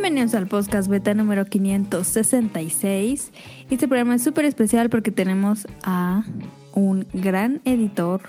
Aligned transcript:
Bienvenidos 0.00 0.32
al 0.36 0.46
podcast 0.46 0.88
beta 0.88 1.12
número 1.12 1.44
566. 1.44 3.32
Este 3.68 3.88
programa 3.88 4.14
es 4.14 4.22
súper 4.22 4.44
especial 4.44 4.90
porque 4.90 5.10
tenemos 5.10 5.66
a 5.82 6.22
un 6.72 7.08
gran 7.12 7.60
editor, 7.64 8.20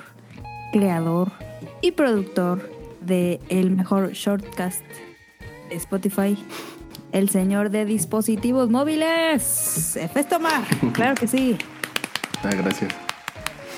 creador 0.74 1.32
y 1.84 1.92
productor 1.92 2.68
de 3.02 3.40
el 3.50 3.70
mejor 3.70 4.14
shortcast 4.14 4.82
de 5.70 5.76
Spotify, 5.76 6.36
el 7.12 7.30
señor 7.30 7.70
de 7.70 7.86
dispositivos 7.86 8.72
móviles, 8.72 9.96
Efestomar. 9.96 10.64
Claro 10.94 11.14
que 11.14 11.28
sí. 11.28 11.56
Ah, 12.44 12.50
gracias. 12.50 12.92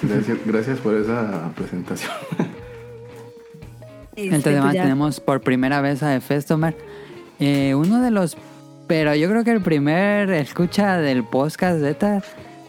Gracias, 0.01 0.37
gracias 0.45 0.79
por 0.79 0.95
esa 0.95 1.51
presentación. 1.57 2.11
Este, 4.15 4.23
Entonces, 4.23 4.47
además 4.47 4.63
pues 4.67 4.75
ya- 4.75 4.83
tenemos 4.83 5.19
por 5.19 5.41
primera 5.41 5.81
vez 5.81 6.01
a 6.03 6.15
Efestomar. 6.15 6.73
Eh, 7.41 7.75
uno 7.75 8.01
de 8.01 8.11
los... 8.11 8.37
Pero 8.87 9.15
yo 9.15 9.27
creo 9.29 9.43
que 9.43 9.51
el 9.51 9.61
primer 9.61 10.29
escucha 10.31 10.97
del 10.97 11.23
podcast 11.23 11.79
Zeta, 11.81 12.21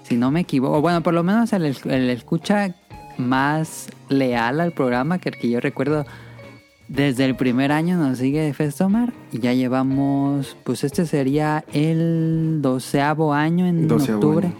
si 0.03 0.17
no 0.17 0.31
me 0.31 0.41
equivoco, 0.41 0.81
bueno, 0.81 1.03
por 1.03 1.15
lo 1.15 1.23
menos 1.23 1.53
el, 1.53 1.65
el 1.85 2.11
escucha 2.11 2.75
más 3.19 3.89
leal 4.09 4.61
al 4.61 4.73
programa 4.73 5.19
que 5.19 5.29
el 5.29 5.37
que 5.37 5.51
yo 5.51 5.61
recuerdo 5.61 6.07
desde 6.89 7.25
el 7.25 7.37
primer 7.37 7.73
año 7.73 7.97
nos 7.97 8.19
sigue 8.19 8.53
Festomar 8.55 9.13
y 9.33 9.39
ya 9.41 9.53
llevamos, 9.53 10.57
pues 10.65 10.85
este 10.85 11.07
sería 11.07 11.65
el 11.73 12.61
doceavo 12.61 13.33
año 13.33 13.67
en 13.67 13.89
Doceavo 13.89 14.19
octubre. 14.21 14.47
año. 14.49 14.57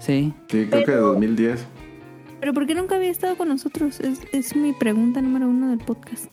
Sí. 0.00 0.32
Sí, 0.48 0.66
creo 0.70 0.84
que 0.84 0.90
de 0.92 0.98
2010. 0.98 1.66
Pero 2.40 2.52
¿por 2.52 2.66
qué 2.66 2.74
nunca 2.74 2.96
había 2.96 3.10
estado 3.10 3.36
con 3.36 3.48
nosotros? 3.48 3.98
Es, 4.00 4.20
es 4.32 4.54
mi 4.54 4.72
pregunta 4.72 5.20
número 5.22 5.48
uno 5.48 5.70
del 5.70 5.78
podcast. 5.78 6.26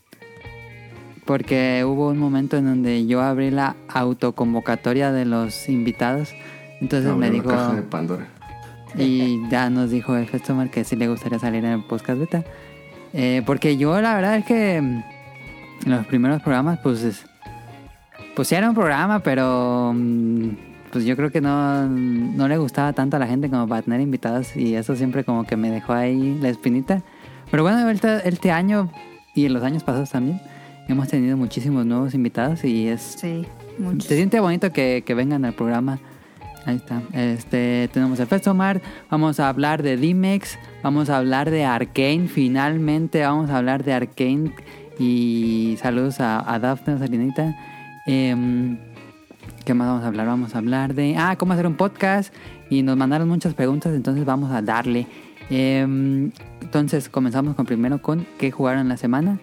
Porque 1.25 1.83
hubo 1.85 2.09
un 2.09 2.17
momento 2.19 2.57
en 2.57 2.65
donde 2.65 3.05
yo 3.07 3.21
abrí 3.21 3.49
la 3.51 3.75
autoconvocatoria 3.89 5.11
de 5.11 5.25
los 5.25 5.67
invitados. 5.69 6.33
Entonces 6.81 7.13
me 7.15 7.31
dijo, 7.31 7.49
caja 7.49 7.73
de 7.75 7.81
Pandora. 7.81 8.27
y 8.97 9.41
ya 9.49 9.69
nos 9.69 9.89
dijo 9.89 10.15
el 10.15 10.27
Festomar 10.27 10.69
que 10.69 10.83
sí 10.83 10.95
le 10.95 11.07
gustaría 11.07 11.39
salir 11.39 11.65
en 11.65 11.71
el 11.71 11.83
podcast 11.83 12.19
beta. 12.19 12.43
Eh, 13.13 13.41
porque 13.45 13.77
yo 13.77 13.99
la 14.01 14.13
verdad 14.15 14.37
es 14.37 14.45
que 14.45 14.79
mm, 14.81 15.03
en 15.85 15.91
los 15.91 16.05
primeros 16.05 16.41
programas, 16.41 16.79
pues, 16.83 17.01
es- 17.03 17.25
pues 18.35 18.47
sí 18.49 18.55
era 18.55 18.69
un 18.69 18.75
programa, 18.75 19.19
pero 19.21 19.93
mm, 19.95 20.49
pues 20.91 21.05
yo 21.05 21.15
creo 21.15 21.31
que 21.31 21.41
no, 21.41 21.87
no 21.87 22.47
le 22.47 22.57
gustaba 22.57 22.93
tanto 22.93 23.15
a 23.17 23.19
la 23.19 23.27
gente 23.27 23.49
como 23.49 23.67
para 23.67 23.81
tener 23.81 23.99
invitados 24.01 24.55
y 24.55 24.75
eso 24.75 24.95
siempre 24.95 25.23
como 25.23 25.45
que 25.45 25.55
me 25.57 25.71
dejó 25.71 25.93
ahí 25.93 26.37
la 26.41 26.49
espinita. 26.49 27.01
Pero 27.49 27.63
bueno, 27.63 27.89
este, 27.89 28.27
este 28.27 28.51
año 28.51 28.91
y 29.33 29.45
en 29.45 29.53
los 29.53 29.63
años 29.63 29.83
pasados 29.83 30.09
también 30.11 30.39
hemos 30.87 31.07
tenido 31.07 31.37
muchísimos 31.37 31.85
nuevos 31.85 32.13
invitados 32.13 32.63
y 32.63 32.87
es 32.87 33.01
Sí, 33.19 33.45
muchos. 33.79 34.05
se 34.05 34.15
siente 34.15 34.39
bonito 34.39 34.71
que, 34.71 35.03
que 35.05 35.13
vengan 35.13 35.45
al 35.45 35.53
programa. 35.53 35.99
Ahí 36.65 36.77
está. 36.77 37.01
Este, 37.13 37.89
tenemos 37.93 38.19
el 38.19 38.25
Festomar. 38.27 38.81
Vamos 39.11 39.39
a 39.39 39.49
hablar 39.49 39.83
de 39.83 39.97
Dimex. 39.97 40.57
Vamos 40.81 41.09
a 41.11 41.17
hablar 41.17 41.51
de 41.51 41.63
Arkane. 41.63 42.27
Finalmente 42.27 43.21
vamos 43.21 43.51
a 43.51 43.57
hablar 43.57 43.83
de 43.83 43.93
Arkane. 43.93 44.51
Y 44.97 45.77
saludos 45.79 46.19
a, 46.19 46.51
a 46.51 46.57
Daphne 46.57 46.97
Salinita. 46.97 47.55
Em, 48.07 48.77
¿Qué 49.63 49.73
más 49.75 49.87
vamos 49.87 50.03
a 50.03 50.07
hablar? 50.07 50.25
Vamos 50.25 50.55
a 50.55 50.57
hablar 50.57 50.95
de. 50.95 51.15
Ah, 51.17 51.35
cómo 51.37 51.53
hacer 51.53 51.67
un 51.67 51.75
podcast. 51.75 52.33
Y 52.71 52.81
nos 52.81 52.97
mandaron 52.97 53.27
muchas 53.27 53.53
preguntas. 53.53 53.93
Entonces 53.93 54.25
vamos 54.25 54.51
a 54.51 54.63
darle. 54.63 55.05
Em, 55.51 56.31
entonces 56.61 57.09
comenzamos 57.09 57.53
con 57.55 57.67
primero 57.67 58.01
con 58.01 58.25
qué 58.39 58.49
jugaron 58.49 58.89
la 58.89 58.97
semana. 58.97 59.37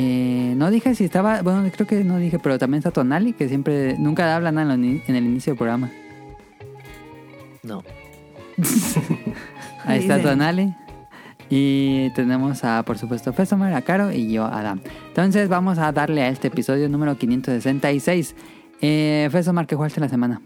Eh, 0.00 0.54
no 0.56 0.70
dije 0.70 0.94
si 0.94 1.04
estaba, 1.04 1.42
bueno, 1.42 1.68
creo 1.74 1.86
que 1.86 2.04
no 2.04 2.18
dije, 2.18 2.38
pero 2.38 2.58
también 2.58 2.78
está 2.78 2.92
Tonali, 2.92 3.32
que 3.32 3.48
siempre, 3.48 3.98
nunca 3.98 4.34
habla 4.36 4.52
nada 4.52 4.74
en, 4.74 5.02
en 5.06 5.16
el 5.16 5.24
inicio 5.24 5.52
del 5.52 5.58
programa. 5.58 5.90
No. 7.64 7.82
Ahí 9.84 10.00
está. 10.00 10.22
Tonali. 10.22 10.72
Y 11.50 12.10
tenemos 12.10 12.62
a, 12.62 12.82
por 12.84 12.98
supuesto, 12.98 13.32
Festomar, 13.32 13.72
a 13.72 13.82
Caro 13.82 14.12
y 14.12 14.30
yo, 14.30 14.44
a 14.44 14.60
Adam. 14.60 14.80
Entonces 15.08 15.48
vamos 15.48 15.78
a 15.78 15.90
darle 15.92 16.22
a 16.22 16.28
este 16.28 16.48
episodio 16.48 16.88
número 16.88 17.16
566. 17.16 18.34
Eh, 18.80 19.28
Festomar, 19.32 19.66
¿qué 19.66 19.74
jugaste 19.74 20.00
la 20.00 20.08
semana? 20.08 20.40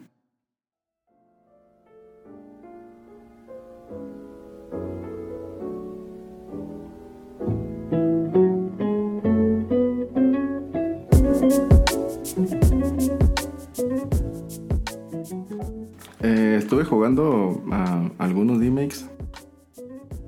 Eh, 16.43 16.57
estuve 16.57 16.83
jugando 16.85 17.63
a 17.71 18.11
algunos 18.19 18.59
remakes. 18.59 19.09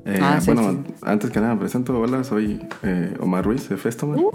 Eh, 0.04 0.20
Ah, 0.22 0.41
sí, 0.41 0.52
bueno, 0.52 0.84
sí. 0.86 0.94
antes 1.02 1.30
que 1.30 1.41
nada, 1.41 1.54
me 1.54 1.60
presento. 1.60 1.98
Hola, 1.98 2.22
soy 2.22 2.60
eh, 2.84 3.16
Omar 3.19 3.44
Ruiz 3.44 3.69
de 3.69 3.76
Festomer. 3.76 4.20
Uh. 4.20 4.30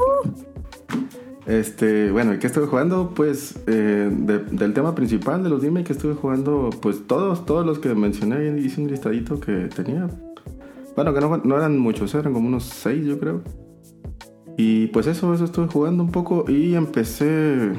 Este, 1.48 2.12
bueno, 2.12 2.34
¿y 2.34 2.40
qué 2.40 2.48
estuve 2.48 2.66
jugando? 2.68 3.14
Pues 3.16 3.56
eh, 3.66 4.10
de- 4.12 4.40
del 4.40 4.74
tema 4.74 4.94
principal 4.94 5.42
de 5.42 5.50
los 5.50 5.62
remakes 5.64 5.88
que 5.88 5.94
estuve 5.94 6.16
jugando, 6.16 6.70
pues 6.82 7.08
todos, 7.08 7.46
todos 7.46 7.66
los 7.66 7.80
que 7.80 7.96
mencioné, 7.96 8.60
hice 8.60 8.82
un 8.82 8.90
listadito 8.90 9.40
que 9.40 9.70
tenía. 9.74 10.10
Bueno, 10.98 11.14
que 11.14 11.22
no, 11.22 11.38
no 11.38 11.56
eran 11.56 11.78
muchos, 11.80 12.14
eran 12.14 12.34
como 12.34 12.50
unos 12.50 12.66
seis, 12.66 13.06
yo 13.06 13.18
creo. 13.20 13.42
Y 14.58 14.88
pues 14.88 15.08
eso, 15.08 15.34
eso 15.34 15.46
estuve 15.46 15.68
jugando 15.68 16.04
un 16.04 16.12
poco 16.12 16.44
y 16.50 16.76
empecé 16.76 17.72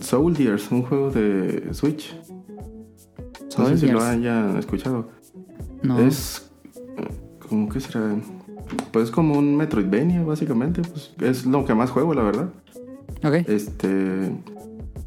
Soldiers, 0.00 0.70
un 0.72 0.82
juego 0.82 1.10
de 1.10 1.68
Switch. 1.74 2.16
No 3.58 3.68
sé 3.68 3.78
si 3.78 3.86
lo 3.88 4.02
hayan 4.02 4.56
escuchado. 4.56 5.08
No. 5.82 5.98
Es. 5.98 6.50
¿Cómo 7.48 7.68
que 7.68 7.80
será? 7.80 8.16
Pues 8.90 9.06
es 9.06 9.10
como 9.10 9.38
un 9.38 9.56
Metroidvania, 9.56 10.22
básicamente. 10.22 10.82
Pues 10.82 11.12
es 11.20 11.46
lo 11.46 11.64
que 11.64 11.74
más 11.74 11.90
juego, 11.90 12.14
la 12.14 12.22
verdad. 12.22 12.48
Ok. 13.22 13.48
Este. 13.48 14.32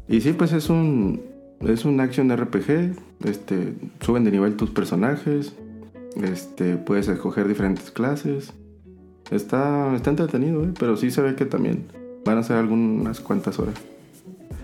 Y 0.08 0.20
sí, 0.20 0.32
pues 0.32 0.52
es 0.52 0.70
un. 0.70 1.20
Es 1.60 1.84
un 1.84 2.00
action 2.00 2.34
RPG. 2.34 2.96
Este. 3.24 3.74
Suben 4.00 4.24
de 4.24 4.30
nivel 4.30 4.56
tus 4.56 4.70
personajes. 4.70 5.54
Este. 6.16 6.76
Puedes 6.76 7.08
escoger 7.08 7.48
diferentes 7.48 7.90
clases. 7.90 8.52
Está. 9.30 9.94
Está 9.94 10.10
entretenido, 10.10 10.64
¿eh? 10.64 10.72
Pero 10.78 10.96
sí 10.96 11.10
se 11.10 11.20
ve 11.20 11.34
que 11.34 11.44
también 11.44 11.86
van 12.24 12.38
a 12.38 12.42
ser 12.42 12.56
algunas 12.56 13.20
cuantas 13.20 13.58
horas. 13.58 13.74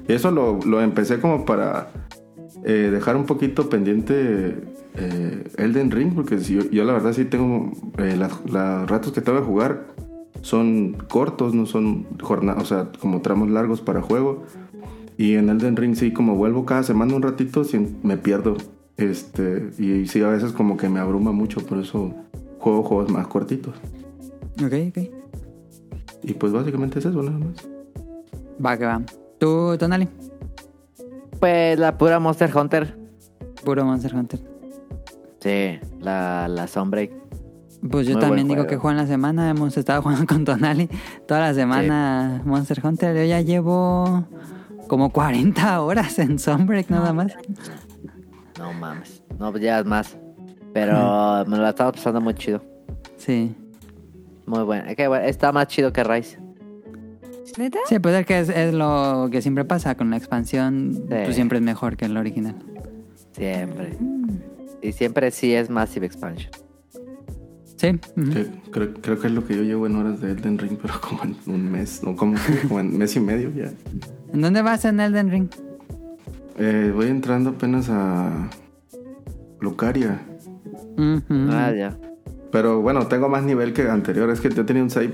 Y 0.07 0.13
eso 0.13 0.31
lo, 0.31 0.61
lo 0.65 0.81
empecé 0.83 1.19
como 1.19 1.45
para 1.45 1.91
eh, 2.65 2.91
dejar 2.91 3.17
un 3.17 3.27
poquito 3.27 3.69
pendiente 3.69 4.57
eh, 4.97 5.45
Elden 5.59 5.91
Ring, 5.91 6.15
porque 6.15 6.39
si 6.39 6.55
yo, 6.55 6.63
yo 6.71 6.85
la 6.85 6.95
verdad 6.95 7.13
sí 7.13 7.25
tengo 7.25 7.73
eh, 7.99 8.17
los 8.17 8.89
ratos 8.89 9.13
que 9.13 9.21
tengo 9.21 9.39
de 9.39 9.45
jugar 9.45 9.95
son 10.41 10.95
cortos, 11.09 11.55
no 11.55 11.67
son 11.67 12.07
jornadas, 12.21 12.63
o 12.63 12.67
sea, 12.67 12.89
como 13.01 13.23
tramos 13.23 13.51
largos 13.51 13.81
para 13.81 14.03
juego. 14.03 14.45
Y 15.17 15.35
en 15.35 15.49
Elden 15.49 15.77
Ring 15.77 15.95
sí, 15.95 16.13
como 16.13 16.37
vuelvo 16.37 16.67
cada 16.67 16.83
semana 16.83 17.15
un 17.15 17.23
ratito, 17.23 17.65
sí 17.65 17.97
me 18.03 18.17
pierdo. 18.17 18.57
Este, 18.97 19.71
y 19.79 20.07
sí, 20.07 20.23
a 20.23 20.29
veces 20.29 20.53
como 20.53 20.77
que 20.77 20.89
me 20.89 21.01
abruma 21.01 21.33
mucho, 21.33 21.61
por 21.65 21.79
eso 21.79 22.15
juego 22.59 22.83
juegos 22.83 23.11
más 23.11 23.27
cortitos. 23.27 23.75
Ok, 24.63 24.73
ok. 24.89 24.99
Y 26.23 26.35
pues 26.35 26.53
básicamente 26.53 26.99
es 26.99 27.07
eso, 27.07 27.23
nada 27.23 27.39
más. 27.39 27.69
Va 28.65 28.77
que 28.77 28.85
va. 28.85 29.03
¿Tú, 29.39 29.77
Tonali? 29.79 30.09
Pues 31.41 31.79
la 31.79 31.97
pura 31.99 32.19
Monster 32.19 32.57
Hunter. 32.57 32.97
Puro 33.65 33.85
Monster 33.85 34.15
Hunter. 34.15 34.41
Sí, 35.41 35.79
la, 36.01 36.49
la 36.49 36.67
Sunbreak. 36.67 37.13
Pues 37.91 38.07
yo 38.07 38.15
Muy 38.15 38.21
también 38.23 38.49
digo 38.49 38.63
juego. 38.63 38.69
que 38.71 38.77
juego 38.77 38.91
en 38.93 38.97
la 38.97 39.07
semana. 39.07 39.51
Hemos 39.51 39.77
estado 39.77 40.03
jugando 40.03 40.27
con 40.33 40.45
Tonali 40.45 40.89
toda 41.27 41.41
la 41.41 41.55
semana 41.55 42.41
Monster 42.45 42.81
Hunter. 42.85 43.15
Yo 43.17 43.25
ya 43.25 43.41
llevo 43.41 44.25
como 44.89 45.11
40 45.11 45.81
horas 45.83 46.19
en 46.19 46.39
Sunbreak 46.39 46.89
nada 46.91 47.13
más. 47.13 47.33
No 48.59 48.73
mames. 48.73 49.23
No, 49.39 49.51
pues 49.51 49.63
ya 49.63 49.81
es 49.81 49.87
más. 49.87 50.17
Pero 50.73 51.45
me 51.47 51.59
la 51.59 51.71
estaba 51.71 51.93
pasando 51.93 52.21
muy 52.21 52.35
chido. 52.35 52.63
Sí. 53.17 53.55
Muy 54.47 54.63
bueno. 54.63 54.85
Es 54.89 54.97
que 54.97 55.07
bueno, 55.09 55.25
está 55.27 55.53
más 55.53 55.67
chido 55.69 55.93
que 55.93 56.03
Rise. 56.05 56.39
¿Neta? 57.59 57.79
Sí, 57.89 57.99
pues 57.99 58.15
es 58.15 58.27
que 58.27 58.39
es, 58.41 58.49
es 58.49 58.75
lo 58.75 59.29
que 59.31 59.43
siempre 59.43 59.65
pasa 59.65 59.97
con 59.97 60.11
la 60.11 60.17
expansión. 60.17 60.93
Sí. 60.95 61.03
Pues 61.09 61.35
siempre 61.35 61.59
es 61.59 61.65
mejor 61.65 61.97
que 61.97 62.07
el 62.07 62.17
original. 62.17 62.57
Siempre. 63.33 63.97
Y 64.83 64.93
siempre 64.93 65.31
sí 65.31 65.55
es 65.55 65.71
Massive 65.71 66.07
Expansion. 66.07 66.51
Sí. 67.77 67.99
Que- 68.33 68.47
creo, 68.71 68.95
creo 68.95 69.19
que 69.19 69.27
es 69.27 69.33
lo 69.33 69.45
que 69.47 69.57
yo 69.57 69.63
llevo 69.63 69.87
en 69.87 69.97
horas 69.97 70.21
de 70.21 70.31
Elden 70.33 70.59
Ring, 70.59 70.79
pero 70.81 70.95
como 71.01 71.23
en 71.25 71.37
un 71.47 71.71
mes, 71.71 72.03
no, 72.03 72.17
como, 72.17 72.37
como 72.69 72.81
en 72.81 72.97
mes 72.97 73.15
y 73.17 73.21
medio 73.21 73.51
ya. 73.55 73.71
¿En 74.33 74.41
dónde 74.41 74.63
vas 74.63 74.85
en 74.85 75.01
Elden 75.01 75.31
Ring? 75.31 75.49
Eh, 76.59 76.93
voy 76.95 77.09
entrando 77.09 77.51
apenas 77.51 77.89
a 77.91 78.49
Lucaria. 79.61 80.21
Ah, 81.51 81.73
ya. 81.77 81.97
Pero 82.53 82.81
bueno, 82.81 83.07
tengo 83.09 83.29
más 83.29 83.43
nivel 83.43 83.73
que 83.73 83.83
anterior. 83.89 84.31
Es 84.31 84.41
que 84.41 84.49
yo 84.51 84.65
tenía 84.65 84.83
un 84.83 84.91
save 84.91 85.13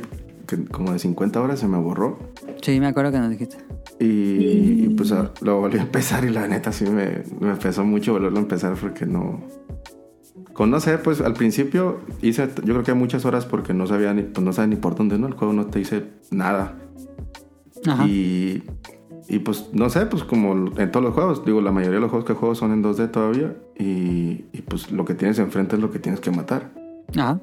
que 0.50 0.64
como 0.66 0.92
de 0.92 0.98
50 0.98 1.40
horas 1.40 1.60
se 1.60 1.68
me 1.68 1.78
borró. 1.78 2.18
Sí, 2.60 2.78
me 2.80 2.88
acuerdo 2.88 3.12
que 3.12 3.18
nos 3.18 3.30
dijiste. 3.30 3.56
Y, 3.98 4.84
y, 4.84 4.88
pues 4.96 5.12
a- 5.12 5.30
lo 5.42 5.60
volví 5.60 5.78
a 5.78 5.82
empezar 5.82 6.24
y 6.24 6.30
la 6.30 6.46
neta 6.48 6.72
sí 6.72 6.84
me, 6.84 7.22
me 7.40 7.54
pesó 7.56 7.84
mucho 7.84 8.12
volverlo 8.12 8.38
a 8.38 8.42
empezar 8.42 8.74
porque 8.74 9.06
no... 9.06 9.40
Con 10.52 10.70
no 10.70 10.80
sé, 10.80 10.98
pues 10.98 11.20
al 11.20 11.32
principio 11.34 12.00
hice, 12.20 12.48
yo 12.64 12.74
creo 12.74 12.82
que 12.82 12.92
muchas 12.94 13.24
horas 13.24 13.46
porque 13.46 13.72
no 13.72 13.86
sabía 13.86 14.12
ni, 14.12 14.22
pues 14.22 14.44
no 14.44 14.52
sabía 14.52 14.68
ni 14.74 14.76
por 14.76 14.94
dónde, 14.94 15.18
¿no? 15.18 15.26
El 15.26 15.34
juego 15.34 15.52
no 15.54 15.66
te 15.66 15.78
dice 15.78 16.04
nada. 16.30 16.76
Ajá. 17.86 18.06
Y, 18.06 18.62
y 19.28 19.38
pues 19.38 19.70
no 19.72 19.88
sé, 19.88 20.04
pues 20.06 20.22
como 20.24 20.52
en 20.78 20.90
todos 20.90 21.04
los 21.04 21.14
juegos, 21.14 21.44
digo, 21.46 21.60
la 21.62 21.72
mayoría 21.72 21.96
de 21.96 22.00
los 22.00 22.10
juegos 22.10 22.26
que 22.26 22.34
juego 22.34 22.54
son 22.54 22.72
en 22.72 22.82
2D 22.82 23.10
todavía 23.10 23.56
y, 23.78 24.44
y, 24.52 24.62
pues 24.68 24.90
lo 24.92 25.04
que 25.04 25.14
tienes 25.14 25.38
enfrente 25.38 25.76
es 25.76 25.82
lo 25.82 25.90
que 25.90 25.98
tienes 25.98 26.20
que 26.20 26.30
matar. 26.30 26.70
Ajá. 27.16 27.40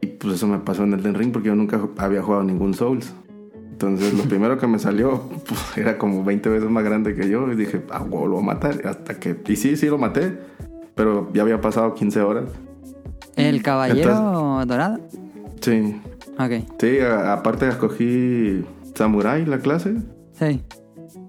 Y 0.00 0.06
pues 0.06 0.34
eso 0.36 0.46
me 0.46 0.58
pasó 0.58 0.84
en 0.84 0.94
Elden 0.94 1.14
Ring 1.14 1.32
porque 1.32 1.48
yo 1.48 1.54
nunca 1.54 1.80
había 1.98 2.22
jugado 2.22 2.42
ningún 2.44 2.74
Souls. 2.74 3.12
Entonces 3.72 4.12
lo 4.14 4.22
primero 4.28 4.58
que 4.58 4.66
me 4.66 4.78
salió 4.78 5.22
pues, 5.46 5.60
era 5.76 5.98
como 5.98 6.24
20 6.24 6.48
veces 6.48 6.70
más 6.70 6.84
grande 6.84 7.14
que 7.14 7.28
yo 7.28 7.50
y 7.52 7.56
dije, 7.56 7.82
ah, 7.90 8.02
huevo, 8.02 8.26
lo 8.26 8.32
voy 8.34 8.42
a 8.42 8.46
matar. 8.46 8.86
Hasta 8.86 9.18
que, 9.18 9.36
y 9.46 9.56
sí, 9.56 9.76
sí 9.76 9.86
lo 9.86 9.98
maté, 9.98 10.38
pero 10.94 11.30
ya 11.32 11.42
había 11.42 11.60
pasado 11.60 11.94
15 11.94 12.20
horas. 12.22 12.44
¿El 13.36 13.62
caballero 13.62 14.64
dorado? 14.66 14.98
Sí, 15.60 16.00
Ok. 16.38 16.64
sí, 16.78 16.98
a- 17.00 17.32
aparte 17.34 17.68
escogí 17.68 18.64
Samurai 18.94 19.44
la 19.46 19.58
clase. 19.60 19.94
Sí. 20.32 20.62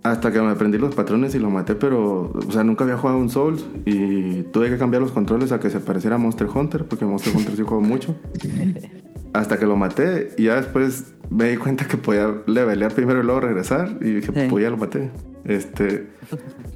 Hasta 0.04 0.32
que 0.32 0.42
me 0.42 0.50
aprendí 0.50 0.78
los 0.78 0.96
patrones 0.96 1.36
y 1.36 1.40
lo 1.40 1.50
maté, 1.50 1.76
pero, 1.76 2.32
o 2.34 2.52
sea, 2.52 2.64
nunca 2.64 2.84
había 2.84 2.98
jugado 2.98 3.20
un 3.20 3.30
Souls 3.30 3.66
y 3.86 4.44
tuve 4.44 4.70
que 4.70 4.78
cambiar 4.78 5.02
los 5.02 5.12
controles 5.12 5.52
a 5.52 5.60
que 5.60 5.70
se 5.70 5.80
pareciera 5.80 6.16
a 6.16 6.20
Monster 6.20 6.48
Hunter, 6.54 6.86
porque 6.86 7.06
Monster 7.06 7.36
Hunter 7.36 7.56
sí 7.56 7.62
juego 7.64 7.82
mucho. 7.82 8.16
Hasta 9.34 9.58
que 9.58 9.66
lo 9.66 9.78
maté 9.78 10.32
y 10.38 10.46
ya 10.46 10.56
después 10.56 11.14
me 11.30 11.50
di 11.50 11.58
cuenta 11.58 11.88
que 11.88 11.96
podía 11.98 12.34
levelear 12.48 12.94
primero 12.94 13.22
y 13.22 13.24
luego 13.24 13.40
regresar 13.40 13.98
y 14.02 14.12
dije, 14.16 14.32
Sí. 14.34 14.48
pues 14.50 14.64
ya 14.64 14.70
lo 14.70 14.78
maté. 14.78 15.10
Este, 15.46 16.08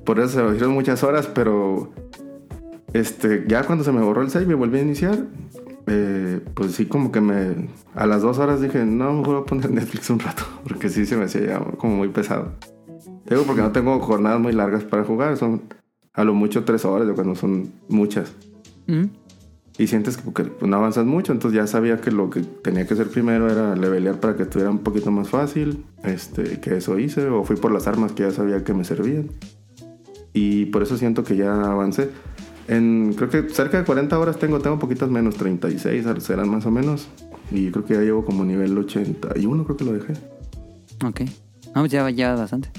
por 0.06 0.20
eso 0.20 0.30
se 0.30 0.42
me 0.44 0.50
hicieron 0.52 0.74
muchas 0.74 1.04
horas, 1.04 1.28
pero 1.28 1.92
este, 2.94 3.44
ya 3.48 3.64
cuando 3.64 3.84
se 3.84 3.92
me 3.92 4.02
borró 4.02 4.22
el 4.22 4.30
save 4.30 4.46
y 4.52 4.54
volví 4.54 4.80
a 4.80 4.82
iniciar, 4.82 5.18
eh, 5.88 6.40
pues 6.54 6.72
sí 6.74 6.86
como 6.86 7.12
que 7.12 7.20
me... 7.22 7.68
A 7.94 8.06
las 8.06 8.22
dos 8.22 8.38
horas 8.40 8.62
dije, 8.62 8.86
no, 8.86 9.12
mejor 9.14 9.34
voy 9.36 9.42
a 9.44 9.46
poner 9.46 9.72
Netflix 9.72 10.10
un 10.10 10.20
rato, 10.20 10.44
porque 10.68 10.90
sí 10.90 11.06
se 11.06 11.18
me 11.18 11.26
hacía 11.26 11.46
ya 11.46 11.60
como 11.60 11.98
muy 11.98 12.08
pesado. 12.10 12.54
Digo, 13.30 13.44
porque 13.44 13.62
no 13.62 13.72
tengo 13.72 14.00
jornadas 14.00 14.40
muy 14.40 14.54
largas 14.54 14.84
para 14.84 15.04
jugar, 15.04 15.38
son 15.38 15.64
a 16.14 16.24
lo 16.24 16.34
mucho 16.34 16.64
tres 16.64 16.86
horas, 16.86 17.08
cuando 17.16 17.36
son 17.36 17.72
muchas. 17.90 18.34
Mm. 18.88 19.06
Y 19.78 19.88
sientes 19.88 20.16
que 20.16 20.24
porque 20.24 20.50
no 20.66 20.78
avanzas 20.78 21.06
mucho, 21.06 21.34
entonces 21.34 21.58
ya 21.58 21.68
sabía 21.68 22.00
que 22.00 22.10
lo 22.10 22.30
que 22.30 22.42
tenía 22.42 22.88
que 22.88 22.94
hacer 22.94 23.10
primero 23.10 23.52
era 23.52 23.76
levelear 23.76 24.22
para 24.22 24.36
que 24.38 24.44
estuviera 24.44 24.72
un 24.72 24.80
poquito 24.80 25.12
más 25.12 25.30
fácil. 25.30 25.84
Este, 26.04 26.62
que 26.62 26.78
eso 26.78 26.98
hice, 26.98 27.28
o 27.28 27.44
fui 27.44 27.58
por 27.58 27.74
las 27.74 27.88
armas 27.88 28.14
que 28.14 28.24
ya 28.24 28.32
sabía 28.32 28.64
que 28.64 28.74
me 28.74 28.86
servían. 28.86 29.32
Y 30.32 30.66
por 30.68 30.84
eso 30.84 30.98
siento 30.98 31.24
que 31.24 31.36
ya 31.36 31.54
avancé. 31.54 32.10
En, 32.68 33.14
creo 33.14 33.30
que 33.30 33.50
cerca 33.50 33.78
de 33.78 33.84
40 33.84 34.18
horas 34.18 34.40
tengo, 34.40 34.60
tengo 34.60 34.80
poquitas 34.80 35.10
menos, 35.10 35.36
36 35.36 36.06
serán 36.20 36.50
más 36.50 36.66
o 36.66 36.72
menos. 36.72 37.10
Y 37.52 37.70
creo 37.72 37.86
que 37.86 37.96
ya 37.96 38.02
llevo 38.02 38.24
como 38.24 38.46
nivel 38.46 38.78
81, 38.78 39.66
creo 39.66 39.78
que 39.78 39.84
lo 39.84 39.94
dejé. 39.94 40.14
Ok. 41.06 41.22
No, 41.76 41.82
pues 41.82 41.92
ya 41.92 42.10
lleva 42.10 42.36
bastante. 42.36 42.70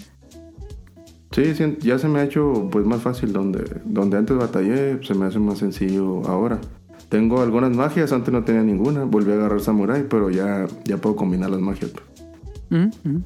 Sí, 1.32 1.54
sí, 1.54 1.76
ya 1.80 1.98
se 1.98 2.08
me 2.08 2.20
ha 2.20 2.24
hecho 2.24 2.68
pues 2.70 2.86
más 2.86 3.02
fácil 3.02 3.32
donde, 3.32 3.64
donde 3.84 4.16
antes 4.16 4.36
batallé, 4.36 5.02
se 5.04 5.14
me 5.14 5.26
hace 5.26 5.38
más 5.38 5.58
sencillo 5.58 6.22
ahora. 6.26 6.60
Tengo 7.08 7.40
algunas 7.42 7.74
magias, 7.76 8.12
antes 8.12 8.32
no 8.32 8.42
tenía 8.44 8.62
ninguna, 8.62 9.04
volví 9.04 9.32
a 9.32 9.34
agarrar 9.34 9.60
samurai, 9.60 10.06
pero 10.08 10.30
ya, 10.30 10.66
ya 10.84 10.96
puedo 10.96 11.14
combinar 11.16 11.50
las 11.50 11.60
magias. 11.60 11.92
Mm, 12.70 12.86
mm. 13.08 13.24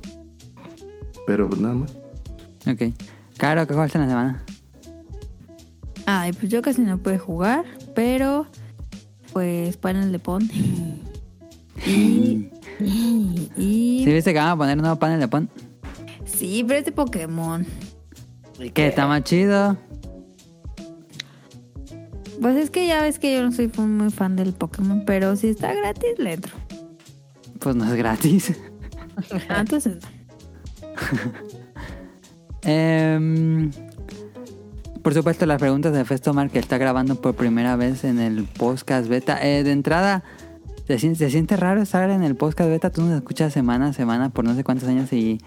Pero 1.26 1.48
pues 1.48 1.60
nada 1.60 1.74
más. 1.74 1.92
Ok. 2.66 2.92
Caro, 3.38 3.66
¿qué 3.66 3.74
jugaste 3.74 3.96
en 3.98 4.02
la 4.04 4.08
semana? 4.10 4.44
Ay, 6.06 6.32
pues 6.32 6.50
yo 6.50 6.60
casi 6.62 6.82
no 6.82 6.98
pude 6.98 7.18
jugar, 7.18 7.64
pero 7.94 8.46
pues 9.32 9.76
panel 9.76 10.10
de 10.12 10.18
pon. 10.18 10.48
Y, 11.86 12.50
y, 12.78 13.50
y- 13.56 14.02
¿Sí 14.04 14.12
viste 14.12 14.34
que 14.34 14.38
van 14.38 14.48
a 14.48 14.56
poner 14.56 14.76
un 14.76 14.82
nuevo 14.82 14.98
panel 14.98 15.18
de 15.18 15.28
pon? 15.28 15.48
sí, 16.26 16.62
pero 16.66 16.78
es 16.80 16.84
de 16.84 16.92
Pokémon. 16.92 17.64
¿Y 18.60 18.70
¿Qué? 18.70 18.88
¿Está 18.88 19.06
más 19.06 19.24
chido? 19.24 19.76
Pues 22.40 22.56
es 22.56 22.70
que 22.70 22.86
ya 22.86 23.02
ves 23.02 23.18
que 23.18 23.34
yo 23.34 23.42
no 23.42 23.52
soy 23.52 23.70
muy 23.76 24.10
fan 24.10 24.36
del 24.36 24.52
Pokémon, 24.52 25.04
pero 25.04 25.36
si 25.36 25.48
está 25.48 25.74
gratis 25.74 26.18
le 26.18 26.34
entro. 26.34 26.52
Pues 27.58 27.76
no 27.76 27.84
es 27.84 27.94
gratis. 27.94 28.54
Ah, 29.48 29.60
entonces. 29.60 29.98
Em, 32.62 33.70
por 35.02 35.14
supuesto, 35.14 35.46
las 35.46 35.58
preguntas 35.58 35.94
de 35.94 36.04
Festomar 36.04 36.50
que 36.50 36.58
está 36.58 36.76
grabando 36.76 37.14
por 37.14 37.34
primera 37.34 37.74
vez 37.76 38.04
en 38.04 38.18
el 38.18 38.44
podcast 38.44 39.08
beta. 39.08 39.38
Eh, 39.46 39.64
de 39.64 39.72
entrada, 39.72 40.24
¿se 40.86 40.98
siente, 40.98 41.18
se 41.20 41.30
siente 41.30 41.56
raro 41.56 41.80
estar 41.80 42.10
en 42.10 42.22
el 42.22 42.36
podcast 42.36 42.68
beta? 42.68 42.90
Tú 42.90 43.02
nos 43.02 43.16
escuchas 43.16 43.52
semana 43.52 43.88
a 43.88 43.92
semana 43.94 44.28
por 44.28 44.44
no 44.44 44.54
sé 44.54 44.64
cuántos 44.64 44.88
años 44.88 45.12
y... 45.12 45.40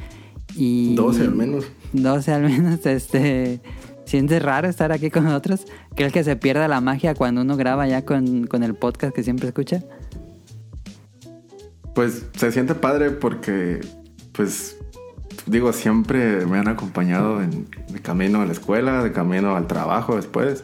y 0.55 0.95
12 0.95 1.21
al 1.21 1.35
menos. 1.35 1.65
12 1.93 2.31
al 2.31 2.43
menos, 2.43 2.85
este... 2.85 3.61
¿Sientes 4.05 4.43
raro 4.43 4.67
estar 4.67 4.91
aquí 4.91 5.09
con 5.09 5.23
nosotros? 5.23 5.65
¿Crees 5.95 6.11
que 6.11 6.23
se 6.23 6.35
pierda 6.35 6.67
la 6.67 6.81
magia 6.81 7.15
cuando 7.15 7.41
uno 7.41 7.55
graba 7.55 7.87
ya 7.87 8.03
con, 8.03 8.47
con 8.47 8.61
el 8.61 8.75
podcast 8.75 9.15
que 9.15 9.23
siempre 9.23 9.47
escucha? 9.47 9.81
Pues 11.95 12.25
se 12.35 12.51
siente 12.51 12.75
padre 12.75 13.11
porque, 13.11 13.79
pues, 14.33 14.77
digo, 15.45 15.71
siempre 15.73 16.45
me 16.45 16.57
han 16.57 16.67
acompañado 16.67 17.41
en, 17.41 17.67
de 17.87 18.01
camino 18.01 18.41
a 18.41 18.45
la 18.45 18.51
escuela, 18.51 19.03
de 19.03 19.11
camino 19.11 19.55
al 19.55 19.67
trabajo 19.67 20.15
después, 20.15 20.63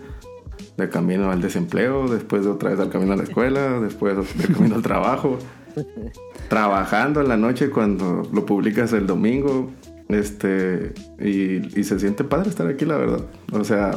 de 0.78 0.90
camino 0.90 1.32
al 1.32 1.42
desempleo, 1.42 2.08
después 2.08 2.44
de 2.44 2.52
otra 2.52 2.72
vez 2.72 2.80
al 2.80 2.90
camino 2.90 3.14
a 3.14 3.16
la 3.16 3.24
escuela, 3.24 3.80
después 3.82 4.16
de 4.38 4.54
camino 4.54 4.76
al 4.76 4.82
trabajo, 4.82 5.38
trabajando 6.50 7.22
en 7.22 7.28
la 7.28 7.38
noche 7.38 7.70
cuando 7.70 8.28
lo 8.34 8.46
publicas 8.46 8.92
el 8.94 9.06
domingo, 9.08 9.72
este, 10.10 10.94
y, 11.20 11.80
y 11.80 11.84
se 11.86 12.00
siente 12.00 12.24
padre 12.24 12.50
estar 12.50 12.68
aquí, 12.68 12.84
la 12.86 12.98
verdad. 12.98 13.22
O 13.54 13.64
sea, 13.64 13.92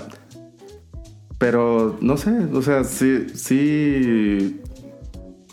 pero 1.38 1.99
no 2.00 2.17
sé, 2.17 2.31
o 2.53 2.62
sea, 2.62 2.85
sí, 2.85 3.26
sí 3.34 4.60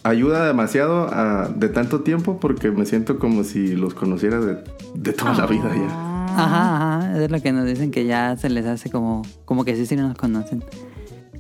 ayuda 0.04 0.46
demasiado 0.46 1.08
a- 1.12 1.50
de 1.50 1.70
tanto 1.70 2.02
tiempo 2.02 2.40
porque 2.40 2.70
me 2.72 2.86
siento 2.86 3.18
como 3.20 3.44
si 3.44 3.76
los 3.76 3.94
conociera 3.94 4.40
de, 4.40 4.58
de 4.96 5.14
toda 5.14 5.34
la 5.34 5.46
vida 5.48 5.72
ya. 5.76 6.06
Ajá, 6.36 6.98
ajá, 7.02 7.24
es 7.24 7.32
lo 7.32 7.42
que 7.42 7.52
nos 7.52 7.66
dicen 7.66 7.90
que 7.92 8.06
ya 8.06 8.38
se 8.38 8.50
les 8.50 8.66
hace 8.66 8.90
como, 8.92 9.24
como 9.46 9.66
que 9.66 9.76
sí, 9.76 9.86
sí 9.86 9.96
nos 9.96 10.16
conocen. 10.16 10.64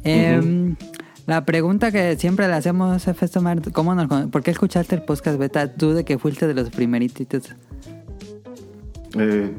Em, 0.03 0.75
La 1.27 1.45
pregunta 1.45 1.91
que 1.91 2.17
siempre 2.17 2.47
le 2.47 2.53
hacemos 2.53 3.07
a 3.07 3.13
Festomar, 3.13 3.61
¿cómo 3.71 3.93
nos, 3.93 4.07
¿por 4.29 4.41
qué 4.41 4.49
escuchaste 4.51 4.95
el 4.95 5.03
podcast 5.03 5.37
beta 5.37 5.71
tú 5.75 5.93
de 5.93 6.03
que 6.03 6.17
fuiste 6.17 6.47
de 6.47 6.55
los 6.55 6.69
primeritos? 6.71 7.55
Eh, 9.17 9.51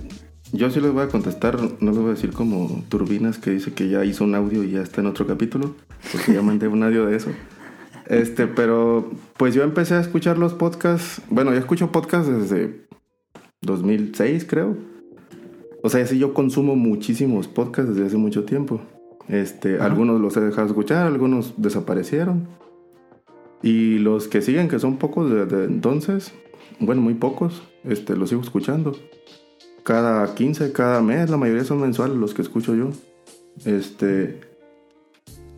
yo 0.52 0.70
sí 0.70 0.80
les 0.80 0.92
voy 0.92 1.02
a 1.02 1.08
contestar, 1.08 1.58
no 1.80 1.90
les 1.90 1.98
voy 1.98 2.08
a 2.08 2.14
decir 2.14 2.32
como 2.32 2.82
Turbinas 2.88 3.38
que 3.38 3.50
dice 3.50 3.72
que 3.72 3.88
ya 3.88 4.04
hizo 4.04 4.24
un 4.24 4.34
audio 4.34 4.64
y 4.64 4.72
ya 4.72 4.82
está 4.82 5.00
en 5.00 5.06
otro 5.06 5.26
capítulo, 5.26 5.74
porque 6.12 6.34
ya 6.34 6.42
mandé 6.42 6.68
un 6.68 6.82
audio 6.82 7.06
de 7.06 7.16
eso. 7.16 7.30
Este, 8.06 8.48
pero 8.48 9.08
pues 9.36 9.54
yo 9.54 9.62
empecé 9.62 9.94
a 9.94 10.00
escuchar 10.00 10.36
los 10.38 10.54
podcasts, 10.54 11.22
bueno, 11.30 11.52
yo 11.52 11.58
escucho 11.58 11.92
podcasts 11.92 12.28
desde 12.28 12.84
2006 13.62 14.44
creo. 14.46 14.76
O 15.82 15.88
sea, 15.88 16.04
sí 16.06 16.18
yo 16.18 16.34
consumo 16.34 16.74
muchísimos 16.76 17.46
podcasts 17.46 17.94
desde 17.94 18.08
hace 18.08 18.16
mucho 18.16 18.44
tiempo. 18.44 18.80
Este, 19.28 19.76
Ajá. 19.76 19.86
algunos 19.86 20.20
los 20.20 20.36
he 20.36 20.40
dejado 20.40 20.62
de 20.62 20.72
escuchar, 20.72 21.06
algunos 21.06 21.54
desaparecieron. 21.56 22.48
Y 23.62 23.98
los 23.98 24.26
que 24.26 24.42
siguen, 24.42 24.68
que 24.68 24.78
son 24.78 24.96
pocos 24.96 25.30
desde 25.30 25.64
entonces, 25.64 26.32
bueno, 26.80 27.02
muy 27.02 27.14
pocos, 27.14 27.62
este, 27.84 28.16
los 28.16 28.30
sigo 28.30 28.42
escuchando. 28.42 28.96
Cada 29.82 30.34
15, 30.34 30.72
cada 30.72 31.00
mes, 31.02 31.30
la 31.30 31.36
mayoría 31.36 31.64
son 31.64 31.80
mensuales 31.80 32.16
los 32.16 32.34
que 32.34 32.42
escucho 32.42 32.74
yo. 32.74 32.90
Este. 33.64 34.40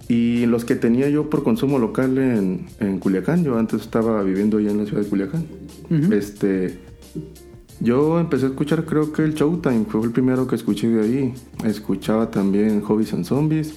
Y 0.08 0.46
los 0.46 0.64
que 0.64 0.74
tenía 0.76 1.08
yo 1.08 1.30
por 1.30 1.42
consumo 1.42 1.78
local 1.78 2.18
en, 2.18 2.66
en 2.80 2.98
Culiacán, 2.98 3.44
yo 3.44 3.58
antes 3.58 3.82
estaba 3.82 4.22
viviendo 4.22 4.58
ahí 4.58 4.68
en 4.68 4.78
la 4.78 4.84
ciudad 4.86 5.02
de 5.02 5.08
Culiacán. 5.08 5.46
Este. 6.12 6.78
Yo 7.80 8.20
empecé 8.20 8.46
a 8.46 8.48
escuchar, 8.50 8.84
creo 8.84 9.12
que 9.12 9.22
el 9.22 9.34
Showtime 9.34 9.86
fue 9.88 10.02
el 10.02 10.10
primero 10.12 10.46
que 10.46 10.54
escuché 10.54 10.88
de 10.88 11.02
ahí. 11.02 11.34
Escuchaba 11.64 12.30
también 12.30 12.80
Hobbies 12.82 13.12
and 13.14 13.24
Zombies. 13.24 13.74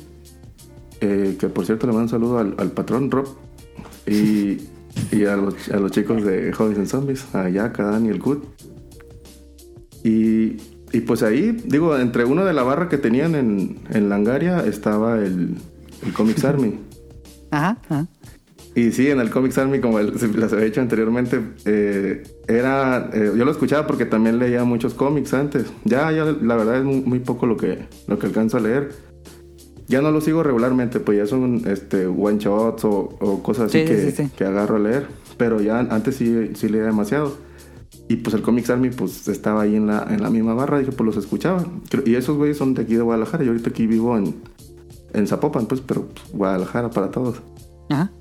eh, 1.02 1.36
que 1.40 1.50
por 1.50 1.66
cierto 1.66 1.88
le 1.88 1.94
mando 1.94 2.04
un 2.04 2.10
saludo 2.10 2.38
al, 2.40 2.56
al 2.58 2.72
patrón 2.72 3.10
Rob. 3.12 3.28
Y, 4.08 4.58
y 5.12 5.26
a, 5.26 5.36
los, 5.38 5.70
a 5.70 5.78
los 5.78 5.92
chicos 5.92 6.24
de 6.24 6.54
Hobbies 6.54 6.78
and 6.78 6.88
Zombies, 6.88 7.26
a 7.34 7.50
Jack, 7.50 7.80
a 7.80 7.84
Dani, 7.92 8.10
el 8.10 8.20
Good. 8.20 8.40
Y, 10.08 10.58
y 10.94 11.00
pues 11.02 11.24
ahí, 11.24 11.52
digo, 11.66 11.98
entre 11.98 12.26
uno 12.26 12.46
de 12.46 12.54
la 12.54 12.62
barra 12.62 12.90
que 12.90 13.00
tenían 13.00 13.34
en, 13.34 13.80
en 13.90 14.08
Langaria 14.08 14.60
estaba 14.66 15.18
el, 15.18 15.56
el 16.06 16.14
Comics 16.14 16.46
Army. 16.52 16.80
Ajá, 17.50 17.78
ajá. 17.90 18.06
Y 18.76 18.92
sí, 18.92 19.10
en 19.10 19.20
el 19.22 19.30
Comics 19.32 19.58
Army, 19.58 19.80
como 19.80 20.00
les 20.00 20.22
había 20.54 20.66
dicho 20.66 20.82
anteriormente, 20.82 21.40
eh, 21.66 22.24
era, 22.48 23.10
eh, 23.14 23.32
yo 23.36 23.46
lo 23.46 23.52
escuchaba 23.52 23.88
porque 23.88 24.06
también 24.06 24.38
leía 24.38 24.64
muchos 24.66 24.94
cómics 24.94 25.34
antes. 25.34 25.66
Ya, 25.86 26.12
ya 26.12 26.26
la 26.26 26.56
verdad 26.56 26.78
es 26.80 26.84
muy, 26.84 27.02
muy 27.02 27.20
poco 27.20 27.46
lo 27.48 27.56
que, 27.58 27.88
lo 28.08 28.20
que 28.20 28.28
alcanzo 28.28 28.58
a 28.58 28.60
leer. 28.60 28.90
Ya 29.88 30.02
no 30.02 30.12
lo 30.12 30.20
sigo 30.20 30.44
regularmente, 30.44 31.00
pues 31.00 31.18
ya 31.18 31.26
son 31.26 31.62
este, 31.68 32.06
one 32.06 32.38
shots 32.38 32.84
o, 32.84 33.16
o 33.20 33.42
cosas 33.42 33.68
así 33.68 33.80
Sí, 33.80 33.86
que, 33.86 34.12
sí, 34.12 34.24
sí. 34.24 34.30
que 34.38 34.44
agarro 34.44 34.76
a 34.76 34.80
leer. 34.80 35.08
Pero 35.38 35.62
ya 35.62 35.80
antes 35.80 36.16
sí, 36.18 36.52
sí 36.56 36.68
leía 36.70 36.86
demasiado. 36.86 37.38
Y 38.08 38.18
pues 38.18 38.36
el 38.36 38.42
Comics 38.44 38.70
Army 38.70 38.90
pues 38.92 39.28
estaba 39.28 39.64
ahí 39.64 39.76
en 39.76 39.88
la, 39.88 40.06
en 40.10 40.22
la 40.22 40.30
misma 40.30 40.54
barra, 40.54 40.78
dije 40.80 40.92
pues 40.92 41.06
los 41.06 41.18
escuchaba. 41.18 41.64
Y 42.06 42.16
esos 42.16 42.38
güeyes 42.38 42.58
son 42.58 42.74
de 42.76 42.84
aquí 42.84 42.96
de 42.96 43.02
Guadalajara. 43.02 43.44
Yo 43.44 43.52
ahorita 43.52 43.70
aquí 43.72 43.88
vivo 43.88 44.16
en, 44.18 44.36
en 45.14 45.28
Zapopan, 45.28 45.66
pues, 45.66 45.82
pero 45.82 46.08
pues, 46.08 46.26
Guadalajara 46.32 46.90
para 46.92 47.10
todos. 47.10 47.42
Ajá. 47.90 48.12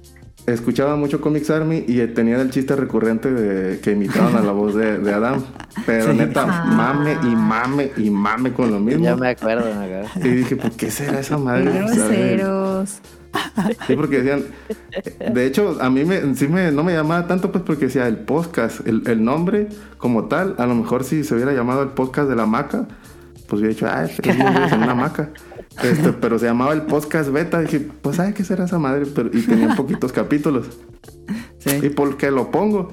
Escuchaba 0.47 0.95
mucho 0.97 1.23
Comics 1.23 1.49
Army 1.49 1.85
y 1.88 2.07
tenía 2.09 2.38
el 2.41 2.50
chiste 2.50 2.76
recurrente 2.76 3.33
de 3.33 3.81
que 3.81 3.93
imitaban 3.93 4.37
a 4.37 4.43
la 4.43 4.53
voz 4.53 4.75
de, 4.75 4.99
de 4.99 5.12
Adam. 5.12 5.43
Pero 5.87 6.12
Sí. 6.12 6.19
neta, 6.19 6.45
Ah. 6.47 6.64
mame 6.67 7.17
y 7.23 7.35
mame 7.35 7.91
y 7.97 8.11
mame 8.11 8.53
con 8.53 8.71
lo 8.71 8.79
mismo. 8.79 9.03
Ya 9.05 9.17
me 9.17 9.29
acuerdo, 9.31 9.64
me 9.75 9.85
acuerdo. 9.85 10.29
Y 10.29 10.33
dije, 10.35 10.57
¿por 10.57 10.71
qué 10.73 10.91
será 10.91 11.21
esa 11.21 11.38
madre? 11.38 11.71
Groseros. 11.73 12.99
Sí, 13.87 13.97
porque 13.97 14.23
decían. 14.23 14.45
De 15.33 15.47
hecho, 15.47 15.79
a 15.81 15.91
mí 15.91 16.05
me, 16.05 16.35
sí 16.35 16.49
me, 16.49 16.71
no 16.73 16.83
me 16.85 16.93
llamaba 16.93 17.26
tanto, 17.26 17.50
pues 17.53 17.64
porque 17.64 17.87
decía 17.87 18.07
el 18.09 18.19
podcast, 18.19 18.87
el, 18.87 19.03
el 19.07 19.25
nombre 19.25 19.69
como 19.99 20.25
tal. 20.26 20.55
A 20.59 20.67
lo 20.67 20.75
mejor 20.75 21.05
si 21.05 21.25
se 21.25 21.35
hubiera 21.35 21.53
llamado 21.53 21.83
el 21.83 21.91
podcast 21.91 22.29
de 22.29 22.37
la 22.37 22.47
maca, 22.47 22.87
pues 23.49 23.61
hubiera 23.61 23.75
dicho, 23.75 23.87
ah, 23.88 24.07
tres 24.23 24.37
güeyes 24.38 24.73
en 24.73 24.83
una 24.83 24.95
maca. 24.95 25.31
Este, 25.83 26.12
pero 26.12 26.38
se 26.38 26.47
llamaba 26.47 26.73
el 26.73 26.83
podcast 26.83 27.31
beta. 27.31 27.61
Dije, 27.61 27.81
pues, 28.03 28.17
¿sabes 28.17 28.35
qué 28.35 28.45
será 28.45 28.64
esa 28.64 28.79
madre? 28.79 29.07
Pero, 29.07 29.31
y 29.33 29.43
tenía 29.43 29.75
poquitos 29.75 30.12
capítulos. 30.12 30.67
¿Y 31.67 31.71
Sí. 31.81 31.91
por 31.91 32.17
qué 32.17 32.31
lo 32.31 32.50
pongo? 32.50 32.93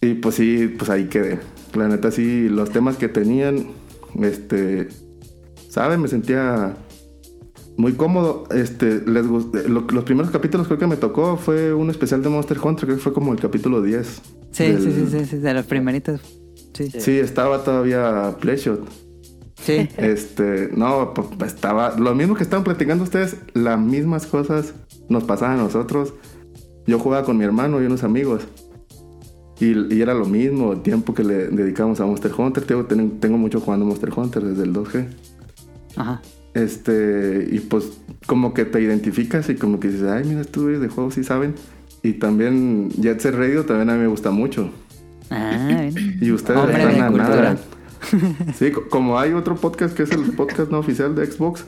Y 0.00 0.14
pues 0.14 0.36
sí, 0.36 0.74
pues 0.78 0.88
ahí 0.90 1.04
quedé. 1.08 1.40
La 1.74 1.88
neta 1.88 2.10
sí, 2.10 2.48
los 2.48 2.70
temas 2.70 2.96
que 2.96 3.08
tenían, 3.08 3.66
este, 4.22 4.88
¿saben? 5.68 6.00
Me 6.00 6.08
sentía 6.08 6.74
muy 7.80 7.94
cómodo. 7.94 8.44
Este, 8.54 9.00
les 9.06 9.26
gust- 9.26 9.54
lo- 9.66 9.86
los 9.90 10.04
primeros 10.04 10.30
capítulos 10.30 10.66
creo 10.66 10.78
que 10.78 10.86
me 10.86 10.96
tocó 10.96 11.36
fue 11.36 11.72
un 11.74 11.90
especial 11.90 12.22
de 12.22 12.28
Monster 12.28 12.58
Hunter, 12.62 12.84
creo 12.86 12.96
que 12.98 13.02
fue 13.02 13.12
como 13.12 13.32
el 13.32 13.40
capítulo 13.40 13.82
10. 13.82 14.20
Sí, 14.52 14.64
del- 14.64 14.82
sí, 14.82 14.92
sí, 14.92 15.06
sí, 15.18 15.24
sí, 15.26 15.36
de 15.38 15.54
los 15.54 15.66
primeritos. 15.66 16.20
Sí. 16.74 16.90
Sí, 16.90 17.12
estaba 17.18 17.62
todavía 17.64 18.36
Playshot. 18.40 18.80
Sí. 19.62 19.88
Este, 19.98 20.70
no, 20.74 21.12
pues, 21.14 21.26
pues, 21.38 21.54
estaba 21.54 21.98
lo 21.98 22.14
mismo 22.14 22.34
que 22.34 22.42
estaban 22.42 22.64
platicando 22.64 23.04
ustedes, 23.04 23.36
las 23.52 23.78
mismas 23.78 24.26
cosas 24.26 24.72
nos 25.10 25.24
pasaban 25.24 25.58
a 25.58 25.62
nosotros. 25.64 26.14
Yo 26.86 26.98
jugaba 26.98 27.24
con 27.26 27.36
mi 27.36 27.44
hermano 27.44 27.82
y 27.82 27.86
unos 27.86 28.02
amigos. 28.02 28.42
Y, 29.60 29.94
y 29.94 30.00
era 30.00 30.14
lo 30.14 30.24
mismo, 30.24 30.72
el 30.72 30.80
tiempo 30.80 31.12
que 31.12 31.22
le 31.22 31.48
dedicamos 31.48 32.00
a 32.00 32.06
Monster 32.06 32.32
Hunter. 32.36 32.64
Tengo, 32.64 32.86
ten- 32.86 33.20
tengo 33.20 33.36
mucho 33.36 33.60
jugando 33.60 33.84
Monster 33.84 34.10
Hunter 34.16 34.42
desde 34.42 34.62
el 34.62 34.72
2G. 34.72 35.06
Ajá. 35.96 36.22
Este, 36.54 37.48
y 37.50 37.60
pues 37.60 37.92
como 38.26 38.54
que 38.54 38.64
te 38.64 38.80
identificas 38.80 39.48
y 39.50 39.54
como 39.54 39.78
que 39.80 39.88
dices, 39.88 40.08
ay, 40.08 40.24
mira, 40.24 40.40
estos 40.40 40.62
güeyes 40.64 40.80
de 40.82 40.88
juegos 40.88 41.14
sí 41.14 41.24
saben. 41.24 41.54
Y 42.02 42.14
también 42.14 42.88
Jet 42.90 43.20
Set 43.20 43.34
Radio 43.34 43.64
también 43.64 43.90
a 43.90 43.94
mí 43.94 44.00
me 44.00 44.06
gusta 44.08 44.30
mucho. 44.30 44.70
Ah. 45.30 45.88
Y 46.20 46.32
ustedes 46.32 46.58
Hombre 46.58 46.82
están 46.92 47.16
nada. 47.16 47.56
Sí, 48.58 48.70
co- 48.72 48.88
como 48.88 49.18
hay 49.18 49.32
otro 49.32 49.54
podcast 49.56 49.94
que 49.94 50.04
es 50.04 50.10
el 50.10 50.32
podcast 50.32 50.70
no 50.70 50.78
oficial 50.78 51.14
de 51.14 51.26
Xbox. 51.26 51.64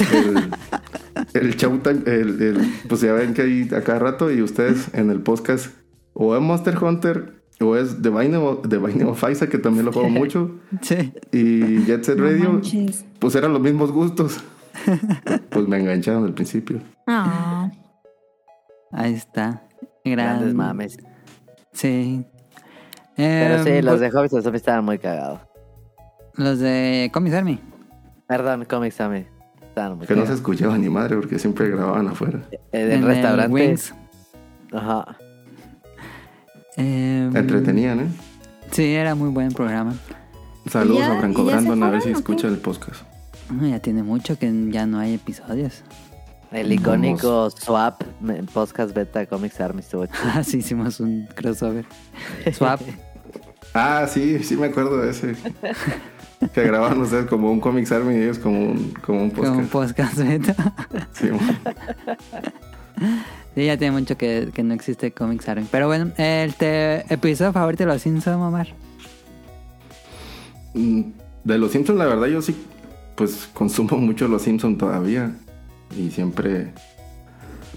El, 0.00 0.50
el 1.34 1.56
Showtime, 1.56 2.02
el, 2.06 2.42
el- 2.42 2.74
pues 2.88 3.00
ya 3.00 3.12
ven 3.12 3.34
que 3.34 3.42
hay 3.42 3.68
a 3.74 3.82
cada 3.82 3.98
rato 4.00 4.30
y 4.32 4.42
ustedes 4.42 4.88
en 4.94 5.10
el 5.10 5.20
podcast 5.20 5.68
o 6.12 6.36
es 6.36 6.42
Monster 6.42 6.76
Hunter 6.82 7.37
o 7.60 7.76
es 7.76 8.00
The 8.02 8.10
Binding 8.10 8.36
of, 8.36 8.68
The 8.68 8.78
Binding 8.78 9.06
of 9.08 9.22
Isaac, 9.30 9.50
que 9.50 9.58
también 9.58 9.84
lo 9.86 9.92
juego 9.92 10.08
mucho. 10.10 10.50
Sí. 10.82 11.12
Y 11.32 11.84
Jet 11.84 12.04
Set 12.04 12.18
Radio, 12.18 12.60
pues 13.18 13.34
eran 13.34 13.52
los 13.52 13.60
mismos 13.62 13.92
gustos. 13.92 14.38
Pues 15.50 15.66
me 15.66 15.78
engancharon 15.78 16.24
al 16.24 16.34
principio. 16.34 16.80
Ah. 17.06 17.70
Ahí 18.92 19.14
está. 19.14 19.62
Gran... 20.04 20.16
Grandes 20.38 20.54
mames. 20.54 20.98
Sí. 21.72 22.24
Pero 23.16 23.56
Em, 23.56 23.64
sí, 23.64 23.82
los 23.82 23.98
pues, 23.98 24.00
de 24.12 24.16
Hobbits 24.18 24.34
of 24.34 24.42
Zombie 24.44 24.56
estaban 24.58 24.84
muy 24.84 24.98
cagados. 24.98 25.40
los 26.34 26.60
de 26.60 27.10
Comics 27.12 27.34
Army. 27.34 27.60
Perdón, 28.28 28.64
Comics 28.66 28.94
Zombie. 28.96 29.26
Estaban 29.62 29.98
muy 29.98 30.06
Que 30.06 30.14
no 30.14 30.24
se 30.26 30.34
escuchaba 30.34 30.78
ni 30.78 30.88
madre 30.88 31.16
porque 31.16 31.38
siempre 31.40 31.68
grababan 31.70 32.06
afuera. 32.06 32.40
Eh, 32.52 32.58
En 32.72 32.92
el 32.92 33.02
restaurantes. 33.02 33.50
Wings. 33.52 33.94
Ajá. 34.72 35.16
Em, 36.78 37.36
Entretenían, 37.36 38.00
¿eh? 38.00 38.08
Sí, 38.70 38.94
era 38.94 39.14
muy 39.14 39.30
buen 39.30 39.50
programa. 39.52 39.94
Saludos 40.70 41.00
ya- 41.00 41.12
a 41.16 41.18
Franco 41.18 41.44
Brandon, 41.44 41.82
a 41.82 41.90
ver 41.90 42.02
si 42.02 42.10
escucha 42.10 42.46
el 42.48 42.58
podcast. 42.58 43.02
No, 43.50 43.66
ya 43.66 43.80
tiene 43.80 44.02
mucho 44.02 44.38
que 44.38 44.52
ya 44.70 44.86
no 44.86 44.98
hay 44.98 45.14
episodios. 45.14 45.82
El 46.52 46.72
icónico 46.72 47.50
Swap 47.50 48.02
podcast 48.54 48.94
beta 48.94 49.26
Comics 49.26 49.60
Army 49.60 49.80
estuvo 49.80 50.06
chido. 50.06 50.18
Ah, 50.34 50.42
sí, 50.44 50.58
hicimos 50.58 51.00
un 51.00 51.26
crossover. 51.34 51.84
Swap. 52.52 52.80
Ah, 53.74 54.06
sí, 54.08 54.42
sí 54.42 54.56
me 54.56 54.66
acuerdo 54.66 54.98
de 54.98 55.10
ese. 55.10 55.34
que 56.54 56.62
grababan 56.62 57.00
ustedes 57.00 57.26
como 57.26 57.50
un 57.50 57.60
Comics 57.60 57.90
Army 57.92 58.14
y 58.14 58.22
ellos 58.22 58.38
como 58.38 58.58
un, 58.70 58.94
como 59.04 59.22
un 59.24 59.30
Como 59.30 59.50
un 59.58 59.66
podcast. 59.66 60.14
podcast 60.14 60.18
beta. 60.18 60.74
Sí, 61.12 61.28
bueno. 61.30 61.54
Sí, 63.54 63.66
ya 63.66 63.76
tiene 63.76 63.98
mucho 63.98 64.16
que, 64.16 64.50
que 64.54 64.62
no 64.62 64.72
existe 64.74 65.10
Comics 65.10 65.48
Army. 65.48 65.66
Pero 65.68 65.88
bueno, 65.88 66.12
el 66.16 66.54
te- 66.54 67.12
episodio 67.12 67.52
favorito 67.52 67.82
de 67.84 67.88
los 67.92 68.02
Simpsons, 68.02 68.36
Omar. 68.36 68.68
Mm, 70.74 71.02
De 71.44 71.58
los 71.58 71.72
Simpsons, 71.72 71.98
la 71.98 72.06
verdad, 72.06 72.26
yo 72.26 72.40
sí, 72.42 72.54
pues 73.16 73.48
consumo 73.52 73.96
mucho 73.96 74.28
los 74.28 74.42
Simpsons 74.42 74.78
todavía. 74.78 75.34
Y 75.96 76.10
siempre, 76.10 76.72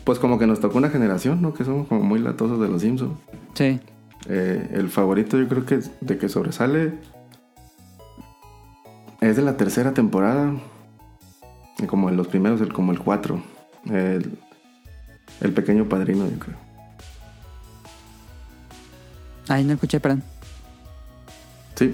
pues 0.04 0.20
como 0.20 0.38
que 0.38 0.46
nos 0.46 0.60
tocó 0.60 0.78
una 0.78 0.90
generación, 0.90 1.42
¿no? 1.42 1.54
Que 1.54 1.64
somos 1.64 1.88
como 1.88 2.04
muy 2.04 2.20
latosos 2.20 2.60
de 2.60 2.68
los 2.68 2.82
Simpsons. 2.82 3.18
Sí. 3.56 3.80
Eh, 4.28 4.70
el 4.74 4.90
favorito 4.90 5.40
yo 5.40 5.48
creo 5.48 5.66
que 5.66 5.80
de 6.02 6.18
que 6.20 6.30
sobresale 6.30 6.94
es 9.20 9.36
de 9.36 9.42
la 9.42 9.58
tercera 9.58 9.94
temporada. 9.94 10.54
Como 11.88 12.10
en 12.10 12.18
los 12.18 12.28
primeros, 12.28 12.62
el, 12.62 12.72
como 12.72 12.92
el 12.92 13.00
4. 13.00 13.42
El, 13.90 14.38
el 15.42 15.52
pequeño 15.54 15.86
padrino, 15.90 16.30
yo 16.30 16.40
creo. 16.40 16.56
Ay, 19.48 19.64
no 19.64 19.74
escuché, 19.74 20.00
perdón. 20.00 20.24
Sí. 21.76 21.94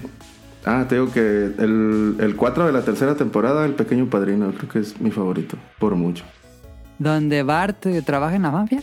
Ah, 0.64 0.84
te 0.88 0.96
digo 0.96 1.10
que 1.10 1.20
el, 1.58 2.16
el 2.20 2.36
4 2.36 2.66
de 2.66 2.72
la 2.72 2.82
tercera 2.82 3.14
temporada, 3.14 3.64
el 3.64 3.74
pequeño 3.74 4.10
padrino, 4.10 4.52
creo 4.52 4.68
que 4.68 4.78
es 4.80 5.00
mi 5.00 5.10
favorito, 5.10 5.56
por 5.78 5.94
mucho. 5.94 6.24
¿Donde 6.98 7.42
Bart 7.42 7.86
eh, 7.86 8.02
trabaja 8.02 8.36
en 8.36 8.42
la 8.42 8.50
mafia? 8.50 8.82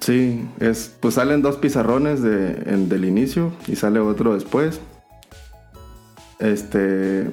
Sí, 0.00 0.46
es, 0.60 0.94
pues 1.00 1.14
salen 1.14 1.42
dos 1.42 1.56
pizarrones 1.56 2.22
de, 2.22 2.62
en- 2.66 2.88
del 2.88 3.04
inicio 3.06 3.52
y 3.66 3.76
sale 3.76 3.98
otro 3.98 4.34
después. 4.34 4.80
Este. 6.38 7.30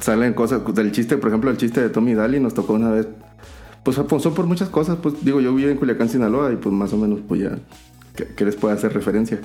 Salen 0.00 0.32
cosas 0.34 0.62
del 0.74 0.90
chiste, 0.90 1.16
por 1.18 1.28
ejemplo, 1.28 1.50
el 1.50 1.58
chiste 1.58 1.80
de 1.80 1.90
Tommy 1.90 2.14
Daly 2.14 2.40
nos 2.40 2.54
tocó 2.54 2.72
una 2.72 2.90
vez. 2.90 3.06
Pues 3.84 3.98
pasó 3.98 4.32
por 4.32 4.46
muchas 4.46 4.68
cosas, 4.68 4.98
pues 5.02 5.24
digo, 5.24 5.40
yo 5.40 5.54
viví 5.54 5.70
en 5.70 5.76
Culiacán, 5.76 6.08
Sinaloa 6.08 6.52
y 6.52 6.56
pues 6.56 6.72
más 6.72 6.92
o 6.92 6.96
menos, 6.96 7.20
pues 7.26 7.40
ya, 7.40 7.58
que, 8.14 8.26
que 8.26 8.44
les 8.44 8.56
puede 8.56 8.74
hacer 8.74 8.92
referencia. 8.92 9.40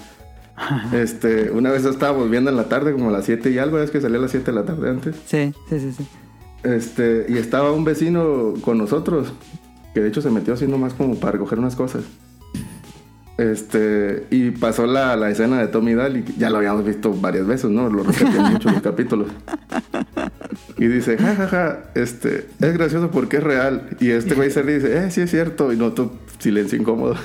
Este, 0.91 1.51
una 1.51 1.71
vez 1.71 1.85
estábamos 1.85 2.29
viendo 2.29 2.49
en 2.49 2.57
la 2.57 2.67
tarde, 2.67 2.91
como 2.91 3.09
a 3.09 3.11
las 3.11 3.25
7 3.25 3.51
y 3.51 3.57
algo, 3.59 3.79
es 3.79 3.91
que 3.91 4.01
salía 4.01 4.17
a 4.17 4.21
las 4.21 4.31
7 4.31 4.51
de 4.51 4.53
la 4.53 4.65
tarde 4.65 4.89
antes. 4.89 5.15
Sí, 5.25 5.53
sí, 5.69 5.79
sí, 5.79 5.91
sí. 5.97 6.07
Este, 6.63 7.25
y 7.29 7.37
estaba 7.37 7.71
un 7.71 7.83
vecino 7.83 8.55
con 8.61 8.77
nosotros, 8.77 9.33
que 9.93 10.01
de 10.01 10.09
hecho 10.09 10.21
se 10.21 10.31
metió 10.31 10.55
así 10.55 10.67
nomás 10.67 10.93
como 10.93 11.15
para 11.15 11.33
recoger 11.33 11.59
unas 11.59 11.75
cosas. 11.75 12.03
Este, 13.37 14.25
y 14.31 14.49
pasó 14.49 14.87
la, 14.87 15.15
la 15.15 15.29
escena 15.29 15.59
de 15.59 15.67
Tommy 15.67 15.93
Daly, 15.93 16.25
ya 16.37 16.49
lo 16.49 16.57
habíamos 16.57 16.83
visto 16.83 17.13
varias 17.13 17.45
veces, 17.45 17.69
¿no? 17.69 17.87
Lo 17.87 18.03
repetí 18.03 18.35
en 18.35 18.53
muchos 18.53 18.73
los 18.73 18.81
capítulos. 18.81 19.27
Y 20.77 20.87
dice, 20.87 21.17
ja, 21.17 21.35
ja, 21.35 21.47
ja, 21.47 21.79
este, 21.95 22.47
es 22.59 22.73
gracioso 22.73 23.11
porque 23.11 23.37
es 23.37 23.43
real. 23.43 23.89
Y 23.99 24.09
este 24.09 24.35
güey 24.35 24.49
se 24.51 24.61
y 24.61 24.63
dice, 24.63 24.97
eh, 24.97 25.11
sí 25.11 25.21
es 25.21 25.31
cierto. 25.31 25.71
Y 25.71 25.77
notó 25.77 26.17
silencio 26.39 26.79
incómodo. 26.79 27.15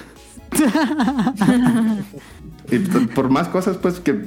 y 2.71 2.79
por 3.15 3.31
más 3.31 3.49
cosas, 3.49 3.79
pues, 3.79 4.01
que, 4.01 4.25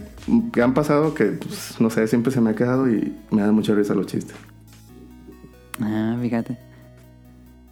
que 0.53 0.61
han 0.61 0.73
pasado, 0.73 1.13
que, 1.13 1.25
pues, 1.25 1.75
no 1.79 1.89
sé, 1.89 2.07
siempre 2.07 2.31
se 2.31 2.41
me 2.41 2.51
ha 2.51 2.55
quedado 2.55 2.89
y 2.89 3.13
me 3.31 3.41
dan 3.41 3.53
mucha 3.53 3.73
risa 3.75 3.93
los 3.93 4.07
chistes. 4.07 4.35
Ah, 5.79 6.17
fíjate. 6.21 6.57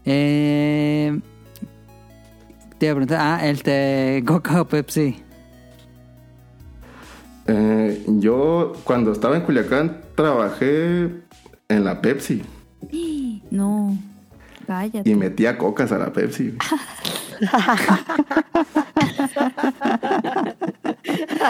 Eh, 0.06 1.20
te 2.84 2.88
iba 2.88 2.92
a 2.92 2.96
preguntar, 2.96 3.20
ah, 3.22 3.48
el 3.48 3.58
de 3.60 4.24
Coca 4.28 4.60
o 4.62 4.68
Pepsi. 4.68 5.16
Eh, 7.48 8.04
yo 8.08 8.74
cuando 8.84 9.14
estaba 9.14 9.38
en 9.38 9.44
Culiacán 9.44 10.02
trabajé 10.16 11.10
en 11.70 11.84
la 11.86 12.02
Pepsi. 12.02 12.42
No. 13.52 13.96
Cállate. 14.66 15.08
Y 15.10 15.14
metía 15.16 15.58
cocas 15.60 15.92
a 15.92 15.98
la 16.00 16.12
Pepsi. 16.12 16.56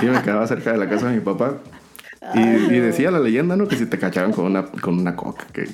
y 0.01 0.05
me 0.05 0.21
quedaba 0.21 0.45
cerca 0.47 0.73
de 0.73 0.77
la 0.79 0.89
casa 0.89 1.07
de 1.07 1.15
mi 1.15 1.21
papá. 1.21 1.59
Y, 2.35 2.39
y 2.41 2.79
decía 2.79 3.09
la 3.09 3.19
leyenda, 3.19 3.55
¿no? 3.55 3.67
Que 3.67 3.77
si 3.77 3.85
te 3.85 3.97
cachaban 3.97 4.33
con 4.33 4.45
una, 4.45 4.65
con 4.65 4.99
una 4.99 5.15
coca, 5.15 5.45
que 5.53 5.69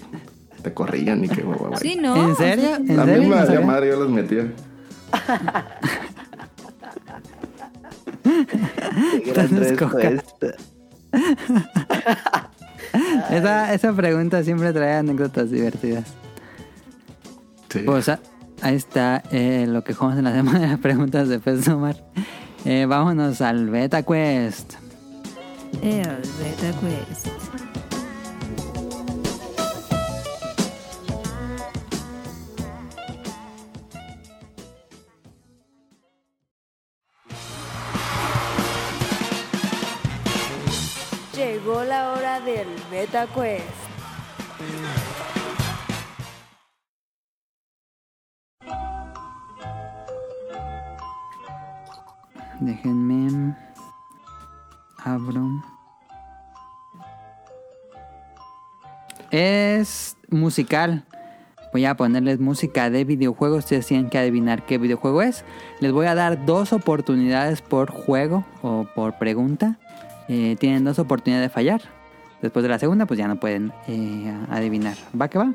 te 0.61 0.73
corrían 0.73 1.23
y 1.25 1.29
que. 1.29 1.43
Sí, 1.81 1.97
¿no? 1.99 2.15
¿En 2.29 2.35
serio? 2.35 2.75
¿En 2.75 2.95
La 2.95 3.05
serio? 3.05 3.21
misma 3.21 3.41
de 3.41 3.45
sabía. 3.47 3.61
madre 3.65 3.87
yo 3.89 3.99
las 3.99 4.09
metía. 4.09 4.53
Qué 9.23 9.31
gran 9.31 9.49
respuesta. 9.57 10.47
Esa, 13.29 13.73
esa 13.73 13.93
pregunta 13.93 14.43
siempre 14.43 14.73
trae 14.73 14.95
anécdotas 14.95 15.51
divertidas. 15.51 16.05
Sí. 17.69 17.79
Pues 17.79 18.09
ah, 18.09 18.19
ahí 18.61 18.75
está 18.75 19.21
eh, 19.31 19.65
lo 19.67 19.83
que 19.83 19.93
jugamos 19.93 20.17
en 20.17 20.25
la 20.25 20.33
semana 20.33 20.59
de 20.59 20.67
las 20.67 20.79
preguntas 20.79 21.29
de 21.29 21.39
Pez 21.39 21.67
Omar. 21.67 21.95
Eh, 22.65 22.85
vámonos 22.87 23.41
al 23.41 23.69
Beta 23.69 24.01
Quest. 24.01 24.73
El 25.83 26.01
Beta 26.01 26.73
Quest. 26.81 27.27
Beta 43.11 43.25
Quest. 43.33 43.63
Déjenme. 52.59 53.55
Abro. 55.03 55.63
Es 59.31 60.15
musical. 60.29 61.03
Voy 61.73 61.85
a 61.85 61.95
ponerles 61.95 62.39
música 62.39 62.91
de 62.91 63.05
videojuegos. 63.05 63.59
Ustedes 63.59 63.87
tienen 63.87 64.11
que 64.11 64.19
adivinar 64.19 64.67
qué 64.67 64.77
videojuego 64.77 65.23
es. 65.23 65.45
Les 65.79 65.91
voy 65.91 66.05
a 66.05 66.13
dar 66.13 66.45
dos 66.45 66.73
oportunidades 66.73 67.63
por 67.63 67.89
juego 67.89 68.45
o 68.61 68.85
por 68.93 69.17
pregunta. 69.17 69.79
Eh, 70.27 70.57
tienen 70.59 70.83
dos 70.83 70.99
oportunidades 70.99 71.49
de 71.49 71.53
fallar. 71.53 71.98
Después 72.41 72.63
de 72.63 72.69
la 72.69 72.79
segunda, 72.79 73.05
pues 73.05 73.17
ya 73.17 73.27
no 73.27 73.39
pueden 73.39 73.73
eh, 73.87 74.33
adivinar. 74.49 74.95
¿Va 75.19 75.27
que 75.27 75.37
va? 75.37 75.53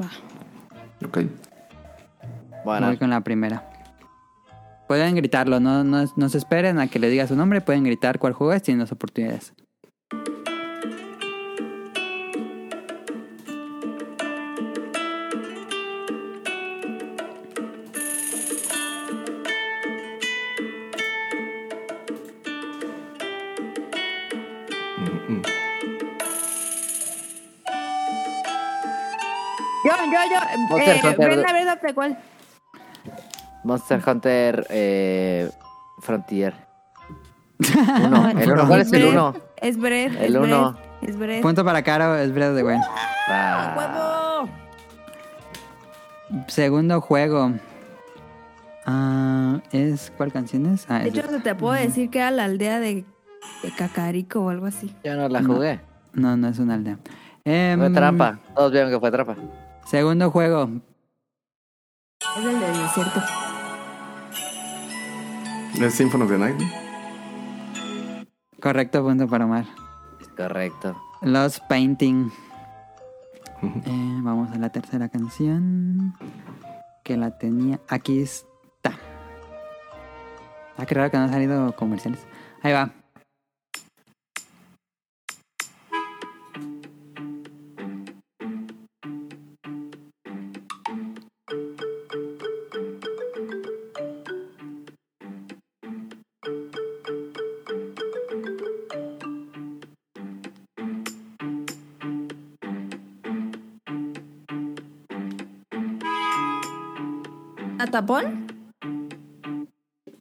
Va. 0.00 0.10
Ok. 1.04 1.18
Bueno, 2.64 2.86
Voy 2.88 2.96
con 2.96 3.10
la 3.10 3.20
primera. 3.22 3.68
Pueden 4.86 5.16
gritarlo, 5.16 5.58
no, 5.58 5.82
no, 5.82 6.04
no 6.14 6.28
se 6.28 6.38
esperen 6.38 6.78
a 6.78 6.86
que 6.86 6.98
le 6.98 7.08
diga 7.08 7.26
su 7.26 7.34
nombre. 7.34 7.60
Pueden 7.60 7.84
gritar 7.84 8.18
cuál 8.18 8.32
juego 8.32 8.52
es, 8.52 8.62
tienen 8.62 8.80
dos 8.80 8.92
oportunidades. 8.92 9.52
Monster 30.70 30.96
Eh, 30.96 31.00
Hunter. 31.04 31.26
Brenda, 31.28 31.52
Brenda, 31.52 31.76
¿de 31.76 31.94
cuál? 31.94 32.18
Monster 33.64 34.02
Hunter 34.06 34.66
eh, 34.70 35.50
Frontier. 36.00 36.54
Uno. 38.04 38.28
El 38.30 38.52
uno. 38.52 38.66
¿Cuál 38.68 38.80
es 38.82 38.92
el 38.92 39.04
uno? 39.06 39.34
Es 39.60 39.76
Breath. 39.78 40.14
El 40.20 40.36
es 40.36 40.40
uno. 40.42 40.72
Breath, 40.72 41.08
Es 41.10 41.18
Breath. 41.18 41.42
Punto 41.42 41.64
para 41.64 41.82
Caro, 41.82 42.14
es 42.16 42.32
Breath 42.32 42.54
the 42.54 42.62
Wild. 42.62 42.82
Ah, 43.28 44.44
¡Huevo! 46.28 46.46
Segundo 46.48 47.00
juego. 47.00 47.52
Ah, 48.84 49.60
es 49.72 50.12
¿Cuál 50.16 50.32
canción 50.32 50.66
es? 50.66 50.86
Ah, 50.88 51.00
De 51.00 51.08
hecho, 51.08 51.20
hasta 51.20 51.42
te 51.42 51.54
puedo 51.54 51.74
decir 51.74 52.08
que 52.10 52.18
era 52.18 52.30
la 52.30 52.44
aldea 52.44 52.78
de, 52.78 53.04
de 53.62 53.70
Cacarico 53.76 54.40
o 54.42 54.50
algo 54.50 54.66
así. 54.66 54.94
yo 55.02 55.16
no 55.16 55.28
la 55.28 55.42
jugué. 55.42 55.80
No, 56.12 56.36
no 56.36 56.48
es 56.48 56.58
una 56.58 56.74
aldea. 56.74 56.98
Em, 57.44 57.78
Fue 57.80 57.90
trampa. 57.90 58.38
Todos 58.54 58.70
vieron 58.72 58.90
que 58.90 58.98
fue 59.00 59.10
trampa. 59.10 59.34
Segundo 59.86 60.32
juego. 60.32 60.68
Es 62.20 62.44
el 62.44 62.60
del 62.60 62.72
desierto. 62.72 63.20
¿Es 65.80 65.94
Symphony 65.94 66.22
of 66.22 66.30
the 66.30 66.38
Night? 66.38 66.60
Correcto, 68.60 69.04
punto 69.04 69.28
para 69.28 69.44
Omar. 69.44 69.64
Correcto. 70.36 71.00
Los 71.22 71.60
Painting. 71.60 72.30
Eh, 73.62 74.18
vamos 74.22 74.50
a 74.50 74.58
la 74.58 74.70
tercera 74.70 75.08
canción. 75.08 76.14
Que 77.04 77.16
la 77.16 77.38
tenía. 77.38 77.78
Aquí 77.88 78.20
está. 78.20 78.98
Ah, 80.76 80.84
qué 80.84 80.94
raro 80.96 81.12
que 81.12 81.16
no 81.16 81.22
han 81.24 81.30
salido 81.30 81.76
comerciales. 81.76 82.26
Ahí 82.62 82.72
va. 82.72 82.90
Tapón? 107.96 108.46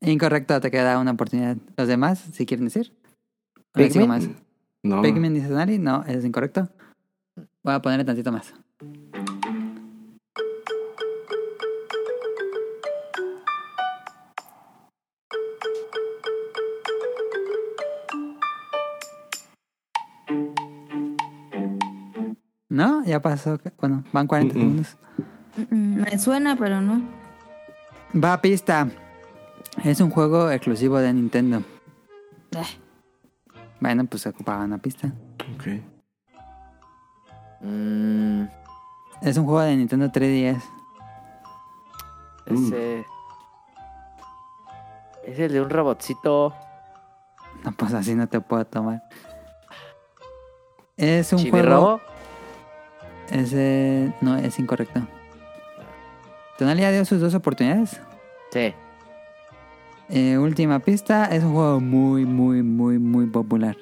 Incorrecto, 0.01 0.59
te 0.61 0.71
queda 0.71 0.97
una 0.99 1.11
oportunidad. 1.11 1.57
Los 1.75 1.87
demás, 1.89 2.19
si 2.31 2.45
quieren 2.45 2.65
decir. 2.65 2.93
¿O 3.75 3.79
les 3.79 3.91
sigo 3.91 4.05
¿Pikmin? 4.05 4.29
más? 4.29 4.41
No. 4.83 5.01
Pikmin 5.01 5.33
dice 5.33 5.47
Sonali, 5.49 5.77
no, 5.79 6.03
es 6.05 6.23
incorrecto. 6.23 6.69
Voy 7.63 7.73
a 7.73 7.81
ponerle 7.81 8.05
tantito 8.05 8.31
más. 8.31 8.53
No, 22.69 23.03
ya 23.05 23.21
pasó. 23.21 23.59
Bueno, 23.79 24.03
van 24.11 24.27
40 24.27 24.53
Mm, 24.53 24.57
mm. 24.57 24.61
segundos. 24.61 24.97
Mm, 25.71 26.01
Me 26.01 26.19
suena, 26.19 26.55
pero 26.57 26.81
no. 26.81 27.01
Va 28.13 28.33
a 28.33 28.41
pista. 28.41 28.87
Es 29.83 29.99
un 29.99 30.09
juego 30.09 30.49
exclusivo 30.51 30.97
de 30.99 31.13
Nintendo. 31.13 31.57
Eh, 32.51 32.63
Bueno, 33.79 34.05
pues 34.05 34.21
se 34.23 34.29
ocupaba 34.29 34.63
una 34.63 34.77
pista. 34.77 35.11
Ok. 35.55 35.67
Mm, 37.61 38.45
Es 39.21 39.37
un 39.37 39.45
juego 39.45 39.61
de 39.61 39.75
Nintendo 39.75 40.09
3DS. 40.11 40.61
ese. 42.45 43.05
Es 45.25 45.39
el 45.39 45.51
de 45.53 45.61
un 45.61 45.69
robotcito. 45.69 46.53
No, 47.63 47.71
pues 47.71 47.93
así 47.93 48.13
no 48.13 48.27
te 48.27 48.39
puedo 48.39 48.65
tomar. 48.65 49.01
Es 50.97 51.33
un 51.33 51.39
juego. 51.39 51.57
¿Chibi-robo? 51.57 52.01
Ese. 53.31 54.13
No, 54.21 54.37
es 54.37 54.59
incorrecto. 54.59 55.01
¿Tonali 56.57 56.81
ya 56.81 56.91
dio 56.91 57.05
sus 57.05 57.19
dos 57.19 57.33
oportunidades? 57.33 57.99
Sí. 58.51 58.73
Eh, 60.09 60.37
última 60.37 60.79
pista. 60.79 61.25
Es 61.25 61.43
un 61.43 61.53
juego 61.53 61.79
muy, 61.79 62.25
muy, 62.25 62.63
muy, 62.63 62.99
muy 62.99 63.25
popular. 63.27 63.75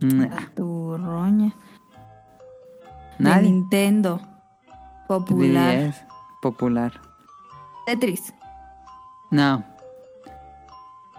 Mm, 0.00 0.22
a 0.32 0.50
tu 0.54 0.96
roña. 0.96 1.54
De 3.18 3.24
Nadie. 3.24 3.50
Nintendo. 3.50 4.20
Popular. 5.06 5.74
3DS, 5.74 6.06
Popular. 6.40 7.00
Tetris. 7.86 8.32
No. 9.30 9.64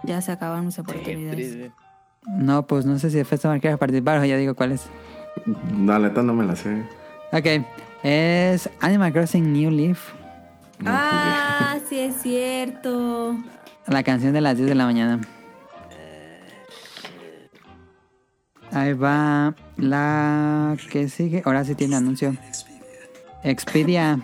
Ya 0.02 0.20
se 0.20 0.32
acaban 0.32 0.66
mis 0.66 0.78
oportunidades. 0.78 1.70
No, 2.26 2.66
pues 2.66 2.86
no 2.86 2.98
sé 2.98 3.10
si 3.10 3.22
Festival 3.24 3.60
quiere 3.60 3.76
participar 3.76 4.18
o 4.18 4.24
ya 4.24 4.36
digo 4.36 4.54
cuál 4.54 4.72
es. 4.72 4.88
La 5.84 5.98
neta 5.98 6.22
no 6.22 6.34
me 6.34 6.44
la 6.44 6.56
sé. 6.56 6.84
Ok. 7.32 7.64
Es 8.02 8.68
Animal 8.80 9.12
Crossing 9.12 9.52
New 9.52 9.70
Leaf. 9.70 10.12
No 10.80 10.90
ah, 10.92 11.76
sí 11.88 11.98
es 12.00 12.16
cierto. 12.20 13.36
La 13.86 14.02
canción 14.02 14.32
de 14.32 14.40
las 14.40 14.56
10 14.56 14.68
de 14.68 14.74
la 14.74 14.86
mañana. 14.86 15.20
Ahí 18.72 18.94
va 18.94 19.54
la 19.76 20.76
que 20.90 21.08
sigue. 21.08 21.42
Ahora 21.44 21.64
sí 21.64 21.74
tiene 21.74 21.96
anuncio. 21.96 22.34
Expedia. 23.44 24.18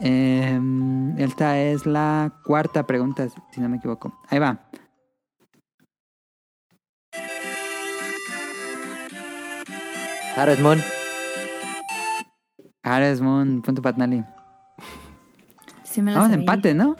Em, 0.00 1.18
esta 1.18 1.58
es 1.58 1.86
la 1.86 2.32
cuarta 2.44 2.86
pregunta, 2.86 3.28
si 3.52 3.60
no 3.60 3.68
me 3.68 3.78
equivoco. 3.78 4.20
Ahí 4.28 4.38
va. 4.38 4.58
Harvest 10.36 10.60
Moon. 10.60 10.95
Ares 12.86 13.20
Moon, 13.20 13.62
punto 13.62 13.82
Patnali. 13.82 14.24
Sí 15.82 16.02
me 16.02 16.12
Vamos, 16.14 16.28
sabía. 16.30 16.40
empate, 16.40 16.74
¿no? 16.74 16.96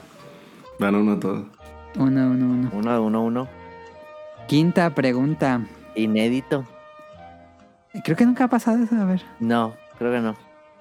Van 0.80 0.94
uno 0.96 1.18
todo. 1.18 1.48
Uno, 1.96 2.26
uno, 2.30 2.46
uno. 2.46 2.70
Uno, 2.72 3.02
uno, 3.02 3.22
uno. 3.22 3.48
Quinta 4.48 4.90
pregunta. 4.90 5.60
Inédito. 5.94 6.64
Creo 8.04 8.16
que 8.16 8.26
nunca 8.26 8.44
ha 8.44 8.48
pasado 8.48 8.82
eso, 8.82 8.94
a 8.96 9.04
ver. 9.04 9.22
No, 9.40 9.74
creo 9.98 10.12
que 10.12 10.20
no. 10.20 10.34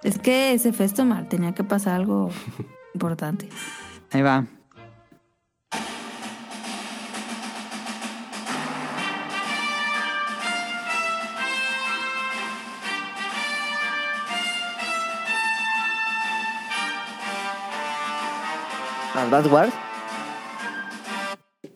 Es 0.04 0.18
que 0.20 0.54
ese 0.54 0.74
Festomar 0.74 1.30
tenía 1.30 1.54
que 1.54 1.63
pasar 1.63 1.96
algo 1.96 2.30
importante. 2.94 3.48
Ahí 4.12 4.22
va. 4.22 4.46
Advance 19.36 19.50
Wars. 19.50 19.74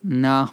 No. 0.02 0.50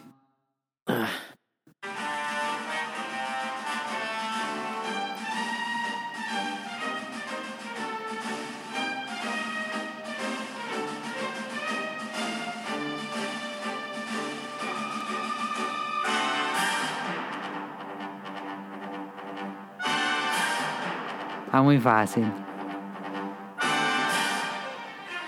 Ah, 21.50 21.62
muy 21.62 21.80
fácil. 21.80 22.26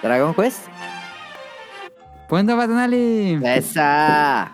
Dragon 0.03 0.33
Quest. 0.33 0.78
Punto 2.29 2.55
Patnali. 2.55 3.39
Esa. 3.43 4.51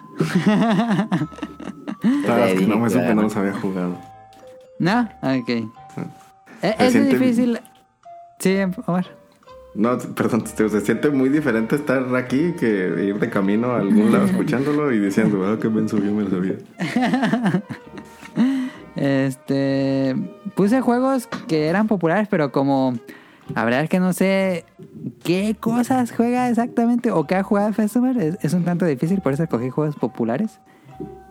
Claro, 2.24 2.46
es 2.46 2.60
que 2.60 2.68
no 2.68 2.78
me 2.78 2.90
supe, 2.90 3.00
Dragon. 3.02 3.16
no 3.18 3.22
los 3.24 3.36
había 3.36 3.54
jugado. 3.54 3.98
¿No? 4.80 5.02
Ok. 5.22 5.50
Eh, 5.50 5.66
Se 6.62 6.76
Es 6.86 6.94
siente- 6.94 7.18
difícil. 7.20 7.60
Sí, 8.40 8.58
Omar. 8.86 9.06
No, 9.74 9.98
perdón, 9.98 10.46
se 10.48 10.82
siente 10.82 11.10
muy 11.10 11.28
diferente 11.28 11.76
estar 11.76 12.16
aquí 12.16 12.54
que 12.58 13.04
ir 13.08 13.20
de 13.20 13.30
camino 13.30 13.72
a 13.74 13.80
algún 13.80 14.12
lado 14.12 14.26
escuchándolo 14.32 14.94
y 14.94 15.00
diciendo, 15.00 15.46
ah, 15.46 15.58
qué 15.62 15.68
me 15.70 15.88
subió, 15.90 16.14
me 16.14 16.24
lo 16.24 16.30
sabía. 16.30 16.56
Este. 18.96 20.16
Puse 20.56 20.80
juegos 20.80 21.28
que 21.48 21.68
eran 21.68 21.88
populares, 21.88 22.28
pero 22.30 22.52
como. 22.54 22.94
La 23.54 23.64
verdad 23.66 23.82
es 23.84 23.90
que 23.90 24.00
no 24.00 24.14
sé 24.14 24.66
qué 25.24 25.56
cosas 25.60 26.12
juega 26.12 26.50
exactamente 26.50 27.12
o 27.12 27.26
qué 27.26 27.36
ha 27.36 27.44
jugado 27.44 27.74
Festival. 27.74 28.20
Es, 28.20 28.38
es 28.42 28.54
un 28.54 28.64
tanto 28.64 28.86
difícil, 28.86 29.22
por 29.22 29.34
eso 29.34 29.44
escogí 29.44 29.70
juegos 29.70 29.96
populares. 29.96 30.60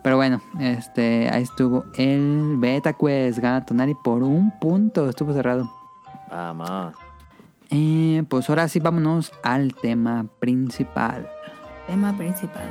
Pero 0.03 0.17
bueno, 0.17 0.39
este 0.59 1.29
ahí 1.31 1.41
estuvo 1.41 1.85
el 1.97 2.57
Beta 2.57 2.93
Quest. 2.93 3.39
Gana 3.39 3.65
Tonari 3.65 3.95
por 3.95 4.21
un 4.21 4.51
punto. 4.59 5.09
Estuvo 5.09 5.33
cerrado. 5.33 5.71
Vamos. 6.29 6.93
Eh, 7.71 8.23
pues 8.29 8.47
ahora 8.49 8.67
sí, 8.67 8.79
vámonos 8.79 9.31
al 9.43 9.73
tema 9.73 10.27
principal. 10.39 11.27
Tema 11.87 12.15
principal. 12.15 12.69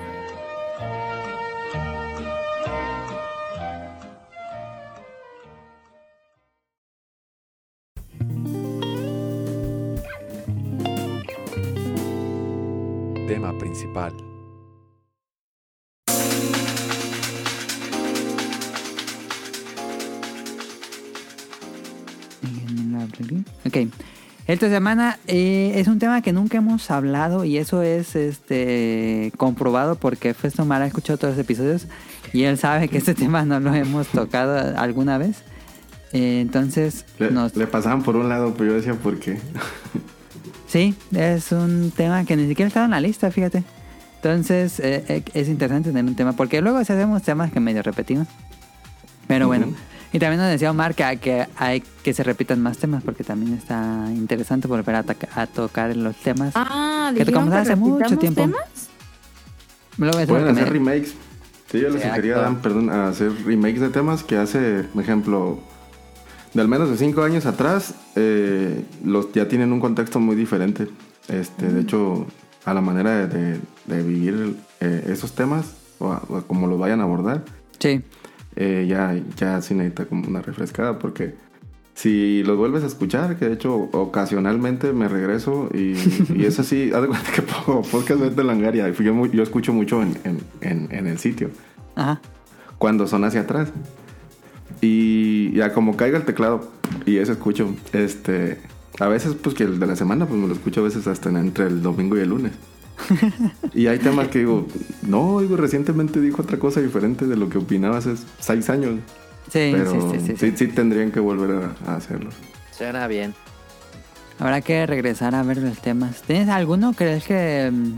Principal. 13.84 14.12
Ok. 23.66 23.88
Esta 24.46 24.68
semana 24.68 25.18
eh, 25.26 25.72
es 25.76 25.88
un 25.88 25.98
tema 25.98 26.20
que 26.20 26.34
nunca 26.34 26.58
hemos 26.58 26.90
hablado 26.90 27.46
y 27.46 27.56
eso 27.56 27.80
es 27.80 28.14
este 28.14 29.32
comprobado 29.38 29.94
porque 29.94 30.34
Festomar 30.34 30.82
ha 30.82 30.86
escuchado 30.86 31.18
todos 31.18 31.34
los 31.34 31.42
episodios 31.42 31.86
y 32.34 32.42
él 32.42 32.58
sabe 32.58 32.88
que 32.88 32.98
este 32.98 33.14
tema 33.14 33.44
no 33.44 33.58
lo 33.58 33.72
hemos 33.74 34.08
tocado 34.08 34.78
alguna 34.78 35.16
vez. 35.16 35.42
Eh, 36.12 36.40
entonces, 36.42 37.06
Le, 37.18 37.30
nos... 37.30 37.56
le 37.56 37.66
pasaban 37.66 38.02
por 38.02 38.16
un 38.16 38.28
lado, 38.28 38.54
pero 38.56 38.70
yo 38.70 38.76
decía, 38.76 38.94
¿por 38.94 39.18
qué? 39.18 39.38
sí, 40.74 40.92
es 41.14 41.52
un 41.52 41.92
tema 41.96 42.24
que 42.24 42.36
ni 42.36 42.48
siquiera 42.48 42.66
estaba 42.66 42.86
en 42.86 42.90
la 42.90 43.00
lista, 43.00 43.30
fíjate. 43.30 43.62
Entonces, 44.16 44.80
eh, 44.80 45.04
eh, 45.06 45.22
es 45.32 45.48
interesante 45.48 45.90
tener 45.90 46.04
un 46.04 46.16
tema 46.16 46.32
porque 46.32 46.60
luego 46.60 46.82
si 46.84 46.92
hacemos 46.92 47.22
temas 47.22 47.52
que 47.52 47.60
medio 47.60 47.80
repetimos. 47.80 48.26
Pero 49.28 49.46
bueno. 49.46 49.68
Y 50.12 50.18
también 50.18 50.40
nos 50.40 50.50
decía 50.50 50.72
Omar 50.72 50.96
que, 50.96 51.16
que 51.20 51.46
hay 51.56 51.80
que 52.02 52.12
se 52.12 52.24
repitan 52.24 52.60
más 52.60 52.78
temas 52.78 53.04
porque 53.04 53.22
también 53.22 53.54
está 53.54 54.06
interesante 54.10 54.66
volver 54.66 54.96
a, 54.96 55.46
tocar 55.46 55.94
los 55.94 56.16
temas. 56.16 56.52
Ah, 56.56 57.10
Que 57.12 57.20
¿dijeron 57.20 57.34
tocamos 57.34 57.54
que 57.54 57.60
hace 57.60 57.76
mucho 57.76 58.18
tiempo. 58.18 58.40
temas? 58.42 58.88
Luego 59.96 60.26
Pueden 60.26 60.48
hacer 60.48 60.64
me- 60.64 60.70
remakes. 60.70 61.14
Sí, 61.70 61.80
yo 61.80 61.90
les 61.90 62.02
sugería, 62.02 62.38
Dan, 62.38 62.56
perdón, 62.62 62.90
a 62.90 63.08
hacer 63.08 63.32
remakes 63.44 63.80
de 63.80 63.90
temas 63.90 64.24
que 64.24 64.36
hace, 64.38 64.82
por 64.92 65.02
ejemplo, 65.02 65.60
de 66.54 66.60
al 66.62 66.68
menos 66.68 66.88
de 66.90 66.96
cinco 66.96 67.22
años 67.22 67.46
atrás, 67.46 67.94
eh, 68.16 68.84
los 69.04 69.32
ya 69.32 69.48
tienen 69.48 69.72
un 69.72 69.80
contexto 69.80 70.20
muy 70.20 70.36
diferente. 70.36 70.88
Este, 71.28 71.68
De 71.72 71.80
hecho, 71.80 72.26
a 72.64 72.72
la 72.74 72.80
manera 72.80 73.26
de, 73.26 73.26
de- 73.26 73.60
de 73.86 74.02
vivir 74.02 74.56
eh, 74.80 75.04
esos 75.08 75.32
temas, 75.34 75.74
o, 75.98 76.12
a- 76.12 76.22
o 76.28 76.42
como 76.42 76.66
los 76.66 76.78
vayan 76.78 77.00
a 77.00 77.04
abordar, 77.04 77.44
Sí, 77.80 78.00
eh, 78.56 78.86
ya, 78.88 79.14
ya 79.36 79.60
sí 79.60 79.74
necesita 79.74 80.06
como 80.06 80.26
una 80.28 80.40
refrescada 80.40 80.98
porque 80.98 81.34
si 81.94 82.42
los 82.44 82.56
vuelves 82.56 82.82
a 82.82 82.86
escuchar, 82.86 83.36
que 83.36 83.46
de 83.46 83.54
hecho 83.54 83.74
ocasionalmente 83.92 84.92
me 84.92 85.06
regreso 85.08 85.68
y, 85.74 85.94
y 86.34 86.44
es 86.46 86.58
así, 86.58 86.90
haz 86.94 87.02
de 87.02 87.08
cuenta 87.08 87.30
que 87.32 87.42
pongo 87.42 87.82
podcast 87.82 88.20
de 88.22 88.44
Langaria, 88.44 88.88
yo, 88.90 89.26
yo 89.26 89.42
escucho 89.42 89.72
mucho 89.72 90.02
en, 90.02 90.16
en, 90.24 90.38
en, 90.60 90.88
en 90.92 91.06
el 91.06 91.18
sitio, 91.18 91.50
ajá. 91.96 92.20
cuando 92.78 93.06
son 93.06 93.24
hacia 93.24 93.42
atrás. 93.42 93.68
Y 94.86 95.52
ya 95.52 95.72
como 95.72 95.96
caiga 95.96 96.18
el 96.18 96.24
teclado 96.24 96.70
y 97.06 97.16
eso 97.16 97.32
escucho, 97.32 97.74
este, 97.92 98.58
a 99.00 99.06
veces 99.08 99.34
pues 99.40 99.54
que 99.54 99.64
el 99.64 99.78
de 99.80 99.86
la 99.86 99.96
semana 99.96 100.26
pues 100.26 100.38
me 100.38 100.46
lo 100.46 100.52
escucho 100.52 100.80
a 100.80 100.84
veces 100.84 101.06
hasta 101.06 101.30
en- 101.30 101.36
entre 101.38 101.66
el 101.68 101.82
domingo 101.82 102.16
y 102.18 102.20
el 102.20 102.28
lunes. 102.28 102.52
y 103.72 103.86
hay 103.86 103.98
temas 103.98 104.28
que 104.28 104.40
digo, 104.40 104.66
no, 105.02 105.40
digo, 105.40 105.56
recientemente 105.56 106.20
dijo 106.20 106.42
otra 106.42 106.58
cosa 106.58 106.80
diferente 106.80 107.26
de 107.26 107.36
lo 107.36 107.48
que 107.48 107.58
opinaba 107.58 107.96
hace 107.98 108.14
seis 108.40 108.68
años. 108.68 109.00
Sí, 109.50 109.70
Pero 109.72 109.90
sí, 109.90 109.98
sí, 110.00 110.20
sí, 110.20 110.26
sí, 110.36 110.50
sí. 110.50 110.56
sí 110.56 110.66
tendrían 110.68 111.10
que 111.12 111.20
volver 111.20 111.70
a, 111.86 111.92
a 111.92 111.96
hacerlo. 111.96 112.30
Suena 112.76 113.06
bien. 113.06 113.34
Habrá 114.38 114.60
que 114.60 114.84
regresar 114.86 115.34
a 115.34 115.42
ver 115.44 115.58
los 115.58 115.78
temas. 115.80 116.22
¿Tienes 116.22 116.48
alguno? 116.48 116.92
¿Crees 116.92 117.24
que 117.24 117.70
mm, 117.72 117.92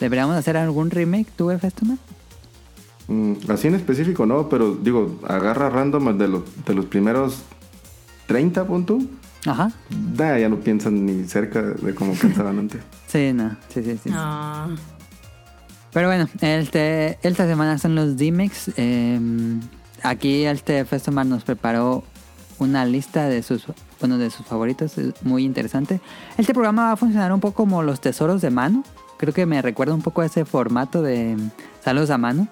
deberíamos 0.00 0.36
hacer 0.36 0.56
algún 0.56 0.90
remake 0.90 1.26
tú, 1.36 1.50
Festoman? 1.58 1.98
Mm, 3.08 3.34
así 3.48 3.68
en 3.68 3.74
específico 3.74 4.24
no, 4.24 4.48
pero 4.48 4.74
digo, 4.74 5.18
agarra 5.26 5.68
random 5.68 6.16
de 6.16 6.28
los, 6.28 6.64
de 6.64 6.74
los 6.74 6.86
primeros 6.86 7.42
30 8.26 8.66
puntos. 8.66 9.04
Ajá. 9.46 9.70
Da, 10.14 10.38
ya 10.38 10.48
no 10.48 10.56
piensan 10.60 11.04
ni 11.04 11.24
cerca 11.24 11.60
de 11.62 11.94
cómo 11.94 12.14
pensaban 12.20 12.58
antes. 12.58 12.80
Sí, 13.06 13.32
no. 13.32 13.56
Sí, 13.68 13.82
sí, 13.82 13.98
sí. 14.02 14.10
Pero 15.92 16.08
bueno, 16.08 16.28
este, 16.40 17.18
esta 17.22 17.46
semana 17.46 17.78
son 17.78 17.94
los 17.94 18.16
D-Mix. 18.16 18.72
Eh, 18.76 19.20
aquí 20.02 20.44
este 20.44 20.84
Festoman 20.84 21.28
nos 21.28 21.44
preparó 21.44 22.04
una 22.58 22.86
lista 22.86 23.28
de 23.28 23.42
sus, 23.42 23.66
bueno, 24.00 24.16
de 24.16 24.30
sus 24.30 24.46
favoritos, 24.46 24.96
es 24.96 25.22
muy 25.22 25.44
interesante. 25.44 26.00
Este 26.38 26.54
programa 26.54 26.84
va 26.86 26.92
a 26.92 26.96
funcionar 26.96 27.32
un 27.32 27.40
poco 27.40 27.54
como 27.54 27.82
los 27.82 28.00
tesoros 28.00 28.40
de 28.40 28.50
mano. 28.50 28.82
Creo 29.18 29.34
que 29.34 29.46
me 29.46 29.60
recuerda 29.60 29.94
un 29.94 30.02
poco 30.02 30.22
a 30.22 30.26
ese 30.26 30.44
formato 30.44 31.02
de 31.02 31.36
saludos 31.84 32.10
a 32.10 32.18
mano 32.18 32.48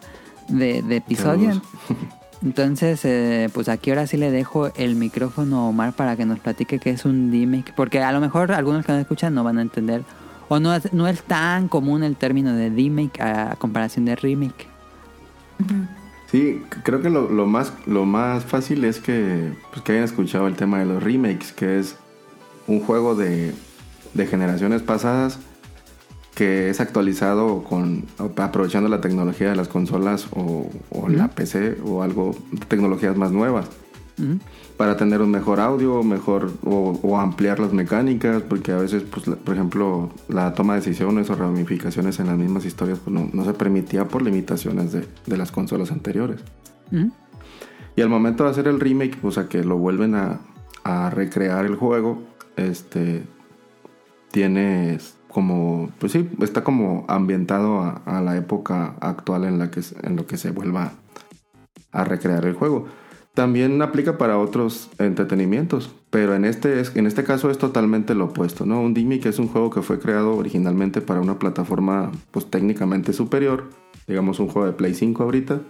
de, 0.53 0.83
de 0.83 0.97
episodio. 0.97 1.61
Entonces, 2.43 3.05
eh, 3.05 3.49
pues 3.53 3.69
aquí 3.69 3.91
ahora 3.91 4.07
sí 4.07 4.17
le 4.17 4.31
dejo 4.31 4.73
el 4.75 4.97
micrófono 4.97 5.61
a 5.61 5.69
Omar 5.69 5.93
para 5.93 6.17
que 6.17 6.27
nos 6.27 6.41
platique 6.41 6.81
qué 6.81 6.91
es 6.91 7.05
un 7.05 7.31
D-Mic. 7.31 7.73
Porque 7.75 8.03
a 8.03 8.11
lo 8.11 8.21
mejor 8.21 8.51
algunos 8.53 8.85
que 8.85 8.93
no 8.93 8.99
escuchan 8.99 9.33
no 9.35 9.45
van 9.45 9.59
a 9.59 9.63
entender. 9.63 10.03
O 10.49 10.59
no 10.59 10.75
es, 10.75 10.93
no 10.93 11.07
es 11.07 11.23
tan 11.23 11.69
común 11.69 12.03
el 12.03 12.17
término 12.17 12.53
de 12.53 12.71
D-Mic 12.71 13.21
a 13.21 13.55
comparación 13.57 14.05
de 14.07 14.17
remake. 14.17 14.67
Sí, 16.33 16.63
creo 16.83 17.01
que 17.01 17.11
lo, 17.11 17.31
lo 17.31 17.47
más, 17.47 17.73
lo 17.87 18.05
más 18.05 18.45
fácil 18.45 18.85
es 18.85 18.99
que, 18.99 19.53
pues, 19.71 19.83
que 19.83 19.93
hayan 19.93 20.05
escuchado 20.05 20.49
el 20.49 20.57
tema 20.57 20.81
de 20.81 20.87
los 20.87 21.03
remakes, 21.03 21.53
que 21.53 21.79
es 21.79 21.97
un 22.67 22.81
juego 22.81 23.15
de, 23.15 23.55
de 24.15 24.27
generaciones 24.27 24.83
pasadas 24.83 25.39
que 26.35 26.71
es 26.71 26.81
actualizado 26.81 27.63
con 27.63 28.05
aprovechando 28.37 28.89
la 28.89 29.01
tecnología 29.01 29.51
de 29.51 29.57
las 29.57 29.69
consolas 29.69 30.29
o, 30.33 30.71
o 30.91 31.09
la 31.09 31.29
PC 31.29 31.79
o 31.85 32.03
algo 32.03 32.35
tecnologías 32.69 33.17
más 33.19 33.33
nuevas 33.33 33.67
Ujú. 34.19 34.39
para 34.79 34.97
tener 34.97 35.21
un 35.21 35.31
mejor 35.31 35.61
audio, 35.61 36.03
mejor 36.03 36.51
o, 36.65 36.99
o 37.03 37.19
ampliar 37.19 37.61
las 37.61 37.73
mecánicas, 37.75 38.43
porque 38.43 38.73
a 38.73 38.77
veces, 38.77 39.03
pues, 39.03 39.27
la- 39.27 39.37
por 39.37 39.55
ejemplo, 39.55 40.11
la 40.29 40.55
toma 40.55 40.75
de 40.75 40.81
decisiones 40.81 41.29
o 41.29 41.35
ramificaciones 41.35 42.19
en 42.19 42.27
las 42.29 42.39
mismas 42.39 42.65
historias 42.65 42.99
pues, 42.99 43.13
no, 43.15 43.29
no 43.33 43.45
se 43.45 43.53
permitía 43.53 44.09
por 44.09 44.23
limitaciones 44.23 44.93
de, 44.93 45.07
de 45.27 45.37
las 45.37 45.53
consolas 45.53 45.91
anteriores. 45.93 46.41
Ujú. 46.91 47.11
Y 47.95 48.01
al 48.01 48.09
momento 48.09 48.45
de 48.45 48.51
hacer 48.51 48.69
el 48.69 48.81
remake, 48.81 49.19
o 49.23 49.31
sea, 49.31 49.49
que 49.49 49.63
lo 49.65 49.77
vuelven 49.77 50.15
a, 50.15 50.41
a 50.83 51.11
recrear 51.11 51.67
el 51.67 51.77
juego, 51.77 52.23
este 52.57 53.25
tienes 54.31 55.15
como, 55.33 55.91
pues 55.99 56.13
sí, 56.13 56.29
está 56.41 56.63
como 56.63 57.05
ambientado 57.09 57.81
a, 57.81 58.03
a 58.07 58.21
la 58.21 58.37
época 58.37 58.95
actual 59.01 59.45
en 59.45 59.59
la 59.59 59.71
que 59.71 59.83
se- 59.83 59.97
en 60.07 60.17
lo 60.17 60.27
que 60.27 60.37
se 60.37 60.51
vuelva 60.51 60.93
a 61.93 62.05
recrear 62.05 62.45
el 62.45 62.55
juego. 62.55 62.87
También 63.35 63.81
aplica 63.81 64.19
para 64.19 64.37
otros 64.37 64.91
entretenimientos, 64.99 65.95
pero 66.11 66.35
en 66.35 66.45
este, 66.45 66.81
es, 66.81 66.95
en 66.97 67.07
este 67.07 67.25
caso 67.25 67.51
es 67.51 67.57
totalmente 67.57 68.15
lo 68.15 68.27
opuesto, 68.27 68.67
¿no? 68.67 68.81
Un 68.83 68.93
Dimi 68.93 69.21
que 69.21 69.31
es 69.31 69.39
un 69.39 69.49
juego 69.49 69.71
que 69.71 69.81
fue 69.81 69.99
creado 69.99 70.37
originalmente 70.37 71.01
para 71.01 71.21
una 71.21 71.39
plataforma 71.39 72.13
pues 72.31 72.51
técnicamente 72.51 73.15
superior, 73.15 73.71
digamos 74.07 74.39
un 74.39 74.49
juego 74.49 74.67
de 74.67 74.75
Play 74.75 74.95
5 74.95 75.23
ahorita, 75.23 75.61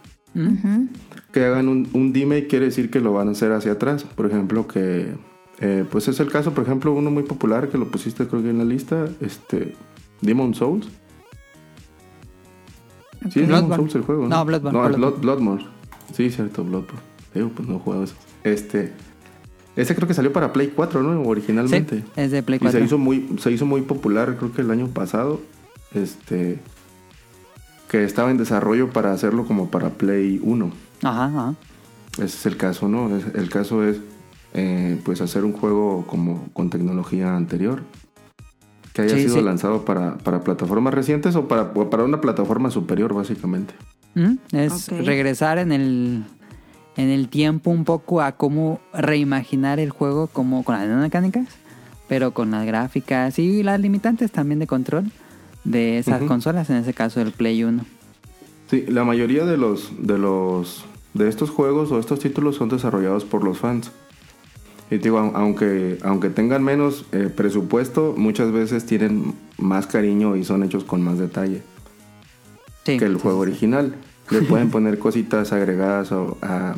que 1.33 1.44
hagan 1.44 1.68
un, 1.68 1.88
un 1.92 2.12
remake 2.12 2.48
quiere 2.48 2.64
decir 2.64 2.90
que 2.90 3.01
lo 3.01 3.12
van 3.12 3.29
a 3.29 3.33
hacer 3.33 3.53
hacia 3.53 3.72
atrás. 3.72 4.03
Por 4.05 4.27
ejemplo, 4.27 4.66
que 4.66 5.14
eh, 5.61 5.85
pues 5.91 6.09
es 6.09 6.19
el 6.21 6.31
caso, 6.31 6.53
por 6.53 6.65
ejemplo, 6.65 6.93
uno 6.93 7.11
muy 7.11 7.23
popular 7.23 7.69
que 7.69 7.79
lo 7.79 7.88
pusiste 7.88 8.27
creo 8.27 8.43
que 8.43 8.51
en 8.51 8.59
la 8.59 8.65
lista, 8.65 9.07
este 9.21 9.75
Demon 10.21 10.55
Souls. 10.55 10.88
Sí, 13.31 13.41
es 13.41 13.49
Demon. 13.49 13.75
Souls 13.77 13.95
el 13.95 14.03
juego. 14.03 14.23
No, 14.29 14.37
No, 14.38 14.45
Bloodborne, 14.45 14.79
No, 14.79 14.88
es 14.88 14.97
Bloodborne. 14.97 15.21
Blood- 15.21 15.21
Bloodborne. 15.38 15.67
Sí, 16.12 16.31
cierto, 16.31 16.65
Bloodborne. 16.65 17.01
Digo, 17.35 17.49
pues 17.51 17.69
no 17.69 17.77
he 17.77 17.79
jugado 17.79 18.05
eso. 18.05 18.15
Este, 18.45 18.93
ese 19.77 19.95
creo 19.95 20.09
que 20.09 20.15
salió 20.15 20.33
para 20.33 20.53
Play 20.53 20.73
4, 20.75 21.03
¿no? 21.03 21.23
Originalmente. 21.23 21.99
Sí, 22.01 22.05
es 22.17 22.31
de 22.33 22.43
Play 22.43 22.57
Y 22.61 22.65
se 22.67 22.79
4. 22.79 22.85
hizo 22.85 22.99
muy, 22.99 23.29
se 23.38 23.51
hizo 23.53 23.65
muy 23.65 23.83
popular, 23.83 24.37
creo 24.37 24.53
que 24.53 24.62
el 24.62 24.71
año 24.71 24.88
pasado. 24.88 25.41
Este. 25.95 26.59
Que 27.91 28.05
estaba 28.05 28.31
en 28.31 28.38
desarrollo 28.38 28.91
para 28.91 29.12
hacerlo 29.12 29.45
como 29.47 29.71
para 29.71 29.91
Play 29.91 30.41
1. 30.43 30.71
Ajá, 31.03 31.25
ajá. 31.27 31.55
Ese 32.15 32.25
es 32.25 32.47
el 32.47 32.57
caso, 32.57 32.88
¿no? 32.88 33.09
El 33.35 33.49
caso 33.51 33.85
es 33.85 33.99
eh, 34.55 35.01
pues 35.05 35.21
hacer 35.21 35.45
un 35.45 35.53
juego 35.53 36.05
como 36.07 36.49
con 36.53 36.71
tecnología 36.71 37.37
anterior. 37.37 37.83
Que 38.93 39.03
haya 39.03 39.17
Sí, 39.17 39.23
sido 39.23 39.37
sí. 39.37 39.43
lanzado 39.43 39.85
para, 39.85 40.19
para 40.19 40.41
plataformas 40.43 40.93
recientes 40.93 41.35
o 41.37 41.49
para, 41.49 41.73
para 41.73 42.05
una 42.05 42.21
plataforma 42.21 42.71
superior, 42.71 43.15
básicamente. 43.15 43.73
Ujú. 44.15 44.37
Es 44.53 44.88
regresar 44.88 45.57
en 45.59 45.73
el, 45.73 46.25
en 46.99 47.09
el 47.09 47.29
tiempo 47.29 47.71
un 47.71 47.85
poco 47.85 48.21
a 48.21 48.33
cómo 48.33 48.81
reimaginar 48.93 49.79
el 49.81 49.88
juego 49.91 50.27
como 50.27 50.62
con 50.62 50.75
las 50.75 50.87
mecánicas, 50.88 51.47
pero 52.09 52.33
con 52.35 52.51
las 52.51 52.67
gráficas 52.67 53.38
y 53.38 53.62
las 53.62 53.81
limitantes 53.81 54.31
también 54.31 54.59
de 54.59 54.67
control 54.67 55.11
de 55.65 55.97
esas 55.99 56.23
consolas, 56.25 56.69
en 56.69 56.77
ese 56.77 56.93
caso 56.93 57.21
el 57.23 57.33
Play 57.33 57.65
1. 57.65 57.85
Sí, 58.69 58.85
la 58.88 59.05
mayoría 59.05 59.47
de 59.47 59.57
los, 59.57 59.93
de 59.99 60.19
los 60.19 60.85
de 61.15 61.29
estos 61.29 61.51
juegos 61.51 61.91
o 61.93 61.99
estos 61.99 62.19
títulos 62.19 62.57
son 62.57 62.69
desarrollados 62.69 63.25
por 63.25 63.45
los 63.45 63.59
fans. 63.59 63.91
Y 64.94 64.98
te 64.98 65.05
digo, 65.05 65.18
au- 65.18 65.33
aunque, 65.35 65.98
aunque 66.02 66.28
tengan 66.28 66.62
menos 66.62 67.07
eh, 67.12 67.31
presupuesto, 67.35 68.14
muchas 68.16 68.52
veces 68.52 68.85
tienen 68.85 69.35
más 69.59 69.87
cariño 69.87 70.37
y 70.37 70.44
son 70.44 70.62
hechos 70.62 70.85
con 70.85 71.02
más 71.02 71.18
detalle 71.18 71.62
Sí. 72.85 72.98
que 72.98 73.05
el 73.07 73.16
juego 73.16 73.38
original. 73.38 73.94
Le 74.31 74.42
pueden 74.50 74.70
poner 74.70 74.98
cositas 74.98 75.52
agregadas 75.52 76.12
o, 76.12 76.37
a- 76.42 76.74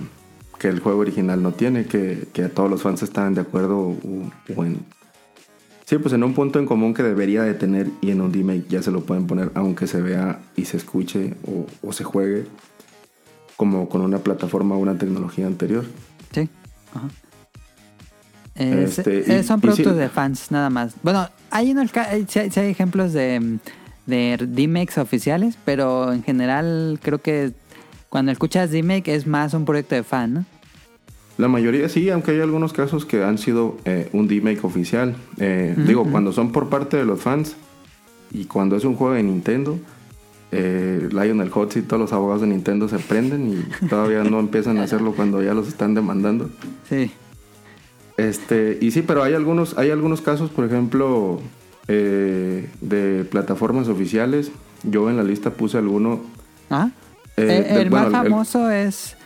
que 0.58 0.68
el 0.68 0.78
juego 0.80 1.00
original 1.00 1.42
no 1.42 1.52
tiene, 1.52 1.86
que, 1.86 2.28
que 2.32 2.44
a 2.44 2.48
todos 2.48 2.70
los 2.70 2.82
fans 2.82 3.02
están 3.02 3.34
de 3.34 3.40
acuerdo 3.40 3.78
o, 3.78 3.96
o 4.56 4.64
en... 4.64 4.78
Sí, 5.84 5.98
pues 5.98 6.14
en 6.14 6.22
un 6.24 6.32
punto 6.32 6.58
en 6.58 6.64
común 6.66 6.94
que 6.94 7.02
debería 7.02 7.42
de 7.42 7.52
tener 7.54 7.88
y 8.00 8.10
en 8.10 8.20
un 8.22 8.32
remake 8.32 8.64
ya 8.68 8.82
se 8.82 8.90
lo 8.90 9.00
pueden 9.02 9.26
poner 9.26 9.50
aunque 9.54 9.86
se 9.86 10.00
vea 10.00 10.40
y 10.56 10.64
se 10.64 10.76
escuche 10.78 11.34
o, 11.46 11.66
o 11.86 11.92
se 11.92 12.04
juegue 12.04 12.46
como 13.56 13.88
con 13.88 14.00
una 14.00 14.18
plataforma 14.18 14.76
o 14.76 14.78
una 14.78 14.96
tecnología 14.96 15.46
anterior. 15.46 15.84
Sí. 16.32 16.48
Ajá. 16.94 17.08
Es- 18.54 18.98
Este, 18.98 19.38
eh, 19.38 19.42
son 19.42 19.58
y 19.58 19.62
productos 19.62 19.92
sí. 19.94 19.98
de 19.98 20.08
fans, 20.08 20.50
nada 20.50 20.70
más. 20.70 20.94
Bueno, 21.02 21.28
hay, 21.50 21.72
unos, 21.72 21.90
ca- 21.92 22.08
hay, 22.10 22.24
sí 22.28 22.38
hay- 22.38 22.50
sí 22.50 22.60
hay 22.60 22.70
ejemplos 22.70 23.12
de, 23.12 23.58
de 24.06 24.36
DMX 24.40 24.98
oficiales, 24.98 25.56
pero 25.64 26.12
en 26.12 26.22
general 26.22 26.98
creo 27.02 27.20
que 27.20 27.52
cuando 28.08 28.30
escuchas 28.30 28.70
DMX 28.70 29.08
es 29.08 29.26
más 29.26 29.54
un 29.54 29.64
proyecto 29.64 29.94
de 29.96 30.04
fan, 30.04 30.34
¿no? 30.34 30.44
La 31.36 31.48
mayoría 31.48 31.88
sí, 31.88 32.10
aunque 32.10 32.30
hay 32.30 32.40
algunos 32.40 32.72
casos 32.72 33.04
que 33.04 33.24
han 33.24 33.38
sido 33.38 33.76
eh, 33.84 34.08
un 34.12 34.28
remake 34.28 34.62
oficial. 34.64 35.16
Eh, 35.38 35.74
Digo, 35.84 36.04
cuando 36.08 36.30
son 36.32 36.52
por 36.52 36.68
parte 36.68 36.96
de 36.96 37.04
los 37.04 37.20
fans 37.20 37.56
y 38.30 38.44
cuando 38.44 38.76
es 38.76 38.84
un 38.84 38.94
juego 38.94 39.14
de 39.14 39.24
Nintendo, 39.24 39.76
eh, 40.52 41.08
Lionel 41.10 41.50
Hutz 41.52 41.76
y 41.76 41.82
todos 41.82 42.00
los 42.00 42.12
abogados 42.12 42.42
de 42.42 42.46
Nintendo 42.46 42.88
se 42.88 43.00
prenden 43.00 43.50
y 43.52 43.86
todavía 43.88 44.22
no 44.22 44.38
empiezan 44.46 44.78
a 44.78 44.84
hacerlo 44.84 45.12
cuando 45.16 45.42
ya 45.42 45.54
los 45.54 45.66
están 45.66 45.94
demandando. 45.94 46.50
Sí. 46.88 47.10
Este, 48.16 48.78
y 48.80 48.90
sí, 48.92 49.02
pero 49.02 49.22
hay 49.22 49.34
algunos, 49.34 49.76
hay 49.76 49.90
algunos 49.90 50.20
casos, 50.20 50.50
por 50.50 50.64
ejemplo, 50.64 51.40
eh, 51.88 52.68
de 52.80 53.24
plataformas 53.24 53.88
oficiales. 53.88 54.52
Yo 54.84 55.10
en 55.10 55.16
la 55.16 55.22
lista 55.24 55.50
puse 55.50 55.78
alguno. 55.78 56.20
Ajá. 56.70 56.90
eh, 57.36 57.64
el 57.68 57.74
de- 57.74 57.82
el 57.82 57.90
bueno, 57.90 58.10
más 58.10 58.24
el- 58.24 58.30
famoso 58.30 58.70
es... 58.70 59.16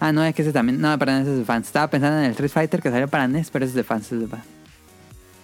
Ah, 0.00 0.12
no, 0.12 0.22
es 0.24 0.34
que 0.34 0.42
ese 0.42 0.52
también... 0.52 0.80
No, 0.80 0.96
perdón, 0.98 1.22
ese 1.22 1.32
es 1.32 1.38
de 1.38 1.44
fans. 1.44 1.66
Estaba 1.66 1.88
pensando 1.90 2.18
en 2.18 2.24
el 2.26 2.30
Street 2.32 2.50
Fighter 2.50 2.80
que 2.80 2.90
salió 2.90 3.08
para 3.08 3.26
NES, 3.26 3.50
pero 3.50 3.64
ese 3.64 3.70
es 3.72 3.76
de 3.76 3.82
fans, 3.84 4.12
es 4.12 4.20
de 4.20 4.26
fans. 4.28 4.44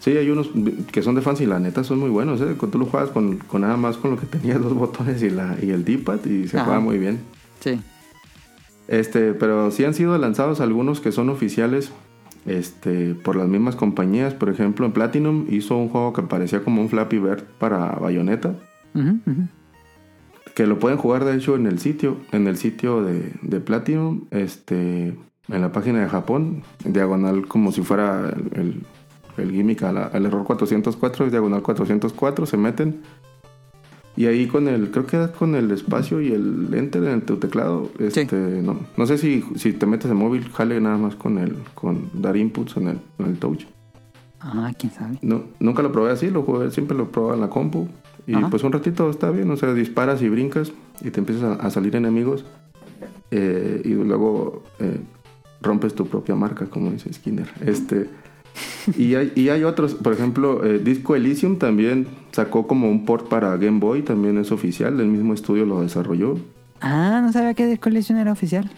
Sí, 0.01 0.17
hay 0.17 0.29
unos 0.31 0.51
que 0.93 1.03
son 1.03 1.15
de 1.15 1.23
fans 1.23 1.41
y 1.41 1.47
la 1.47 1.59
neta 1.59 1.83
son 1.83 1.99
muy 1.99 2.11
buenos, 2.11 2.41
¿eh? 2.43 2.55
Cuando 2.59 2.69
tú 2.69 2.79
lo 2.79 2.87
juegas 2.87 3.09
con, 3.11 3.39
con 3.39 3.63
nada 3.63 3.77
más 3.79 3.97
con 3.97 4.11
lo 4.13 4.17
que 4.19 4.27
tenías 4.39 4.61
dos 4.63 4.75
botones 4.75 5.23
y, 5.23 5.31
la, 5.31 5.57
y 5.63 5.71
el 5.71 5.85
D-pad 5.85 6.25
y 6.27 6.47
se 6.47 6.57
Ajá. 6.59 6.67
juega 6.67 6.81
muy 6.81 6.99
bien. 6.99 7.21
Sí. 7.61 7.81
Este, 8.87 9.33
pero 9.33 9.71
sí 9.71 9.85
han 9.85 9.95
sido 9.95 10.17
lanzados 10.19 10.61
algunos 10.61 11.01
que 11.01 11.11
son 11.11 11.31
oficiales 11.31 11.91
este, 12.47 13.15
por 13.15 13.37
las 13.37 13.49
mismas 13.49 13.77
compañías. 13.77 14.35
Por 14.35 14.49
ejemplo, 14.51 14.87
en 14.87 14.93
Platinum 14.93 15.47
hizo 15.49 15.77
un 15.77 15.89
juego 15.89 16.13
que 16.13 16.23
parecía 16.23 16.63
como 16.63 16.81
un 16.83 16.89
Flappy 16.89 17.19
Bird 17.19 17.43
para 17.59 17.93
Bayonetta. 17.93 18.55
Que 20.55 20.67
lo 20.67 20.79
pueden 20.79 20.99
jugar 20.99 21.25
de 21.25 21.35
hecho 21.35 21.57
en 21.57 21.67
el 21.67 21.79
sitio, 21.81 22.19
en 22.33 22.47
el 22.47 22.57
sitio 22.57 23.03
de, 23.03 23.33
de 23.43 23.61
Platinum, 23.61 24.27
este, 24.31 25.09
en 25.49 25.61
la 25.61 25.73
página 25.73 26.01
de 26.01 26.09
Japón, 26.09 26.63
diagonal 26.85 27.49
como 27.49 27.73
si 27.73 27.83
fuera 27.83 28.29
el, 28.31 28.61
el- 28.61 28.83
el 29.37 29.51
gimmick 29.51 29.83
al 29.83 30.27
error 30.27 30.45
404, 30.45 31.27
es 31.27 31.33
diagonal 31.33 31.61
404, 31.61 32.47
se 32.47 32.57
meten. 32.57 33.01
Y 34.17 34.27
ahí 34.27 34.47
con 34.47 34.69
el, 34.69 34.91
creo 34.93 35.07
que 35.07 35.29
con 35.37 35.55
el 35.57 35.71
espacio 35.73 36.21
y 36.21 36.33
el 36.33 36.73
enter 36.73 37.03
en 37.05 37.23
tu 37.23 37.37
teclado, 37.39 37.91
este, 37.99 38.27
no, 38.63 38.79
no 38.97 39.07
sé 39.07 39.19
si, 39.19 39.45
si 39.57 39.73
te 39.73 39.87
metes 39.87 40.11
en 40.11 40.17
móvil, 40.17 40.49
jale 40.53 40.81
nada 40.81 40.97
más 40.99 41.17
con 41.17 41.39
el, 41.39 41.57
con 41.75 42.11
dar 42.15 42.37
inputs 42.37 42.77
en 42.77 42.89
el, 42.89 42.99
en 43.19 43.27
el 43.27 43.39
touch. 43.39 43.65
Ah, 44.41 44.73
quién 44.79 44.93
sabe. 44.93 45.19
No, 45.23 45.45
nunca 45.59 45.83
lo 45.83 45.91
probé 45.91 46.13
así, 46.13 46.31
lo 46.31 46.43
jugué, 46.43 46.71
siempre 46.71 46.97
lo 46.97 47.11
probaba 47.11 47.35
en 47.35 47.41
la 47.41 47.49
compu. 47.51 47.89
Y 48.27 48.35
Ajá. 48.35 48.49
pues 48.51 48.63
un 48.63 48.73
ratito 48.73 49.11
está 49.11 49.31
bien, 49.31 49.51
o 49.51 49.57
sea, 49.57 49.75
disparas 49.75 50.23
y 50.23 50.29
brincas 50.29 50.73
y 51.03 51.11
te 51.11 51.19
empiezas 51.21 51.59
a, 51.61 51.67
a 51.67 51.71
salir 51.71 51.97
enemigos. 51.97 52.45
eh, 53.31 53.83
y 53.85 53.89
luego 53.95 54.63
eh, 54.79 55.01
rompes 55.61 55.95
tu 55.95 56.07
propia 56.07 56.35
marca, 56.37 56.67
como 56.67 56.91
dice 56.93 57.13
Skinner. 57.13 57.49
Este, 57.67 58.09
y, 58.97 59.15
hay, 59.15 59.33
y 59.35 59.49
hay 59.49 59.65
otros, 59.65 59.95
por 59.95 60.13
ejemplo, 60.13 60.65
eh, 60.65 60.79
Disco 60.79 61.17
Elysium 61.17 61.59
también 61.59 62.07
sacó 62.33 62.67
como 62.67 62.91
un 62.91 63.05
port 63.05 63.29
para 63.29 63.57
Game 63.57 63.81
Boy, 63.81 64.03
también 64.03 64.39
es 64.39 64.53
oficial, 64.53 65.01
el 65.01 65.07
mismo 65.07 65.35
estudio 65.35 65.65
lo 65.65 65.81
desarrolló. 65.81 66.39
Ah, 66.81 67.21
no 67.23 67.33
sabía 67.33 67.55
que 67.55 67.79
Collision 67.79 68.19
era 68.19 68.33
oficial. 68.33 68.71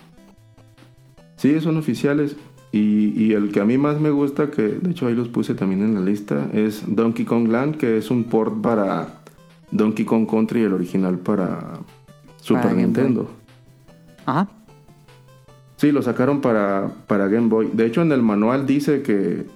Sí, 1.37 1.61
son 1.61 1.77
oficiales. 1.77 2.37
Y, 2.73 3.12
y 3.17 3.33
el 3.33 3.53
que 3.53 3.61
a 3.61 3.65
mí 3.65 3.79
más 3.79 4.01
me 4.01 4.11
gusta, 4.11 4.51
que 4.51 4.62
de 4.62 4.91
hecho 4.91 5.07
ahí 5.07 5.15
los 5.15 5.29
puse 5.29 5.55
también 5.55 5.83
en 5.83 5.95
la 5.95 6.01
lista, 6.01 6.49
es 6.53 6.83
Donkey 6.87 7.25
Kong 7.25 7.49
Land, 7.49 7.77
que 7.77 7.97
es 7.97 8.11
un 8.11 8.25
port 8.25 8.61
para 8.61 9.21
Donkey 9.71 10.05
Kong 10.05 10.29
Country, 10.29 10.62
el 10.62 10.73
original 10.73 11.19
para 11.19 11.81
Super 12.41 12.62
Para 12.62 12.75
Nintendo. 12.75 13.31
Ajá. 14.27 14.49
Sí, 15.77 15.93
lo 15.93 16.03
sacaron 16.03 16.41
para, 16.41 16.91
para 17.07 17.29
Game 17.29 17.49
Boy. 17.49 17.71
De 17.73 17.87
hecho, 17.87 18.03
en 18.03 18.12
el 18.12 18.23
manual 18.23 18.67
dice 18.67 19.03
que, 19.03 19.47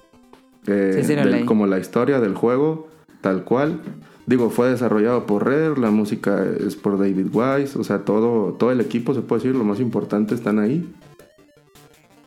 eh, 0.67 0.93
Sí, 0.97 1.03
sí, 1.05 1.15
lo 1.15 1.23
del- 1.23 1.31
leí. 1.31 1.45
como 1.45 1.65
la 1.67 1.79
historia 1.79 2.19
del 2.19 2.35
juego, 2.35 2.87
tal 3.21 3.43
cual. 3.43 3.79
digo, 4.27 4.49
fue 4.49 4.69
desarrollado 4.69 5.25
por 5.25 5.45
Rare, 5.45 5.77
la 5.79 5.91
música 5.91 6.45
es 6.45 6.75
por 6.77 6.97
David 6.97 7.27
Wise, 7.33 7.77
o 7.77 7.83
sea, 7.83 7.99
todo, 8.05 8.53
todo 8.53 8.71
el 8.71 8.79
equipo, 8.79 9.13
se 9.13 9.21
puede 9.21 9.41
decir, 9.41 9.55
lo 9.55 9.63
más 9.65 9.79
importante 9.81 10.35
están 10.35 10.59
ahí. 10.59 10.87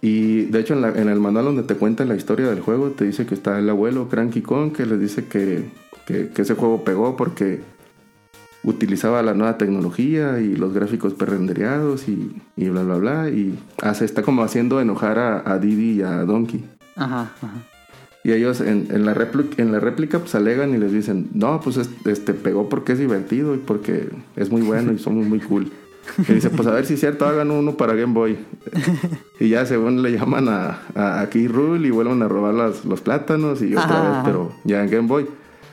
Y 0.02 0.42
de 0.46 0.60
hecho 0.60 0.74
en, 0.74 0.82
la- 0.82 0.90
en 0.90 1.08
el 1.08 1.18
manual 1.20 1.46
donde 1.46 1.62
te 1.62 1.76
cuenta 1.76 2.04
la 2.04 2.14
historia 2.16 2.48
del 2.48 2.60
juego, 2.60 2.90
te 2.90 3.04
dice 3.06 3.24
que 3.26 3.34
está 3.34 3.58
el 3.58 3.70
abuelo 3.70 4.08
Cranky 4.08 4.42
Kong, 4.42 4.72
que 4.72 4.84
les 4.84 5.00
dice 5.00 5.24
que, 5.26 5.70
que, 6.06 6.28
que 6.28 6.42
ese 6.42 6.54
juego 6.54 6.84
pegó 6.84 7.16
porque 7.16 7.60
utilizaba 8.64 9.22
la 9.22 9.32
nueva 9.34 9.56
tecnología 9.56 10.40
y 10.40 10.56
los 10.56 10.74
gráficos 10.74 11.14
prerenderizados 11.14 12.08
y, 12.08 12.34
y 12.56 12.68
bla 12.68 12.82
bla 12.82 12.96
bla. 12.96 13.28
Y 13.30 13.58
hace, 13.82 14.04
está 14.04 14.22
como 14.22 14.42
haciendo 14.42 14.78
enojar 14.80 15.18
a, 15.18 15.50
a 15.50 15.58
Didi 15.58 16.00
y 16.00 16.02
a 16.02 16.22
Donkey. 16.24 16.64
Ajá, 16.96 17.30
ajá. 17.40 17.52
Y 18.24 18.32
ellos 18.32 18.60
en, 18.60 18.88
en 18.90 19.04
la 19.04 19.12
réplica, 19.14 19.62
en 19.62 19.70
la 19.70 19.78
réplica 19.80 20.18
pues 20.18 20.34
alegan 20.34 20.74
y 20.74 20.78
les 20.78 20.92
dicen, 20.92 21.28
no, 21.34 21.60
pues 21.60 21.76
es- 21.76 21.90
este 22.06 22.32
pegó 22.34 22.68
porque 22.70 22.92
es 22.92 22.98
divertido 22.98 23.54
y 23.54 23.58
porque 23.58 24.08
es 24.36 24.50
muy 24.50 24.62
bueno 24.62 24.92
y 24.92 24.98
somos 24.98 25.26
muy 25.26 25.40
cool. 25.40 25.70
Y 26.28 26.32
dice, 26.34 26.50
pues 26.50 26.66
a 26.68 26.72
ver 26.72 26.84
si 26.86 26.94
es 26.94 27.00
cierto, 27.00 27.26
hagan 27.26 27.50
uno 27.50 27.76
para 27.76 27.94
Game 27.94 28.12
Boy. 28.14 28.36
Y 29.40 29.48
ya 29.50 29.66
según 29.66 30.02
le 30.02 30.12
llaman 30.12 30.48
a, 30.48 30.80
a, 30.94 31.20
a 31.20 31.28
Key 31.30 31.48
Rule 31.48 31.86
y 31.86 31.90
vuelven 31.90 32.22
a 32.22 32.28
robar 32.28 32.54
las- 32.54 32.84
los 32.84 33.00
plátanos 33.02 33.60
y 33.62 33.72
otra 33.74 33.84
Ajá. 33.84 34.10
vez, 34.10 34.20
pero 34.24 34.52
ya 34.64 34.82
en 34.82 34.90
Game 34.90 35.08
Boy. 35.08 35.26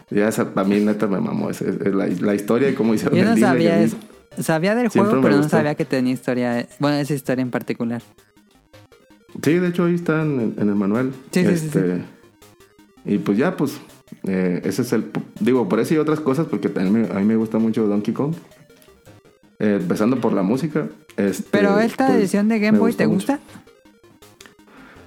Ya 0.10 0.28
esa, 0.28 0.48
a 0.54 0.64
mí 0.66 0.80
neta 0.82 1.08
me 1.08 1.22
mamó 1.22 1.50
esa- 1.50 1.66
es 1.70 1.94
la, 1.96 2.08
la 2.08 2.36
historia 2.36 2.70
y 2.70 2.74
cómo 2.74 2.94
hicieron 2.94 3.18
Yo 3.18 3.24
no 3.24 3.32
el 3.34 3.40
sabía 3.40 3.82
eso. 3.82 3.96
Sabía 4.40 4.76
del 4.76 4.90
Siempre 4.92 5.10
juego, 5.12 5.22
pero 5.24 5.36
no 5.36 5.42
gustó. 5.44 5.58
sabía 5.58 5.76
que 5.76 5.86
tenía 5.86 6.12
historia. 6.14 6.68
Bueno, 6.80 6.98
esa 6.98 7.14
historia 7.14 7.42
en 7.44 7.52
particular. 7.52 8.02
Sí, 9.42 9.54
de 9.54 9.68
hecho 9.70 9.86
ahí 9.86 9.96
está 9.96 10.22
en, 10.24 10.56
en 10.58 10.68
el 10.70 10.76
manual. 10.76 11.12
Sí, 11.32 11.46
sí, 11.46 11.58
sí, 11.58 11.66
Este, 11.68 12.02
Y 13.06 13.18
pues 13.18 13.38
ya, 13.38 13.58
pues, 13.58 13.80
eh, 14.28 14.62
ese 14.64 14.84
es 14.84 14.94
el... 14.94 15.06
Digo, 15.40 15.68
por 15.68 15.80
eso 15.80 15.94
y 15.94 15.98
otras 15.98 16.20
cosas, 16.20 16.48
porque 16.48 16.70
también 16.70 17.04
me- 17.10 17.16
a 17.16 17.20
mí 17.20 17.26
me 17.26 17.36
gusta 17.36 17.58
mucho 17.58 17.88
Donkey 17.88 18.14
Kong. 18.14 18.34
Eh, 19.60 19.78
empezando 19.82 20.18
por 20.20 20.34
la 20.34 20.44
música. 20.44 20.88
este, 21.18 21.48
Pero 21.52 21.80
esta 21.80 22.08
pues, 22.08 22.20
edición 22.20 22.48
de 22.48 22.60
Game 22.60 22.74
me 22.74 22.80
Boy, 22.80 22.94
¿te 22.94 23.06
mucho. 23.08 23.16
gusta? 23.16 23.40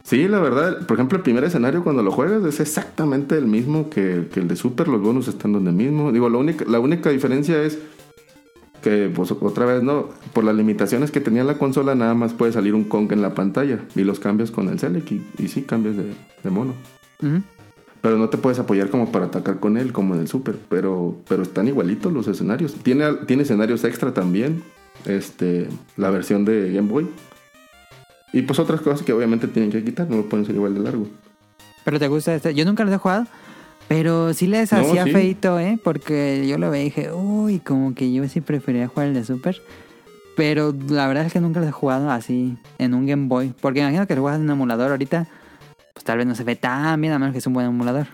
Sí, 0.02 0.28
la 0.28 0.38
verdad, 0.38 0.86
por 0.86 0.96
ejemplo, 0.98 1.16
el 1.16 1.22
primer 1.22 1.44
escenario 1.44 1.82
cuando 1.82 2.02
lo 2.02 2.12
juegas 2.12 2.44
es 2.44 2.60
exactamente 2.60 3.38
el 3.38 3.46
mismo 3.46 3.88
que, 3.88 4.28
que 4.32 4.40
el 4.40 4.48
de 4.48 4.54
Super, 4.56 4.86
los 4.86 5.00
bonus 5.00 5.28
están 5.28 5.52
donde 5.52 5.72
mismo. 5.72 6.12
Digo, 6.12 6.28
la 6.28 6.36
única, 6.38 6.64
la 6.68 6.78
única 6.78 7.08
diferencia 7.10 7.62
es 7.62 7.78
que, 8.82 9.10
pues 9.14 9.30
otra 9.32 9.64
vez, 9.64 9.82
no, 9.82 10.10
por 10.34 10.44
las 10.44 10.54
limitaciones 10.54 11.10
que 11.10 11.20
tenía 11.20 11.42
la 11.42 11.56
consola, 11.56 11.94
nada 11.94 12.12
más 12.12 12.34
puede 12.34 12.52
salir 12.52 12.74
un 12.74 12.84
Kong 12.84 13.10
en 13.12 13.22
la 13.22 13.34
pantalla 13.34 13.78
y 13.96 14.04
los 14.04 14.20
cambias 14.20 14.50
con 14.50 14.68
el 14.68 14.78
Select 14.78 15.10
y, 15.10 15.26
y 15.38 15.48
sí 15.48 15.62
cambias 15.62 15.96
de, 15.96 16.12
de 16.42 16.50
mono. 16.50 16.74
Ujú. 17.22 17.40
Pero 18.04 18.18
no 18.18 18.28
te 18.28 18.36
puedes 18.36 18.58
apoyar 18.58 18.90
como 18.90 19.10
para 19.10 19.24
atacar 19.24 19.60
con 19.60 19.78
él, 19.78 19.94
como 19.94 20.14
en 20.14 20.20
el 20.20 20.28
Super. 20.28 20.58
Pero, 20.68 21.16
pero 21.26 21.42
están 21.42 21.68
igualitos 21.68 22.12
los 22.12 22.28
escenarios. 22.28 22.74
Tiene, 22.74 23.10
tiene 23.26 23.44
escenarios 23.44 23.82
extra 23.82 24.12
también. 24.12 24.62
Este, 25.06 25.68
la 25.96 26.10
versión 26.10 26.44
de 26.44 26.70
Game 26.70 26.86
Boy. 26.90 27.08
Y 28.34 28.42
pues 28.42 28.58
otras 28.58 28.82
cosas 28.82 29.00
que 29.00 29.14
obviamente 29.14 29.48
tienen 29.48 29.72
que 29.72 29.82
quitar, 29.82 30.10
no 30.10 30.18
lo 30.18 30.28
pueden 30.28 30.44
ser 30.44 30.54
igual 30.54 30.74
de 30.74 30.80
largo. 30.80 31.08
¿Pero 31.82 31.98
te 31.98 32.08
gusta 32.08 32.34
este? 32.34 32.52
Yo 32.54 32.66
nunca 32.66 32.84
los 32.84 32.92
he 32.92 32.98
jugado, 32.98 33.26
pero 33.88 34.34
sí 34.34 34.48
les 34.48 34.70
No, 34.70 34.80
hacía 34.80 35.04
sí. 35.04 35.10
feito, 35.10 35.58
¿eh? 35.58 35.78
Porque 35.82 36.46
yo 36.46 36.58
lo 36.58 36.70
veía 36.70 36.82
y 36.82 36.84
dije, 36.90 37.10
uy, 37.10 37.58
como 37.60 37.94
que 37.94 38.12
yo 38.12 38.28
sí 38.28 38.42
prefería 38.42 38.86
jugar 38.86 39.08
el 39.08 39.14
de 39.14 39.24
Super. 39.24 39.62
Pero 40.36 40.74
la 40.90 41.08
verdad 41.08 41.24
es 41.24 41.32
que 41.32 41.40
nunca 41.40 41.60
los 41.60 41.70
he 41.70 41.72
jugado 41.72 42.10
así 42.10 42.58
en 42.76 42.92
un 42.92 43.06
Game 43.06 43.28
Boy. 43.28 43.54
Porque 43.62 43.80
imagino 43.80 44.06
que 44.06 44.14
lo 44.14 44.20
juegas 44.20 44.40
en 44.40 44.44
un 44.44 44.50
emulador 44.50 44.90
ahorita, 44.90 45.26
pues 45.94 46.04
tal 46.04 46.18
vez 46.18 46.26
no 46.26 46.34
se 46.34 46.44
ve 46.44 46.56
tan 46.56 47.00
bien, 47.00 47.12
a 47.14 47.18
menos 47.18 47.32
que 47.32 47.38
es 47.38 47.46
un 47.46 47.54
buen 47.54 47.66
emulador. 47.66 48.06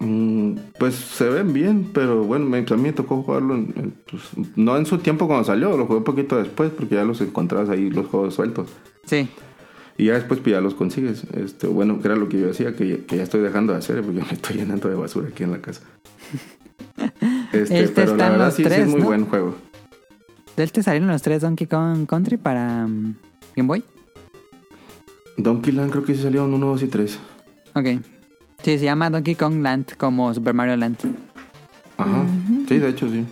Mm, 0.00 0.54
pues 0.78 0.94
se 0.94 1.28
ven 1.28 1.52
bien, 1.52 1.90
pero 1.92 2.22
bueno, 2.22 2.46
me, 2.46 2.58
a 2.58 2.62
mí 2.76 2.82
me 2.82 2.92
tocó 2.92 3.22
jugarlo 3.22 3.54
en- 3.56 3.74
en, 3.76 3.94
pues, 4.10 4.22
no 4.56 4.76
en 4.76 4.86
su 4.86 4.98
tiempo 4.98 5.26
cuando 5.26 5.44
salió, 5.44 5.76
lo 5.76 5.86
jugué 5.86 5.98
un 5.98 6.04
poquito 6.04 6.36
después 6.36 6.70
porque 6.70 6.94
ya 6.94 7.04
los 7.04 7.20
encontrabas 7.20 7.68
ahí 7.68 7.90
los 7.90 8.06
juegos 8.06 8.34
sueltos. 8.34 8.68
Sí. 9.06 9.28
Y 9.96 10.04
ya 10.06 10.14
después 10.14 10.38
pues, 10.38 10.52
ya 10.52 10.60
los 10.60 10.74
consigues. 10.74 11.24
Este, 11.34 11.66
bueno, 11.66 12.00
que 12.00 12.06
era 12.06 12.14
lo 12.16 12.28
que 12.28 12.38
yo 12.40 12.46
decía, 12.46 12.76
que, 12.76 13.04
que 13.06 13.16
ya 13.16 13.24
estoy 13.24 13.40
dejando 13.40 13.72
de 13.72 13.80
hacer 13.80 14.02
porque 14.02 14.20
me 14.24 14.32
estoy 14.32 14.56
llenando 14.56 14.88
de 14.88 14.94
basura 14.94 15.28
aquí 15.28 15.42
en 15.44 15.50
la 15.52 15.60
casa. 15.60 15.82
Este, 17.52 17.80
Este 17.84 17.94
pero 17.94 18.14
la 18.16 18.28
verdad 18.30 18.52
sí, 18.52 18.62
sí 18.64 18.70
es 18.72 18.86
muy 18.88 19.00
¿no? 19.00 19.06
buen 19.06 19.24
juego. 19.24 19.54
¿De 20.56 20.62
él 20.64 20.70
te 20.72 20.82
salieron 20.82 21.08
los 21.08 21.22
tres 21.22 21.40
Donkey 21.42 21.66
Kong 21.66 22.06
Country 22.06 22.36
para 22.36 22.86
mm, 22.86 23.14
Game 23.56 23.66
Boy? 23.68 23.82
Donkey 25.38 25.72
Land 25.72 25.90
creo 25.90 26.04
que 26.04 26.14
sí 26.14 26.22
salieron 26.22 26.52
1, 26.52 26.66
2 26.66 26.82
y 26.82 26.86
3. 26.88 27.18
Ok. 27.74 27.86
Sí, 28.62 28.78
se 28.78 28.84
llama 28.84 29.08
Donkey 29.08 29.34
Kong 29.36 29.62
Land 29.62 29.96
como 29.96 30.32
Super 30.34 30.52
Mario 30.52 30.76
Land. 30.76 30.96
Ajá. 31.96 32.24
Sí, 32.68 32.78
de 32.78 32.88
hecho 32.88 33.08
sí. 33.08 33.24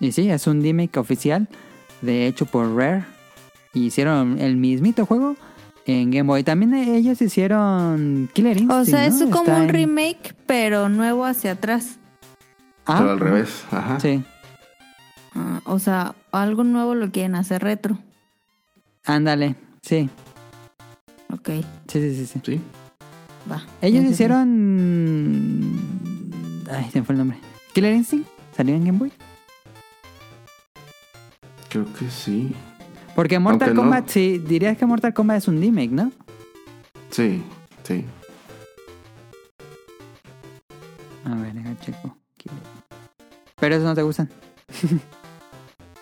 Y 0.00 0.12
sí, 0.12 0.28
es 0.30 0.46
un 0.46 0.62
remake 0.62 0.96
oficial 0.98 1.48
de 2.02 2.26
hecho 2.26 2.46
por 2.46 2.74
Rare. 2.74 3.04
Y 3.74 3.86
hicieron 3.86 4.38
el 4.40 4.56
mismito 4.56 5.06
juego 5.06 5.36
en 5.86 6.10
Game 6.10 6.24
Boy. 6.28 6.42
También 6.42 6.74
ellos 6.74 7.20
hicieron 7.22 8.28
Killer 8.32 8.56
Instinct, 8.58 8.72
O 8.72 8.84
sea, 8.84 9.06
es 9.06 9.20
¿no? 9.20 9.30
como 9.30 9.42
Está 9.44 9.56
un 9.56 9.62
en- 9.64 9.68
remake, 9.68 10.34
pero 10.46 10.88
nuevo 10.88 11.24
hacia 11.24 11.52
atrás. 11.52 11.98
Ah, 12.86 12.96
pero 12.98 13.10
al 13.12 13.20
revés. 13.20 13.64
Ajá. 13.70 14.00
Sí, 14.00 14.22
Ah, 15.34 15.60
o 15.66 15.78
sea, 15.78 16.14
algo 16.32 16.64
nuevo 16.64 16.94
lo 16.96 17.10
quieren 17.12 17.34
hacer 17.36 17.62
retro. 17.62 17.98
ándale. 19.04 19.54
Sí, 19.82 20.10
Ok, 21.32 21.48
sí, 21.88 22.00
sí, 22.00 22.14
sí. 22.14 22.26
sí. 22.26 22.40
Sí. 22.44 22.60
va. 23.50 23.62
Ellos 23.82 24.04
hicieron... 24.04 24.48
Ay, 26.70 26.90
se 26.90 27.00
me 27.00 27.04
fue 27.04 27.14
el 27.14 27.18
nombre. 27.18 27.38
Killer 27.72 27.94
Instinct. 27.94 28.28
¿Salió 28.56 28.74
en 28.74 28.84
Game 28.84 28.98
Boy? 28.98 29.12
Creo 31.68 31.84
que 31.94 32.10
sí. 32.10 32.54
Porque 33.14 33.38
Mortal 33.38 33.68
Aunque 33.68 33.74
no. 33.74 33.82
Kombat, 33.82 34.08
sí, 34.08 34.38
dirías 34.38 34.76
que 34.78 34.86
Mortal 34.86 35.12
Kombat 35.14 35.38
es 35.38 35.48
un 35.48 35.60
remake, 35.60 35.90
¿no? 35.90 36.12
Sí, 37.10 37.42
sí. 37.84 38.04
A 41.24 41.34
ver, 41.34 41.52
deja 41.52 41.78
checo. 41.80 42.16
Pero 43.60 43.74
esos 43.74 43.86
no 43.86 43.94
te 43.94 44.02
gustan. 44.02 44.30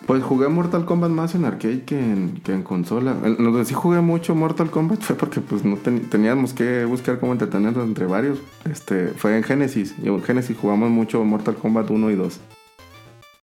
Pues 0.07 0.23
jugué 0.23 0.47
Mortal 0.47 0.85
Kombat 0.85 1.11
más 1.11 1.35
en 1.35 1.43
arcade 1.43 1.83
que 1.83 1.99
en, 1.99 2.39
que 2.41 2.53
en 2.53 2.63
consola. 2.63 3.13
Lo 3.37 3.53
que 3.53 3.65
sí 3.65 3.73
jugué 3.73 3.99
mucho 3.99 4.35
Mortal 4.35 4.71
Kombat 4.71 5.01
fue 5.01 5.17
porque 5.17 5.41
pues 5.41 5.65
no 5.65 5.75
ten- 5.75 6.09
teníamos 6.09 6.53
que 6.53 6.85
buscar 6.85 7.19
cómo 7.19 7.33
entretenernos 7.33 7.85
entre 7.85 8.05
varios. 8.05 8.39
Este, 8.69 9.09
fue 9.09 9.35
en 9.35 9.43
Genesis. 9.43 9.95
Y 10.01 10.07
en 10.07 10.23
Genesis 10.23 10.55
jugamos 10.57 10.89
mucho 10.91 11.23
Mortal 11.25 11.55
Kombat 11.55 11.89
1 11.89 12.11
y 12.11 12.15
2. 12.15 12.39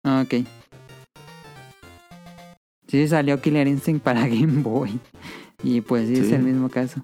Ah, 0.05 0.23
Ok. 0.25 0.45
Sí, 2.87 3.07
salió 3.07 3.41
Killer 3.41 3.67
Instinct 3.67 4.03
para 4.03 4.27
Game 4.27 4.61
Boy. 4.61 4.99
Y 5.63 5.81
pues 5.81 6.07
sí, 6.07 6.13
es 6.15 6.31
el 6.31 6.43
mismo 6.43 6.69
caso. 6.69 7.01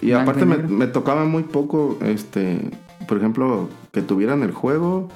Y 0.00 0.06
Blanco 0.12 0.30
aparte 0.30 0.44
y 0.44 0.46
me, 0.46 0.56
me 0.58 0.86
tocaba 0.86 1.24
muy 1.24 1.42
poco, 1.42 1.98
este, 2.02 2.70
por 3.08 3.18
ejemplo, 3.18 3.68
que 3.92 4.00
tuvieran 4.00 4.42
el 4.42 4.52
juego, 4.52 5.08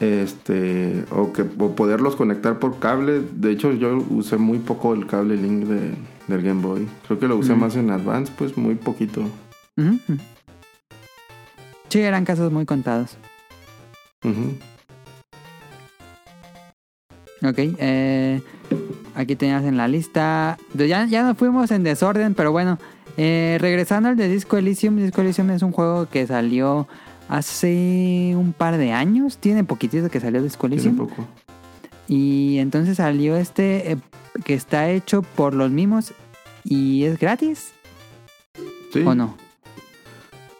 este, 0.00 1.04
o 1.10 1.32
que 1.32 1.42
o 1.42 1.74
poderlos 1.74 2.16
conectar 2.16 2.58
por 2.58 2.78
cable. 2.78 3.22
De 3.34 3.50
hecho, 3.52 3.72
yo 3.72 3.96
usé 4.10 4.36
muy 4.36 4.58
poco 4.58 4.94
el 4.94 5.06
cable 5.06 5.36
link 5.36 5.64
de, 5.64 5.94
del 6.28 6.42
Game 6.42 6.62
Boy. 6.62 6.86
Creo 7.06 7.18
que 7.18 7.28
lo 7.28 7.36
usé 7.36 7.54
Mm. 7.54 7.60
más 7.60 7.76
en 7.76 7.90
Advance, 7.90 8.32
pues 8.36 8.56
muy 8.56 8.74
poquito. 8.74 9.22
Sí, 11.88 12.00
eran 12.00 12.24
casos 12.24 12.50
muy 12.52 12.64
contados. 12.66 13.16
Ok, 17.42 17.58
eh, 17.58 18.40
aquí 19.14 19.36
tenías 19.36 19.64
en 19.64 19.76
la 19.76 19.86
lista. 19.86 20.56
Ya, 20.74 21.04
ya 21.06 21.22
nos 21.22 21.36
fuimos 21.36 21.70
en 21.70 21.82
desorden, 21.82 22.34
pero 22.34 22.52
bueno. 22.52 22.78
eh, 23.16 23.58
regresando 23.60 24.08
al 24.08 24.16
de 24.16 24.28
Disco 24.28 24.56
Elysium. 24.56 24.96
Disco 24.96 25.20
Elysium 25.20 25.50
es 25.50 25.62
un 25.62 25.70
juego 25.70 26.08
que 26.08 26.26
salió 26.26 26.88
hace 27.28 28.34
un 28.36 28.52
par 28.52 28.76
de 28.78 28.92
años. 28.92 29.38
Tiene 29.38 29.64
poquitito 29.64 30.08
que 30.10 30.20
salió 30.20 30.40
Elysium. 30.40 30.96
poco. 30.96 31.26
Y 32.08 32.58
entonces 32.58 32.98
salió 32.98 33.36
este 33.36 33.92
eh, 33.92 33.96
que 34.44 34.54
está 34.54 34.90
hecho 34.90 35.22
por 35.22 35.54
los 35.54 35.70
mismos 35.70 36.12
y 36.64 37.04
es 37.04 37.18
gratis 37.18 37.72
Sí. 38.92 39.02
o 39.04 39.14
no. 39.14 39.36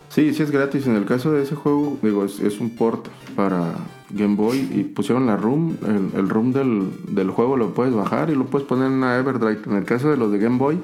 Sí, 0.08 0.32
sí 0.32 0.42
es 0.42 0.50
gratis. 0.50 0.86
En 0.86 0.96
el 0.96 1.04
caso 1.06 1.32
de 1.32 1.42
ese 1.42 1.54
juego, 1.54 1.98
digo, 2.02 2.24
es, 2.24 2.40
es 2.40 2.60
un 2.60 2.70
port 2.70 3.08
para 3.36 3.74
Game 4.10 4.36
Boy 4.36 4.58
y 4.72 4.84
pusieron 4.84 5.26
la 5.26 5.36
room, 5.36 5.76
el, 5.86 6.18
el 6.18 6.28
room 6.28 6.52
del, 6.52 6.88
del 7.14 7.30
juego 7.30 7.56
lo 7.56 7.74
puedes 7.74 7.92
bajar 7.94 8.30
y 8.30 8.34
lo 8.36 8.46
puedes 8.46 8.66
poner 8.66 8.86
en 8.86 8.92
una 8.94 9.16
Everdrive. 9.18 9.60
En 9.66 9.72
el 9.76 9.84
caso 9.84 10.10
de 10.10 10.16
los 10.16 10.30
de 10.32 10.38
Game 10.38 10.58
Boy, 10.58 10.78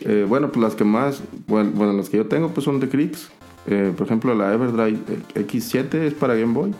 eh, 0.00 0.26
bueno, 0.28 0.48
pues 0.50 0.62
las 0.62 0.74
que 0.74 0.84
más, 0.84 1.22
bueno, 1.46 1.70
bueno, 1.74 1.92
las 1.92 2.08
que 2.10 2.16
yo 2.18 2.26
tengo 2.26 2.48
pues 2.50 2.64
son 2.64 2.80
de 2.80 2.88
Crix. 2.88 3.30
Eh, 3.66 3.92
por 3.96 4.06
ejemplo, 4.06 4.34
la 4.34 4.52
Everdrive 4.52 4.98
X7 5.34 5.94
es 5.94 6.14
para 6.14 6.34
Game 6.34 6.52
Boy. 6.52 6.74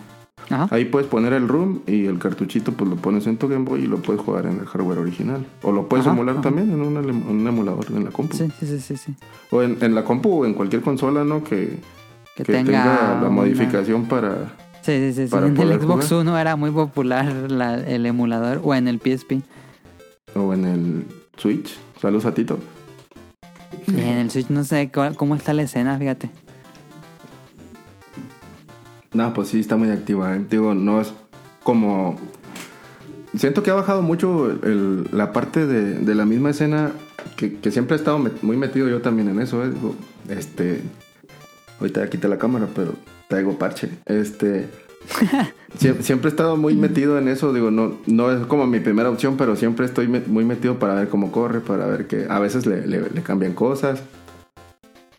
Ajá. 0.51 0.69
Ahí 0.71 0.85
puedes 0.85 1.09
poner 1.09 1.33
el 1.33 1.49
room 1.49 1.81
y 1.87 2.05
el 2.05 2.19
cartuchito 2.19 2.73
pues 2.73 2.91
lo 2.91 2.97
pones 2.97 3.27
en 3.27 3.39
tu 3.39 3.49
Game 3.49 3.65
Boy 3.65 3.85
y 3.85 3.87
lo 3.87 3.97
puedes 4.03 4.21
jugar 4.21 4.45
en 4.45 4.59
el 4.59 4.67
hardware 4.67 4.99
original. 4.99 5.47
O 5.63 5.73
lo 5.73 5.89
puedes 5.89 6.07
Ajá, 6.07 6.15
emular 6.15 6.35
ajá. 6.35 6.43
también 6.43 6.71
en 6.71 6.83
un, 6.83 7.47
emulador 7.49 7.87
en 7.89 8.05
la 8.05 8.11
compu. 8.11 8.37
Sí, 8.37 8.51
sí, 8.61 8.79
sí, 8.79 8.97
sí. 8.99 9.15
O 9.51 9.63
en, 9.63 9.79
en 9.81 9.95
la 9.95 10.05
compu 10.05 10.43
o 10.43 10.47
en 10.47 10.53
cualquier 10.53 10.83
consola, 10.83 11.25
¿no? 11.25 11.43
Que, 11.43 11.79
Que, 12.37 12.43
que 12.45 12.53
tenga, 12.53 12.65
tenga, 12.65 13.11
la 13.15 13.19
una- 13.21 13.31
modificación 13.31 14.05
para... 14.05 14.53
Sí, 14.83 15.15
sí, 15.15 15.29
sí. 15.29 15.35
En 15.35 15.57
el 15.57 15.81
Xbox 15.81 16.09
jugar. 16.11 16.27
One 16.29 16.41
era 16.43 16.57
muy 16.57 16.71
popular 16.71 17.33
la- 17.51 17.77
el 17.81 18.05
emulador 18.05 18.61
o 18.63 18.75
en 18.75 18.87
el 18.89 18.99
PSP. 19.01 19.41
o 20.35 20.53
en 20.53 20.65
el 20.67 21.05
Switch. 21.39 21.75
Saludos 22.03 22.27
a 22.27 22.35
Tito. 22.35 22.59
En 23.89 23.99
el 24.19 24.31
Switch 24.31 24.51
no 24.51 24.63
sé 24.65 24.91
cómo 25.17 25.37
está 25.37 25.55
la 25.55 25.63
escena, 25.63 25.97
fíjate. 25.99 26.29
No, 29.15 29.33
pues 29.33 29.49
sí, 29.49 29.61
está 29.61 29.77
muy 29.77 29.91
activa. 29.91 30.35
¿eh? 30.37 30.45
Digo, 30.51 30.75
no 30.75 31.01
es 31.01 31.13
como... 31.63 32.17
Siento 33.37 33.63
que 33.63 33.71
ha 33.71 33.75
bajado 33.75 34.03
mucho 34.03 34.51
el- 34.51 35.09
la 35.13 35.33
parte 35.33 35.67
de, 35.67 35.95
de 35.99 36.15
la 36.15 36.25
misma 36.25 36.51
escena 36.51 36.93
que, 37.37 37.55
que 37.57 37.71
siempre 37.71 37.97
he 37.97 37.99
estado 37.99 38.19
met- 38.19 38.43
muy 38.43 38.57
metido 38.57 38.89
yo 38.89 39.01
también 39.03 39.29
en 39.29 39.41
eso. 39.41 39.65
¿eh? 39.65 39.71
Digo, 39.71 39.95
este... 40.29 40.83
Ahorita 41.81 42.05
ya 42.05 42.11
quité 42.11 42.29
la 42.29 42.39
cámara, 42.39 42.69
pero 42.75 42.93
traigo 43.29 43.57
parche. 43.59 43.89
Este... 44.07 44.69
sie- 45.79 46.01
siempre 46.03 46.29
he 46.29 46.33
estado 46.33 46.57
muy 46.57 46.75
metido 46.75 47.19
en 47.19 47.29
eso. 47.29 47.53
Digo, 47.53 47.71
no, 47.71 47.95
no 48.07 48.31
es 48.33 48.45
como 48.47 48.67
mi 48.67 48.81
primera 48.81 49.11
opción, 49.11 49.37
pero 49.37 49.55
siempre 49.57 49.87
estoy 49.87 50.07
me- 50.09 50.21
muy 50.21 50.45
metido 50.45 50.79
para 50.79 50.95
ver 50.95 51.09
cómo 51.09 51.31
corre, 51.33 51.61
para 51.61 51.87
ver 51.87 52.07
que 52.07 52.27
a 52.29 52.39
veces 52.41 52.67
le, 52.67 52.87
le- 52.87 53.11
le 53.11 53.23
cambian 53.23 53.53
cosas. 53.55 54.03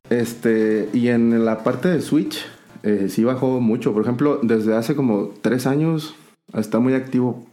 Este, 0.10 0.90
y 0.94 1.08
en 1.08 1.44
la 1.46 1.64
parte 1.64 1.88
de 1.90 2.02
Switch, 2.02 2.46
eh, 2.86 3.08
sí 3.10 3.24
bajó 3.24 3.60
mucho. 3.60 3.92
Por 3.94 4.04
ejemplo, 4.04 4.40
desde 4.42 4.76
hace 4.76 4.96
como 4.96 5.32
tres 5.42 5.68
años 5.68 6.16
está 6.54 6.80
muy 6.80 6.94
activo 6.94 7.46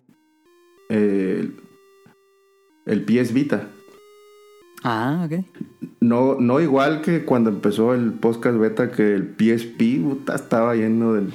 eh, 0.88 1.50
el, 2.86 3.04
PS 3.04 3.32
Vita. 3.32 3.68
Ah, 4.84 5.26
ok. 5.26 5.44
No, 6.00 6.36
no 6.38 6.60
igual 6.60 7.00
que 7.02 7.24
cuando 7.24 7.50
empezó 7.50 7.94
el 7.94 8.12
podcast 8.12 8.58
beta, 8.58 8.90
que 8.92 9.14
el 9.14 9.34
PSP 9.36 10.02
puta, 10.02 10.34
estaba 10.34 10.74
lleno 10.74 11.14
del, 11.14 11.32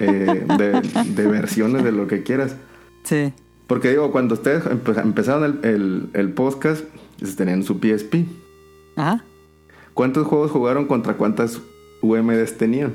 eh, 0.00 0.44
de, 0.58 1.04
de 1.14 1.26
versiones 1.26 1.84
de 1.84 1.92
lo 1.92 2.06
que 2.06 2.22
quieras. 2.22 2.56
Sí. 3.02 3.32
Porque 3.66 3.90
digo, 3.90 4.10
cuando 4.12 4.34
ustedes 4.34 4.64
empe- 4.64 5.02
empezaron 5.02 5.44
el, 5.44 5.68
el, 5.68 6.08
el 6.14 6.32
podcast, 6.32 6.84
pues, 7.18 7.36
tenían 7.36 7.64
su 7.64 7.74
PSP. 7.78 8.24
Ajá. 8.96 9.24
¿Cuántos 9.92 10.26
juegos 10.26 10.50
jugaron 10.52 10.86
contra 10.86 11.14
cuántas 11.18 11.60
UMDs 12.02 12.56
tenían? 12.56 12.94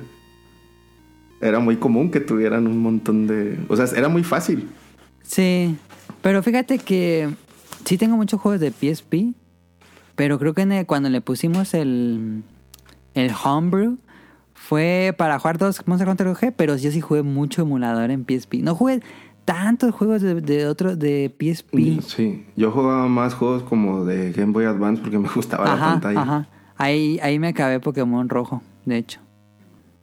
Era 1.42 1.60
muy 1.60 1.76
común 1.78 2.10
que 2.10 2.20
tuvieran 2.20 2.68
un 2.68 2.78
montón 2.80 3.28
de... 3.28 3.60
O 3.68 3.76
sea, 3.76 3.86
era 3.98 4.08
muy 4.10 4.24
fácil. 4.24 4.70
Sí. 5.24 5.76
Pero 6.22 6.42
fíjate 6.42 6.80
que 6.80 7.30
sí 7.84 7.98
tengo 7.98 8.16
muchos 8.16 8.40
juegos 8.40 8.62
de 8.62 8.72
PSP. 8.72 9.36
Pero 10.16 10.40
creo 10.40 10.54
que 10.54 10.62
el- 10.62 10.86
cuando 10.86 11.10
le 11.10 11.20
pusimos 11.22 11.74
el, 11.74 12.44
el 13.14 13.32
Homebrew 13.44 13.98
fue 14.54 15.14
para 15.18 15.38
jugar 15.40 15.58
dos 15.58 15.82
Monster 15.86 16.08
Hunter 16.08 16.28
G, 16.28 16.54
pero 16.56 16.78
yo 16.78 16.92
sí 16.92 17.02
jugué 17.02 17.24
mucho 17.24 17.64
emulador 17.64 18.10
en 18.12 18.24
PSP. 18.26 18.56
No 18.62 18.76
jugué 18.76 19.02
tantos 19.44 19.94
juegos 19.94 20.22
de, 20.22 20.36
de 20.40 20.68
otro 20.68 20.96
de 20.96 21.30
PSP. 21.38 22.00
Sí, 22.08 22.46
yo 22.56 22.72
jugaba 22.72 23.10
más 23.10 23.34
juegos 23.34 23.64
como 23.64 24.06
de 24.06 24.32
Game 24.32 24.54
Boy 24.54 24.64
Advance 24.64 25.02
porque 25.02 25.20
me 25.20 25.28
gustaba 25.36 25.66
la 25.76 25.78
pantalla. 25.82 26.22
ajá. 26.22 26.48
Ahí, 26.78 27.20
ahí 27.22 27.38
me 27.40 27.50
acabé 27.50 27.80
Pokémon 27.82 28.30
rojo, 28.30 28.62
de 28.86 28.98
hecho. 28.98 29.20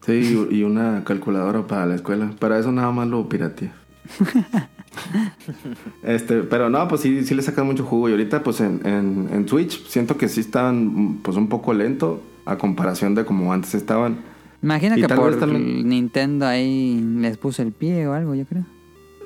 Sí, 0.06 0.46
y 0.50 0.62
una 0.62 1.04
calculadora 1.04 1.66
para 1.66 1.86
la 1.86 1.94
escuela. 1.96 2.30
Para 2.38 2.58
eso 2.58 2.72
nada 2.72 2.90
más 2.90 3.06
lo 3.08 3.28
pirateé. 3.28 3.70
este, 6.02 6.42
pero 6.42 6.70
no, 6.70 6.86
pues 6.88 7.00
sí, 7.02 7.24
sí 7.24 7.34
le 7.34 7.42
sacan 7.42 7.66
mucho 7.66 7.84
jugo. 7.84 8.08
Y 8.08 8.12
ahorita, 8.12 8.42
pues 8.42 8.60
en, 8.60 8.80
en, 8.84 9.28
en 9.32 9.48
Switch, 9.48 9.86
siento 9.86 10.16
que 10.16 10.28
sí 10.28 10.40
están 10.40 11.18
pues 11.22 11.36
un 11.36 11.48
poco 11.48 11.72
lento 11.74 12.22
a 12.44 12.56
comparación 12.58 13.14
de 13.14 13.24
como 13.24 13.52
antes 13.52 13.74
estaban. 13.74 14.18
Imagino 14.62 14.96
Y 14.96 15.02
que 15.02 15.08
por 15.14 15.38
también- 15.38 15.88
Nintendo 15.88 16.46
ahí 16.46 17.00
les 17.18 17.36
puso 17.38 17.62
el 17.62 17.72
pie 17.72 18.06
o 18.06 18.12
algo, 18.14 18.34
yo 18.34 18.44
creo. 18.46 18.64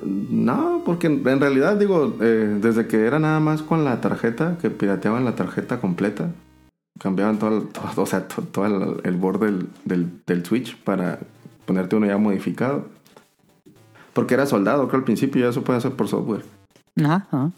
No, 0.05 0.81
porque 0.85 1.07
en, 1.07 1.27
en 1.27 1.39
realidad, 1.39 1.77
digo, 1.77 2.15
eh, 2.21 2.57
desde 2.61 2.85
que 2.87 3.05
era 3.05 3.17
nada 3.19 3.39
más 3.39 3.61
con 3.61 3.83
la 3.85 4.01
tarjeta, 4.01 4.57
que 4.61 4.69
pirateaban 4.69 5.23
la 5.25 5.35
tarjeta 5.35 5.79
completa, 5.79 6.31
cambiaban 6.99 7.39
todo, 7.39 7.57
el- 7.57 7.67
todo- 7.67 8.01
o 8.03 8.05
sea, 8.05 8.27
to- 8.27 8.43
todo, 8.43 8.65
el, 8.65 9.01
el 9.03 9.15
borde 9.15 9.47
del, 9.47 9.67
del, 9.85 10.09
del 10.25 10.45
Switch 10.45 10.77
para 10.77 11.19
ponerte 11.65 11.95
uno 11.95 12.05
ya 12.07 12.17
modificado. 12.17 12.85
Porque 14.13 14.33
era 14.33 14.45
soldado, 14.45 14.87
creo 14.87 14.99
al 14.99 15.05
principio 15.05 15.41
ya 15.43 15.49
eso 15.49 15.63
puede 15.63 15.77
hacer 15.79 15.91
por 15.93 16.07
software. 16.07 16.43
Ajá, 17.03 17.27
ajá. 17.31 17.51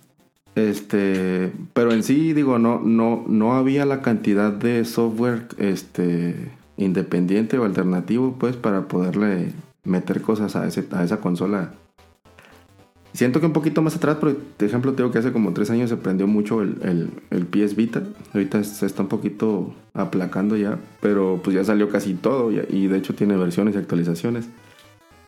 Este, 0.55 1.51
pero 1.73 1.91
en 1.91 2.01
sí, 2.01 2.33
digo, 2.33 2.57
no, 2.57 2.79
no, 2.79 3.23
no 3.27 3.53
había 3.53 3.85
la 3.85 4.01
cantidad 4.01 4.51
de 4.51 4.83
software 4.85 5.47
este, 5.59 6.51
independiente 6.77 7.59
o 7.59 7.63
alternativo, 7.63 8.35
pues, 8.39 8.55
para 8.55 8.87
poderle 8.87 9.53
meter 9.83 10.21
cosas 10.23 10.55
a, 10.55 10.65
ese, 10.65 10.87
a 10.93 11.03
esa 11.03 11.17
consola. 11.17 11.73
Siento 13.17 13.39
que 13.39 13.47
un 13.47 13.51
poquito 13.51 13.81
más 13.81 13.95
atrás, 13.95 14.17
por 14.17 14.35
ejemplo, 14.59 14.93
tengo 14.93 15.09
que 15.09 15.17
hace 15.17 15.31
como 15.31 15.51
tres 15.51 15.71
años 15.71 15.89
se 15.89 15.97
prendió 15.97 16.27
mucho 16.27 16.61
el, 16.61 16.77
el, 16.83 17.09
el 17.31 17.47
PS 17.47 17.75
Vita. 17.75 18.03
Ahorita 18.31 18.63
se 18.63 18.85
está 18.85 19.01
un 19.01 19.07
poquito 19.07 19.73
aplacando 19.95 20.55
ya, 20.55 20.77
pero 21.01 21.41
pues 21.43 21.55
ya 21.55 21.63
salió 21.63 21.89
casi 21.89 22.13
todo 22.13 22.51
y, 22.51 22.61
y 22.69 22.85
de 22.85 22.95
hecho 22.95 23.15
tiene 23.15 23.35
versiones 23.35 23.73
y 23.73 23.79
actualizaciones. 23.79 24.47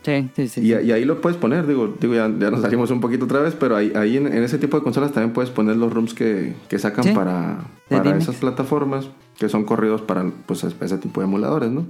Sí, 0.04 0.30
sí, 0.36 0.48
sí. 0.50 0.62
Y, 0.62 0.76
y 0.76 0.92
ahí 0.92 1.04
lo 1.04 1.20
puedes 1.20 1.40
poner, 1.40 1.66
digo, 1.66 1.96
digo 2.00 2.14
ya, 2.14 2.30
ya 2.30 2.52
nos 2.52 2.62
salimos 2.62 2.92
un 2.92 3.02
poquito 3.02 3.26
otra 3.26 3.40
vez, 3.40 3.56
pero 3.60 3.76
ahí, 3.76 3.92
ahí 3.96 4.18
en, 4.18 4.28
en 4.28 4.44
ese 4.44 4.60
tipo 4.60 4.78
de 4.78 4.84
consolas 4.84 5.12
también 5.12 5.34
puedes 5.34 5.50
poner 5.50 5.76
los 5.76 5.92
rooms 5.92 6.14
que, 6.14 6.54
que 6.68 6.78
sacan 6.78 7.06
Sí, 7.06 7.14
para, 7.14 7.58
de 7.90 7.98
para 7.98 8.16
esas 8.16 8.36
plataformas, 8.36 9.10
que 9.40 9.50
son 9.50 9.66
corridos 9.66 10.04
para 10.04 10.30
pues, 10.46 10.64
ese 10.64 10.98
tipo 11.00 11.22
de 11.22 11.26
emuladores, 11.26 11.72
¿no? 11.72 11.88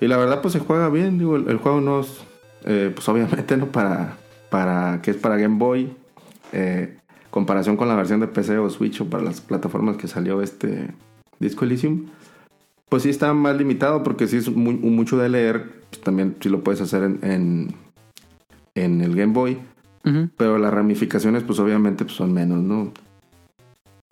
Y 0.00 0.08
la 0.08 0.16
verdad, 0.16 0.42
pues 0.42 0.54
se 0.54 0.58
juega 0.58 0.88
bien, 0.88 1.16
digo, 1.16 1.36
el, 1.36 1.48
el 1.48 1.58
juego 1.58 1.80
no 1.80 2.00
es, 2.00 2.08
eh, 2.64 2.90
pues 2.92 3.08
obviamente, 3.08 3.56
¿no? 3.56 3.66
Para, 3.66 4.16
para, 4.52 5.00
que 5.02 5.10
es 5.10 5.16
para 5.16 5.38
Game 5.38 5.56
Boy, 5.58 5.90
eh, 6.52 6.98
comparación 7.30 7.78
con 7.78 7.88
la 7.88 7.96
versión 7.96 8.20
de 8.20 8.28
PC 8.28 8.58
o 8.58 8.68
Switch 8.68 9.00
o 9.00 9.06
para 9.08 9.24
las 9.24 9.40
plataformas 9.40 9.96
que 9.96 10.06
salió 10.08 10.42
este 10.42 10.88
Disco 11.40 11.64
Elysium, 11.64 12.04
pues 12.90 13.04
sí 13.04 13.08
está 13.08 13.32
más 13.32 13.56
limitado 13.56 14.02
porque 14.02 14.28
sí 14.28 14.36
es 14.36 14.50
muy- 14.54 14.74
mucho 14.74 15.16
de 15.16 15.30
leer, 15.30 15.80
pues 15.88 16.02
también 16.02 16.36
sí 16.38 16.50
lo 16.50 16.62
puedes 16.62 16.82
hacer 16.82 17.02
en, 17.04 17.18
en, 17.22 17.74
en 18.74 19.00
el 19.00 19.16
Game 19.16 19.32
Boy, 19.32 19.58
pero 20.36 20.58
las 20.58 20.74
ramificaciones, 20.74 21.42
pues 21.44 21.58
obviamente 21.58 22.04
pues, 22.04 22.16
son 22.16 22.34
menos, 22.34 22.60
¿no? 22.60 22.92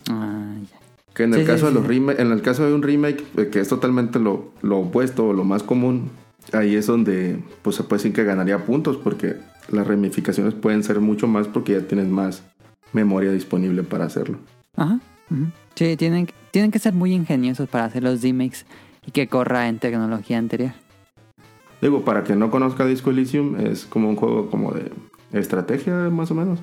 Ah, 0.09 0.55
ya. 0.73 0.79
Que 1.15 1.25
en 1.25 1.35
el 1.35 1.41
sí, 1.41 1.47
caso 1.47 1.67
de 1.67 1.73
sí. 1.73 1.79
los 1.79 1.87
remake, 1.87 2.21
en 2.21 2.33
el 2.33 2.41
caso 2.41 2.65
de 2.67 2.73
un 2.73 2.83
remake, 2.83 3.23
eh, 3.37 3.49
que 3.53 3.61
es 3.61 3.69
totalmente 3.69 4.19
lo, 4.19 4.53
lo 4.63 4.79
opuesto 4.79 5.27
o 5.29 5.33
lo 5.35 5.45
más 5.45 5.63
común, 5.63 6.09
ahí 6.55 6.75
es 6.77 6.87
donde 6.87 7.39
pues 7.63 7.77
se 7.77 7.83
puede 7.83 7.99
decir 8.03 8.15
que 8.15 8.25
ganaría 8.25 8.65
puntos, 8.65 8.97
porque 8.97 9.37
las 9.69 9.87
ramificaciones 9.87 10.55
pueden 10.55 10.83
ser 10.83 11.01
mucho 11.01 11.27
más 11.27 11.49
porque 11.49 11.73
ya 11.73 11.87
tienes 11.87 12.09
más 12.09 12.43
memoria 12.93 13.33
disponible 13.33 13.83
para 13.83 14.05
hacerlo. 14.05 14.39
Ajá. 14.77 15.01
Sí, 15.75 15.97
tienen, 15.97 16.29
tienen 16.51 16.71
que 16.71 16.79
ser 16.79 16.93
muy 16.93 17.13
ingeniosos 17.13 17.69
para 17.69 17.85
hacer 17.85 18.03
los 18.03 18.21
D-Mix 18.21 18.67
y 19.07 19.13
que 19.13 19.29
corra 19.29 19.69
en 19.69 19.79
tecnología 19.79 20.39
anterior. 20.39 20.73
Digo, 21.81 22.05
para 22.05 22.25
quien 22.25 22.39
no 22.39 22.51
conozca 22.51 22.85
Disco 22.85 23.11
Elysium, 23.11 23.59
es 23.59 23.87
como 23.87 24.09
un 24.09 24.17
juego 24.17 24.51
como 24.51 24.73
de 24.73 24.93
estrategia, 25.33 25.95
más 26.11 26.31
o 26.31 26.35
menos. 26.35 26.59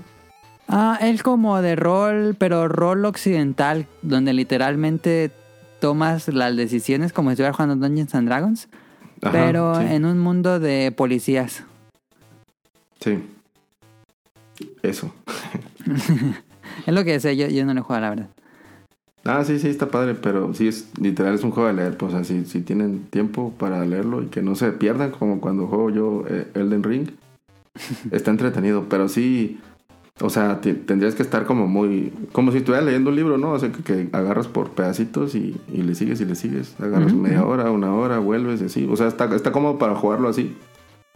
Ah, 0.68 1.00
es 1.02 1.24
como 1.24 1.62
de 1.62 1.76
rol, 1.76 2.36
pero 2.38 2.68
rol 2.68 3.06
occidental, 3.06 3.88
donde 4.02 4.34
literalmente 4.34 5.32
tomas 5.80 6.28
las 6.28 6.56
decisiones 6.56 7.14
como 7.14 7.30
si 7.30 7.34
estuvieras 7.34 7.56
jugando 7.56 7.88
Dungeons 7.88 8.14
and 8.16 8.28
Dragons, 8.28 8.68
Ajá, 9.22 9.32
pero 9.32 9.76
sí, 9.76 9.86
en 9.90 10.06
un 10.06 10.20
mundo 10.20 10.60
de 10.60 10.92
policías. 10.92 11.64
Sí. 13.00 13.20
Eso. 14.82 15.14
Es 16.86 16.94
lo 16.94 17.04
que 17.04 17.20
sé, 17.20 17.36
yo, 17.36 17.48
yo 17.48 17.66
no 17.66 17.74
lo 17.74 17.84
juego, 17.84 18.02
la 18.02 18.10
verdad. 18.10 18.30
Ah, 19.26 19.44
sí, 19.44 19.60
sí, 19.60 19.68
está 19.68 19.88
padre, 19.90 20.16
pero 20.16 20.54
sí 20.54 20.68
es 20.68 20.90
literal, 21.02 21.36
es 21.36 21.44
un 21.44 21.52
juego 21.52 21.68
de 21.68 21.74
leer. 21.74 21.98
Pues, 21.98 22.14
o 22.14 22.16
sea, 22.16 22.24
si, 22.24 22.46
si 22.46 22.62
tienen 22.62 23.06
tiempo 23.10 23.54
para 23.58 23.84
leerlo 23.86 24.24
y 24.24 24.28
que 24.28 24.42
no 24.42 24.56
se 24.56 24.72
pierdan, 24.72 25.12
como 25.12 25.42
cuando 25.42 25.68
juego 25.68 25.90
yo 25.90 26.24
eh, 26.30 26.48
Elden 26.54 26.84
Ring, 26.84 27.10
está 28.12 28.32
entretenido, 28.32 28.86
pero 28.88 29.10
sí, 29.10 29.60
o 30.22 30.30
sea, 30.30 30.62
tendrías 30.62 31.14
que 31.14 31.24
estar 31.24 31.46
como 31.46 31.68
muy, 31.68 32.14
como 32.32 32.52
si 32.52 32.60
estuvieras 32.60 32.86
leyendo 32.86 33.10
un 33.10 33.16
libro, 33.18 33.38
¿no? 33.38 33.52
O 33.52 33.60
sea, 33.60 33.72
que, 33.72 33.84
que 33.84 34.10
agarras 34.14 34.48
por 34.48 34.72
pedacitos 34.72 35.36
y, 35.36 35.60
y 35.74 35.84
le 35.84 35.96
sigues 35.96 36.22
y 36.22 36.26
le 36.26 36.36
sigues. 36.36 36.80
Agarras 36.80 37.14
media 37.14 37.46
hora, 37.46 37.70
una 37.70 37.94
hora, 37.94 38.20
vuelves 38.20 38.62
y 38.62 38.66
así. 38.66 38.88
O 38.90 38.96
sea, 38.96 39.08
está, 39.08 39.34
está 39.36 39.52
como 39.52 39.78
para 39.78 39.96
jugarlo 39.96 40.30
así. 40.30 40.56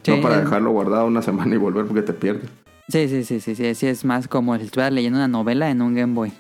Sí, 0.04 0.12
no 0.12 0.22
para 0.22 0.40
dejarlo 0.42 0.72
guardado 0.72 1.06
una 1.06 1.22
semana 1.22 1.54
y 1.54 1.58
volver 1.58 1.86
porque 1.86 2.02
te 2.02 2.14
pierdes. 2.14 2.50
Sí, 2.88 3.08
sí, 3.08 3.24
sí, 3.24 3.40
sí, 3.40 3.56
sí, 3.56 3.76
sí, 3.76 3.88
es 3.88 4.04
más 4.04 4.28
como 4.28 4.58
si 4.58 4.66
estuvieras 4.66 4.94
leyendo 4.94 5.18
una 5.20 5.28
novela 5.28 5.70
en 5.70 5.82
un 5.82 5.94
Game 5.96 6.14
Boy. 6.14 6.32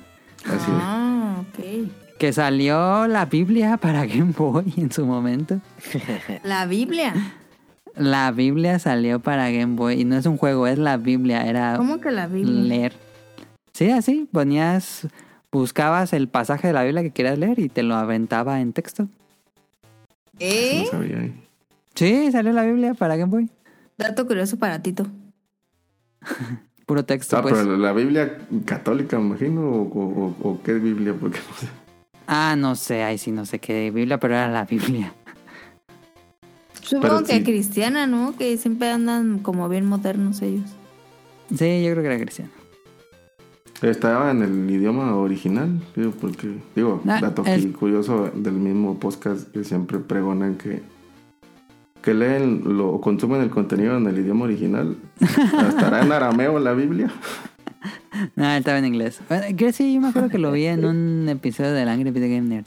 Así 0.45 0.71
Ah, 0.71 1.41
ok. 1.41 1.89
Que 2.17 2.33
salió 2.33 3.07
la 3.07 3.25
Biblia 3.25 3.77
para 3.77 4.05
Game 4.05 4.33
Boy 4.37 4.73
en 4.77 4.91
su 4.91 5.05
momento. 5.05 5.59
La 6.43 6.65
Biblia. 6.65 7.13
La 7.95 8.31
Biblia 8.31 8.79
salió 8.79 9.19
para 9.19 9.49
Game 9.51 9.75
Boy 9.75 10.01
y 10.01 10.05
no 10.05 10.15
es 10.17 10.25
un 10.25 10.37
juego, 10.37 10.65
es 10.67 10.77
la 10.77 10.97
Biblia, 10.97 11.45
era 11.47 11.75
¿Cómo 11.77 11.99
que 11.99 12.09
la 12.11 12.27
Biblia? 12.27 12.63
leer. 12.63 12.93
Sí, 13.73 13.89
así, 13.91 14.27
ponías, 14.31 15.07
buscabas 15.51 16.13
el 16.13 16.27
pasaje 16.27 16.67
de 16.67 16.73
la 16.73 16.83
Biblia 16.83 17.03
que 17.03 17.11
querías 17.11 17.37
leer 17.37 17.59
y 17.59 17.69
te 17.69 17.83
lo 17.83 17.95
aventaba 17.95 18.61
en 18.61 18.71
texto. 18.73 19.07
¿Eh? 20.39 20.83
No 20.85 20.91
sabía. 20.91 21.17
¿eh? 21.17 21.33
Sí, 21.95 22.31
salió 22.31 22.51
la 22.53 22.63
Biblia 22.63 22.93
para 22.93 23.15
Game 23.15 23.31
Boy. 23.31 23.49
Dato 23.97 24.25
curioso 24.25 24.57
para 24.57 24.81
Tito. 24.81 25.05
Puro 26.85 27.05
texto, 27.05 27.37
Ah, 27.37 27.41
pues. 27.41 27.53
pero 27.55 27.77
la 27.77 27.93
Biblia 27.93 28.37
católica, 28.65 29.17
me 29.19 29.27
imagino, 29.27 29.61
o, 29.69 29.81
o- 29.83 30.25
o- 30.43 30.49
o 30.49 30.61
qué 30.63 30.73
Biblia, 30.73 31.15
porque 31.19 31.37
no 31.49 31.55
sé. 31.57 31.67
Ah, 32.27 32.55
no 32.57 32.75
sé, 32.75 33.03
ahí 33.03 33.17
sí 33.17 33.31
no 33.31 33.45
sé 33.45 33.59
qué 33.59 33.91
Biblia, 33.91 34.19
pero 34.19 34.33
era 34.35 34.47
la 34.49 34.65
Biblia. 34.65 35.13
Supongo 36.81 37.15
Pero 37.17 37.25
que 37.25 37.37
sí. 37.37 37.43
cristiana, 37.43 38.07
¿no? 38.07 38.35
Que 38.37 38.57
siempre 38.57 38.89
andan 38.89 39.39
como 39.39 39.69
bien 39.69 39.85
modernos 39.85 40.41
ellos. 40.41 40.69
Sí, 41.55 41.83
yo 41.83 41.91
creo 41.91 42.01
que 42.03 42.07
era 42.07 42.19
cristiano. 42.19 42.51
Estaba 43.81 44.31
en 44.31 44.41
el 44.43 44.69
idioma 44.69 45.15
original, 45.15 45.81
digo, 45.95 46.11
porque, 46.11 46.57
digo, 46.75 47.01
Ah, 47.07 47.19
dato 47.21 47.43
curioso 47.79 48.29
del 48.35 48.53
mismo 48.53 48.99
podcast 48.99 49.49
que 49.51 49.63
siempre 49.63 49.99
pregonan 49.99 50.55
que 50.55 50.83
que 52.01 52.13
leen 52.13 52.61
lo, 52.65 52.89
o 52.93 53.01
consumen 53.01 53.41
el 53.41 53.49
contenido 53.49 53.97
en 53.97 54.07
el 54.07 54.19
idioma 54.19 54.45
original. 54.45 54.97
¿Estará 55.19 56.01
en 56.01 56.11
arameo 56.11 56.59
la 56.59 56.73
Biblia? 56.73 57.11
Ah, 58.37 58.57
estaba 58.57 58.77
en 58.77 58.85
inglés. 58.85 59.19
Bueno, 59.29 59.45
que 59.57 59.71
sí, 59.73 59.93
yo 59.95 60.01
me 60.01 60.09
acuerdo 60.09 60.29
que 60.29 60.37
lo 60.37 60.51
vi 60.51 60.65
en 60.65 60.85
un 60.85 61.27
episodio 61.29 61.71
del 61.71 61.87
Angry 61.87 62.11
Video 62.11 62.29
Game 62.29 62.47
Nerd. 62.47 62.65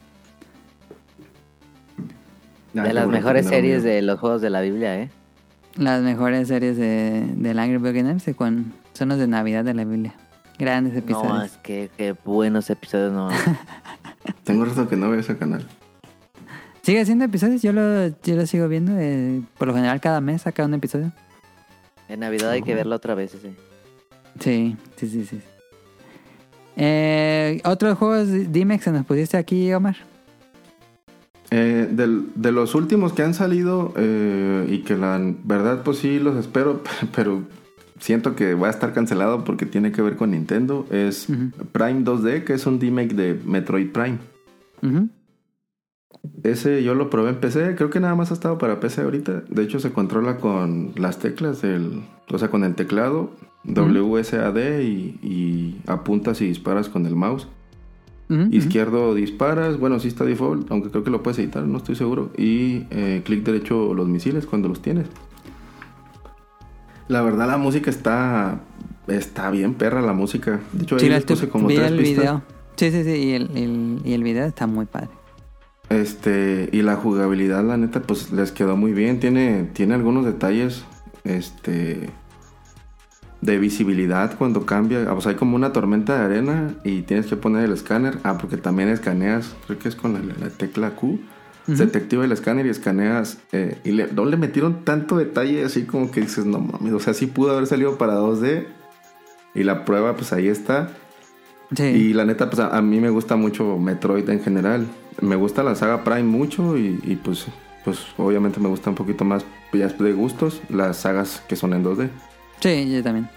De 2.72 2.92
las 2.92 3.06
mejores 3.06 3.46
series 3.46 3.84
de 3.84 4.02
los 4.02 4.18
juegos 4.18 4.42
de 4.42 4.50
la 4.50 4.60
Biblia, 4.62 5.00
¿eh? 5.00 5.10
Las 5.76 6.02
mejores 6.02 6.48
series 6.48 6.76
de, 6.76 7.24
del 7.36 7.58
Angry 7.58 7.76
Video 7.78 7.92
Game 7.92 8.14
Nerd 8.14 8.34
con- 8.34 8.72
son 8.94 9.10
los 9.10 9.18
de 9.18 9.28
Navidad 9.28 9.64
de 9.64 9.74
la 9.74 9.84
Biblia. 9.84 10.14
Grandes 10.58 10.96
episodios. 10.96 11.32
No, 11.32 11.42
es 11.42 11.56
que 11.58 12.16
buenos 12.24 12.68
episodios, 12.70 13.12
no. 13.12 13.28
Tengo 14.44 14.64
rato 14.64 14.88
que 14.88 14.96
no 14.96 15.10
veo 15.10 15.20
ese 15.20 15.36
canal. 15.36 15.66
Sigue 16.84 17.00
haciendo 17.00 17.24
episodios, 17.24 17.62
yo 17.62 17.72
lo, 17.72 18.08
yo 18.22 18.36
lo 18.36 18.46
sigo 18.46 18.68
viendo. 18.68 18.92
eh, 18.98 19.40
por 19.58 19.68
lo 19.68 19.74
general 19.74 20.00
cada 20.00 20.20
mes 20.20 20.42
saca 20.42 20.64
un 20.64 20.74
episodio. 20.74 21.12
En 22.08 22.20
Navidad 22.20 22.50
hay 22.50 22.62
que 22.62 22.74
verlo 22.74 22.94
otra 22.94 23.14
vez 23.14 23.34
ese. 23.34 23.54
Sí, 24.38 24.76
sí, 24.96 25.08
sí, 25.08 25.24
sí. 25.24 25.40
Eh, 26.76 27.60
Otros 27.64 27.96
juegos 27.96 28.28
Dimex 28.52 28.84
que 28.84 28.90
nos 28.90 29.06
pusiste 29.06 29.36
aquí, 29.38 29.72
Omar. 29.72 29.96
Eh, 31.50 31.88
del- 31.90 32.26
de 32.34 32.52
los 32.52 32.74
últimos 32.74 33.12
que 33.12 33.22
han 33.22 33.32
salido 33.32 33.92
eh, 33.96 34.66
y 34.68 34.78
que 34.82 34.96
la 34.96 35.18
verdad 35.44 35.82
pues 35.84 35.98
sí 35.98 36.18
los 36.18 36.36
espero, 36.36 36.82
pero 37.14 37.42
siento 38.00 38.34
que 38.34 38.54
va 38.54 38.66
a 38.66 38.70
estar 38.70 38.92
cancelado 38.92 39.44
porque 39.44 39.64
tiene 39.64 39.92
que 39.92 40.02
ver 40.02 40.16
con 40.16 40.32
Nintendo, 40.32 40.86
es. 40.90 41.26
Prime 41.72 42.00
2D, 42.04 42.44
que 42.44 42.54
es 42.54 42.66
un 42.66 42.78
remake 42.80 43.14
de 43.14 43.40
Metroid 43.44 43.90
Prime. 43.90 44.18
Ujú. 44.82 45.08
Ese 46.42 46.82
yo 46.82 46.94
lo 46.94 47.10
probé 47.10 47.30
en 47.30 47.36
PC, 47.36 47.74
creo 47.76 47.90
que 47.90 48.00
nada 48.00 48.14
más 48.14 48.30
ha 48.30 48.34
estado 48.34 48.58
para 48.58 48.80
PC 48.80 49.02
ahorita. 49.02 49.42
De 49.48 49.62
hecho 49.62 49.78
se 49.80 49.92
controla 49.92 50.38
con 50.38 50.92
las 50.96 51.18
teclas 51.18 51.60
del, 51.62 52.02
o 52.30 52.38
sea, 52.38 52.48
con 52.48 52.64
el 52.64 52.74
teclado 52.74 53.30
WSAD 53.64 54.80
y, 54.80 55.18
y 55.22 55.80
apuntas 55.86 56.40
y 56.40 56.46
disparas 56.46 56.88
con 56.88 57.06
el 57.06 57.14
mouse. 57.16 57.48
Izquierdo 58.50 59.14
disparas, 59.14 59.78
bueno, 59.78 60.00
sí 60.00 60.08
está 60.08 60.24
default, 60.24 60.68
aunque 60.70 60.90
creo 60.90 61.04
que 61.04 61.10
lo 61.10 61.22
puedes 61.22 61.38
editar, 61.38 61.62
no 61.64 61.76
estoy 61.78 61.94
seguro. 61.94 62.30
Y 62.36 62.84
eh, 62.90 63.22
clic 63.24 63.44
derecho 63.44 63.92
los 63.94 64.08
misiles 64.08 64.46
cuando 64.46 64.66
los 64.68 64.80
tienes. 64.82 65.06
La 67.08 67.22
verdad 67.22 67.46
la 67.46 67.58
música 67.58 67.90
está 67.90 68.60
está 69.06 69.50
bien 69.50 69.74
perra 69.74 70.00
la 70.00 70.14
música. 70.14 70.60
De 70.72 70.84
hecho 70.84 70.98
Sí, 70.98 71.04
ahí 71.04 71.10
la 71.10 71.16
les 71.16 71.26
puse 71.26 71.48
como 71.48 71.68
tres 71.68 71.90
el 71.92 71.98
pistas. 71.98 72.16
video. 72.24 72.42
Sí, 72.76 72.90
sí, 72.90 73.04
sí, 73.04 73.10
y 73.10 73.32
el, 73.34 73.50
el- 73.56 74.00
y 74.04 74.14
el 74.14 74.22
video 74.24 74.46
está 74.46 74.66
muy 74.66 74.86
padre. 74.86 75.10
Este, 75.94 76.68
y 76.72 76.82
la 76.82 76.96
jugabilidad, 76.96 77.62
la 77.64 77.76
neta, 77.76 78.02
pues 78.02 78.32
les 78.32 78.52
quedó 78.52 78.76
muy 78.76 78.92
bien. 78.92 79.20
Tiene, 79.20 79.70
tiene 79.72 79.94
algunos 79.94 80.24
detalles, 80.24 80.84
este, 81.24 82.10
de 83.40 83.58
visibilidad 83.58 84.36
cuando 84.36 84.66
cambia. 84.66 85.12
O 85.12 85.20
sea, 85.20 85.32
hay 85.32 85.36
como 85.36 85.54
una 85.56 85.72
tormenta 85.72 86.18
de 86.18 86.24
arena 86.24 86.74
y 86.84 87.02
tienes 87.02 87.26
que 87.26 87.36
poner 87.36 87.64
el 87.64 87.72
escáner. 87.72 88.18
Ah, 88.24 88.38
porque 88.38 88.56
también 88.56 88.88
escaneas, 88.88 89.54
creo 89.66 89.78
que 89.78 89.88
es 89.88 89.94
con 89.96 90.14
la, 90.14 90.20
la 90.20 90.50
tecla 90.50 90.90
Q. 90.96 91.20
Se 91.74 91.86
te 91.86 91.96
activa 91.96 92.26
el 92.26 92.32
escáner 92.32 92.66
y 92.66 92.68
escaneas. 92.68 93.38
eh, 93.52 93.78
y 93.84 93.92
le, 93.92 94.12
no 94.12 94.26
le 94.26 94.36
metieron 94.36 94.84
tanto 94.84 95.16
detalle 95.16 95.64
así 95.64 95.84
como 95.84 96.10
que 96.10 96.20
dices, 96.20 96.44
no 96.44 96.58
mames. 96.58 96.92
O 96.92 97.00
sea, 97.00 97.14
sí 97.14 97.26
pudo 97.26 97.52
haber 97.52 97.66
salido 97.66 97.96
para 97.96 98.18
2D. 98.18 98.66
Y 99.54 99.62
la 99.62 99.86
prueba, 99.86 100.14
pues 100.14 100.32
ahí 100.34 100.48
está. 100.48 100.90
Sí. 101.74 101.84
Y 101.84 102.12
la 102.12 102.26
neta, 102.26 102.50
pues 102.50 102.60
a, 102.60 102.76
a 102.76 102.82
mí 102.82 103.00
me 103.00 103.08
gusta 103.08 103.36
mucho 103.36 103.78
Metroid 103.78 104.28
en 104.28 104.40
general. 104.42 104.86
Me 105.20 105.36
gusta 105.36 105.62
la 105.62 105.74
saga 105.74 106.04
Prime 106.04 106.24
mucho 106.24 106.76
y, 106.76 107.00
y, 107.04 107.16
pues, 107.16 107.46
pues 107.84 108.00
obviamente 108.16 108.60
me 108.60 108.68
gusta 108.68 108.90
un 108.90 108.96
poquito 108.96 109.24
más, 109.24 109.44
ya 109.72 109.88
de 109.88 110.12
gustos, 110.12 110.60
las 110.68 110.98
sagas 110.98 111.42
que 111.48 111.56
son 111.56 111.72
en 111.74 111.84
2D. 111.84 112.08
Sí, 112.60 112.90
yo 112.90 113.02
también. 113.02 113.28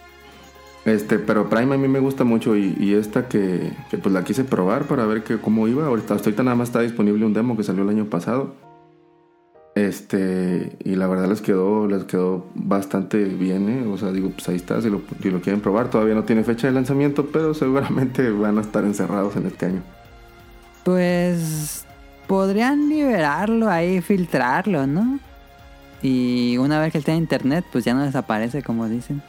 Este, 0.86 1.20
pero 1.20 1.50
Prime 1.50 1.76
a 1.76 1.78
mí 1.78 1.88
me 1.88 2.00
gusta 2.00 2.24
mucho 2.24 2.56
y, 2.56 2.76
y 2.80 2.94
esta 2.94 3.28
que, 3.28 3.74
que, 3.90 3.98
pues 3.98 4.14
la 4.14 4.24
quise 4.24 4.46
probar 4.46 4.86
para 4.86 5.06
ver 5.06 5.24
que, 5.24 5.38
cómo 5.38 5.68
iba. 5.68 5.86
Ahorita, 5.86 6.14
hasta 6.14 6.30
ahorita 6.30 6.44
nada 6.44 6.56
más 6.56 6.70
está 6.70 6.80
disponible 6.80 7.26
un 7.26 7.34
demo 7.34 7.58
que 7.58 7.64
salió 7.64 7.84
el 7.84 7.90
año 7.90 8.06
pasado. 8.06 8.56
Este, 9.76 10.78
y 10.84 10.96
la 10.96 11.06
verdad 11.08 11.28
les 11.28 11.42
quedó, 11.42 11.88
les 11.88 12.06
quedó 12.06 12.48
bastante 12.56 13.26
bien, 13.26 13.70
¿eh? 13.70 13.86
O 13.86 13.98
sea, 13.98 14.12
digo, 14.12 14.32
pues 14.32 14.50
ahí 14.50 14.56
está, 14.56 14.82
si 14.82 14.90
lo, 14.90 15.02
si 15.22 15.30
lo 15.30 15.42
quieren 15.42 15.62
probar. 15.62 15.90
Todavía 15.90 16.16
no 16.16 16.24
tiene 16.24 16.44
fecha 16.44 16.68
de 16.68 16.74
lanzamiento, 16.74 17.28
pero 17.28 17.54
seguramente 17.54 18.32
van 18.32 18.58
a 18.58 18.62
estar 18.62 18.86
encerrados 18.86 19.36
en 19.36 19.46
este 19.46 19.68
año. 19.68 19.84
Pues 20.88 21.86
podrían 22.28 22.88
liberarlo 22.88 23.70
ahí, 23.70 24.00
filtrarlo, 24.00 24.88
¿no? 24.88 25.20
Y 26.02 26.56
una 26.60 26.80
vez 26.80 26.94
que 26.94 27.00
esté 27.00 27.12
en 27.12 27.18
internet, 27.18 27.66
pues 27.74 27.84
ya 27.84 27.94
no 27.94 28.04
desaparece, 28.04 28.64
como 28.64 28.88
dicen. 28.88 29.22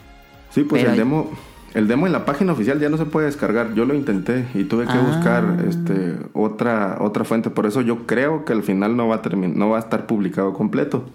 Sí, 0.50 0.62
pues 0.62 0.82
Pero 0.82 0.92
el 0.92 0.98
demo, 0.98 1.30
el 1.74 1.88
demo 1.88 2.06
en 2.06 2.12
la 2.12 2.24
página 2.24 2.52
oficial 2.52 2.78
ya 2.78 2.88
no 2.88 2.96
se 2.96 3.06
puede 3.06 3.26
descargar. 3.26 3.74
Yo 3.74 3.86
lo 3.86 3.94
intenté 3.94 4.46
y 4.54 4.62
tuve 4.66 4.84
que 4.86 4.92
Ah. 4.92 5.00
buscar 5.04 5.64
este 5.68 6.16
otra 6.32 6.98
otra 7.00 7.24
fuente. 7.24 7.50
Por 7.50 7.66
eso 7.66 7.80
yo 7.80 8.06
creo 8.06 8.44
que 8.44 8.52
al 8.52 8.62
final 8.62 8.96
no 8.96 9.09
va 9.09 9.16
a 9.16 9.22
terminar, 9.22 9.56
no 9.56 9.70
va 9.70 9.78
a 9.78 9.80
estar 9.80 10.06
publicado 10.06 10.52
completo. 10.52 11.06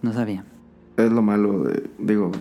No 0.00 0.14
sabía. 0.14 0.44
Es 0.98 1.12
lo 1.12 1.22
malo 1.22 1.62
de, 1.62 1.84
digo, 1.98 2.32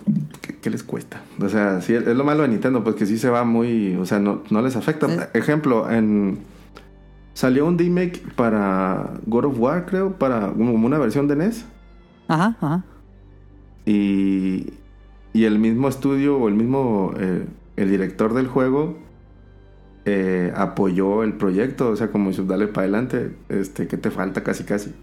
¿qué, 0.41 0.57
qué 0.57 0.69
les 0.69 0.83
cuesta? 0.83 1.21
O 1.39 1.47
sea, 1.47 1.79
sí, 1.79 1.93
es 1.93 2.05
lo 2.07 2.23
malo 2.23 2.41
de 2.41 2.49
Nintendo, 2.49 2.83
pues 2.83 2.95
que 2.95 3.05
sí 3.05 3.17
se 3.17 3.29
va 3.29 3.43
muy, 3.43 3.95
o 3.95 4.05
sea, 4.05 4.19
no, 4.19 4.41
no 4.49 4.61
les 4.61 4.75
afecta. 4.75 5.29
Ejemplo, 5.33 5.89
en 5.89 6.39
salió 7.33 7.67
un 7.67 7.77
remake 7.77 8.23
para 8.35 9.11
God 9.27 9.45
of 9.45 9.59
War, 9.59 9.85
creo, 9.85 10.17
para 10.17 10.51
como 10.51 10.73
una 10.73 10.97
versión 10.97 11.27
de 11.27 11.35
NES. 11.35 11.65
Ajá, 12.27 12.57
ajá. 12.59 12.83
Y, 13.85 14.73
y 15.33 15.43
el 15.43 15.59
mismo 15.59 15.87
estudio 15.87 16.37
o 16.37 16.47
el 16.47 16.55
mismo, 16.55 17.13
eh, 17.19 17.45
el 17.75 17.89
director 17.91 18.33
del 18.33 18.47
juego 18.47 18.97
eh, 20.05 20.51
apoyó 20.55 21.21
el 21.21 21.33
proyecto, 21.33 21.89
o 21.89 21.95
sea, 21.95 22.11
como 22.11 22.29
dice, 22.31 22.43
dale 22.43 22.65
para 22.67 22.85
adelante, 22.85 23.35
este, 23.49 23.87
que 23.87 23.97
te 23.97 24.09
falta 24.09 24.41
casi 24.41 24.63
casi. 24.63 24.95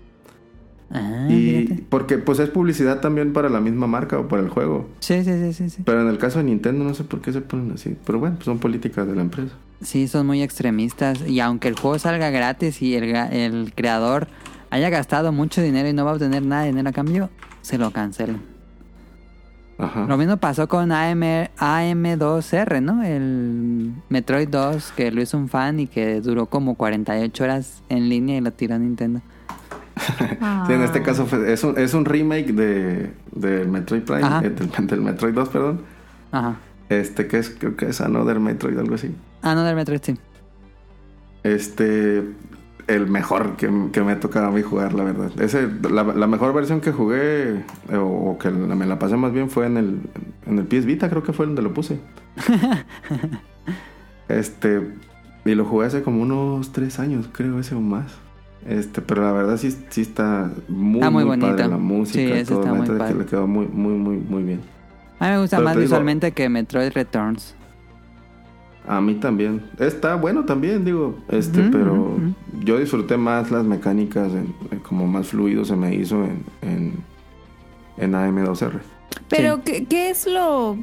Ah, 0.97 1.27
y 1.29 1.67
fíjate. 1.67 1.85
porque 1.89 2.19
pues 2.19 2.39
es 2.39 2.49
publicidad 2.51 3.01
también 3.01 3.33
para 3.33 3.49
la 3.49 3.61
misma 3.61 3.89
marca 3.89 4.19
o 4.19 4.29
para 4.29 4.43
el 4.43 4.49
juego. 4.49 4.89
Sí, 5.01 5.25
sí, 5.25 5.33
sí, 5.33 5.53
sí, 5.53 5.69
sí. 5.71 5.83
Pero 5.85 6.01
en 6.01 6.09
el 6.09 6.19
caso 6.19 6.39
de 6.39 6.45
Nintendo 6.45 6.85
no 6.85 6.95
sé 6.95 7.03
por 7.03 7.21
qué 7.21 7.33
se 7.33 7.41
ponen 7.41 7.73
así. 7.73 7.97
Pero 8.07 8.21
bueno, 8.21 8.37
pues 8.37 8.45
son 8.45 8.61
políticas 8.61 9.07
de 9.07 9.17
la 9.17 9.23
empresa. 9.23 9.55
Sí, 9.83 10.07
son 10.07 10.27
muy 10.27 10.41
extremistas. 10.43 11.27
Y 11.27 11.41
aunque 11.41 11.67
el 11.67 11.75
juego 11.77 11.99
salga 11.99 12.31
gratis 12.31 12.81
y 12.81 12.95
el, 12.95 13.15
el 13.15 13.73
creador 13.75 14.29
haya 14.71 14.89
gastado 14.89 15.33
mucho 15.33 15.61
dinero 15.61 15.89
y 15.89 15.93
no 15.93 16.05
va 16.05 16.13
a 16.13 16.15
obtener 16.15 16.45
nada 16.45 16.63
de 16.63 16.69
dinero 16.69 16.89
a 16.89 16.93
cambio, 16.93 17.29
se 17.61 17.77
lo 17.77 17.91
cancelan. 17.91 18.41
Ajá. 19.77 20.07
Lo 20.09 20.17
mismo 20.17 20.37
pasó 20.37 20.69
con 20.69 20.93
AM, 20.93 21.49
AM2R, 21.59 22.81
¿no? 22.81 23.03
El 23.03 23.93
Metroid 24.09 24.49
2, 24.49 24.93
que 24.97 25.11
lo 25.11 25.21
hizo 25.21 25.37
un 25.37 25.49
fan 25.49 25.81
y 25.81 25.89
que 25.89 26.21
duró 26.21 26.47
como 26.47 26.77
48 26.77 27.43
horas 27.45 27.83
en 27.89 28.09
línea 28.09 28.37
y 28.37 28.41
lo 28.41 28.53
tiró 28.53 28.77
a 28.77 28.79
Nintendo. 28.79 29.21
Sí, 30.67 30.73
en 30.73 30.83
este 30.83 31.03
caso 31.03 31.27
fue- 31.27 31.53
es, 31.53 31.63
un, 31.65 31.79
es 31.79 31.95
un 31.95 32.05
remake 32.05 32.53
de, 32.53 33.13
de 33.33 33.65
Metroid 33.65 34.03
Prime, 34.03 34.23
eh, 34.43 34.51
del, 34.51 34.87
del 34.89 35.01
Metroid 35.01 35.35
2, 35.35 35.49
perdón. 35.49 35.81
Ajá. 36.33 36.57
Este 36.89 37.27
que 37.29 37.39
es, 37.39 37.51
creo 37.51 37.77
que 37.77 37.87
es 37.87 38.01
Another 38.01 38.41
Metroid, 38.41 38.79
algo 38.79 38.95
así. 38.97 39.15
Ah, 39.43 39.55
no, 39.55 39.63
del 39.63 39.77
Metroid, 39.77 40.01
sí. 40.03 40.19
Este, 41.45 42.23
el 42.87 43.07
mejor 43.09 43.57
que, 43.57 43.71
que 43.93 44.03
me 44.03 44.13
ha 44.13 44.21
tocado 44.21 44.47
a 44.47 44.51
mí 44.51 44.63
jugar, 44.63 44.95
la 44.95 45.05
verdad. 45.05 45.31
Ese, 45.41 45.69
la, 45.91 46.03
la 46.03 46.27
mejor 46.27 46.53
versión 46.55 46.81
que 46.81 46.91
jugué, 46.93 47.51
eh, 47.91 47.97
o, 47.97 48.31
o 48.33 48.39
que 48.39 48.51
la- 48.51 48.75
me 48.75 48.87
la 48.87 48.99
pasé 48.99 49.17
más 49.17 49.33
bien, 49.33 49.49
fue 49.51 49.67
en 49.67 49.77
el, 49.77 50.01
en 50.47 50.59
el 50.59 50.65
PS 50.67 50.87
Vita, 50.87 51.09
creo 51.09 51.23
que 51.23 51.33
fue 51.33 51.47
donde 51.47 51.63
lo 51.63 51.73
puse. 51.73 52.01
este, 54.29 54.93
y 55.45 55.55
lo 55.55 55.65
jugué 55.65 55.87
hace 55.87 56.03
como 56.03 56.23
unos 56.23 56.73
tres 56.73 56.99
años, 56.99 57.29
creo, 57.33 57.59
ese 57.59 57.75
o 57.75 57.81
más. 57.81 58.07
Este, 58.67 59.03
pero 59.03 59.23
la 59.23 59.33
verdad 59.33 59.57
sí, 59.59 59.77
sí 59.91 60.01
está 60.01 60.51
muy, 60.69 60.95
Está 61.01 61.11
muy 61.11 61.25
muy, 61.25 61.31
bonito. 61.37 61.47
padre 61.49 61.69
la 61.69 61.77
música, 61.77 62.37
Sí, 62.39 62.45
todo, 62.45 62.61
está 62.61 62.73
muy 62.75 62.87
padre. 62.87 63.13
que 63.13 63.19
le 63.21 63.27
quedó 63.27 63.47
muy, 63.47 63.67
muy, 63.67 63.93
muy, 63.95 64.17
muy 64.17 64.43
bien. 64.43 64.61
A 65.19 65.27
mí 65.27 65.31
me 65.33 65.41
gusta 65.41 65.57
Pero 65.59 65.65
más 65.67 65.75
digo- 65.75 65.83
visualmente 65.83 66.33
que 66.33 66.49
Metroid 66.49 66.93
Returns. 66.93 67.55
A 68.87 69.01
mí 69.01 69.15
también. 69.15 69.63
Está 69.79 70.15
bueno 70.15 70.45
también, 70.45 70.85
digo, 70.85 71.19
este, 71.29 71.63
pero 71.71 72.17
yo 72.61 72.79
disfruté 72.79 73.17
más 73.17 73.51
las 73.51 73.65
mecánicas 73.65 74.31
en- 74.33 74.55
como 74.81 75.07
más 75.07 75.29
fluido 75.29 75.65
se 75.65 75.75
me 75.77 75.95
hizo 75.95 76.23
en, 76.25 76.43
en, 76.63 76.93
en 77.97 78.13
AM2R. 78.15 78.81
Pero, 79.29 79.57
Sí. 79.57 79.63
¿qué, 79.65 79.85
qué 79.87 80.11
es 80.11 80.27
lo, 80.27 80.77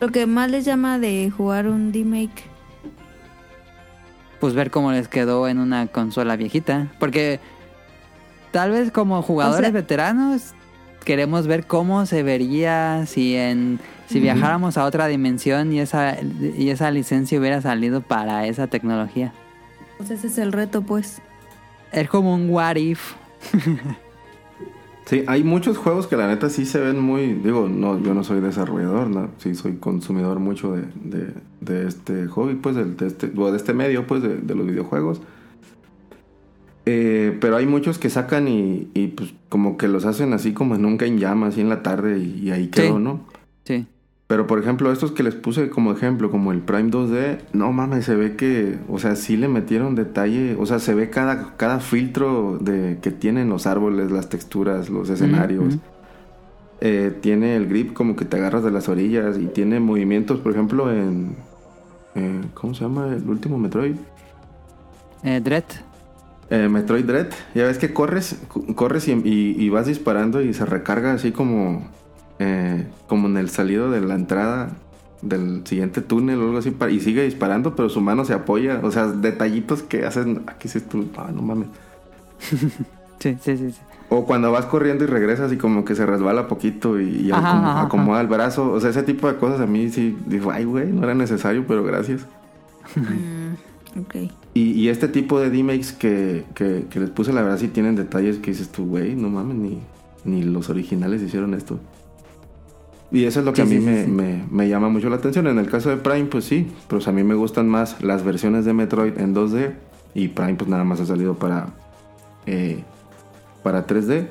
lo 0.00 0.08
que 0.08 0.26
más 0.26 0.50
les 0.50 0.64
llama 0.64 0.98
de 0.98 1.30
jugar 1.36 1.68
un 1.68 1.92
remake? 1.92 2.47
Pues 4.40 4.54
ver 4.54 4.70
cómo 4.70 4.92
les 4.92 5.08
quedó 5.08 5.48
en 5.48 5.58
una 5.58 5.86
consola 5.88 6.36
viejita. 6.36 6.88
Porque 7.00 7.40
tal 8.52 8.70
vez 8.70 8.90
como 8.92 9.20
jugadores 9.22 9.58
O 9.58 9.62
sea- 9.62 9.70
veteranos 9.72 10.54
queremos 11.04 11.46
ver 11.46 11.66
cómo 11.66 12.04
se 12.06 12.22
vería 12.22 13.04
si 13.06 13.34
en 13.36 13.80
si 14.08 14.20
viajáramos 14.20 14.76
a 14.78 14.84
otra 14.84 15.06
dimensión 15.06 15.72
y 15.72 15.80
esa 15.80 16.16
y 16.20 16.70
esa 16.70 16.90
licencia 16.90 17.38
hubiera 17.38 17.60
salido 17.60 18.00
para 18.00 18.46
esa 18.46 18.66
tecnología. 18.66 19.32
Pues 19.98 20.10
ese 20.10 20.28
es 20.28 20.38
el 20.38 20.52
reto, 20.52 20.82
pues. 20.82 21.20
Es 21.92 22.08
como 22.08 22.34
un 22.34 22.48
what 22.50 22.76
if. 22.76 23.14
Sí, 25.08 25.24
hay 25.26 25.42
muchos 25.42 25.78
juegos 25.78 26.06
que 26.06 26.16
la 26.18 26.26
neta 26.28 26.50
sí 26.50 26.66
se 26.66 26.80
ven 26.80 27.00
muy... 27.00 27.32
Digo, 27.32 27.66
no, 27.66 27.98
yo 28.02 28.12
no 28.12 28.22
soy 28.24 28.40
desarrollador, 28.40 29.08
¿no? 29.08 29.30
Sí 29.38 29.54
soy 29.54 29.76
consumidor 29.76 30.38
mucho 30.38 30.72
de, 30.76 30.82
de, 31.02 31.32
de 31.62 31.88
este 31.88 32.26
hobby, 32.26 32.56
pues, 32.56 32.76
del- 32.76 32.94
de, 32.98 33.06
este, 33.06 33.28
de 33.28 33.56
este 33.56 33.72
medio, 33.72 34.06
pues, 34.06 34.22
de, 34.22 34.36
de 34.36 34.54
los 34.54 34.66
videojuegos. 34.66 35.22
Eh, 36.84 37.36
pero 37.40 37.56
hay 37.56 37.66
muchos 37.66 37.98
que 37.98 38.10
sacan 38.10 38.48
y, 38.48 38.88
y, 38.92 39.08
pues 39.08 39.32
como 39.48 39.78
que 39.78 39.88
los 39.88 40.04
hacen 40.04 40.32
así 40.34 40.52
como 40.52 40.76
nunca 40.76 41.06
en 41.06 41.18
llama, 41.18 41.46
así 41.48 41.62
en 41.62 41.70
la 41.70 41.82
tarde 41.82 42.18
y, 42.18 42.40
y 42.46 42.50
ahí 42.50 42.68
quedó, 42.68 42.98
Sí. 42.98 43.02
¿no? 43.02 43.20
Sí. 43.64 43.86
Pero 44.28 44.46
por 44.46 44.58
ejemplo, 44.60 44.92
estos 44.92 45.10
que 45.12 45.22
les 45.22 45.34
puse 45.34 45.70
como 45.70 45.90
ejemplo, 45.90 46.30
como 46.30 46.52
el 46.52 46.60
Prime 46.60 46.90
2D, 46.90 47.38
no 47.54 47.72
mames, 47.72 48.04
se 48.04 48.14
ve 48.14 48.36
que, 48.36 48.78
o 48.88 48.98
sea, 48.98 49.16
sí 49.16 49.36
le 49.38 49.48
metieron 49.48 49.94
detalle, 49.94 50.54
o 50.60 50.66
sea, 50.66 50.78
se 50.80 50.94
ve 50.94 51.08
cada, 51.10 51.56
cada 51.56 51.80
filtro 51.80 52.58
de 52.60 52.98
que 53.00 53.10
tienen 53.10 53.48
los 53.48 53.66
árboles, 53.66 54.10
las 54.10 54.28
texturas, 54.28 54.90
los 54.90 55.08
escenarios. 55.08 55.78
Eh, 56.80 57.16
tiene 57.22 57.56
el 57.56 57.66
grip 57.68 57.94
como 57.94 58.14
que 58.16 58.24
te 58.26 58.36
agarras 58.36 58.62
de 58.62 58.70
las 58.70 58.88
orillas 58.90 59.38
y 59.38 59.46
tiene 59.46 59.80
movimientos, 59.80 60.38
por 60.40 60.52
ejemplo, 60.52 60.92
en... 60.92 61.34
eh, 62.14 62.40
¿Cómo 62.54 62.74
se 62.74 62.82
llama 62.84 63.08
el 63.14 63.26
último 63.28 63.58
Metroid? 63.58 63.96
Eh, 65.24 65.40
Dread. 65.42 65.64
Eh, 66.50 66.68
Metroid 66.68 67.04
Dread. 67.04 67.28
Ya 67.54 67.64
ves 67.64 67.78
que 67.78 67.92
corres, 67.94 68.36
corres 68.74 69.08
y, 69.08 69.12
y- 69.12 69.56
y 69.58 69.68
vas 69.70 69.86
disparando 69.86 70.40
y 70.42 70.52
se 70.54 70.66
recarga 70.66 71.12
así 71.14 71.32
como, 71.32 71.88
eh, 72.38 72.86
como 73.06 73.28
en 73.28 73.36
el 73.36 73.50
salido 73.50 73.90
de 73.90 74.00
la 74.00 74.14
entrada 74.14 74.70
del 75.22 75.62
siguiente 75.66 76.00
túnel 76.00 76.38
o 76.40 76.44
algo 76.46 76.58
así 76.58 76.74
y 76.90 77.00
sigue 77.00 77.24
disparando, 77.24 77.74
pero 77.74 77.88
su 77.88 78.00
mano 78.00 78.24
se 78.24 78.34
apoya. 78.34 78.80
O 78.84 78.90
sea, 78.92 79.06
detallitos 79.08 79.82
que 79.82 80.04
hacen. 80.06 80.42
Aquí 80.46 80.64
dices 80.68 80.88
tú, 80.88 81.06
ah, 81.16 81.30
no 81.34 81.42
mames. 81.42 81.68
Sí, 83.20 83.36
sí, 83.42 83.56
sí. 83.56 83.72
sí. 83.72 83.78
O 84.10 84.24
cuando 84.26 84.52
vas 84.52 84.64
corriendo 84.66 85.02
y 85.02 85.08
regresas 85.08 85.52
y 85.52 85.56
como 85.56 85.84
que 85.84 85.96
se 85.96 86.06
resbala 86.06 86.46
poquito 86.46 87.00
y, 87.00 87.08
y 87.26 87.30
Ajá, 87.32 87.40
acomo- 87.50 87.62
ajá, 87.62 87.70
ajá. 87.72 87.82
acomoda 87.82 88.20
el 88.20 88.28
brazo. 88.28 88.70
O 88.70 88.80
sea, 88.80 88.90
ese 88.90 89.02
tipo 89.02 89.26
de 89.26 89.36
cosas 89.38 89.60
a 89.60 89.66
mí 89.66 89.90
sí 89.90 90.16
digo, 90.26 90.52
ay, 90.52 90.64
güey, 90.64 90.92
no 90.92 91.02
era 91.02 91.14
necesario, 91.16 91.64
pero 91.66 91.82
gracias. 91.82 92.24
Mm, 92.94 94.00
ok. 94.00 94.14
Y, 94.54 94.70
y 94.70 94.88
este 94.88 95.08
tipo 95.08 95.40
de 95.40 95.50
D-Makes 95.50 95.94
que, 95.98 96.44
que, 96.54 96.86
que 96.88 97.00
les 97.00 97.10
puse, 97.10 97.32
la 97.32 97.42
verdad, 97.42 97.58
sí 97.58 97.66
tienen 97.68 97.96
detalles 97.96 98.38
que 98.38 98.52
dices 98.52 98.68
tú, 98.70 98.86
güey, 98.86 99.14
no 99.16 99.28
mames, 99.28 99.56
ni, 99.56 99.80
ni 100.24 100.42
los 100.44 100.70
originales 100.70 101.20
hicieron 101.20 101.52
esto. 101.54 101.80
Y 103.10 103.24
eso 103.24 103.40
es 103.40 103.46
lo 103.46 103.52
que 103.52 103.64
Sí, 103.64 103.76
a 103.76 103.78
mí 103.78 103.80
sí, 103.80 103.80
me, 103.80 104.04
sí. 104.04 104.10
Me, 104.10 104.44
me 104.50 104.68
llama 104.68 104.88
mucho 104.88 105.08
la 105.08 105.16
atención. 105.16 105.46
En 105.46 105.58
el 105.58 105.70
caso 105.70 105.90
de 105.90 105.96
Prime, 105.96 106.26
pues 106.26 106.44
sí, 106.44 106.70
pues 106.88 107.08
a 107.08 107.12
mí 107.12 107.22
me 107.22 107.34
gustan 107.34 107.68
más 107.68 108.02
las 108.02 108.24
versiones 108.24 108.64
de 108.64 108.74
Metroid 108.74 109.18
en 109.18 109.34
2D. 109.34 109.72
Y 110.14 110.28
Prime, 110.28 110.54
pues 110.54 110.68
nada 110.68 110.84
más 110.84 111.00
ha 111.00 111.06
salido 111.06 111.34
para, 111.34 111.68
eh, 112.46 112.82
para 113.62 113.86
3D. 113.86 114.28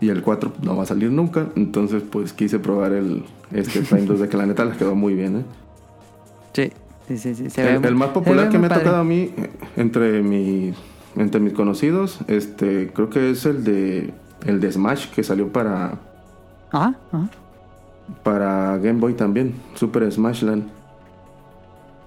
Y 0.00 0.08
el 0.08 0.22
4 0.22 0.52
no 0.62 0.76
va 0.76 0.84
a 0.84 0.86
salir 0.86 1.10
nunca. 1.10 1.48
Entonces, 1.56 2.02
pues 2.08 2.32
quise 2.32 2.58
probar 2.58 2.92
el 2.92 3.24
este 3.52 3.80
Prime 3.82 4.06
2D, 4.06 4.28
que 4.28 4.36
la 4.36 4.46
neta 4.46 4.64
les 4.64 4.76
quedó 4.76 4.94
muy 4.94 5.14
bien, 5.14 5.38
¿eh? 5.38 5.44
Sí, 6.52 6.72
sí, 7.16 7.34
sí, 7.34 7.50
se 7.50 7.74
El, 7.74 7.94
más 7.94 8.08
popular 8.10 8.48
que 8.48 8.58
me 8.58 8.66
ha 8.66 8.70
tocado 8.70 8.96
a 8.96 9.04
mí 9.04 9.30
entre 9.76 10.22
mi 10.22 10.72
entre 11.14 11.40
mis 11.40 11.52
conocidos, 11.52 12.20
este 12.28 12.90
creo 12.92 13.10
que 13.10 13.30
es 13.30 13.46
el 13.46 13.62
de 13.62 14.12
el 14.44 14.60
de 14.60 14.72
Smash 14.72 15.10
que 15.10 15.22
salió 15.22 15.52
para 15.52 15.98
Ajá, 16.72 16.98
ajá. 17.12 17.30
Para 18.22 18.76
Game 18.78 19.00
Boy 19.00 19.14
también, 19.14 19.54
Super 19.74 20.10
Smash 20.10 20.42
Land. 20.42 20.64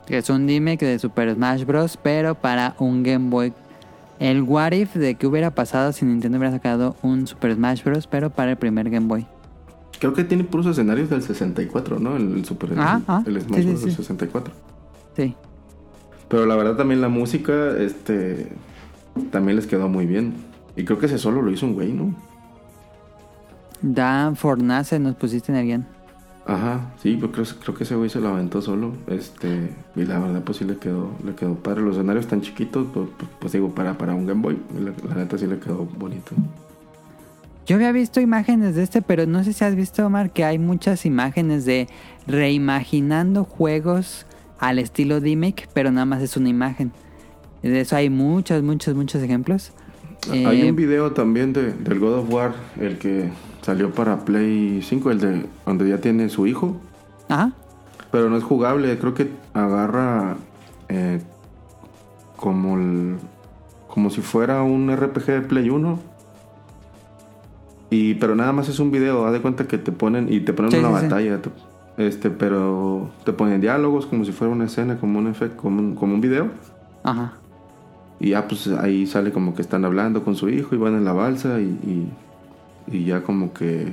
Que 0.06 0.18
es 0.18 0.30
un 0.30 0.48
remake 0.48 0.86
de 0.86 1.00
Super 1.00 1.34
Smash 1.36 1.66
Bros. 1.66 1.98
Pero 2.02 2.36
para 2.36 2.76
un 2.80 3.04
Game 3.04 3.30
Boy. 3.30 3.54
El 4.20 4.42
what 4.42 4.72
if 4.74 4.96
de 4.96 5.16
que 5.16 5.28
hubiera 5.28 5.52
pasado 5.52 5.94
si 5.94 6.04
Nintendo 6.06 6.38
hubiera 6.38 6.54
sacado 6.54 6.96
un 7.04 7.28
Super 7.28 7.54
Smash 7.56 7.84
Bros. 7.84 8.08
Pero 8.08 8.30
para 8.30 8.52
el 8.52 8.58
primer 8.58 8.90
Game 8.90 9.08
Boy. 9.08 9.26
Creo 10.00 10.14
que 10.14 10.24
tiene 10.24 10.44
puros 10.46 10.66
escenarios 10.66 11.10
del 11.10 11.22
64, 11.22 12.00
¿no? 12.00 12.16
El, 12.16 12.34
el 12.34 12.46
Super 12.46 12.72
el 12.72 12.78
Smash 12.78 13.26
Sí, 13.26 13.64
sí, 13.64 13.68
Bros. 13.70 13.82
del 13.82 13.92
sí. 13.92 13.96
64. 13.98 14.54
Sí. 15.16 15.36
Pero 16.28 16.46
la 16.46 16.56
verdad 16.56 16.76
también 16.76 17.02
la 17.02 17.10
música 17.10 17.78
este 17.78 18.48
también 19.32 19.58
les 19.58 19.68
quedó 19.68 19.90
muy 19.90 20.06
bien. 20.06 20.34
Y 20.76 20.86
creo 20.86 20.98
que 21.00 21.08
ese 21.08 21.18
solo 21.18 21.42
lo 21.42 21.52
hizo 21.52 21.66
un 21.66 21.74
güey, 21.74 21.92
¿no? 21.92 22.14
Dan 23.82 24.36
Fornace 24.36 25.00
nos 25.00 25.16
pusiste 25.16 25.52
en 25.52 25.58
el 25.58 25.66
guion. 25.66 25.86
Ajá, 26.46 26.94
sí, 27.02 27.16
pues 27.16 27.32
creo, 27.32 27.46
creo 27.64 27.76
que 27.76 27.84
ese 27.84 27.96
güey 27.96 28.10
se 28.10 28.20
lo 28.20 28.30
aventó 28.30 28.62
solo. 28.62 28.94
Este, 29.08 29.70
y 29.96 30.04
la 30.06 30.18
verdad, 30.20 30.42
pues 30.44 30.58
sí 30.58 30.66
le 30.66 30.78
quedó, 30.78 31.12
le 31.24 31.36
quedó 31.36 31.54
padre. 31.56 31.82
Los 31.82 31.96
escenarios 31.96 32.26
tan 32.28 32.42
chiquitos, 32.42 32.88
pues, 32.92 33.08
pues, 33.18 33.30
pues, 33.40 33.54
digo, 33.54 33.70
para, 33.76 33.98
para 33.98 34.16
un 34.16 34.26
Game 34.26 34.42
Boy, 34.42 34.58
la, 34.80 34.92
la 35.08 35.16
neta 35.16 35.38
sí 35.38 35.46
le 35.46 35.60
quedó 35.60 35.86
bonito. 35.86 36.32
Yo 37.68 37.76
había 37.76 37.92
visto 37.92 38.20
imágenes 38.20 38.74
de 38.76 38.82
este, 38.82 39.04
pero 39.04 39.28
no 39.28 39.44
sé 39.44 39.54
si 39.54 39.64
has 39.64 39.76
visto, 39.76 40.04
Omar, 40.04 40.32
que 40.32 40.44
hay 40.44 40.58
muchas 40.58 41.06
imágenes 41.06 41.66
de 41.66 41.88
reimaginando 42.26 43.44
juegos 43.44 44.26
al 44.58 44.80
estilo 44.80 45.20
remake, 45.20 45.70
pero 45.74 45.92
nada 45.92 46.06
más 46.06 46.24
es 46.24 46.36
una 46.36 46.50
imagen. 46.50 46.92
De 47.62 47.80
eso 47.80 47.96
hay 47.96 48.10
muchos, 48.10 48.64
muchos, 48.64 48.96
muchos 48.96 49.22
ejemplos. 49.22 49.72
Hay 50.32 50.62
Eh, 50.62 50.70
un 50.70 50.76
video 50.76 51.12
también 51.12 51.54
de, 51.54 51.74
del 51.74 52.00
God 52.00 52.20
of 52.20 52.34
War, 52.34 52.54
el 52.80 52.98
que 52.98 53.30
salió 53.62 53.92
para 53.92 54.18
Play 54.26 54.82
5, 54.82 55.12
el 55.12 55.20
de 55.20 55.46
donde 55.66 55.88
ya 55.90 56.00
tiene 56.00 56.30
su 56.30 56.48
hijo, 56.48 56.78
Ajá. 57.28 57.52
pero 58.12 58.30
no 58.30 58.38
es 58.38 58.44
jugable. 58.44 58.98
Creo 59.00 59.14
que 59.14 59.30
agarra 59.54 60.38
eh, 60.88 61.22
como 62.36 62.76
el, 62.78 63.18
como 63.88 64.10
si 64.10 64.22
fuera 64.22 64.64
un 64.64 64.90
RPG 64.96 65.26
de 65.26 65.42
Play 65.42 65.70
1. 65.70 66.00
Y, 67.92 68.14
pero 68.16 68.36
nada 68.36 68.52
más 68.54 68.70
es 68.70 68.80
un 68.80 68.92
video, 68.92 69.26
haz 69.26 69.34
de 69.34 69.42
cuenta 69.42 69.68
que 69.68 69.78
te 69.80 69.92
ponen 69.92 70.32
y 70.32 70.42
te 70.42 70.54
ponen 70.54 70.72
Sí, 70.72 70.78
una 70.78 70.90
sí, 70.90 70.96
sí. 70.98 71.02
batalla, 71.04 71.42
te- 71.42 71.50
este, 72.08 72.30
pero 72.30 73.10
te 73.26 73.34
ponen 73.34 73.60
diálogos 73.62 74.06
como 74.06 74.24
si 74.26 74.32
fuera 74.32 74.54
una 74.54 74.66
escena, 74.66 74.98
como 75.00 75.18
un 75.20 75.28
efecto, 75.28 75.62
como 75.64 75.80
un, 75.80 75.96
como 75.96 76.14
un 76.14 76.22
video. 76.22 76.48
Ajá. 77.04 77.34
Y 78.20 78.30
ya 78.32 78.48
pues 78.48 78.68
ahí 78.68 79.08
sale 79.08 79.32
como 79.32 79.56
que 79.56 79.62
están 79.64 79.86
hablando 79.86 80.24
con 80.24 80.36
su 80.36 80.50
hijo 80.50 80.76
y 80.76 80.78
van 80.78 80.94
en 80.96 81.04
la 81.06 81.14
balsa 81.14 81.60
y, 81.60 81.64
y, 81.64 82.10
y 82.92 83.06
ya 83.06 83.22
como 83.22 83.54
que 83.54 83.92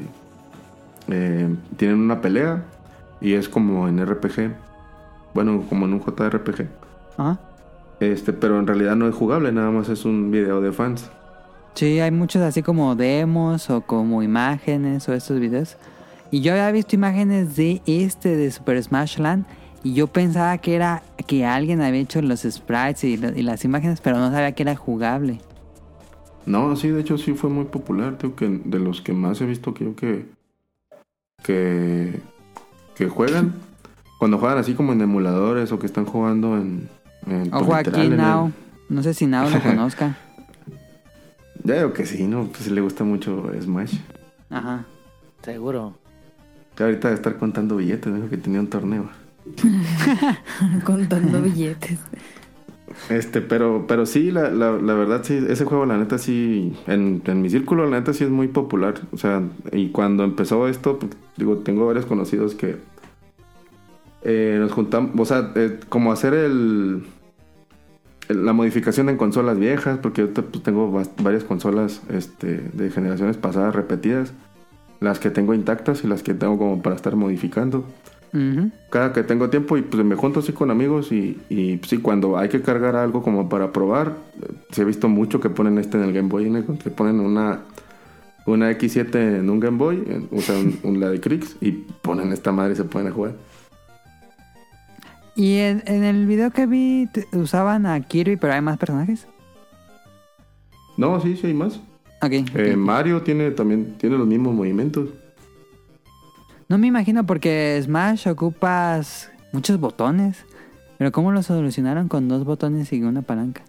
eh, 1.09 1.55
tienen 1.77 2.01
una 2.01 2.21
pelea 2.21 2.65
y 3.21 3.35
es 3.35 3.49
como 3.49 3.89
en 3.89 4.05
RPG, 4.05 4.55
bueno, 5.35 5.63
como 5.69 5.87
en 5.87 5.95
un 5.95 6.01
JRPG. 6.01 6.67
Ajá. 7.17 7.41
Este, 8.01 8.33
pero 8.33 8.59
en 8.59 8.67
realidad 8.67 8.95
no 8.97 9.09
es 9.09 9.15
jugable, 9.15 9.53
nada 9.53 9.71
más 9.71 9.89
es 9.89 10.05
un 10.05 10.31
video 10.31 10.61
de 10.61 10.73
fans. 10.73 11.11
Sí, 11.75 12.01
hay 12.01 12.11
muchos 12.11 12.43
así 12.43 12.63
como 12.63 12.95
demos 12.95 13.71
o 13.71 13.83
como 13.83 14.23
imágenes 14.23 15.09
o 15.09 15.15
estos 15.15 15.41
videos. 15.41 15.77
Y 16.31 16.41
yo 16.41 16.53
había 16.53 16.71
visto 16.73 16.97
imágenes 16.97 17.57
de 17.57 17.83
este 17.87 18.37
de 18.37 18.51
Super 18.51 18.83
Smash 18.83 19.19
Land 19.19 19.47
y 19.83 19.95
yo 19.95 20.07
pensaba 20.09 20.59
que 20.59 20.75
era 20.75 21.03
que 21.27 21.47
alguien 21.47 21.81
había 21.81 22.01
hecho 22.01 22.21
los 22.21 22.41
sprites 22.43 23.05
y, 23.05 23.17
las 23.17 23.65
imágenes, 23.65 24.01
pero 24.01 24.19
no 24.19 24.31
sabía 24.31 24.53
que 24.53 24.63
era 24.63 24.75
jugable. 24.75 25.39
No, 26.47 26.77
sí, 26.77 26.89
de 26.89 27.01
hecho 27.01 27.19
sí 27.19 27.35
fue 27.35 27.51
muy 27.51 27.65
popular, 27.67 28.17
creo 28.19 28.37
que 28.37 28.49
de 28.65 28.79
los 28.79 29.01
que 29.03 29.13
más 29.13 29.41
he 29.41 29.47
visto 29.47 29.75
creo 29.75 29.95
que 29.97 30.27
que 31.43 32.21
que 32.95 33.09
juegan 33.09 33.55
cuando 34.19 34.39
juegan 34.39 34.59
así 34.59 34.75
como 34.75 34.93
en 34.93 35.01
emuladores 35.03 35.71
o 35.73 35.79
que 35.79 35.87
están 35.87 36.07
jugando 36.07 36.57
en, 36.57 36.89
en 37.27 37.53
Ojo 37.53 37.77
literal, 37.77 38.01
aquí 38.01 38.07
en 38.07 38.13
el- 38.13 38.19
Now. 38.19 38.53
No 38.89 39.03
sé 39.03 39.13
si 39.15 39.27
Now 39.27 39.51
lo 39.51 39.61
conozca. 39.63 40.17
Ya 41.65 41.75
digo 41.77 41.93
que 41.93 42.07
sí, 42.07 42.27
¿no? 42.27 42.45
Pues 42.47 42.71
le 42.71 42.81
gusta 42.81 43.03
mucho 43.05 43.51
Smash. 43.61 43.99
Ajá. 44.49 44.85
Seguro. 45.43 45.99
Que 46.77 46.85
ahorita 46.85 47.09
de 47.09 47.15
estar 47.15 47.37
contando 47.39 47.77
billetes, 47.77 48.15
dijo 48.15 48.29
que 48.29 48.37
tenía 48.37 48.61
un 48.61 48.69
torneo. 48.69 49.09
Contando 50.85 51.41
billetes. 51.43 51.99
Este, 53.09 53.41
pero, 53.41 53.85
pero 53.87 54.05
sí, 54.07 54.31
la, 54.31 54.51
la, 54.51 54.73
la 54.73 54.95
verdad 54.95 55.23
sí, 55.23 55.39
ese 55.49 55.65
juego 55.65 55.87
la 55.87 55.97
neta 55.97 56.19
sí, 56.19 56.77
en, 56.87 57.23
en 57.25 57.43
mi 57.43 57.51
círculo 57.51 57.89
la 57.89 58.01
neta 58.01 58.13
sí 58.13 58.25
es 58.25 58.31
muy 58.31 58.49
popular. 58.49 58.95
O 59.13 59.17
sea, 59.17 59.43
y 59.73 59.91
cuando 59.91 60.25
empezó 60.25 60.67
esto, 60.69 60.99
pues, 60.99 61.13
digo, 61.37 61.59
tengo 61.59 61.87
varios 61.87 62.07
conocidos 62.07 62.55
que 62.55 62.77
eh, 64.23 64.57
nos 64.59 64.73
juntamos, 64.73 65.13
o 65.19 65.25
sea, 65.25 65.53
eh, 65.55 65.79
como 65.89 66.11
hacer 66.11 66.35
el, 66.35 67.05
la 68.29 68.53
modificación 68.53 69.09
en 69.09 69.17
consolas 69.17 69.59
viejas, 69.59 69.99
porque 70.03 70.23
yo 70.23 70.33
pues, 70.33 70.63
tengo 70.63 70.91
varias 71.23 71.45
consolas 71.45 72.03
este, 72.11 72.61
de 72.73 72.91
generaciones 72.91 73.37
pasadas 73.37 73.75
repetidas, 73.75 74.33
las 75.01 75.21
que 75.21 75.31
tengo 75.31 75.55
intactas 75.55 76.03
y 76.03 76.09
las 76.09 76.23
que 76.23 76.35
tengo 76.35 76.59
como 76.59 76.83
para 76.83 76.97
estar 76.97 77.15
modificando. 77.15 77.85
Cada 78.91 79.13
que 79.13 79.23
tengo 79.23 79.49
tiempo 79.51 79.77
y 79.77 79.83
pues 79.83 80.05
me 80.05 80.15
junto 80.15 80.41
así 80.41 80.53
con 80.53 80.71
amigos 80.71 81.11
y, 81.13 81.39
y 81.49 81.77
pues, 81.79 81.91
sí, 81.91 81.99
cuando 81.99 82.37
hay 82.37 82.49
que 82.49 82.61
cargar 82.63 82.95
algo 82.97 83.23
como 83.23 83.49
para 83.49 83.73
probar, 83.73 84.15
eh, 84.43 84.53
se 84.71 84.83
ha 84.83 84.85
visto 84.85 85.09
mucho 85.09 85.41
que 85.41 85.49
ponen 85.51 85.79
este 85.79 85.97
en 85.97 86.05
el 86.05 86.13
Game 86.13 86.29
Boy, 86.29 86.51
¿no? 86.51 86.65
que 86.79 86.91
ponen 86.91 87.21
una, 87.21 87.61
una 88.47 88.71
X7 88.73 89.39
en 89.41 89.49
un 89.51 89.61
Game 89.61 89.79
Boy, 89.79 90.03
en- 90.07 90.29
o 90.37 90.41
sea, 90.41 90.57
un, 90.59 90.79
un- 90.83 91.01
la 91.01 91.09
de 91.11 91.21
Crix, 91.21 91.57
y 91.61 91.73
ponen 91.73 92.33
esta 92.33 92.53
madre 92.53 92.75
y 92.75 92.77
se 92.77 92.85
pueden 92.85 93.13
jugar. 93.13 93.35
Y 95.35 95.57
en, 95.59 95.83
en 95.87 96.03
el 96.05 96.27
video 96.27 96.51
que 96.51 96.67
vi 96.67 97.09
usaban 97.33 97.85
a 97.87 98.01
Kirby, 98.01 98.37
pero 98.37 98.55
hay 98.55 98.61
más 98.63 98.79
personajes. 98.79 99.27
No, 100.97 101.21
sí, 101.21 101.37
sí 101.37 101.47
hay 101.49 101.55
más. 101.55 101.77
Ok. 102.23 102.33
Eh. 102.55 102.75
Mario 102.77 103.21
tiene 103.23 103.51
también 103.51 103.95
tiene 103.99 104.17
los 104.17 104.27
mismos 104.27 104.55
movimientos. 104.55 105.11
No 106.69 106.79
me 106.79 106.87
imagino 106.89 107.25
porque 107.25 107.81
Smash 107.83 108.29
ocupas 108.29 109.31
muchos 109.53 109.79
botones. 109.79 110.45
Pero 110.99 111.13
¿cómo 111.13 111.33
lo 111.33 111.43
solucionaron 111.43 112.09
con 112.09 112.29
dos 112.29 112.45
botones 112.45 112.93
y 112.93 113.03
una 113.03 113.23
palanca? 113.23 113.63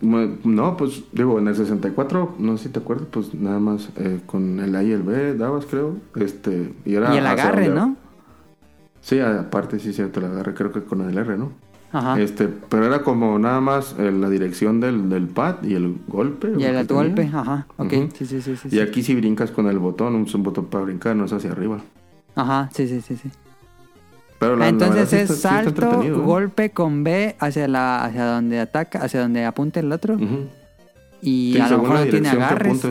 No, 0.00 0.76
pues 0.76 1.04
digo, 1.12 1.38
en 1.38 1.46
el 1.46 1.54
64, 1.54 2.34
no 2.38 2.56
sé 2.56 2.64
si 2.64 2.68
te 2.70 2.80
acuerdas, 2.80 3.06
pues 3.10 3.34
nada 3.34 3.60
más 3.60 3.90
eh, 3.96 4.20
con 4.26 4.58
el 4.58 4.74
A 4.74 4.82
y 4.82 4.90
el 4.90 5.02
B 5.02 5.34
dabas, 5.34 5.64
creo. 5.66 5.96
Este, 6.16 6.74
y, 6.84 6.94
era 6.94 7.14
y 7.14 7.18
el 7.18 7.26
agarre, 7.26 7.68
¿no? 7.68 7.96
Sí, 9.00 9.20
aparte 9.20 9.78
sí, 9.78 9.92
cierto, 9.92 10.18
el 10.18 10.26
agarre 10.26 10.54
creo 10.54 10.72
que 10.72 10.82
con 10.82 11.08
el 11.08 11.16
R, 11.16 11.38
¿no? 11.38 11.52
Ajá. 11.98 12.20
Este, 12.20 12.48
pero 12.48 12.84
era 12.86 13.02
como 13.02 13.38
nada 13.38 13.60
más 13.60 13.94
eh, 13.98 14.10
la 14.12 14.28
dirección 14.28 14.80
del, 14.80 15.08
del 15.08 15.28
pad 15.28 15.62
y 15.62 15.74
el 15.74 15.96
golpe. 16.08 16.48
y 16.58 16.64
el 16.64 16.86
tenía. 16.86 17.02
golpe, 17.02 17.30
ajá. 17.32 17.66
Ok, 17.76 17.92
sí, 18.14 18.26
sí, 18.26 18.42
sí, 18.42 18.56
sí. 18.56 18.68
Y 18.70 18.80
aquí 18.80 19.02
si 19.02 19.14
brincas 19.14 19.50
con 19.50 19.66
el 19.68 19.78
botón, 19.78 20.14
un, 20.14 20.26
un 20.32 20.42
botón 20.42 20.66
para 20.66 20.84
brincar, 20.84 21.16
no 21.16 21.24
es 21.24 21.32
hacia 21.32 21.52
arriba. 21.52 21.78
Ajá, 22.34 22.68
sí, 22.74 22.86
sí, 22.86 23.00
sí, 23.00 23.16
sí. 23.16 23.30
Pero 24.38 24.52
la, 24.56 24.64
la 24.64 24.68
Entonces 24.68 25.12
es 25.14 25.30
está- 25.30 25.62
salto, 25.64 26.02
¿eh? 26.02 26.10
golpe 26.10 26.70
con 26.70 27.02
B 27.04 27.36
hacia 27.38 27.66
la 27.68 28.04
hacia 28.04 28.26
donde 28.26 28.60
ataca, 28.60 28.98
hacia 29.02 29.20
donde 29.20 29.44
apunta 29.46 29.80
el 29.80 29.90
otro. 29.90 30.14
Ujú. 30.16 30.46
Y 31.22 31.58
a 31.58 31.68
lo 31.70 31.78
mejor 31.78 32.00
no 32.00 32.06
tiene 32.06 32.28
agarres. 32.28 32.82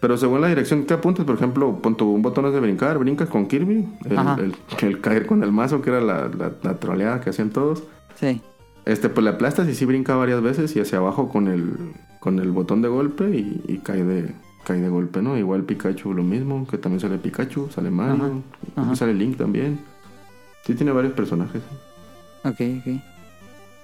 Pero 0.00 0.16
según 0.16 0.40
la 0.40 0.48
dirección 0.48 0.84
que 0.86 0.94
apuntes, 0.94 1.24
por 1.26 1.34
ejemplo, 1.34 1.78
pon 1.82 1.96
tu 1.96 2.10
un 2.10 2.22
botón 2.22 2.46
es 2.46 2.52
de 2.54 2.60
brincar, 2.60 2.98
brincas 2.98 3.28
con 3.28 3.46
Kirby, 3.46 3.86
el, 4.06 4.18
el- 4.44 4.56
el 4.88 5.00
caer 5.00 5.26
con 5.26 5.42
el 5.42 5.52
mazo, 5.52 5.82
que 5.82 5.90
era 5.90 6.00
la, 6.00 6.28
la, 6.28 6.52
la 6.62 6.74
troleada 6.78 7.20
que 7.20 7.30
hacían 7.30 7.50
todos. 7.50 7.82
Sí. 8.18 8.40
Este, 8.86 9.10
pues 9.10 9.22
le 9.24 9.30
aplastas 9.30 9.68
y 9.68 9.74
sí 9.74 9.84
brinca 9.84 10.16
varias 10.16 10.40
veces 10.40 10.74
y 10.74 10.80
hacia 10.80 10.98
abajo 10.98 11.28
con 11.28 11.48
el, 11.48 11.74
con 12.18 12.38
el 12.38 12.50
botón 12.50 12.80
de 12.80 12.88
golpe 12.88 13.24
y, 13.30 13.62
y 13.68 13.78
cae 13.78 14.02
de 14.04 14.32
cae 14.64 14.78
de 14.80 14.88
golpe, 14.88 15.20
¿no? 15.22 15.36
Igual 15.38 15.64
Pikachu 15.64 16.12
lo 16.14 16.22
mismo, 16.22 16.66
que 16.66 16.76
también 16.78 17.00
sale 17.00 17.18
Pikachu, 17.18 17.68
sale 17.70 17.90
Mario, 17.90 18.14
Ajá, 18.24 18.32
y 18.76 18.80
ajá. 18.80 18.96
sale 18.96 19.14
Link 19.14 19.36
también. 19.36 19.80
Sí 20.66 20.74
tiene 20.74 20.92
varios 20.92 21.12
personajes. 21.14 21.62
Ok, 22.44 22.60
ok. 22.80 23.00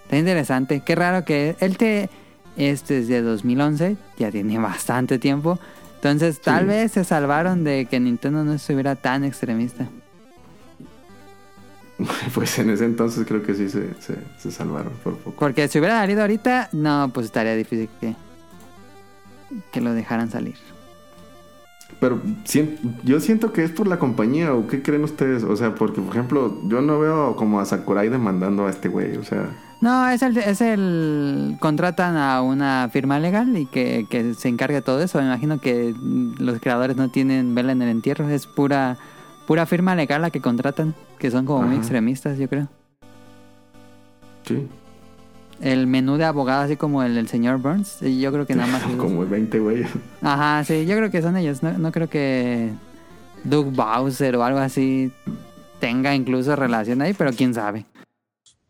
Está 0.04 0.16
interesante. 0.18 0.82
Qué 0.84 0.94
raro 0.94 1.24
que 1.24 1.56
él 1.60 1.76
te 1.76 2.08
es 2.56 2.86
desde 2.86 3.20
2011, 3.22 3.96
ya 4.18 4.30
tiene 4.30 4.58
bastante 4.58 5.18
tiempo. 5.18 5.58
Entonces, 5.96 6.40
tal 6.40 6.62
Sí. 6.64 6.68
vez 6.68 6.92
se 6.92 7.04
salvaron 7.04 7.64
de 7.64 7.86
que 7.86 7.98
Nintendo 8.00 8.44
no 8.44 8.52
estuviera 8.54 8.94
tan 8.96 9.24
extremista. 9.24 9.88
pues 12.34 12.58
en 12.58 12.70
ese 12.70 12.84
entonces 12.84 13.26
creo 13.26 13.42
que 13.42 13.54
sí 13.54 13.68
se, 13.68 13.88
se, 14.00 14.16
se 14.38 14.50
salvaron 14.50 14.92
por 15.02 15.16
poco. 15.16 15.38
Porque 15.38 15.66
si 15.68 15.78
hubiera 15.78 15.98
salido 16.00 16.20
ahorita, 16.20 16.68
no, 16.72 17.10
pues 17.12 17.26
estaría 17.26 17.54
difícil 17.56 17.88
que, 18.00 18.14
que 19.72 19.80
lo 19.80 19.94
dejaran 19.94 20.30
salir. 20.30 20.56
Pero 21.98 22.20
sien- 22.44 22.78
yo 23.04 23.18
siento 23.20 23.52
que 23.54 23.64
es 23.64 23.70
por 23.70 23.86
la 23.86 23.98
compañía, 23.98 24.52
¿o 24.52 24.66
qué 24.66 24.82
creen 24.82 25.04
ustedes? 25.04 25.42
O 25.44 25.56
sea, 25.56 25.74
porque, 25.74 26.02
por 26.02 26.10
ejemplo, 26.14 26.60
yo 26.68 26.82
no 26.82 26.98
veo 26.98 27.34
como 27.36 27.60
a 27.60 27.64
Sakurai 27.64 28.10
demandando 28.10 28.66
a 28.66 28.70
este 28.70 28.88
güey, 28.88 29.16
o 29.16 29.24
sea... 29.24 29.48
No, 29.80 30.08
es 30.08 30.22
el, 30.22 30.36
es 30.38 30.60
el... 30.60 31.56
Contratan 31.60 32.16
a 32.16 32.40
una 32.42 32.88
firma 32.90 33.18
legal 33.18 33.56
y 33.56 33.66
que, 33.66 34.06
que 34.08 34.34
se 34.34 34.48
encargue 34.48 34.76
de 34.76 34.82
todo 34.82 35.02
eso. 35.02 35.18
Me 35.18 35.26
imagino 35.26 35.60
que 35.60 35.94
los 36.38 36.60
creadores 36.60 36.96
no 36.96 37.10
tienen 37.10 37.54
vela 37.54 37.72
en 37.72 37.82
el 37.82 37.90
entierro. 37.90 38.28
Es 38.28 38.46
pura, 38.46 38.96
pura 39.46 39.66
firma 39.66 39.94
legal 39.94 40.22
la 40.22 40.30
que 40.30 40.40
contratan. 40.40 40.94
Que 41.18 41.30
son 41.30 41.44
como 41.46 41.62
muy 41.62 41.76
extremistas, 41.76 42.38
yo 42.38 42.48
creo. 42.48 42.68
Sí, 44.44 44.66
El 45.60 45.86
menú 45.86 46.16
de 46.16 46.24
abogado, 46.24 46.62
así 46.62 46.76
como 46.76 47.02
el 47.02 47.14
del 47.14 47.28
señor 47.28 47.58
Burns. 47.58 48.00
Yo 48.00 48.32
creo 48.32 48.46
que 48.46 48.54
nada 48.54 48.70
más... 48.70 48.82
esos. 48.86 48.96
como 48.96 49.26
20 49.26 49.58
güeyes. 49.58 49.90
Ajá, 50.22 50.64
sí, 50.64 50.86
yo 50.86 50.96
creo 50.96 51.10
que 51.10 51.20
son 51.20 51.36
ellos. 51.36 51.62
No, 51.62 51.72
no 51.76 51.92
creo 51.92 52.08
que 52.08 52.70
Doug 53.44 53.72
Bowser 53.72 54.36
o 54.36 54.44
algo 54.44 54.58
así 54.58 55.12
tenga 55.80 56.14
incluso 56.14 56.56
relación 56.56 57.02
ahí, 57.02 57.12
pero 57.12 57.32
quién 57.32 57.52
sabe. 57.54 57.84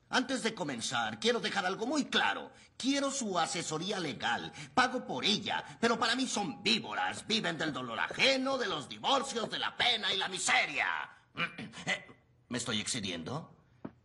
Antes 0.09 0.43
de 0.43 0.55
comenzar, 0.55 1.19
quiero 1.19 1.41
dejar 1.41 1.67
algo 1.67 1.87
muy 1.87 2.05
claro. 2.07 2.53
Quiero 2.77 3.11
su 3.11 3.39
asesoría 3.39 3.99
legal. 3.99 4.53
Pago 4.75 5.05
por 5.05 5.25
ella. 5.25 5.65
Pero 5.81 5.99
para 5.99 6.15
mí 6.15 6.27
son 6.27 6.63
víboras. 6.63 7.27
Viven 7.27 7.59
del 7.59 7.73
dolor 7.73 7.99
ajeno, 7.99 8.57
de 8.59 8.67
los 8.69 8.89
divorcios, 8.89 9.51
de 9.51 9.59
la 9.59 9.77
pena 9.77 10.13
y 10.13 10.17
la 10.19 10.29
miseria. 10.29 10.87
Eh, 11.87 12.07
¿Me 12.49 12.59
estoy 12.59 12.81
excediendo? 12.81 13.53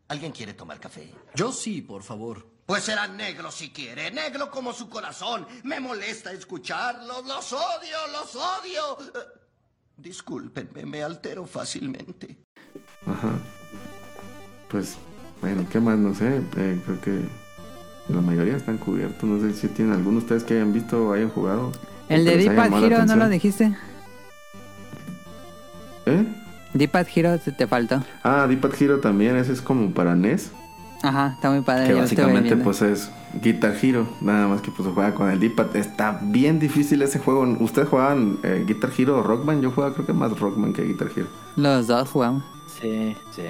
¿Alguien 0.07 0.31
quiere 0.31 0.53
tomar 0.53 0.79
café? 0.79 1.13
Yo 1.35 1.51
sí, 1.51 1.81
por 1.81 2.03
favor. 2.03 2.45
Pues 2.65 2.83
será 2.83 3.07
negro 3.07 3.51
si 3.51 3.71
quiere. 3.71 4.11
Negro 4.11 4.49
como 4.51 4.73
su 4.73 4.89
corazón. 4.89 5.47
Me 5.63 5.79
molesta 5.79 6.31
escucharlos. 6.31 7.25
Los 7.25 7.53
odio, 7.53 7.97
los 8.11 8.35
odio. 8.35 8.97
Eh, 9.01 9.41
Discúlpenme, 9.97 10.85
me 10.85 11.03
altero 11.03 11.45
fácilmente. 11.45 12.37
Ajá. 13.05 13.39
Pues, 14.69 14.97
bueno, 15.41 15.65
¿qué 15.69 15.79
más? 15.79 15.97
No 15.97 16.13
sé, 16.13 16.41
eh, 16.57 16.79
creo 16.85 17.01
que 17.01 17.21
la 18.09 18.21
mayoría 18.21 18.55
están 18.55 18.77
cubiertos. 18.77 19.23
No 19.23 19.39
sé 19.39 19.53
si 19.53 19.67
tienen 19.67 19.93
alguno 19.93 20.19
de 20.19 20.23
ustedes 20.23 20.43
que 20.43 20.55
hayan 20.55 20.73
visto 20.73 21.07
o 21.07 21.13
hayan 21.13 21.29
jugado. 21.29 21.71
El 22.09 22.25
de 22.25 22.31
que 22.31 22.37
les 22.37 22.45
Deep 22.45 22.51
haya 22.51 22.61
Pad 22.61 22.65
llamado 22.65 22.89
la 22.89 22.95
Hero, 22.95 23.05
¿no 23.05 23.15
lo 23.15 23.29
dijiste? 23.29 23.75
¿Eh? 26.05 26.25
Deep 26.73 26.91
Pad 26.91 27.07
Hero 27.13 27.39
te, 27.39 27.51
te 27.51 27.67
faltó. 27.67 28.03
Ah, 28.23 28.47
Deep 28.47 28.65
Hero 28.79 28.99
también, 28.99 29.35
ese 29.35 29.53
es 29.53 29.61
como 29.61 29.91
para 29.91 30.15
NES. 30.15 30.51
Ajá, 31.03 31.31
está 31.35 31.49
muy 31.49 31.61
padre. 31.61 31.87
Que 31.87 31.93
básicamente 31.93 32.55
pues 32.57 32.81
es 32.81 33.11
Guitar 33.41 33.75
Hero, 33.81 34.07
nada 34.21 34.47
más 34.47 34.61
que 34.61 34.69
pues 34.69 34.87
se 34.87 34.93
juega 34.93 35.15
con 35.15 35.31
el 35.31 35.39
D-pad. 35.39 35.75
Está 35.75 36.19
bien 36.21 36.59
difícil 36.59 37.01
ese 37.01 37.17
juego. 37.17 37.41
¿Ustedes 37.59 37.89
jugaban 37.89 38.37
eh, 38.43 38.63
Guitar 38.67 38.91
Hero 38.95 39.17
o 39.17 39.23
Rockman? 39.23 39.61
Yo 39.61 39.71
jugaba 39.71 39.93
creo 39.93 40.05
que 40.05 40.13
más 40.13 40.39
Rockman 40.39 40.73
que 40.73 40.83
Guitar 40.83 41.09
Hero. 41.15 41.27
Los 41.55 41.87
dos 41.87 42.09
jugamos. 42.09 42.43
Sí, 42.67 43.15
sí. 43.31 43.43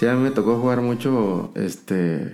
Sí, 0.00 0.06
a 0.06 0.14
mí 0.14 0.22
me 0.22 0.30
tocó 0.30 0.56
jugar 0.58 0.80
mucho, 0.80 1.50
este... 1.54 2.32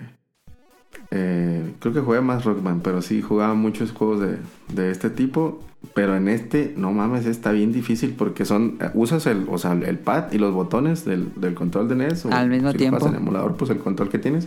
eh, 1.11 1.73
creo 1.81 1.93
que 1.93 1.99
jugué 2.01 2.21
más 2.21 2.45
Rockman, 2.45 2.81
pero 2.81 3.03
sí 3.03 3.21
jugaba 3.23 3.55
muchos 3.55 3.91
juegos 3.91 4.21
de, 4.21 4.39
de 4.73 4.93
este 4.93 5.11
tipo. 5.11 5.59
Pero 5.93 6.17
en 6.17 6.29
este, 6.29 6.75
no 6.77 6.93
mames, 6.93 7.27
está 7.27 7.51
bien 7.51 7.73
difícil 7.73 8.15
porque 8.17 8.45
son... 8.45 8.77
eh, 8.81 8.91
Usas 8.95 9.27
el, 9.27 9.47
o 9.51 9.59
sea, 9.59 9.73
el 9.73 9.99
pad 9.99 10.31
y 10.31 10.39
los 10.39 10.55
botones 10.55 11.05
del, 11.05 11.33
del 11.35 11.55
control 11.57 11.89
de 11.89 11.97
NES. 11.97 12.27
o 12.27 12.33
Al 12.33 12.49
mismo 12.51 12.69
si 12.69 12.75
lo 12.75 12.79
tiempo. 12.79 13.01
juegas 13.01 13.17
en 13.17 13.21
emulador, 13.23 13.57
pues 13.57 13.69
el 13.73 13.79
control 13.79 14.11
que 14.11 14.21
tienes. 14.21 14.47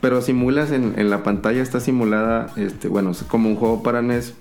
Pero 0.00 0.22
simulas 0.22 0.72
en, 0.72 0.94
en 0.98 1.08
la 1.08 1.22
pantalla, 1.22 1.62
está 1.62 1.78
simulada, 1.78 2.52
este, 2.56 2.88
bueno, 2.88 3.10
es 3.12 3.22
como 3.22 3.48
un 3.48 3.54
juego 3.54 3.84
para 3.84 4.02
NES. 4.02 4.34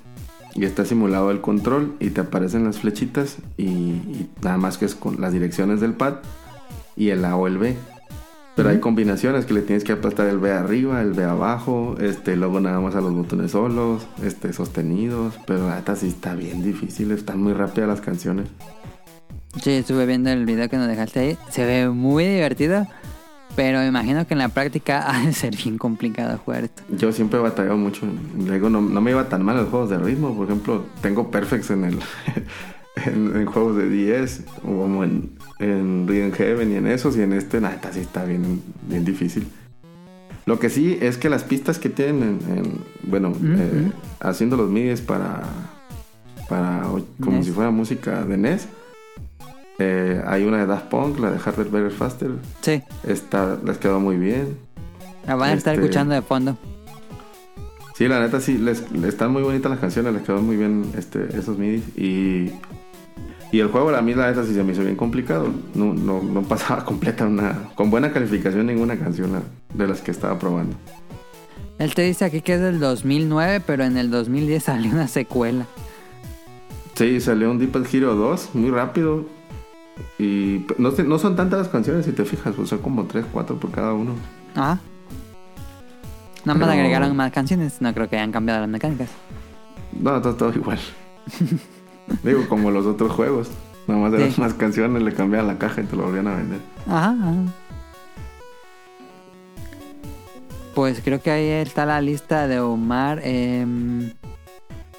Y 0.56 0.66
está 0.66 0.84
simulado 0.84 1.30
el 1.30 1.42
control 1.42 1.94
y 2.00 2.10
te 2.10 2.22
aparecen 2.22 2.64
las 2.64 2.80
flechitas 2.80 3.38
y, 3.56 3.66
y 3.68 4.30
nada 4.42 4.58
más 4.58 4.80
que 4.80 4.86
es 4.86 4.96
con 4.96 5.22
las 5.22 5.32
direcciones 5.32 5.80
del 5.80 5.94
pad 5.94 6.16
y 7.00 7.10
el 7.10 7.26
A 7.26 7.36
o 7.36 7.48
el 7.48 7.58
B. 7.58 7.76
Pero 8.56 8.70
hay 8.70 8.80
combinaciones 8.80 9.46
que 9.46 9.54
le 9.54 9.62
tienes 9.62 9.86
que 9.86 9.94
aplastar 9.94 10.28
el 10.28 10.38
B 10.38 10.52
arriba, 10.52 11.02
el 11.02 11.14
B 11.14 11.24
abajo, 11.24 11.96
este, 12.02 12.36
luego 12.36 12.60
nada 12.60 12.82
más 12.82 12.94
a 12.94 13.00
los 13.00 13.14
botones 13.14 13.52
solos, 13.52 14.06
este, 14.22 14.52
sostenidos. 14.52 15.34
Pero 15.48 15.70
la 15.70 15.78
neta 15.78 15.96
sí 15.96 16.10
está 16.10 16.36
bien 16.36 16.62
difícil, 16.62 17.12
están 17.12 17.42
muy 17.42 17.54
rápidas 17.54 17.88
las 17.88 18.02
canciones. 18.02 18.50
Sí, 19.64 19.72
estuve 19.72 20.06
viendo 20.06 20.30
el 20.30 20.46
video 20.46 20.68
que 20.68 20.76
nos 20.76 20.90
dejaste 20.90 21.20
ahí. 21.22 21.38
Se 21.50 21.66
ve 21.66 21.90
muy 21.90 22.26
divertido. 22.26 22.86
Pero 23.56 23.80
me 23.80 23.88
imagino 23.88 24.28
que 24.28 24.34
en 24.34 24.40
la 24.40 24.50
práctica 24.50 25.06
ha 25.10 25.26
de 25.26 25.32
ser 25.32 25.56
bien 25.56 25.78
complicado 25.78 26.38
jugar 26.38 26.66
esto. 26.66 26.84
Yo 26.90 27.14
siempre 27.14 27.40
he 27.40 27.42
batallado 27.42 27.78
mucho. 27.78 28.06
Luego 28.38 28.70
no, 28.70 28.82
no 28.82 29.00
me 29.00 29.12
iba 29.12 29.30
tan 29.30 29.42
mal 29.44 29.56
en 29.56 29.62
los 29.64 29.72
juegos 29.72 29.90
de 29.90 30.00
ritmo. 30.00 30.36
Por 30.36 30.48
ejemplo, 30.48 30.86
tengo 31.02 31.32
perfects 31.32 31.72
en 31.72 31.86
el 31.86 32.00
en, 33.06 33.38
en 33.38 33.46
juegos 33.46 33.78
de 33.78 33.90
10, 33.90 34.44
o 34.64 34.68
como 34.68 35.04
en, 35.06 35.39
en 35.60 36.08
Rhythm 36.08 36.32
Heaven 36.32 36.72
y 36.72 36.76
en 36.76 36.88
esos, 36.88 37.16
y 37.18 37.22
en 37.22 37.34
este, 37.34 37.60
nada, 37.62 37.80
sí 37.92 38.00
está 38.00 38.24
bien, 38.26 38.62
bien 38.88 39.04
difícil. 39.06 39.48
Lo 40.46 40.58
que 40.60 40.70
sí 40.70 40.98
es 41.02 41.18
que 41.18 41.30
las 41.30 41.44
pistas 41.44 41.78
que 41.80 41.90
tienen, 41.90 42.40
en, 42.50 42.58
en- 42.58 42.78
bueno, 43.04 43.34
eh, 43.44 43.92
haciendo 44.22 44.58
los 44.58 44.70
midis 44.70 45.02
para, 45.02 45.44
para 46.48 46.84
como 47.22 47.44
si 47.44 47.52
fuera 47.52 47.72
música 47.72 48.24
de 48.26 48.38
NES, 48.38 48.68
Eh, 49.82 50.22
hay 50.28 50.44
una 50.44 50.58
de 50.58 50.66
Daft 50.66 50.88
Punk, 50.90 51.20
la 51.20 51.32
de 51.32 51.38
Harder, 51.40 51.70
Better, 51.70 51.92
Faster. 51.92 52.32
Sí, 52.60 52.82
Esta 53.08 53.58
les 53.64 53.78
quedó 53.78 54.02
muy 54.02 54.18
bien. 54.18 54.58
la 55.26 55.36
van 55.36 55.52
a 55.52 55.54
estar 55.54 55.74
Este- 55.74 55.86
escuchando 55.86 56.16
de 56.16 56.22
fondo. 56.22 56.58
Sí, 57.96 58.08
la 58.10 58.20
neta 58.20 58.42
sí, 58.42 58.58
les, 58.58 58.92
les 58.92 59.06
están 59.10 59.32
muy 59.32 59.42
bonitas 59.42 59.70
las 59.72 59.80
canciones, 59.80 60.14
les 60.14 60.24
quedó 60.24 60.42
muy 60.42 60.58
bien 60.58 60.84
este, 60.98 61.28
esos 61.38 61.58
midis. 61.58 61.84
Y, 61.98 62.52
y 63.52 63.60
el 63.60 63.68
juego, 63.70 63.90
a 63.96 64.02
mí 64.02 64.14
la 64.14 64.28
neta 64.30 64.44
sí 64.46 64.54
se 64.54 64.64
me 64.64 64.74
hizo 64.74 64.82
bien 64.84 64.96
complicado. 64.96 65.48
No, 65.74 65.94
no, 65.94 66.22
no 66.22 66.42
pasaba 66.44 66.86
completa 66.86 67.26
una, 67.26 67.70
con 67.76 67.90
buena 67.90 68.12
calificación 68.12 68.68
ninguna 68.68 68.98
canción 68.98 69.42
de 69.74 69.88
las 69.88 70.02
que 70.02 70.12
estaba 70.12 70.38
probando. 70.38 70.76
Él 71.80 71.96
te 71.96 72.02
dice 72.04 72.26
aquí 72.26 72.42
que 72.42 72.56
es 72.56 72.62
del 72.62 72.80
2009, 72.80 73.62
pero 73.66 73.86
en 73.86 73.98
el 73.98 74.12
2010 74.12 74.64
salió 74.64 74.92
una 74.92 75.08
secuela. 75.08 75.66
Sí, 76.96 77.22
salió 77.22 77.50
un 77.50 77.58
Deep 77.58 77.76
Hero 77.94 78.16
2 78.16 78.50
muy 78.54 78.70
rápido. 78.70 79.26
Y 80.18 80.66
no, 80.78 80.92
no 80.92 81.20
son 81.20 81.36
tantas 81.36 81.60
las 81.60 81.68
canciones 81.70 82.06
si 82.06 82.12
te 82.12 82.26
fijas, 82.26 82.54
pues 82.56 82.70
son 82.70 82.80
como 82.80 83.06
3, 83.06 83.26
4 83.32 83.58
por 83.60 83.72
cada 83.72 83.94
uno. 83.94 84.14
Ah. 84.56 84.78
Nada 86.46 86.60
más 86.60 86.68
Pero- 86.68 86.72
agregaron 86.80 87.16
más 87.16 87.32
canciones. 87.32 87.82
No 87.82 87.94
creo 87.94 88.10
que 88.10 88.18
hayan 88.18 88.32
cambiado 88.32 88.60
las 88.62 88.70
mecánicas. 88.70 89.10
No, 89.94 90.22
todo, 90.22 90.36
todo 90.36 90.54
igual. 90.54 90.80
Digo, 92.24 92.48
como 92.48 92.72
los 92.72 92.86
otros 92.86 93.12
juegos. 93.12 93.50
Nada 93.88 94.00
más 94.02 94.14
eran 94.14 94.32
Sí. 94.32 94.40
más 94.42 94.54
canciones, 94.54 95.02
le 95.02 95.14
cambiaban 95.14 95.48
la 95.48 95.58
caja 95.58 95.82
y 95.82 95.86
te 95.86 95.96
lo 95.96 96.04
volvían 96.04 96.28
a 96.28 96.36
vender. 96.36 96.60
Ajá, 96.88 97.10
ajá. 97.20 97.34
Pues 100.76 101.02
creo 101.04 101.22
que 101.22 101.32
ahí 101.32 101.48
está 101.50 101.86
la 101.86 102.00
lista 102.02 102.48
de 102.48 102.60
Omar. 102.60 103.20
Em, 103.24 104.12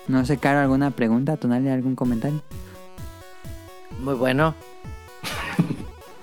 no 0.08 0.24
sé, 0.26 0.36
Caro, 0.38 0.58
¿alguna 0.60 0.90
pregunta? 0.90 1.36
¿Tonali 1.36 1.68
algún 1.68 1.94
comentario? 1.94 2.42
Muy 4.02 4.14
bueno. 4.14 4.54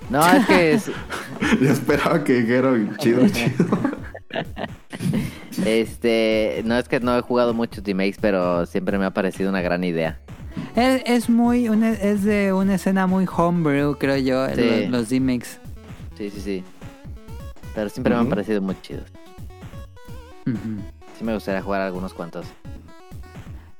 No, 0.10 0.26
es 0.28 0.46
que 0.46 0.72
es, 0.74 0.92
Yo 1.62 1.70
esperaba 1.72 2.24
que 2.24 2.42
dijeran 2.42 2.96
chido, 2.98 3.28
chido. 3.30 3.66
este, 5.66 6.62
no 6.66 6.78
es 6.78 6.88
que 6.88 7.00
no 7.00 7.18
he 7.18 7.22
jugado 7.22 7.54
muchos 7.54 7.84
remakes, 7.84 8.18
pero 8.22 8.66
siempre 8.66 8.98
me 8.98 9.06
ha 9.06 9.12
parecido 9.12 9.50
una 9.50 9.62
gran 9.62 9.84
idea. 9.84 10.20
Es, 10.76 11.02
es 11.06 11.30
muy, 11.30 11.70
una- 11.70 11.92
es 11.94 12.24
de 12.24 12.54
una 12.54 12.76
escena 12.76 13.08
muy 13.08 13.26
homebrew, 13.36 13.98
creo 13.98 14.18
yo, 14.18 14.48
Sí. 14.56 14.88
los, 14.88 15.10
D-Mix. 15.10 15.60
Sí, 16.18 16.30
sí, 16.30 16.42
sí. 16.42 16.64
Pero 17.76 17.90
siempre 17.90 18.14
me 18.14 18.20
han 18.22 18.30
parecido 18.30 18.62
muy 18.62 18.76
chidos. 18.82 19.06
Ujú. 20.46 20.82
Sí 21.18 21.24
me 21.24 21.34
gustaría 21.34 21.62
jugar 21.62 21.82
algunos 21.82 22.14
cuantos. 22.14 22.46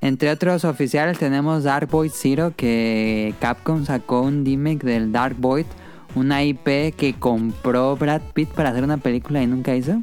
Entre 0.00 0.30
otros 0.30 0.64
oficiales 0.64 1.18
tenemos 1.18 1.64
Dark 1.64 1.88
Void 1.90 2.12
Zero, 2.14 2.52
que 2.56 3.34
Capcom 3.40 3.84
sacó 3.84 4.20
un 4.22 4.44
remake 4.44 4.84
del 4.84 5.10
Dark 5.10 5.34
Void, 5.38 5.66
una 6.14 6.44
IP 6.44 6.94
que 6.96 7.14
compró 7.18 7.96
Brad 7.96 8.22
Pitt 8.34 8.48
para 8.50 8.70
hacer 8.70 8.84
una 8.84 8.98
película 8.98 9.42
y 9.42 9.46
nunca 9.48 9.74
hizo. 9.74 10.00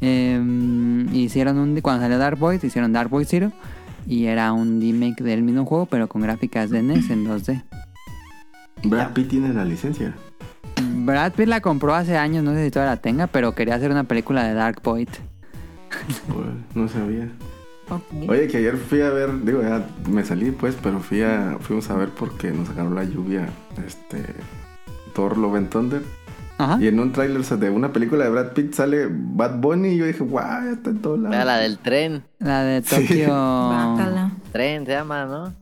Em, 0.00 1.14
hicieron 1.14 1.58
un 1.58 1.78
cuando 1.80 2.02
salió 2.02 2.18
Dark 2.18 2.38
Void, 2.38 2.62
hicieron 2.62 2.92
Dark 2.92 3.10
Void 3.10 3.26
Zero 3.26 3.52
y 4.06 4.26
era 4.26 4.52
un 4.52 4.80
remake 4.80 5.22
del 5.22 5.42
mismo 5.42 5.64
juego, 5.64 5.86
pero 5.86 6.08
con 6.08 6.22
gráficas 6.22 6.70
de 6.70 6.82
NES 6.82 7.10
en 7.10 7.26
2D. 7.26 7.62
Brad 8.84 9.12
Pitt 9.12 9.28
tiene 9.28 9.52
la 9.52 9.64
licencia. 9.64 10.14
Brad 11.04 11.32
Pitt 11.32 11.48
la 11.48 11.60
compró 11.60 11.94
hace 11.94 12.16
años, 12.16 12.44
no 12.44 12.52
sé 12.54 12.64
si 12.64 12.70
todavía 12.70 12.94
la 12.94 13.00
tenga, 13.00 13.26
pero 13.26 13.54
quería 13.54 13.74
hacer 13.74 13.90
una 13.90 14.04
película 14.04 14.44
de 14.44 14.54
Dark 14.54 14.80
Void. 14.82 15.08
Pues, 16.28 16.48
no 16.74 16.88
sabía. 16.88 17.30
Oye, 18.28 18.48
que 18.48 18.56
ayer 18.56 18.76
fui 18.76 19.00
a 19.00 19.10
ver, 19.10 19.44
digo, 19.44 19.62
ya 19.62 19.86
me 20.10 20.24
salí 20.24 20.50
pues, 20.50 20.76
pero 20.82 20.98
fui 20.98 21.22
a, 21.22 21.56
fuimos 21.60 21.88
a 21.90 21.96
ver 21.96 22.08
porque 22.10 22.50
nos 22.50 22.68
sacaron 22.68 22.94
la 22.94 23.04
lluvia, 23.04 23.48
este, 23.86 24.24
Thor 25.14 25.38
Love 25.38 25.54
and 25.54 25.70
Thunder. 25.70 26.02
Ajá. 26.58 26.78
Y 26.80 26.88
en 26.88 26.98
un 27.00 27.12
tráiler 27.12 27.42
de 27.44 27.70
una 27.70 27.92
película 27.92 28.24
de 28.24 28.30
Brad 28.30 28.52
Pitt 28.52 28.72
sale 28.74 29.08
Bad 29.10 29.58
Bunny 29.60 29.88
y 29.90 29.96
yo 29.98 30.06
dije, 30.06 30.22
guau, 30.24 30.64
ya 30.64 30.70
está 30.72 30.90
en 30.90 31.02
todos 31.02 31.20
Vea 31.20 31.30
lados. 31.30 31.46
la 31.46 31.56
del 31.58 31.78
tren. 31.78 32.24
La 32.38 32.62
de 32.62 32.82
Sí. 32.82 32.96
Tokyo. 33.06 33.68
Bácala. 33.68 34.30
Tren 34.52 34.86
se 34.86 34.92
llama, 34.92 35.24
¿no? 35.26 35.52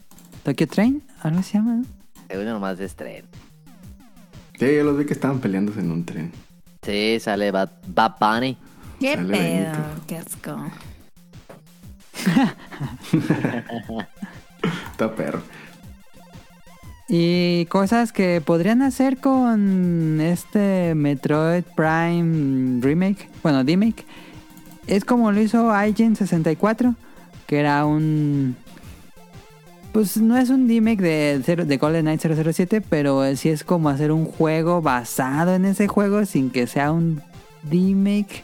Tokyo 0.45 0.68
Train, 0.68 1.03
algo 1.22 1.42
se 1.42 1.55
llama, 1.59 1.74
¿no? 1.76 1.84
Según 2.28 2.45
yo 2.47 2.53
nomás 2.53 2.78
es 2.80 2.95
tren. 2.95 3.24
Sí, 4.59 4.66
yo 4.76 4.84
los 4.84 4.97
vi 4.97 5.05
que 5.05 5.12
estaban 5.14 5.40
peleándose 5.40 5.80
en 5.80 5.90
un 5.90 6.05
tren. 6.05 6.30
Sí, 6.82 7.18
sale 7.18 7.51
Bad, 7.51 7.70
Bad 7.88 8.12
Bunny. 8.20 8.57
¿Qué 9.01 9.16
Sale 9.16 9.36
pedo? 9.36 9.72
Benito. 9.72 9.78
Qué 10.07 10.16
asco. 10.18 10.57
Está 14.92 15.14
perro. 15.14 15.40
Y 17.09 17.66
cosas 17.66 18.12
que 18.12 18.40
podrían 18.40 18.80
hacer 18.82 19.18
con 19.18 20.20
este 20.20 20.94
Metroid 20.94 21.62
Prime 21.76 22.80
Remake, 22.80 23.28
bueno, 23.42 23.62
remake, 23.62 24.07
es 24.86 25.05
como 25.05 25.30
lo 25.30 25.40
hizo 25.40 25.70
IGN 25.84 26.16
64, 26.16 26.94
que 27.46 27.59
era 27.59 27.84
un... 27.84 28.57
Pues 29.92 30.16
no 30.16 30.36
es 30.36 30.48
un 30.50 30.66
remake 30.66 31.00
de, 31.00 31.40
cero- 31.44 31.66
de 31.66 31.76
Golden 31.76 32.07
Knight 32.07 32.20
007, 32.20 32.80
pero 32.80 33.22
sí 33.36 33.48
es 33.50 33.62
como 33.62 33.90
hacer 33.90 34.11
un 34.11 34.24
juego 34.24 34.82
basado 34.82 35.55
en 35.55 35.64
ese 35.66 35.86
juego 35.86 36.24
sin 36.24 36.50
que 36.50 36.66
sea 36.66 36.90
un 36.90 37.20
remake. 37.70 38.42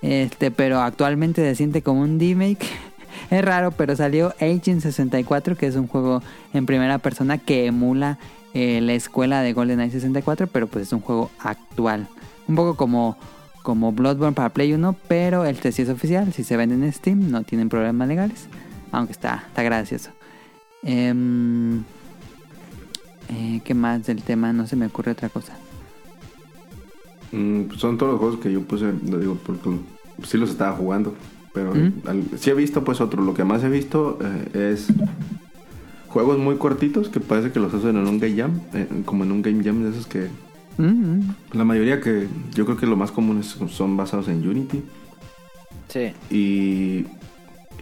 Este, 0.00 0.50
pero 0.50 0.80
actualmente 0.80 1.42
se 1.42 1.54
siente 1.54 1.82
como 1.82 2.00
un 2.00 2.18
remake. 2.18 2.66
Es 3.30 3.44
raro, 3.44 3.70
pero 3.70 3.96
salió 3.96 4.34
Agent 4.40 4.80
64, 4.80 5.56
que 5.56 5.66
es 5.66 5.76
un 5.76 5.86
juego 5.86 6.22
en 6.52 6.66
primera 6.66 6.98
persona 6.98 7.38
que 7.38 7.66
emula 7.66 8.18
eh, 8.54 8.80
la 8.82 8.94
escuela 8.94 9.40
de 9.42 9.52
GoldenEye 9.52 9.90
64, 9.90 10.46
pero 10.46 10.66
pues 10.66 10.86
es 10.86 10.92
un 10.92 11.00
juego 11.00 11.30
actual. 11.38 12.08
Un 12.48 12.56
poco 12.56 12.76
como, 12.76 13.16
como 13.62 13.92
Bloodborne 13.92 14.34
para 14.34 14.50
Play 14.50 14.72
1, 14.72 14.96
pero 15.08 15.44
este 15.44 15.72
sí 15.72 15.82
es 15.82 15.88
oficial. 15.88 16.32
Si 16.32 16.44
se 16.44 16.56
vende 16.56 16.74
en 16.74 16.92
Steam, 16.92 17.30
no 17.30 17.42
tienen 17.42 17.68
problemas 17.68 18.08
legales. 18.08 18.46
Aunque 18.90 19.12
está, 19.12 19.44
está 19.48 19.62
gracioso. 19.62 20.10
Em, 20.82 21.84
eh, 23.28 23.60
¿Qué 23.64 23.74
más 23.74 24.06
del 24.06 24.22
tema? 24.22 24.52
No 24.52 24.66
se 24.66 24.76
me 24.76 24.86
ocurre 24.86 25.12
otra 25.12 25.28
cosa. 25.28 25.56
Mm, 27.32 27.70
son 27.76 27.96
todos 27.96 28.12
los 28.12 28.20
juegos 28.20 28.40
que 28.40 28.52
yo 28.52 28.60
puse, 28.62 28.92
lo 29.08 29.18
digo 29.18 29.38
porque 29.44 29.70
sí 30.24 30.36
los 30.36 30.50
estaba 30.50 30.76
jugando. 30.76 31.14
Pero 31.54 31.74
¿Mm? 31.74 31.92
al- 32.08 32.24
sí 32.38 32.50
he 32.50 32.54
visto 32.54 32.82
pues 32.84 33.00
otro. 33.00 33.22
Lo 33.22 33.34
que 33.34 33.44
más 33.44 33.62
he 33.64 33.68
visto 33.68 34.18
eh, 34.22 34.72
es 34.72 34.88
juegos 36.08 36.38
muy 36.38 36.56
cortitos 36.56 37.08
que 37.08 37.20
parece 37.20 37.52
que 37.52 37.60
los 37.60 37.72
hacen 37.74 37.96
en 37.96 38.06
un 38.06 38.18
game 38.18 38.36
jam. 38.36 38.60
eh, 38.74 38.86
como 39.04 39.24
en 39.24 39.32
un 39.32 39.42
game 39.42 39.62
jam 39.64 39.82
de 39.82 39.90
esos 39.90 40.06
que... 40.06 40.28
Mm, 40.78 40.84
mm. 40.84 41.34
La 41.52 41.64
mayoría 41.64 42.00
que 42.00 42.26
yo 42.54 42.64
creo 42.64 42.76
que 42.76 42.86
lo 42.86 42.96
más 42.96 43.10
común 43.12 43.40
es- 43.40 43.58
son 43.70 43.96
basados 43.96 44.28
en 44.28 44.46
Unity. 44.48 44.82
Sí. 45.88 46.12
Y, 46.30 47.06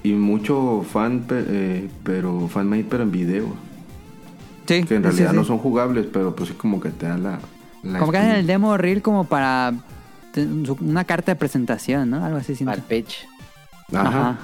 y 0.02 0.12
mucho 0.14 0.82
fan, 0.82 1.24
eh, 1.30 1.88
pero 2.02 2.48
fanmade, 2.48 2.84
pero 2.88 3.04
en 3.04 3.12
video. 3.12 3.46
Sí, 4.66 4.84
Que 4.84 4.96
en 4.96 5.02
realidad 5.02 5.30
sí. 5.30 5.36
no 5.36 5.44
son 5.44 5.58
jugables, 5.58 6.06
pero 6.12 6.34
pues 6.34 6.48
sí 6.50 6.54
como 6.56 6.80
que 6.80 6.90
te 6.90 7.06
da 7.06 7.18
la... 7.18 7.40
la 7.82 7.98
Como 8.00 8.10
que 8.12 8.18
hacen 8.18 8.32
el 8.36 8.46
demo 8.46 8.76
reel 8.76 9.02
como 9.02 9.24
para 9.24 9.72
una 10.80 11.04
carta 11.04 11.32
de 11.32 11.36
presentación, 11.36 12.10
¿no? 12.10 12.24
Algo 12.24 12.38
así 12.38 12.54
siento. 12.54 12.72
Al 12.72 12.82
pitch. 12.82 13.26
Ajá. 13.94 14.38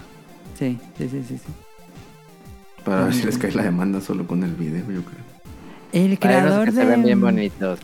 Sí, 0.59 0.79
sí, 0.99 1.09
sí, 1.09 1.25
sí, 1.29 1.39
sí. 1.39 1.53
Para 2.85 3.05
ver 3.05 3.15
si 3.15 3.25
les 3.25 3.37
cae 3.39 3.53
la 3.53 3.65
demanda 3.65 4.01
solo 4.01 4.27
con 4.27 4.43
el 4.45 4.55
video, 4.55 4.85
yo 4.91 5.03
creo. 5.03 5.27
El 5.93 6.19
creador 6.19 6.67
que 6.67 6.73
se 6.73 6.85
ven 6.85 7.03
bien 7.03 7.19
de, 7.19 7.25
bonitos. 7.25 7.79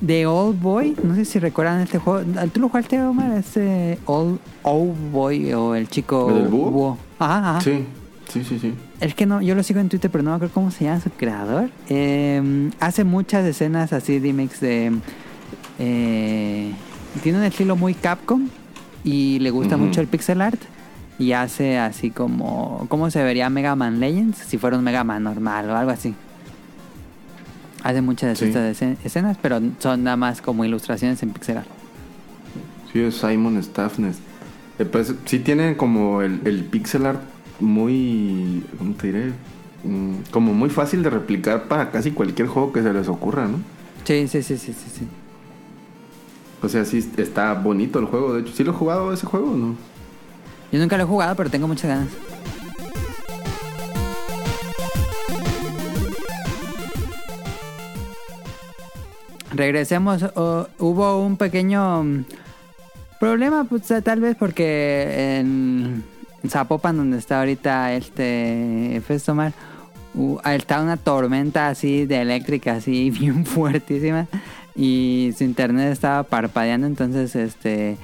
de 0.00 0.26
Old 0.26 0.60
Boy, 0.60 0.96
no 1.02 1.14
sé 1.14 1.24
si 1.24 1.38
recuerdan 1.38 1.80
este 1.80 1.98
juego. 1.98 2.22
¿Tú 2.52 2.60
lo 2.60 2.68
jugaste, 2.68 3.00
Omar? 3.02 3.32
Este 3.38 3.98
Old, 4.04 4.38
Old 4.62 5.10
Boy 5.12 5.52
o 5.54 5.74
el 5.74 5.88
chico 5.88 6.28
¿El 6.28 6.34
del 6.36 6.48
búho? 6.48 6.98
Ajá, 7.18 7.50
ajá. 7.50 7.60
Sí, 7.60 7.84
sí, 8.28 8.44
sí, 8.44 8.58
sí. 8.58 8.74
Es 9.00 9.14
que 9.14 9.26
no, 9.26 9.40
yo 9.42 9.54
lo 9.54 9.62
sigo 9.62 9.80
en 9.80 9.88
Twitter, 9.88 10.10
pero 10.10 10.22
no 10.22 10.30
me 10.30 10.36
acuerdo 10.36 10.54
cómo 10.54 10.70
se 10.70 10.84
llama 10.84 11.00
su 11.00 11.10
creador. 11.10 11.70
Eh, 11.88 12.70
hace 12.80 13.04
muchas 13.04 13.44
escenas 13.46 13.92
así, 13.92 14.18
remakes 14.18 14.60
de. 14.60 14.92
eh, 15.78 16.72
tiene 17.22 17.38
un 17.38 17.44
estilo 17.44 17.76
muy 17.76 17.94
Capcom 17.94 18.48
y 19.04 19.38
le 19.38 19.50
gusta 19.50 19.76
mucho 19.76 20.00
el 20.00 20.08
pixel 20.08 20.40
art. 20.42 20.60
Y 21.18 21.32
hace 21.32 21.78
así 21.78 22.10
como. 22.10 22.86
¿Cómo 22.88 23.10
se 23.10 23.22
vería 23.22 23.48
Mega 23.48 23.74
Man 23.74 24.00
Legends 24.00 24.38
si 24.38 24.58
fuera 24.58 24.76
un 24.76 24.84
Mega 24.84 25.02
Man 25.04 25.22
normal 25.22 25.70
o 25.70 25.76
algo 25.76 25.90
así? 25.90 26.14
Hace 27.82 28.02
muchas 28.02 28.38
de 28.38 28.46
estas 28.48 28.76
escen- 28.82 28.96
escenas, 29.04 29.38
pero 29.40 29.60
son 29.78 30.02
nada 30.04 30.16
más 30.16 30.42
como 30.42 30.64
ilustraciones 30.64 31.22
en 31.22 31.30
pixel 31.30 31.58
art. 31.58 31.68
Sí, 32.92 33.00
es 33.00 33.14
Simon 33.16 33.62
Staffness. 33.62 34.18
Eh, 34.78 34.84
pues, 34.84 35.14
sí 35.24 35.38
tienen 35.38 35.74
como 35.74 36.20
el, 36.22 36.40
el 36.44 36.64
pixel 36.64 37.06
art 37.06 37.20
muy... 37.60 38.62
¿Cómo 38.78 38.94
te 38.94 39.06
diré? 39.06 39.32
Mm, 39.84 40.30
como 40.30 40.52
muy 40.52 40.68
fácil 40.68 41.02
de 41.02 41.10
replicar 41.10 41.68
para 41.68 41.90
casi 41.90 42.10
cualquier 42.10 42.48
juego 42.48 42.72
que 42.72 42.82
se 42.82 42.92
les 42.92 43.08
ocurra, 43.08 43.46
¿no? 43.46 43.58
Sí, 44.04 44.26
sí, 44.28 44.42
sí, 44.42 44.58
sí, 44.58 44.72
sí. 44.72 44.90
sí. 44.98 45.06
O 46.62 46.68
sea, 46.68 46.84
sí 46.84 47.08
está 47.16 47.54
bonito 47.54 47.98
el 48.00 48.06
juego. 48.06 48.34
De 48.34 48.40
hecho, 48.40 48.52
¿sí 48.52 48.64
lo 48.64 48.72
he 48.72 48.74
jugado 48.74 49.12
ese 49.12 49.26
juego 49.26 49.52
o 49.52 49.56
no? 49.56 49.76
Yo 50.72 50.78
nunca 50.78 50.96
lo 50.96 51.04
he 51.04 51.06
jugado, 51.06 51.34
pero 51.36 51.50
tengo 51.50 51.68
muchas 51.68 51.88
ganas. 51.88 52.08
regresemos. 59.54 60.22
hubo 60.78 61.22
un 61.24 61.36
pequeño 61.36 62.02
mm, 62.04 62.24
problema, 63.20 63.64
pues 63.64 63.82
tal 64.04 64.20
vez 64.20 64.36
porque 64.38 65.38
en 65.38 66.04
Zapopan, 66.48 66.96
donde 66.96 67.18
está 67.18 67.40
ahorita 67.40 67.92
este 67.94 69.00
Festomar, 69.06 69.52
hu- 70.14 70.40
está 70.54 70.80
una 70.82 70.96
tormenta 70.96 71.68
así 71.68 72.06
de 72.06 72.20
eléctrica, 72.22 72.74
así 72.76 73.10
bien 73.18 73.44
fuertísima. 73.46 74.26
Y 74.74 75.32
su 75.36 75.44
internet 75.44 75.90
estaba 75.92 76.22
parpadeando, 76.24 76.86
entonces 76.86 77.34
este... 77.34 77.96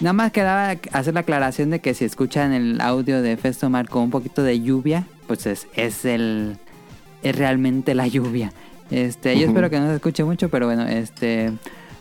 Nada 0.00 0.14
más 0.14 0.32
quedaba 0.32 0.76
hacer 0.92 1.14
la 1.14 1.20
aclaración 1.20 1.70
de 1.70 1.80
que 1.80 1.92
si 1.92 2.06
escuchan 2.06 2.52
el 2.52 2.80
audio 2.80 3.20
de 3.20 3.36
Festomar 3.36 3.88
con 3.88 4.04
un 4.04 4.10
poquito 4.10 4.42
de 4.42 4.60
lluvia, 4.60 5.06
pues 5.26 5.46
es, 5.46 5.68
es 5.74 6.04
el 6.06 6.56
es 7.22 7.36
realmente 7.36 7.94
la 7.94 8.06
lluvia. 8.06 8.52
Este, 8.90 9.38
yo 9.38 9.46
espero 9.46 9.68
que 9.68 9.78
no 9.78 9.88
se 9.88 9.96
escuche 9.96 10.24
mucho, 10.24 10.48
pero 10.48 10.66
bueno, 10.66 10.86
este 10.86 11.52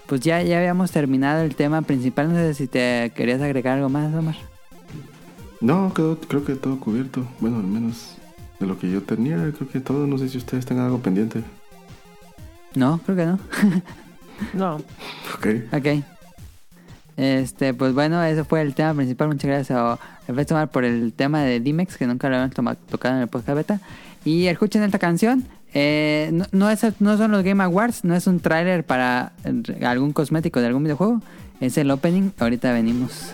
pues 0.08 0.22
ya, 0.22 0.41
ya 0.41 0.58
habíamos 0.58 0.91
terminado 0.91 1.43
el 1.43 1.56
tema 1.56 1.84
principal. 1.84 2.30
No 2.30 2.36
sé 2.36 2.54
si 2.56 2.68
te 2.68 3.12
querías 3.16 3.41
agregar 3.41 3.78
algo 3.78 3.89
más, 3.89 4.14
Omar. 4.16 4.36
No, 5.62 5.93
quedó, 5.93 6.18
creo 6.20 6.43
que 6.43 6.56
todo 6.56 6.80
cubierto. 6.80 7.28
Bueno, 7.39 7.58
al 7.58 7.68
menos 7.68 8.16
de 8.60 8.66
lo 8.66 8.80
que 8.80 8.89
yo 8.89 9.04
tenía, 9.04 9.36
creo 9.56 9.70
que 9.70 9.80
todo. 9.82 10.08
No 10.08 10.18
sé 10.18 10.30
si 10.30 10.38
ustedes 10.38 10.66
tengan 10.66 10.86
algo 10.86 11.00
pendiente. 11.00 11.43
No, 12.76 13.00
creo 13.06 13.18
que 13.18 13.26
no. 13.26 13.39
No. 14.54 14.76
Ok. 15.36 15.47
Ok. 15.74 16.02
Este, 17.20 17.74
pues 17.74 17.93
bueno, 17.93 18.24
eso 18.24 18.45
fue 18.45 18.61
el 18.61 18.74
tema 18.74 18.93
principal. 18.93 19.28
Muchas 19.28 19.45
gracias 19.45 19.78
a 19.78 19.99
Efecto 20.26 20.55
Omar 20.55 20.70
por 20.70 20.86
el 20.86 21.11
tema 21.11 21.43
de 21.43 21.59
Dimex, 21.59 21.97
que 21.97 22.07
nunca 22.07 22.30
lo 22.30 22.38
habíamos 22.38 22.78
tocado 22.89 23.15
en 23.15 23.22
el 23.22 23.28
podcast 23.28 23.57
beta. 23.57 23.82
Y 24.24 24.47
escuchen 24.47 24.84
esta 24.84 24.99
canción. 24.99 25.43
Eh, 25.74 26.30
no, 26.32 26.45
no, 26.53 26.70
es, 26.70 26.82
no 27.01 27.17
son 27.17 27.32
los 27.32 27.43
Game 27.43 27.61
Awards, 27.61 28.05
no 28.05 28.15
es 28.15 28.26
un 28.26 28.39
tráiler 28.39 28.86
para 28.86 29.34
eh, 29.43 29.86
algún 29.86 30.13
cosmético 30.13 30.61
de 30.61 30.67
algún 30.67 30.84
videojuego. 30.84 31.22
Es 31.59 31.78
el 31.78 31.91
opening. 31.91 32.32
Ahorita 32.39 32.72
venimos. 32.72 33.34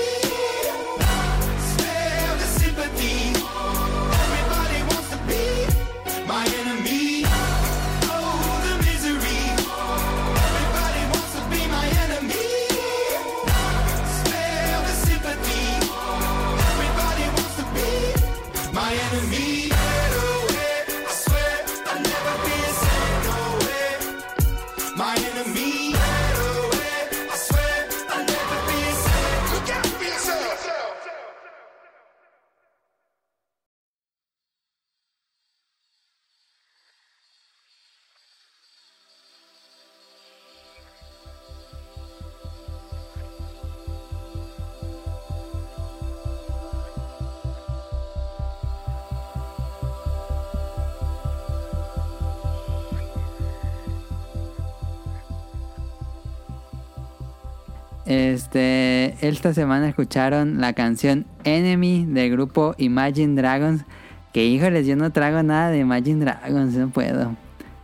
Este, 58.53 59.15
esta 59.25 59.53
semana 59.53 59.87
escucharon 59.87 60.59
la 60.59 60.73
canción 60.73 61.25
Enemy 61.45 62.05
del 62.09 62.31
grupo 62.31 62.75
Imagine 62.77 63.41
Dragons. 63.41 63.85
Que 64.33 64.45
híjoles, 64.45 64.85
yo 64.85 64.97
no 64.97 65.09
trago 65.09 65.41
nada 65.41 65.69
de 65.69 65.79
Imagine 65.79 66.25
Dragons, 66.25 66.73
no 66.73 66.89
puedo. 66.89 67.33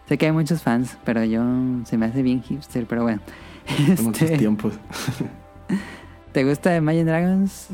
Sé 0.09 0.17
que 0.17 0.25
hay 0.25 0.33
muchos 0.33 0.61
fans, 0.61 0.97
pero 1.05 1.23
yo 1.23 1.41
se 1.85 1.97
me 1.97 2.07
hace 2.07 2.21
bien 2.21 2.41
hipster, 2.41 2.85
pero 2.85 3.03
bueno. 3.03 3.21
Este, 3.87 4.37
tiempos. 4.37 4.73
¿Te 6.33 6.43
gusta 6.43 6.75
Imagine 6.75 7.05
Dragons, 7.05 7.69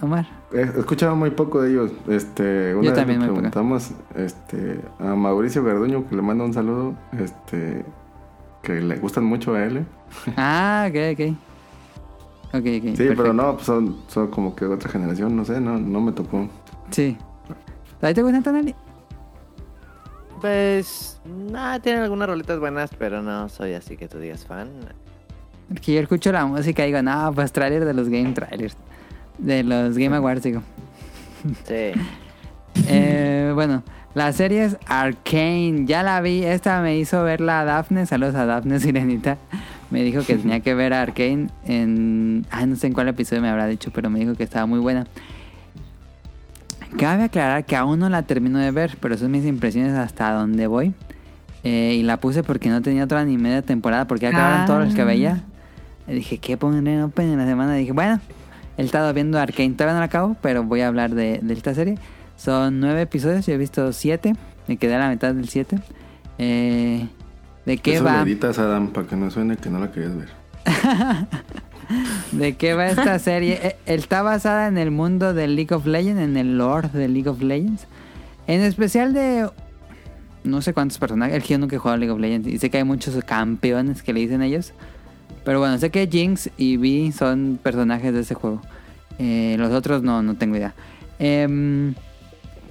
Omar? 0.00 0.26
He 0.54 0.62
escuchado 0.62 1.14
muy 1.14 1.32
poco 1.32 1.60
de 1.60 1.72
ellos. 1.72 1.92
Este, 2.08 2.74
una 2.74 2.82
Yo 2.82 2.90
vez 2.92 2.94
también 2.94 3.20
le 3.20 3.26
preguntamos 3.26 3.90
este, 4.16 4.80
a 4.98 5.14
Mauricio 5.14 5.62
Garduño, 5.62 6.08
que 6.08 6.16
le 6.16 6.22
manda 6.22 6.44
un 6.44 6.54
saludo, 6.54 6.94
este, 7.12 7.84
que 8.62 8.80
le 8.80 8.96
gustan 8.96 9.24
mucho 9.24 9.54
a 9.54 9.64
él. 9.64 9.76
¿eh? 9.76 9.84
Ah, 10.38 10.88
ok, 10.88 10.96
ok. 11.12 11.36
Ok, 12.52 12.58
ok. 12.58 12.64
Sí, 12.64 12.80
perfecto. 12.80 13.22
pero 13.22 13.32
no, 13.32 13.54
pues 13.54 13.66
son, 13.66 13.96
son 14.08 14.28
como 14.28 14.54
que 14.54 14.66
otra 14.66 14.90
generación, 14.90 15.34
no 15.34 15.44
sé, 15.44 15.60
no, 15.60 15.78
no 15.78 16.00
me 16.00 16.12
tocó. 16.12 16.48
Sí. 16.90 17.16
¿A 18.02 18.12
te 18.12 18.22
gusta 18.22 18.42
Tonali? 18.42 18.74
Pues, 20.40 21.20
nada, 21.24 21.78
tienen 21.78 22.02
algunas 22.02 22.28
rolitas 22.28 22.58
buenas, 22.58 22.90
pero 22.98 23.22
no 23.22 23.48
soy 23.48 23.74
así 23.74 23.96
que 23.96 24.08
tú 24.08 24.18
digas 24.18 24.44
fan. 24.44 24.68
Porque 25.68 25.94
yo 25.94 26.00
escucho 26.00 26.32
la 26.32 26.44
música 26.44 26.82
y 26.82 26.86
digo, 26.88 27.00
no, 27.00 27.32
pues 27.32 27.52
trailer 27.52 27.84
de 27.84 27.94
los 27.94 28.08
Game 28.08 28.32
Trailers. 28.32 28.76
De 29.38 29.62
los 29.62 29.96
Game 29.96 30.16
Awards, 30.16 30.42
digo. 30.42 30.62
Sí. 31.64 31.92
Eh, 32.88 33.52
bueno, 33.54 33.82
la 34.14 34.32
serie 34.32 34.64
es 34.64 34.78
Arcane. 34.86 35.84
Ya 35.84 36.02
la 36.02 36.22
vi. 36.22 36.42
Esta 36.42 36.80
me 36.80 36.96
hizo 36.96 37.22
verla 37.22 37.60
a 37.60 37.64
Daphne. 37.66 38.06
Saludos 38.06 38.34
a 38.34 38.46
Daphne 38.46 38.80
Sirenita. 38.80 39.36
Me 39.92 40.02
dijo 40.02 40.22
que 40.24 40.36
tenía 40.36 40.58
que 40.64 40.74
ver 40.74 40.92
a 40.94 41.02
Arcane 41.02 41.48
en. 41.66 42.44
Ah, 42.50 42.66
no 42.66 42.74
sé 42.76 42.88
en 42.88 42.92
cuál 42.94 43.06
episodio 43.08 43.42
me 43.42 43.48
habrá 43.48 43.66
dicho, 43.68 43.90
pero 43.94 44.10
me 44.10 44.18
dijo 44.18 44.34
que 44.34 44.42
estaba 44.42 44.66
muy 44.66 44.80
buena. 44.80 45.06
Cabe 46.98 47.24
aclarar 47.24 47.64
que 47.64 47.74
aún 47.76 47.98
no 48.00 48.08
la 48.08 48.22
termino 48.22 48.58
de 48.58 48.70
ver, 48.70 48.96
pero 49.00 49.16
son 49.16 49.30
mis 49.30 49.44
impresiones 49.46 49.92
hasta 49.94 50.30
donde 50.32 50.66
voy. 50.66 50.92
Eh, 51.64 51.96
y 51.98 52.02
la 52.02 52.18
puse 52.18 52.42
porque 52.42 52.68
no 52.68 52.82
tenía 52.82 53.04
otra 53.04 53.24
ni 53.24 53.38
media 53.38 53.62
temporada, 53.62 54.06
porque 54.06 54.24
ya 54.24 54.30
acabaron 54.30 54.60
Ah. 54.62 54.66
todos 54.66 54.84
los 54.84 54.94
que 54.94 55.04
veía. 55.04 55.42
Y 56.08 56.14
dije, 56.14 56.38
¿qué 56.38 56.56
pondré 56.56 56.94
en 56.94 57.02
Open 57.02 57.28
en 57.30 57.38
la 57.38 57.46
semana? 57.46 57.74
dije, 57.74 57.92
bueno, 57.92 58.20
he 58.76 58.82
estado 58.82 59.12
viendo 59.14 59.38
Arcane, 59.38 59.70
todavía 59.70 59.94
no 59.94 60.00
la 60.00 60.06
acabo, 60.06 60.36
pero 60.42 60.64
voy 60.64 60.80
a 60.80 60.88
hablar 60.88 61.14
de, 61.14 61.38
de 61.42 61.54
esta 61.54 61.72
serie. 61.74 61.98
Son 62.36 62.80
nueve 62.80 63.02
episodios, 63.02 63.46
yo 63.46 63.52
he 63.54 63.58
visto 63.58 63.92
siete, 63.92 64.34
me 64.66 64.76
quedé 64.76 64.96
a 64.96 64.98
la 64.98 65.08
mitad 65.10 65.32
del 65.32 65.48
siete. 65.48 65.78
Eh, 66.38 67.06
¿De 67.66 67.78
qué 67.78 67.94
Eso 67.96 68.04
va? 68.04 68.24
le 68.24 68.30
editas, 68.32 68.58
Adam, 68.58 68.88
para 68.88 69.06
que 69.06 69.16
no 69.16 69.30
suene 69.30 69.56
que 69.56 69.70
no 69.70 69.78
la 69.78 69.90
querías 69.92 70.12
ver. 70.16 70.28
¿De 72.32 72.56
qué 72.56 72.74
va 72.74 72.88
esta 72.88 73.18
serie? 73.20 73.58
Eh, 73.62 73.76
Está 73.86 74.22
basada 74.22 74.66
en 74.68 74.78
el 74.78 74.90
mundo 74.90 75.34
de 75.34 75.46
League 75.48 75.74
of 75.74 75.86
Legends, 75.86 76.20
en 76.20 76.36
el 76.36 76.58
lore 76.58 76.88
de 76.92 77.08
League 77.08 77.28
of 77.28 77.42
Legends. 77.42 77.86
En 78.46 78.60
especial 78.62 79.12
de... 79.12 79.48
No 80.44 80.60
sé 80.60 80.72
cuántos 80.74 80.98
personajes. 80.98 81.36
El 81.36 81.42
que 81.42 81.50
yo 81.50 81.58
nunca 81.58 81.76
he 81.76 81.78
jugado 81.78 81.94
a 81.94 81.98
League 81.98 82.12
of 82.12 82.18
Legends. 82.18 82.48
Y 82.48 82.58
sé 82.58 82.70
que 82.70 82.78
hay 82.78 82.84
muchos 82.84 83.22
campeones 83.24 84.02
que 84.02 84.12
le 84.12 84.20
dicen 84.20 84.42
ellos. 84.42 84.72
Pero 85.44 85.60
bueno, 85.60 85.78
sé 85.78 85.90
que 85.90 86.08
Jinx 86.10 86.50
y 86.56 86.76
Vi 86.78 87.12
son 87.12 87.60
personajes 87.62 88.12
de 88.12 88.20
ese 88.20 88.34
juego. 88.34 88.60
Eh, 89.18 89.54
los 89.58 89.70
otros 89.72 90.02
no, 90.02 90.22
no 90.22 90.34
tengo 90.34 90.56
idea. 90.56 90.74
Em, 91.20 91.94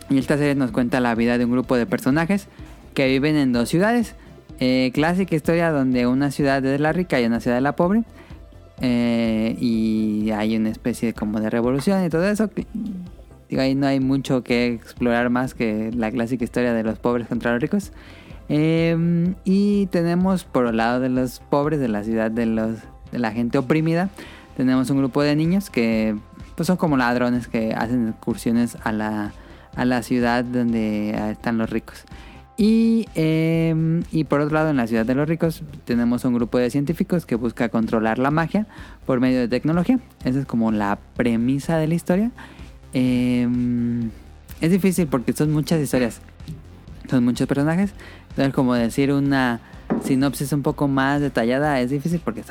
y 0.09 0.17
esta 0.17 0.37
serie 0.37 0.55
nos 0.55 0.71
cuenta 0.71 0.99
la 0.99 1.15
vida 1.15 1.37
de 1.37 1.45
un 1.45 1.51
grupo 1.51 1.77
de 1.77 1.85
personajes 1.85 2.47
que 2.93 3.07
viven 3.07 3.37
en 3.37 3.53
dos 3.53 3.69
ciudades. 3.69 4.15
Eh, 4.63 4.91
clásica 4.93 5.35
historia 5.35 5.71
donde 5.71 6.05
una 6.05 6.29
ciudad 6.29 6.63
es 6.63 6.79
la 6.79 6.93
rica 6.93 7.19
y 7.19 7.25
una 7.25 7.39
ciudad 7.39 7.57
es 7.57 7.63
la 7.63 7.75
pobre. 7.75 8.03
Eh, 8.79 9.57
y 9.59 10.29
hay 10.31 10.55
una 10.55 10.69
especie 10.69 11.13
como 11.13 11.39
de 11.41 11.49
revolución 11.49 12.05
y 12.05 12.09
todo 12.09 12.27
eso. 12.27 12.47
Digo, 13.49 13.61
ahí 13.61 13.73
no 13.73 13.87
hay 13.87 13.99
mucho 13.99 14.43
que 14.43 14.67
explorar 14.67 15.31
más 15.31 15.55
que 15.55 15.91
la 15.95 16.11
clásica 16.11 16.43
historia 16.43 16.73
de 16.73 16.83
los 16.83 16.99
pobres 16.99 17.27
contra 17.27 17.51
los 17.53 17.61
ricos. 17.61 17.91
Eh, 18.49 19.33
y 19.45 19.87
tenemos 19.87 20.43
por 20.43 20.67
el 20.67 20.77
lado 20.77 20.99
de 20.99 21.09
los 21.09 21.39
pobres, 21.39 21.79
de 21.79 21.87
la 21.87 22.03
ciudad 22.03 22.29
de, 22.29 22.45
los, 22.45 22.77
de 23.11 23.17
la 23.17 23.31
gente 23.31 23.57
oprimida, 23.57 24.09
tenemos 24.57 24.89
un 24.89 24.97
grupo 24.97 25.23
de 25.23 25.35
niños 25.35 25.69
que 25.69 26.15
pues, 26.55 26.67
son 26.67 26.77
como 26.77 26.97
ladrones 26.97 27.47
que 27.47 27.73
hacen 27.73 28.09
excursiones 28.09 28.77
a 28.83 28.91
la, 28.91 29.33
a 29.75 29.85
la 29.85 30.03
ciudad 30.03 30.43
donde 30.43 31.31
están 31.31 31.57
los 31.57 31.69
ricos. 31.69 32.03
Y, 32.63 33.07
eh, 33.15 34.03
y 34.11 34.23
por 34.25 34.39
otro 34.39 34.53
lado, 34.53 34.69
en 34.69 34.77
la 34.77 34.85
ciudad 34.85 35.03
de 35.03 35.15
los 35.15 35.27
ricos 35.27 35.63
tenemos 35.83 36.25
un 36.25 36.35
grupo 36.35 36.59
de 36.59 36.69
científicos 36.69 37.25
que 37.25 37.33
busca 37.33 37.69
controlar 37.69 38.19
la 38.19 38.29
magia 38.29 38.67
por 39.07 39.19
medio 39.19 39.39
de 39.39 39.47
tecnología. 39.47 39.99
Esa 40.25 40.41
es 40.41 40.45
como 40.45 40.71
la 40.71 40.99
premisa 41.15 41.79
de 41.79 41.87
la 41.87 41.95
historia. 41.95 42.29
Eh, 42.93 43.47
es 44.61 44.69
difícil 44.69 45.07
porque 45.07 45.33
son 45.33 45.51
muchas 45.51 45.81
historias, 45.81 46.21
son 47.09 47.25
muchos 47.25 47.47
personajes. 47.47 47.95
Entonces, 48.29 48.53
como 48.53 48.75
decir 48.75 49.11
una 49.11 49.59
sinopsis 50.03 50.53
un 50.53 50.61
poco 50.61 50.87
más 50.87 51.19
detallada 51.19 51.79
es 51.79 51.89
difícil 51.89 52.21
porque 52.23 52.43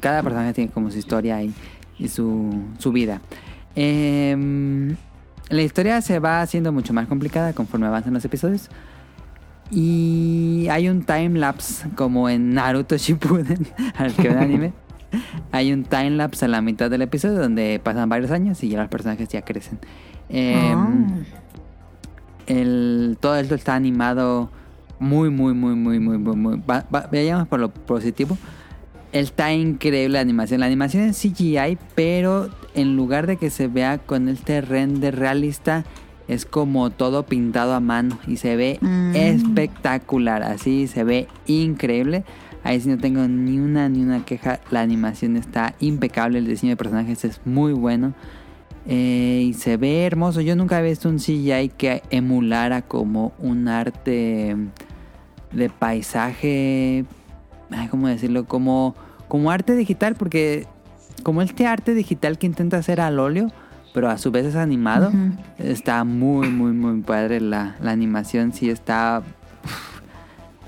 cada 0.00 0.22
personaje 0.22 0.54
tiene 0.54 0.70
como 0.70 0.90
su 0.90 0.96
historia 0.96 1.42
y, 1.42 1.52
y 1.98 2.08
su, 2.08 2.54
su 2.78 2.90
vida. 2.90 3.20
Eh, 3.76 4.34
la 5.50 5.60
historia 5.60 6.00
se 6.00 6.20
va 6.20 6.40
haciendo 6.40 6.72
mucho 6.72 6.94
más 6.94 7.06
complicada 7.06 7.52
conforme 7.52 7.86
avanzan 7.86 8.14
los 8.14 8.24
episodios. 8.24 8.70
Y 9.70 10.66
hay 10.70 10.88
un 10.88 11.02
time 11.02 11.38
lapse 11.38 11.86
como 11.94 12.28
en 12.28 12.54
Naruto 12.54 12.96
Shippuden, 12.96 13.66
al 13.96 14.12
que 14.14 14.28
ven 14.28 14.38
anime. 14.38 14.72
Hay 15.52 15.72
un 15.72 15.84
time 15.84 16.10
lapse 16.10 16.44
a 16.44 16.48
la 16.48 16.60
mitad 16.62 16.90
del 16.90 17.02
episodio 17.02 17.38
donde 17.38 17.80
pasan 17.82 18.08
varios 18.08 18.30
años 18.30 18.62
y 18.64 18.68
ya 18.68 18.78
los 18.80 18.88
personajes 18.88 19.28
ya 19.28 19.42
crecen. 19.42 19.78
Ah. 20.30 21.06
el, 22.46 23.16
todo 23.20 23.36
esto 23.36 23.54
está 23.54 23.74
animado 23.74 24.50
muy, 24.98 25.30
muy, 25.30 25.54
muy, 25.54 25.74
muy, 25.74 25.98
muy, 26.00 26.18
muy, 26.18 26.36
muy. 26.36 26.60
va- 26.68 26.84
por 27.46 27.60
lo 27.60 27.70
positivo. 27.72 28.36
Está 29.12 29.52
increíble 29.54 30.10
la 30.14 30.20
animación. 30.20 30.60
La 30.60 30.66
animación 30.66 31.04
es 31.04 31.16
CGI, 31.18 31.78
pero 31.94 32.50
en 32.74 32.94
lugar 32.96 33.26
de 33.26 33.36
que 33.38 33.48
se 33.48 33.66
vea 33.68 33.98
con 33.98 34.28
este 34.28 34.60
render 34.60 35.16
realista, 35.16 35.84
es 36.28 36.44
como 36.44 36.90
todo 36.90 37.24
pintado 37.24 37.74
a 37.74 37.80
mano 37.80 38.18
y 38.26 38.36
se 38.36 38.54
ve 38.56 38.78
Mm. 38.80 39.16
espectacular. 39.16 40.42
Así 40.42 40.86
se 40.86 41.02
ve 41.04 41.26
increíble. 41.46 42.24
Ahí 42.64 42.80
sí 42.80 42.88
no 42.88 42.98
tengo 42.98 43.26
ni 43.28 43.58
una 43.58 43.88
ni 43.88 44.02
una 44.02 44.24
queja. 44.24 44.60
La 44.70 44.80
animación 44.82 45.36
está 45.36 45.74
impecable. 45.80 46.38
El 46.38 46.46
diseño 46.46 46.72
de 46.72 46.76
personajes 46.76 47.24
es 47.24 47.40
muy 47.44 47.72
bueno. 47.72 48.12
Eh, 48.86 49.44
y 49.48 49.54
se 49.54 49.76
ve 49.76 50.04
hermoso. 50.04 50.40
Yo 50.40 50.56
nunca 50.56 50.78
había 50.78 50.90
visto 50.90 51.08
un 51.08 51.18
CGI 51.18 51.70
que 51.76 52.02
emulara 52.10 52.82
como 52.82 53.32
un 53.38 53.68
arte 53.68 54.56
de 55.52 55.70
paisaje. 55.70 57.04
Ay, 57.70 57.88
¿Cómo 57.88 58.08
decirlo? 58.08 58.44
Como, 58.46 58.94
como 59.28 59.50
arte 59.50 59.74
digital. 59.76 60.14
Porque 60.14 60.66
como 61.22 61.42
este 61.42 61.66
arte 61.66 61.94
digital 61.94 62.38
que 62.38 62.46
intenta 62.46 62.76
hacer 62.78 63.00
al 63.00 63.18
óleo. 63.18 63.50
Pero 63.98 64.10
a 64.10 64.16
su 64.16 64.30
vez 64.30 64.46
es 64.46 64.54
animado. 64.54 65.10
Está 65.58 66.04
muy, 66.04 66.50
muy, 66.50 66.70
muy 66.70 67.00
padre. 67.00 67.40
La, 67.40 67.74
la 67.82 67.90
animación 67.90 68.52
sí 68.52 68.70
está 68.70 69.24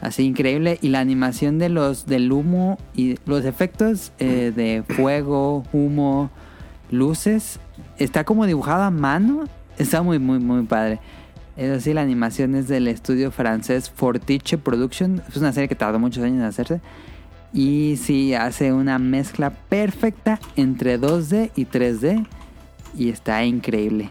así 0.01 0.25
increíble. 0.25 0.81
Y 0.83 0.89
la 0.89 0.99
animación 0.99 1.61
de 1.61 1.69
los 1.69 2.07
del 2.07 2.33
humo 2.33 2.77
y 2.93 3.21
los 3.27 3.45
efectos 3.45 4.11
eh, 4.19 4.53
de 4.53 4.83
fuego, 4.97 5.63
humo, 5.73 6.29
luces, 6.91 7.61
está 7.99 8.25
como 8.25 8.47
dibujado 8.47 8.83
a 8.83 8.91
mano. 8.91 9.45
Está 9.79 10.03
muy, 10.03 10.19
muy, 10.19 10.41
muy 10.41 10.65
padre. 10.65 10.99
Eso 11.57 11.79
sí, 11.79 11.95
la 11.95 12.03
animación 12.03 12.57
es 12.57 12.67
del 12.67 12.89
estudio 12.89 13.31
francés 13.31 13.91
Fortiche 13.91 14.59
Production. 14.59 15.23
Es 15.29 15.37
una 15.37 15.53
serie 15.53 15.69
que 15.69 15.77
tardó 15.77 16.01
muchos 16.01 16.25
años 16.25 16.39
en 16.39 16.47
hacerse. 16.47 16.81
Y 17.53 17.97
sí, 17.97 18.35
hace 18.35 18.73
una 18.73 18.99
mezcla 18.99 19.51
perfecta 19.51 20.41
entre 20.57 21.01
2D 21.01 21.53
y 21.55 21.67
3D. 21.67 22.27
Y 22.97 23.09
está 23.11 23.45
increíble. 23.45 24.11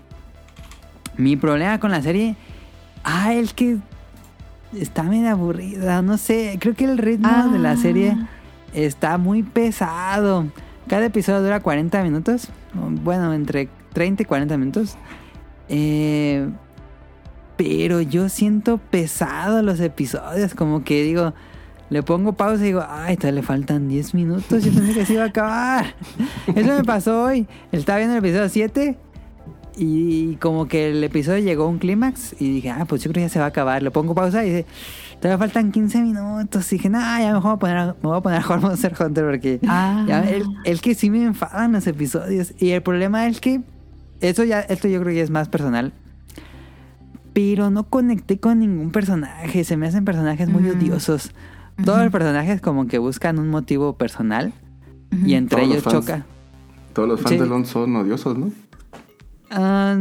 Mi 1.17 1.35
problema 1.35 1.79
con 1.79 1.91
la 1.91 2.01
serie. 2.01 2.35
Ah, 3.03 3.33
el 3.33 3.53
que 3.53 3.77
está 4.77 5.03
medio 5.03 5.29
aburrida. 5.29 6.01
No 6.01 6.17
sé. 6.17 6.57
Creo 6.59 6.75
que 6.75 6.85
el 6.85 6.97
ritmo 6.97 7.49
de 7.51 7.59
la 7.59 7.71
Ah. 7.71 7.77
serie 7.77 8.15
está 8.73 9.17
muy 9.17 9.43
pesado. 9.43 10.47
Cada 10.87 11.05
episodio 11.05 11.41
dura 11.41 11.59
40 11.59 12.01
minutos. 12.03 12.49
Bueno, 12.73 13.33
entre 13.33 13.69
30 13.93 14.23
y 14.23 14.25
40 14.25 14.57
minutos. 14.57 14.95
Eh, 15.67 16.49
pero 17.57 17.99
yo 18.01 18.29
siento 18.29 18.77
pesado 18.77 19.61
los 19.61 19.79
episodios. 19.81 20.55
Como 20.55 20.83
que 20.83 21.03
digo, 21.03 21.33
le 21.89 22.03
pongo 22.03 22.33
pausa 22.33 22.61
y 22.63 22.67
digo, 22.67 22.83
ay, 22.87 23.17
todavía 23.17 23.41
le 23.41 23.47
faltan 23.47 23.87
10 23.87 24.13
minutos. 24.13 24.63
Yo 24.63 24.71
pensé 24.71 24.93
que 24.93 25.05
se 25.05 25.13
iba 25.13 25.23
a 25.23 25.27
acabar. 25.27 25.95
Eso 26.55 26.73
me 26.77 26.83
pasó 26.83 27.23
hoy. 27.23 27.47
Estaba 27.71 27.97
viendo 27.99 28.15
el 28.17 28.23
episodio 28.23 28.47
7 28.49 28.97
y 29.77 30.35
como 30.35 30.67
que 30.67 30.89
el 30.91 31.03
episodio 31.03 31.39
llegó 31.43 31.63
a 31.63 31.67
un 31.67 31.79
clímax 31.79 32.35
y 32.39 32.53
dije, 32.53 32.69
ah, 32.69 32.85
pues 32.87 33.01
yo 33.03 33.09
creo 33.11 33.21
que 33.21 33.27
ya 33.27 33.29
se 33.29 33.39
va 33.39 33.45
a 33.45 33.49
acabar. 33.49 33.81
Le 33.81 33.91
pongo 33.91 34.13
pausa 34.13 34.43
y 34.45 34.49
dice, 34.49 34.65
todavía 35.21 35.37
faltan 35.37 35.71
15 35.71 36.01
minutos. 36.01 36.71
Y 36.71 36.75
dije, 36.75 36.89
no, 36.89 36.99
ya 36.99 37.33
mejor 37.33 37.41
me 37.41 37.41
voy 37.41 37.53
a 37.53 37.57
poner 37.59 37.77
a, 37.77 37.85
me 37.87 37.93
voy 38.01 38.17
a, 38.17 38.21
poner 38.21 38.39
a 38.39 38.43
jugar 38.43 38.61
Monster 38.61 38.93
Hunter 38.99 39.25
porque 39.25 39.59
Ah. 39.67 40.05
ya, 40.07 40.29
el, 40.29 40.43
el 40.65 40.81
que 40.81 40.95
sí 40.95 41.09
me 41.09 41.23
enfadan 41.23 41.71
los 41.71 41.87
episodios. 41.87 42.53
Y 42.59 42.71
el 42.71 42.81
problema 42.83 43.25
es 43.27 43.39
que, 43.39 43.61
eso 44.21 44.43
ya, 44.43 44.59
esto 44.59 44.87
yo 44.89 44.99
creo 45.01 45.13
que 45.13 45.21
es 45.21 45.29
más 45.29 45.47
personal. 45.49 45.93
Pero 47.33 47.69
no 47.69 47.83
conecté 47.85 48.37
con 48.39 48.59
ningún 48.59 48.91
personaje. 48.91 49.63
Se 49.63 49.77
me 49.77 49.87
hacen 49.87 50.03
personajes 50.03 50.49
muy 50.49 50.63
Mm. 50.63 50.77
odiosos. 50.77 51.31
Todos 51.85 52.01
los 52.03 52.11
personajes 52.11 52.61
como 52.61 52.87
que 52.87 52.97
buscan 52.97 53.39
un 53.39 53.49
motivo 53.49 53.97
personal. 53.97 54.53
Y 55.25 55.33
entre 55.33 55.57
Todos 55.61 55.71
ellos 55.71 55.83
fans. 55.83 55.95
choca. 55.95 56.25
Todos 56.93 57.09
los 57.09 57.21
fans 57.21 57.31
Sí. 57.35 57.39
de 57.39 57.47
LOL 57.47 57.65
son 57.65 57.95
odiosos, 57.95 58.37
¿no? 58.37 58.51
Ah, 59.51 59.97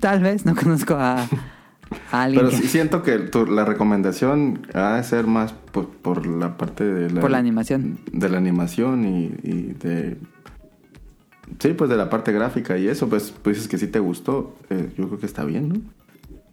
tal 0.00 0.22
vez, 0.22 0.44
no 0.44 0.54
conozco 0.62 0.94
a, 0.94 1.22
a 2.12 2.22
alguien. 2.22 2.44
Pero 2.44 2.50
que- 2.50 2.56
sí 2.62 2.68
siento 2.68 3.02
que 3.02 3.18
tu- 3.18 3.46
la 3.46 3.64
recomendación 3.64 4.66
ha 4.74 4.96
de 4.96 5.04
ser 5.04 5.26
más 5.26 5.52
por, 5.52 5.88
por 5.88 6.26
la 6.26 6.56
parte 6.58 6.84
de 6.84 7.10
la, 7.10 7.20
Por 7.20 7.30
la 7.30 7.38
animación. 7.38 7.98
De 8.12 8.28
la 8.28 8.38
animación 8.38 9.04
y, 9.06 9.24
y 9.42 9.72
de... 9.78 10.18
Sí, 11.60 11.72
pues 11.74 11.88
de 11.88 11.96
la 11.96 12.10
parte 12.10 12.32
gráfica 12.32 12.76
y 12.76 12.88
eso, 12.88 13.08
pues, 13.08 13.32
pues 13.42 13.56
dices 13.56 13.68
que 13.70 13.78
sí 13.78 13.86
te 13.86 14.00
gustó. 14.00 14.56
eh, 14.68 14.92
yo 14.98 15.06
creo 15.06 15.18
que 15.20 15.26
está 15.26 15.44
bien, 15.44 15.68
¿no? 15.68 15.76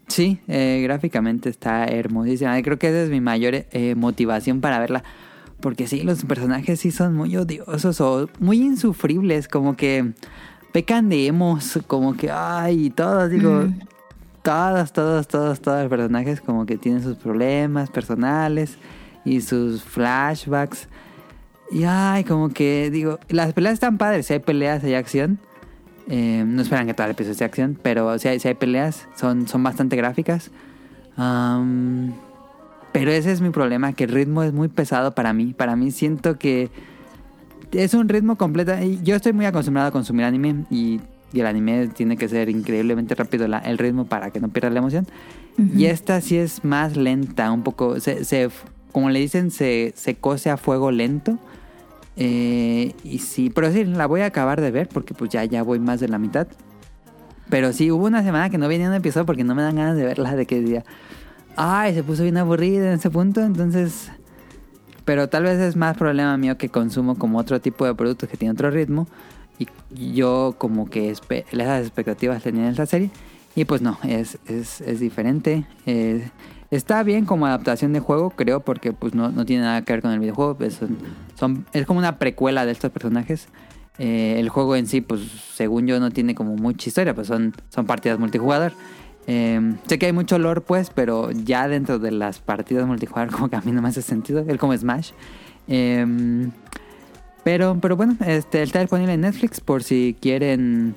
Sí, 0.07 0.39
eh, 0.47 0.81
gráficamente 0.83 1.49
está 1.49 1.85
hermosísima. 1.85 2.61
Creo 2.61 2.77
que 2.77 2.87
esa 2.87 3.03
es 3.03 3.09
mi 3.09 3.21
mayor 3.21 3.55
eh, 3.55 3.95
motivación 3.95 4.61
para 4.61 4.79
verla. 4.79 5.03
Porque 5.59 5.87
sí, 5.87 6.03
los 6.03 6.25
personajes 6.25 6.81
sí 6.81 6.91
son 6.91 7.15
muy 7.15 7.35
odiosos 7.37 8.01
o 8.01 8.29
muy 8.39 8.61
insufribles. 8.61 9.47
Como 9.47 9.75
que 9.75 10.13
pecan 10.71 11.09
de 11.09 11.27
emos. 11.27 11.79
Como 11.87 12.15
que, 12.15 12.29
ay, 12.31 12.89
todos, 12.89 13.29
digo, 13.29 13.67
todos, 14.41 14.91
todos, 14.91 15.27
todos, 15.27 15.61
todos 15.61 15.81
los 15.81 15.89
personajes 15.89 16.41
como 16.41 16.65
que 16.65 16.77
tienen 16.77 17.01
sus 17.01 17.17
problemas 17.17 17.89
personales 17.89 18.77
y 19.23 19.41
sus 19.41 19.83
flashbacks. 19.83 20.89
Y 21.71 21.85
ay, 21.85 22.23
como 22.25 22.49
que, 22.49 22.91
digo, 22.91 23.19
las 23.29 23.53
peleas 23.53 23.75
están 23.75 23.97
padres. 23.97 24.27
Si 24.27 24.33
hay 24.33 24.39
peleas, 24.39 24.83
hay 24.83 24.95
acción. 24.95 25.39
Eh, 26.09 26.43
no 26.45 26.61
esperan 26.61 26.85
que 26.87 26.93
todo 26.93 27.05
el 27.05 27.11
episodio 27.11 27.35
sea 27.35 27.47
acción, 27.47 27.77
pero 27.81 28.17
si 28.19 28.27
hay, 28.27 28.39
si 28.39 28.47
hay 28.49 28.53
peleas, 28.55 29.07
son, 29.15 29.47
son 29.47 29.63
bastante 29.63 29.95
gráficas. 29.95 30.51
Am, 31.15 32.13
pero 32.91 33.11
ese 33.11 33.31
es 33.31 33.41
mi 33.41 33.49
problema, 33.49 33.93
que 33.93 34.03
el 34.05 34.11
ritmo 34.11 34.43
es 34.43 34.53
muy 34.53 34.67
pesado 34.67 35.15
para 35.15 35.33
mí. 35.33 35.53
Para 35.53 35.75
mí 35.75 35.91
siento 35.91 36.37
que 36.37 36.69
es 37.71 37.93
un 37.93 38.07
ritmo 38.09 38.35
completo. 38.37 38.73
Yo 39.03 39.15
estoy 39.15 39.33
muy 39.33 39.45
acostumbrado 39.45 39.87
a 39.89 39.91
consumir 39.91 40.25
anime 40.25 40.65
y, 40.69 40.99
y 41.31 41.39
el 41.39 41.47
anime 41.47 41.87
tiene 41.87 42.17
que 42.17 42.27
ser 42.29 42.49
increíblemente 42.49 43.15
rápido 43.15 43.47
la- 43.47 43.59
el 43.59 43.77
ritmo 43.77 44.05
para 44.05 44.29
que 44.31 44.39
no 44.39 44.49
pierda 44.49 44.69
la 44.69 44.79
emoción. 44.79 45.07
Y 45.75 45.85
esta 45.85 46.19
sí 46.21 46.35
es 46.37 46.63
más 46.65 46.97
lenta, 46.97 47.51
un 47.51 47.61
poco, 47.63 47.99
se, 47.99 48.25
se- 48.25 48.49
como 48.91 49.09
le 49.11 49.19
dicen, 49.19 49.51
se, 49.51 49.93
se 49.95 50.15
cose 50.15 50.49
a 50.49 50.57
fuego 50.57 50.91
lento. 50.91 51.37
Eh, 52.15 52.93
y 53.03 53.19
sí, 53.19 53.49
pero 53.49 53.71
sí, 53.71 53.85
la 53.85 54.05
voy 54.05 54.21
a 54.21 54.27
acabar 54.27 54.61
de 54.61 54.71
ver 54.71 54.87
porque 54.89 55.13
pues 55.13 55.31
ya, 55.31 55.43
ya 55.45 55.63
voy 55.63 55.79
más 55.79 55.99
de 55.99 56.07
la 56.07 56.19
mitad. 56.19 56.47
Pero 57.49 57.73
sí, 57.73 57.91
hubo 57.91 58.05
una 58.05 58.23
semana 58.23 58.49
que 58.49 58.57
no 58.57 58.67
venía 58.67 58.87
un 58.87 58.93
episodio 58.93 59.25
porque 59.25 59.43
no 59.43 59.55
me 59.55 59.61
dan 59.61 59.75
ganas 59.75 59.95
de 59.95 60.05
verla, 60.05 60.35
de 60.35 60.45
que 60.45 60.61
decía, 60.61 60.83
ay, 61.55 61.93
se 61.93 62.03
puso 62.03 62.23
bien 62.23 62.37
aburrida 62.37 62.87
en 62.87 62.93
ese 62.93 63.09
punto, 63.09 63.41
entonces... 63.41 64.11
Pero 65.05 65.27
tal 65.27 65.43
vez 65.43 65.59
es 65.59 65.75
más 65.75 65.97
problema 65.97 66.37
mío 66.37 66.57
que 66.57 66.69
consumo 66.69 67.15
como 67.15 67.37
otro 67.37 67.59
tipo 67.59 67.85
de 67.85 67.93
productos 67.93 68.29
que 68.29 68.37
tiene 68.37 68.53
otro 68.53 68.71
ritmo. 68.71 69.05
Y 69.59 70.13
yo 70.13 70.55
como 70.57 70.89
que 70.89 71.11
esas 71.11 71.81
expectativas 71.81 72.41
tenía 72.41 72.63
en 72.63 72.69
esta 72.69 72.85
serie. 72.85 73.11
Y 73.53 73.65
pues 73.65 73.81
no, 73.81 73.97
es, 74.03 74.37
es, 74.47 74.79
es 74.79 75.01
diferente. 75.01 75.65
Eh, 75.85 76.29
está 76.75 77.03
bien 77.03 77.25
como 77.25 77.45
adaptación 77.45 77.93
de 77.93 77.99
juego, 77.99 78.31
creo, 78.31 78.59
porque 78.61 78.93
pues 78.93 79.13
no, 79.13 79.29
no 79.29 79.45
tiene 79.45 79.63
nada 79.63 79.81
que 79.81 79.93
ver 79.93 80.01
con 80.01 80.11
el 80.11 80.19
videojuego. 80.19 80.55
pues, 80.57 80.79
son, 81.35 81.65
es 81.73 81.85
como 81.85 81.99
una 81.99 82.17
precuela 82.19 82.65
de 82.65 82.71
estos 82.71 82.91
personajes. 82.91 83.47
Eh, 83.99 84.35
el 84.39 84.49
juego 84.49 84.75
en 84.75 84.87
sí, 84.87 85.01
pues 85.01 85.21
según 85.53 85.85
yo, 85.85 85.99
no 85.99 86.09
tiene 86.11 86.33
como 86.35 86.55
mucha 86.55 86.89
historia, 86.89 87.13
pues 87.13 87.27
son, 87.27 87.53
son 87.69 87.85
partidas 87.85 88.19
multijugador. 88.19 88.73
Eh, 89.27 89.75
sé 89.87 89.99
que 89.99 90.07
hay 90.07 90.13
mucho 90.13 90.37
lore, 90.39 90.61
pues, 90.61 90.89
pero 90.89 91.31
ya 91.31 91.67
dentro 91.67 91.99
de 91.99 92.11
las 92.11 92.39
partidas 92.39 92.85
multijugador, 92.87 93.31
como 93.31 93.49
que 93.49 93.55
a 93.55 93.61
mí 93.61 93.71
no 93.71 93.81
me 93.81 93.89
hace 93.89 94.01
sentido. 94.01 94.45
Es 94.47 94.57
como 94.57 94.75
Smash. 94.75 95.11
Eh, 95.67 96.05
pero, 97.43 97.77
pero 97.81 97.95
bueno, 97.95 98.15
este, 98.25 98.63
está 98.63 98.79
disponible 98.79 99.13
en 99.13 99.21
Netflix 99.21 99.59
por 99.59 99.83
si 99.83 100.15
quieren. 100.19 100.95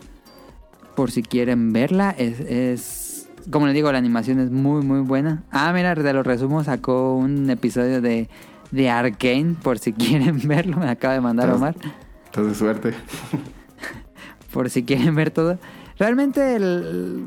Por 0.94 1.10
si 1.10 1.22
quieren 1.22 1.72
verla. 1.72 2.14
Es. 2.16 3.05
Como 3.50 3.66
les 3.66 3.74
digo, 3.74 3.90
la 3.92 3.98
animación 3.98 4.40
es 4.40 4.50
muy, 4.50 4.82
muy 4.84 5.00
buena. 5.00 5.44
Ah, 5.50 5.72
mira, 5.72 5.94
de 5.94 6.12
los 6.12 6.26
resumos 6.26 6.66
sacó 6.66 7.14
un 7.16 7.48
episodio 7.50 8.00
de, 8.00 8.28
de 8.72 8.90
Arkane. 8.90 9.54
Por 9.62 9.78
si 9.78 9.92
quieren 9.94 10.40
verlo. 10.46 10.78
Me 10.78 10.88
acaba 10.88 11.14
de 11.14 11.20
mandar 11.20 11.50
Omar. 11.50 11.74
Estás 12.26 12.46
de 12.46 12.54
suerte. 12.54 12.94
Por 14.52 14.70
si 14.70 14.84
quieren 14.84 15.14
ver 15.14 15.30
todo. 15.30 15.58
Realmente 15.98 16.56
el- 16.56 17.24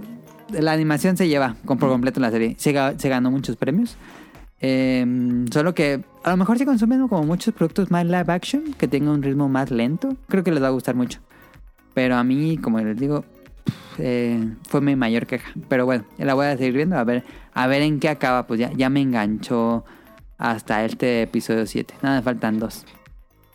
la 0.52 0.72
animación 0.72 1.16
se 1.16 1.28
lleva 1.28 1.56
con 1.66 1.78
por 1.78 1.90
completo 1.90 2.20
la 2.20 2.32
serie. 2.32 2.56
Se, 2.58 2.74
ga- 2.74 2.98
se 2.98 3.08
ganó 3.08 3.30
muchos 3.30 3.56
premios. 3.56 3.98
Eh, 4.62 5.46
solo 5.52 5.74
que 5.76 6.04
a 6.24 6.32
lo 6.32 6.38
mejor 6.38 6.58
si 6.58 6.66
consumen 6.66 7.08
como 7.08 7.24
muchos 7.24 7.54
productos 7.54 7.92
más 7.92 8.04
live 8.06 8.26
action, 8.34 8.74
que 8.78 8.88
tengan 8.88 9.10
un 9.14 9.22
ritmo 9.24 9.48
más 9.48 9.70
lento, 9.72 10.16
creo 10.28 10.44
que 10.44 10.52
les 10.52 10.62
va 10.62 10.68
a 10.68 10.72
gustar 10.72 10.96
mucho. 10.96 11.20
Pero 11.94 12.16
a 12.16 12.24
mí, 12.24 12.58
como 12.58 12.80
les 12.80 12.98
digo, 12.98 13.24
eh, 14.00 14.54
fue 14.68 14.82
mi 14.82 14.96
mayor 14.96 15.26
queja. 15.28 15.52
Pero 15.68 15.86
bueno, 15.86 16.06
la 16.18 16.34
voy 16.34 16.48
a 16.48 16.58
seguir 16.58 16.74
viendo 16.74 16.98
a 16.98 17.04
ver, 17.04 17.24
a 17.54 17.68
ver 17.68 17.82
en 17.82 18.00
qué 18.00 18.10
acaba. 18.10 18.48
Pues 18.48 18.60
ya, 18.60 18.72
ya 18.74 18.90
me 18.90 19.02
enganchó 19.02 19.84
hasta 20.38 20.86
este 20.86 21.24
episodio 21.24 21.66
7. 21.66 21.94
Nada, 22.02 22.18
me 22.18 22.22
faltan 22.24 22.60
dos. 22.60 22.86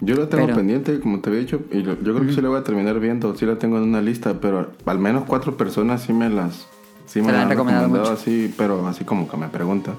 Yo 0.00 0.16
lo 0.16 0.28
tengo 0.28 0.44
Pero- 0.46 0.56
pendiente, 0.56 1.00
como 1.00 1.20
te 1.20 1.30
había 1.30 1.40
dicho, 1.40 1.62
y 1.70 1.82
yo 1.82 1.96
creo 1.98 2.20
que 2.26 2.32
sí 2.32 2.40
lo 2.40 2.50
voy 2.50 2.60
a 2.60 2.64
terminar 2.64 2.98
viendo, 3.00 3.34
sí 3.36 3.46
la 3.46 3.56
tengo 3.58 3.78
en 3.78 3.84
una 3.84 4.02
lista, 4.02 4.38
pero 4.40 4.72
al 4.84 4.98
menos 4.98 5.24
cuatro 5.24 5.56
personas 5.56 6.02
sí 6.02 6.12
me 6.12 6.28
las... 6.28 6.66
Sí 7.06 7.22
me 7.22 7.32
la 7.32 7.42
han 7.42 7.48
recomendado 7.48 7.88
mucho. 7.88 8.10
así, 8.12 8.52
pero 8.58 8.86
así 8.88 9.04
como 9.04 9.28
que 9.28 9.36
me 9.36 9.48
preguntan. 9.48 9.94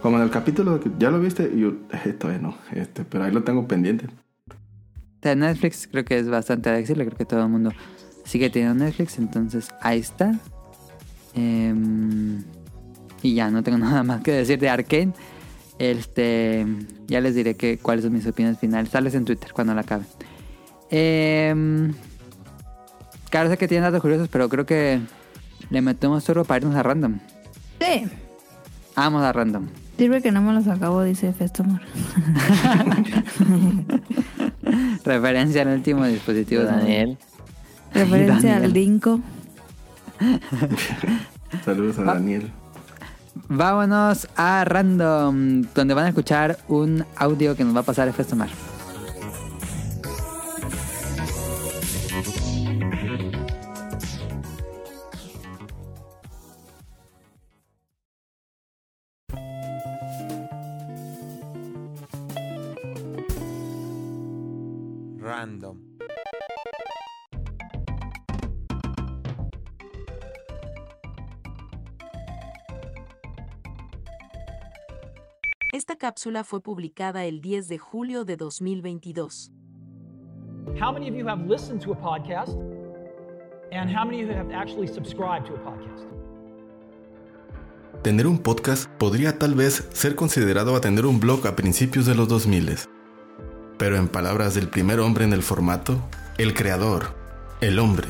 Como 0.00 0.16
en 0.16 0.22
el 0.22 0.30
capítulo, 0.30 0.80
¿ya 0.98 1.10
lo 1.10 1.18
viste? 1.20 1.50
Y 1.54 1.60
yo, 1.60 1.72
eh, 2.04 2.12
todavía 2.12 2.40
no, 2.42 2.56
este, 2.72 3.04
pero 3.04 3.24
ahí 3.24 3.32
lo 3.32 3.42
tengo 3.42 3.66
pendiente. 3.66 4.06
O 4.48 5.22
sea, 5.22 5.34
Netflix 5.34 5.88
creo 5.90 6.04
que 6.04 6.18
es 6.18 6.28
bastante 6.28 6.70
accesible, 6.70 7.04
creo 7.06 7.16
que 7.18 7.24
todo 7.24 7.42
el 7.42 7.48
mundo 7.48 7.72
sigue 8.24 8.50
teniendo 8.50 8.84
Netflix, 8.84 9.18
entonces 9.18 9.70
ahí 9.80 10.00
está. 10.00 10.34
Em, 11.34 12.42
y 13.22 13.34
ya, 13.34 13.50
no 13.50 13.62
tengo 13.62 13.78
nada 13.78 14.02
más 14.02 14.22
que 14.22 14.32
decir 14.32 14.58
de 14.58 14.68
Arkane. 14.68 15.12
Este, 15.78 16.66
ya 17.06 17.20
les 17.20 17.34
diré 17.34 17.56
que, 17.56 17.78
cuáles 17.78 18.04
son 18.04 18.12
mis 18.12 18.26
opiniones 18.26 18.60
finales. 18.60 18.90
Sales 18.90 19.14
en 19.14 19.24
Twitter 19.24 19.52
cuando 19.52 19.74
la 19.74 19.80
acabe. 19.80 20.04
Em, 20.90 21.92
claro, 23.30 23.48
sé 23.48 23.56
que 23.56 23.66
tienen 23.66 23.84
datos 23.84 24.02
curiosos, 24.02 24.28
pero 24.28 24.48
creo 24.48 24.66
que 24.66 25.00
le 25.70 25.82
metemos 25.82 26.24
turbo 26.24 26.44
para 26.44 26.58
irnos 26.58 26.76
a 26.76 26.82
random. 26.82 27.18
Sí. 27.80 28.04
Vamos 28.94 29.22
a 29.22 29.32
random. 29.32 29.68
Sirve 29.96 30.20
que 30.20 30.32
no 30.32 30.42
me 30.42 30.52
los 30.52 30.66
acabo, 30.66 31.02
dice 31.02 31.32
Festomar. 31.32 31.80
Referencia 35.04 35.62
al 35.62 35.68
último 35.68 36.04
dispositivo 36.06 36.62
de 36.62 36.68
Daniel. 36.68 37.18
Referencia 37.94 38.56
al 38.56 38.72
Dinko. 38.72 39.20
Saludos 41.64 41.98
a. 41.98 42.04
Daniel. 42.04 42.50
Vámonos 43.48 44.28
a 44.36 44.64
Random, 44.64 45.62
donde 45.74 45.94
van 45.94 46.06
a 46.06 46.08
escuchar 46.08 46.58
un 46.68 47.04
audio 47.16 47.56
que 47.56 47.64
nos 47.64 47.74
va 47.74 47.80
a 47.80 47.84
pasar 47.84 48.12
Festomar. 48.12 48.48
Random. 48.48 48.71
Cápsula 76.02 76.42
fue 76.42 76.60
publicada 76.60 77.26
el 77.26 77.40
10 77.40 77.68
de 77.68 77.78
julio 77.78 78.24
de 78.24 78.36
2022. 78.36 79.52
How 80.80 80.92
many 80.92 81.08
of 81.08 81.14
you 81.14 81.28
have 81.28 81.46
listened 81.48 81.80
to 81.80 81.92
a 81.92 81.96
podcast? 81.96 82.58
And 83.70 83.88
how 83.88 84.04
many 84.04 84.20
of 84.24 84.28
you 84.28 84.34
have 84.34 84.52
actually 84.52 84.88
subscribed 84.88 85.46
to 85.46 85.54
a 85.54 85.62
podcast? 85.62 86.08
Tener 88.02 88.26
un 88.26 88.38
podcast 88.38 88.90
podría 88.98 89.38
tal 89.38 89.54
vez 89.54 89.88
ser 89.92 90.16
considerado 90.16 90.74
a 90.74 90.80
tener 90.80 91.06
un 91.06 91.20
blog 91.20 91.46
a 91.46 91.54
principios 91.54 92.04
de 92.04 92.16
los 92.16 92.26
2000. 92.26 92.78
Pero 93.78 93.96
en 93.96 94.08
palabras 94.08 94.54
del 94.56 94.68
primer 94.68 94.98
hombre 94.98 95.22
en 95.22 95.32
el 95.32 95.44
formato, 95.44 96.00
el 96.36 96.52
creador, 96.52 97.14
el 97.60 97.78
hombre, 97.78 98.08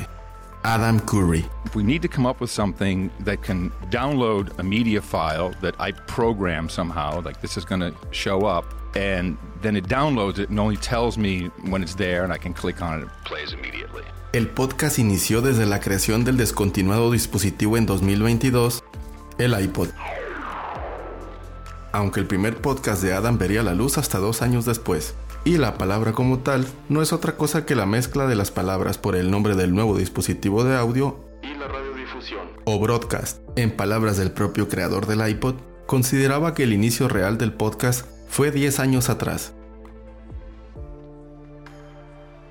Adam 0.64 1.00
Curry. 1.00 1.44
We 1.74 1.82
need 1.82 2.02
to 2.02 2.08
come 2.08 2.26
up 2.26 2.40
with 2.40 2.50
something 2.50 3.10
that 3.20 3.42
can 3.42 3.70
download 3.90 4.58
a 4.58 4.62
media 4.62 5.00
file 5.00 5.52
that 5.60 5.74
I 5.80 5.92
program 5.92 6.68
somehow, 6.68 7.20
like 7.22 7.40
this 7.40 7.56
is 7.56 7.64
going 7.64 7.80
to 7.80 7.94
show 8.10 8.46
up, 8.46 8.64
and 8.94 9.36
then 9.62 9.76
it 9.76 9.88
downloads 9.88 10.38
it 10.38 10.50
and 10.50 10.60
only 10.60 10.76
tells 10.76 11.16
me 11.16 11.50
when 11.68 11.82
it's 11.82 11.94
there, 11.94 12.24
and 12.24 12.32
I 12.32 12.38
can 12.38 12.54
click 12.54 12.82
on 12.82 12.98
it 12.98 13.02
and 13.02 13.10
it 13.10 13.24
plays 13.24 13.52
immediately. 13.52 14.02
El 14.32 14.48
podcast 14.48 14.98
inició 14.98 15.42
desde 15.42 15.66
la 15.66 15.80
creación 15.80 16.24
del 16.24 16.36
descontinuado 16.36 17.10
dispositivo 17.10 17.76
en 17.76 17.86
2022, 17.86 18.82
el 19.38 19.60
iPod. 19.60 19.88
Aunque 21.92 22.20
el 22.20 22.26
primer 22.26 22.56
podcast 22.56 23.02
de 23.02 23.12
Adam 23.12 23.36
vería 23.36 23.62
la 23.62 23.74
luz 23.74 23.98
hasta 23.98 24.18
dos 24.18 24.40
años 24.40 24.64
después. 24.64 25.14
Y 25.44 25.58
la 25.58 25.76
palabra 25.76 26.12
como 26.12 26.38
tal 26.38 26.66
no 26.88 27.02
es 27.02 27.12
otra 27.12 27.36
cosa 27.36 27.66
que 27.66 27.74
la 27.74 27.86
mezcla 27.86 28.26
de 28.26 28.36
las 28.36 28.52
palabras 28.52 28.98
por 28.98 29.16
el 29.16 29.30
nombre 29.30 29.56
del 29.56 29.74
nuevo 29.74 29.98
dispositivo 29.98 30.62
de 30.62 30.76
audio 30.76 31.18
y 31.42 31.54
la 31.58 31.66
o 32.64 32.78
broadcast, 32.78 33.40
en 33.56 33.72
palabras 33.72 34.16
del 34.16 34.30
propio 34.30 34.68
creador 34.68 35.06
del 35.06 35.28
iPod, 35.28 35.56
consideraba 35.86 36.54
que 36.54 36.62
el 36.62 36.72
inicio 36.72 37.08
real 37.08 37.38
del 37.38 37.52
podcast 37.52 38.06
fue 38.28 38.52
10 38.52 38.78
años 38.78 39.10
atrás. 39.10 39.52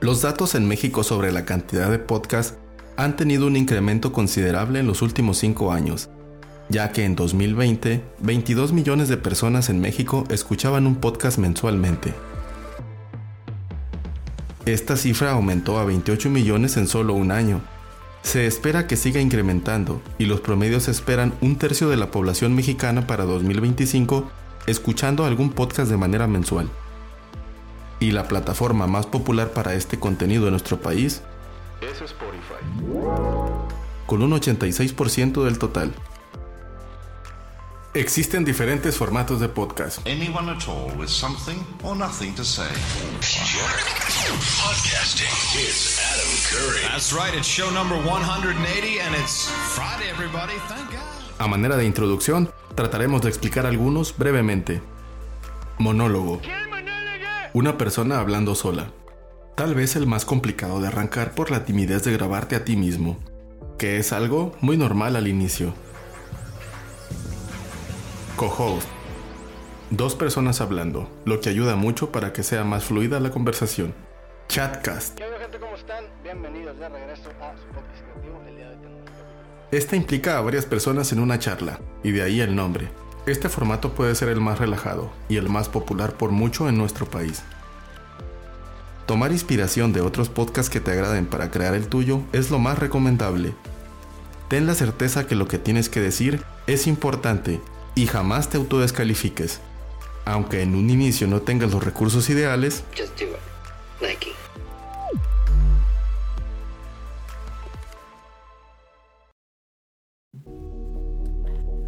Los 0.02 0.22
datos 0.22 0.56
en 0.56 0.68
México 0.68 1.04
sobre 1.04 1.32
la 1.32 1.46
cantidad 1.46 1.90
de 1.90 2.00
podcasts 2.00 2.58
han 2.98 3.16
tenido 3.16 3.48
un 3.48 3.56
incremento 3.56 4.12
considerable 4.12 4.80
en 4.80 4.88
los 4.88 5.02
últimos 5.02 5.38
5 5.38 5.72
años, 5.72 6.10
ya 6.70 6.92
que 6.92 7.06
en 7.06 7.16
2020 7.16 8.04
22 8.20 8.74
millones 8.74 9.08
de 9.08 9.18
personas 9.18 9.70
en 9.70 9.80
México 9.80 10.26
escuchaban 10.30 10.88
un 10.88 10.96
podcast 10.96 11.38
mensualmente. 11.38 12.14
Esta 14.66 14.96
cifra 14.96 15.32
aumentó 15.32 15.80
a 15.80 15.86
28 15.86 16.30
millones 16.30 16.78
en 16.78 16.88
solo 16.88 17.14
un 17.14 17.32
año. 17.32 17.62
Se 18.22 18.46
espera 18.46 18.86
que 18.86 18.96
siga 18.96 19.20
incrementando 19.20 20.02
y 20.20 20.26
los 20.26 20.42
promedios 20.42 20.88
esperan 20.88 21.34
un 21.42 21.58
tercio 21.58 21.90
de 21.90 21.98
la 21.98 22.12
población 22.12 22.56
mexicana 22.56 23.08
para 23.08 23.26
2025 23.26 24.30
escuchando 24.68 25.26
algún 25.26 25.52
podcast 25.52 25.90
de 25.90 25.98
manera 25.98 26.28
mensual. 26.28 26.70
Y 28.00 28.12
la 28.12 28.28
plataforma 28.28 28.86
más 28.86 29.08
popular 29.08 29.52
para 29.52 29.74
este 29.74 30.00
contenido 30.00 30.46
en 30.46 30.52
nuestro 30.52 30.80
país 30.80 31.24
es 31.82 32.00
Spotify, 32.00 32.64
con 34.06 34.22
un 34.22 34.32
86% 34.32 35.44
del 35.44 35.58
total. 35.58 35.92
Existen 37.94 38.46
diferentes 38.46 38.96
formatos 38.96 39.42
de 39.42 39.50
podcast. 39.50 40.00
Anyone 40.08 40.50
at 40.50 40.66
all 40.66 40.98
with 40.98 41.10
something 41.10 41.58
or 41.84 41.94
nothing 41.94 42.34
to 42.36 42.44
say. 42.46 42.64
Podcasting. 44.64 45.28
Adam 46.00 46.32
Curry. 46.50 46.82
That's 46.90 47.12
right. 47.12 47.36
It's 47.36 47.46
show 47.46 47.70
number 47.72 47.98
180 47.98 49.02
and 49.02 49.14
it's 49.16 49.50
Friday, 49.76 50.10
everybody. 50.10 50.54
Thank 50.70 50.90
God. 50.92 51.02
A 51.40 51.48
manera 51.48 51.76
de 51.76 51.84
introducción, 51.84 52.50
trataremos 52.76 53.24
de 53.24 53.28
explicar 53.28 53.66
algunos 53.66 54.18
brevemente. 54.18 54.82
Monólogo. 55.78 56.40
Una 57.52 57.78
persona 57.78 58.20
hablando 58.20 58.56
sola. 58.56 58.90
Tal 59.58 59.76
vez 59.76 59.98
el 59.98 60.08
más 60.08 60.24
complicado 60.24 60.80
de 60.80 60.88
arrancar 60.88 61.36
por 61.36 61.52
la 61.52 61.66
timidez 61.66 62.06
de 62.06 62.14
grabarte 62.14 62.56
a 62.56 62.64
ti 62.64 62.78
mismo, 62.78 63.18
que 63.78 63.98
es 63.98 64.14
algo 64.14 64.56
muy 64.62 64.78
normal 64.78 65.18
al 65.18 65.28
inicio. 65.28 65.74
Co-host. 68.42 68.88
Dos 69.92 70.16
personas 70.16 70.62
hablando, 70.62 71.08
lo 71.26 71.40
que 71.42 71.50
ayuda 71.50 71.76
mucho 71.76 72.12
para 72.12 72.34
que 72.34 72.42
sea 72.42 72.64
más 72.64 72.86
fluida 72.86 73.20
la 73.20 73.30
conversación. 73.30 73.94
Chatcast. 74.48 75.16
¿Qué 75.16 75.26
gente? 75.40 75.60
¿Cómo 75.60 75.76
están? 75.76 76.06
Bienvenidos 76.24 76.76
de 76.80 76.90
regreso 76.90 77.30
a 77.40 77.56
su 77.56 77.68
podcast 77.68 78.02
creativo. 78.04 78.42
El 78.48 78.56
día 78.56 78.70
de 78.70 78.88
hoy 78.88 78.94
Esta 79.70 79.96
implica 79.96 80.40
a 80.40 80.42
varias 80.42 80.66
personas 80.66 81.12
en 81.12 81.20
una 81.20 81.38
charla, 81.38 81.82
y 82.02 82.10
de 82.10 82.24
ahí 82.24 82.42
el 82.42 82.56
nombre. 82.56 82.90
Este 83.28 83.48
formato 83.48 83.92
puede 83.92 84.16
ser 84.16 84.30
el 84.30 84.42
más 84.42 84.58
relajado 84.58 85.12
y 85.30 85.38
el 85.38 85.48
más 85.48 85.70
popular 85.70 86.14
por 86.14 86.32
mucho 86.32 86.68
en 86.68 86.80
nuestro 86.80 87.06
país. 87.06 87.44
Tomar 89.06 89.32
inspiración 89.34 89.94
de 89.94 90.02
otros 90.02 90.30
podcasts 90.30 90.72
que 90.72 90.80
te 90.80 90.90
agraden 90.90 91.28
para 91.28 91.52
crear 91.52 91.76
el 91.76 91.88
tuyo 91.88 92.22
es 92.34 92.50
lo 92.50 92.58
más 92.58 92.80
recomendable. 92.80 93.54
Ten 94.48 94.66
la 94.66 94.74
certeza 94.74 95.28
que 95.28 95.36
lo 95.36 95.48
que 95.48 95.60
tienes 95.60 95.90
que 95.90 96.00
decir 96.00 96.44
es 96.66 96.88
importante 96.88 97.62
y 97.96 98.08
jamás 98.08 98.50
te 98.50 98.58
autodescalifiques. 98.58 99.60
Aunque 100.26 100.62
en 100.62 100.76
un 100.76 100.90
inicio 100.90 101.28
no 101.28 101.42
tengas 101.42 101.72
los 101.72 101.84
recursos 101.84 102.30
ideales, 102.30 102.84
Just 102.98 103.20
do 103.20 103.26
it. 103.26 103.38
Nike. 104.02 104.32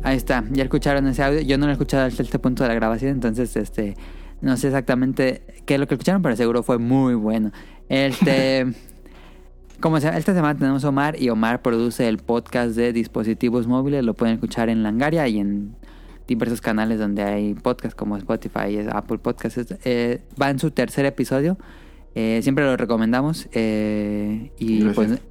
Ahí 0.04 0.18
está, 0.18 0.44
ya 0.52 0.64
escucharon 0.64 1.08
ese 1.08 1.24
audio. 1.24 1.42
Yo 1.42 1.58
no 1.58 1.66
lo 1.66 1.72
he 1.72 1.74
escuchado 1.74 2.06
hasta 2.06 2.24
este 2.24 2.40
punto 2.40 2.64
de 2.64 2.70
la 2.70 2.76
grabación, 2.76 3.12
entonces 3.12 3.56
este 3.56 3.96
no 4.44 4.58
sé 4.58 4.68
exactamente 4.68 5.42
qué 5.66 5.76
es 5.76 5.80
lo 5.80 5.88
que 5.88 5.94
escucharon, 5.94 6.22
pero 6.22 6.36
seguro 6.36 6.64
fue 6.64 6.78
muy 6.78 7.14
bueno. 7.14 7.54
Este, 7.88 8.74
como 9.80 10.02
se, 10.02 10.10
esta 10.18 10.34
semana 10.34 10.60
tenemos 10.60 10.84
a 10.84 10.90
Omar 10.90 11.16
y 11.22 11.30
Omar 11.30 11.62
produce 11.62 12.10
el 12.10 12.18
podcast 12.18 12.76
de 12.76 12.92
dispositivos 12.92 13.68
móviles. 13.68 14.04
Lo 14.04 14.16
pueden 14.16 14.36
escuchar 14.36 14.68
en 14.68 14.84
Langaria 14.84 15.26
y 15.30 15.40
en 15.40 15.78
diversos 16.28 16.62
canales 16.62 17.00
donde 17.00 17.24
hay 17.24 17.54
podcasts 17.54 17.96
como 17.96 18.18
Spotify, 18.18 18.80
Apple 18.92 19.18
Podcasts. 19.18 19.76
Eh, 19.86 20.22
va 20.42 20.50
en 20.50 20.60
su 20.60 20.72
tercer 20.72 21.06
episodio. 21.06 21.58
Eh, 22.16 22.40
siempre 22.44 22.64
lo 22.66 22.78
recomendamos. 22.78 23.48
eh, 23.54 24.52
y 24.58 24.80
Gracias. 24.84 24.96
pues 24.96 25.22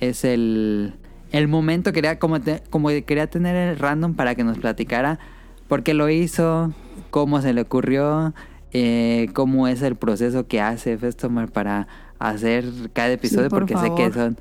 es 0.00 0.24
el, 0.24 0.94
el 1.32 1.48
momento, 1.48 1.92
quería 1.92 2.18
como, 2.18 2.40
te- 2.40 2.62
como 2.70 2.88
quería 2.88 3.26
tener 3.28 3.56
el 3.56 3.78
random 3.78 4.14
para 4.14 4.34
que 4.34 4.44
nos 4.44 4.58
platicara 4.58 5.18
por 5.66 5.82
qué 5.82 5.92
lo 5.94 6.08
hizo, 6.08 6.72
cómo 7.10 7.40
se 7.42 7.52
le 7.52 7.60
ocurrió, 7.62 8.32
eh, 8.72 9.28
cómo 9.34 9.66
es 9.68 9.82
el 9.82 9.96
proceso 9.96 10.46
que 10.46 10.60
hace 10.60 10.96
Festomar 10.98 11.50
para 11.50 11.88
hacer 12.18 12.64
cada 12.92 13.10
episodio, 13.12 13.48
por 13.48 13.60
porque 13.60 13.76
sé 13.76 13.90
que 13.96 14.12
son, 14.12 14.36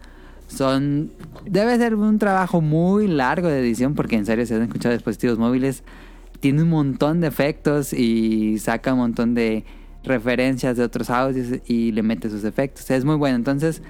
son, 0.47 1.11
debe 1.45 1.77
ser 1.77 1.95
un 1.95 2.17
trabajo 2.19 2.61
muy 2.61 3.07
largo 3.07 3.47
de 3.47 3.59
edición, 3.59 3.93
porque 3.93 4.15
en 4.15 4.25
serio, 4.25 4.45
si 4.45 4.53
han 4.53 4.63
escuchado 4.63 4.93
dispositivos 4.93 5.37
móviles, 5.37 5.83
tiene 6.39 6.63
un 6.63 6.69
montón 6.69 7.21
de 7.21 7.27
efectos 7.27 7.93
y 7.93 8.57
saca 8.59 8.93
un 8.93 8.99
montón 8.99 9.33
de 9.33 9.65
referencias 10.03 10.77
de 10.77 10.83
otros 10.83 11.09
audios 11.09 11.59
y 11.67 11.91
le 11.91 12.01
mete 12.03 12.29
sus 12.29 12.43
efectos. 12.43 12.89
Es 12.89 13.03
muy 13.05 13.15
bueno. 13.15 13.35
Entonces, 13.35 13.81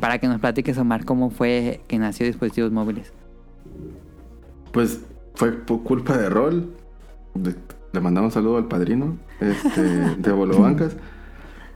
para 0.00 0.18
que 0.18 0.28
nos 0.28 0.40
platiques, 0.40 0.78
Omar, 0.78 1.04
cómo 1.04 1.30
fue 1.30 1.80
que 1.88 1.98
nació 1.98 2.26
dispositivos 2.26 2.72
móviles. 2.72 3.12
Pues 4.72 5.00
fue 5.34 5.52
por 5.52 5.82
culpa 5.82 6.16
de 6.16 6.28
Rol. 6.28 6.72
Le 7.92 8.00
mandamos 8.00 8.28
un 8.28 8.34
saludo 8.34 8.56
al 8.56 8.66
padrino 8.66 9.18
este, 9.40 9.82
de 9.82 10.32
Bolobancas. 10.32 10.96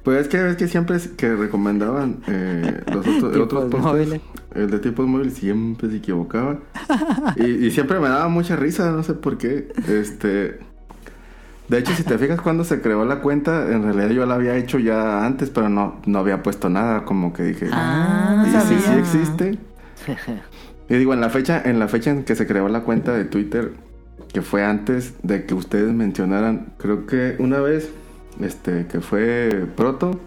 Pues 0.03 0.23
es 0.23 0.29
que 0.29 0.51
es 0.51 0.57
que 0.57 0.69
siempre 0.69 0.99
que 1.17 1.35
recomendaban 1.37 2.19
eh, 2.27 2.83
los 2.93 3.07
otros, 3.07 3.37
otros 3.37 3.83
móviles. 3.83 4.21
el 4.55 4.71
de 4.71 4.79
tipos 4.81 5.07
móviles 5.07 5.35
siempre 5.35 5.91
se 5.91 5.97
equivocaba. 5.99 6.59
y, 7.37 7.67
y 7.67 7.71
siempre 7.71 8.01
me 8.01 8.09
daba 8.09 8.29
mucha 8.29 8.57
risa, 8.57 8.91
no 8.91 9.03
sé 9.03 9.15
por 9.15 9.39
qué. 9.39 9.73
Este, 9.89 10.59
de 11.69 11.79
hecho, 11.79 11.95
si 11.95 12.03
te 12.03 12.19
fijas 12.19 12.41
cuando 12.41 12.65
se 12.65 12.83
creó 12.83 13.05
la 13.05 13.21
cuenta, 13.21 13.73
en 13.73 13.83
realidad 13.85 14.11
yo 14.11 14.27
la 14.27 14.35
había 14.35 14.57
hecho 14.57 14.79
ya 14.79 15.25
antes, 15.25 15.49
pero 15.49 15.69
no, 15.69 16.01
no 16.05 16.19
había 16.19 16.43
puesto 16.43 16.69
nada, 16.69 17.05
como 17.05 17.33
que 17.33 17.45
dije. 17.45 17.69
Ah, 17.73 18.45
y 18.47 18.51
sí, 18.69 18.75
sí 18.85 18.93
existe. 18.99 19.59
Y 20.91 20.97
digo, 20.97 21.15
en 21.15 21.23
la 21.23 21.31
fecha, 21.31 21.63
en 21.65 21.79
la 21.79 21.89
fecha 21.89 22.11
en 22.11 22.25
que 22.25 22.35
se 22.35 22.47
creó 22.47 22.69
la 22.69 22.81
cuenta 22.81 23.15
de 23.15 23.25
Twitter, 23.25 23.73
que 24.35 24.43
fue 24.43 24.65
antes 24.65 25.15
de 25.23 25.47
que 25.47 25.55
ustedes 25.55 25.93
mencionaran, 25.93 26.75
creo 26.77 27.07
que 27.07 27.37
una 27.39 27.61
vez, 27.61 27.91
este, 28.41 28.87
que 28.87 29.01
fue 29.01 29.67
Proto. 29.77 30.19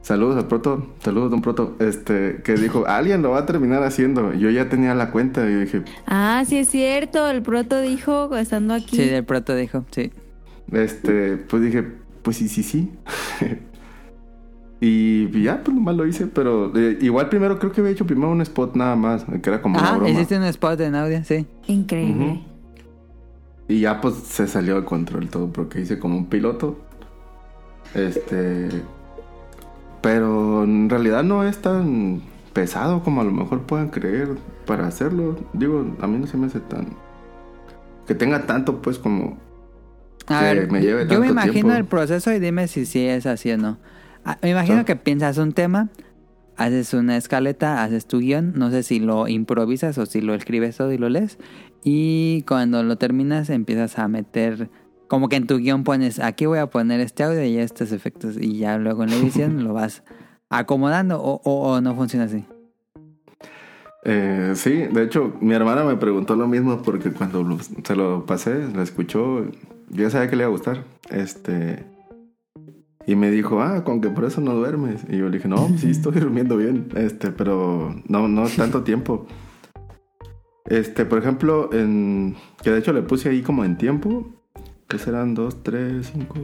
Saludos 0.00 0.36
al 0.36 0.46
Proto, 0.46 0.86
saludos 1.02 1.30
Don 1.30 1.42
Proto, 1.42 1.76
este, 1.80 2.40
que 2.42 2.54
dijo, 2.54 2.84
alguien 2.88 3.20
lo 3.22 3.30
va 3.30 3.40
a 3.40 3.46
terminar 3.46 3.82
haciendo. 3.82 4.32
Yo 4.32 4.48
ya 4.50 4.68
tenía 4.68 4.94
la 4.94 5.10
cuenta 5.10 5.44
y 5.48 5.54
dije, 5.54 5.82
Ah, 6.06 6.42
sí 6.46 6.56
es 6.58 6.68
cierto. 6.68 7.28
El 7.28 7.42
proto 7.42 7.80
dijo 7.80 8.34
estando 8.36 8.74
aquí. 8.74 8.96
Sí, 8.96 9.04
del 9.04 9.24
proto 9.24 9.54
dijo, 9.54 9.84
sí. 9.90 10.10
este, 10.72 11.36
pues 11.36 11.62
dije, 11.62 11.84
pues 12.22 12.36
sí, 12.38 12.48
sí, 12.48 12.62
sí. 12.62 12.90
y 14.80 15.42
ya, 15.42 15.62
pues 15.64 15.74
nomás 15.76 15.96
lo 15.96 16.06
hice, 16.06 16.26
pero 16.28 16.72
eh, 16.76 16.98
igual 17.02 17.28
primero 17.28 17.58
creo 17.58 17.72
que 17.72 17.80
había 17.80 17.92
hecho 17.92 18.06
primero 18.06 18.30
un 18.30 18.40
spot 18.42 18.76
nada 18.76 18.94
más, 18.96 19.24
que 19.42 19.50
era 19.50 19.60
como 19.60 19.78
una 19.78 19.88
Ah, 19.90 19.96
broma. 19.96 20.08
hiciste 20.10 20.36
un 20.38 20.44
spot 20.44 20.80
en 20.80 20.94
audio, 20.94 21.22
sí. 21.24 21.46
Increíble. 21.66 22.42
Y 23.66 23.80
ya 23.80 24.00
pues 24.00 24.14
se 24.14 24.46
salió 24.46 24.76
de 24.76 24.84
control 24.86 25.28
todo 25.28 25.52
porque 25.52 25.80
hice 25.80 25.98
como 25.98 26.16
un 26.16 26.26
piloto. 26.26 26.78
Este. 27.94 28.68
Pero 30.00 30.64
en 30.64 30.88
realidad 30.88 31.22
no 31.24 31.44
es 31.44 31.58
tan 31.58 32.22
pesado 32.52 33.02
como 33.02 33.20
a 33.20 33.24
lo 33.24 33.32
mejor 33.32 33.62
puedan 33.62 33.88
creer 33.88 34.28
para 34.66 34.86
hacerlo. 34.86 35.36
Digo, 35.52 35.84
a 36.00 36.06
mí 36.06 36.18
no 36.18 36.26
se 36.26 36.36
me 36.36 36.46
hace 36.46 36.60
tan. 36.60 36.86
Que 38.06 38.14
tenga 38.14 38.46
tanto 38.46 38.80
pues 38.80 38.98
como. 38.98 39.38
A 40.28 40.40
que 40.40 40.44
ver, 40.54 40.70
me 40.70 40.80
lleve 40.80 41.02
yo 41.04 41.20
me 41.20 41.26
tanto 41.26 41.32
imagino 41.32 41.52
tiempo. 41.52 41.72
el 41.74 41.84
proceso 41.86 42.32
y 42.32 42.38
dime 42.38 42.68
si 42.68 42.86
sí 42.86 43.06
es 43.06 43.26
así 43.26 43.50
o 43.52 43.58
no. 43.58 43.78
Ah, 44.24 44.38
Me 44.42 44.50
imagino 44.50 44.80
Ah. 44.80 44.84
que 44.84 44.94
piensas 44.96 45.38
un 45.38 45.52
tema, 45.52 45.88
haces 46.56 46.92
una 46.94 47.16
escaleta, 47.16 47.82
haces 47.82 48.06
tu 48.06 48.18
guion, 48.18 48.52
no 48.56 48.70
sé 48.70 48.82
si 48.82 49.00
lo 49.00 49.26
improvisas 49.28 49.96
o 49.98 50.06
si 50.06 50.20
lo 50.20 50.34
escribes 50.34 50.76
todo 50.76 50.92
y 50.92 50.98
lo 50.98 51.08
lees. 51.08 51.38
Y 51.82 52.42
cuando 52.46 52.82
lo 52.82 52.96
terminas 52.96 53.48
empiezas 53.50 53.98
a 53.98 54.06
meter, 54.08 54.68
como 55.08 55.28
que 55.28 55.36
en 55.36 55.46
tu 55.46 55.56
guion 55.58 55.84
pones, 55.84 56.18
aquí 56.20 56.46
voy 56.46 56.58
a 56.58 56.66
poner 56.68 57.00
este 57.00 57.24
audio 57.24 57.44
y 57.44 57.58
estos 57.58 57.92
efectos. 57.92 58.36
Y 58.40 58.58
ya 58.58 58.78
luego 58.78 59.04
en 59.04 59.10
la 59.10 59.16
edición 59.16 59.64
lo 59.64 59.72
vas 59.74 60.02
acomodando 60.50 61.20
o, 61.20 61.40
o- 61.44 61.72
o 61.72 61.80
no 61.80 61.94
funciona 61.94 62.26
así. 62.26 62.44
Eh, 64.04 64.52
sí, 64.54 64.70
de 64.90 65.02
hecho, 65.02 65.34
mi 65.40 65.54
hermana 65.54 65.84
me 65.84 65.96
preguntó 65.96 66.36
lo 66.36 66.46
mismo 66.46 66.80
porque 66.82 67.10
cuando 67.10 67.46
se 67.84 67.96
lo 67.96 68.24
pasé, 68.26 68.68
la 68.74 68.82
escuchó, 68.82 69.44
yo 69.44 69.50
ya 69.90 70.10
sabía 70.10 70.30
que 70.30 70.36
le 70.36 70.42
iba 70.44 70.48
a 70.48 70.52
gustar. 70.52 70.84
Este. 71.10 71.84
Y 73.06 73.16
me 73.16 73.30
dijo, 73.30 73.60
ah, 73.62 73.84
con 73.84 74.00
que 74.00 74.10
por 74.10 74.24
eso 74.24 74.40
no 74.40 74.54
duermes. 74.54 75.02
Y 75.08 75.16
yo 75.18 75.28
le 75.28 75.38
dije, 75.38 75.48
no, 75.48 75.68
sí 75.78 75.90
estoy 75.90 76.20
durmiendo 76.20 76.56
bien, 76.56 76.88
este, 76.94 77.30
pero 77.32 77.94
no, 78.06 78.28
no 78.28 78.46
tanto 78.48 78.82
tiempo. 78.82 79.26
Este, 80.66 81.04
por 81.04 81.18
ejemplo, 81.18 81.70
en. 81.72 82.36
Que 82.62 82.70
de 82.70 82.78
hecho 82.78 82.92
le 82.92 83.02
puse 83.02 83.30
ahí 83.30 83.42
como 83.42 83.64
en 83.64 83.76
tiempo. 83.78 84.26
Que 84.88 84.98
serán 84.98 85.34
dos, 85.34 85.62
tres, 85.62 86.10
cinco. 86.12 86.34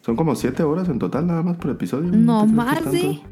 Son 0.00 0.16
como 0.16 0.34
siete 0.34 0.62
horas 0.62 0.88
en 0.88 0.98
total, 0.98 1.26
nada 1.26 1.42
más 1.42 1.56
por 1.58 1.70
episodio. 1.70 2.10
No 2.10 2.46
que 2.46 2.52
más. 2.52 2.78
¿sí? 2.90 3.22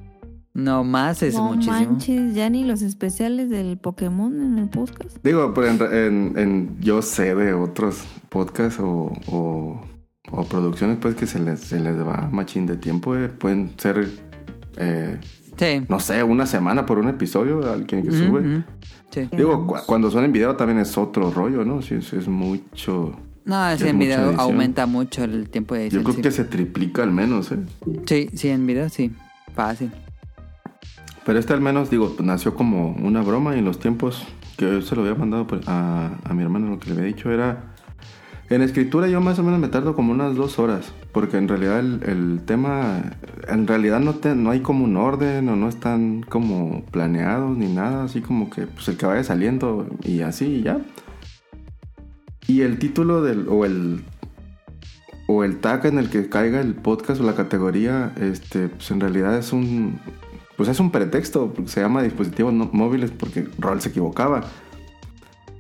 No 0.53 0.85
más 0.85 1.23
es 1.23 1.35
no 1.35 1.53
muchísimo. 1.53 1.77
manches, 1.93 2.35
ya 2.35 2.51
ni 2.51 2.65
los 2.65 2.83
especiales 2.83 3.49
del 3.51 3.79
Pokémon 3.79 4.35
en 4.43 4.59
el 4.59 4.69
podcast. 4.69 5.17
Digo, 5.25 5.55
pero 5.55 5.69
en, 5.69 5.81
en- 5.95 6.39
en- 6.39 6.81
yo 6.81 7.03
sé 7.03 7.35
de 7.35 7.55
otros 7.55 8.05
podcasts 8.29 8.81
o, 8.81 9.13
o, 9.29 9.81
o 10.31 10.45
producciones 10.45 10.99
pues 11.01 11.15
que 11.15 11.27
se 11.27 11.39
les, 11.39 11.61
se 11.61 11.81
les 11.81 11.97
va 11.99 12.29
machín 12.31 12.67
de 12.67 12.77
tiempo. 12.77 13.17
eh. 13.17 13.29
Pueden 13.29 13.73
ser, 13.79 14.09
eh, 14.77 15.19
Sí. 15.57 15.83
no 15.89 16.01
sé, 16.01 16.23
una 16.23 16.47
semana 16.47 16.85
por 16.87 16.99
un 16.99 17.09
episodio 17.09 17.71
alguien 17.71 18.03
que 18.03 18.09
Ujú, 18.09 18.19
sube. 18.19 18.65
Sí. 19.11 19.29
Digo, 19.37 19.67
cu- 19.67 19.77
cuando 19.87 20.11
son 20.11 20.25
en 20.25 20.33
video 20.33 20.57
también 20.57 20.79
es 20.79 20.97
otro 20.99 21.31
rollo, 21.31 21.65
¿no? 21.65 21.81
Sí, 21.83 21.95
es, 21.97 22.13
es 22.13 22.29
mucho... 22.29 23.17
No, 23.45 23.69
es 23.71 23.81
en 23.83 23.99
video 23.99 24.35
aumenta 24.39 24.87
mucho 24.87 25.25
el 25.25 25.49
tiempo 25.49 25.75
de 25.75 25.89
Yo 25.91 25.99
edición. 26.01 26.03
creo 26.05 26.15
sí. 26.17 26.23
que 26.23 26.31
se 26.31 26.45
triplica 26.45 27.03
al 27.03 27.11
menos, 27.11 27.51
¿eh? 27.53 27.59
sí, 28.07 28.29
sí, 28.35 28.49
en 28.49 28.67
video 28.67 28.89
sí. 28.89 29.13
Fácil. 29.55 29.91
Pero 31.25 31.39
este 31.39 31.53
al 31.53 31.61
menos, 31.61 31.91
digo, 31.91 32.15
pues, 32.17 32.27
nació 32.27 32.55
como 32.55 32.93
una 32.93 33.23
broma 33.23 33.55
y 33.57 33.59
en 33.59 33.65
los 33.65 33.79
tiempos 33.79 34.27
que 34.57 34.67
yo 34.67 34.83
se 34.83 34.95
lo 34.95 35.03
había 35.03 35.15
mandado 35.15 35.47
pues, 35.47 35.63
a, 35.67 36.13
a 36.25 36.35
mi 36.35 36.43
hermano, 36.43 36.71
lo 36.71 36.79
que 36.79 36.91
le 36.91 36.97
había 36.97 37.07
dicho 37.07 37.31
era... 37.31 37.67
En 38.51 38.63
escritura 38.63 39.07
yo 39.07 39.21
más 39.21 39.39
o 39.39 39.45
menos 39.45 39.61
me 39.61 39.69
tardo 39.69 39.95
como 39.95 40.11
unas 40.11 40.35
dos 40.35 40.59
horas, 40.59 40.93
porque 41.13 41.37
en 41.37 41.47
realidad 41.47 41.79
el, 41.79 42.01
el 42.05 42.41
tema, 42.45 43.13
en 43.49 43.65
realidad 43.69 44.01
no, 44.01 44.15
te- 44.17 44.35
no 44.35 44.51
hay 44.51 44.59
como 44.59 44.83
un 44.85 44.97
orden 44.97 45.49
o 45.49 45.55
no 45.55 45.69
están 45.69 46.23
como 46.23 46.83
planeados 46.91 47.57
ni 47.57 47.73
nada, 47.73 48.03
así 48.03 48.21
como 48.21 48.51
que 48.51 48.67
pues 48.67 48.89
el 48.89 48.97
que 48.97 49.07
vaya 49.07 49.23
saliendo 49.23 49.87
y 50.03 50.23
así 50.23 50.47
y 50.47 50.63
ya. 50.65 50.79
Y 52.51 52.63
el 52.63 52.79
título 52.81 53.23
del, 53.23 53.47
o 53.49 53.65
el, 53.65 54.03
o 55.29 55.45
el 55.45 55.59
tag 55.61 55.87
en 55.87 55.99
el 55.99 56.11
que 56.11 56.29
caiga 56.29 56.61
el 56.61 56.75
podcast 56.75 57.21
o 57.21 57.25
la 57.25 57.37
categoría, 57.37 58.13
este, 58.21 58.67
pues 58.69 58.91
en 58.91 58.99
realidad 59.01 59.39
es 59.39 59.53
un, 59.53 60.01
pues 60.57 60.69
es 60.69 60.81
un 60.81 60.91
pretexto, 60.91 61.53
porque 61.55 61.71
se 61.71 61.81
llama 61.81 62.03
dispositivos 62.03 62.53
no- 62.53 62.69
móviles 62.73 63.13
porque 63.13 63.47
Roll 63.59 63.81
se 63.81 63.91
equivocaba. 63.91 64.43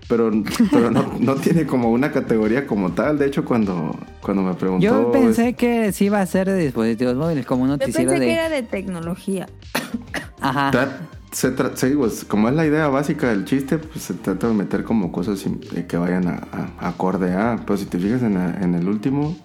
Pero, 0.08 0.32
pero 0.72 0.90
no, 0.90 1.12
no 1.20 1.36
tiene 1.36 1.64
como 1.64 1.92
una 1.92 2.10
categoría 2.10 2.66
como 2.66 2.90
tal. 2.90 3.18
De 3.20 3.26
hecho, 3.26 3.44
cuando, 3.44 3.96
cuando 4.20 4.42
me 4.42 4.54
preguntó... 4.54 4.84
Yo 4.84 5.12
pensé 5.12 5.54
que 5.54 5.92
sí 5.92 6.06
iba 6.06 6.20
a 6.20 6.26
ser 6.26 6.48
de 6.48 6.56
dispositivos 6.56 7.14
móviles, 7.14 7.46
como 7.46 7.62
un 7.62 7.68
Yo 7.68 7.76
noticiero 7.76 8.10
pensé 8.10 8.20
de. 8.20 8.26
que 8.26 8.32
era 8.34 8.48
de 8.48 8.64
tecnología. 8.64 9.46
Ajá. 10.40 10.72
Se 11.32 11.54
sí, 11.76 11.94
pues, 11.96 12.24
como 12.24 12.48
es 12.48 12.54
la 12.54 12.66
idea 12.66 12.88
básica 12.88 13.28
del 13.28 13.44
chiste, 13.44 13.78
pues 13.78 14.02
se 14.04 14.14
trata 14.14 14.48
de 14.48 14.54
meter 14.54 14.82
como 14.84 15.12
cosas 15.12 15.44
eh, 15.74 15.86
que 15.86 15.96
vayan 15.96 16.26
a, 16.26 16.40
a- 16.80 16.88
acorde 16.88 17.32
a. 17.34 17.56
Pues 17.64 17.80
si 17.80 17.86
te 17.86 17.98
fijas 17.98 18.22
en, 18.22 18.34
la- 18.34 18.54
en 18.60 18.74
el 18.74 18.88
último, 18.88 19.36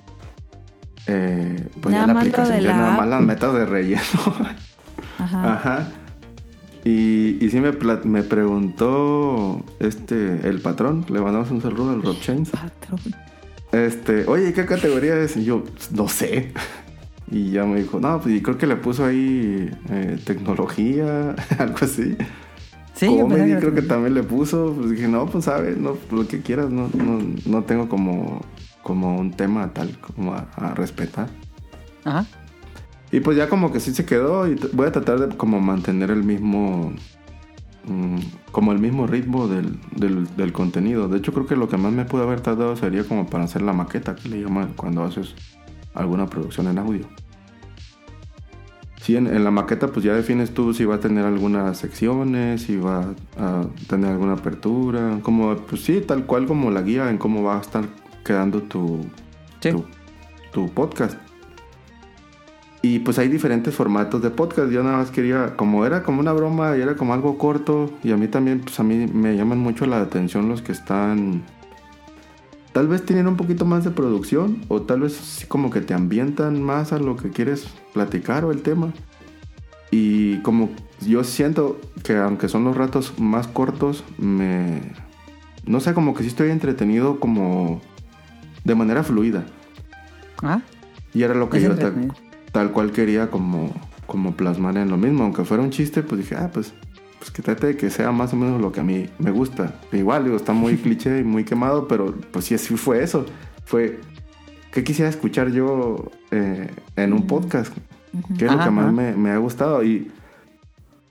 eh, 1.08 1.68
pues 1.82 1.94
Nada 1.94 2.08
ya 2.08 2.14
la 2.14 2.20
aplicación 2.20 2.60
ya 2.62 2.70
la 2.72 2.78
nada 2.78 2.98
más 2.98 3.08
las 3.08 3.22
metas 3.22 3.54
de 3.54 3.66
relleno. 3.66 4.02
Ajá. 5.20 5.54
Ajá. 5.54 5.88
Y, 6.84 7.38
y 7.44 7.50
sí 7.50 7.60
me, 7.60 7.72
me 8.04 8.24
preguntó 8.24 9.64
este 9.80 10.48
el 10.48 10.62
patrón, 10.62 11.06
le 11.10 11.20
mandamos 11.22 11.50
un 11.52 11.62
saludo 11.62 11.92
al 11.92 12.02
Rob 12.04 12.20
Chains. 12.20 12.52
Este, 13.72 14.26
oye, 14.28 14.54
¿qué 14.54 14.66
categoría 14.66 15.16
es? 15.20 15.36
Y 15.38 15.46
yo, 15.46 15.64
no 15.92 16.08
sé. 16.08 16.52
Y 17.32 17.52
ya 17.52 17.66
me 17.66 17.82
dijo, 17.82 18.00
no, 18.00 18.20
pues 18.22 18.36
y 18.36 18.42
creo 18.42 18.58
que 18.58 18.68
le 18.68 18.76
puso 18.76 19.06
ahí 19.06 19.72
eh, 19.90 20.20
tecnología, 20.24 21.36
algo 21.58 21.78
así. 21.82 22.16
Sí, 22.94 23.08
Comedy 23.08 23.56
creo 23.56 23.74
que 23.74 23.82
también 23.82 24.14
le 24.14 24.24
puso. 24.24 24.74
Pues 24.78 24.92
dije, 24.92 25.08
no, 25.08 25.26
pues 25.26 25.46
sabes, 25.46 25.78
no, 25.78 25.98
lo 26.12 26.28
que 26.28 26.42
quieras, 26.42 26.70
no, 26.70 26.90
no, 26.94 27.20
no 27.46 27.64
tengo 27.64 27.90
como, 27.90 28.42
como 28.84 29.18
un 29.18 29.32
tema 29.32 29.74
tal 29.74 29.98
como 30.00 30.34
a, 30.34 30.48
a 30.56 30.74
respetar. 30.76 31.30
Ajá. 32.06 32.26
Y 33.12 33.20
pues 33.20 33.38
ya 33.38 33.50
como 33.50 33.72
que 33.72 33.80
sí 33.80 33.94
se 33.94 34.06
quedó 34.06 34.48
y 34.48 34.56
voy 34.74 34.88
a 34.88 34.92
tratar 34.92 35.20
de 35.20 35.36
como 35.36 35.60
mantener 35.60 36.12
el 36.12 36.24
mismo... 36.24 36.94
mm, 37.88 38.18
como 38.52 38.72
el 38.72 38.80
mismo 38.80 39.08
ritmo 39.08 39.48
del, 39.48 39.78
del, 39.96 40.34
del 40.36 40.54
contenido. 40.54 41.08
De 41.08 41.18
hecho 41.18 41.34
creo 41.34 41.46
que 41.46 41.56
lo 41.56 41.68
que 41.68 41.78
más 41.78 41.92
me 41.92 42.06
pudo 42.06 42.24
haber 42.24 42.42
tardado 42.42 42.76
sería 42.76 43.04
como 43.04 43.28
para 43.28 43.44
hacer 43.44 43.62
la 43.62 43.74
maqueta 43.74 44.16
que 44.16 44.30
le 44.30 44.42
llaman 44.42 44.74
cuando 44.76 45.04
haces 45.04 45.36
alguna 45.96 46.28
producción 46.28 46.68
en 46.68 46.78
audio. 46.78 47.06
Sí, 49.02 49.16
en, 49.16 49.28
en 49.28 49.44
la 49.44 49.52
maqueta 49.52 49.88
pues 49.88 50.04
ya 50.04 50.14
defines 50.14 50.54
tú 50.54 50.74
si 50.74 50.84
va 50.84 50.96
a 50.96 51.00
tener 51.00 51.26
algunas 51.26 51.78
secciones, 51.78 52.64
si 52.64 52.78
va 52.78 53.14
a 53.38 53.64
tener 53.88 54.12
alguna 54.12 54.34
apertura, 54.34 55.20
como 55.22 55.56
pues 55.58 55.84
sí, 55.84 56.02
tal 56.02 56.26
cual 56.26 56.48
como 56.48 56.72
la 56.72 56.82
guía 56.82 57.10
en 57.10 57.18
cómo 57.18 57.44
va 57.44 57.58
a 57.58 57.62
estar 57.62 57.86
quedando 58.24 58.64
tu, 58.64 59.06
tu, 59.60 59.86
tu 60.52 60.70
podcast. 60.72 61.20
Y 62.82 63.00
pues 63.00 63.18
hay 63.18 63.30
diferentes 63.30 63.74
formatos 63.74 64.22
de 64.22 64.30
podcast. 64.30 64.72
Yo 64.72 64.84
nada 64.84 64.98
más 64.98 65.10
quería, 65.10 65.56
como 65.56 65.88
era 65.88 66.04
como 66.04 66.20
una 66.20 66.34
broma 66.34 66.78
y 66.78 66.82
era 66.82 66.96
como 66.96 67.16
algo 67.16 67.36
corto, 67.40 67.92
y 68.04 68.12
a 68.12 68.18
mí 68.18 68.28
también, 68.28 68.60
pues 68.60 68.80
a 68.80 68.84
mí 68.84 69.08
me 69.12 69.36
llaman 69.36 69.58
mucho 69.58 69.88
la 69.88 70.02
atención 70.02 70.50
los 70.50 70.62
que 70.62 70.72
están, 70.72 71.42
tal 72.76 72.90
vez 72.90 73.06
tienen 73.06 73.26
un 73.28 73.38
poquito 73.38 73.64
más 73.64 73.86
de 73.86 73.92
producción, 73.92 74.62
o 74.68 74.82
tal 74.82 75.00
vez 75.00 75.14
sí 75.14 75.46
como 75.48 75.70
que 75.70 75.80
te 75.80 75.94
ambientan 75.94 76.62
más 76.62 76.92
a 76.92 77.00
lo 77.00 77.16
que 77.16 77.30
quieres 77.30 77.68
platicar 77.94 78.44
o 78.44 78.52
el 78.52 78.64
tema. 78.64 78.92
Y 79.92 80.40
como 80.40 80.70
yo 81.00 81.24
siento 81.24 81.80
que 82.04 82.18
aunque 82.18 82.50
son 82.50 82.66
los 82.66 82.76
ratos 82.76 83.18
más 83.18 83.48
cortos, 83.48 84.04
me... 84.18 84.82
No 85.66 85.80
sé, 85.80 85.94
como 85.94 86.14
que 86.14 86.24
sí 86.24 86.28
estoy 86.28 86.50
entretenido 86.52 87.22
como 87.22 87.80
de 88.66 88.76
manera 88.76 89.04
fluida. 89.04 89.46
Ah, 90.44 90.60
Y 91.14 91.24
era 91.24 91.34
lo 91.34 91.50
que 91.50 91.60
Es 91.60 91.64
yo 91.64 91.76
tal, 91.78 92.14
tal 92.52 92.74
cual 92.74 92.92
quería 92.92 93.32
como, 93.32 93.72
como 94.06 94.36
plasmar 94.36 94.76
en 94.76 94.90
lo 94.90 94.98
mismo. 94.98 95.24
Aunque 95.24 95.46
fuera 95.46 95.64
un 95.64 95.70
chiste, 95.70 96.04
pues 96.04 96.20
dije, 96.20 96.36
ah, 96.36 96.52
pues, 96.54 96.74
pues 97.26 97.34
que 97.34 97.42
trate 97.42 97.68
de 97.68 97.76
que 97.76 97.90
sea 97.90 98.12
más 98.12 98.34
o 98.34 98.36
menos 98.36 98.62
lo 98.62 98.72
que 98.72 98.82
a 98.82 98.84
mí 98.84 99.10
me 99.18 99.32
gusta. 99.32 99.74
Igual, 99.92 100.26
digo, 100.26 100.36
está 100.36 100.54
muy 100.54 100.78
cliché 100.84 101.20
y 101.20 101.24
muy 101.24 101.44
quemado, 101.44 101.88
pero 101.88 102.14
pues 102.32 102.46
sí, 102.46 102.54
así 102.54 102.78
fue 102.78 103.02
eso. 103.02 103.26
Fue, 103.66 104.00
¿qué 104.72 104.84
quisiera 104.84 105.10
escuchar 105.10 105.52
yo 105.52 106.12
eh, 106.30 106.70
en 106.96 107.14
un 107.14 107.26
podcast? 107.26 107.76
¿Qué 108.38 108.46
es 108.46 108.52
lo 108.52 108.60
que 108.60 108.70
más 108.70 108.94
me 108.94 109.32
ha 109.32 109.38
gustado? 109.38 109.84
Y, 109.84 110.12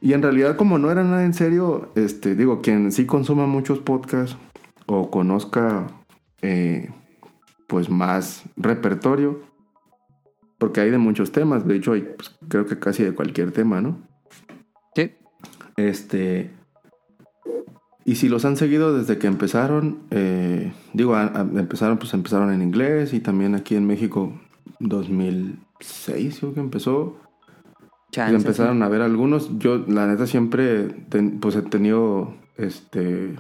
y 0.01 0.13
en 0.13 0.23
realidad, 0.23 0.57
como 0.57 0.79
no 0.79 0.89
era 0.93 1.03
nada 1.03 1.25
en 1.25 1.35
serio, 1.35 1.91
este, 1.97 2.37
digo, 2.37 2.63
quien 2.63 2.93
sí 2.93 3.07
consuma 3.07 3.47
muchos 3.47 3.81
podcasts 3.81 4.37
o 4.87 5.11
conozca 5.11 5.89
eh, 6.43 6.91
pues 7.67 7.91
más 7.91 8.45
repertorio, 8.57 9.41
porque 10.59 10.81
hay 10.81 10.91
de 10.91 10.99
muchos 10.99 11.33
temas, 11.33 11.67
de 11.67 11.75
hecho 11.75 11.95
hay 11.95 12.03
pues, 12.03 12.37
creo 12.49 12.67
que 12.67 12.79
casi 12.79 13.03
de 13.03 13.15
cualquier 13.15 13.51
tema, 13.51 13.81
¿no? 13.81 14.14
Este... 15.77 16.51
Y 18.07 18.17
si 18.17 18.29
los 18.29 18.45
han 18.45 18.57
seguido 18.59 18.97
desde 18.97 19.17
que 19.19 19.27
empezaron, 19.27 20.01
eh, 20.11 20.73
digo, 20.93 21.15
a- 21.15 21.27
a- 21.35 21.41
empezaron, 21.41 21.97
pues 21.99 22.13
empezaron 22.13 22.53
en 22.53 22.61
inglés 22.61 23.15
y 23.15 23.21
también 23.21 23.55
aquí 23.55 23.77
en 23.77 23.87
México 23.87 24.33
2006 24.79 26.39
creo 26.41 26.55
que 26.55 26.61
empezó. 26.61 27.17
Chance, 28.11 28.33
y 28.33 28.37
empezaron 28.37 28.83
a 28.83 28.89
ver 28.89 29.01
algunos. 29.01 29.59
Yo, 29.59 29.79
la 29.89 30.07
neta, 30.07 30.27
siempre 30.27 30.85
ten- 31.09 31.41
pues 31.41 31.57
he 31.57 31.63
tenido, 31.63 32.35
este, 32.59 33.35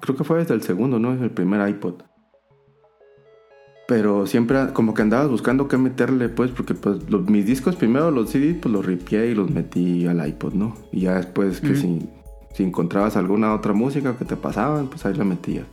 creo 0.00 0.16
que 0.16 0.24
fue 0.24 0.38
desde 0.40 0.54
el 0.54 0.62
segundo, 0.62 0.98
¿no? 0.98 1.12
El 1.14 1.30
primer 1.30 1.66
iPod. 1.68 2.02
Pero 3.88 4.26
siempre 4.26 4.72
como 4.72 4.94
que 4.94 5.02
andabas 5.02 5.28
buscando 5.28 5.68
qué 5.68 5.76
meterle, 5.76 6.28
pues, 6.28 6.50
porque 6.50 6.74
pues 6.74 6.98
los- 7.10 7.28
mis 7.28 7.44
discos 7.46 7.76
primero, 7.76 8.10
los 8.10 8.30
CDs, 8.30 8.56
pues 8.60 8.72
los 8.72 8.86
ripié 8.86 9.26
y 9.30 9.34
los 9.34 9.50
metí 9.50 10.06
al 10.06 10.26
iPod, 10.26 10.54
¿no? 10.54 10.76
Y 10.92 11.00
ya 11.00 11.14
después 11.16 11.60
que 11.60 11.74
si, 11.76 12.08
si 12.54 12.62
encontrabas 12.62 13.16
alguna 13.16 13.52
otra 13.54 13.72
música 13.72 14.16
que 14.16 14.24
te 14.24 14.36
pasaban, 14.36 14.86
pues 14.86 15.04
ahí 15.04 15.14
la 15.14 15.24
metías. 15.24 15.66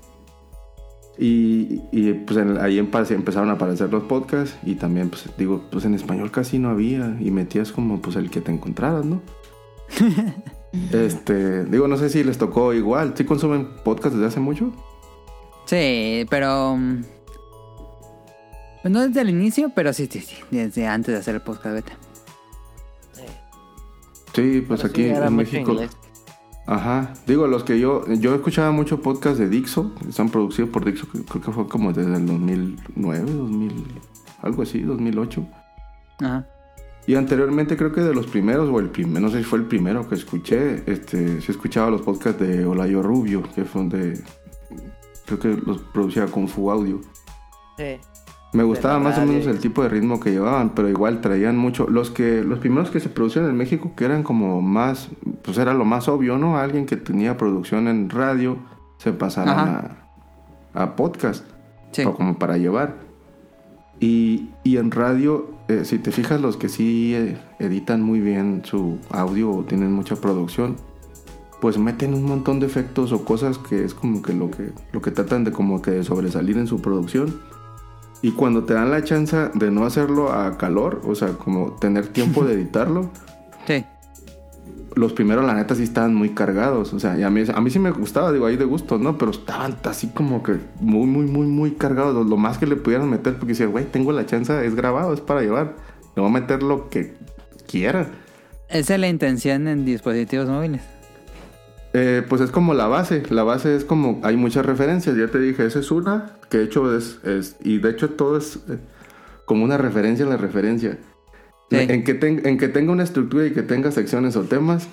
Y, 1.18 1.82
y, 1.92 2.14
pues 2.26 2.38
en- 2.40 2.58
ahí 2.60 2.80
empe- 2.80 3.12
empezaron 3.14 3.50
a 3.50 3.54
aparecer 3.54 3.92
los 3.92 4.04
podcasts 4.04 4.58
y 4.66 4.76
también, 4.76 5.10
pues 5.10 5.26
digo, 5.38 5.62
pues 5.72 5.86
en 5.86 5.94
español 5.94 6.32
casi 6.32 6.58
no 6.60 6.70
había 6.70 7.16
y 7.20 7.30
metías 7.30 7.72
como 7.72 8.02
pues 8.02 8.16
el 8.16 8.30
que 8.30 8.40
te 8.42 8.52
encontraras, 8.52 9.06
¿no? 9.06 9.22
este, 10.92 11.66
digo, 11.66 11.88
no 11.88 11.98
sé 11.98 12.10
si 12.10 12.24
les 12.24 12.38
tocó 12.38 12.74
igual. 12.74 13.14
¿Sí 13.16 13.24
consumen 13.26 13.68
podcast 13.84 14.16
desde 14.16 14.28
hace 14.28 14.40
mucho? 14.40 14.72
Sí, 15.66 16.26
pero. 16.30 16.78
Pues 18.82 18.94
no 18.94 19.08
desde 19.08 19.22
el 19.22 19.30
inicio, 19.30 19.72
pero 19.76 19.94
sí, 19.94 20.08
sí, 20.12 20.20
sí. 20.22 20.36
Desde 20.52 20.88
antes 20.88 21.14
de 21.14 21.20
hacer 21.20 21.36
el 21.36 21.42
podcast 21.42 21.76
beta. 21.76 21.94
Sí, 24.34 24.64
pues 24.68 24.82
Pero 24.82 24.92
aquí 24.92 25.04
sí, 25.04 25.10
en 25.10 25.36
México. 25.36 25.72
inglés. 25.72 25.92
Ajá. 26.66 27.14
Digo, 27.26 27.48
los 27.48 27.64
que 27.64 27.80
yo. 27.80 28.06
Yo 28.14 28.36
escuchaba 28.36 28.72
mucho 28.72 29.02
podcast 29.02 29.40
de 29.40 29.50
Dixo. 29.50 29.94
que 29.96 30.10
Están 30.10 30.30
producidos 30.30 30.70
por 30.70 30.86
Dixo. 30.86 31.08
Creo 31.08 31.42
que 31.42 31.52
fue 31.52 31.68
como 31.68 31.92
desde 31.92 32.16
el 32.16 32.26
2009, 32.26 33.32
2000. 33.32 33.86
Algo 34.42 34.62
así, 34.62 34.82
2008. 34.82 35.46
Ajá. 36.20 36.48
Y 37.08 37.16
anteriormente 37.16 37.76
creo 37.76 37.92
que 37.92 38.02
de 38.02 38.14
los 38.14 38.28
primeros, 38.28 38.70
o 38.70 38.80
el 38.80 38.90
primero, 38.90 39.20
no 39.20 39.32
sé 39.32 39.40
si 39.40 39.44
fue 39.44 39.58
el 39.58 39.66
primero 39.66 40.08
que 40.08 40.14
escuché, 40.14 40.84
este, 40.86 41.42
se 41.42 41.52
escuchaba 41.52 41.90
los 41.90 42.02
podcasts 42.04 42.40
de 42.40 42.66
Olayo 42.66 43.02
Rubio, 43.02 43.42
que 43.56 43.66
fue 43.66 43.82
donde 43.82 44.22
creo 45.26 45.40
que 45.40 45.48
los 45.66 45.82
producía 45.82 46.28
con 46.28 46.48
Fu 46.48 46.70
Audio. 46.70 47.02
Sí. 47.78 47.98
Me 48.52 48.64
gustaba 48.64 48.98
más 49.00 49.18
o 49.20 49.26
menos 49.26 49.46
el 49.46 49.60
tipo 49.60 49.84
de 49.84 49.90
ritmo 49.90 50.20
que 50.20 50.32
llevaban, 50.32 50.70
pero 50.72 50.90
igual 50.90 51.22
traían 51.22 51.56
mucho. 51.56 51.88
Los 51.88 52.10
que 52.10 52.44
los 52.44 52.58
primeros 52.60 52.90
que 52.90 53.00
se 53.00 53.10
producían 53.10 53.46
en 53.46 53.56
México, 53.56 53.92
que 53.96 54.06
eran 54.06 54.24
como 54.24 54.60
más, 54.62 55.10
pues 55.44 55.58
era 55.60 55.74
lo 55.76 55.86
más 55.86 56.08
obvio, 56.08 56.38
¿no? 56.40 56.58
Alguien 56.58 56.86
que 56.88 56.98
tenía 56.98 57.38
producción 57.38 57.88
en 57.88 58.10
radio, 58.10 58.58
se 58.98 59.14
pasaron 59.14 59.54
a, 59.60 59.98
a 60.74 60.96
podcast, 60.96 61.46
Sí. 61.92 62.04
o 62.06 62.14
como 62.16 62.40
para 62.40 62.58
llevar. 62.58 62.96
Y, 64.00 64.50
y 64.64 64.78
en 64.78 64.92
radio, 64.92 65.52
eh, 65.68 65.82
si 65.86 66.00
te 66.00 66.12
fijas, 66.12 66.42
los 66.42 66.56
que 66.58 66.70
sí 66.70 67.14
eh, 67.16 67.38
editan 67.60 68.02
muy 68.02 68.20
bien 68.20 68.62
su 68.64 68.98
audio 69.12 69.52
o 69.52 69.64
tienen 69.64 69.92
mucha 69.92 70.16
producción, 70.16 70.76
pues 71.62 71.78
meten 71.78 72.14
un 72.14 72.24
montón 72.24 72.60
de 72.62 72.66
efectos 72.66 73.12
o 73.12 73.26
cosas 73.26 73.58
que 73.58 73.84
es 73.84 73.94
como 73.94 74.22
que 74.22 74.34
lo 74.34 74.50
que, 74.50 74.72
lo 74.94 75.02
que 75.02 75.12
tratan 75.12 75.44
de 75.44 75.52
como 75.52 75.82
que 75.82 75.92
de 75.92 76.04
sobresalir 76.04 76.58
en 76.58 76.66
su 76.68 76.82
producción. 76.82 77.42
Y 78.22 78.32
cuando 78.32 78.64
te 78.66 78.74
dan 78.74 78.92
la 78.92 79.04
chance 79.04 79.50
de 79.54 79.72
no 79.72 79.86
hacerlo 79.86 80.32
a 80.34 80.58
calor, 80.58 81.02
o 81.06 81.16
sea, 81.16 81.30
como 81.30 81.74
tener 81.80 82.08
tiempo 82.08 82.44
de 82.44 82.54
editarlo, 82.56 83.10
Sí. 83.68 83.86
los 84.96 85.14
primeros 85.14 85.46
la 85.46 85.54
neta 85.54 85.76
sí 85.76 85.84
estaban 85.84 86.14
muy 86.16 86.30
cargados. 86.30 86.94
O 86.94 87.00
sea, 87.00 87.18
y 87.18 87.24
a 87.24 87.30
mí, 87.30 87.44
a 87.54 87.62
mí 87.62 87.70
sí 87.70 87.80
me 87.80 87.92
gustaba, 87.92 88.32
digo, 88.34 88.46
ahí 88.46 88.58
de 88.58 88.66
gusto, 88.66 88.98
¿no? 88.98 89.18
Pero 89.18 89.32
estaban 89.32 89.78
así 89.84 90.08
como 90.08 90.44
que 90.44 90.58
muy, 90.82 91.06
muy, 91.08 91.26
muy, 91.28 91.48
muy 91.48 91.72
cargados. 91.72 92.14
Lo, 92.14 92.24
lo 92.24 92.36
más 92.38 92.58
que 92.58 92.66
le 92.66 92.76
pudieran 92.76 93.10
meter, 93.10 93.36
porque 93.36 93.54
decía, 93.54 93.68
güey, 93.68 93.86
tengo 93.86 94.12
la 94.12 94.26
chance, 94.26 94.66
es 94.66 94.76
grabado, 94.76 95.14
es 95.14 95.22
para 95.22 95.42
llevar. 95.42 95.76
Le 96.16 96.22
voy 96.22 96.30
a 96.30 96.34
meter 96.34 96.64
lo 96.64 96.90
que 96.90 97.14
quiera. 97.68 98.08
Esa 98.68 98.96
es 98.96 99.00
la 99.00 99.08
intención 99.08 99.68
en 99.68 99.86
dispositivos 99.86 100.48
móviles. 100.50 100.82
Eh, 101.94 102.24
pues 102.28 102.42
es 102.42 102.52
como 102.52 102.74
la 102.74 102.88
base. 102.88 103.24
La 103.30 103.44
base 103.44 103.76
es 103.76 103.84
como, 103.84 104.20
hay 104.24 104.36
muchas 104.38 104.66
referencias. 104.66 105.16
Ya 105.18 105.28
te 105.28 105.40
dije, 105.40 105.66
esa 105.66 105.80
es 105.80 105.90
una, 105.92 106.34
que 106.50 106.60
de 106.60 106.64
hecho 106.66 106.96
es, 106.96 107.20
es 107.24 107.58
y 107.64 107.80
de 107.80 107.90
hecho 107.90 108.10
todo 108.12 108.38
es 108.38 108.58
eh, 108.70 108.78
como 109.46 109.64
una 109.64 109.78
referencia 109.78 110.24
en 110.24 110.30
la 110.30 110.38
referencia. 110.38 110.98
En, 111.72 112.04
que 112.04 112.14
ten- 112.16 112.42
en 112.46 112.58
que 112.58 112.68
tenga 112.68 112.92
una 112.92 113.04
estructura 113.04 113.46
y 113.46 113.52
que 113.52 113.62
tenga 113.64 113.92
secciones 113.92 114.36
o 114.36 114.42
temas. 114.44 114.88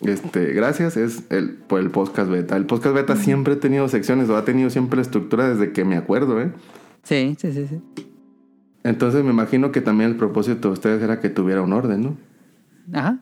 Este, 0.00 0.52
gracias, 0.52 0.96
es 0.96 1.24
el, 1.30 1.50
por 1.56 1.80
el 1.80 1.90
podcast 1.90 2.30
beta. 2.30 2.56
El 2.56 2.64
podcast 2.66 2.94
beta 2.94 3.16
siempre 3.16 3.54
ha 3.54 3.60
tenido 3.60 3.86
secciones 3.88 4.30
o 4.30 4.36
ha 4.36 4.44
tenido 4.46 4.70
siempre 4.70 5.00
estructura 5.02 5.48
desde 5.50 5.72
que 5.72 5.84
me 5.84 5.96
acuerdo, 5.96 6.40
¿eh? 6.40 6.52
Sí, 7.02 7.36
sí, 7.38 7.52
sí, 7.52 7.66
sí. 7.68 8.06
Entonces 8.82 9.22
me 9.24 9.30
imagino 9.30 9.72
que 9.72 9.82
también 9.82 10.10
el 10.10 10.16
propósito 10.16 10.68
de 10.68 10.72
ustedes 10.74 11.02
era 11.02 11.20
que 11.20 11.28
tuviera 11.28 11.60
un 11.60 11.72
orden, 11.74 12.02
¿no? 12.02 12.16
Ajá. 12.98 13.18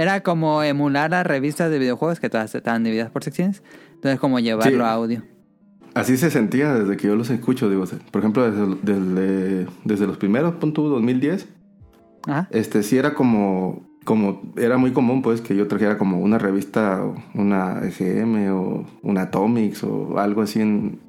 Era 0.00 0.22
como 0.22 0.62
emular 0.62 1.10
las 1.10 1.26
revistas 1.26 1.70
de 1.70 1.78
videojuegos 1.78 2.20
que 2.20 2.30
todas 2.30 2.54
estaban 2.54 2.82
divididas 2.84 3.10
por 3.10 3.22
secciones. 3.22 3.62
Entonces, 3.96 4.18
como 4.18 4.38
llevarlo 4.38 4.78
Sí. 4.78 4.82
a 4.82 4.92
audio. 4.92 5.22
Así 5.92 6.16
se 6.16 6.30
sentía 6.30 6.72
desde 6.72 6.96
que 6.96 7.08
yo 7.08 7.16
los 7.16 7.28
escucho, 7.28 7.68
digo, 7.68 7.84
por 8.10 8.20
ejemplo, 8.22 8.50
desde, 8.50 8.76
desde, 8.82 9.66
desde 9.84 10.06
los 10.06 10.16
primeros, 10.16 10.54
punto 10.54 10.88
2010, 10.88 11.48
Ajá. 12.26 12.48
este 12.50 12.82
sí 12.82 12.96
era 12.96 13.12
como, 13.12 13.86
como, 14.04 14.40
era 14.56 14.78
muy 14.78 14.92
común 14.92 15.20
pues 15.20 15.40
que 15.42 15.54
yo 15.54 15.66
trajera 15.68 15.98
como 15.98 16.18
una 16.20 16.38
revista, 16.38 17.02
una 17.34 17.80
EGM 17.82 18.52
o 18.52 18.86
una 19.02 19.22
Atomics 19.22 19.82
o 19.84 20.18
algo 20.18 20.42
así 20.42 20.60
en 20.60 21.00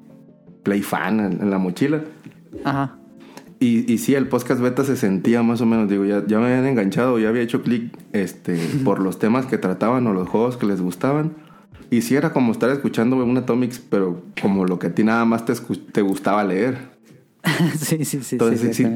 Playfan 0.64 1.20
en, 1.20 1.32
en 1.42 1.50
la 1.50 1.58
mochila. 1.58 2.02
Ajá. 2.64 2.98
Y, 3.62 3.90
y 3.92 3.98
sí, 3.98 4.14
el 4.16 4.26
podcast 4.28 4.60
beta 4.60 4.82
se 4.84 4.96
sentía 4.96 5.42
más 5.44 5.60
o 5.60 5.66
menos, 5.66 5.88
digo, 5.88 6.04
ya, 6.04 6.24
ya 6.26 6.38
me 6.40 6.46
habían 6.46 6.66
enganchado, 6.66 7.18
ya 7.20 7.28
había 7.28 7.42
hecho 7.42 7.62
clic 7.62 7.96
este, 8.12 8.58
por 8.84 8.98
los 9.00 9.18
temas 9.20 9.46
que 9.46 9.56
trataban 9.56 10.04
o 10.08 10.12
los 10.12 10.28
juegos 10.28 10.56
que 10.56 10.66
les 10.66 10.80
gustaban. 10.80 11.32
Y 11.90 12.00
sí 12.02 12.16
era 12.16 12.32
como 12.32 12.50
estar 12.52 12.70
escuchando 12.70 13.16
un 13.16 13.36
Atomics, 13.36 13.78
pero 13.78 14.22
como 14.40 14.64
lo 14.64 14.78
que 14.78 14.88
a 14.88 14.94
ti 14.94 15.04
nada 15.04 15.24
más 15.26 15.44
te, 15.44 15.52
te 15.92 16.02
gustaba 16.02 16.42
leer. 16.42 16.76
sí, 17.78 18.04
sí, 18.04 18.22
sí. 18.22 18.34
Entonces, 18.36 18.74
sí. 18.76 18.86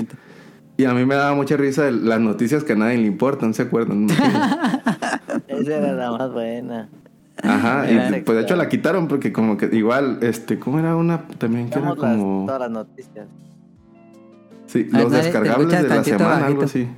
Y 0.78 0.84
a 0.84 0.92
mí 0.94 1.04
me 1.06 1.14
daba 1.14 1.34
mucha 1.36 1.56
risa 1.56 1.86
el- 1.88 2.08
las 2.08 2.20
noticias 2.20 2.64
que 2.64 2.72
a 2.72 2.76
nadie 2.76 2.98
le 2.98 3.06
importan, 3.06 3.54
¿se 3.54 3.62
acuerdan? 3.62 4.06
Esa 5.48 5.76
era 5.76 5.92
la 5.92 6.10
más 6.10 6.32
buena. 6.32 6.88
Ajá, 7.42 7.84
y 7.90 8.22
pues 8.22 8.36
de 8.38 8.42
hecho 8.44 8.56
la 8.56 8.68
quitaron 8.68 9.08
porque 9.08 9.30
como 9.32 9.56
que 9.58 9.66
igual, 9.76 10.18
este, 10.22 10.58
¿cómo 10.58 10.78
era 10.78 10.96
una 10.96 11.28
también 11.38 11.68
que 11.68 11.78
era 11.78 11.82
Damos 11.90 11.98
las- 11.98 12.16
como... 12.16 12.46
todas 12.46 12.60
las 12.62 12.70
noticias. 12.70 13.26
Sí, 14.66 14.84
ver, 14.84 15.02
los 15.04 15.12
descargables 15.12 15.82
de 15.82 15.88
la 15.88 16.04
semana, 16.04 16.28
bajito. 16.30 16.46
algo 16.46 16.62
así. 16.62 16.88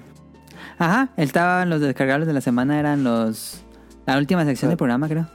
Ajá. 0.79 1.11
Estaban 1.17 1.71
los 1.71 1.81
descargables 1.81 2.27
de 2.27 2.35
la 2.35 2.41
semana, 2.41 2.79
eran 2.79 3.05
los. 3.05 3.63
La 4.07 4.17
última 4.19 4.45
sección 4.45 4.71
del 4.71 4.79
programa, 4.79 5.09
creo. 5.09 5.27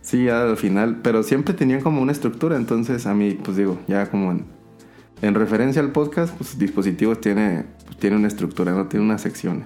Sí, 0.00 0.24
ya 0.24 0.42
al 0.42 0.56
final, 0.56 0.98
pero 1.02 1.22
siempre 1.22 1.54
tenían 1.54 1.80
como 1.80 2.02
una 2.02 2.12
estructura, 2.12 2.56
entonces 2.56 3.06
a 3.06 3.14
mí, 3.14 3.38
pues 3.42 3.56
digo, 3.56 3.78
ya 3.88 4.10
como 4.10 4.32
en, 4.32 4.44
en 5.22 5.34
referencia 5.34 5.80
al 5.80 5.90
podcast, 5.92 6.34
pues 6.36 6.58
dispositivos 6.58 7.20
tiene, 7.20 7.64
pues, 7.86 7.96
tiene 7.98 8.16
una 8.16 8.26
estructura, 8.28 8.72
no 8.72 8.86
tiene 8.86 9.06
unas 9.06 9.20
secciones. 9.22 9.64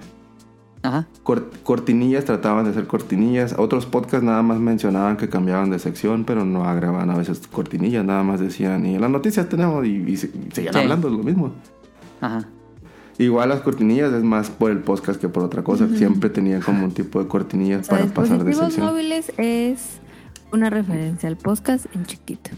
Ajá. 0.83 1.07
Cor- 1.23 1.49
cortinillas 1.63 2.23
trataban 2.25 2.65
de 2.65 2.69
hacer 2.71 2.85
cortinillas, 2.85 3.55
otros 3.57 3.87
podcasts 3.87 4.23
nada 4.23 4.43
más 4.43 4.59
mencionaban 4.59 5.17
que 5.17 5.27
cambiaban 5.27 5.71
de 5.71 5.79
sección, 5.79 6.23
pero 6.23 6.45
no 6.45 6.65
agregaban 6.65 7.09
a 7.09 7.17
veces 7.17 7.41
cortinillas, 7.51 8.05
nada 8.05 8.21
más 8.23 8.39
decían, 8.39 8.85
y 8.85 8.97
las 8.99 9.09
noticias 9.09 9.49
tenemos, 9.49 9.85
y, 9.85 10.03
y 10.07 10.17
se- 10.17 10.31
seguían 10.53 10.73
Sí. 10.75 10.79
hablando 10.79 11.09
lo 11.09 11.17
mismo. 11.23 11.51
Ajá. 12.21 12.47
Igual 13.19 13.49
las 13.49 13.61
cortinillas 13.61 14.13
es 14.13 14.23
más 14.23 14.49
por 14.51 14.69
el 14.71 14.79
podcast 14.79 15.19
que 15.19 15.27
por 15.27 15.43
otra 15.43 15.63
cosa, 15.63 15.87
siempre 15.89 16.29
tenían 16.29 16.61
como 16.61 16.85
un 16.85 16.91
tipo 16.91 17.21
de 17.21 17.27
cortinillas 17.27 17.87
Para 17.87 18.03
para 18.03 18.13
pasar 18.13 18.43
de 18.43 18.53
sección. 18.53 18.85
móviles 18.85 19.31
es 19.37 19.99
una 20.51 20.69
referencia 20.69 21.27
al 21.27 21.35
podcast 21.37 21.87
en 21.95 22.05
chiquito. 22.05 22.51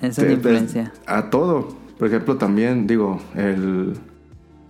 Esa 0.00 0.20
es 0.22 0.28
la 0.28 0.34
influencia. 0.34 0.92
A 1.06 1.30
todo. 1.30 1.76
Por 1.98 2.08
ejemplo, 2.08 2.36
también, 2.36 2.86
digo, 2.86 3.20
el, 3.34 3.94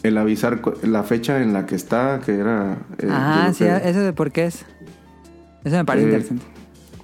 el 0.04 0.18
avisar 0.18 0.60
la 0.82 1.02
fecha 1.02 1.42
en 1.42 1.52
la 1.52 1.66
que 1.66 1.74
está, 1.74 2.20
que 2.24 2.34
era... 2.36 2.78
eh, 2.98 3.08
Ajá, 3.10 3.48
yo 3.48 3.54
sí, 3.54 3.64
que- 3.64 3.88
eso 3.90 4.00
de 4.00 4.12
por 4.12 4.30
qué 4.30 4.44
es. 4.46 4.64
Eso 5.64 5.76
me 5.76 5.84
parece 5.84 6.06
Eh, 6.06 6.10
interesante. 6.10 6.44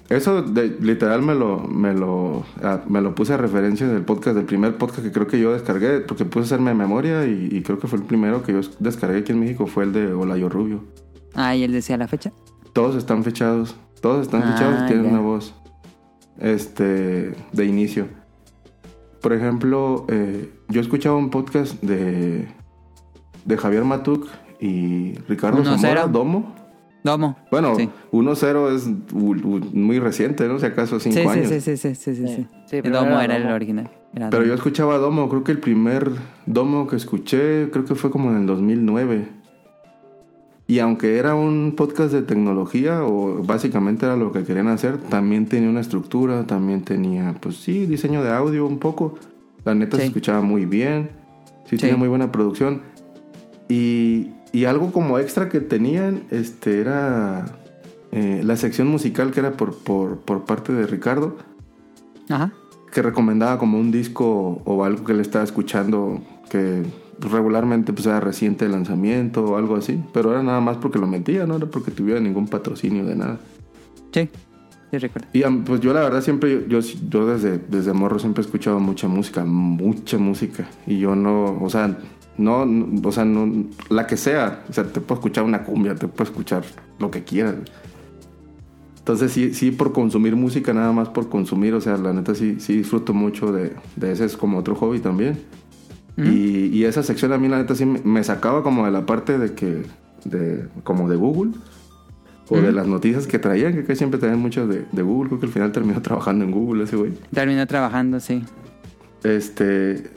Eso 0.09 0.41
de- 0.41 0.75
literal 0.81 1.21
me 1.21 1.35
lo, 1.35 1.59
me 1.59 1.93
lo, 1.93 2.43
ah, 2.63 2.81
me 2.89 2.99
lo 3.01 3.13
puse 3.13 3.33
a 3.33 3.37
referencia 3.37 3.87
del 3.87 4.01
podcast, 4.03 4.35
del 4.35 4.45
primer 4.45 4.75
podcast 4.77 5.03
que 5.03 5.11
creo 5.11 5.27
que 5.27 5.39
yo 5.39 5.53
descargué, 5.53 5.99
porque 5.99 6.25
puse 6.25 6.41
a 6.41 6.45
hacerme 6.45 6.73
memoria 6.73 7.27
y, 7.27 7.47
y 7.51 7.61
creo 7.61 7.77
que 7.77 7.87
fue 7.87 7.99
el 7.99 8.05
primero 8.05 8.41
que 8.41 8.53
yo 8.53 8.61
descargué 8.79 9.19
aquí 9.19 9.31
en 9.33 9.39
México, 9.39 9.67
fue 9.67 9.83
el 9.83 9.93
de 9.93 10.11
Olayo 10.13 10.49
Rubio. 10.49 10.83
Ah, 11.35 11.55
y 11.55 11.63
él 11.63 11.71
decía 11.71 11.95
la 11.97 12.07
fecha. 12.07 12.31
Todos 12.73 12.95
están 12.95 13.23
fechados, 13.23 13.75
todos 14.01 14.21
están 14.23 14.41
Ah, 14.43 14.53
fechados 14.53 14.81
y 14.83 14.87
tienen 14.87 15.05
una 15.11 15.19
voz 15.21 15.53
este, 16.39 17.33
de 17.51 17.65
inicio. 17.65 18.07
Por 19.21 19.33
ejemplo, 19.33 20.05
eh, 20.07 20.51
yo 20.69 20.81
escuchaba 20.81 21.17
un 21.17 21.29
podcast 21.29 21.81
de, 21.83 22.47
de 23.45 23.57
Javier 23.57 23.83
Matuk 23.83 24.27
y 24.59 25.13
Ricardo 25.27 25.63
Zamora. 25.63 26.07
Domo. 26.07 26.55
Domo. 27.03 27.37
Bueno, 27.51 27.75
Sí. 27.75 27.89
1-0 28.11 28.75
es 28.75 28.87
muy 29.13 29.99
reciente, 29.99 30.47
¿no? 30.47 30.59
Si 30.59 30.65
acaso 30.65 30.99
5 30.99 31.15
Sí, 31.15 31.21
sí, 31.21 31.27
años. 31.27 31.47
sí, 31.49 31.61
sí, 31.61 31.77
sí, 31.77 31.95
sí, 31.95 32.15
sí, 32.15 32.47
sí. 32.67 32.81
Domo 32.81 33.19
era 33.21 33.23
era 33.23 33.37
el 33.37 33.51
original. 33.53 33.89
Era 34.13 34.29
Pero 34.29 34.43
yo 34.43 34.49
Domo. 34.49 34.57
escuchaba 34.57 34.97
Domo, 34.97 35.29
creo 35.29 35.43
que 35.43 35.51
el 35.51 35.59
primer 35.59 36.11
Domo 36.45 36.87
que 36.87 36.95
escuché, 36.97 37.69
creo 37.71 37.85
que 37.85 37.95
fue 37.95 38.11
como 38.11 38.29
en 38.31 38.37
el 38.37 38.45
2009. 38.45 39.27
Y 40.67 40.79
aunque 40.79 41.17
era 41.17 41.33
un 41.33 41.73
podcast 41.75 42.11
de 42.13 42.21
tecnología, 42.21 43.03
o 43.03 43.41
básicamente 43.43 44.05
era 44.05 44.15
lo 44.15 44.31
que 44.31 44.43
querían 44.43 44.67
hacer, 44.67 44.97
también 44.99 45.47
tenía 45.47 45.67
una 45.69 45.79
estructura, 45.79 46.45
también 46.45 46.83
tenía, 46.83 47.33
pues 47.41 47.55
sí, 47.57 47.87
diseño 47.87 48.23
de 48.23 48.29
audio 48.31 48.67
un 48.67 48.77
poco. 48.77 49.17
La 49.65 49.73
neta 49.73 49.97
se 49.97 50.05
escuchaba 50.05 50.41
muy 50.41 50.65
bien, 50.65 51.09
sí, 51.65 51.71
Sí. 51.75 51.77
tenía 51.77 51.97
muy 51.97 52.07
buena 52.07 52.31
producción. 52.31 52.81
Y, 53.67 54.31
y 54.51 54.65
algo 54.65 54.91
como 54.91 55.19
extra 55.19 55.49
que 55.49 55.59
tenían, 55.59 56.23
este, 56.31 56.79
era 56.81 57.45
eh, 58.11 58.41
la 58.43 58.55
sección 58.57 58.87
musical 58.87 59.31
que 59.31 59.39
era 59.39 59.53
por, 59.53 59.75
por, 59.77 60.17
por 60.19 60.45
parte 60.45 60.73
de 60.73 60.87
Ricardo 60.87 61.37
Ajá. 62.29 62.51
que 62.91 63.01
recomendaba 63.01 63.59
como 63.59 63.79
un 63.79 63.91
disco 63.91 64.61
o 64.65 64.83
algo 64.83 65.05
que 65.05 65.13
le 65.13 65.21
estaba 65.21 65.43
escuchando 65.43 66.21
que 66.49 66.83
regularmente 67.19 67.93
pues 67.93 68.05
era 68.07 68.19
reciente 68.19 68.65
de 68.65 68.71
lanzamiento 68.71 69.43
o 69.43 69.57
algo 69.57 69.75
así, 69.75 70.01
pero 70.13 70.31
era 70.31 70.41
nada 70.41 70.61
más 70.61 70.77
porque 70.77 70.99
lo 70.99 71.07
metía, 71.07 71.45
no 71.45 71.57
era 71.57 71.67
porque 71.67 71.91
tuviera 71.91 72.19
ningún 72.19 72.47
patrocinio 72.47 73.05
de 73.05 73.15
nada. 73.15 73.39
Sí. 74.11 74.29
Sí, 74.91 74.97
recuerdo. 74.97 75.27
Y 75.33 75.43
pues 75.65 75.81
yo 75.81 75.93
la 75.93 75.99
verdad 75.99 76.21
siempre, 76.21 76.65
yo, 76.67 76.79
yo 76.79 77.27
desde, 77.27 77.59
desde 77.59 77.93
morro 77.93 78.17
siempre 78.17 78.41
he 78.41 78.45
escuchado 78.45 78.79
mucha 78.79 79.07
música, 79.07 79.45
mucha 79.45 80.17
música. 80.17 80.67
Y 80.87 80.97
yo 80.97 81.15
no, 81.15 81.61
o 81.61 81.69
sea, 81.69 81.95
no, 82.39 82.65
no- 82.65 83.07
o 83.07 83.11
sea, 83.11 83.25
no, 83.25 83.65
la 83.89 84.07
que 84.07 84.17
sea, 84.17 84.63
o 84.69 84.73
sea, 84.73 84.85
te 84.85 84.99
puedo 85.01 85.19
escuchar 85.19 85.43
una 85.43 85.63
cumbia, 85.63 85.93
te 85.95 86.07
puedo 86.07 86.23
escuchar 86.23 86.63
lo 86.97 87.11
que 87.11 87.23
quieras. 87.23 87.55
Entonces 88.99 89.31
sí, 89.31 89.53
sí 89.53 89.71
por 89.71 89.91
consumir 89.91 90.35
música, 90.35 90.73
nada 90.73 90.91
más 90.91 91.09
por 91.09 91.29
consumir, 91.29 91.73
o 91.73 91.81
sea, 91.81 91.97
la 91.97 92.13
neta 92.13 92.35
sí, 92.35 92.57
sí 92.59 92.77
disfruto 92.77 93.13
mucho 93.13 93.51
de, 93.51 93.73
de 93.95 94.11
ese, 94.11 94.25
es 94.25 94.37
como 94.37 94.57
otro 94.59 94.75
hobby 94.75 94.99
también. 94.99 95.39
y, 96.17 96.65
y 96.67 96.83
esa 96.83 97.01
sección 97.01 97.31
a 97.33 97.37
mí 97.37 97.47
la 97.47 97.57
neta 97.57 97.75
sí 97.75 97.85
me, 97.85 98.23
sacaba 98.23 98.61
como 98.61 98.85
de 98.85 98.91
la 98.91 99.05
parte 99.05 99.37
de 99.39 99.53
que, 99.53 99.83
de, 100.25 100.67
como 100.83 101.09
de 101.09 101.15
Google. 101.15 101.51
O 102.51 102.55
de 102.55 102.63
Ujú. 102.69 102.71
las 102.75 102.87
noticias 102.87 103.27
que 103.27 103.37
traían, 103.37 103.73
que 103.73 103.83
casi 103.83 103.99
siempre 103.99 104.19
traían 104.19 104.39
muchas 104.39 104.67
de, 104.67 104.83
de 104.91 105.01
Google. 105.03 105.27
Creo 105.29 105.39
que 105.39 105.45
al 105.45 105.51
final 105.51 105.71
terminó 105.71 106.01
trabajando 106.03 106.43
en 106.45 106.51
Google 106.51 106.83
ese 106.85 106.95
güey. 106.95 107.11
Terminó 107.31 107.65
trabajando, 107.67 108.19
sí. 108.19 108.43
Este. 109.23 110.09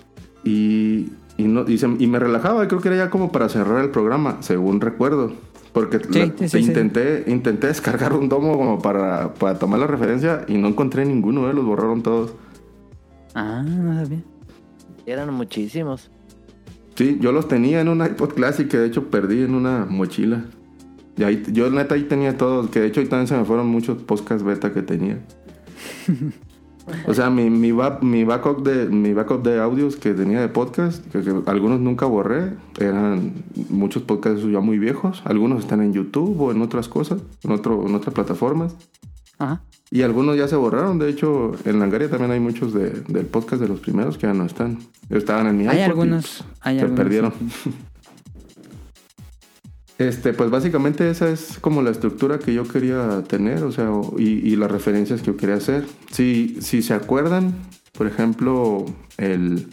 Y. 0.42 1.10
Y, 1.42 1.48
no, 1.48 1.68
y, 1.68 1.78
se- 1.78 1.96
y 1.98 2.06
me 2.06 2.18
relajaba, 2.18 2.68
creo 2.68 2.80
que 2.80 2.88
era 2.88 2.96
ya 2.98 3.10
como 3.10 3.32
para 3.32 3.48
cerrar 3.48 3.82
el 3.82 3.90
programa, 3.90 4.36
según 4.40 4.80
recuerdo. 4.80 5.32
Porque 5.72 5.98
Sí, 5.98 6.18
la- 6.18 6.26
sí, 6.26 6.32
sí, 6.38 6.48
sí. 6.48 6.58
intenté, 6.58 7.24
intenté 7.26 7.66
descargar 7.66 8.12
un 8.12 8.28
domo 8.28 8.56
como 8.56 8.78
para, 8.80 9.34
para 9.34 9.58
tomar 9.58 9.80
la 9.80 9.86
referencia 9.86 10.44
y 10.46 10.58
no 10.58 10.68
encontré 10.68 11.04
ninguno, 11.04 11.48
eh, 11.50 11.54
los 11.54 11.64
borraron 11.64 12.02
todos. 12.02 12.34
Ah, 13.34 13.62
no 13.66 13.94
sabía. 14.04 14.20
Eran 15.06 15.32
muchísimos. 15.34 16.10
Sí, 16.94 17.16
yo 17.20 17.32
los 17.32 17.48
tenía 17.48 17.80
en 17.80 17.88
un 17.88 18.04
iPod 18.04 18.34
Classic 18.34 18.68
que 18.68 18.76
de 18.76 18.86
hecho 18.86 19.10
perdí 19.10 19.42
en 19.42 19.54
una 19.54 19.86
mochila. 19.88 20.44
Y 21.16 21.24
ahí, 21.24 21.42
yo 21.52 21.70
neta 21.70 21.94
ahí 21.94 22.02
tenía 22.04 22.36
todos, 22.36 22.68
que 22.70 22.80
de 22.80 22.86
hecho 22.88 23.00
ahí 23.00 23.06
también 23.06 23.26
se 23.26 23.36
me 23.36 23.44
fueron 23.46 23.66
muchos 23.66 24.02
podcasts 24.02 24.44
beta 24.44 24.72
que 24.72 24.82
tenía. 24.82 25.18
O 27.06 27.14
sea, 27.14 27.30
mi, 27.30 27.48
mi, 27.50 27.70
ba- 27.72 27.98
mi 28.02 28.24
backup 28.24 28.62
de 28.66 28.86
mi 28.86 29.12
backup 29.12 29.42
de 29.44 29.60
audios 29.60 29.96
que 29.96 30.14
tenía 30.14 30.40
de 30.40 30.48
podcast, 30.48 31.04
que, 31.12 31.20
que 31.22 31.32
algunos 31.46 31.80
nunca 31.80 32.06
borré, 32.06 32.54
eran 32.80 33.44
muchos 33.70 34.02
podcasts 34.02 34.42
ya 34.50 34.60
muy 34.60 34.78
viejos. 34.78 35.22
Algunos 35.24 35.60
están 35.60 35.80
en 35.82 35.92
YouTube 35.92 36.40
o 36.40 36.50
en 36.50 36.60
otras 36.62 36.88
cosas, 36.88 37.20
en, 37.44 37.52
otro, 37.52 37.86
en 37.86 37.94
otras 37.94 38.14
plataformas. 38.14 38.74
Ajá. 39.38 39.62
Y 39.90 40.02
algunos 40.02 40.36
ya 40.36 40.48
se 40.48 40.56
borraron. 40.56 40.98
De 40.98 41.08
hecho, 41.10 41.52
en 41.64 41.78
Langaria 41.78 42.08
también 42.08 42.30
hay 42.30 42.40
muchos 42.40 42.72
de, 42.72 42.90
del 43.08 43.26
podcast 43.26 43.60
de 43.60 43.68
los 43.68 43.80
primeros 43.80 44.16
que 44.18 44.26
ya 44.26 44.34
no 44.34 44.44
están. 44.46 44.78
Estaban 45.10 45.46
en 45.48 45.58
mi 45.58 45.66
Hay 45.68 45.76
iPod 45.76 45.78
y, 45.78 45.82
algunos, 45.90 46.44
hay 46.62 46.76
se 46.76 46.82
algunos, 46.82 46.98
perdieron. 47.04 47.32
sí. 47.62 47.70
Este, 50.08 50.32
pues 50.32 50.50
básicamente 50.50 51.08
esa 51.08 51.30
es 51.30 51.58
como 51.60 51.80
la 51.80 51.90
estructura 51.90 52.38
que 52.38 52.52
yo 52.52 52.64
quería 52.66 53.22
tener, 53.28 53.62
o 53.62 53.70
sea, 53.70 53.88
y, 54.18 54.24
y 54.24 54.56
las 54.56 54.70
referencias 54.70 55.20
que 55.20 55.26
yo 55.26 55.36
quería 55.36 55.56
hacer. 55.56 55.86
Si, 56.10 56.58
si 56.60 56.82
se 56.82 56.94
acuerdan, 56.94 57.54
por 57.92 58.08
ejemplo, 58.08 58.84
el, 59.16 59.68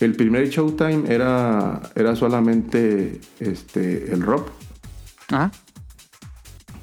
el 0.00 0.16
primer 0.16 0.48
Showtime 0.48 1.04
era, 1.08 1.82
era 1.94 2.16
solamente 2.16 3.20
este, 3.38 4.12
el 4.12 4.22
rock. 4.22 4.48
Ajá. 5.28 5.52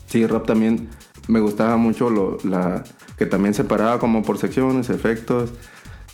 Sí, 0.07 0.25
rap 0.25 0.45
también 0.45 0.87
me 1.27 1.39
gustaba 1.39 1.75
mucho 1.75 2.09
lo, 2.09 2.37
la 2.43 2.83
que 3.17 3.25
también 3.25 3.53
separaba 3.53 3.99
como 3.99 4.23
por 4.23 4.37
secciones, 4.37 4.89
efectos, 4.89 5.51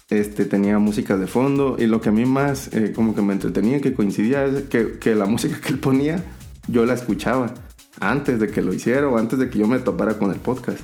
este 0.10 0.46
tenía 0.46 0.80
música 0.80 1.18
de 1.18 1.28
fondo 1.28 1.76
y 1.80 1.86
lo 1.86 2.02
que 2.02 2.10
a 2.10 2.12
mí 2.12 2.26
más 2.26 2.70
eh, 2.74 2.94
como 2.96 3.14
que 3.16 3.22
me 3.22 3.34
entretenía 3.34 3.80
que 3.80 3.94
coincidía 3.94 4.46
es 4.46 4.64
que, 4.64 4.98
que 5.00 5.14
la 5.16 5.26
música 5.26 5.60
que 5.62 5.70
él 5.70 5.80
ponía 5.80 6.24
yo 6.68 6.86
la 6.86 6.94
escuchaba 6.96 7.54
antes 8.00 8.40
de 8.40 8.48
que 8.48 8.62
lo 8.62 8.74
hiciera 8.74 9.08
o 9.08 9.18
antes 9.18 9.38
de 9.40 9.50
que 9.50 9.60
yo 9.60 9.68
me 9.68 9.80
topara 9.80 10.18
con 10.18 10.32
el 10.32 10.40
podcast. 10.40 10.80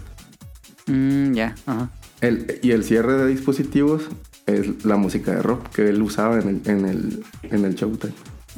Mm, 0.88 1.34
ya, 1.34 1.56
ajá. 1.66 1.90
El, 2.22 2.60
y 2.62 2.72
el 2.72 2.84
cierre 2.84 3.14
de 3.14 3.28
dispositivos 3.28 4.04
es 4.46 4.84
la 4.86 4.96
música 4.98 5.32
de 5.32 5.42
rock 5.42 5.70
que 5.70 5.90
él 5.90 6.02
usaba 6.02 6.40
en 6.40 6.48
el, 6.48 6.62
en 6.70 6.86
el, 6.86 7.24
en 7.44 7.66
el 7.66 7.76
Showtime. 7.76 8.14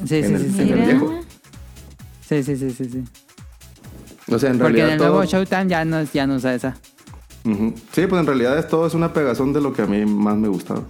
Sí, 0.06 0.16
en 0.16 0.24
sí, 0.26 0.32
el, 0.34 0.40
sí, 0.42 0.50
sí. 0.54 0.60
en 0.62 0.68
el 0.78 0.84
viejo. 0.84 1.20
Sí, 2.28 2.42
sí, 2.42 2.56
sí, 2.56 2.70
sí, 2.70 2.84
sí. 2.90 3.04
O 4.30 4.38
sea, 4.38 4.50
en 4.50 4.58
Porque 4.58 4.80
en 4.80 4.86
realidad 4.86 4.90
el 4.92 4.98
todo- 4.98 5.08
nuevo 5.08 5.24
Showtime 5.24 5.66
ya 5.68 5.84
no, 5.84 6.02
ya 6.02 6.26
no 6.26 6.36
usa 6.36 6.54
esa. 6.54 6.76
Sí, 7.44 8.06
pues 8.06 8.20
en 8.20 8.26
realidad 8.26 8.58
es 8.58 8.68
todo 8.68 8.86
es 8.86 8.94
una 8.94 9.12
pegazón 9.12 9.52
de 9.52 9.60
lo 9.60 9.72
que 9.72 9.82
a 9.82 9.86
mí 9.86 10.04
más 10.04 10.36
me 10.36 10.48
gustaba. 10.48 10.82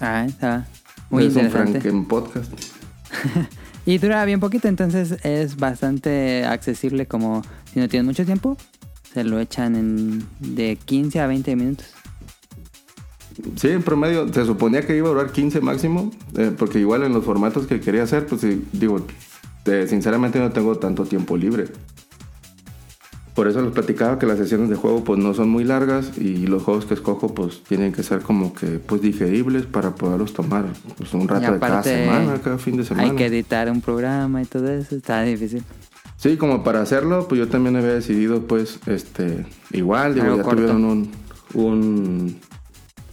Ah, 0.00 0.26
está 0.26 0.66
muy 1.08 1.26
es 1.26 1.34
un 1.34 1.44
interesante. 1.44 1.80
Franken 1.80 2.04
podcast. 2.06 2.52
Y 3.84 3.98
dura 3.98 4.24
bien 4.24 4.38
poquito, 4.38 4.68
entonces 4.68 5.16
es 5.24 5.56
bastante 5.56 6.44
accesible 6.44 7.06
como 7.06 7.42
si 7.72 7.80
no 7.80 7.88
tienen 7.88 8.06
mucho 8.06 8.24
tiempo, 8.24 8.56
se 9.12 9.24
lo 9.24 9.40
echan 9.40 9.74
en 9.74 10.24
de 10.38 10.76
15 10.76 11.20
a 11.20 11.26
20 11.26 11.56
minutos. 11.56 11.86
Sí, 13.56 13.68
en 13.68 13.82
promedio 13.82 14.32
se 14.32 14.44
suponía 14.44 14.86
que 14.86 14.96
iba 14.96 15.08
a 15.08 15.12
durar 15.12 15.32
15 15.32 15.60
máximo, 15.62 16.12
eh, 16.36 16.52
porque 16.56 16.78
igual 16.78 17.02
en 17.02 17.12
los 17.12 17.24
formatos 17.24 17.66
que 17.66 17.80
quería 17.80 18.04
hacer, 18.04 18.26
pues 18.26 18.42
sí, 18.42 18.64
digo, 18.72 19.04
eh, 19.64 19.86
sinceramente 19.88 20.38
no 20.38 20.50
tengo 20.52 20.76
tanto 20.76 21.04
tiempo 21.04 21.36
libre. 21.36 21.64
Por 23.34 23.48
eso 23.48 23.62
les 23.62 23.72
platicaba 23.72 24.18
que 24.18 24.26
las 24.26 24.36
sesiones 24.36 24.68
de 24.68 24.76
juego 24.76 25.04
pues 25.04 25.18
no 25.18 25.32
son 25.32 25.48
muy 25.48 25.64
largas 25.64 26.18
y 26.18 26.46
los 26.46 26.62
juegos 26.62 26.84
que 26.84 26.92
escojo 26.94 27.34
pues 27.34 27.62
tienen 27.66 27.92
que 27.92 28.02
ser 28.02 28.20
como 28.20 28.52
que 28.52 28.66
pues 28.78 29.00
digeribles 29.00 29.64
para 29.64 29.94
poderlos 29.94 30.34
tomar 30.34 30.66
pues 30.98 31.14
un 31.14 31.26
rato 31.28 31.50
de 31.52 31.58
cada 31.58 31.82
semana, 31.82 32.40
cada 32.42 32.58
fin 32.58 32.76
de 32.76 32.84
semana. 32.84 33.08
Hay 33.10 33.16
que 33.16 33.26
editar 33.26 33.70
un 33.70 33.80
programa 33.80 34.42
y 34.42 34.44
todo 34.44 34.70
eso, 34.70 34.94
está 34.96 35.22
difícil. 35.22 35.62
Sí, 36.18 36.36
como 36.36 36.62
para 36.62 36.82
hacerlo, 36.82 37.26
pues 37.26 37.38
yo 37.38 37.48
también 37.48 37.74
había 37.76 37.94
decidido, 37.94 38.42
pues, 38.46 38.78
este, 38.86 39.44
igual, 39.72 40.14
digo, 40.14 40.36
ya 40.36 40.42
corto. 40.42 40.56
tuvieron 40.62 40.84
un, 40.84 41.10
un- 41.54 42.36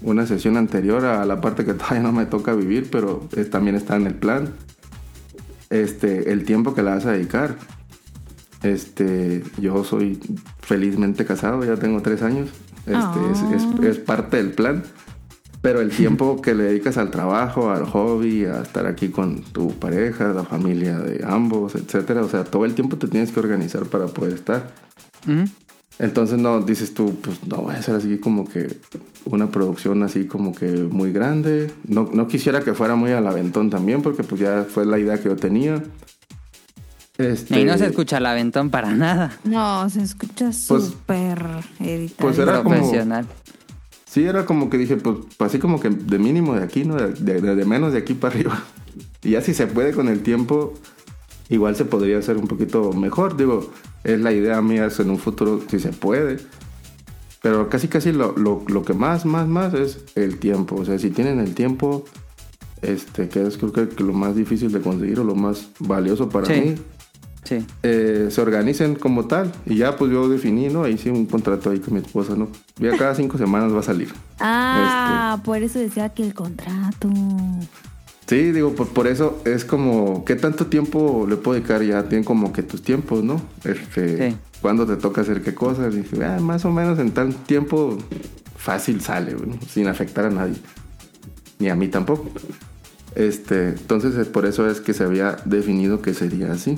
una 0.02 0.26
sesión 0.28 0.58
anterior 0.58 1.06
a 1.06 1.26
la 1.26 1.41
parte 1.41 1.66
que 1.66 1.74
todavía 1.76 2.02
no 2.02 2.12
me 2.12 2.26
toca 2.26 2.54
vivir, 2.54 2.90
pero 2.91 3.28
también 3.50 3.76
está 3.78 3.96
en 3.96 4.06
el 4.06 4.16
plan. 4.16 4.54
Este, 5.70 6.32
el 6.32 6.44
tiempo 6.46 6.74
que 6.74 6.84
le 6.84 6.90
vas 6.90 7.06
a 7.06 7.12
dedicar. 7.14 7.56
Este, 8.64 9.44
yo 9.61 9.84
soy 9.84 10.19
felizmente 10.61 11.26
casado, 11.26 11.64
ya 11.64 11.76
tengo 11.77 12.02
tres 12.02 12.22
años. 12.22 12.49
Este, 12.86 13.31
es, 13.31 13.64
es- 13.64 13.80
es 13.86 13.98
parte 13.99 14.38
del 14.38 14.52
plan. 14.52 14.84
Pero 15.61 15.81
el 15.81 15.90
tiempo 15.90 16.41
que 16.41 16.56
le 16.56 16.64
dedicas 16.64 16.98
al 16.98 17.11
trabajo, 17.11 17.69
al 17.72 17.86
hobby, 17.86 18.45
a 18.45 18.61
estar 18.61 18.86
aquí 18.86 19.10
con 19.10 19.41
tu 19.44 19.72
pareja, 19.73 20.34
la 20.34 20.44
familia 20.44 20.98
de 20.99 21.23
ambos, 21.26 21.76
etcétera, 21.76 22.22
o 22.23 22.30
sea, 22.30 22.44
todo 22.45 22.65
el 22.65 22.73
tiempo 22.76 22.98
te 22.98 23.07
tienes 23.07 23.31
que 23.31 23.40
organizar 23.41 23.84
para 23.86 24.07
poder 24.07 24.34
estar. 24.34 24.72
Entonces 25.99 26.38
no 26.40 26.61
dices 26.61 26.94
tú, 26.94 27.14
pues 27.22 27.45
no 27.45 27.57
voy 27.57 27.76
a 27.76 27.80
hacer 27.80 27.95
así 27.95 28.18
como 28.19 28.48
que 28.48 28.77
una 29.26 29.52
producción 29.52 30.02
así 30.03 30.26
como 30.27 30.56
que 30.56 30.68
muy 30.72 31.11
grande. 31.11 31.72
No, 31.86 32.10
no 32.14 32.27
quisiera 32.30 32.61
que 32.61 32.73
fuera 32.73 32.95
muy 32.95 33.11
al 33.11 33.27
aventón 33.27 33.69
también, 33.69 34.02
porque 34.02 34.23
pues 34.23 34.40
ya 34.40 34.65
fue 34.69 34.86
la 34.86 34.98
idea 34.98 35.18
que 35.22 35.27
yo 35.27 35.36
tenía. 35.36 35.84
Este, 37.20 37.60
Y 37.60 37.66
no 37.66 37.78
se 37.78 37.86
escucha 37.88 38.18
el 38.18 38.26
aventón 38.26 38.70
para 38.70 38.91
nada. 38.94 39.38
No, 39.44 39.88
se 39.90 40.02
escucha 40.02 40.46
Pues- 40.46 40.86
súper 40.86 41.46
editado. 41.80 42.16
pues 42.18 42.40
era 42.40 42.64
como- 42.64 42.76
Profesional. 42.76 43.28
Sí, 44.10 44.24
era 44.24 44.46
como 44.46 44.70
que 44.70 44.78
dije, 44.78 44.96
pues 44.98 45.18
así 45.40 45.60
como 45.60 45.80
que 45.80 45.90
de 45.90 46.18
mínimo 46.18 46.56
de 46.56 46.64
aquí, 46.64 46.86
¿no? 46.86 46.96
De, 46.96 47.14
de- 47.41 47.56
de 47.56 47.66
menos 47.66 47.91
de 47.94 48.00
aquí 48.00 48.14
para 48.16 48.34
arriba. 48.34 48.64
Y 49.22 49.32
ya 49.32 49.41
si 49.41 49.54
se 49.54 49.68
puede 49.68 49.91
con 49.91 50.08
el 50.08 50.22
tiempo, 50.24 50.74
igual 51.50 51.76
se 51.76 51.84
podría 51.84 52.18
hacer 52.20 52.38
un 52.38 52.48
poquito 52.48 52.94
mejor. 52.94 53.36
Digo, 53.36 53.70
es 54.06 54.18
la 54.22 54.32
idea 54.32 54.62
mía 54.62 54.86
es 54.86 54.98
en 55.02 55.10
un 55.10 55.18
futuro 55.20 55.62
si 55.70 55.78
se 55.82 55.90
puede. 55.90 56.38
Pero 57.41 57.68
casi 57.70 57.90
casi 57.90 58.14
lo, 58.14 58.32
lo- 58.38 58.64
lo 58.68 58.84
que 58.86 58.94
más, 58.94 59.26
más, 59.26 59.46
más 59.48 59.74
es 59.74 60.00
el 60.16 60.40
tiempo. 60.40 60.76
O 60.78 60.86
sea, 60.86 60.98
si 61.00 61.10
tienen 61.10 61.40
el 61.41 61.54
tiempo, 61.54 62.06
este, 62.82 63.28
que 63.28 63.46
es 63.46 63.58
creo 63.58 63.74
que 63.74 63.90
lo 64.04 64.14
más 64.14 64.36
difícil 64.38 64.72
de 64.72 64.80
conseguir 64.80 65.20
o 65.20 65.26
lo 65.26 65.36
más 65.36 65.68
valioso 65.80 66.30
para 66.30 66.46
Sí. 66.48 66.54
mí, 66.62 66.76
Sí. 67.50 67.66
eh, 67.82 68.28
se 68.30 68.40
organicen 68.42 68.94
como 68.96 69.26
tal. 69.26 69.52
Y 69.66 69.78
ya 69.78 69.96
pues 69.98 70.12
yo 70.12 70.30
definí, 70.30 70.68
¿no? 70.70 70.84
Ahí 70.84 70.98
sí 71.00 71.10
un 71.10 71.26
contrato 71.26 71.72
ahí 71.72 71.80
con 71.80 71.96
mi 71.96 72.00
esposa, 72.00 72.36
¿no? 72.36 72.48
Ya 72.78 72.96
cada 72.96 73.16
cinco 73.16 73.40
semanas 73.40 73.74
va 73.74 73.80
a 73.80 73.84
salir. 73.84 74.14
Ah, 74.40 75.42
por 75.44 75.58
eso 75.64 75.80
decía 75.80 76.10
que 76.10 76.24
el 76.24 76.36
contrato. 76.36 77.10
Sí, 78.28 78.52
digo, 78.52 78.76
por, 78.76 78.88
por 78.90 79.08
eso 79.08 79.42
es 79.46 79.66
como, 79.66 80.24
¿qué 80.24 80.36
tanto 80.36 80.68
tiempo 80.68 81.26
le 81.28 81.36
puedo 81.38 81.56
dedicar? 81.56 81.82
Ya 81.82 82.04
tienen 82.04 82.24
como 82.24 82.54
que 82.54 82.62
tus 82.62 82.84
tiempos, 82.84 83.24
¿no? 83.24 83.42
Este, 83.64 84.30
Sí. 84.30 84.38
¿Cuándo 84.62 84.86
te 84.86 84.98
toca 84.98 85.22
hacer 85.22 85.42
qué 85.42 85.56
cosas? 85.56 85.94
Y 85.96 86.00
dije, 86.02 86.24
ah, 86.24 86.38
más 86.40 86.66
o 86.66 86.72
menos 86.72 87.00
en 87.00 87.12
tal 87.12 87.34
tiempo 87.34 87.98
fácil 88.58 89.02
sale, 89.02 89.34
¿no? 89.34 89.58
sin 89.68 89.88
afectar 89.88 90.26
a 90.26 90.30
nadie. 90.30 90.58
Ni 91.60 91.70
a 91.70 91.76
mí 91.76 91.88
tampoco. 91.88 92.30
Este, 93.16 93.70
entonces 93.70 94.16
es 94.16 94.28
por 94.28 94.46
eso 94.46 94.70
es 94.70 94.82
que 94.82 94.94
se 94.94 95.04
había 95.04 95.38
definido 95.46 96.02
que 96.02 96.14
sería 96.14 96.52
así. 96.52 96.78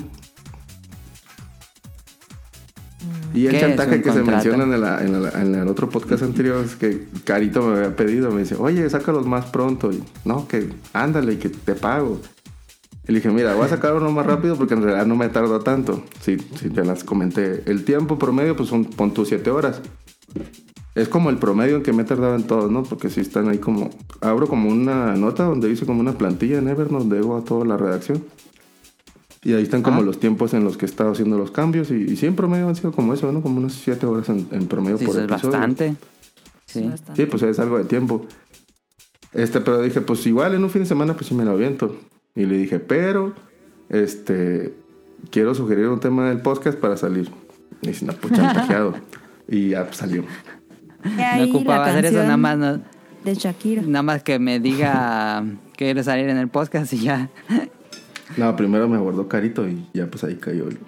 Y 3.34 3.46
el 3.46 3.52
¿Qué 3.52 3.56
es 3.56 3.62
chantaje 3.62 4.02
que 4.02 4.12
se 4.12 4.22
menciona 4.22 4.64
en, 4.64 4.80
la- 4.80 5.02
en 5.02 5.22
la- 5.22 5.30
en 5.42 5.54
el 5.54 5.68
otro 5.68 5.88
podcast 5.88 6.22
anterior 6.22 6.62
es 6.64 6.76
que 6.76 7.06
Carito 7.24 7.62
me 7.62 7.76
había 7.78 7.96
pedido, 7.96 8.30
me 8.30 8.40
dice, 8.42 8.56
oye, 8.58 8.88
sácalos 8.90 9.26
más 9.26 9.46
pronto. 9.46 9.90
Y 9.90 10.02
no, 10.24 10.46
que 10.48 10.68
ándale, 10.92 11.38
que 11.38 11.48
te 11.48 11.74
pago. 11.74 12.20
Y 13.08 13.12
le 13.12 13.18
dije, 13.18 13.30
mira, 13.30 13.54
voy 13.54 13.64
a 13.64 13.68
sacar 13.70 13.94
uno 13.94 14.10
más 14.12 14.26
rápido 14.26 14.56
porque 14.56 14.74
en 14.74 14.82
realidad 14.82 15.06
no 15.06 15.16
me 15.16 15.28
tarda 15.28 15.60
tanto. 15.60 16.04
Sí, 16.20 16.36
sí, 16.60 16.68
te 16.70 16.84
las 16.84 17.04
comenté. 17.04 17.62
El 17.66 17.84
tiempo 17.84 18.18
promedio, 18.18 18.54
pues 18.56 18.68
son, 18.68 18.84
pon 18.84 19.12
tus 19.14 19.28
siete 19.28 19.50
horas. 19.50 19.80
Es 20.94 21.08
como 21.08 21.30
el 21.30 21.38
promedio 21.38 21.76
en 21.76 21.82
que 21.82 21.94
me 21.94 22.02
he 22.02 22.04
tardado 22.04 22.34
en 22.36 22.42
todo, 22.42 22.68
¿no? 22.70 22.82
Porque 22.82 23.08
si 23.08 23.20
están 23.22 23.48
ahí 23.48 23.56
como... 23.56 23.88
Abro 24.20 24.46
como 24.46 24.68
una 24.68 25.14
nota 25.16 25.44
donde 25.44 25.70
hice 25.70 25.86
como 25.86 26.00
una 26.00 26.12
plantilla 26.18 26.58
en 26.58 26.68
Evernote 26.68 26.98
donde 27.04 27.18
hago 27.18 27.40
toda 27.42 27.64
la 27.64 27.78
redacción. 27.78 28.22
Y 29.44 29.54
ahí 29.54 29.62
están 29.64 29.82
como 29.82 30.00
Ah. 30.00 30.04
los 30.04 30.20
tiempos 30.20 30.54
en 30.54 30.62
los 30.64 30.76
que 30.76 30.86
he 30.86 30.88
estado 30.88 31.10
haciendo 31.12 31.36
los 31.36 31.50
cambios. 31.50 31.90
Y, 31.90 31.94
y 31.94 32.16
sí, 32.16 32.26
en 32.26 32.36
promedio 32.36 32.68
han 32.68 32.76
sido 32.76 32.92
como 32.92 33.12
eso, 33.14 33.30
¿no? 33.32 33.42
Como 33.42 33.58
unas 33.58 33.72
siete 33.72 34.06
horas 34.06 34.28
en, 34.28 34.46
en 34.52 34.66
promedio 34.68 34.98
Sí, 34.98 35.04
por 35.06 35.16
eso 35.16 35.24
es 35.24 35.30
episodio. 35.32 35.50
bastante. 35.52 35.94
Sí. 36.66 36.90
Sí, 37.14 37.26
pues 37.26 37.42
es 37.42 37.58
algo 37.58 37.76
de 37.78 37.84
tiempo. 37.84 38.24
Este, 39.32 39.60
pero 39.60 39.80
dije, 39.82 40.00
pues 40.00 40.24
igual 40.26 40.54
en 40.54 40.62
un 40.62 40.70
fin 40.70 40.82
de 40.82 40.88
semana, 40.88 41.14
pues 41.14 41.26
sí 41.26 41.34
me 41.34 41.44
lo 41.44 41.52
aviento. 41.52 41.96
Y 42.34 42.44
le 42.46 42.56
dije, 42.56 42.78
pero, 42.78 43.34
este, 43.88 44.74
quiero 45.30 45.54
sugerir 45.54 45.88
un 45.88 46.00
tema 46.00 46.28
del 46.28 46.40
podcast 46.40 46.78
para 46.78 46.96
salir. 46.96 47.30
Y 47.82 47.88
dice, 47.88 48.04
no, 48.06 48.12
pues 48.12 48.32
chantajeado. 48.34 48.94
y 49.48 49.70
ya 49.70 49.84
pues, 49.86 49.96
salió. 49.96 50.24
No 51.04 51.44
ocupaba 51.48 51.86
hacer 51.86 52.04
eso, 52.06 52.18
nada 52.22 52.36
más, 52.36 52.56
no- 52.58 52.80
De 53.24 53.34
Shakira. 53.34 53.82
nada 53.82 54.02
más 54.02 54.22
que 54.22 54.38
me 54.38 54.60
diga 54.60 55.44
que 55.76 55.84
quiere 55.86 56.04
salir 56.04 56.28
en 56.28 56.36
el 56.36 56.48
podcast 56.48 56.92
y 56.92 56.98
ya. 57.00 57.28
No, 58.36 58.54
primero 58.56 58.88
me 58.88 58.96
abordó 58.96 59.28
Carito 59.28 59.68
y 59.68 59.86
ya 59.94 60.06
pues 60.06 60.24
ahí 60.24 60.36
cayó 60.36 60.68
el- 60.68 60.78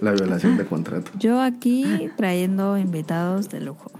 la 0.00 0.12
violación 0.12 0.56
de 0.56 0.64
contrato. 0.66 1.10
Yo 1.18 1.40
aquí 1.40 2.10
trayendo 2.16 2.76
invitados 2.78 3.48
de 3.50 3.60
lujo. 3.60 3.90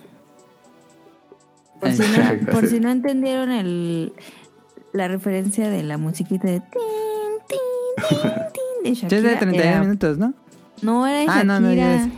Por 1.80 1.92
si 1.92 2.02
no, 2.02 2.52
por 2.52 2.66
si 2.68 2.78
no 2.80 2.90
entendieron 2.90 3.50
el, 3.50 4.12
la 4.92 5.08
referencia 5.08 5.68
de 5.68 5.82
la 5.82 5.98
musiquita 5.98 6.46
de 6.46 6.60
tin, 6.60 6.68
tin, 7.48 7.58
tin, 8.08 8.30
tin 8.52 8.84
de 8.84 8.94
Shakira. 8.94 9.16
es 9.18 9.22
de 9.24 9.36
31 9.36 9.64
era- 9.64 9.80
minutos, 9.80 10.18
¿no? 10.18 10.34
No, 10.82 11.06
era 11.06 11.20
de 11.20 11.26
Ah, 11.28 11.42
no, 11.44 11.58
no, 11.60 11.68
Shakira. 11.70 11.84
ya 11.84 11.94
es. 12.04 12.08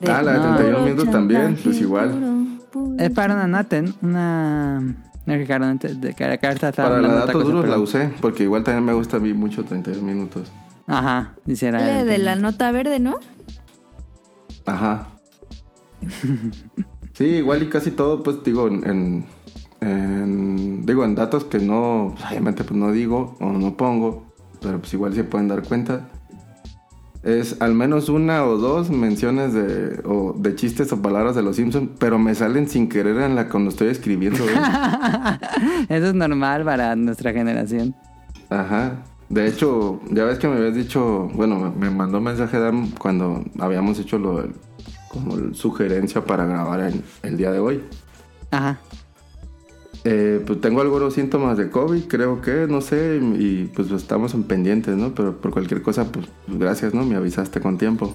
De 0.00 0.10
Ah, 0.12 0.22
la 0.22 0.32
de 0.32 0.38
No. 0.38 0.44
31 0.56 0.72
puro 0.76 0.84
minutos 0.84 1.10
también, 1.10 1.56
pues 1.64 1.80
igual. 1.80 2.10
puro, 2.10 2.90
puro 2.90 3.02
Es 3.04 3.10
para 3.10 3.34
una 3.34 3.46
Naten, 3.46 3.94
una... 4.02 4.96
No, 5.26 5.34
Ricardo, 5.34 5.66
antes 5.66 6.00
de 6.00 6.12
que 6.14 6.24
acá 6.24 6.50
está 6.52 6.70
Para 6.72 7.00
la 7.00 7.08
datos 7.14 7.44
duros 7.44 7.62
pero- 7.62 7.72
la 7.76 7.78
usé, 7.78 8.10
porque 8.20 8.42
igual 8.42 8.62
también 8.62 8.84
me 8.84 8.92
gusta 8.92 9.16
a 9.16 9.20
mí 9.20 9.32
mucho 9.32 9.64
32 9.64 10.02
minutos. 10.02 10.50
Ajá, 10.86 11.34
chantaje. 11.46 12.04
de 12.04 12.18
la 12.18 12.36
nota 12.36 12.70
verde, 12.72 13.00
¿no? 13.00 13.16
Ajá. 14.66 15.08
Sí, 17.14 17.24
igual 17.24 17.62
y 17.62 17.68
casi 17.68 17.90
todo, 17.90 18.22
pues 18.22 18.42
digo, 18.44 18.68
en, 18.68 19.24
digo, 20.84 21.04
en 21.04 21.14
datos 21.14 21.44
que 21.44 21.58
no, 21.58 22.08
obviamente 22.28 22.64
pues 22.64 22.78
no 22.78 22.92
digo 22.92 23.36
o 23.40 23.52
no 23.52 23.76
pongo, 23.76 24.26
pero 24.60 24.78
pues 24.80 24.92
igual 24.94 25.14
se 25.14 25.24
pueden 25.24 25.48
dar 25.48 25.62
cuenta. 25.62 26.08
Es 27.24 27.60
al 27.62 27.74
menos 27.74 28.10
una 28.10 28.44
o 28.44 28.58
dos 28.58 28.90
menciones 28.90 29.54
de, 29.54 30.02
o 30.04 30.34
de 30.36 30.54
chistes 30.54 30.92
o 30.92 31.00
palabras 31.00 31.34
de 31.34 31.42
los 31.42 31.56
Simpsons, 31.56 31.88
pero 31.98 32.18
me 32.18 32.34
salen 32.34 32.68
sin 32.68 32.88
querer 32.88 33.16
en 33.16 33.34
la 33.34 33.48
cuando 33.48 33.70
estoy 33.70 33.88
escribiendo. 33.88 34.44
Eso 35.88 36.06
es 36.06 36.14
normal 36.14 36.64
para 36.64 36.94
nuestra 36.96 37.32
generación. 37.32 37.94
Ajá. 38.50 39.02
De 39.30 39.48
hecho, 39.48 40.00
ya 40.10 40.24
ves 40.24 40.38
que 40.38 40.48
me 40.48 40.56
habías 40.56 40.74
dicho, 40.74 41.30
bueno, 41.34 41.72
me 41.76 41.88
mandó 41.88 42.18
un 42.18 42.24
mensaje 42.24 42.58
Dan 42.58 42.90
cuando 42.90 43.42
habíamos 43.58 43.98
hecho 43.98 44.18
lo 44.18 44.46
como 45.08 45.54
sugerencia 45.54 46.24
para 46.24 46.44
grabar 46.44 46.80
el, 46.80 47.02
el 47.22 47.36
día 47.38 47.50
de 47.50 47.58
hoy. 47.58 47.82
Ajá. 48.50 48.78
Eh, 50.06 50.42
pues 50.46 50.60
tengo 50.60 50.82
algunos 50.82 51.14
síntomas 51.14 51.56
de 51.56 51.70
COVID, 51.70 52.04
creo 52.04 52.42
que, 52.42 52.66
no 52.68 52.82
sé, 52.82 53.18
y 53.38 53.70
pues 53.74 53.90
estamos 53.90 54.34
en 54.34 54.42
pendientes, 54.42 54.94
¿no? 54.96 55.14
Pero 55.14 55.38
por 55.38 55.50
cualquier 55.50 55.80
cosa, 55.80 56.12
pues 56.12 56.26
gracias, 56.46 56.92
¿no? 56.92 57.04
Me 57.04 57.16
avisaste 57.16 57.60
con 57.60 57.78
tiempo. 57.78 58.14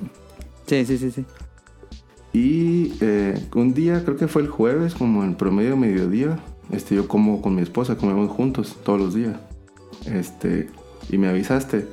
Sí, 0.68 0.86
sí, 0.86 1.00
sí, 1.00 1.10
sí. 1.10 1.26
Y 2.32 2.94
eh, 3.02 3.44
un 3.56 3.74
día, 3.74 4.04
creo 4.04 4.18
que 4.18 4.28
fue 4.28 4.44
el 4.44 4.50
jueves, 4.50 4.94
como 4.94 5.24
en 5.24 5.34
promedio 5.34 5.76
mediodía, 5.78 6.38
este, 6.72 6.94
yo 6.94 7.08
como 7.08 7.42
con 7.42 7.56
mi 7.56 7.64
esposa, 7.64 7.98
comemos 7.98 8.30
juntos 8.30 8.78
todos 8.84 9.00
los 9.00 9.16
días. 9.16 9.38
Este, 10.06 10.70
y 11.10 11.18
me 11.18 11.28
avisaste 11.28 11.88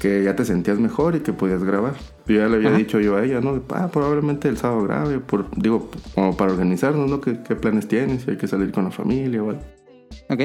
que 0.00 0.24
ya 0.24 0.34
te 0.34 0.44
sentías 0.44 0.80
mejor 0.80 1.14
y 1.14 1.20
que 1.20 1.32
podías 1.32 1.62
grabar. 1.62 1.94
Yo 2.26 2.36
ya 2.36 2.48
le 2.48 2.56
había 2.56 2.68
Ajá. 2.68 2.78
dicho 2.78 3.00
yo 3.00 3.16
a 3.16 3.24
ella, 3.24 3.40
¿no? 3.40 3.60
Ah, 3.70 3.88
probablemente 3.92 4.48
el 4.48 4.56
sábado 4.56 4.82
grave, 4.84 5.18
por, 5.18 5.50
digo, 5.56 5.90
como 6.14 6.36
para 6.36 6.52
organizarnos, 6.52 7.10
¿no? 7.10 7.20
¿Qué, 7.20 7.42
qué 7.42 7.56
planes 7.56 7.88
tienes? 7.88 8.22
Si 8.22 8.30
hay 8.30 8.36
que 8.36 8.46
salir 8.46 8.70
con 8.72 8.84
la 8.84 8.90
familia 8.90 9.42
o 9.42 9.50
algo. 9.50 9.62
Ok. 10.28 10.40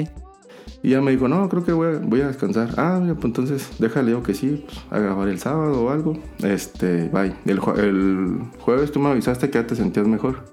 Y 0.84 0.90
ella 0.90 1.02
me 1.02 1.12
dijo, 1.12 1.28
no, 1.28 1.48
creo 1.50 1.64
que 1.64 1.72
voy 1.72 1.96
a, 1.96 2.00
voy 2.00 2.22
a 2.22 2.28
descansar. 2.28 2.70
Ah, 2.78 3.00
mira, 3.02 3.16
pues 3.16 3.26
entonces 3.26 3.70
déjale 3.80 4.08
digo 4.08 4.24
que 4.24 4.34
sí, 4.34 4.64
pues, 4.66 4.80
a 4.90 5.00
grabar 5.00 5.28
el 5.28 5.40
sábado 5.40 5.84
o 5.84 5.90
algo. 5.90 6.18
Este, 6.44 7.10
bye. 7.10 7.34
El, 7.46 7.60
el 7.78 8.40
jueves 8.60 8.92
tú 8.92 9.00
me 9.00 9.10
avisaste 9.10 9.50
que 9.50 9.60
ya 9.60 9.68
te 9.68 9.76
sentías 9.76 10.08
mejor. 10.08 10.46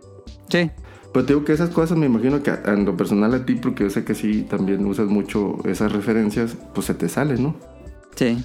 Sí. 0.49 0.71
Pero 1.13 1.27
te 1.27 1.33
digo 1.33 1.45
que 1.45 1.53
esas 1.53 1.71
cosas 1.71 1.97
me 1.97 2.07
imagino 2.07 2.43
que 2.43 2.53
en 2.67 2.85
lo 2.85 2.97
personal 2.97 3.35
a 3.35 3.47
ti, 3.47 3.55
porque 3.55 3.85
yo 3.85 3.91
sé 3.91 4.05
que 4.05 4.15
sí 4.15 4.43
también 4.49 4.85
usas 4.85 5.07
mucho 5.07 5.59
esas 5.65 5.93
referencias, 5.93 6.57
pues 6.75 6.87
se 6.87 6.95
te 6.95 7.09
sale, 7.09 7.37
¿no? 7.39 7.55
Sí. 8.17 8.45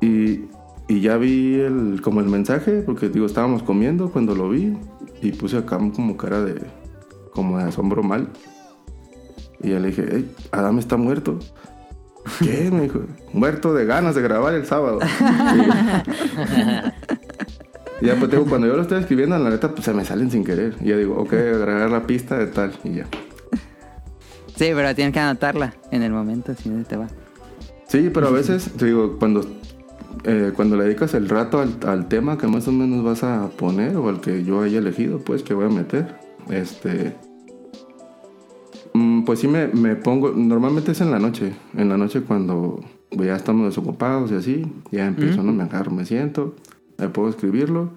Y, 0.00 0.46
y 0.88 1.00
ya 1.00 1.16
vi 1.16 1.54
el, 1.54 2.00
como 2.02 2.20
el 2.20 2.26
mensaje, 2.26 2.82
porque 2.82 3.08
digo, 3.08 3.26
estábamos 3.26 3.62
comiendo 3.62 4.10
cuando 4.10 4.34
lo 4.34 4.48
vi 4.48 4.76
y 5.20 5.32
puse 5.32 5.56
acá 5.56 5.78
como 5.78 6.16
cara 6.16 6.42
de, 6.42 6.60
como 7.32 7.58
de 7.58 7.64
asombro 7.64 8.02
mal. 8.02 8.28
Y 9.62 9.70
ya 9.70 9.78
le 9.78 9.88
dije, 9.88 10.06
hey, 10.10 10.30
Adam 10.50 10.78
está 10.78 10.96
muerto. 10.96 11.38
¿Qué? 12.40 12.70
Me 12.72 12.82
dijo, 12.82 13.00
muerto 13.32 13.74
de 13.74 13.84
ganas 13.84 14.14
de 14.14 14.22
grabar 14.22 14.54
el 14.54 14.66
sábado. 14.66 14.98
Y 18.02 18.06
ya 18.06 18.16
pues 18.16 18.32
digo, 18.32 18.46
cuando 18.46 18.66
yo 18.66 18.74
lo 18.74 18.82
estoy 18.82 18.98
escribiendo, 18.98 19.38
la 19.38 19.48
neta, 19.48 19.70
pues 19.70 19.84
se 19.84 19.94
me 19.94 20.04
salen 20.04 20.28
sin 20.28 20.44
querer. 20.44 20.74
Y 20.80 20.88
ya 20.88 20.96
digo, 20.96 21.16
ok, 21.18 21.32
agregar 21.34 21.88
la 21.88 22.04
pista 22.04 22.36
de 22.36 22.48
tal 22.48 22.72
y 22.82 22.94
ya. 22.94 23.06
Sí, 24.56 24.70
pero 24.74 24.92
tienes 24.94 25.14
que 25.14 25.20
anotarla 25.20 25.74
en 25.92 26.02
el 26.02 26.10
momento, 26.10 26.52
si 26.54 26.68
no 26.68 26.84
te 26.84 26.96
va. 26.96 27.06
Sí, 27.86 28.10
pero 28.12 28.26
a 28.26 28.30
veces, 28.32 28.72
te 28.76 28.86
digo, 28.86 29.18
cuando, 29.20 29.46
eh, 30.24 30.52
cuando 30.54 30.76
le 30.76 30.84
dedicas 30.84 31.14
el 31.14 31.28
rato 31.28 31.60
al, 31.60 31.76
al 31.86 32.08
tema 32.08 32.38
que 32.38 32.46
más 32.46 32.68
o 32.68 32.72
menos 32.72 33.02
vas 33.04 33.22
a 33.24 33.48
poner 33.50 33.96
o 33.96 34.08
al 34.08 34.20
que 34.20 34.44
yo 34.44 34.62
haya 34.62 34.78
elegido, 34.78 35.18
pues 35.20 35.42
que 35.42 35.54
voy 35.54 35.66
a 35.66 35.68
meter, 35.68 36.16
este... 36.50 37.14
mm, 38.94 39.24
Pues 39.24 39.40
sí 39.40 39.48
me, 39.48 39.68
me 39.68 39.96
pongo, 39.96 40.30
normalmente 40.32 40.92
es 40.92 41.00
en 41.00 41.10
la 41.10 41.18
noche, 41.18 41.52
en 41.76 41.88
la 41.88 41.96
noche 41.96 42.22
cuando 42.22 42.80
ya 43.10 43.36
estamos 43.36 43.66
desocupados 43.66 44.30
y 44.32 44.34
así, 44.36 44.66
ya 44.90 45.06
empiezo, 45.06 45.42
no 45.42 45.52
me 45.52 45.64
agarro, 45.64 45.90
me 45.90 46.04
siento, 46.06 46.54
me 46.98 47.08
puedo 47.08 47.28
escribirlo 47.28 47.90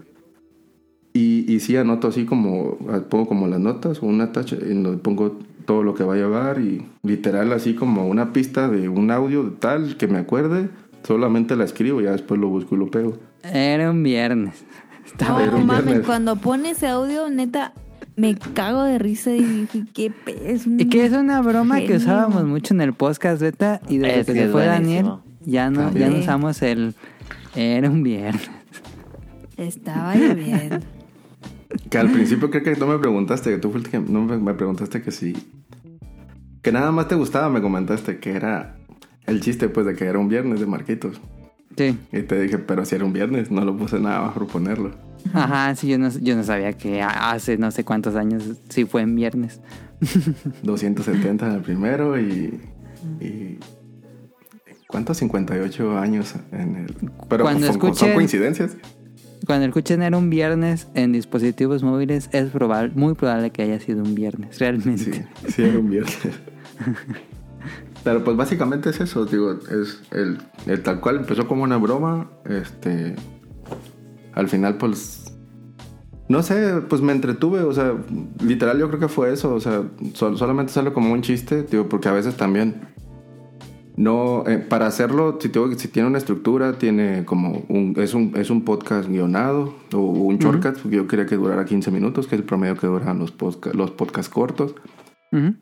y, 1.14 1.46
y 1.52 1.60
sí 1.62 1.78
anoto 1.78 2.10
así 2.10 2.26
como, 2.26 2.78
pongo 3.10 3.26
como 3.28 3.48
las 3.48 3.60
notas 3.60 4.04
o 4.04 4.08
una 4.08 4.32
tacha 4.34 4.58
donde 4.58 4.98
pongo 4.98 5.38
todo 5.66 5.82
lo 5.84 5.96
que 5.96 6.04
va 6.04 6.14
a 6.14 6.18
llevar 6.18 6.60
y 6.60 6.86
literal 7.02 7.52
así 7.54 7.74
como 7.74 8.08
una 8.08 8.34
pista 8.34 8.68
de 8.70 8.88
un 8.90 9.10
audio 9.10 9.44
de 9.44 9.52
tal 9.52 9.96
que 9.98 10.08
me 10.08 10.20
acuerde, 10.20 10.70
solamente 11.06 11.56
la 11.56 11.64
escribo 11.66 12.02
y 12.02 12.06
ya 12.06 12.12
después 12.12 12.40
lo 12.40 12.50
busco 12.50 12.76
y 12.76 12.80
lo 12.80 12.90
pego. 12.92 13.18
Era 13.44 13.92
un 13.92 14.04
viernes. 14.04 14.66
Estaba 15.06 15.46
No 15.46 15.58
un 15.58 15.66
mames, 15.66 15.86
viernes. 15.86 16.06
cuando 16.06 16.36
pone 16.38 16.72
ese 16.72 16.88
audio, 16.88 17.30
neta, 17.30 17.74
me 18.16 18.36
cago 18.36 18.84
de 18.84 18.98
risa 18.98 19.32
y 19.32 19.42
dije, 19.44 19.84
qué 19.94 20.12
pez. 20.12 20.66
Y 20.68 20.90
que 20.90 21.06
es 21.06 21.14
una 21.14 21.42
broma 21.42 21.82
que 21.82 21.96
usábamos 21.98 22.46
mucho 22.46 22.74
en 22.74 22.82
el 22.82 22.94
podcast 22.94 23.42
beta 23.42 23.82
y 23.88 23.98
desde 24.00 24.20
Es 24.20 24.26
que 24.28 24.34
que 24.34 24.40
se 24.46 24.50
fue 24.50 24.68
buenísimo. 24.68 25.10
Daniel 25.10 25.26
ya 25.46 25.70
no, 25.70 25.94
ya 25.94 26.10
no 26.10 26.18
usamos 26.18 26.62
el 26.62 26.96
era 27.56 27.90
un 27.90 28.04
viernes. 28.04 28.50
Estaba 29.58 30.16
lloviendo. 30.16 30.80
Que 31.90 31.98
al 31.98 32.10
principio 32.10 32.50
creo 32.50 32.64
que 32.64 32.76
no 32.78 32.88
me 32.88 32.98
preguntaste, 33.00 33.50
que 33.50 33.58
tú 33.58 33.70
fuiste 33.70 33.90
que 33.90 34.00
no 34.00 34.22
me 34.22 34.54
preguntaste 34.54 35.02
que 35.02 35.12
sí. 35.12 35.36
Que 36.62 36.72
nada 36.72 36.92
más 36.92 37.10
te 37.10 37.16
gustaba, 37.16 37.50
me 37.50 37.62
comentaste 37.62 38.18
que 38.20 38.32
era 38.32 38.78
el 39.28 39.42
chiste 39.42 39.70
pues 39.70 39.86
de 39.86 39.96
que 39.96 40.06
era 40.06 40.20
un 40.20 40.30
viernes 40.30 40.60
de 40.60 40.66
Marquitos. 40.66 41.20
Sí. 41.78 41.98
Y 42.12 42.22
te 42.22 42.40
dije, 42.40 42.58
pero 42.58 42.86
si 42.86 42.96
era 42.96 43.06
un 43.06 43.14
viernes, 43.14 43.52
no 43.52 43.66
lo 43.66 43.76
puse 43.76 44.00
nada 44.00 44.20
bajo 44.20 44.48
ponerlo. 44.48 44.92
Ajá, 45.34 45.76
sí, 45.76 45.88
yo 45.88 45.98
no, 45.98 46.10
yo 46.10 46.36
no 46.36 46.44
sabía 46.44 46.74
que 46.74 47.02
hace 47.02 47.58
no 47.58 47.72
sé 47.72 47.84
cuántos 47.84 48.16
años 48.16 48.44
sí 48.70 48.86
fue 48.86 49.02
en 49.02 49.16
viernes. 49.16 49.60
270 50.64 51.48
en 51.48 51.52
el 51.54 51.62
primero 51.62 52.20
y, 52.20 52.60
y 53.20 53.60
¿cuántos? 54.88 55.18
58 55.18 55.98
años 55.98 56.36
en 56.52 56.76
el... 56.76 56.96
Pero 57.28 57.44
Cuando 57.44 57.68
son, 57.68 57.96
son 57.96 58.14
coincidencias. 58.14 58.78
Cuando 59.46 59.66
escuchen 59.66 60.02
era 60.02 60.18
un 60.18 60.30
viernes 60.30 60.88
en 60.96 61.12
dispositivos 61.12 61.84
móviles, 61.84 62.30
es 62.32 62.50
probable, 62.50 62.94
muy 62.96 63.14
probable 63.14 63.52
que 63.52 63.64
haya 63.64 63.80
sido 63.80 64.04
un 64.04 64.16
viernes, 64.16 64.60
realmente. 64.60 65.04
Sí, 65.14 65.24
sí 65.50 65.64
era 65.64 65.78
un 65.78 65.90
viernes. 65.90 66.18
Pero 68.06 68.24
pues 68.24 68.38
básicamente 68.38 68.92
es 68.92 69.02
eso, 69.02 69.26
digo, 69.26 69.52
es 69.52 70.02
el, 70.12 70.38
el 70.68 70.82
tal 70.84 71.02
cual 71.02 71.18
empezó 71.18 71.46
como 71.48 71.64
una 71.64 71.76
broma, 71.78 72.30
este, 72.46 73.16
al 74.34 74.48
final 74.48 74.78
pues, 74.78 75.36
no 76.30 76.42
sé, 76.44 76.82
pues 76.88 77.02
me 77.02 77.12
entretuve, 77.14 77.62
o 77.62 77.74
sea, 77.74 77.94
literal 78.44 78.78
yo 78.80 78.88
creo 78.90 79.00
que 79.00 79.08
fue 79.08 79.34
eso, 79.34 79.54
o 79.56 79.60
sea, 79.60 79.84
sol- 80.14 80.38
solamente 80.38 80.72
sale 80.72 80.94
como 80.94 81.12
un 81.12 81.22
chiste, 81.24 81.64
digo, 81.64 81.90
porque 81.90 82.08
a 82.08 82.12
veces 82.14 82.38
también, 82.38 82.76
no, 83.98 84.44
eh, 84.46 84.60
para 84.60 84.86
hacerlo, 84.88 85.40
si, 85.42 85.50
tengo, 85.50 85.72
si 85.74 85.88
tiene 85.88 86.08
una 86.08 86.18
estructura, 86.20 86.74
tiene 86.78 87.26
como 87.26 87.64
un, 87.70 87.96
es 87.98 88.14
un, 88.14 88.34
es 88.36 88.50
un 88.52 88.64
podcast 88.66 89.10
guionado 89.10 89.74
o 89.94 90.00
un 90.00 90.38
shortcut, 90.38 90.78
porque 90.80 90.98
yo 90.98 91.08
quería 91.08 91.26
que 91.26 91.38
durara 91.38 91.66
15 91.66 91.90
minutos, 91.90 92.28
que 92.28 92.36
es 92.36 92.42
el 92.42 92.46
promedio 92.46 92.76
que 92.78 92.86
duran 92.86 93.18
los, 93.18 93.34
los 93.74 93.92
podcasts 93.92 94.32
cortos. 94.32 94.76
Ujú. 95.32 95.56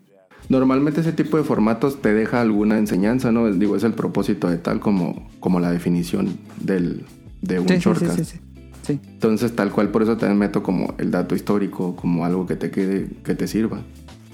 Normalmente 0.49 1.01
ese 1.01 1.13
tipo 1.13 1.37
de 1.37 1.43
formatos 1.43 2.01
te 2.01 2.13
deja 2.13 2.41
alguna 2.41 2.77
enseñanza, 2.77 3.31
¿no? 3.31 3.51
Digo, 3.51 3.75
es 3.75 3.83
el 3.83 3.93
propósito 3.93 4.49
de 4.49 4.57
tal 4.57 4.79
como, 4.79 5.29
como 5.39 5.59
la 5.59 5.71
definición 5.71 6.37
del, 6.59 7.05
de 7.41 7.59
un 7.59 7.67
Sí, 7.67 7.75
sí, 7.75 7.79
sí, 7.79 7.83
shortcast. 7.85 8.17
sí, 8.19 8.25
sí. 8.25 8.39
Sí. 8.83 8.99
Entonces, 9.13 9.55
tal 9.55 9.71
cual, 9.71 9.89
por 9.89 10.03
eso 10.03 10.17
también 10.17 10.37
meto 10.39 10.61
como 10.61 10.93
el 10.97 11.09
dato 11.09 11.35
histórico, 11.35 11.95
como 11.95 12.25
algo 12.25 12.45
que 12.45 12.57
te 12.57 12.69
quede, 12.69 13.07
que 13.23 13.33
te 13.33 13.47
sirva. 13.47 13.79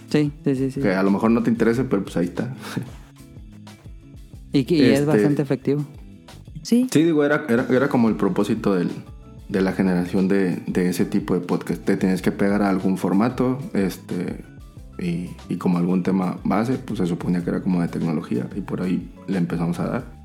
Sí, 0.10 0.32
sí, 0.44 0.56
sí. 0.56 0.72
sí. 0.72 0.82
Que 0.82 0.94
a 0.96 1.04
lo 1.04 1.12
mejor 1.12 1.30
no 1.30 1.44
te 1.44 1.52
interese, 1.52 1.84
pero 1.84 2.02
pues 2.04 2.18
ahí 2.18 2.26
está. 2.26 2.56
Y 4.52 4.62
es 4.62 5.00
Este- 5.02 5.06
bastante 5.06 5.42
efectivo. 5.44 5.86
Sí. 6.64 6.88
Sí, 6.92 7.04
digo, 7.04 7.24
era, 7.24 7.46
era, 7.48 7.68
era 7.70 7.88
como 7.90 8.10
el 8.10 8.16
propósito 8.16 8.74
del, 8.74 8.90
de 9.48 9.62
la 9.62 9.72
generación 9.74 10.28
de, 10.28 10.58
de 10.66 10.90
ese 10.90 11.06
tipo 11.06 11.34
de 11.36 11.42
podcast. 11.42 11.84
Te 11.86 11.96
tienes 11.98 12.22
que 12.24 12.32
pegar 12.32 12.62
a 12.64 12.70
algún 12.70 12.98
formato, 12.98 13.60
este, 13.74 14.44
y, 15.00 15.30
y 15.50 15.56
como 15.58 15.78
algún 15.78 16.04
tema 16.04 16.38
base, 16.44 16.74
pues 16.78 17.00
se 17.00 17.06
suponía 17.08 17.44
que 17.44 17.50
era 17.50 17.62
como 17.62 17.82
de 17.82 17.88
tecnología, 17.88 18.48
y 18.56 18.62
por 18.62 18.82
ahí 18.82 19.10
le 19.28 19.38
empezamos 19.38 19.80
a 19.80 19.88
dar. 19.88 20.20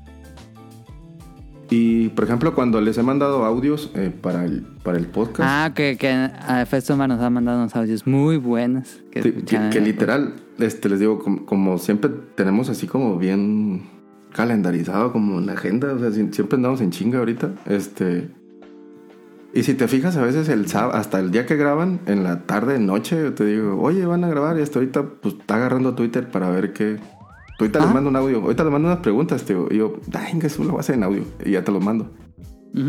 Y, 1.71 2.09
por 2.09 2.25
ejemplo, 2.25 2.53
cuando 2.53 2.79
les 2.79 2.95
he 2.99 3.03
mandado 3.03 3.43
audios 3.43 3.89
eh, 3.95 4.11
para, 4.21 4.45
el, 4.45 4.61
para 4.83 4.99
el 4.99 5.07
podcast, 5.07 5.41
Ah, 5.51 5.71
que, 5.73 5.97
que 5.97 6.09
a 6.09 6.63
Festomar 6.67 7.09
nos 7.09 7.19
ha 7.21 7.29
mandado 7.31 7.57
unos 7.57 7.75
audios 7.75 8.05
muy 8.05 8.37
buenos. 8.37 9.01
Que, 9.11 9.23
Sí, 9.23 9.31
que, 9.31 9.69
que 9.71 9.81
literal, 9.81 10.35
este, 10.59 10.89
les 10.89 10.99
digo, 10.99 11.17
como, 11.17 11.45
como 11.47 11.77
siempre 11.79 12.11
tenemos 12.35 12.69
así 12.69 12.85
como 12.85 13.17
bien 13.17 13.81
calendarizado 14.31 15.11
como 15.11 15.39
en 15.39 15.47
la 15.47 15.53
agenda, 15.53 15.91
o 15.93 15.97
sea, 15.99 16.11
si- 16.11 16.31
siempre 16.33 16.57
andamos 16.57 16.81
en 16.81 16.91
chinga 16.91 17.17
ahorita, 17.19 17.51
este... 17.65 18.29
Y 19.55 19.63
si 19.63 19.73
te 19.73 19.87
fijas, 19.87 20.17
a 20.17 20.21
veces 20.21 20.49
el 20.49 20.67
sábado, 20.67 20.95
hasta 20.95 21.17
el 21.17 21.31
día 21.31 21.45
que 21.45 21.55
graban, 21.55 22.01
en 22.07 22.25
la 22.25 22.41
tarde, 22.41 22.77
noche, 22.77 23.31
te 23.31 23.45
digo, 23.45 23.81
oye, 23.81 24.05
van 24.05 24.25
a 24.25 24.27
grabar 24.27 24.59
y 24.59 24.61
hasta 24.61 24.79
ahorita, 24.79 25.03
pues, 25.21 25.35
está 25.35 25.55
agarrando 25.55 25.95
Twitter 25.95 26.29
para 26.29 26.49
ver 26.49 26.73
qué... 26.73 26.99
Ahorita 27.57 27.79
les 27.79 27.93
mando 27.93 28.09
un 28.09 28.17
audio, 28.17 28.41
ahorita 28.41 28.65
les 28.65 28.73
mando 28.73 28.89
unas 28.89 28.99
preguntas, 28.99 29.45
tío. 29.45 29.69
Y 29.71 29.77
yo, 29.77 29.95
ay, 30.13 30.37
que 30.39 30.47
eso 30.47 30.61
lo 30.65 30.71
voy 30.71 30.79
a 30.79 30.81
hacer 30.81 30.95
en 30.95 31.03
audio. 31.03 31.23
Y 31.45 31.51
ya 31.51 31.63
te 31.63 31.71
los 31.71 31.81
mando. 31.81 32.11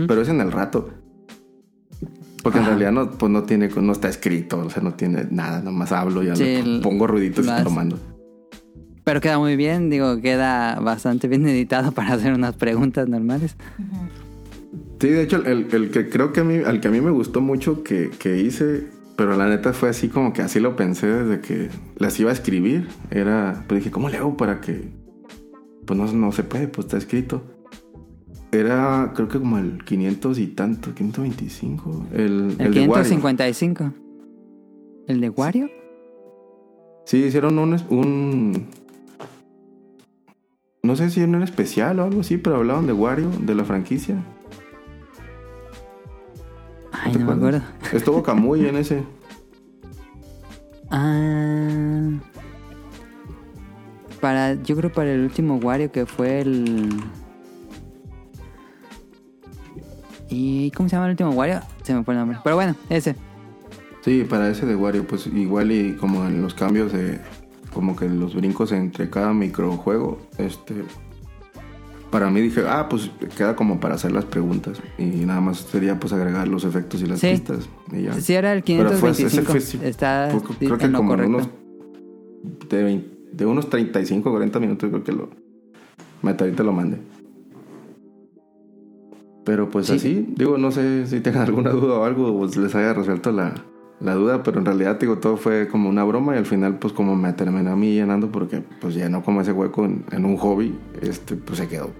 Pero 0.08 0.20
es 0.20 0.28
en 0.28 0.40
el 0.40 0.50
rato. 0.50 0.90
Porque 2.42 2.58
en 2.58 2.66
realidad 2.66 2.90
no, 2.90 3.12
pues 3.12 3.30
no 3.30 3.44
tiene, 3.44 3.68
no 3.68 3.92
está 3.92 4.08
escrito, 4.08 4.58
o 4.58 4.68
sea, 4.68 4.82
no 4.82 4.94
tiene 4.94 5.28
nada, 5.30 5.60
nomás 5.60 5.92
hablo 5.92 6.24
y 6.24 6.34
Sí, 6.34 6.80
pongo 6.82 7.06
ruiditos 7.06 7.44
y 7.44 7.48
lo 7.48 7.56
te 7.56 7.62
lo 7.62 7.70
mando. 7.70 7.96
Pero 9.04 9.20
queda 9.20 9.38
muy 9.38 9.54
bien, 9.54 9.88
digo, 9.88 10.20
queda 10.20 10.80
bastante 10.80 11.28
bien 11.28 11.46
editado 11.46 11.92
para 11.92 12.14
hacer 12.14 12.32
unas 12.32 12.56
preguntas 12.56 13.08
normales. 13.08 13.56
Sí, 15.00 15.08
de 15.08 15.22
hecho, 15.22 15.44
el, 15.44 15.68
el 15.72 15.90
que 15.90 16.08
creo 16.08 16.32
que 16.32 16.40
a 16.40 16.44
mí, 16.44 16.56
al 16.64 16.80
que 16.80 16.88
a 16.88 16.90
mí 16.90 17.00
me 17.00 17.10
gustó 17.10 17.40
mucho 17.40 17.82
que, 17.82 18.10
que 18.18 18.38
hice, 18.38 18.86
pero 19.16 19.36
la 19.36 19.46
neta 19.48 19.72
fue 19.72 19.90
así 19.90 20.08
como 20.08 20.32
que 20.32 20.42
así 20.42 20.58
lo 20.58 20.74
pensé 20.74 21.06
desde 21.06 21.40
que 21.40 21.68
las 21.96 22.18
iba 22.18 22.30
a 22.30 22.32
escribir, 22.32 22.88
era, 23.10 23.64
pues 23.68 23.80
dije, 23.80 23.90
¿cómo 23.90 24.08
le 24.08 24.16
hago 24.16 24.36
para 24.36 24.60
que, 24.60 24.88
pues 25.86 25.98
no, 25.98 26.10
no 26.12 26.32
se 26.32 26.44
puede, 26.44 26.68
pues 26.68 26.86
está 26.86 26.96
escrito. 26.96 27.42
Era, 28.52 29.12
creo 29.14 29.28
que 29.28 29.38
como 29.38 29.58
el 29.58 29.84
500 29.84 30.38
y 30.38 30.46
tanto, 30.48 30.94
525, 30.94 32.06
el, 32.12 32.20
El, 32.20 32.30
el 32.58 32.74
de 32.74 32.80
Wario. 32.88 33.04
555. 33.04 33.92
¿El 35.08 35.20
de 35.20 35.28
Wario? 35.28 35.70
Sí, 37.04 37.18
hicieron 37.18 37.58
un, 37.58 37.76
un... 37.90 38.66
No 40.82 40.96
sé 40.96 41.10
si 41.10 41.20
era 41.20 41.28
un 41.28 41.42
especial 41.42 42.00
o 42.00 42.04
algo 42.04 42.20
así, 42.20 42.38
pero 42.38 42.56
hablaban 42.56 42.86
de 42.86 42.92
Wario, 42.92 43.30
de 43.40 43.54
la 43.54 43.64
franquicia. 43.64 44.22
Ay, 47.02 47.12
¿Te 47.12 47.18
no 47.18 47.26
me 47.26 47.32
acuerdo. 47.32 47.60
Estuvo 47.92 48.22
Camuy 48.22 48.66
en 48.66 48.76
ese. 48.76 49.02
Ah. 50.90 52.10
Para, 54.20 54.54
yo 54.54 54.76
creo 54.76 54.92
para 54.92 55.12
el 55.12 55.22
último 55.22 55.56
Wario 55.56 55.92
que 55.92 56.06
fue 56.06 56.40
el. 56.40 56.88
¿Y 60.28 60.70
cómo 60.72 60.88
se 60.88 60.96
llama 60.96 61.06
el 61.06 61.12
último 61.12 61.30
Wario? 61.30 61.60
Se 61.82 61.94
me 61.94 62.02
fue 62.02 62.14
el 62.14 62.20
nombre. 62.20 62.38
Pero 62.42 62.56
bueno, 62.56 62.74
ese. 62.88 63.14
Sí, 64.06 64.24
para 64.24 64.48
ese 64.48 64.66
de 64.66 64.76
Wario, 64.76 65.06
pues 65.06 65.26
igual 65.26 65.72
y 65.72 65.94
como 65.94 66.24
en 66.26 66.40
los 66.40 66.54
cambios 66.54 66.92
de... 66.92 67.20
Como 67.74 67.96
que 67.96 68.08
los 68.08 68.34
brincos 68.34 68.72
entre 68.72 69.10
cada 69.10 69.34
microjuego, 69.34 70.18
este... 70.38 70.84
Para 72.10 72.30
mí 72.30 72.40
dije, 72.40 72.62
ah, 72.68 72.88
pues 72.88 73.10
queda 73.36 73.56
como 73.56 73.80
para 73.80 73.96
hacer 73.96 74.12
las 74.12 74.24
preguntas. 74.24 74.80
Y 74.96 75.04
nada 75.26 75.40
más 75.40 75.58
sería 75.58 75.98
pues 75.98 76.12
agregar 76.12 76.46
los 76.48 76.64
efectos 76.64 77.02
y 77.02 77.06
las 77.06 77.18
Sí. 77.20 77.28
pistas. 77.30 77.68
Y 77.92 78.02
ya. 78.02 78.14
Sí, 78.14 78.32
era 78.34 78.52
el 78.52 78.62
Pero 78.62 78.90
fue- 78.92 79.10
ese 79.10 79.24
525. 79.26 79.50
fue, 79.52 79.60
sí, 79.60 79.78
Está 79.82 80.28
fue- 80.30 80.56
creo 80.58 80.78
que 80.78 80.92
como 80.92 81.14
en 81.14 81.30
correcto. 81.30 81.36
unos... 81.36 81.48
De, 82.70 82.82
20 82.84 83.16
de 83.32 83.44
unos 83.44 83.68
35, 83.68 84.30
40 84.30 84.60
minutos 84.60 84.88
creo 84.88 85.04
que 85.04 85.12
lo... 85.12 85.28
Meta, 86.22 86.44
ahorita 86.44 86.62
lo 86.62 86.72
mande. 86.72 86.98
Pero 89.44 89.68
pues 89.68 89.86
Sí. 89.86 89.92
así, 89.96 90.26
digo, 90.36 90.58
no 90.58 90.70
sé 90.72 91.06
si 91.06 91.20
tengan 91.20 91.42
alguna 91.46 91.70
duda 91.70 91.94
o 91.98 92.04
algo, 92.04 92.36
pues 92.38 92.56
les 92.56 92.74
haya 92.74 92.94
resuelto 92.94 93.30
la, 93.32 93.54
la 94.00 94.14
duda, 94.14 94.42
pero 94.42 94.58
en 94.58 94.66
realidad, 94.66 94.98
digo, 94.98 95.18
todo 95.18 95.36
fue 95.36 95.68
como 95.68 95.88
una 95.88 96.04
broma 96.04 96.34
y 96.34 96.38
al 96.38 96.46
final, 96.46 96.78
pues 96.78 96.92
como 96.92 97.16
me 97.16 97.32
terminé 97.32 97.70
a 97.70 97.76
mí 97.76 97.94
llenando 97.94 98.30
porque 98.30 98.62
pues 98.80 98.94
llenó 98.94 99.22
como 99.22 99.40
ese 99.40 99.52
hueco 99.52 99.84
en, 99.84 100.04
en 100.12 100.24
un 100.24 100.36
hobby, 100.36 100.78
este, 101.00 101.36
pues 101.36 101.58
se 101.58 101.68
quedó. 101.68 101.90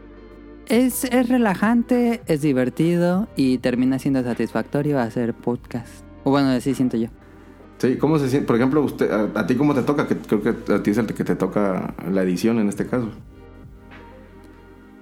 Es, 0.69 1.05
es 1.05 1.29
relajante, 1.29 2.23
es 2.27 2.43
divertido 2.43 3.29
y 3.37 3.59
termina 3.59 3.99
siendo 3.99 4.23
satisfactorio 4.23 4.99
hacer 4.99 5.33
podcast. 5.33 6.05
O 6.25 6.31
bueno, 6.31 6.49
así 6.49 6.75
siento 6.75 6.97
yo. 6.97 7.09
Sí, 7.79 7.97
¿cómo 7.97 8.19
se 8.19 8.29
siente? 8.29 8.47
Por 8.47 8.57
ejemplo, 8.57 8.83
usted, 8.83 9.11
a, 9.11 9.41
a 9.41 9.47
ti 9.47 9.55
cómo 9.55 9.75
te 9.75 9.83
toca? 9.83 10.09
Que 10.09 10.17
creo 10.17 10.43
que 10.43 10.73
a 10.73 10.83
ti 10.83 10.91
es 10.91 10.99
el 10.99 11.07
que 11.07 11.25
te 11.25 11.37
toca 11.37 11.95
la 12.11 12.23
edición 12.23 12.59
en 12.59 12.69
este 12.69 12.87
caso. 12.87 13.11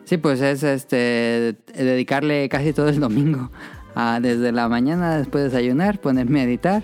Sí, 0.04 0.18
pues 0.18 0.40
es 0.42 0.62
este 0.62 1.56
dedicarle 1.74 2.48
casi 2.48 2.72
todo 2.72 2.88
el 2.88 3.00
domingo. 3.00 3.50
A 3.94 4.18
desde 4.20 4.52
la 4.52 4.68
mañana 4.68 5.16
después 5.18 5.44
de 5.44 5.50
desayunar, 5.50 6.00
ponerme 6.00 6.40
a 6.40 6.44
editar 6.44 6.82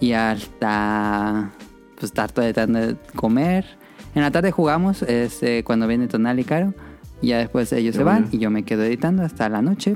y 0.00 0.12
hasta 0.12 1.50
pues, 1.94 2.04
estar 2.04 2.30
todo 2.32 2.44
editando 2.44 2.78
de 2.80 2.96
comer. 3.14 3.64
En 4.14 4.22
la 4.22 4.30
tarde 4.30 4.50
jugamos 4.50 5.02
este, 5.02 5.64
cuando 5.64 5.86
viene 5.86 6.08
Tonal 6.08 6.38
y 6.40 6.44
Caro. 6.44 6.74
Y 7.22 7.28
ya 7.28 7.38
después 7.38 7.72
ellos 7.72 7.92
Qué 7.92 7.98
se 7.98 8.04
van 8.04 8.22
bueno. 8.24 8.28
y 8.32 8.38
yo 8.38 8.50
me 8.50 8.62
quedo 8.62 8.84
editando 8.84 9.22
hasta 9.22 9.48
la 9.48 9.62
noche 9.62 9.94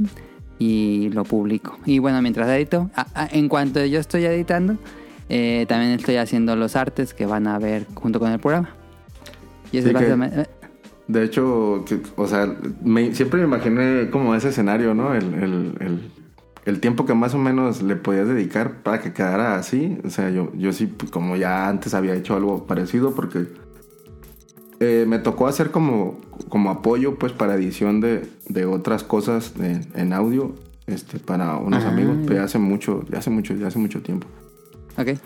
y 0.58 1.10
lo 1.12 1.24
publico. 1.24 1.78
Y 1.84 1.98
bueno, 1.98 2.20
mientras 2.22 2.48
edito, 2.48 2.90
a- 2.94 3.06
a- 3.14 3.28
en 3.30 3.48
cuanto 3.48 3.84
yo 3.84 4.00
estoy 4.00 4.24
editando, 4.24 4.76
eh, 5.28 5.66
también 5.68 5.92
estoy 5.92 6.16
haciendo 6.16 6.56
los 6.56 6.76
artes 6.76 7.12
que 7.14 7.26
van 7.26 7.46
a 7.46 7.58
ver 7.58 7.86
junto 7.94 8.18
con 8.20 8.32
el 8.32 8.38
programa. 8.40 8.70
Y 9.70 9.78
Sí, 9.82 9.84
que- 9.88 9.92
básicamente- 9.92 10.46
De 11.08 11.24
hecho, 11.24 11.84
que- 11.86 12.00
o 12.16 12.26
sea, 12.26 12.54
me- 12.84 13.14
siempre 13.14 13.40
me 13.40 13.46
imaginé 13.46 14.08
como 14.10 14.34
ese 14.34 14.48
escenario, 14.50 14.94
¿no? 14.94 15.12
El, 15.14 15.34
el- 15.34 15.74
el- 15.80 16.10
el 16.64 16.80
tiempo 16.80 17.06
que 17.06 17.14
más 17.14 17.34
o 17.34 17.38
menos 17.38 17.82
le 17.82 17.96
podías 17.96 18.28
dedicar 18.28 18.82
para 18.82 19.00
que 19.00 19.12
quedara 19.12 19.56
así. 19.56 19.98
O 20.04 20.10
sea, 20.10 20.30
yo, 20.30 20.52
yo 20.54 20.72
sí, 20.72 20.86
pues, 20.86 21.10
como 21.10 21.36
ya 21.36 21.68
antes 21.68 21.94
había 21.94 22.14
hecho 22.14 22.34
algo 22.36 22.66
parecido, 22.66 23.14
porque 23.14 23.46
eh, 24.80 25.04
me 25.06 25.18
tocó 25.18 25.46
hacer 25.46 25.70
como, 25.70 26.20
como 26.48 26.70
apoyo, 26.70 27.18
pues, 27.18 27.32
para 27.32 27.54
edición 27.54 28.00
de, 28.00 28.26
de 28.48 28.64
otras 28.66 29.04
cosas 29.04 29.54
de- 29.58 29.80
en 29.94 30.12
audio, 30.12 30.54
este, 30.86 31.18
para 31.18 31.56
unos 31.56 31.84
Ah, 31.84 31.88
amigos, 31.90 32.16
pero 32.26 32.42
hace 32.42 32.58
mucho, 32.58 33.04
ya 33.10 33.18
hace 33.18 33.30
mucho, 33.30 33.54
ya 33.54 33.66
hace 33.68 33.78
mucho 33.78 34.00
tiempo. 34.02 34.26
Ok. 34.98 35.18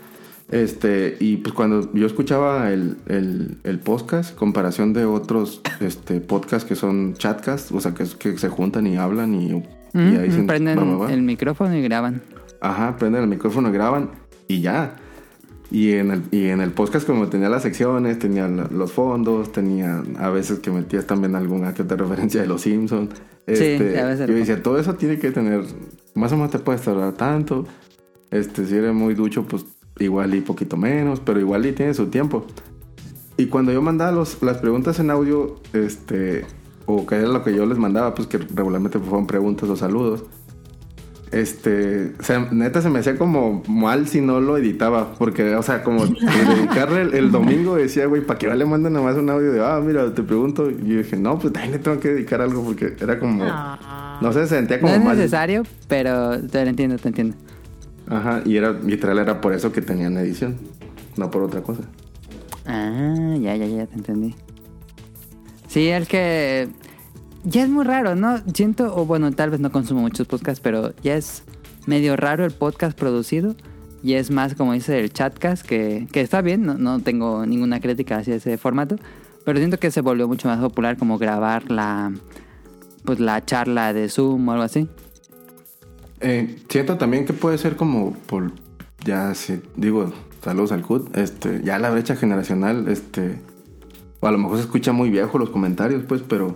Este, 0.51 1.17
y 1.19 1.37
pues 1.37 1.55
cuando 1.55 1.91
yo 1.93 2.05
escuchaba 2.05 2.69
el, 2.71 2.97
el, 3.07 3.57
el 3.63 3.79
podcast, 3.79 4.35
comparación 4.35 4.93
de 4.93 5.05
otros 5.05 5.61
este, 5.79 6.21
podcasts 6.21 6.67
que 6.67 6.75
son 6.75 7.15
chatcasts, 7.15 7.71
o 7.71 7.79
sea, 7.81 7.95
que, 7.95 8.03
que 8.19 8.37
se 8.37 8.49
juntan 8.49 8.85
y 8.85 8.95
hablan 8.97 9.33
y, 9.33 9.63
y 9.95 9.97
Ujú, 9.97 10.19
ahí 10.19 10.27
dicen, 10.27 10.45
prenden 10.47 10.77
"Va, 10.77 10.83
va, 10.83 10.97
va". 10.97 11.13
el 11.13 11.21
micrófono 11.23 11.75
y 11.75 11.81
graban. 11.81 12.21
Ajá, 12.61 12.97
prenden 12.97 13.23
el 13.23 13.27
micrófono, 13.29 13.71
graban 13.71 14.11
y 14.47 14.61
ya. 14.61 14.95
Y 15.71 15.93
en 15.93 16.11
el, 16.11 16.21
y 16.31 16.45
en 16.49 16.61
el 16.61 16.71
podcast 16.71 17.07
como 17.07 17.27
tenía 17.27 17.49
las 17.49 17.63
secciones, 17.63 18.19
tenía 18.19 18.47
los 18.47 18.91
fondos, 18.91 19.51
tenía 19.51 20.03
a 20.19 20.29
veces 20.29 20.59
que 20.59 20.69
metías 20.69 21.05
también 21.07 21.35
alguna 21.35 21.73
que 21.73 21.81
otra 21.81 21.97
referencia 21.97 22.39
de 22.41 22.47
los 22.47 22.61
Simpsons. 22.61 23.09
Este, 23.47 23.99
a 23.99 24.05
veces 24.05 24.27
yo 24.27 24.33
decía, 24.35 24.61
todo 24.61 24.79
eso 24.79 24.93
tiene 24.95 25.17
que 25.17 25.31
tener, 25.31 25.63
más 26.13 26.31
o 26.31 26.35
menos 26.35 26.51
te 26.51 26.59
puedes 26.59 26.81
tardar 26.81 27.13
tanto. 27.13 27.65
Este, 28.31 28.65
si 28.65 28.75
eres 28.75 28.93
muy 28.93 29.13
ducho, 29.15 29.43
pues 29.47 29.65
igual 29.99 30.35
y 30.35 30.41
poquito 30.41 30.77
menos, 30.77 31.19
pero 31.19 31.39
igual 31.39 31.65
y 31.65 31.71
tiene 31.71 31.93
su 31.93 32.07
tiempo. 32.07 32.45
Y 33.37 33.47
cuando 33.47 33.71
yo 33.71 33.81
mandaba 33.81 34.11
los, 34.11 34.41
las 34.43 34.57
preguntas 34.59 34.99
en 34.99 35.09
audio, 35.09 35.55
este, 35.73 36.45
o 36.85 37.05
que 37.05 37.15
era 37.15 37.27
lo 37.27 37.43
que 37.43 37.55
yo 37.55 37.65
les 37.65 37.77
mandaba, 37.77 38.13
pues 38.15 38.27
que 38.27 38.37
regularmente 38.37 38.99
fueron 38.99 39.27
preguntas 39.27 39.69
o 39.69 39.75
saludos. 39.75 40.23
Este, 41.31 42.13
o 42.17 42.23
sea, 42.23 42.47
neta 42.51 42.81
se 42.81 42.89
me 42.89 42.99
hacía 42.99 43.17
como 43.17 43.61
mal 43.67 44.07
si 44.07 44.21
no 44.21 44.39
lo 44.39 44.57
editaba, 44.57 45.15
porque, 45.17 45.55
o 45.55 45.63
sea, 45.63 45.83
como 45.83 46.05
dedicarle 46.05 47.01
el, 47.01 47.13
el 47.13 47.31
domingo 47.31 47.75
decía, 47.75 48.05
güey, 48.05 48.21
¿para 48.21 48.39
qué 48.39 48.53
le 48.53 48.63
mandan 48.65 48.93
nada 48.93 49.03
más 49.05 49.17
un 49.17 49.29
audio 49.29 49.51
de, 49.51 49.59
ah, 49.65 49.81
mira, 49.83 50.13
te 50.13 50.23
pregunto? 50.23 50.69
Y 50.69 50.75
yo 50.87 50.97
dije, 50.99 51.17
no, 51.17 51.37
pues 51.37 51.51
también 51.51 51.73
le 51.73 51.79
tengo 51.79 51.99
que 51.99 52.09
dedicar 52.09 52.39
algo, 52.41 52.63
porque 52.63 52.95
era 53.01 53.19
como, 53.19 53.43
no 53.43 54.31
sé, 54.31 54.47
se 54.47 54.55
sentía 54.55 54.77
No 54.77 54.83
como 54.83 54.93
es 54.93 55.03
mal. 55.03 55.17
necesario, 55.17 55.63
pero 55.89 56.39
te 56.39 56.63
lo 56.63 56.69
entiendo, 56.69 56.97
te 56.97 57.09
entiendo. 57.09 57.35
Ajá, 58.07 58.41
y 58.45 58.55
era, 58.55 58.71
literal 58.71 59.17
era 59.17 59.41
por 59.41 59.51
eso 59.53 59.71
que 59.73 59.81
tenían 59.81 60.15
edición, 60.17 60.55
no 61.17 61.31
por 61.31 61.41
otra 61.41 61.61
cosa. 61.61 61.81
Ah, 62.65 63.35
ya, 63.41 63.55
ya, 63.57 63.65
ya 63.65 63.87
te 63.87 63.95
entendí. 63.95 64.35
Sí, 65.75 65.89
es 65.89 66.07
que 66.07 66.69
ya 67.43 67.63
es 67.63 67.69
muy 67.69 67.83
raro, 67.83 68.15
¿no? 68.15 68.37
Siento, 68.53 68.95
o 68.95 69.05
bueno, 69.05 69.33
tal 69.33 69.49
vez 69.49 69.59
no 69.59 69.73
consumo 69.73 69.99
muchos 69.99 70.25
podcasts, 70.25 70.61
pero 70.63 70.93
ya 71.03 71.17
es 71.17 71.43
medio 71.85 72.15
raro 72.15 72.45
el 72.45 72.51
podcast 72.51 72.97
producido 72.97 73.57
y 74.01 74.13
es 74.13 74.31
más 74.31 74.55
como 74.55 74.71
dice 74.71 74.97
el 74.97 75.11
chatcast, 75.11 75.65
que, 75.65 76.07
que 76.13 76.21
está 76.21 76.39
bien, 76.39 76.65
no, 76.65 76.75
no 76.75 77.01
tengo 77.01 77.45
ninguna 77.45 77.81
crítica 77.81 78.19
hacia 78.19 78.35
ese 78.35 78.57
formato, 78.57 78.95
pero 79.43 79.57
siento 79.57 79.77
que 79.77 79.91
se 79.91 79.99
volvió 79.99 80.29
mucho 80.29 80.47
más 80.47 80.59
popular 80.59 80.95
como 80.95 81.17
grabar 81.17 81.69
la 81.69 82.13
pues 83.03 83.19
la 83.19 83.43
charla 83.43 83.91
de 83.91 84.07
Zoom 84.07 84.47
o 84.47 84.51
algo 84.53 84.63
así. 84.63 84.87
Eh, 86.21 86.55
siento 86.69 86.95
también 86.95 87.25
que 87.25 87.33
puede 87.33 87.57
ser 87.57 87.75
como 87.75 88.13
por 88.13 88.53
ya 89.03 89.35
si 89.35 89.61
digo 89.75 90.13
saludos 90.41 90.71
al 90.71 90.83
CUT, 90.83 91.17
este, 91.17 91.61
ya 91.65 91.79
la 91.79 91.89
brecha 91.89 92.15
generacional, 92.15 92.87
este, 92.87 93.41
o 94.19 94.27
a 94.27 94.31
lo 94.31 94.37
mejor 94.37 94.57
se 94.57 94.63
escucha 94.63 94.91
muy 94.91 95.09
viejo 95.09 95.37
los 95.37 95.49
comentarios, 95.49 96.03
pues, 96.07 96.21
pero 96.27 96.55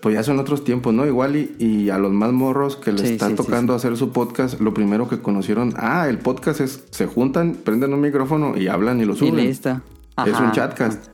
pues 0.00 0.14
ya 0.14 0.22
son 0.22 0.38
otros 0.38 0.64
tiempos, 0.64 0.94
¿no? 0.94 1.04
Igual 1.06 1.36
y, 1.36 1.54
y 1.58 1.90
a 1.90 1.98
los 1.98 2.10
más 2.12 2.32
morros 2.32 2.76
que 2.76 2.90
les 2.92 3.02
Sí, 3.02 3.06
está 3.14 3.26
sí, 3.26 3.32
sí, 3.32 3.36
tocando 3.36 3.74
hacer 3.74 3.96
su 3.98 4.12
podcast, 4.12 4.58
lo 4.60 4.72
primero 4.72 5.08
que 5.08 5.20
conocieron, 5.20 5.74
ah, 5.76 6.08
el 6.08 6.18
podcast 6.18 6.60
es, 6.60 6.84
se 6.90 7.06
juntan, 7.06 7.54
prenden 7.54 7.92
un 7.92 8.00
micrófono 8.00 8.56
y 8.56 8.68
hablan 8.68 9.00
y 9.00 9.04
lo 9.04 9.12
Y 9.12 9.16
suben. 9.16 9.36
listo. 9.36 9.80
Es 10.26 10.32
Ajá. 10.34 10.44
un 10.44 10.52
chatcast. 10.52 11.08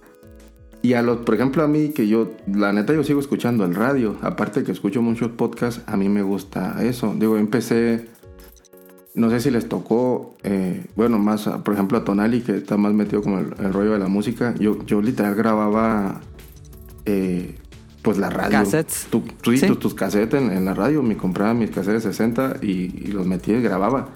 Y 0.82 0.92
a 0.92 1.02
los, 1.02 1.18
por 1.18 1.34
ejemplo, 1.34 1.64
a 1.64 1.66
mí 1.66 1.88
que 1.88 2.06
yo, 2.06 2.30
la 2.46 2.72
neta, 2.72 2.92
yo 2.94 3.02
sigo 3.02 3.18
escuchando 3.18 3.64
el 3.64 3.74
radio. 3.74 4.14
Aparte 4.22 4.62
que 4.62 4.70
escucho 4.70 5.02
muchos 5.02 5.30
podcasts, 5.32 5.82
a 5.86 5.96
mí 5.96 6.08
me 6.08 6.22
gusta 6.22 6.76
eso. 6.84 7.12
Digo, 7.18 7.36
empecé, 7.38 8.06
no 9.16 9.30
sé 9.30 9.40
si 9.40 9.50
les 9.50 9.68
tocó, 9.68 10.34
eh, 10.44 10.84
bueno, 10.94 11.18
más, 11.18 11.48
por 11.64 11.74
ejemplo, 11.74 11.98
a 11.98 12.04
Tonali, 12.04 12.42
que 12.42 12.56
está 12.56 12.76
más 12.76 12.92
metido 12.92 13.22
como 13.22 13.38
el, 13.40 13.54
el 13.58 13.72
rollo 13.72 13.92
de 13.92 13.98
la 13.98 14.08
música. 14.08 14.54
Yo, 14.58 14.84
yo 14.86 15.02
literal 15.02 15.34
grababa, 15.34 16.20
eh, 17.06 17.56
pues 18.02 18.18
la 18.18 18.30
radio. 18.30 18.58
Cassettes. 18.58 19.08
Tu- 19.10 19.20
tu- 19.42 19.56
sí, 19.56 19.66
tus, 19.66 19.78
tus 19.78 19.94
cassettes 19.94 20.40
en, 20.40 20.52
en 20.52 20.64
la 20.64 20.74
radio. 20.74 21.02
Me 21.02 21.16
compraba 21.16 21.54
mis 21.54 21.70
cassettes 21.70 22.04
de 22.04 22.10
60 22.12 22.56
y, 22.62 22.68
y 23.06 23.12
los 23.12 23.26
metía 23.26 23.58
y 23.58 23.62
grababa. 23.62 24.08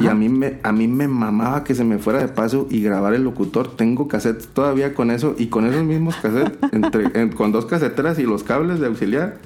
Y 0.00 0.06
a 0.06 0.14
mí, 0.14 0.28
me, 0.28 0.60
a 0.62 0.70
mí 0.70 0.86
me 0.86 1.08
mamaba 1.08 1.64
que 1.64 1.74
se 1.74 1.82
me 1.82 1.98
fuera 1.98 2.20
de 2.20 2.28
paso 2.28 2.68
y 2.70 2.80
grabar 2.80 3.12
el 3.14 3.24
locutor. 3.24 3.74
Tengo 3.74 4.06
cassettes 4.06 4.46
todavía 4.46 4.94
con 4.94 5.10
eso 5.10 5.34
y 5.36 5.48
con 5.48 5.66
esos 5.66 5.82
mismos 5.82 6.14
cassettes, 6.22 6.56
entre, 6.70 7.10
en- 7.20 7.32
con 7.32 7.50
dos 7.50 7.66
caseteras 7.66 8.20
y 8.20 8.22
los 8.22 8.44
cables 8.44 8.78
de 8.78 8.86
auxiliar, 8.86 9.38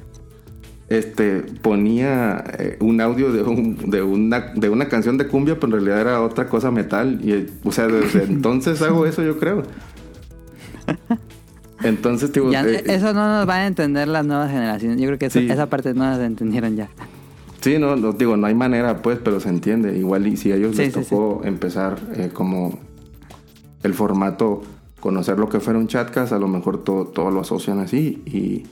este, 0.89 1.40
ponía 1.62 2.44
eh, 2.59 2.77
un 2.81 3.01
audio 3.01 3.32
de, 3.32 3.43
un- 3.43 3.90
de, 3.90 4.02
una, 4.02 4.52
de 4.55 4.69
una 4.69 4.89
canción 4.89 5.16
de 5.19 5.27
cumbia, 5.27 5.55
pero 5.56 5.66
en 5.66 5.73
realidad 5.85 6.01
era 6.01 6.20
otra 6.23 6.47
cosa 6.48 6.70
metal. 6.70 7.20
Y, 7.23 7.47
o 7.66 7.73
sea, 7.73 7.86
desde 7.86 8.24
entonces 8.28 8.81
hago 8.82 9.06
eso, 9.06 9.23
yo 9.23 9.39
creo. 9.39 9.62
Entonces, 11.82 12.31
Ya, 12.51 12.65
eh, 12.66 12.82
eso 12.86 13.12
no 13.12 13.28
nos 13.28 13.47
van 13.47 13.61
a 13.61 13.66
entender 13.66 14.09
las 14.09 14.24
nuevas 14.24 14.51
generaciones. 14.51 14.98
Yo 15.01 15.06
creo 15.06 15.19
que 15.19 15.27
eso- 15.27 15.40
Sí. 15.40 15.51
esa 15.51 15.66
parte 15.69 15.93
no 15.93 16.05
las 16.05 16.19
entendieron 16.20 16.77
ya. 16.77 16.89
Sí, 17.61 17.78
no, 17.78 17.97
no, 17.97 18.12
digo, 18.12 18.36
no 18.36 18.47
hay 18.47 18.55
manera, 18.55 19.02
pues, 19.02 19.19
pero 19.23 19.40
se 19.40 19.48
entiende. 19.48 19.97
Igual 19.98 20.27
y 20.27 20.36
si 20.36 20.52
a 20.52 20.56
ellos 20.56 20.77
Sí, 20.77 20.82
les 20.82 20.94
sí, 20.94 21.01
tocó 21.11 21.43
empezar 21.44 21.98
eh, 22.15 22.31
como 22.32 22.78
el 23.82 23.93
formato, 23.94 24.62
conocer 25.01 25.39
lo 25.39 25.48
que 25.48 25.61
fuera 25.61 25.78
un 25.78 25.86
chatcast, 25.89 26.32
a 26.32 26.39
lo 26.39 26.48
mejor 26.48 26.82
todo, 26.85 27.06
todo 27.06 27.31
lo 27.31 27.40
asocian 27.40 27.78
así 27.81 28.23
y, 28.27 28.65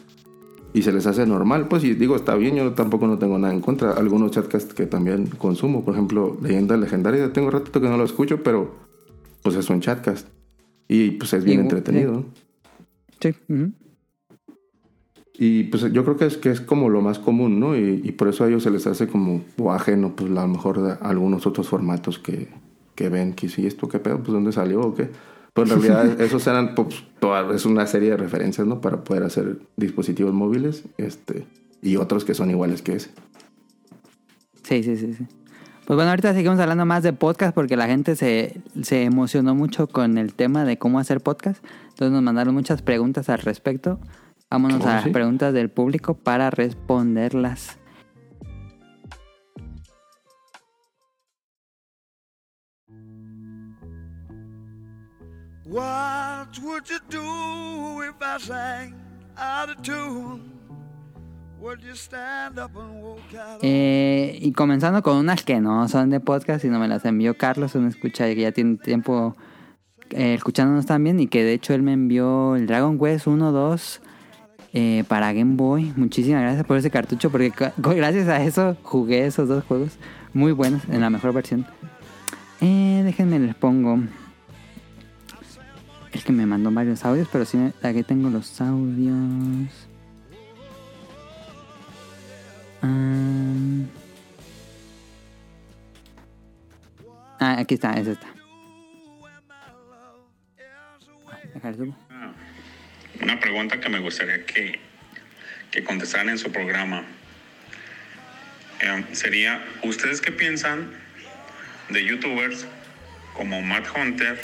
y 0.74 0.82
se 0.82 0.92
les 0.92 1.06
hace 1.06 1.26
normal. 1.26 1.68
Pues, 1.68 1.84
y 1.84 1.94
digo, 1.94 2.16
está 2.16 2.34
bien, 2.34 2.56
yo 2.56 2.72
tampoco 2.72 3.06
no 3.06 3.18
tengo 3.18 3.38
nada 3.38 3.52
en 3.52 3.60
contra. 3.60 3.92
Algunos 3.92 4.30
chatcasts 4.30 4.74
que 4.74 4.86
también 4.86 5.26
consumo, 5.26 5.84
por 5.84 5.94
ejemplo, 5.94 6.36
Leyenda 6.42 6.76
Legendaria, 6.76 7.32
tengo 7.32 7.50
ratito 7.50 7.80
que 7.80 7.88
no 7.88 7.96
lo 7.96 8.04
escucho, 8.04 8.42
pero 8.42 8.74
pues 9.42 9.56
es 9.56 9.68
un 9.70 9.80
chatcast. 9.80 10.28
Y 10.88 11.12
pues 11.12 11.32
es 11.32 11.44
bien 11.44 11.60
Igual, 11.60 11.76
entretenido. 11.76 12.24
Sí. 13.20 13.34
Y 15.34 15.64
pues 15.64 15.90
yo 15.92 16.04
creo 16.04 16.16
que 16.16 16.26
es 16.26 16.36
que 16.36 16.50
es 16.50 16.60
como 16.60 16.88
lo 16.88 17.00
más 17.00 17.18
común, 17.18 17.58
¿no? 17.58 17.76
Y, 17.76 18.00
y 18.04 18.12
por 18.12 18.28
eso 18.28 18.44
a 18.44 18.48
ellos 18.48 18.62
se 18.62 18.70
les 18.70 18.86
hace 18.86 19.08
como 19.08 19.42
o 19.58 19.72
ajeno, 19.72 20.14
pues 20.14 20.30
a 20.30 20.34
lo 20.34 20.48
mejor 20.48 20.82
de 20.82 20.94
algunos 21.00 21.46
otros 21.46 21.68
formatos 21.68 22.18
que, 22.18 22.48
que 22.94 23.08
ven 23.08 23.32
que 23.32 23.48
si 23.48 23.66
esto 23.66 23.88
qué 23.88 23.98
pedo, 23.98 24.18
pues 24.18 24.32
dónde 24.32 24.52
salió 24.52 24.80
o 24.80 24.94
qué. 24.94 25.10
Pero 25.54 25.74
en 25.74 25.82
realidad 25.82 26.20
esos 26.20 26.46
eran 26.46 26.74
pues 26.74 27.04
toda, 27.20 27.54
es 27.54 27.64
una 27.66 27.86
serie 27.86 28.10
de 28.10 28.16
referencias, 28.16 28.66
¿no? 28.66 28.80
Para 28.80 29.04
poder 29.04 29.22
hacer 29.24 29.58
dispositivos 29.76 30.32
móviles, 30.32 30.84
este, 30.98 31.46
y 31.82 31.96
otros 31.96 32.24
que 32.24 32.34
son 32.34 32.50
iguales 32.50 32.82
que 32.82 32.94
ese. 32.94 33.10
Sí, 34.62 34.82
sí, 34.82 34.96
sí, 34.96 35.14
sí. 35.14 35.26
Pues 35.84 35.96
bueno, 35.96 36.10
ahorita 36.10 36.32
seguimos 36.32 36.60
hablando 36.60 36.86
más 36.86 37.02
de 37.02 37.12
podcast 37.12 37.54
porque 37.54 37.76
la 37.76 37.86
gente 37.88 38.14
se, 38.14 38.60
se 38.82 39.02
emocionó 39.02 39.54
mucho 39.54 39.88
con 39.88 40.16
el 40.16 40.32
tema 40.34 40.64
de 40.64 40.78
cómo 40.78 41.00
hacer 41.00 41.20
podcast. 41.20 41.62
Entonces 41.88 42.12
nos 42.12 42.22
mandaron 42.22 42.54
muchas 42.54 42.82
preguntas 42.82 43.28
al 43.28 43.40
respecto. 43.40 43.98
Vámonos 44.48 44.82
Oh, 44.84 44.88
a 44.88 44.94
las 44.96 45.08
preguntas 45.08 45.52
del 45.52 45.70
público 45.70 46.14
para 46.14 46.50
responderlas. 46.50 47.78
What 55.72 56.58
would 56.62 56.84
you 56.90 56.98
do 57.08 58.02
if 58.02 58.16
I 58.20 58.38
sang 58.38 58.94
out 59.38 59.70
of 59.70 59.80
tune? 59.80 60.52
Would 61.62 61.82
you 61.82 61.94
stand 61.94 62.58
up 62.58 62.76
and 62.76 63.02
walk 63.02 63.34
out? 63.34 63.60
Eh, 63.62 64.38
y 64.42 64.52
comenzando 64.52 65.02
con 65.02 65.16
unas 65.16 65.42
que 65.44 65.60
no 65.62 65.88
son 65.88 66.10
de 66.10 66.20
podcast, 66.20 66.60
sino 66.60 66.78
me 66.78 66.88
las 66.88 67.06
envió 67.06 67.38
Carlos, 67.38 67.74
una 67.74 67.88
escucha 67.88 68.26
que 68.26 68.42
ya 68.42 68.52
tiene 68.52 68.76
tiempo 68.76 69.34
eh, 70.10 70.34
escuchándonos 70.34 70.84
también 70.84 71.18
y 71.20 71.26
que 71.26 71.42
de 71.42 71.54
hecho 71.54 71.72
él 71.72 71.80
me 71.80 71.94
envió 71.94 72.54
el 72.54 72.66
Dragon 72.66 72.98
Quest 72.98 73.26
1, 73.26 73.50
2 73.50 74.00
eh, 74.74 75.04
para 75.08 75.32
Game 75.32 75.56
Boy. 75.56 75.94
Muchísimas 75.96 76.42
gracias 76.42 76.66
por 76.66 76.76
ese 76.76 76.90
cartucho 76.90 77.30
porque 77.30 77.50
gracias 77.78 78.28
a 78.28 78.44
eso 78.44 78.76
jugué 78.82 79.24
esos 79.24 79.48
dos 79.48 79.64
juegos 79.64 79.96
muy 80.34 80.52
buenos 80.52 80.82
en 80.90 81.00
la 81.00 81.08
mejor 81.08 81.32
versión. 81.32 81.64
Eh, 82.60 83.00
déjenme 83.04 83.38
les 83.38 83.54
pongo. 83.54 84.00
Que 86.24 86.32
me 86.32 86.46
mandó 86.46 86.70
varios 86.70 87.04
audios, 87.04 87.28
pero 87.32 87.44
sí, 87.44 87.58
aquí 87.82 88.02
tengo 88.04 88.30
los 88.30 88.60
audios. 88.60 89.88
Am. 92.80 93.88
Ah, 97.40 97.56
aquí 97.58 97.74
está, 97.74 97.94
es 97.94 98.06
esta. 98.06 98.26
Dejar 101.54 101.74
subo. 101.74 101.96
Una 103.20 103.40
pregunta 103.40 103.80
que 103.80 103.88
me 103.88 103.98
gustaría 103.98 104.46
que, 104.46 104.78
que 105.72 105.82
contestaran 105.82 106.28
en 106.28 106.38
su 106.38 106.52
programa 106.52 107.04
eh, 108.80 109.04
sería, 109.12 109.64
¿ustedes 109.82 110.20
qué 110.20 110.30
piensan 110.30 110.92
de 111.88 112.04
youtubers 112.04 112.66
como 113.34 113.60
Matt 113.60 113.86
Hunter 113.96 114.40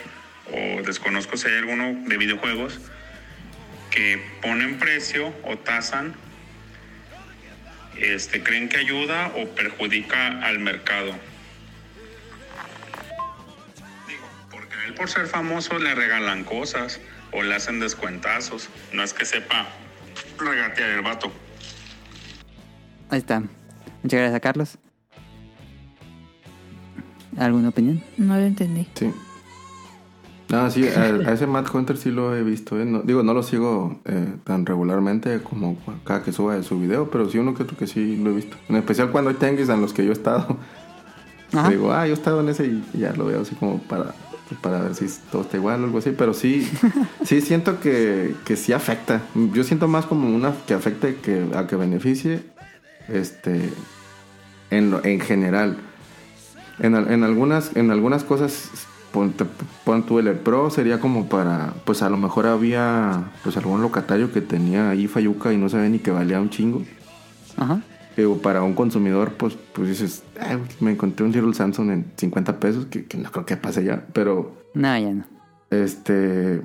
o 0.52 0.82
desconozco 0.82 1.36
si 1.36 1.48
hay 1.48 1.58
alguno 1.58 2.08
de 2.08 2.16
videojuegos 2.16 2.80
que 3.90 4.22
ponen 4.42 4.78
precio 4.78 5.32
o 5.44 5.56
tasan, 5.58 6.14
este, 7.98 8.42
creen 8.42 8.68
que 8.68 8.76
ayuda 8.76 9.32
o 9.36 9.48
perjudica 9.48 10.40
al 10.42 10.58
mercado? 10.58 11.12
Digo, 14.06 14.28
porque 14.50 14.74
a 14.74 14.84
él 14.86 14.94
por 14.94 15.08
ser 15.08 15.26
famoso 15.26 15.78
le 15.78 15.94
regalan 15.94 16.44
cosas 16.44 17.00
o 17.32 17.42
le 17.42 17.54
hacen 17.54 17.80
descuentazos. 17.80 18.68
No 18.92 19.02
es 19.02 19.12
que 19.12 19.24
sepa 19.24 19.66
regatear 20.38 20.90
el 20.90 21.02
vato. 21.02 21.32
Ahí 23.10 23.18
está. 23.18 23.40
Muchas 24.02 24.20
gracias, 24.20 24.40
Carlos. 24.40 24.78
¿Alguna 27.36 27.68
opinión? 27.68 28.02
No 28.16 28.36
lo 28.36 28.44
entendí. 28.44 28.86
Sí. 28.94 29.12
No, 30.50 30.70
sí, 30.70 30.86
a, 30.88 31.02
a 31.02 31.32
ese 31.34 31.46
Matt 31.46 31.72
Hunter 31.74 31.96
sí 31.98 32.10
lo 32.10 32.34
he 32.34 32.42
visto. 32.42 32.80
¿eh? 32.80 32.84
No- 32.86 33.02
digo, 33.02 33.22
no 33.22 33.34
lo 33.34 33.42
sigo 33.42 34.00
eh, 34.06 34.32
tan 34.44 34.64
regularmente 34.64 35.42
como 35.42 35.76
cada 36.04 36.22
que 36.22 36.32
suba 36.32 36.62
su 36.62 36.80
video, 36.80 37.10
pero 37.10 37.28
sí 37.28 37.38
uno 37.38 37.54
que 37.54 37.64
otro 37.64 37.76
que 37.76 37.86
sí 37.86 38.16
lo 38.16 38.30
he 38.30 38.34
visto. 38.34 38.56
En 38.68 38.76
especial 38.76 39.10
cuando 39.10 39.30
hay 39.30 39.36
tenguis 39.36 39.68
en 39.68 39.80
los 39.80 39.92
que 39.92 40.04
yo 40.04 40.10
he 40.10 40.14
estado. 40.14 40.56
Ajá. 41.52 41.68
Digo, 41.70 41.92
ah, 41.92 42.06
yo 42.06 42.12
he 42.12 42.16
estado 42.16 42.40
en 42.40 42.48
ese 42.48 42.66
y, 42.66 42.82
ya 42.98 43.12
lo 43.12 43.26
veo 43.26 43.42
así 43.42 43.54
como 43.56 43.78
para, 43.82 44.14
para 44.62 44.80
ver 44.80 44.94
si 44.94 45.06
todo 45.30 45.42
está 45.42 45.56
igual 45.58 45.82
o 45.82 45.84
algo 45.84 45.98
así. 45.98 46.14
Pero 46.16 46.32
sí, 46.32 46.66
sí 47.24 47.40
siento 47.42 47.80
que, 47.80 48.34
que 48.46 48.56
sí 48.56 48.72
afecta. 48.72 49.20
Yo 49.52 49.64
siento 49.64 49.86
más 49.86 50.06
como 50.06 50.34
una 50.34 50.52
que 50.66 50.72
afecte 50.74 51.16
que 51.16 51.46
a 51.54 51.66
que 51.66 51.76
beneficie 51.76 52.42
este 53.08 53.70
en, 54.70 54.94
en 55.04 55.20
general. 55.20 55.76
En, 56.80 56.94
en 56.94 57.24
algunas, 57.24 57.74
en 57.76 57.90
algunas 57.90 58.24
cosas, 58.24 58.70
pon, 59.18 59.32
te- 59.32 59.44
pon 59.84 60.04
tú 60.06 60.18
el 60.20 60.30
Pro 60.36 60.70
sería 60.70 61.00
como 61.00 61.28
para, 61.28 61.74
pues 61.84 62.02
a 62.02 62.08
lo 62.10 62.16
mejor 62.16 62.46
había 62.46 63.30
pues 63.42 63.56
algún 63.56 63.82
locatario 63.82 64.32
que 64.32 64.40
tenía 64.40 64.90
ahí 64.90 65.08
Fayuca 65.08 65.52
y 65.52 65.56
no 65.56 65.68
sabía 65.68 65.88
ni 65.88 65.98
que 65.98 66.10
valía 66.10 66.40
un 66.40 66.50
chingo. 66.50 66.82
Ajá. 67.56 67.80
Digo, 68.16 68.38
para 68.38 68.62
un 68.62 68.74
consumidor, 68.74 69.32
pues, 69.32 69.56
pues 69.72 69.88
dices, 69.88 70.22
"Ay, 70.40 70.58
me 70.80 70.92
encontré 70.92 71.24
un 71.26 71.32
Cyril 71.32 71.54
Samsung 71.54 71.90
en 71.90 72.12
50 72.16 72.58
pesos, 72.60 72.86
que, 72.86 73.04
que 73.06 73.16
no 73.18 73.30
creo 73.30 73.44
que 73.46 73.56
pase 73.56 73.82
ya, 73.84 74.06
pero 74.12 74.52
No, 74.74 74.96
ya 74.98 75.12
no. 75.12 75.24
este, 75.70 76.62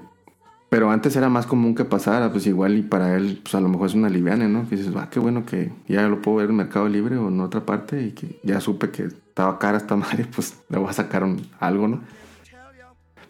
pero 0.70 0.90
antes 0.90 1.16
era 1.16 1.30
más 1.30 1.46
común 1.46 1.76
que 1.76 1.86
pasara, 1.86 2.32
pues 2.32 2.48
igual 2.48 2.76
y 2.78 2.82
para 2.82 3.16
él, 3.16 3.40
pues 3.44 3.54
a 3.56 3.60
lo 3.62 3.70
mejor 3.70 3.88
es 3.88 3.94
una 3.94 4.10
liviana, 4.10 4.48
¿no? 4.48 4.68
Que 4.68 4.76
dices, 4.78 4.92
ah, 4.98 5.10
qué 5.12 5.20
bueno 5.20 5.46
que 5.46 5.72
ya 5.88 6.08
lo 6.08 6.22
puedo 6.22 6.38
ver 6.38 6.50
en 6.50 6.56
Mercado 6.56 6.88
Libre 6.90 7.18
o 7.18 7.28
en 7.30 7.40
otra 7.42 7.66
parte 7.66 8.02
y 8.04 8.12
que 8.12 8.40
ya 8.44 8.60
supe 8.60 8.90
que 8.90 9.04
estaba 9.04 9.60
cara 9.60 9.78
esta 9.78 9.96
madre, 10.04 10.26
pues 10.34 10.56
le 10.70 10.80
voy 10.80 10.90
a 10.90 10.94
sacar 10.94 11.24
un- 11.24 11.46
algo, 11.60 11.88
¿no? 11.88 12.02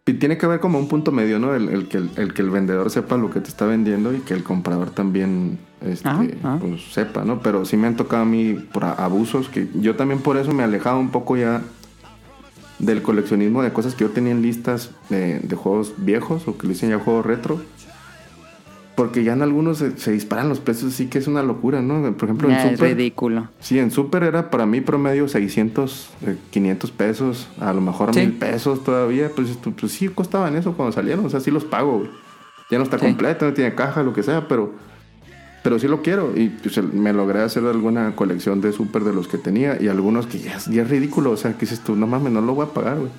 Y 0.05 0.13
tiene 0.15 0.37
que 0.37 0.45
ver 0.47 0.59
como 0.59 0.79
un 0.79 0.89
punto 0.89 1.13
medio, 1.13 1.39
¿no? 1.39 1.55
El, 1.55 1.69
el 1.69 1.87
que, 1.87 1.97
el, 1.97 2.09
el 2.17 2.33
que 2.33 2.41
el 2.41 2.49
vendedor 2.49 2.89
sepa 2.89 3.15
lo 3.15 3.29
que 3.29 3.39
te 3.39 3.47
está 3.47 3.65
vendiendo 3.65 4.13
y 4.13 4.19
que 4.19 4.33
el 4.33 4.43
comprador 4.43 4.89
también 4.89 5.59
este, 5.81 6.07
Ajá, 6.09 6.25
ajá. 6.43 6.57
pues, 6.59 6.81
sepa, 6.91 7.23
¿no? 7.23 7.39
Pero 7.41 7.63
sí 7.63 7.77
me 7.77 7.87
han 7.87 7.95
tocado 7.95 8.23
a 8.23 8.25
mí 8.25 8.53
por 8.73 8.83
abusos 8.83 9.47
que 9.47 9.69
yo 9.75 9.95
también 9.95 10.19
por 10.19 10.35
eso 10.35 10.51
me 10.53 10.63
alejaba 10.63 10.97
un 10.97 11.09
poco 11.11 11.37
ya 11.37 11.61
del 12.79 13.01
coleccionismo 13.01 13.63
de 13.63 13.71
cosas 13.71 13.95
que 13.95 14.03
yo 14.03 14.09
tenía 14.09 14.33
en 14.33 14.41
listas 14.41 14.91
de, 15.09 15.39
de 15.39 15.55
juegos 15.55 15.93
viejos 15.97 16.49
o 16.49 16.57
que 16.57 16.67
le 16.67 16.73
dicen 16.73 16.89
ya 16.89 16.99
juegos 16.99 17.25
retro. 17.25 17.61
Porque 18.95 19.23
ya 19.23 19.33
en 19.33 19.41
algunos 19.41 19.79
se, 19.79 19.97
se 19.97 20.11
disparan 20.11 20.49
los 20.49 20.59
precios, 20.59 20.93
sí 20.93 21.07
que 21.07 21.17
es 21.17 21.27
una 21.27 21.41
locura, 21.41 21.81
¿no? 21.81 22.15
Por 22.15 22.25
ejemplo, 22.29 22.47
en 22.47 22.55
Ya 22.55 22.65
es 22.65 22.77
Super. 22.77 22.95
ridículo. 22.95 23.47
Sí, 23.59 23.79
en 23.79 23.89
Super 23.89 24.21
era 24.23 24.51
para 24.51 24.67
mí 24.67 24.81
promedio 24.81 25.27
600, 25.27 26.09
eh, 26.27 26.37
500 26.51 26.91
pesos, 26.91 27.47
a 27.59 27.73
lo 27.73 27.81
mejor 27.81 28.13
Sí. 28.13 28.19
mil 28.19 28.33
pesos 28.33 28.83
todavía. 28.83 29.31
Pues, 29.35 29.49
pues 29.79 29.91
sí 29.91 30.09
costaban 30.09 30.55
eso 30.55 30.73
cuando 30.73 30.91
salieron, 30.91 31.25
o 31.25 31.29
sea, 31.29 31.39
sí 31.39 31.49
los 31.49 31.63
pago. 31.65 31.99
güey. 31.99 32.09
Ya 32.69 32.77
no 32.77 32.83
está 32.83 32.99
Sí. 32.99 33.05
completo, 33.05 33.45
no 33.45 33.53
tiene 33.53 33.73
caja, 33.73 34.03
lo 34.03 34.13
que 34.13 34.21
sea, 34.21 34.47
pero, 34.47 34.73
pero 35.63 35.79
sí 35.79 35.87
lo 35.87 36.03
quiero. 36.03 36.31
Y 36.35 36.49
pues, 36.49 36.77
me 36.93 37.13
logré 37.13 37.41
hacer 37.41 37.65
alguna 37.65 38.15
colección 38.15 38.61
de 38.61 38.73
Super 38.73 39.03
de 39.03 39.13
los 39.13 39.27
que 39.27 39.39
tenía 39.39 39.81
y 39.81 39.87
algunos 39.87 40.27
que 40.27 40.37
ya, 40.39 40.57
es- 40.57 40.67
ya 40.67 40.83
es 40.83 40.89
ridículo, 40.89 41.31
o 41.31 41.37
sea, 41.37 41.53
que 41.53 41.61
dices 41.61 41.79
tú, 41.79 41.95
no 41.95 42.05
mames, 42.05 42.31
no 42.31 42.41
lo 42.41 42.53
voy 42.53 42.67
a 42.67 42.69
pagar, 42.69 42.97
güey. 42.99 43.09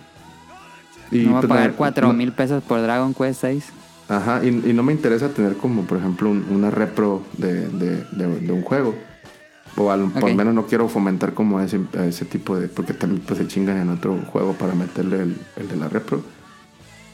Y, 1.10 1.26
no 1.26 1.32
va 1.32 1.38
a 1.38 1.40
pues, 1.42 1.48
pagar 1.48 1.70
no- 1.70 1.76
cuatro 1.76 2.06
no- 2.08 2.14
mil 2.14 2.32
pesos 2.32 2.62
por 2.62 2.80
Dragon 2.80 3.12
Quest 3.12 3.40
6. 3.40 3.72
Ajá, 4.08 4.44
y, 4.44 4.48
y 4.48 4.72
no 4.74 4.82
me 4.82 4.92
interesa 4.92 5.30
tener 5.30 5.56
como, 5.56 5.82
por 5.82 5.98
ejemplo, 5.98 6.28
un- 6.30 6.44
una 6.50 6.70
repro 6.70 7.22
de, 7.38 7.68
de- 7.68 8.04
de- 8.12 8.40
de 8.40 8.52
un 8.52 8.62
juego. 8.62 8.94
O 9.76 9.90
al, 9.90 10.08
por 10.10 10.32
menos 10.34 10.54
no 10.54 10.66
quiero 10.66 10.88
fomentar 10.88 11.34
como 11.34 11.60
ese, 11.60 11.80
ese 12.06 12.24
tipo 12.26 12.56
de... 12.56 12.68
Porque 12.68 12.94
también 12.94 13.22
pues, 13.26 13.38
se 13.38 13.48
chingan 13.48 13.76
en 13.78 13.88
otro 13.90 14.16
juego 14.30 14.52
para 14.52 14.74
meterle 14.74 15.22
el, 15.22 15.36
el 15.56 15.68
de 15.68 15.76
la 15.76 15.88
repro. 15.88 16.22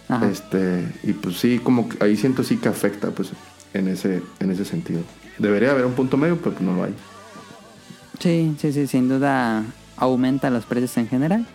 Ajá. 0.08 0.28
Este, 0.28 0.86
y 1.04 1.12
pues 1.14 1.38
sí, 1.38 1.58
como 1.62 1.88
que 1.88 2.04
ahí 2.04 2.16
siento 2.16 2.42
sí 2.42 2.56
que 2.58 2.68
afecta 2.68 3.10
pues 3.12 3.30
en 3.72 3.88
ese, 3.88 4.20
en 4.40 4.50
ese 4.50 4.64
sentido. 4.64 5.00
Debería 5.38 5.70
haber 5.70 5.86
un 5.86 5.92
punto 5.92 6.16
medio, 6.18 6.36
pero 6.36 6.50
pues 6.56 6.60
no 6.62 6.74
lo 6.74 6.84
hay. 6.84 6.94
Sí, 8.18 8.54
sí, 8.60 8.72
sí, 8.72 8.86
sin 8.86 9.08
duda 9.08 9.64
aumenta 9.96 10.50
los 10.50 10.66
precios 10.66 10.94
en 10.98 11.08
general. 11.08 11.46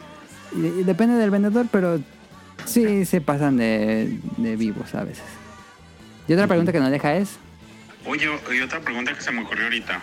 Depende 0.86 1.16
del 1.16 1.30
vendedor, 1.30 1.68
pero 1.72 2.00
sí 2.64 3.06
se 3.06 3.20
pasan 3.22 3.58
de, 3.58 4.18
de 4.38 4.56
vivos 4.56 4.96
a 4.96 5.04
veces. 5.04 5.26
Y 6.28 6.34
otra 6.34 6.48
pregunta 6.48 6.72
que 6.72 6.80
nos 6.80 6.92
deja 6.92 7.16
es, 7.16 7.38
Oye, 8.08 8.30
otra 8.62 8.82
pregunta 8.82 9.16
que 9.16 9.22
se 9.22 9.32
me 9.32 9.42
ocurrió 9.42 9.64
ahorita. 9.64 10.00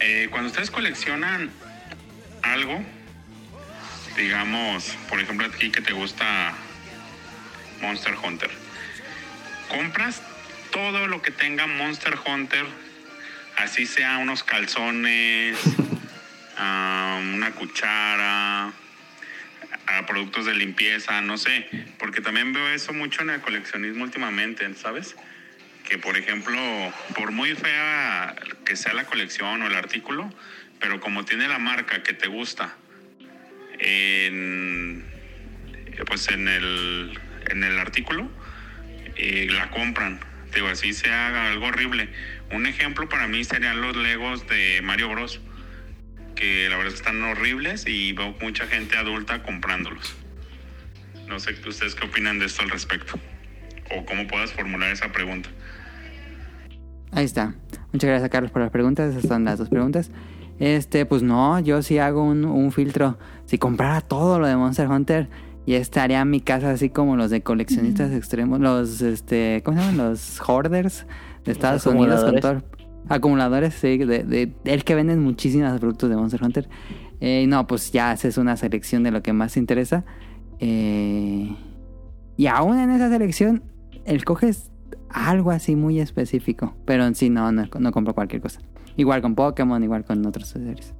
Eh, 0.00 0.26
cuando 0.30 0.48
ustedes 0.48 0.68
coleccionan 0.68 1.48
algo, 2.42 2.82
digamos, 4.16 4.96
por 5.08 5.20
ejemplo, 5.20 5.46
a 5.46 5.50
ti 5.50 5.70
que 5.70 5.80
te 5.80 5.92
gusta 5.92 6.54
Monster 7.80 8.16
Hunter, 8.20 8.50
compras 9.68 10.22
todo 10.72 11.06
lo 11.06 11.22
que 11.22 11.30
tenga 11.30 11.68
Monster 11.68 12.18
Hunter, 12.26 12.66
así 13.56 13.86
sea 13.86 14.18
unos 14.18 14.42
calzones, 14.42 15.56
ah, 16.58 17.20
una 17.36 17.52
cuchara, 17.52 18.72
productos 20.06 20.46
de 20.46 20.54
limpieza, 20.54 21.20
no 21.20 21.38
sé, 21.38 21.66
porque 21.98 22.20
también 22.20 22.52
veo 22.52 22.68
eso 22.68 22.92
mucho 22.92 23.22
en 23.22 23.30
el 23.30 23.40
coleccionismo 23.40 24.04
últimamente, 24.04 24.72
¿sabes? 24.74 25.16
Que 25.88 25.98
por 25.98 26.16
ejemplo, 26.16 26.58
por 27.14 27.32
muy 27.32 27.54
fea 27.54 28.36
que 28.64 28.76
sea 28.76 28.92
la 28.92 29.04
colección 29.04 29.62
o 29.62 29.66
el 29.66 29.74
artículo, 29.74 30.32
pero 30.78 31.00
como 31.00 31.24
tiene 31.24 31.48
la 31.48 31.58
marca 31.58 32.02
que 32.02 32.12
te 32.12 32.28
gusta, 32.28 32.76
en, 33.78 35.04
pues 36.06 36.28
en 36.28 36.48
el, 36.48 37.18
en 37.50 37.64
el 37.64 37.78
artículo, 37.78 38.30
eh, 39.16 39.48
la 39.50 39.70
compran. 39.70 40.20
Digo, 40.54 40.68
así 40.68 40.92
se 40.92 41.10
haga 41.12 41.48
algo 41.48 41.66
horrible. 41.66 42.08
Un 42.50 42.66
ejemplo 42.66 43.08
para 43.08 43.26
mí 43.28 43.44
serían 43.44 43.80
los 43.80 43.96
Legos 43.96 44.46
de 44.48 44.80
Mario 44.82 45.08
Bros. 45.08 45.40
Que 46.40 46.68
la 46.70 46.76
verdad 46.76 46.94
es 46.94 47.00
que 47.00 47.08
están 47.08 47.22
horribles 47.22 47.86
y 47.86 48.12
veo 48.14 48.34
mucha 48.40 48.66
gente 48.66 48.96
adulta 48.96 49.42
comprándolos. 49.42 50.14
No 51.28 51.38
sé 51.38 51.54
ustedes 51.68 51.94
qué 51.94 52.06
opinan 52.06 52.38
de 52.38 52.46
esto 52.46 52.62
al 52.62 52.70
respecto. 52.70 53.18
O 53.94 54.06
cómo 54.06 54.26
puedas 54.26 54.52
formular 54.52 54.90
esa 54.90 55.12
pregunta. 55.12 55.50
ahí 57.12 57.24
está. 57.24 57.54
Muchas 57.92 58.08
gracias 58.08 58.30
Carlos 58.30 58.50
por 58.50 58.62
las 58.62 58.70
preguntas, 58.70 59.14
esas 59.14 59.28
son 59.28 59.44
las 59.44 59.58
dos 59.58 59.68
preguntas. 59.68 60.10
Este, 60.58 61.04
pues 61.04 61.22
no, 61.22 61.60
yo 61.60 61.82
sí 61.82 61.98
hago 61.98 62.24
un, 62.24 62.44
un 62.46 62.72
filtro. 62.72 63.18
Si 63.44 63.58
comprara 63.58 64.00
todo 64.00 64.38
lo 64.38 64.46
de 64.46 64.56
Monster 64.56 64.88
Hunter, 64.88 65.28
y 65.66 65.74
estaría 65.74 66.20
en 66.20 66.30
mi 66.30 66.40
casa 66.40 66.70
así 66.70 66.90
como 66.90 67.16
los 67.16 67.30
de 67.30 67.42
coleccionistas 67.42 68.12
extremos, 68.12 68.60
los, 68.60 69.02
este, 69.02 69.62
¿cómo 69.64 69.78
se 69.78 69.84
llaman? 69.84 70.10
Los 70.10 70.40
hoarders 70.40 71.06
de 71.44 71.52
Estados 71.52 71.86
Unidos 71.86 72.24
con 72.24 72.40
todo. 72.40 72.62
Acumuladores, 73.08 73.74
sí, 73.74 73.98
de, 73.98 74.24
de, 74.24 74.52
el 74.64 74.84
que 74.84 74.94
venden 74.94 75.20
muchísimos 75.20 75.78
productos 75.80 76.08
de 76.10 76.16
Monster 76.16 76.42
Hunter. 76.42 76.68
Eh, 77.20 77.46
no, 77.48 77.66
pues 77.66 77.92
ya 77.92 78.12
haces 78.12 78.38
una 78.38 78.56
selección 78.56 79.02
de 79.02 79.10
lo 79.10 79.22
que 79.22 79.32
más 79.32 79.54
te 79.54 79.60
interesa. 79.60 80.04
Eh, 80.58 81.54
y 82.36 82.46
aún 82.46 82.78
en 82.78 82.90
esa 82.90 83.08
selección, 83.10 83.62
el 84.04 84.24
coges 84.24 84.70
algo 85.08 85.50
así 85.50 85.76
muy 85.76 86.00
específico. 86.00 86.74
Pero 86.84 87.04
en 87.04 87.14
sí 87.14 87.30
no, 87.30 87.50
no, 87.52 87.66
no 87.78 87.92
compro 87.92 88.14
cualquier 88.14 88.42
cosa. 88.42 88.60
Igual 88.96 89.22
con 89.22 89.34
Pokémon, 89.34 89.82
igual 89.82 90.04
con 90.04 90.24
otros 90.26 90.48
series. 90.48 90.94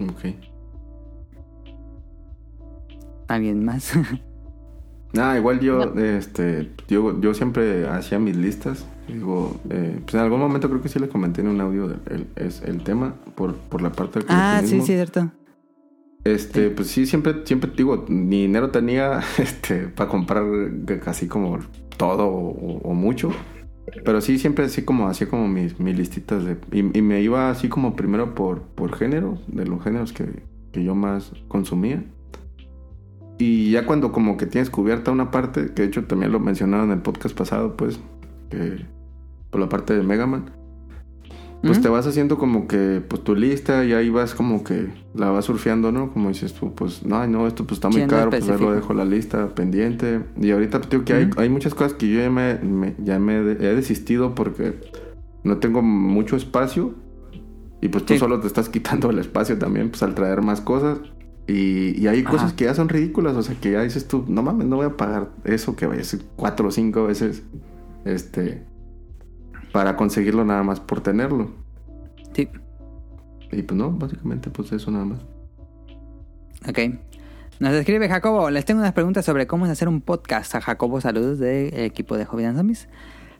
Ok. 0.00 0.36
¿Alguien 3.28 3.64
más? 3.64 3.92
Nada, 5.14 5.38
igual 5.38 5.60
yo, 5.60 5.94
este, 5.94 6.70
yo, 6.88 7.20
yo 7.20 7.34
siempre 7.34 7.88
hacía 7.88 8.18
mis 8.18 8.36
listas. 8.36 8.86
Digo, 9.06 9.60
eh, 9.70 10.00
pues 10.02 10.14
en 10.14 10.20
algún 10.20 10.40
momento 10.40 10.68
creo 10.68 10.82
que 10.82 10.88
sí 10.88 10.98
le 10.98 11.08
comenté 11.08 11.42
en 11.42 11.48
un 11.48 11.60
audio 11.60 11.94
el, 12.10 12.26
es 12.36 12.62
el 12.62 12.82
tema 12.82 13.14
por, 13.34 13.54
por 13.54 13.80
la 13.80 13.92
parte 13.92 14.20
del 14.20 14.28
ah, 14.30 14.62
sí, 14.64 14.80
cierto. 14.80 15.30
Este, 16.24 16.70
pues 16.70 16.88
sí, 16.88 17.06
siempre, 17.06 17.42
siempre 17.44 17.70
digo, 17.76 18.06
ni 18.08 18.42
dinero 18.42 18.70
tenía, 18.70 19.20
este, 19.38 19.88
para 19.88 20.10
comprar 20.10 20.44
casi 21.04 21.28
como 21.28 21.58
todo 21.96 22.26
o, 22.26 22.78
o 22.78 22.94
mucho. 22.94 23.30
Pero 24.04 24.20
sí, 24.20 24.38
siempre 24.38 24.64
así 24.64 24.82
como, 24.82 25.08
hacía 25.08 25.28
como 25.28 25.46
mis, 25.46 25.78
mis 25.78 25.96
listitas 25.96 26.44
de... 26.44 26.56
Y, 26.72 26.98
y 26.98 27.02
me 27.02 27.20
iba 27.20 27.50
así 27.50 27.68
como 27.68 27.94
primero 27.94 28.34
por, 28.34 28.62
por 28.62 28.96
género, 28.96 29.38
de 29.46 29.66
los 29.66 29.82
géneros 29.84 30.12
que, 30.12 30.42
que 30.72 30.82
yo 30.82 30.94
más 30.94 31.32
consumía. 31.48 32.02
Y 33.38 33.70
ya 33.72 33.84
cuando 33.86 34.12
como 34.12 34.36
que 34.36 34.46
tienes 34.46 34.70
cubierta 34.70 35.10
una 35.10 35.30
parte, 35.30 35.72
que 35.74 35.82
de 35.82 35.88
hecho 35.88 36.04
también 36.04 36.30
lo 36.32 36.38
mencionaron 36.40 36.86
en 36.86 36.92
el 36.98 37.02
podcast 37.02 37.36
pasado, 37.36 37.76
pues, 37.76 37.98
que 38.50 38.86
por 39.50 39.60
la 39.60 39.68
parte 39.68 39.94
de 39.94 40.02
Mega 40.02 40.26
Man, 40.26 40.50
pues 41.62 41.78
¿Mm? 41.78 41.82
te 41.82 41.88
vas 41.88 42.06
haciendo 42.06 42.36
como 42.38 42.68
que 42.68 43.02
pues 43.08 43.24
tu 43.24 43.34
lista 43.34 43.84
y 43.84 43.92
ahí 43.94 44.10
vas 44.10 44.34
como 44.34 44.62
que 44.62 44.88
la 45.14 45.30
vas 45.30 45.46
surfeando, 45.46 45.90
¿no? 45.92 46.12
Como 46.12 46.28
dices 46.28 46.52
tú, 46.52 46.74
pues 46.74 47.04
no, 47.06 47.26
no, 47.26 47.46
esto 47.46 47.64
pues 47.64 47.78
está 47.78 47.88
muy 47.88 48.06
caro, 48.06 48.30
pues 48.30 48.42
ahí 48.42 48.48
lo 48.48 48.54
específico. 48.54 48.74
dejo 48.74 48.94
la 48.94 49.04
lista 49.06 49.48
pendiente. 49.54 50.20
Y 50.40 50.50
ahorita 50.50 50.78
pues, 50.78 50.90
digo 50.90 51.04
que 51.04 51.14
hay, 51.14 51.30
hay 51.38 51.48
muchas 51.48 51.74
cosas 51.74 51.94
que 51.94 52.08
yo 52.08 52.20
ya 52.20 52.30
me, 52.30 52.54
me- 52.58 52.94
ya 53.02 53.18
me 53.18 53.36
he 53.38 53.74
desistido 53.74 54.34
porque 54.34 54.74
no 55.42 55.56
tengo 55.56 55.80
mucho 55.82 56.36
espacio 56.36 56.94
y 57.80 57.88
pues 57.88 58.04
tú 58.04 58.12
Sí. 58.14 58.18
solo 58.20 58.40
te 58.40 58.46
estás 58.46 58.68
quitando 58.68 59.10
el 59.10 59.18
espacio 59.18 59.58
también 59.58 59.88
pues 59.90 60.02
al 60.02 60.14
traer 60.14 60.42
más 60.42 60.60
cosas. 60.60 60.98
Y, 61.46 62.00
y 62.00 62.06
hay 62.08 62.20
Ajá. 62.20 62.30
cosas 62.30 62.52
que 62.54 62.64
ya 62.64 62.74
son 62.74 62.88
ridículas, 62.88 63.36
o 63.36 63.42
sea 63.42 63.54
que 63.60 63.72
ya 63.72 63.82
dices 63.82 64.08
tú, 64.08 64.24
no 64.28 64.42
mames, 64.42 64.66
no 64.66 64.76
voy 64.76 64.86
a 64.86 64.96
pagar 64.96 65.28
eso 65.44 65.76
que 65.76 65.86
vaya 65.86 66.00
a 66.00 66.04
ser 66.04 66.20
cuatro 66.36 66.68
o 66.68 66.70
cinco 66.70 67.04
veces, 67.04 67.42
este, 68.04 68.62
para 69.72 69.96
conseguirlo 69.96 70.44
nada 70.44 70.62
más 70.62 70.80
por 70.80 71.00
tenerlo. 71.00 71.50
Sí. 72.32 72.48
Y 73.52 73.62
pues 73.62 73.78
no, 73.78 73.90
básicamente 73.90 74.50
pues 74.50 74.72
eso 74.72 74.90
nada 74.90 75.04
más. 75.04 75.20
Ok. 76.66 76.78
Nos 77.60 77.72
escribe 77.74 78.08
Jacobo. 78.08 78.50
Les 78.50 78.64
tengo 78.64 78.80
unas 78.80 78.92
preguntas 78.92 79.24
sobre 79.24 79.46
cómo 79.46 79.66
es 79.66 79.72
hacer 79.72 79.88
un 79.88 80.00
podcast. 80.00 80.54
A 80.54 80.60
Jacobo, 80.60 81.00
saludos 81.00 81.38
del 81.38 81.72
equipo 81.74 82.16
de 82.16 82.24
Hobby 82.24 82.44
and 82.44 82.56
Zombies. 82.56 82.88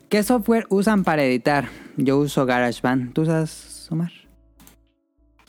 ¿Qué 0.09 0.23
software 0.23 0.65
usan 0.69 1.03
para 1.03 1.23
editar? 1.23 1.67
Yo 1.97 2.17
uso 2.17 2.45
GarageBand. 2.45 3.13
¿Tú 3.13 3.23
usas, 3.23 3.87
Omar? 3.91 4.11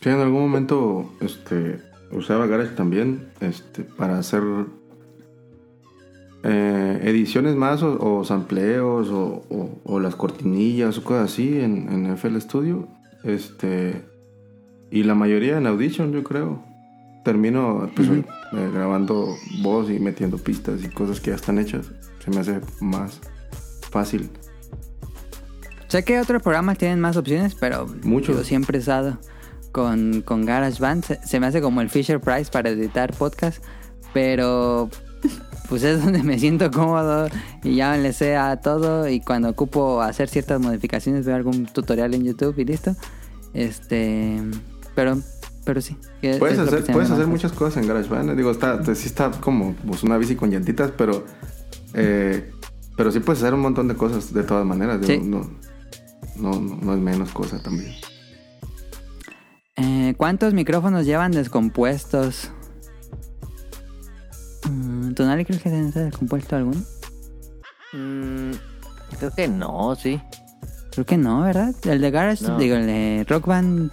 Sí, 0.01 0.09
en 0.09 0.21
algún 0.21 0.41
momento, 0.43 1.13
este, 1.21 1.81
usaba 2.13 2.47
Garage 2.47 2.75
también, 2.75 3.29
este, 3.41 3.83
para 3.85 4.19
hacer 4.19 4.43
eh, 6.43 7.01
ediciones 7.05 7.57
más 7.57 7.83
o, 7.83 7.99
o 8.19 8.25
sampleos 8.25 9.09
o, 9.11 9.43
o- 9.51 9.79
o 9.85 10.01
las 10.01 10.15
cortinillas 10.15 10.99
o 10.99 11.05
cosas 11.05 11.33
así 11.33 11.59
en, 11.61 11.89
en 11.93 12.07
FL 12.17 12.39
Studio, 12.41 12.89
este, 13.25 14.03
y 14.91 15.03
la 15.03 15.15
mayoría 15.15 15.59
en 15.59 15.67
Audition, 15.67 16.13
yo 16.13 16.23
creo. 16.23 16.63
Termino 17.25 17.91
pues, 17.97 18.09
Ujú. 18.09 18.19
eh, 18.53 18.71
grabando 18.73 19.35
voz 19.63 19.91
y 19.91 19.99
metiendo 19.99 20.39
pistas 20.39 20.85
y 20.85 20.89
cosas 20.89 21.21
que 21.21 21.31
ya 21.31 21.37
están 21.37 21.59
hechas. 21.59 21.91
Se 22.25 22.31
me 22.31 22.39
hace 22.39 22.61
más 22.81 23.21
fácil. 23.91 24.31
Sé 25.89 26.05
que 26.05 26.21
otros 26.21 26.41
programas 26.43 26.79
tienen 26.79 27.01
más 27.01 27.17
opciones, 27.17 27.57
pero 27.57 27.87
Muchos. 28.05 28.47
siempre 28.47 28.79
he 28.79 28.81
usado 28.81 29.19
con, 29.77 30.23
con 30.23 30.47
GarageBand. 30.47 31.05
Se, 31.05 31.21
se 31.23 31.39
me 31.39 31.47
hace 31.47 31.61
como 31.61 31.83
el 31.83 31.91
Fisher 31.91 32.19
Price 32.19 32.51
para 32.51 32.71
editar 32.71 33.13
podcast. 33.13 33.63
Pero 34.15 34.89
pues 35.69 35.83
es 35.83 36.03
donde 36.03 36.23
me 36.23 36.39
siento 36.39 36.71
cómodo 36.71 37.29
y 37.63 37.77
ya 37.77 37.95
le 37.99 38.15
sé 38.15 38.37
a 38.37 38.57
todo. 38.57 39.07
Y 39.07 39.21
cuando 39.21 39.51
ocupo 39.51 40.01
hacer 40.01 40.31
ciertas 40.31 40.61
modificaciones, 40.63 41.27
veo 41.27 41.37
algún 41.37 41.67
tutorial 41.67 42.15
en 42.15 42.25
YouTube 42.25 42.59
y 42.59 42.65
listo. 42.65 42.97
Este. 43.53 44.41
Pero, 44.95 45.19
pero 45.67 45.83
sí. 45.83 45.99
Puedes 46.39 46.59
hacer, 46.59 46.85
puedes 46.85 47.11
hace 47.11 47.21
hacer 47.21 47.27
muchas 47.27 47.53
cosas 47.53 47.83
en 47.83 47.87
GarageBand. 47.87 48.35
Digo, 48.35 48.51
está, 48.51 48.83
sí 48.95 49.07
está 49.09 49.31
como 49.31 49.75
pues, 49.87 50.03
una 50.03 50.17
bici 50.17 50.37
con 50.37 50.51
llantitas, 50.51 50.91
pero 50.97 51.27
eh, 51.93 52.51
pero 52.97 53.13
sí 53.13 53.21
puedes 53.21 53.43
hacer 53.43 53.53
un 53.53 53.61
montón 53.61 53.89
de 53.89 53.95
cosas 53.95 54.33
de 54.33 54.43
todas 54.43 54.65
maneras. 54.65 55.03
digo, 55.03 55.23
Sí. 55.23 55.29
no, 55.29 55.51
no, 56.37 56.59
no, 56.61 56.77
no 56.77 56.95
es 56.95 56.99
menos 56.99 57.31
cosa 57.33 57.63
también. 57.63 57.93
Eh, 59.77 60.15
¿Cuántos 60.17 60.55
micrófonos 60.55 61.05
llevan 61.05 61.33
descompuestos? 61.33 62.51
Mm, 64.69 65.13
¿Tonali 65.13 65.45
crees 65.45 65.63
que 65.63 65.69
se 65.71 65.77
ha 65.77 66.03
descompuesto 66.05 66.57
alguno? 66.57 66.81
Mm, 67.93 68.53
creo 69.19 69.31
que 69.35 69.49
no, 69.49 69.95
sí. 69.97 70.21
Creo 70.93 71.05
que 71.05 71.17
no, 71.19 71.43
¿verdad? 71.43 71.75
El 71.85 72.01
de 72.01 72.11
Garage, 72.11 72.45
No. 72.45 72.59
digo, 72.59 72.77
el 72.77 72.87
de 72.87 73.27
Rock 73.29 73.47
Band, 73.47 73.93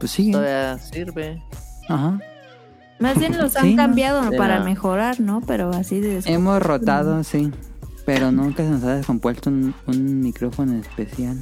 pues 0.00 0.12
sigue. 0.12 0.32
Todavía 0.32 0.78
sirve. 0.78 1.42
Ajá. 1.88 2.18
Más 2.98 3.18
bien 3.18 3.36
los 3.36 3.54
han 3.56 3.76
cambiado 3.76 4.30
para 4.38 4.60
mejorar, 4.64 5.20
¿no? 5.20 5.42
Pero 5.46 5.68
así 5.70 6.00
de... 6.00 6.22
Hemos 6.24 6.62
rotado, 6.62 7.22
sí. 7.22 7.52
Pero 8.06 8.32
nunca 8.32 8.62
se 8.62 8.70
nos 8.70 8.82
ha 8.84 8.96
descompuesto 8.96 9.50
un, 9.50 9.74
un 9.86 10.20
micrófono 10.20 10.78
especial. 10.78 11.38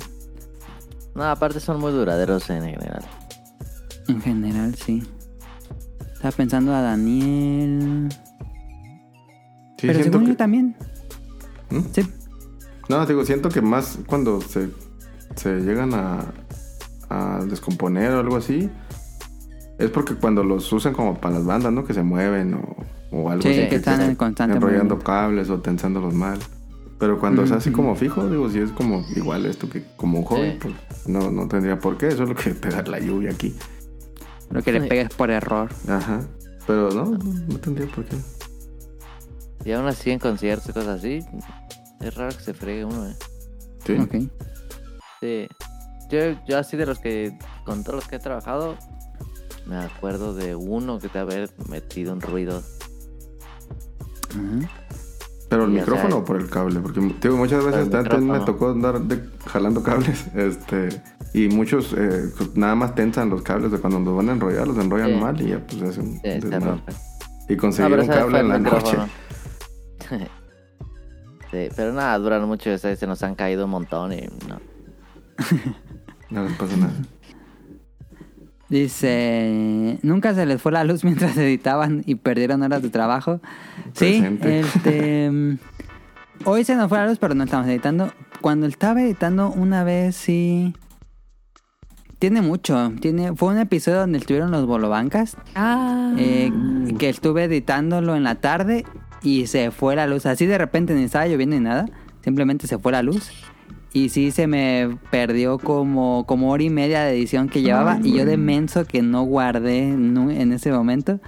No, 1.14 1.22
aparte 1.24 1.60
son 1.60 1.78
muy 1.78 1.92
duraderos 1.92 2.50
en 2.50 2.64
general. 2.64 3.04
En 4.08 4.20
general, 4.20 4.74
sí. 4.74 5.02
Estaba 6.14 6.32
pensando 6.32 6.74
a 6.74 6.80
Daniel. 6.82 8.08
Sí, 9.78 9.86
pero 9.88 10.02
según 10.02 10.22
que- 10.22 10.28
yo 10.28 10.36
también. 10.36 10.76
¿Mm? 11.70 11.80
Sí. 11.92 12.02
No, 12.88 13.04
digo, 13.06 13.24
siento 13.24 13.48
que 13.48 13.60
más 13.62 13.98
cuando 14.06 14.40
se, 14.40 14.68
se 15.36 15.60
llegan 15.60 15.94
a, 15.94 16.24
a 17.08 17.44
descomponer 17.48 18.12
o 18.12 18.20
algo 18.20 18.36
así, 18.36 18.70
es 19.78 19.90
porque 19.90 20.14
cuando 20.14 20.44
los 20.44 20.70
usan 20.72 20.92
como 20.92 21.18
para 21.20 21.34
las 21.36 21.44
bandas, 21.46 21.72
¿no? 21.72 21.84
Que 21.84 21.94
se 21.94 22.02
mueven 22.02 22.54
o, 22.54 22.76
o 23.10 23.30
algo 23.30 23.42
Sí, 23.42 23.48
así. 23.58 23.68
que 23.68 23.76
están 23.76 24.02
en 24.02 24.14
constante 24.16 24.56
Enrollando 24.56 24.84
movimiento. 24.96 25.04
cables 25.04 25.50
o 25.50 25.60
tensándolos 25.60 26.14
mal. 26.14 26.38
Pero 26.98 27.18
cuando 27.18 27.42
es 27.42 27.50
así 27.50 27.70
como 27.72 27.96
fijo, 27.96 28.28
digo, 28.30 28.48
si 28.48 28.60
es 28.60 28.70
como 28.70 29.04
igual 29.16 29.44
esto 29.46 29.68
que 29.68 29.82
como 29.96 30.20
un 30.20 30.24
hobby, 30.24 30.52
Sí. 30.52 30.58
pues 30.60 30.74
no, 31.08 31.30
no 31.30 31.48
tendría 31.48 31.78
por 31.78 31.98
qué. 31.98 32.08
Eso 32.08 32.22
es 32.22 32.28
lo 32.28 32.34
que 32.36 32.52
da 32.70 32.82
la 32.82 33.00
lluvia 33.00 33.30
aquí. 33.32 33.54
Lo 34.54 34.62
que 34.62 34.72
le 34.72 34.82
pegues 34.82 35.08
por 35.08 35.30
error. 35.30 35.68
Ajá. 35.88 36.20
Pero 36.64 36.88
no, 36.90 37.06
no, 37.06 37.18
no 37.18 37.58
tendría 37.58 37.92
por 37.92 38.04
qué. 38.04 38.16
Y 39.64 39.72
aún 39.72 39.86
así 39.88 40.12
en 40.12 40.20
conciertos 40.20 40.68
y 40.68 40.72
cosas 40.72 41.00
así, 41.00 41.24
es 42.00 42.14
raro 42.14 42.36
que 42.36 42.42
se 42.42 42.54
fregue 42.54 42.84
uno, 42.84 43.08
¿eh? 43.08 43.16
Sí. 43.84 43.96
Ok. 43.98 44.14
Sí. 45.20 45.48
Yo, 46.08 46.44
yo 46.46 46.58
así 46.58 46.76
de 46.76 46.86
los 46.86 47.00
que, 47.00 47.36
con 47.64 47.82
todos 47.82 47.96
los 47.96 48.08
que 48.08 48.16
he 48.16 48.18
trabajado, 48.20 48.76
me 49.66 49.76
acuerdo 49.76 50.34
de 50.34 50.54
uno 50.54 51.00
que 51.00 51.08
te 51.08 51.18
haber 51.18 51.50
metido 51.68 52.12
un 52.12 52.20
ruido. 52.20 52.62
Ajá. 54.30 54.83
Pero 55.48 55.64
el 55.64 55.70
o 55.70 55.72
micrófono 55.72 56.08
sea, 56.08 56.16
o 56.18 56.24
por 56.24 56.36
el 56.40 56.48
cable, 56.48 56.80
porque 56.80 57.00
digo, 57.20 57.36
muchas 57.36 57.64
veces 57.64 57.92
antes 57.94 58.20
me 58.20 58.40
tocó 58.40 58.70
andar 58.70 59.00
de- 59.02 59.22
jalando 59.46 59.82
cables, 59.82 60.26
este, 60.34 60.88
y 61.34 61.48
muchos 61.48 61.94
eh, 61.96 62.30
pues, 62.36 62.56
nada 62.56 62.74
más 62.74 62.94
tensan 62.94 63.28
los 63.30 63.42
cables 63.42 63.70
de 63.70 63.78
cuando 63.78 64.00
los 64.00 64.16
van 64.16 64.28
a 64.30 64.32
enrollar, 64.32 64.66
los 64.66 64.78
enrollan 64.78 65.10
Sí. 65.10 65.16
mal 65.20 65.40
y 65.40 65.48
ya 65.50 65.58
pues 65.66 65.82
es 65.82 65.98
un 65.98 66.12
Sí, 66.14 66.20
desmadre. 66.22 66.82
Y 67.48 67.54
No, 67.54 67.60
conseguir 67.60 67.90
pero 67.90 68.02
un 68.02 68.08
cable 68.08 68.38
en 68.40 68.48
la 68.48 68.58
noche. 68.58 68.76
micrófono. 68.76 69.08
sí, 71.50 71.68
pero 71.76 71.92
nada, 71.92 72.18
duran 72.18 72.46
mucho, 72.46 72.72
o 72.72 72.78
sea, 72.78 72.96
se 72.96 73.06
nos 73.06 73.22
han 73.22 73.34
caído 73.34 73.64
un 73.66 73.70
montón 73.70 74.12
y 74.12 74.22
no. 74.48 74.60
No 76.30 76.42
les 76.44 76.52
pasa 76.56 76.76
nada. 76.76 76.92
Dice, 78.68 79.98
nunca 80.02 80.34
se 80.34 80.46
les 80.46 80.60
fue 80.60 80.72
la 80.72 80.84
luz 80.84 81.04
mientras 81.04 81.36
editaban 81.36 82.02
y 82.06 82.14
perdieron 82.16 82.62
horas 82.62 82.82
de 82.82 82.90
trabajo. 82.90 83.40
Sí, 83.92 84.24
este, 84.42 85.58
hoy 86.44 86.64
se 86.64 86.74
nos 86.76 86.88
fue 86.88 86.98
la 86.98 87.06
luz, 87.08 87.18
pero 87.18 87.34
no 87.34 87.44
estamos 87.44 87.66
editando. 87.68 88.12
Cuando 88.40 88.66
estaba 88.66 89.02
editando 89.02 89.50
una 89.50 89.84
vez, 89.84 90.16
sí, 90.16 90.74
tiene 92.18 92.42
mucho. 92.42 92.92
Tiene, 93.00 93.34
fue 93.34 93.52
un 93.52 93.58
episodio 93.58 93.98
donde 94.00 94.18
estuvieron 94.18 94.50
los 94.50 94.66
bolobancas, 94.66 95.36
Ah. 95.54 96.14
eh, 96.18 96.50
que 96.98 97.08
estuve 97.08 97.44
editándolo 97.44 98.16
en 98.16 98.22
la 98.24 98.36
tarde 98.36 98.84
y 99.22 99.46
se 99.46 99.70
fue 99.70 99.96
la 99.96 100.06
luz. 100.06 100.26
Así 100.26 100.46
de 100.46 100.58
repente 100.58 100.94
ni 100.94 101.04
estaba 101.04 101.26
lloviendo 101.26 101.56
ni 101.56 101.62
nada, 101.62 101.86
simplemente 102.22 102.66
se 102.66 102.78
fue 102.78 102.92
la 102.92 103.02
luz. 103.02 103.30
Y 103.94 104.08
sí 104.10 104.30
se 104.32 104.46
me 104.48 104.98
perdió 105.10 105.56
como, 105.58 106.26
como 106.26 106.50
hora 106.50 106.62
y 106.64 106.68
media 106.68 107.02
de 107.04 107.12
edición 107.16 107.48
que 107.48 107.62
llevaba. 107.62 107.98
y 108.02 108.12
yo 108.18 108.26
de 108.26 108.36
menso 108.36 108.84
que 108.86 109.00
no 109.02 109.22
guardé 109.22 109.88
en 109.88 110.52
ese 110.52 110.70
momento. 110.72 111.20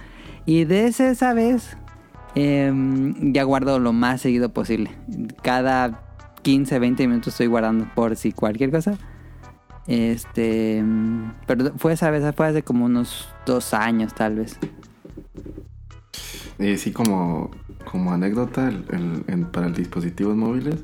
Y 0.45 0.65
desde 0.65 1.09
esa 1.09 1.33
vez 1.33 1.75
em, 2.35 3.33
ya 3.33 3.43
guardo 3.43 3.79
lo 3.79 3.93
más 3.93 4.21
seguido 4.21 4.49
posible. 4.49 4.91
Cada 5.41 6.03
15, 6.43 6.77
20 6.79 7.07
minutos 7.07 7.33
estoy 7.33 7.47
guardando 7.47 7.87
por 7.95 8.15
si 8.17 8.31
cualquier 8.33 8.69
cosa. 8.69 8.97
Este. 9.87 10.83
mm, 10.83 11.31
Pero 11.47 11.71
fue 11.77 11.93
esa 11.93 12.11
vez, 12.11 12.23
fue 12.35 12.47
hace 12.47 12.63
como 12.63 12.83
unos 12.85 13.29
dos 13.45 13.73
años 13.73 14.13
tal 14.13 14.35
vez. 14.35 14.59
Y 16.59 16.75
sí, 16.77 16.91
como, 16.91 17.51
como 17.89 18.11
anécdota, 18.11 18.67
el- 18.67 18.83
el- 18.91 19.23
en- 19.27 19.45
para 19.45 19.69
dispositivos 19.69 20.35
móviles, 20.35 20.83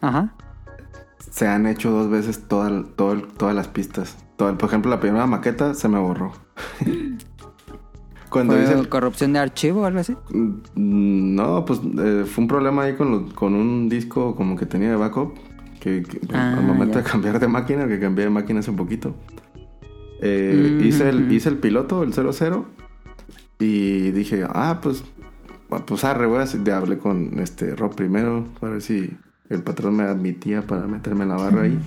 Ajá. 0.00 0.34
Se 1.30 1.46
han 1.46 1.66
hecho 1.66 1.90
dos 1.90 2.10
veces 2.10 2.46
toda, 2.48 2.84
todo 2.96 3.20
todas 3.22 3.54
las 3.54 3.68
pistas. 3.68 4.16
Todo 4.36 4.56
por 4.58 4.68
ejemplo, 4.68 4.90
la 4.90 5.00
primera 5.00 5.26
maqueta 5.26 5.74
se 5.74 5.88
me 5.88 5.98
borró. 5.98 6.32
Cuando 8.30 8.54
¿Fue 8.54 8.62
hice 8.64 8.72
el- 8.72 8.88
corrupción 8.88 9.34
de 9.34 9.40
archivo 9.40 9.82
o 9.82 9.84
algo 9.84 10.00
así? 10.00 10.16
Mm, 10.32 11.34
No, 11.34 11.64
pues 11.66 11.80
eh, 11.98 12.24
fue 12.26 12.42
un 12.42 12.48
problema 12.48 12.82
ahí 12.84 12.94
con, 12.94 13.30
con 13.30 13.54
un 13.54 13.88
disco 13.90 14.34
como 14.34 14.56
que 14.56 14.64
tenía 14.66 14.88
de 14.90 14.96
backup. 14.96 15.34
Que, 15.80 16.02
que, 16.02 16.18
pues, 16.20 16.32
Ah, 16.38 16.54
al 16.58 16.64
momento 16.64 16.94
ya. 16.98 17.02
de 17.04 17.10
cambiar 17.10 17.40
de 17.40 17.48
máquina, 17.48 17.86
que 17.88 17.98
cambié 18.00 18.24
de 18.24 18.30
máquina 18.30 18.60
hace 18.60 18.70
un 18.70 18.76
poquito. 18.76 19.14
eh, 20.22 20.78
Mm, 20.80 20.84
hice, 20.84 21.08
el, 21.08 21.24
ujú. 21.24 21.32
hice 21.34 21.48
el 21.50 21.58
piloto, 21.58 22.02
el 22.04 22.12
00. 22.14 22.64
Y 23.58 24.12
dije, 24.12 24.44
ah, 24.48 24.78
pues, 24.82 25.04
ah, 25.70 25.84
pues 25.84 26.04
arre, 26.04 26.26
voy 26.26 26.38
a 26.38 26.42
hacer- 26.42 26.70
hablé 26.72 26.98
con 26.98 27.38
este 27.40 27.74
Rob 27.76 27.94
primero 27.94 28.46
para 28.60 28.74
ver 28.74 28.82
si 28.82 29.10
el 29.54 29.62
patrón 29.62 29.96
me 29.96 30.04
admitía 30.04 30.62
para 30.62 30.86
meterme 30.86 31.24
en 31.24 31.28
la 31.28 31.36
barra 31.36 31.62
ahí. 31.62 31.78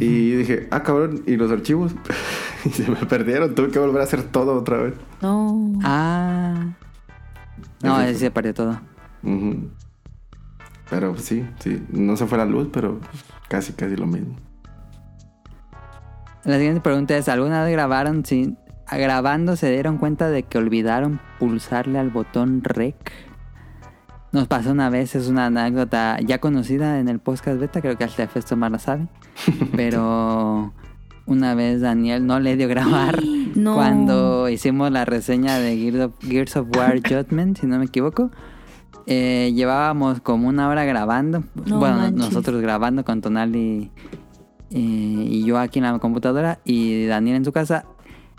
y 0.00 0.32
dije, 0.32 0.68
ah, 0.70 0.82
cabrón, 0.82 1.22
¿y 1.26 1.36
los 1.36 1.50
archivos? 1.50 1.94
y 2.64 2.70
se 2.70 2.90
me 2.90 2.96
perdieron, 3.06 3.54
tuve 3.54 3.70
que 3.70 3.78
volver 3.78 4.00
a 4.00 4.04
hacer 4.04 4.22
todo 4.22 4.56
otra 4.56 4.78
vez. 4.78 4.94
No. 5.22 5.72
Ah. 5.82 6.74
No, 7.82 8.14
se 8.14 8.30
perdió 8.30 8.54
todo. 8.54 8.80
Pero 10.90 11.16
sí, 11.16 11.46
sí, 11.60 11.82
no 11.90 12.16
se 12.16 12.26
fue 12.26 12.38
la 12.38 12.44
luz, 12.44 12.68
pero 12.72 13.00
casi, 13.48 13.72
casi 13.72 13.96
lo 13.96 14.06
mismo. 14.06 14.36
La 16.44 16.56
siguiente 16.56 16.80
pregunta 16.80 17.16
es, 17.16 17.28
¿alguna 17.28 17.62
vez 17.62 17.72
grabaron 17.72 18.24
sin... 18.24 18.56
grabando 18.90 19.56
se 19.56 19.70
dieron 19.70 19.98
cuenta 19.98 20.30
de 20.30 20.44
que 20.44 20.58
olvidaron 20.58 21.20
pulsarle 21.38 21.98
al 21.98 22.10
botón 22.10 22.62
rec? 22.64 23.12
Nos 24.30 24.46
pasó 24.46 24.72
una 24.72 24.90
vez, 24.90 25.14
es 25.14 25.28
una 25.28 25.46
anécdota 25.46 26.18
ya 26.20 26.38
conocida 26.38 27.00
en 27.00 27.08
el 27.08 27.18
podcast 27.18 27.58
beta, 27.58 27.80
creo 27.80 27.96
que 27.96 28.04
hasta 28.04 28.28
Festo 28.28 28.56
más 28.56 28.70
la 28.70 28.78
sabe. 28.78 29.08
Pero 29.76 30.72
una 31.26 31.54
vez 31.54 31.80
Daniel 31.80 32.26
no 32.26 32.38
le 32.40 32.56
dio 32.56 32.68
grabar 32.68 33.22
No. 33.54 33.74
cuando 33.74 34.48
hicimos 34.48 34.90
la 34.92 35.04
reseña 35.04 35.58
de 35.58 35.76
Gears 36.20 36.56
of, 36.56 36.66
War 36.76 37.00
Judgment, 37.08 37.58
si 37.58 37.66
no 37.66 37.78
me 37.78 37.86
equivoco. 37.86 38.30
Eh, 39.06 39.52
llevábamos 39.54 40.20
como 40.20 40.48
una 40.48 40.68
hora 40.68 40.84
grabando. 40.84 41.44
No 41.66 41.78
bueno, 41.78 41.96
manches. 41.96 42.18
nosotros 42.18 42.60
grabando 42.60 43.04
con 43.06 43.22
Tonal 43.22 43.56
y, 43.56 43.90
y, 44.68 45.22
y 45.30 45.44
yo 45.46 45.58
aquí 45.58 45.78
en 45.78 45.86
la 45.86 45.98
computadora 45.98 46.60
y 46.64 47.06
Daniel 47.06 47.36
en 47.36 47.44
su 47.46 47.52
casa. 47.52 47.86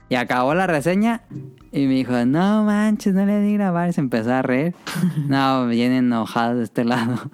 Y 0.09 0.15
acabó 0.15 0.53
la 0.53 0.67
reseña 0.67 1.23
y 1.71 1.85
me 1.85 1.93
dijo, 1.93 2.25
no 2.25 2.63
manches, 2.63 3.13
no 3.13 3.25
le 3.25 3.39
di 3.41 3.53
grabar. 3.53 3.89
Y 3.89 3.93
se 3.93 4.01
empezó 4.01 4.33
a 4.33 4.41
reír. 4.41 4.75
no, 5.27 5.67
bien 5.67 5.91
enojado 5.91 6.57
de 6.57 6.63
este 6.63 6.83
lado. 6.83 7.15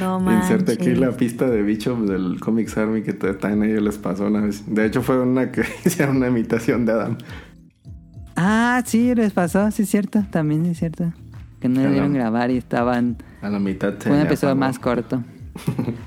No 0.00 0.18
manches. 0.18 0.50
Inserte 0.50 0.72
aquí 0.72 0.94
la 0.94 1.12
pista 1.12 1.46
de 1.46 1.62
bicho 1.62 1.94
del 1.96 2.40
Comics 2.40 2.76
Army 2.78 3.02
que 3.02 3.12
también 3.12 3.62
a 3.62 3.66
ellos 3.66 3.82
les 3.82 3.98
pasó 3.98 4.26
una 4.26 4.40
vez. 4.40 4.64
De 4.66 4.86
hecho, 4.86 5.02
fue 5.02 5.20
una 5.20 5.52
que 5.52 5.62
hicieron 5.84 6.16
una 6.16 6.28
imitación 6.28 6.86
de 6.86 6.92
Adam. 6.92 7.18
ah, 8.36 8.82
sí, 8.84 9.14
les 9.14 9.32
pasó, 9.32 9.70
sí 9.70 9.82
es 9.82 9.90
cierto, 9.90 10.24
también 10.30 10.64
es 10.66 10.78
cierto. 10.78 11.12
Que 11.60 11.68
no 11.68 11.82
le 11.82 11.90
dieron 11.90 12.14
grabar 12.14 12.50
y 12.50 12.56
estaban... 12.56 13.18
A 13.42 13.50
la 13.50 13.58
mitad 13.58 13.94
Fue 14.00 14.12
un 14.12 14.20
episodio 14.20 14.54
apagó. 14.54 14.60
más 14.60 14.78
corto. 14.78 15.22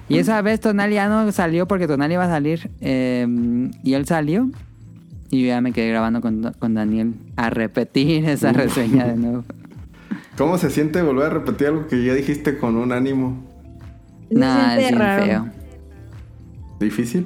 Y 0.10 0.18
esa 0.18 0.42
vez 0.42 0.60
Tonali 0.60 0.96
ya 0.96 1.08
no 1.08 1.32
salió 1.32 1.68
porque 1.68 1.88
Tonali 1.88 2.16
iba 2.16 2.26
a 2.26 2.30
salir 2.30 2.72
eh, 2.82 3.26
y 3.84 3.94
él 3.94 4.06
salió. 4.08 4.50
Y 5.30 5.42
yo 5.42 5.48
ya 5.48 5.62
me 5.62 5.74
quedé 5.74 5.90
grabando 5.90 6.22
con, 6.22 6.54
con 6.58 6.74
Daniel 6.74 7.14
a 7.36 7.50
repetir 7.50 8.26
esa 8.30 8.54
reseña 8.54 9.08
de 9.08 9.16
nuevo. 9.16 9.44
¿Cómo 10.38 10.58
se 10.58 10.70
siente 10.70 11.02
volver 11.02 11.26
a 11.26 11.30
repetir 11.30 11.68
algo 11.68 11.88
que 11.88 12.04
ya 12.04 12.14
dijiste 12.14 12.58
con 12.58 12.76
un 12.76 12.92
ánimo? 12.92 13.44
Nah, 14.30 14.76
es 14.76 14.80
bien 14.80 15.00
raro. 15.00 15.26
feo. 15.26 15.50
¿Difícil? 16.80 17.26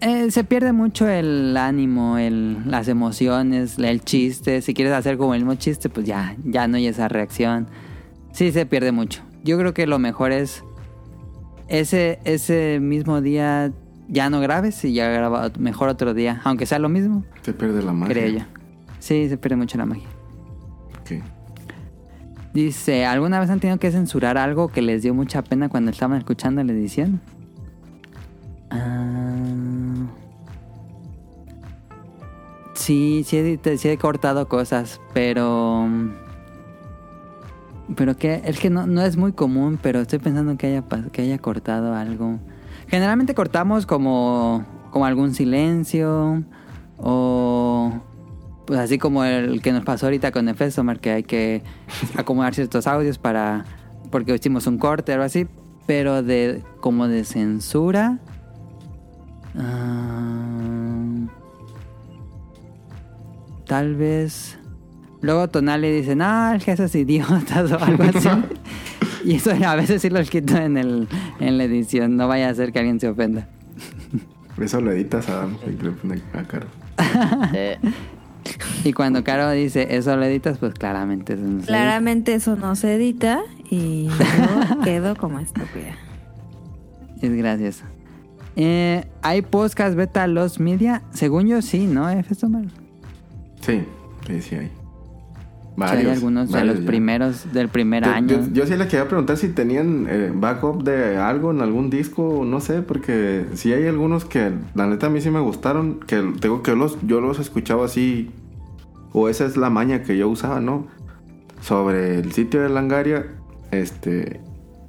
Eh, 0.00 0.30
se 0.30 0.42
pierde 0.42 0.72
mucho 0.72 1.08
el 1.08 1.56
ánimo, 1.56 2.18
el, 2.18 2.68
las 2.68 2.88
emociones, 2.88 3.78
el 3.78 4.02
chiste. 4.02 4.62
Si 4.62 4.74
quieres 4.74 4.94
hacer 4.94 5.16
como 5.16 5.34
el 5.34 5.40
mismo 5.40 5.54
chiste, 5.54 5.88
pues 5.88 6.06
ya, 6.06 6.34
ya 6.44 6.66
no 6.66 6.76
hay 6.76 6.86
esa 6.86 7.08
reacción. 7.08 7.68
Sí, 8.32 8.50
se 8.50 8.66
pierde 8.66 8.90
mucho. 8.90 9.22
Yo 9.44 9.58
creo 9.58 9.74
que 9.74 9.86
lo 9.86 9.98
mejor 9.98 10.32
es 10.32 10.64
ese, 11.68 12.18
ese 12.24 12.80
mismo 12.80 13.20
día 13.20 13.72
ya 14.08 14.28
no 14.30 14.40
grabes 14.40 14.84
y 14.84 14.92
ya 14.94 15.08
graba 15.08 15.50
mejor 15.58 15.88
otro 15.88 16.14
día, 16.14 16.40
aunque 16.44 16.66
sea 16.66 16.78
lo 16.78 16.88
mismo, 16.88 17.24
Se 17.42 17.52
pierde 17.52 17.82
la 17.82 17.92
magia. 17.92 18.14
creo 18.14 18.38
yo. 18.38 18.44
Sí, 18.98 19.28
se 19.28 19.36
pierde 19.36 19.56
mucho 19.56 19.78
la 19.78 19.86
magia. 19.86 20.08
Ok. 21.00 21.22
Dice, 22.54 23.06
¿alguna 23.06 23.40
vez 23.40 23.48
han 23.50 23.60
tenido 23.60 23.78
que 23.78 23.90
censurar 23.90 24.36
algo 24.38 24.68
que 24.68 24.82
les 24.82 25.02
dio 25.02 25.14
mucha 25.14 25.42
pena 25.42 25.68
cuando 25.68 25.90
estaban 25.90 26.18
escuchando 26.18 26.62
la 26.62 26.72
edición? 26.72 27.20
Ah. 28.70 30.06
Sí, 32.74 33.22
sí 33.26 33.36
he, 33.64 33.78
sí 33.78 33.88
he 33.88 33.98
cortado 33.98 34.48
cosas, 34.48 35.00
pero... 35.14 35.88
Pero 37.96 38.16
que 38.16 38.40
es 38.44 38.58
que 38.58 38.70
no, 38.70 38.86
no 38.86 39.02
es 39.02 39.16
muy 39.16 39.32
común, 39.32 39.78
pero 39.80 40.00
estoy 40.00 40.18
pensando 40.18 40.56
que 40.56 40.66
haya, 40.68 40.84
que 41.12 41.22
haya 41.22 41.38
cortado 41.38 41.94
algo. 41.94 42.38
Generalmente 42.92 43.34
cortamos 43.34 43.86
como, 43.86 44.66
como 44.90 45.06
algún 45.06 45.32
silencio 45.34 46.44
o 46.98 47.90
pues 48.66 48.78
así 48.78 48.98
como 48.98 49.24
el 49.24 49.62
que 49.62 49.72
nos 49.72 49.82
pasó 49.82 50.04
ahorita 50.04 50.30
con 50.30 50.46
Efesomar, 50.50 51.00
que 51.00 51.10
hay 51.10 51.22
que 51.22 51.62
acomodar 52.18 52.54
ciertos 52.54 52.86
audios 52.86 53.16
para 53.16 53.64
porque 54.10 54.34
hicimos 54.34 54.66
un 54.66 54.76
corte 54.76 55.12
o 55.12 55.14
algo 55.14 55.24
así, 55.24 55.46
pero 55.86 56.22
de 56.22 56.62
como 56.80 57.08
de 57.08 57.24
censura. 57.24 58.18
ah, 59.58 61.16
tal 63.66 63.94
vez. 63.94 64.58
Luego 65.22 65.48
Tonali 65.48 65.90
dice, 65.90 66.14
no, 66.14 66.52
es 66.52 66.62
que 66.62 66.72
esos 66.72 66.94
idiotas 66.94 67.72
o 67.72 67.82
algo 67.82 68.04
así. 68.04 68.28
y 69.24 69.34
eso 69.36 69.50
a 69.50 69.74
veces 69.76 70.02
sí 70.02 70.10
los 70.10 70.30
quito 70.30 70.56
en, 70.56 70.76
el, 70.76 71.08
en 71.40 71.58
la 71.58 71.64
edición. 71.64 72.16
No 72.16 72.28
vaya 72.28 72.48
a 72.48 72.54
ser 72.54 72.72
que 72.72 72.78
alguien 72.78 73.00
se 73.00 73.08
ofenda. 73.08 73.48
Eso 74.60 74.80
lo 74.80 74.92
editas 74.92 75.28
a 75.28 75.38
Adam 75.38 75.56
y 75.66 75.82
le 75.82 75.90
pone 75.90 76.22
a 76.34 76.42
Caro. 76.44 76.66
Y 78.84 78.92
cuando 78.92 79.22
Caro 79.22 79.48
dice, 79.52 79.96
eso 79.96 80.16
lo 80.16 80.24
editas, 80.24 80.58
pues 80.58 80.74
claramente 80.74 81.34
eso 81.34 81.42
no 81.42 81.60
se 81.60 81.66
Claramente 81.66 82.34
eso 82.34 82.56
no 82.56 82.74
se 82.74 82.96
edita 82.96 83.40
y 83.70 84.08
yo 84.08 84.80
quedo 84.84 85.14
como 85.14 85.38
estúpida. 85.38 85.96
Es 87.20 87.32
gracioso. 87.32 87.84
Eh, 88.56 89.04
¿Hay 89.22 89.42
podcast 89.42 89.94
beta 89.94 90.26
los 90.26 90.58
media? 90.58 91.02
Según 91.12 91.46
yo 91.46 91.62
sí, 91.62 91.86
¿no? 91.86 92.10
Efesto 92.10 92.48
Mal. 92.48 92.68
Sí, 93.60 93.84
sí, 94.26 94.42
sí 94.42 94.54
hay. 94.56 94.81
Varios. 95.76 96.04
hay 96.06 96.12
algunos 96.12 96.48
de 96.48 96.54
varios 96.54 96.74
los 96.76 96.84
ya. 96.84 96.86
primeros 96.90 97.52
del 97.52 97.68
primer 97.68 98.04
Yo- 98.04 98.10
año. 98.10 98.28
Yo, 98.28 98.52
yo 98.52 98.66
sí 98.66 98.76
les 98.76 98.86
quería 98.88 99.08
preguntar 99.08 99.36
si 99.38 99.48
tenían 99.48 100.06
eh, 100.08 100.30
backup 100.34 100.82
de 100.84 101.16
algo 101.16 101.50
en 101.50 101.62
algún 101.62 101.88
disco, 101.90 102.44
no 102.46 102.60
sé, 102.60 102.82
porque 102.82 103.46
sí 103.54 103.72
hay 103.72 103.86
algunos 103.86 104.24
que 104.24 104.50
la 104.74 104.86
neta 104.86 105.06
a 105.06 105.10
mí 105.10 105.20
sí 105.20 105.30
me 105.30 105.40
gustaron, 105.40 106.00
que 106.00 106.22
tengo 106.40 106.62
que 106.62 106.74
los, 106.76 106.98
yo 107.06 107.20
los 107.20 107.38
escuchaba 107.38 107.86
así, 107.86 108.30
o 109.12 109.28
esa 109.28 109.46
es 109.46 109.56
la 109.56 109.70
maña 109.70 110.02
que 110.02 110.16
yo 110.18 110.28
usaba, 110.28 110.60
¿no? 110.60 110.86
Sobre 111.60 112.18
el 112.18 112.32
sitio 112.32 112.60
de 112.62 112.68
Langaria, 112.68 113.26
este, 113.70 114.40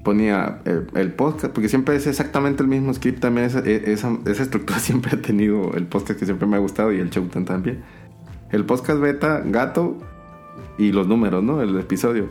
ponía 0.04 0.60
el, 0.66 0.88
el 0.96 1.14
podcast, 1.14 1.54
porque 1.54 1.70
siempre 1.70 1.96
es 1.96 2.08
exactamente 2.08 2.62
el 2.64 2.68
mismo 2.68 2.94
script, 2.94 3.20
también 3.20 3.48
esa, 3.48 3.60
e- 3.60 3.92
esa, 3.94 4.18
esa 4.26 4.44
estructura 4.44 4.80
siempre 4.82 5.16
ha 5.18 5.22
tenido 5.22 5.74
el 5.76 5.86
podcast 5.88 6.20
que 6.20 6.26
siempre 6.26 6.48
me 6.48 6.56
ha 6.58 6.60
gustado 6.60 6.92
y 6.92 7.00
el 7.00 7.10
show 7.10 7.26
también. 7.28 7.82
El 8.52 8.66
podcast 8.66 9.00
beta, 9.00 9.42
gato 9.46 9.98
y 10.78 10.92
los 10.92 11.08
números, 11.08 11.44
¿no? 11.44 11.62
El 11.62 11.78
episodio. 11.80 12.28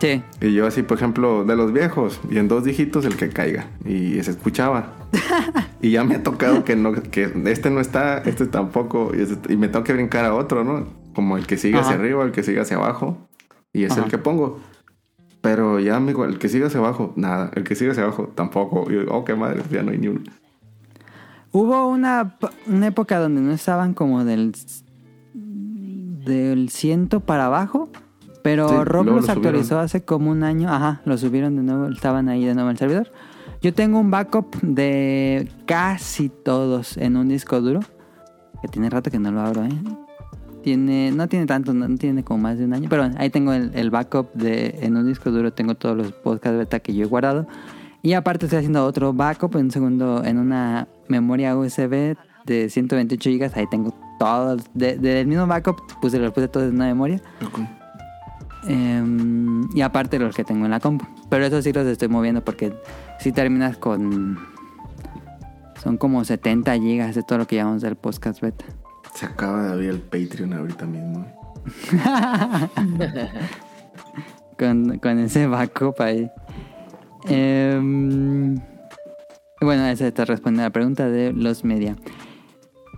Sí. 0.00 0.22
Y 0.40 0.54
yo 0.54 0.66
así, 0.66 0.82
por 0.82 0.96
ejemplo, 0.96 1.44
de 1.44 1.56
los 1.56 1.72
viejos, 1.72 2.20
y 2.30 2.38
en 2.38 2.48
dos 2.48 2.64
dígitos 2.64 3.04
el 3.04 3.16
que 3.16 3.28
caiga. 3.28 3.66
Y 3.84 4.22
se 4.22 4.30
escuchaba. 4.30 4.94
y 5.82 5.90
ya 5.90 6.04
me 6.04 6.14
ha 6.16 6.22
tocado 6.22 6.64
que 6.64 6.74
no, 6.74 6.92
que 6.94 7.30
este 7.46 7.70
no 7.70 7.80
está, 7.80 8.18
este 8.18 8.46
tampoco, 8.46 9.12
y, 9.14 9.20
este- 9.22 9.52
y 9.52 9.56
me 9.56 9.68
tengo 9.68 9.84
que 9.84 9.92
brincar 9.92 10.24
a 10.24 10.34
otro, 10.34 10.64
¿no? 10.64 10.86
Como 11.14 11.36
el 11.36 11.46
que 11.46 11.56
sigue 11.58 11.78
hacia 11.78 11.92
Ajá. 11.94 12.00
arriba, 12.02 12.24
el 12.24 12.32
que 12.32 12.42
sigue 12.42 12.60
hacia 12.60 12.76
abajo. 12.78 13.28
Y 13.72 13.84
es 13.84 13.92
Ajá. 13.92 14.04
el 14.04 14.10
que 14.10 14.16
pongo. 14.18 14.60
Pero 15.42 15.80
ya, 15.80 15.96
amigo, 15.96 16.24
el 16.24 16.38
que 16.38 16.48
sigue 16.48 16.66
hacia 16.66 16.80
abajo, 16.80 17.12
nada. 17.16 17.50
El 17.54 17.64
que 17.64 17.74
sigue 17.74 17.90
hacia 17.90 18.04
abajo, 18.04 18.30
tampoco. 18.34 18.90
Y 18.90 18.94
yo, 18.94 19.00
oh, 19.10 19.24
qué 19.24 19.34
madre, 19.34 19.62
ya 19.70 19.82
no 19.82 19.90
hay 19.90 19.98
ni 19.98 20.08
uno. 20.08 20.20
Hubo 21.52 21.88
una, 21.88 22.36
una 22.66 22.86
época 22.86 23.18
donde 23.18 23.40
no 23.40 23.52
estaban 23.52 23.92
como 23.94 24.24
del 24.24 24.54
del 26.24 26.68
ciento 26.70 27.20
para 27.20 27.46
abajo, 27.46 27.88
pero 28.42 28.68
Sí, 28.68 28.74
Rob 28.84 29.06
los 29.06 29.26
lo 29.26 29.32
actualizó 29.32 29.64
subieron. 29.64 29.84
hace 29.84 30.04
como 30.04 30.30
un 30.30 30.42
año. 30.44 30.68
Ajá, 30.70 31.02
lo 31.04 31.18
subieron 31.18 31.56
de 31.56 31.62
nuevo, 31.62 31.88
estaban 31.88 32.28
ahí 32.28 32.44
de 32.44 32.54
nuevo 32.54 32.70
en 32.70 32.74
el 32.74 32.78
servidor. 32.78 33.10
Yo 33.62 33.74
tengo 33.74 33.98
un 34.00 34.10
backup 34.10 34.56
de 34.62 35.50
casi 35.66 36.30
todos 36.30 36.96
en 36.96 37.16
un 37.16 37.28
disco 37.28 37.60
duro, 37.60 37.80
que 38.62 38.68
tiene 38.68 38.88
rato 38.88 39.10
que 39.10 39.18
no 39.18 39.30
lo 39.30 39.40
abro, 39.40 39.64
¿eh? 39.64 39.68
Tiene, 40.62 41.10
no 41.10 41.26
tiene 41.28 41.46
tanto, 41.46 41.72
no 41.72 41.94
tiene 41.96 42.22
como 42.22 42.42
más 42.42 42.58
de 42.58 42.64
un 42.66 42.74
año, 42.74 42.88
pero 42.90 43.02
bueno, 43.02 43.16
ahí 43.18 43.30
tengo 43.30 43.52
el, 43.52 43.70
el 43.74 43.90
backup 43.90 44.32
de, 44.34 44.78
en 44.82 44.96
un 44.96 45.06
disco 45.06 45.30
duro, 45.30 45.52
tengo 45.52 45.74
todos 45.74 45.96
los 45.96 46.12
podcast 46.12 46.56
beta 46.56 46.80
que 46.80 46.94
yo 46.94 47.04
he 47.04 47.08
guardado. 47.08 47.46
Y 48.02 48.14
aparte 48.14 48.46
estoy 48.46 48.58
haciendo 48.58 48.84
otro 48.84 49.12
backup 49.12 49.56
en 49.56 49.66
un 49.66 49.70
segundo, 49.70 50.22
en 50.24 50.38
una 50.38 50.88
memoria 51.08 51.56
USB 51.56 52.16
de 52.46 52.68
128 52.70 53.30
GB, 53.30 53.50
ahí 53.54 53.66
tengo 53.70 53.94
todos, 54.20 54.62
de- 54.74 54.98
del 54.98 55.26
mismo 55.26 55.46
backup, 55.46 55.80
puse, 56.02 56.18
los 56.18 56.30
puse 56.34 56.46
todos 56.46 56.68
en 56.68 56.74
una 56.74 56.84
memoria. 56.84 57.22
Em, 58.68 59.66
y 59.74 59.80
aparte 59.80 60.18
los 60.18 60.36
que 60.36 60.44
tengo 60.44 60.66
en 60.66 60.70
la 60.70 60.78
compu. 60.80 61.06
Pero 61.30 61.46
esos 61.46 61.64
sí 61.64 61.72
los 61.72 61.86
estoy 61.86 62.08
moviendo 62.08 62.44
porque 62.44 62.74
si 63.18 63.32
terminas 63.32 63.78
con... 63.78 64.38
Son 65.82 65.96
como 65.96 66.22
70 66.22 66.74
gigas 66.74 67.14
de 67.14 67.22
todo 67.22 67.38
lo 67.38 67.46
que 67.46 67.56
llamamos 67.56 67.80
del 67.80 67.96
podcast 67.96 68.42
beta. 68.42 68.66
Se 69.14 69.24
acaba 69.24 69.62
de 69.62 69.72
abrir 69.72 69.88
el 69.88 70.00
Patreon 70.00 70.52
ahorita 70.52 70.84
mismo. 70.84 71.26
con, 74.58 74.98
con 74.98 75.18
ese 75.18 75.46
backup 75.46 75.98
ahí. 76.02 76.30
Em, 77.26 78.56
bueno, 79.62 79.86
esa 79.86 80.10
te 80.10 80.24
responde 80.26 80.60
a 80.60 80.64
la 80.66 80.70
pregunta 80.70 81.08
de 81.08 81.32
los 81.32 81.64
media. 81.64 81.96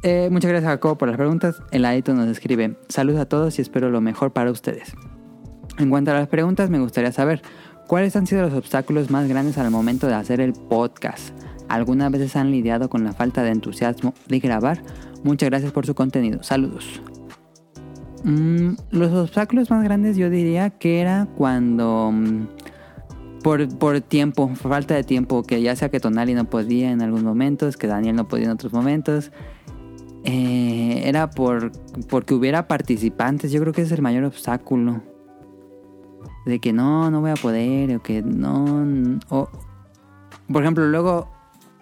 Eh, 0.02 0.28
muchas 0.32 0.50
gracias 0.50 0.70
Jacobo 0.70 0.98
por 0.98 1.08
las 1.08 1.16
preguntas. 1.16 1.62
El 1.70 1.84
adito 1.84 2.12
nos 2.14 2.28
escribe, 2.28 2.76
saludos 2.88 3.20
a 3.20 3.26
todos 3.26 3.58
y 3.58 3.62
espero 3.62 3.90
lo 3.90 4.00
mejor 4.00 4.32
para 4.32 4.50
ustedes. 4.50 4.94
En 5.78 5.90
cuanto 5.90 6.10
a 6.10 6.14
las 6.14 6.28
preguntas, 6.28 6.70
me 6.70 6.80
gustaría 6.80 7.12
saber, 7.12 7.42
¿cuáles 7.86 8.16
han 8.16 8.26
sido 8.26 8.42
los 8.42 8.52
obstáculos 8.52 9.10
más 9.10 9.28
grandes 9.28 9.58
al 9.58 9.70
momento 9.70 10.08
de 10.08 10.14
hacer 10.14 10.40
el 10.40 10.54
podcast? 10.54 11.30
¿Algunas 11.68 12.10
veces 12.10 12.36
han 12.36 12.50
lidiado 12.50 12.90
con 12.90 13.04
la 13.04 13.12
falta 13.12 13.42
de 13.42 13.50
entusiasmo 13.50 14.12
de 14.26 14.40
grabar? 14.40 14.82
Muchas 15.22 15.48
gracias 15.50 15.72
por 15.72 15.86
su 15.86 15.94
contenido. 15.94 16.42
Saludos. 16.42 17.00
Mm, 18.24 18.74
los 18.90 19.12
obstáculos 19.12 19.70
más 19.70 19.82
grandes 19.82 20.16
yo 20.16 20.30
diría 20.30 20.70
que 20.70 21.00
era 21.00 21.28
cuando 21.36 22.10
mm, 22.12 22.46
por, 23.42 23.68
por 23.78 24.00
tiempo, 24.00 24.48
falta 24.54 24.94
de 24.94 25.04
tiempo, 25.04 25.42
que 25.42 25.62
ya 25.62 25.74
sea 25.76 25.88
que 25.88 26.00
Tonali 26.00 26.34
no 26.34 26.44
podía 26.44 26.90
en 26.90 27.02
algunos 27.02 27.24
momentos, 27.24 27.76
que 27.76 27.86
Daniel 27.86 28.16
no 28.16 28.28
podía 28.28 28.46
en 28.46 28.52
otros 28.52 28.72
momentos, 28.72 29.32
eh, 30.24 31.02
era 31.04 31.30
por 31.30 31.72
porque 32.08 32.34
hubiera 32.34 32.68
participantes, 32.68 33.52
yo 33.52 33.60
creo 33.60 33.72
que 33.72 33.82
ese 33.82 33.94
es 33.94 33.98
el 33.98 34.02
mayor 34.02 34.24
obstáculo. 34.24 35.02
De 36.46 36.58
que 36.58 36.72
no, 36.72 37.10
no 37.10 37.20
voy 37.20 37.30
a 37.30 37.34
poder, 37.34 37.96
o 37.96 38.02
que 38.02 38.20
no, 38.22 38.84
o, 39.28 39.48
por 40.52 40.62
ejemplo, 40.62 40.86
luego 40.88 41.28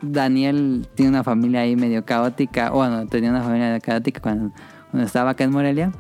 Daniel 0.02 0.86
tiene 0.94 1.10
una 1.10 1.24
familia 1.24 1.60
ahí 1.60 1.76
medio 1.76 2.04
caótica, 2.04 2.70
bueno, 2.70 3.06
tenía 3.06 3.30
una 3.30 3.42
familia 3.42 3.80
caótica 3.80 4.20
cuando, 4.20 4.52
cuando 4.90 5.06
estaba 5.06 5.30
acá 5.30 5.44
en 5.44 5.52
Morelia, 5.52 5.92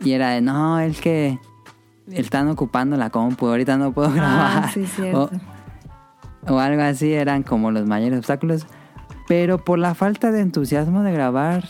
y 0.00 0.12
era 0.12 0.30
de, 0.30 0.40
no, 0.40 0.78
es 0.78 1.00
que 1.00 1.40
están 2.12 2.48
ocupando 2.48 2.96
la 2.96 3.10
compu, 3.10 3.46
ahorita 3.48 3.76
no 3.76 3.92
puedo 3.92 4.12
grabar. 4.12 4.64
Ah, 4.66 4.70
sí, 4.72 4.84
o, 5.12 5.28
o 6.46 6.58
algo 6.58 6.82
así 6.82 7.12
eran 7.12 7.42
como 7.42 7.72
los 7.72 7.86
mayores 7.86 8.20
obstáculos. 8.20 8.66
Pero 9.30 9.58
por 9.64 9.78
la 9.78 9.94
falta 9.94 10.32
de 10.32 10.40
entusiasmo 10.40 11.04
de 11.04 11.12
grabar, 11.12 11.62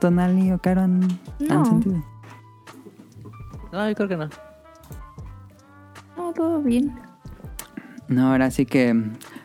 Tonali 0.00 0.52
o 0.52 0.58
Caro 0.58 0.82
han, 0.82 1.02
han 1.40 1.48
No. 1.48 1.64
sentido. 1.64 2.04
No, 3.72 3.88
yo 3.88 3.94
creo 3.94 4.08
que 4.08 4.16
no. 4.18 4.28
No, 6.18 6.32
todo 6.34 6.60
bien. 6.60 6.94
No, 8.08 8.32
ahora 8.32 8.50
sí 8.50 8.66
que. 8.66 8.94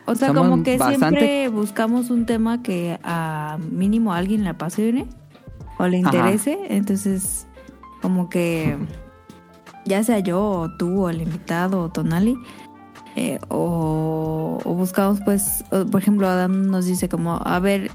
O 0.04 0.14
sea, 0.14 0.34
como 0.34 0.62
que 0.62 0.76
bastante- 0.76 0.98
siempre 1.20 1.48
buscamos 1.48 2.10
un 2.10 2.26
tema 2.26 2.62
que 2.62 3.00
a 3.04 3.56
mínimo 3.70 4.12
a 4.12 4.18
alguien 4.18 4.44
le 4.44 4.50
apasione 4.50 5.06
o 5.78 5.86
le 5.86 6.00
Ajá. 6.00 6.14
interese. 6.14 6.58
Entonces, 6.68 7.46
como 8.02 8.28
que 8.28 8.76
ya 9.86 10.04
sea 10.04 10.18
yo 10.18 10.42
o 10.42 10.76
tú 10.76 11.04
o 11.04 11.08
el 11.08 11.22
invitado 11.22 11.80
o 11.84 11.88
Tonali, 11.88 12.36
eh, 13.16 13.38
o, 13.48 14.58
o 14.64 14.74
buscamos 14.74 15.20
pues, 15.24 15.64
por 15.90 16.00
ejemplo, 16.00 16.28
Adam 16.28 16.70
nos 16.70 16.86
dice 16.86 17.08
como, 17.08 17.34
a 17.44 17.58
ver, 17.60 17.90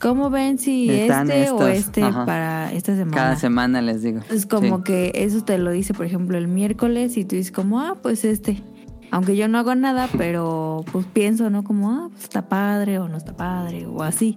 ¿cómo 0.00 0.30
ven 0.30 0.58
si 0.58 0.90
Están 0.90 1.30
este 1.30 1.50
o 1.50 1.66
este 1.66 2.02
ajá. 2.02 2.26
para 2.26 2.72
esta 2.72 2.94
semana? 2.94 3.16
Cada 3.16 3.36
semana 3.36 3.80
les 3.82 4.02
digo. 4.02 4.20
Es 4.30 4.46
como 4.46 4.78
Sí. 4.78 4.82
que 4.84 5.12
eso 5.14 5.42
te 5.44 5.56
lo 5.58 5.70
dice, 5.70 5.94
por 5.94 6.06
ejemplo, 6.06 6.36
el 6.38 6.48
miércoles 6.48 7.16
y 7.16 7.24
tú 7.24 7.36
dices 7.36 7.52
como, 7.52 7.80
ah, 7.80 7.96
pues 8.02 8.24
este. 8.24 8.62
Aunque 9.12 9.36
yo 9.36 9.48
no 9.48 9.58
hago 9.58 9.74
nada, 9.74 10.08
pero 10.18 10.84
pues 10.92 11.04
pienso, 11.06 11.50
¿no? 11.50 11.64
Como, 11.64 11.90
ah, 11.90 12.08
pues 12.10 12.24
está 12.24 12.48
padre 12.48 12.98
o 12.98 13.08
no 13.08 13.16
está 13.16 13.34
padre 13.36 13.86
o 13.86 14.02
así. 14.02 14.36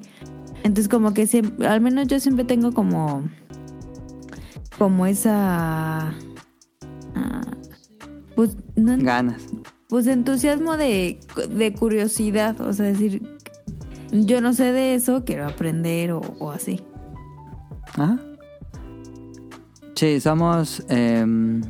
Entonces 0.64 0.88
como 0.88 1.14
que 1.14 1.28
siempre, 1.28 1.68
al 1.68 1.82
menos 1.82 2.08
yo 2.08 2.20
siempre 2.22 2.46
tengo 2.46 2.72
como, 2.72 3.24
como 4.80 5.06
esa, 5.06 6.14
ah, 7.16 7.42
pues, 8.36 8.56
no, 8.76 8.98
Ganas. 8.98 9.44
Pues 9.94 10.08
entusiasmo 10.08 10.76
de, 10.76 11.20
de 11.52 11.72
curiosidad, 11.72 12.60
o 12.62 12.74
sea, 12.74 12.88
decir, 12.88 13.22
yo 14.12 14.42
no 14.42 14.54
sé 14.54 14.72
de 14.72 14.96
eso, 14.96 15.24
quiero 15.24 15.46
aprender 15.46 16.14
o, 16.14 16.22
o 16.40 16.50
así. 16.50 16.82
Ajá. 17.90 18.20
Sí, 19.94 20.20
somos 20.20 20.84
em, 20.90 21.62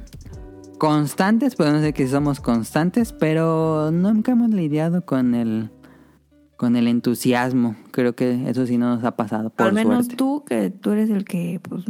constantes, 0.77 1.57
podemos 1.57 1.81
decir 1.81 1.93
que 1.93 2.07
somos 2.07 2.39
constantes, 2.39 3.11
pero 3.11 3.91
nunca 3.91 4.31
hemos 4.31 4.51
lidiado 4.51 5.05
con 5.05 5.35
el 5.35 5.69
con 6.55 6.77
el 6.77 6.87
entusiasmo. 6.87 7.75
Creo 7.91 8.15
que 8.15 8.49
eso 8.49 8.65
sí 8.65 8.77
no 8.77 8.95
nos 8.95 9.03
ha 9.03 9.17
pasado, 9.17 9.49
por 9.49 9.67
al 9.67 9.73
menos 9.73 10.05
suerte. 10.05 10.15
tú, 10.15 10.45
que 10.47 10.69
tú 10.69 10.91
eres 10.91 11.09
el 11.09 11.25
que, 11.25 11.59
pues, 11.61 11.83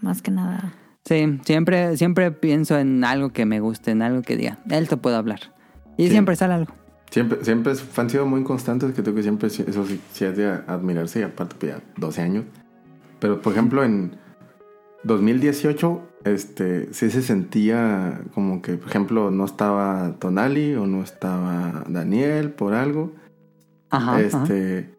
más 0.00 0.22
que 0.22 0.30
nada... 0.30 0.72
Sí, 1.04 1.40
siempre, 1.44 1.96
siempre 1.96 2.30
pienso 2.30 2.78
en 2.78 3.02
algo 3.02 3.30
que 3.30 3.44
me 3.44 3.58
guste, 3.58 3.90
en 3.90 4.02
algo 4.02 4.22
que 4.22 4.36
diga, 4.36 4.60
él 4.70 4.86
te 4.86 4.96
puedo 4.96 5.16
hablar. 5.16 5.58
Y 6.00 6.04
Sí. 6.04 6.10
siempre 6.12 6.34
sale 6.36 6.54
algo. 6.54 6.72
Siempre, 7.10 7.44
siempre 7.44 7.72
han 7.96 8.08
sido 8.10 8.24
muy 8.24 8.42
constantes, 8.44 8.92
que 8.92 9.02
creo 9.02 9.14
que 9.14 9.22
siempre 9.22 9.48
eso 9.48 9.84
sí, 9.84 10.00
sí 10.12 10.24
es 10.24 10.36
de 10.36 10.46
admirarse, 10.46 11.20
y 11.20 11.22
aparte 11.24 11.56
pues, 11.58 11.72
ya 11.72 11.82
12 11.96 12.22
años. 12.22 12.44
Pero 13.18 13.42
por 13.42 13.52
ejemplo 13.52 13.84
en 13.84 14.16
2018, 15.04 16.02
este, 16.24 16.92
sí 16.94 17.10
se 17.10 17.22
sentía 17.22 18.20
como 18.34 18.62
que, 18.62 18.74
por 18.76 18.88
ejemplo, 18.88 19.30
no 19.30 19.44
estaba 19.44 20.14
Tonali 20.18 20.74
o 20.74 20.86
no 20.86 21.02
estaba 21.02 21.84
Daniel 21.88 22.50
por 22.50 22.74
algo. 22.74 23.12
Ajá, 23.90 24.20
este, 24.20 24.94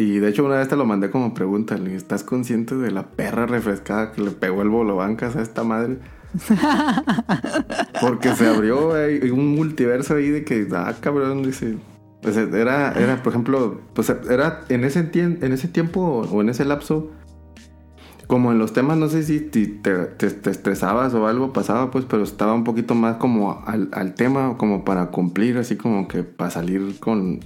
Y 0.00 0.18
de 0.20 0.28
hecho 0.28 0.44
una 0.44 0.56
vez 0.56 0.68
te 0.68 0.76
lo 0.76 0.86
mandé 0.86 1.10
como 1.10 1.34
pregunta, 1.34 1.74
¿estás 1.74 2.22
consciente 2.22 2.76
de 2.76 2.90
la 2.92 3.08
perra 3.10 3.46
refrescada 3.46 4.12
que 4.12 4.22
le 4.22 4.30
pegó 4.30 4.62
el 4.62 4.68
bolobancas 4.68 5.34
a 5.36 5.42
esta 5.42 5.64
madre? 5.64 5.98
Porque 8.00 8.34
se 8.34 8.46
abrió 8.46 8.94
ahí 8.94 9.30
un 9.30 9.54
multiverso 9.54 10.14
ahí 10.14 10.30
de 10.30 10.44
que, 10.44 10.66
ah, 10.72 10.94
cabrón, 11.00 11.42
dice. 11.42 11.76
Sea, 12.22 12.42
era, 12.42 12.92
era, 12.92 13.22
por 13.22 13.32
ejemplo, 13.32 13.80
pues 13.94 14.10
era 14.28 14.64
en 14.68 14.84
ese, 14.84 15.08
en 15.14 15.52
ese 15.52 15.68
tiempo 15.68 16.00
o 16.00 16.40
en 16.40 16.48
ese 16.48 16.64
lapso, 16.64 17.10
como 18.26 18.50
en 18.52 18.58
los 18.58 18.72
temas, 18.72 18.98
no 18.98 19.08
sé 19.08 19.22
si 19.22 19.40
te, 19.40 20.10
estresabas 20.18 21.14
o 21.14 21.26
algo 21.26 21.52
pasaba, 21.52 21.90
pues, 21.90 22.04
pero 22.06 22.24
estaba 22.24 22.54
un 22.54 22.64
poquito 22.64 22.94
más 22.94 23.16
como 23.16 23.62
al 23.64 24.14
tema, 24.14 24.56
como 24.58 24.84
para 24.84 25.06
cumplir, 25.10 25.58
así 25.58 25.76
como 25.76 26.08
que 26.08 26.24
para 26.24 26.50
salir 26.50 26.98
con, 26.98 27.40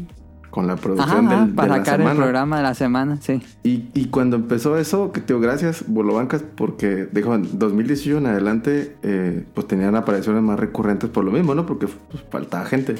con 0.53 0.66
la 0.66 0.77
producción 0.77 1.27
ajá, 1.27 1.41
del, 1.41 1.49
de 1.49 1.55
para 1.55 1.69
la 1.69 1.77
sacar 1.79 1.95
el 1.95 2.07
semana. 2.07 2.20
programa 2.20 2.57
de 2.59 2.62
la 2.62 2.74
semana, 2.74 3.19
sí. 3.23 3.43
Y, 3.65 3.89
y 3.95 4.05
cuando 4.11 4.37
empezó 4.37 4.77
eso, 4.77 5.11
que 5.11 5.20
te 5.23 5.33
digo 5.33 5.41
gracias, 5.41 5.85
Bolobancas, 5.89 6.45
porque 6.55 7.09
dijo 7.11 7.35
en 7.35 7.59
2018 7.59 8.19
en 8.19 8.27
adelante, 8.27 8.97
eh, 9.03 9.47
pues 9.55 9.66
tenían 9.66 9.97
apariciones 9.97 10.43
más 10.43 10.61
recurrentes 10.61 11.09
por 11.09 11.24
lo 11.24 11.33
mismo, 11.33 11.55
¿no? 11.55 11.65
Porque 11.65 11.87
pues, 11.89 12.23
faltaba 12.31 12.66
gente. 12.66 12.97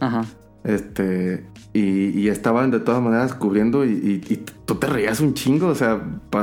Ajá. 0.00 0.24
Este, 0.64 1.44
y, 1.74 2.08
y 2.18 2.28
estaban 2.28 2.70
de 2.70 2.80
todas 2.80 3.02
maneras 3.02 3.34
cubriendo 3.34 3.84
y, 3.84 3.90
y- 3.90 4.32
y 4.32 4.36
tú 4.64 4.76
te 4.76 4.86
reías 4.86 5.20
un 5.20 5.34
chingo, 5.34 5.66
o 5.66 5.74
sea, 5.74 6.00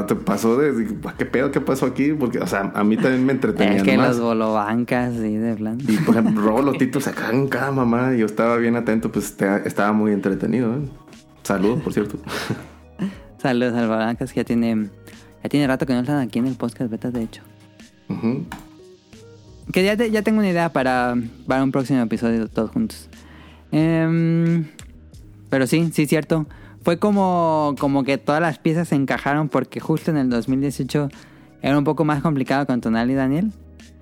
te 0.08 0.16
pasó 0.16 0.58
de, 0.58 0.74
de, 0.74 0.96
¿qué 1.18 1.26
pedo? 1.26 1.50
¿Qué 1.52 1.60
pasó 1.60 1.88
aquí? 1.88 2.14
Porque, 2.14 2.38
o 2.40 2.46
sea, 2.46 2.72
a 2.76 2.84
mí 2.84 2.98
también 2.98 3.26
me 3.26 3.32
entretenían 3.34 3.78
Es 3.78 3.84
que 3.84 3.98
más. 3.98 4.10
los 4.10 4.20
bolobancas, 4.20 5.14
sí, 5.16 5.36
de 5.38 5.56
plan. 5.56 5.80
Y 5.88 5.98
por 5.98 6.16
ejemplo, 6.18 6.42
Robo 6.46 6.62
los 6.62 6.78
Titos 6.78 7.06
sacaban 7.06 7.48
cada 7.48 7.72
mamá 7.72 8.14
y 8.14 8.20
yo 8.20 8.28
estaba 8.28 8.58
bien 8.58 8.76
atento, 8.76 9.12
pues 9.12 9.36
te- 9.36 9.68
estaba 9.68 9.92
muy 9.92 10.12
entretenido. 10.12 10.72
¿eh? 10.76 10.80
Saludos, 11.44 11.82
por 11.82 11.94
cierto. 11.94 12.20
Saludos 13.42 13.74
al 13.74 13.88
Bolobancas, 13.88 14.32
que 14.34 14.42
ya 14.42 14.44
tiene, 14.46 14.90
ya 15.44 15.50
tiene 15.50 15.66
rato 15.66 15.88
que 15.88 15.94
no 15.94 16.02
están 16.02 16.20
aquí 16.20 16.38
en 16.38 16.46
el 16.46 16.54
podcast 16.56 16.92
beta, 16.92 17.10
de 17.10 17.24
hecho. 17.24 17.42
Que 19.72 19.84
ya, 19.86 19.96
te- 19.98 20.12
ya 20.12 20.22
tengo 20.22 20.40
una 20.40 20.50
idea 20.50 20.72
para, 20.74 21.16
para 21.48 21.64
un 21.64 21.72
próximo 21.72 22.02
episodio 22.02 22.48
todos 22.48 22.70
juntos. 22.72 23.08
Em, 23.72 24.66
pero 25.50 25.68
sí, 25.68 25.90
sí, 25.94 26.06
cierto. 26.06 26.48
Fue 26.84 26.98
como, 26.98 27.76
como 27.80 28.04
que 28.04 28.18
todas 28.18 28.42
las 28.42 28.58
piezas 28.58 28.88
se 28.88 28.96
encajaron 28.96 29.50
porque 29.50 29.80
justo 29.80 30.10
en 30.12 30.18
el 30.18 30.30
2018 30.30 31.10
era 31.62 31.78
un 31.78 31.84
poco 31.84 32.06
más 32.06 32.22
complicado 32.22 32.66
con 32.66 32.82
Tonal 32.82 33.12
y 33.12 33.14
Daniel. 33.14 33.52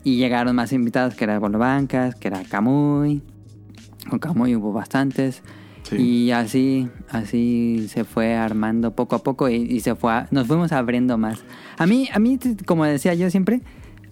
Y 0.03 0.15
llegaron 0.15 0.55
más 0.55 0.71
invitados, 0.71 1.13
que 1.15 1.25
era 1.25 1.39
Bolobancas, 1.39 2.15
que 2.15 2.29
era 2.29 2.41
Camuy. 2.43 3.21
Con 4.09 4.19
Camuy 4.19 4.55
hubo 4.55 4.71
bastantes. 4.71 5.41
Y 5.91 6.31
así, 6.31 6.87
así 7.09 7.87
se 7.89 8.03
fue 8.05 8.35
armando 8.35 8.91
poco 8.95 9.15
a 9.15 9.23
poco 9.23 9.49
y, 9.49 9.55
y 9.55 9.79
se 9.81 9.95
fue, 9.95 10.11
a- 10.13 10.27
nos 10.31 10.45
fuimos 10.47 10.71
abriendo 10.71 11.17
más. 11.17 11.39
A 11.77 11.85
mí, 11.87 12.07
a 12.13 12.19
mí, 12.19 12.37
como 12.65 12.85
decía 12.85 13.13
yo 13.15 13.29
siempre, 13.31 13.61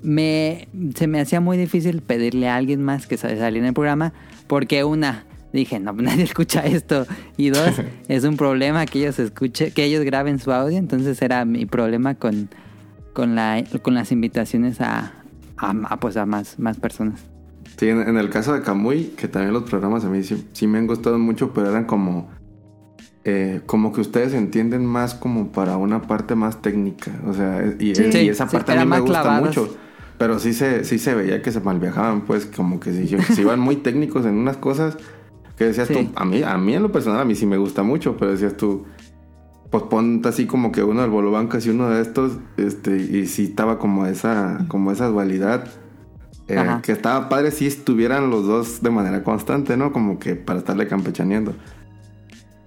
me, 0.01 0.67
se 0.95 1.05
me 1.07 1.21
hacía 1.21 1.39
muy 1.39 1.55
difícil 1.55 2.01
pedirle 2.01 2.49
a 2.49 2.55
alguien 2.55 2.83
más 2.83 3.05
que 3.05 3.15
sa- 3.17 3.29
saliera 3.29 3.59
en 3.59 3.65
el 3.65 3.73
programa 3.73 4.11
porque 4.47 4.83
una, 4.83 5.25
dije, 5.61 5.79
no, 5.79 5.93
nadie 5.97 6.23
escucha 6.23 6.61
esto. 6.65 7.05
Y 7.37 7.49
dos, 7.49 7.73
es 8.07 8.23
un 8.23 8.37
problema 8.37 8.85
que 8.85 8.99
ellos 8.99 9.19
escuchen, 9.19 9.71
que 9.71 9.83
ellos 9.85 10.03
graben 10.03 10.39
su 10.39 10.51
audio. 10.51 10.77
Entonces 10.77 11.21
era 11.21 11.45
mi 11.45 11.65
problema 11.65 12.15
con, 12.15 12.49
con, 13.13 13.35
la, 13.35 13.63
con 13.81 13.93
las 13.93 14.11
invitaciones 14.11 14.79
a, 14.81 15.13
a, 15.57 15.71
a, 15.89 15.99
pues 15.99 16.17
a 16.17 16.25
más, 16.25 16.57
más 16.59 16.77
personas. 16.77 17.21
Sí, 17.77 17.89
en, 17.89 18.01
en 18.01 18.17
el 18.17 18.29
caso 18.29 18.53
de 18.53 18.61
Camuy, 18.61 19.13
que 19.17 19.27
también 19.27 19.53
los 19.53 19.63
programas 19.63 20.03
a 20.03 20.09
mí 20.09 20.23
sí, 20.23 20.47
sí 20.53 20.65
me 20.67 20.79
han 20.79 20.87
gustado 20.87 21.19
mucho, 21.19 21.53
pero 21.53 21.69
eran 21.69 21.85
como... 21.85 22.29
eh, 23.23 23.61
como 23.65 23.91
que 23.93 24.01
ustedes 24.01 24.33
entienden 24.33 24.85
más 24.85 25.13
como 25.13 25.51
para 25.51 25.77
una 25.77 26.01
parte 26.01 26.33
más 26.35 26.61
técnica. 26.61 27.11
O 27.27 27.33
sea, 27.33 27.63
y, 27.79 27.93
Sí. 27.93 28.03
y 28.07 28.11
Sí, 28.11 28.29
esa 28.29 28.47
sí, 28.47 28.55
parte 28.55 28.71
a 28.71 28.83
mí 28.83 28.89
me 28.89 28.99
gusta 28.99 29.21
clavadas. 29.21 29.45
mucho. 29.45 29.77
Pero 30.17 30.39
sí 30.39 30.53
se, 30.53 30.83
sí 30.85 30.97
se 30.97 31.13
veía 31.13 31.43
que 31.43 31.51
se 31.51 31.59
malviajaban, 31.59 32.21
pues, 32.21 32.47
como 32.47 32.79
que 32.79 32.91
se, 32.91 33.07
se 33.21 33.41
iban 33.41 33.59
muy 33.59 33.75
técnicos 33.75 34.25
en 34.25 34.33
unas 34.35 34.57
cosas 34.57 34.97
que 35.57 35.65
decías 35.65 35.87
Sí. 35.87 35.93
tú, 35.93 36.11
a 36.15 36.23
mí, 36.25 36.43
a 36.43 36.57
mí 36.57 36.73
en 36.75 36.83
lo 36.83 36.91
personal, 36.91 37.19
a 37.21 37.25
mí 37.25 37.35
sí 37.35 37.45
me 37.45 37.57
gusta 37.57 37.83
mucho, 37.83 38.15
pero 38.17 38.31
decías 38.31 38.55
tú, 38.55 38.85
pues 39.69 39.83
ponte 39.83 40.29
así 40.29 40.45
como 40.45 40.71
que 40.71 40.83
uno 40.83 41.01
del 41.01 41.09
Bolobancas 41.09 41.65
y 41.65 41.69
uno 41.71 41.89
de 41.89 42.01
estos, 42.01 42.37
este, 42.57 42.95
y 42.97 43.25
sí 43.27 43.45
estaba 43.45 43.79
como 43.79 44.05
esa, 44.05 44.65
como 44.69 44.91
esa 44.91 45.07
dualidad. 45.07 45.67
eh, 46.49 46.63
que 46.81 46.93
estaba 46.93 47.27
padre 47.27 47.51
si 47.51 47.67
estuvieran 47.67 48.29
los 48.29 48.45
dos 48.47 48.81
de 48.81 48.89
manera 48.89 49.21
constante, 49.21 49.75
¿no? 49.75 49.91
Como 49.91 50.17
que 50.17 50.35
para 50.37 50.59
estarle 50.59 50.87
campechaneando. 50.87 51.53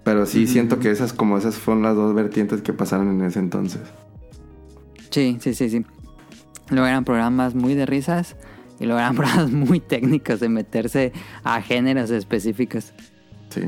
Pero 0.04 0.26
sí 0.26 0.46
siento 0.46 0.78
que 0.80 0.90
esas 0.90 1.14
como 1.14 1.38
esas 1.38 1.54
fueron 1.56 1.82
las 1.82 1.96
dos 1.96 2.14
vertientes 2.14 2.60
que 2.60 2.74
pasaron 2.74 3.08
en 3.08 3.22
ese 3.24 3.38
entonces. 3.38 3.80
Sí, 5.10 5.38
sí, 5.40 5.54
sí, 5.54 5.70
sí. 5.70 5.86
Luego 6.68 6.86
eran 6.86 7.04
programas 7.04 7.54
muy 7.54 7.74
de 7.74 7.86
risas 7.86 8.36
y 8.80 8.86
luego 8.86 8.98
eran 8.98 9.14
programas 9.16 9.50
muy 9.52 9.78
técnicos 9.78 10.40
de 10.40 10.48
meterse 10.48 11.12
a 11.44 11.62
géneros 11.62 12.10
específicos. 12.10 12.92
Sí. 13.50 13.62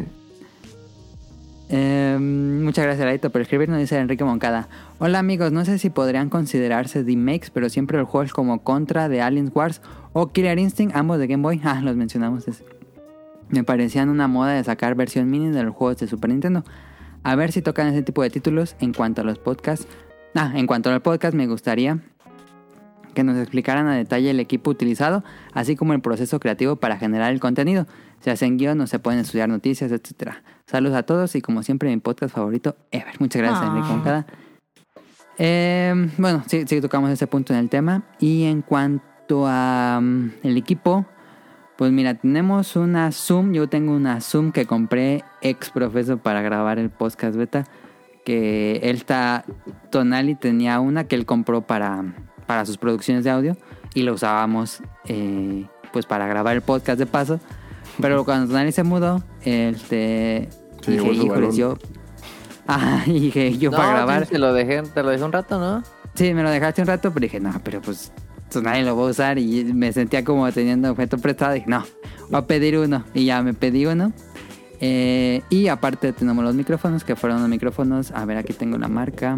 Eh, 1.75 2.19
muchas 2.21 2.85
gracias, 2.85 3.07
Laito, 3.07 3.31
por 3.31 3.41
escribirnos, 3.41 3.79
dice 3.79 3.97
Enrique 3.99 4.25
Moncada. 4.25 4.69
Hola 4.99 5.21
amigos, 5.21 5.53
no 5.53 5.65
sé 5.65 5.79
si 5.79 5.89
podrían 5.89 6.29
considerarse 6.29 7.03
remakes, 7.03 7.51
pero 7.51 7.69
siempre 7.71 7.99
los 7.99 8.09
juegos 8.09 8.33
como 8.33 8.63
Contra 8.63 9.09
de 9.09 9.23
Aliens 9.23 9.53
Wars 9.55 9.81
o 10.13 10.33
Killer 10.33 10.59
Instinct, 10.59 10.95
ambos 10.95 11.19
de 11.19 11.29
Game 11.29 11.43
Boy, 11.43 11.61
ah, 11.65 11.81
los 11.83 11.97
mencionamos. 11.97 12.47
ese. 12.49 12.65
Me 13.49 13.65
parecían 13.65 14.09
una 14.09 14.29
moda 14.29 14.53
de 14.53 14.65
sacar 14.65 14.95
versión 14.95 15.31
mini 15.31 15.51
de 15.51 15.63
los 15.63 15.75
juegos 15.75 15.99
de 15.99 16.09
Super 16.09 16.31
Nintendo. 16.31 16.65
A 17.23 17.37
ver 17.37 17.53
si 17.53 17.63
tocan 17.63 17.87
ese 17.87 18.03
tipo 18.03 18.23
de 18.23 18.31
títulos 18.31 18.77
en 18.81 18.93
cuanto 18.93 19.21
a 19.21 19.25
los 19.25 19.39
podcasts. 19.39 19.87
Ah, 20.35 20.53
en 20.55 20.67
cuanto 20.67 20.91
al 20.91 21.01
podcast, 21.03 21.35
me 21.35 21.47
gustaría 21.47 22.01
que 23.13 23.25
nos 23.25 23.37
explicaran 23.39 23.87
a 23.87 23.95
detalle 23.95 24.31
el 24.31 24.41
equipo 24.41 24.71
utilizado, 24.71 25.23
así 25.53 25.77
como 25.77 25.93
el 25.93 26.01
proceso 26.01 26.41
creativo 26.41 26.77
para 26.77 26.97
generar 26.99 27.33
el 27.33 27.41
contenido. 27.41 27.87
Se 28.21 28.31
hacen 28.31 28.57
guion 28.57 28.81
o 28.81 28.87
se 28.87 28.99
pueden 28.99 29.21
estudiar 29.21 29.49
noticias, 29.49 29.91
etcétera. 29.91 30.43
Saludos 30.67 30.97
a 30.97 31.03
todos 31.03 31.35
y 31.35 31.41
como 31.43 31.63
siempre 31.63 31.91
mi 31.91 31.97
podcast 32.01 32.35
favorito 32.35 32.77
ever. 32.91 33.15
Muchas 33.21 33.43
gracias, 33.43 33.63
Ah. 33.65 33.67
Enrique 33.69 33.89
Moncada. 33.89 34.27
Eh, 35.39 36.11
bueno, 36.19 36.43
sí, 36.47 36.65
sí 36.67 36.81
tocamos 36.81 37.11
ese 37.11 37.27
punto 37.27 37.53
en 37.53 37.59
el 37.59 37.69
tema. 37.69 38.03
Y 38.21 38.45
en 38.45 38.63
cuanto 38.63 39.47
a 39.47 39.99
mm, 40.03 40.31
el 40.43 40.57
equipo, 40.57 41.07
Pues 41.77 41.91
mira, 41.91 42.15
tenemos 42.15 42.77
una 42.77 43.11
Zoom. 43.11 43.53
Yo 43.55 43.69
tengo 43.69 43.93
una 43.97 44.21
Zoom 44.21 44.53
que 44.53 44.67
compré 44.67 45.25
ex 45.41 45.71
profeso 45.71 46.19
para 46.19 46.41
grabar 46.43 46.79
el 46.79 46.91
podcast 46.91 47.35
beta. 47.35 47.65
Que 48.25 48.77
él 48.85 48.97
está. 48.97 49.45
Tonali 49.91 50.37
tenía 50.37 50.79
una 50.79 51.05
que 51.05 51.17
él 51.17 51.27
compró 51.27 51.63
para, 51.63 52.05
para 52.47 52.65
sus 52.67 52.77
producciones 52.79 53.25
de 53.25 53.31
audio. 53.31 53.57
Y 53.95 54.03
lo 54.03 54.15
usábamos 54.15 54.83
eh, 55.07 55.67
pues 55.93 56.07
para 56.07 56.27
grabar 56.27 56.57
el 56.57 56.63
podcast 56.63 56.99
de 56.99 57.07
paso. 57.07 57.41
Pero 58.01 58.25
cuando 58.25 58.49
Tonali 58.49 58.73
se 58.73 58.83
mudó, 58.83 59.23
este. 59.45 60.49
Se 60.81 60.93
dije, 60.93 61.13
"Híjole, 61.13 61.31
balón". 61.31 61.57
yo. 61.57 61.77
Ah, 62.69 63.03
y 63.07 63.19
dije, 63.19 63.59
yo 63.59 63.73
No, 63.73 63.77
para 63.77 63.93
grabar. 63.93 64.27
Te 64.27 64.39
lo 64.39 64.53
dejé, 64.55 64.83
te 64.83 65.03
lo 65.03 65.11
dejé 65.11 65.25
un 65.25 65.33
rato, 65.33 65.59
¿no? 65.59 65.83
Sí, 66.15 66.33
me 66.33 66.45
lo 66.45 66.51
dejaste 66.51 66.81
un 66.81 66.87
rato, 66.87 67.13
pero 67.13 67.25
dije, 67.25 67.41
no, 67.41 67.53
pero 67.65 67.81
pues, 67.83 68.13
pues 68.51 68.65
nadie 68.65 68.85
lo 68.85 68.97
va 68.97 69.03
a 69.03 69.11
usar 69.11 69.37
y 69.39 69.65
me 69.65 69.93
sentía 69.93 70.23
como 70.25 70.51
teniendo 70.53 70.91
objeto 70.93 71.19
prestado. 71.19 71.55
Dije, 71.55 71.67
no, 71.67 71.85
voy 72.31 72.39
a 72.39 72.47
pedir 72.47 72.79
uno. 72.79 73.05
Y 73.15 73.25
ya 73.25 73.43
me 73.43 73.53
pedí 73.53 73.85
uno. 73.85 74.13
Eh, 74.81 75.43
y 75.51 75.69
aparte 75.69 76.13
tenemos 76.13 76.45
los 76.45 76.55
micrófonos, 76.55 77.03
que 77.03 77.17
fueron 77.17 77.41
los 77.41 77.49
micrófonos. 77.49 78.13
A 78.13 78.25
ver, 78.25 78.37
aquí 78.37 78.53
tengo 78.53 78.79
la 78.79 78.89
marca. 78.89 79.37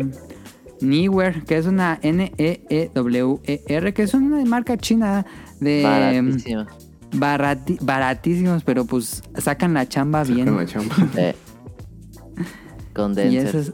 Neewer, 0.81 1.45
que 1.45 1.57
es 1.59 1.67
una 1.67 1.99
N-E-E-W-E-R, 2.03 3.95
que 3.95 4.03
es 4.03 4.15
una 4.15 4.45
marca 4.45 4.77
china 4.77 5.25
de... 5.61 5.83
Baratísimo. 5.83 6.67
barati- 7.13 7.79
baratísimos, 7.81 8.65
pero 8.65 8.85
pues 8.85 9.23
sacan 9.39 9.75
la 9.75 9.89
chamba 9.89 10.25
bien. 10.25 10.55
la 10.57 10.67
chamba. 10.67 10.95
Eh, 11.17 11.35
Y 12.91 12.95
condenser. 12.95 13.47
esos, 13.57 13.73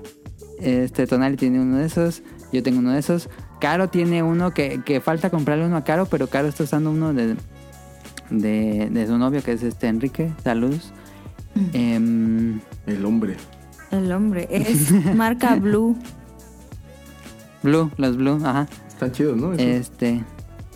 este 0.60 1.06
Tonali 1.06 1.36
tiene 1.36 1.60
uno 1.60 1.76
de 1.78 1.86
esos, 1.86 2.22
yo 2.52 2.62
tengo 2.62 2.78
uno 2.80 2.92
de 2.92 2.98
esos. 3.00 3.28
Caro 3.60 3.88
tiene 3.88 4.22
uno 4.22 4.52
que, 4.52 4.80
que 4.84 5.00
falta 5.00 5.28
comprarle 5.30 5.66
uno 5.66 5.76
a 5.76 5.84
Caro, 5.84 6.06
pero 6.06 6.26
Caro 6.28 6.48
está 6.48 6.64
usando 6.64 6.90
uno 6.90 7.12
de, 7.12 7.36
de, 8.30 8.88
de 8.90 9.06
su 9.06 9.18
novio, 9.18 9.42
que 9.42 9.52
es 9.52 9.62
este 9.62 9.86
Enrique. 9.88 10.32
Saludos. 10.42 10.92
Em, 11.74 12.60
El 12.86 13.04
hombre. 13.04 13.36
El 13.90 14.10
hombre. 14.12 14.48
Es 14.50 14.90
marca 15.14 15.56
Blue. 15.56 15.96
Blue, 17.62 17.90
los 17.96 18.16
Blue, 18.16 18.40
ajá. 18.44 18.66
Están 18.88 19.12
chidos, 19.12 19.36
¿no? 19.36 19.52
Esos. 19.52 19.66
Este. 19.66 20.24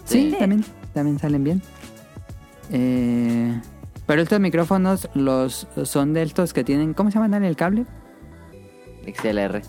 Sí, 0.04 0.30
Sí. 0.30 0.36
también, 0.38 0.64
también 0.92 1.18
salen 1.18 1.44
bien. 1.44 1.62
Eh, 2.70 3.60
pero 4.06 4.22
estos 4.22 4.40
micrófonos 4.40 5.08
los 5.14 5.66
son 5.84 6.12
de 6.12 6.22
estos 6.22 6.52
que 6.52 6.64
tienen, 6.64 6.94
¿cómo 6.94 7.10
se 7.10 7.18
llaman 7.18 7.44
el 7.44 7.56
cable? 7.56 7.86
XLR. 9.06 9.62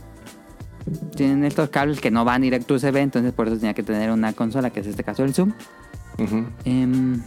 Tienen 1.16 1.44
estos 1.46 1.70
cables 1.70 2.00
que 2.00 2.12
no 2.12 2.26
van 2.26 2.42
directo 2.42 2.74
a 2.74 2.78
USB, 2.78 2.98
entonces 2.98 3.34
por 3.34 3.48
eso 3.48 3.58
tenía 3.58 3.74
que 3.74 3.84
tener 3.84 4.12
una 4.12 4.34
consola, 4.34 4.70
que 4.70 4.82
es 4.82 4.88
este 4.88 5.04
caso 5.04 5.24
el 5.24 5.34
Zoom. 5.34 5.54
Em, 6.64 7.22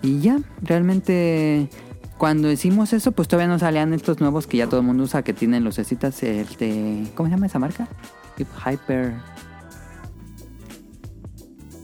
y 0.00 0.20
ya, 0.20 0.38
realmente 0.62 1.68
cuando 2.18 2.50
hicimos 2.52 2.92
eso, 2.92 3.12
pues 3.12 3.26
todavía 3.26 3.52
no 3.52 3.58
salían 3.58 3.92
estos 3.92 4.20
nuevos 4.20 4.46
que 4.46 4.58
ya 4.58 4.68
todo 4.68 4.80
el 4.80 4.86
mundo 4.86 5.02
usa, 5.04 5.22
que 5.22 5.32
tienen 5.34 5.64
lucecitas, 5.64 6.22
este, 6.22 7.10
¿cómo 7.16 7.28
se 7.28 7.34
llama 7.34 7.46
esa 7.46 7.58
marca? 7.58 7.88
Hyper, 8.38 9.12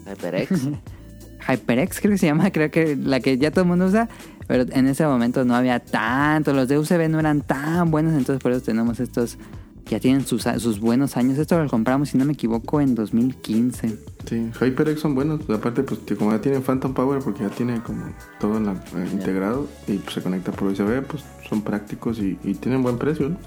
HyperX. 0.06 0.50
HyperX 1.48 2.00
creo 2.00 2.12
que 2.12 2.18
se 2.18 2.26
llama, 2.26 2.50
creo 2.50 2.70
que 2.70 2.96
la 2.96 3.20
que 3.20 3.38
ya 3.38 3.50
todo 3.50 3.62
el 3.62 3.68
mundo 3.68 3.86
usa, 3.86 4.08
pero 4.46 4.64
en 4.72 4.86
ese 4.86 5.06
momento 5.06 5.44
no 5.44 5.54
había 5.54 5.80
tanto, 5.80 6.52
los 6.52 6.68
de 6.68 6.78
USB 6.78 7.08
no 7.08 7.18
eran 7.20 7.40
tan 7.42 7.90
buenos, 7.90 8.12
entonces 8.14 8.42
por 8.42 8.52
eso 8.52 8.62
tenemos 8.62 9.00
estos 9.00 9.38
que 9.84 9.92
ya 9.92 10.00
tienen 10.00 10.26
sus, 10.26 10.42
sus 10.58 10.80
buenos 10.80 11.16
años. 11.16 11.38
Esto 11.38 11.62
lo 11.62 11.66
compramos, 11.70 12.10
si 12.10 12.18
no 12.18 12.26
me 12.26 12.34
equivoco, 12.34 12.78
en 12.82 12.94
2015. 12.94 13.98
Sí, 14.28 14.50
HyperX 14.60 15.00
son 15.00 15.14
buenos. 15.14 15.48
Aparte, 15.48 15.82
pues 15.82 16.00
que 16.00 16.14
como 16.14 16.30
ya 16.32 16.42
tienen 16.42 16.62
Phantom 16.62 16.92
Power, 16.92 17.20
porque 17.22 17.44
ya 17.44 17.48
tiene 17.48 17.80
como 17.80 18.04
todo 18.38 18.58
en 18.58 18.66
la- 18.66 18.72
eh, 18.74 19.08
integrado 19.10 19.66
y 19.86 19.96
pues, 19.96 20.12
se 20.12 20.20
conecta 20.22 20.52
por 20.52 20.68
USB, 20.68 21.00
pues 21.06 21.24
son 21.48 21.62
prácticos 21.62 22.18
y, 22.18 22.38
y 22.44 22.52
tienen 22.56 22.82
buen 22.82 22.98
precio, 22.98 23.30
¿no? 23.30 23.38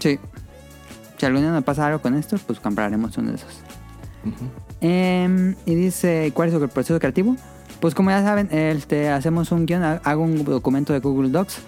Sí. 0.00 0.18
Si 1.18 1.26
algún 1.26 1.42
día 1.42 1.52
me 1.52 1.62
pasa 1.62 1.86
algo 1.86 2.00
con 2.00 2.14
esto, 2.14 2.36
pues 2.46 2.60
compraremos 2.60 3.16
uno 3.18 3.30
de 3.30 3.36
esos. 3.36 3.60
Em, 4.80 5.54
y 5.66 5.74
dice, 5.74 6.30
¿cuál 6.34 6.48
es 6.48 6.54
el 6.54 6.68
proceso 6.68 6.98
creativo? 6.98 7.36
Pues 7.80 7.94
como 7.94 8.10
ya 8.10 8.22
saben, 8.22 8.48
este, 8.52 9.08
hacemos 9.08 9.50
un 9.52 9.66
guion, 9.66 9.82
ha- 9.82 10.00
hago 10.04 10.22
un 10.22 10.44
documento 10.44 10.92
de 10.92 11.00
Google 11.00 11.30
Docs. 11.30 11.58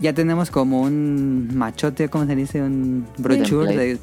Ya 0.00 0.12
tenemos 0.12 0.50
como 0.50 0.82
un 0.82 1.50
machote, 1.54 2.08
¿cómo 2.08 2.26
se 2.26 2.36
dice? 2.36 2.62
Un 2.62 3.06
brochure, 3.18 3.76
de, 3.76 3.98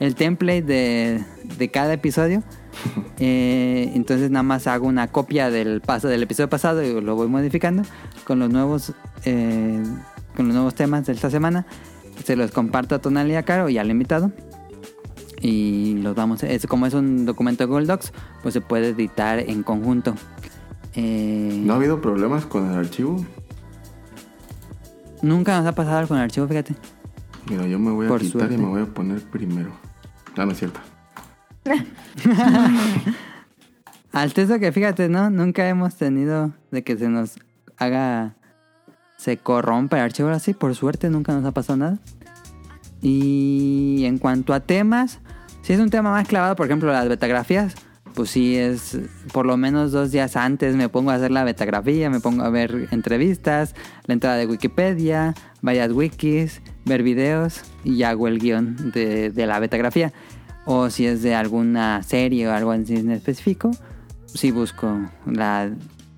el 0.00 0.14
template 0.14 0.62
de, 0.62 1.24
de 1.58 1.70
cada 1.70 1.92
episodio. 1.94 2.42
Eh, 3.24 3.92
entonces 3.94 4.30
nada 4.32 4.42
más 4.42 4.66
hago 4.66 4.88
una 4.88 5.06
copia 5.06 5.48
del 5.48 5.80
paso 5.80 6.08
del 6.08 6.24
episodio 6.24 6.48
pasado 6.50 6.82
y 6.82 7.00
lo 7.00 7.14
voy 7.14 7.28
modificando 7.28 7.84
con 8.24 8.40
los 8.40 8.50
nuevos 8.50 8.92
eh, 9.24 9.80
con 10.34 10.46
los 10.46 10.54
nuevos 10.56 10.74
temas 10.74 11.06
de 11.06 11.12
esta 11.12 11.30
semana. 11.30 11.64
Se 12.24 12.36
los 12.36 12.50
comparto 12.50 12.94
a 12.94 12.98
Tonal 13.00 13.30
y 13.30 13.34
a 13.34 13.42
Caro 13.42 13.68
y 13.68 13.78
al 13.78 13.90
invitado. 13.90 14.32
Y 15.40 15.94
los 16.02 16.14
vamos, 16.14 16.42
es, 16.44 16.66
como 16.66 16.86
es 16.86 16.94
un 16.94 17.26
documento 17.26 17.64
de 17.64 17.68
Google 17.68 17.86
Docs, 17.86 18.12
pues 18.42 18.52
se 18.54 18.60
puede 18.60 18.90
editar 18.90 19.40
en 19.40 19.62
conjunto. 19.64 20.14
Eh, 20.94 21.60
¿No 21.64 21.72
ha 21.72 21.76
habido 21.76 22.00
problemas 22.00 22.46
con 22.46 22.70
el 22.70 22.78
archivo? 22.78 23.24
Nunca 25.20 25.58
nos 25.58 25.66
ha 25.66 25.74
pasado 25.74 25.98
algo 25.98 26.08
con 26.08 26.18
el 26.18 26.24
archivo, 26.24 26.46
fíjate. 26.46 26.74
Mira, 27.48 27.66
yo 27.66 27.78
me 27.80 27.90
voy 27.90 28.06
a 28.06 28.08
Por 28.08 28.20
quitar 28.20 28.40
suerte. 28.40 28.54
y 28.54 28.58
me 28.58 28.66
voy 28.66 28.82
a 28.82 28.86
poner 28.86 29.20
primero. 29.22 29.70
Ah, 30.36 30.44
no 30.46 30.52
es 30.52 30.58
cierto. 30.58 30.78
Al 34.12 34.34
texto 34.34 34.58
que 34.58 34.72
fíjate, 34.72 35.08
¿no? 35.08 35.30
Nunca 35.30 35.68
hemos 35.68 35.96
tenido 35.96 36.52
de 36.70 36.84
que 36.84 36.96
se 36.96 37.08
nos 37.08 37.38
haga. 37.78 38.36
Se 39.22 39.36
corrompa 39.36 39.98
el 39.98 40.02
archivo 40.02 40.30
así. 40.30 40.52
Por 40.52 40.74
suerte 40.74 41.08
nunca 41.08 41.32
nos 41.32 41.44
ha 41.44 41.52
pasado 41.52 41.76
nada. 41.76 41.98
Y 43.00 44.02
en 44.04 44.18
cuanto 44.18 44.52
a 44.52 44.58
temas, 44.58 45.20
si 45.62 45.72
es 45.72 45.78
un 45.78 45.90
tema 45.90 46.10
más 46.10 46.26
clavado, 46.26 46.56
por 46.56 46.66
ejemplo, 46.66 46.90
las 46.92 47.08
betografías, 47.08 47.76
pues 48.16 48.30
sí 48.30 48.56
es 48.56 48.98
por 49.32 49.46
lo 49.46 49.56
menos 49.56 49.92
dos 49.92 50.10
días 50.10 50.34
antes 50.34 50.74
me 50.74 50.88
pongo 50.88 51.12
a 51.12 51.14
hacer 51.14 51.30
la 51.30 51.44
betografía, 51.44 52.10
me 52.10 52.18
pongo 52.18 52.42
a 52.42 52.50
ver 52.50 52.88
entrevistas, 52.90 53.76
la 54.06 54.14
entrada 54.14 54.36
de 54.38 54.46
Wikipedia, 54.46 55.34
varias 55.60 55.92
wikis, 55.92 56.60
ver 56.84 57.04
videos 57.04 57.62
y 57.84 58.02
hago 58.02 58.26
el 58.26 58.40
guion 58.40 58.90
de, 58.90 59.30
de 59.30 59.46
la 59.46 59.60
betografía. 59.60 60.12
O 60.64 60.90
si 60.90 61.06
es 61.06 61.22
de 61.22 61.36
alguna 61.36 62.02
serie 62.02 62.48
o 62.48 62.52
algo 62.52 62.74
en 62.74 63.12
específico, 63.12 63.70
sí 64.26 64.50
busco 64.50 65.00
las 65.26 65.70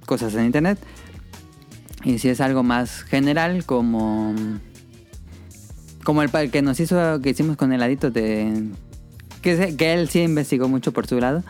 cosas 0.06 0.34
en 0.36 0.46
internet. 0.46 0.78
Y 2.04 2.18
si 2.18 2.28
es 2.28 2.40
algo 2.40 2.62
más 2.62 3.02
general, 3.02 3.64
como 3.64 4.34
como 6.04 6.22
el 6.22 6.30
que 6.50 6.62
nos 6.62 6.78
hizo, 6.78 7.20
que 7.20 7.30
hicimos 7.30 7.56
con 7.56 7.72
el 7.72 7.80
ladito 7.80 8.10
de... 8.10 8.68
Que, 9.42 9.74
que 9.76 9.94
él 9.94 10.08
sí 10.08 10.20
investigó 10.20 10.68
mucho 10.68 10.92
por 10.92 11.06
su 11.06 11.18
lado. 11.18 11.42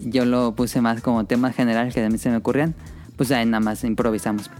Yo 0.00 0.24
lo 0.24 0.54
puse 0.54 0.80
más 0.80 1.00
como 1.00 1.26
temas 1.26 1.54
generales 1.54 1.92
que 1.92 2.02
a 2.04 2.08
mí 2.08 2.18
se 2.18 2.30
me 2.30 2.36
ocurrían. 2.36 2.74
Pues 3.16 3.30
ahí 3.30 3.44
nada 3.46 3.60
más 3.60 3.84
improvisamos. 3.84 4.50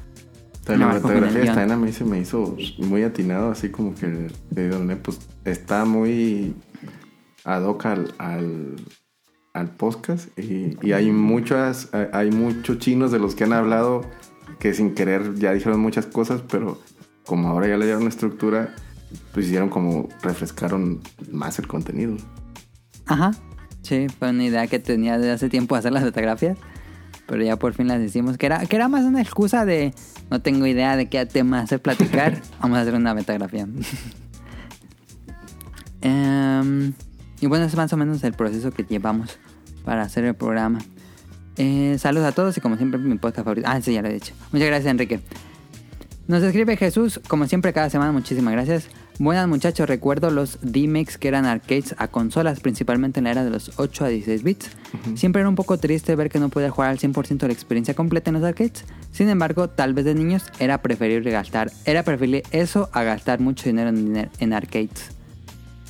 También 0.64 0.88
la 0.88 1.00
fotografía 1.00 1.44
esta 1.44 1.62
a 1.62 1.76
mí 1.76 1.92
se 1.92 2.04
me 2.04 2.20
hizo 2.20 2.56
muy 2.78 3.02
atinado, 3.02 3.50
así 3.50 3.70
como 3.70 3.94
que 3.94 4.28
de 4.50 4.68
donde 4.68 4.96
pues 4.96 5.18
está 5.44 5.84
muy 5.84 6.54
ad 7.44 7.64
hoc 7.64 7.86
al, 7.86 8.14
al, 8.18 8.76
al 9.54 9.70
podcast 9.70 10.38
y, 10.38 10.76
y 10.82 10.92
hay 10.92 11.10
muchas, 11.10 11.88
hay 12.12 12.30
muchos 12.30 12.78
chinos 12.78 13.10
de 13.10 13.18
los 13.18 13.34
que 13.34 13.44
han 13.44 13.54
hablado 13.54 14.02
que 14.58 14.74
sin 14.74 14.94
querer 14.94 15.34
ya 15.36 15.52
dijeron 15.52 15.80
muchas 15.80 16.06
cosas, 16.06 16.42
pero 16.48 16.78
como 17.24 17.48
ahora 17.48 17.68
ya 17.68 17.76
le 17.76 17.86
dieron 17.86 18.06
estructura, 18.06 18.74
pues 19.32 19.46
hicieron 19.46 19.68
como 19.68 20.08
refrescaron 20.22 21.00
más 21.30 21.58
el 21.58 21.66
contenido. 21.66 22.16
Ajá. 23.06 23.32
Sí, 23.82 24.06
fue 24.18 24.30
una 24.30 24.44
idea 24.44 24.66
que 24.66 24.78
tenía 24.78 25.18
desde 25.18 25.32
hace 25.32 25.48
tiempo 25.48 25.74
hacer 25.74 25.92
las 25.92 26.04
fotografías. 26.04 26.58
Pero 27.26 27.44
ya 27.44 27.56
por 27.56 27.74
fin 27.74 27.86
las 27.86 28.00
hicimos. 28.00 28.36
Que 28.36 28.46
era, 28.46 28.66
que 28.66 28.76
era 28.76 28.88
más 28.88 29.04
una 29.04 29.22
excusa 29.22 29.64
de 29.64 29.94
no 30.30 30.40
tengo 30.40 30.66
idea 30.66 30.96
de 30.96 31.08
qué 31.08 31.24
tema 31.26 31.60
hacer 31.60 31.80
platicar. 31.80 32.40
Vamos 32.60 32.78
a 32.78 32.80
hacer 32.82 32.94
una 32.94 33.14
metografía. 33.14 33.66
Em, 36.02 36.92
y 37.40 37.46
bueno, 37.46 37.66
es 37.66 37.76
más 37.76 37.92
o 37.92 37.96
menos 37.96 38.24
el 38.24 38.32
proceso 38.32 38.70
que 38.70 38.84
llevamos 38.84 39.38
para 39.84 40.02
hacer 40.02 40.24
el 40.24 40.34
programa. 40.34 40.80
Eh, 41.62 41.98
saludos 41.98 42.26
a 42.26 42.32
todos 42.32 42.56
y 42.56 42.62
como 42.62 42.78
siempre 42.78 42.98
mi 42.98 43.18
podcast 43.18 43.44
favorito. 43.44 43.68
Ah, 43.70 43.82
sí, 43.82 43.92
ya 43.92 44.00
lo 44.00 44.08
he 44.08 44.14
dicho. 44.14 44.32
Muchas 44.50 44.68
gracias, 44.68 44.90
Enrique. 44.90 45.20
Nos 46.26 46.42
escribe 46.42 46.74
Jesús, 46.78 47.20
como 47.28 47.46
siempre 47.46 47.74
cada 47.74 47.90
semana, 47.90 48.12
muchísimas 48.12 48.54
gracias. 48.54 48.88
Buenas 49.18 49.46
muchachos, 49.46 49.86
recuerdo 49.86 50.30
los 50.30 50.58
D-Mex 50.62 51.18
que 51.18 51.28
eran 51.28 51.44
arcades 51.44 51.94
a 51.98 52.08
consolas, 52.08 52.60
principalmente 52.60 53.20
en 53.20 53.24
la 53.24 53.32
era 53.32 53.44
de 53.44 53.50
los 53.50 53.72
8 53.76 54.06
a 54.06 54.08
16 54.08 54.42
bits. 54.42 54.70
Siempre 55.16 55.40
era 55.40 55.50
un 55.50 55.54
poco 55.54 55.76
triste 55.76 56.16
ver 56.16 56.30
que 56.30 56.40
no 56.40 56.48
podía 56.48 56.70
jugar 56.70 56.92
al 56.92 56.98
100% 56.98 57.46
la 57.46 57.52
experiencia 57.52 57.92
completa 57.92 58.30
en 58.30 58.36
los 58.36 58.44
arcades. 58.44 58.86
Sin 59.12 59.28
embargo, 59.28 59.68
tal 59.68 59.92
vez 59.92 60.06
de 60.06 60.14
niños 60.14 60.44
era 60.60 60.80
preferible 60.80 61.30
gastar, 61.30 61.70
era 61.84 62.04
preferible 62.04 62.42
eso 62.52 62.88
a 62.94 63.02
gastar 63.02 63.38
mucho 63.40 63.64
dinero 63.64 63.90
en, 63.90 64.30
en 64.38 64.52
arcades. 64.54 65.10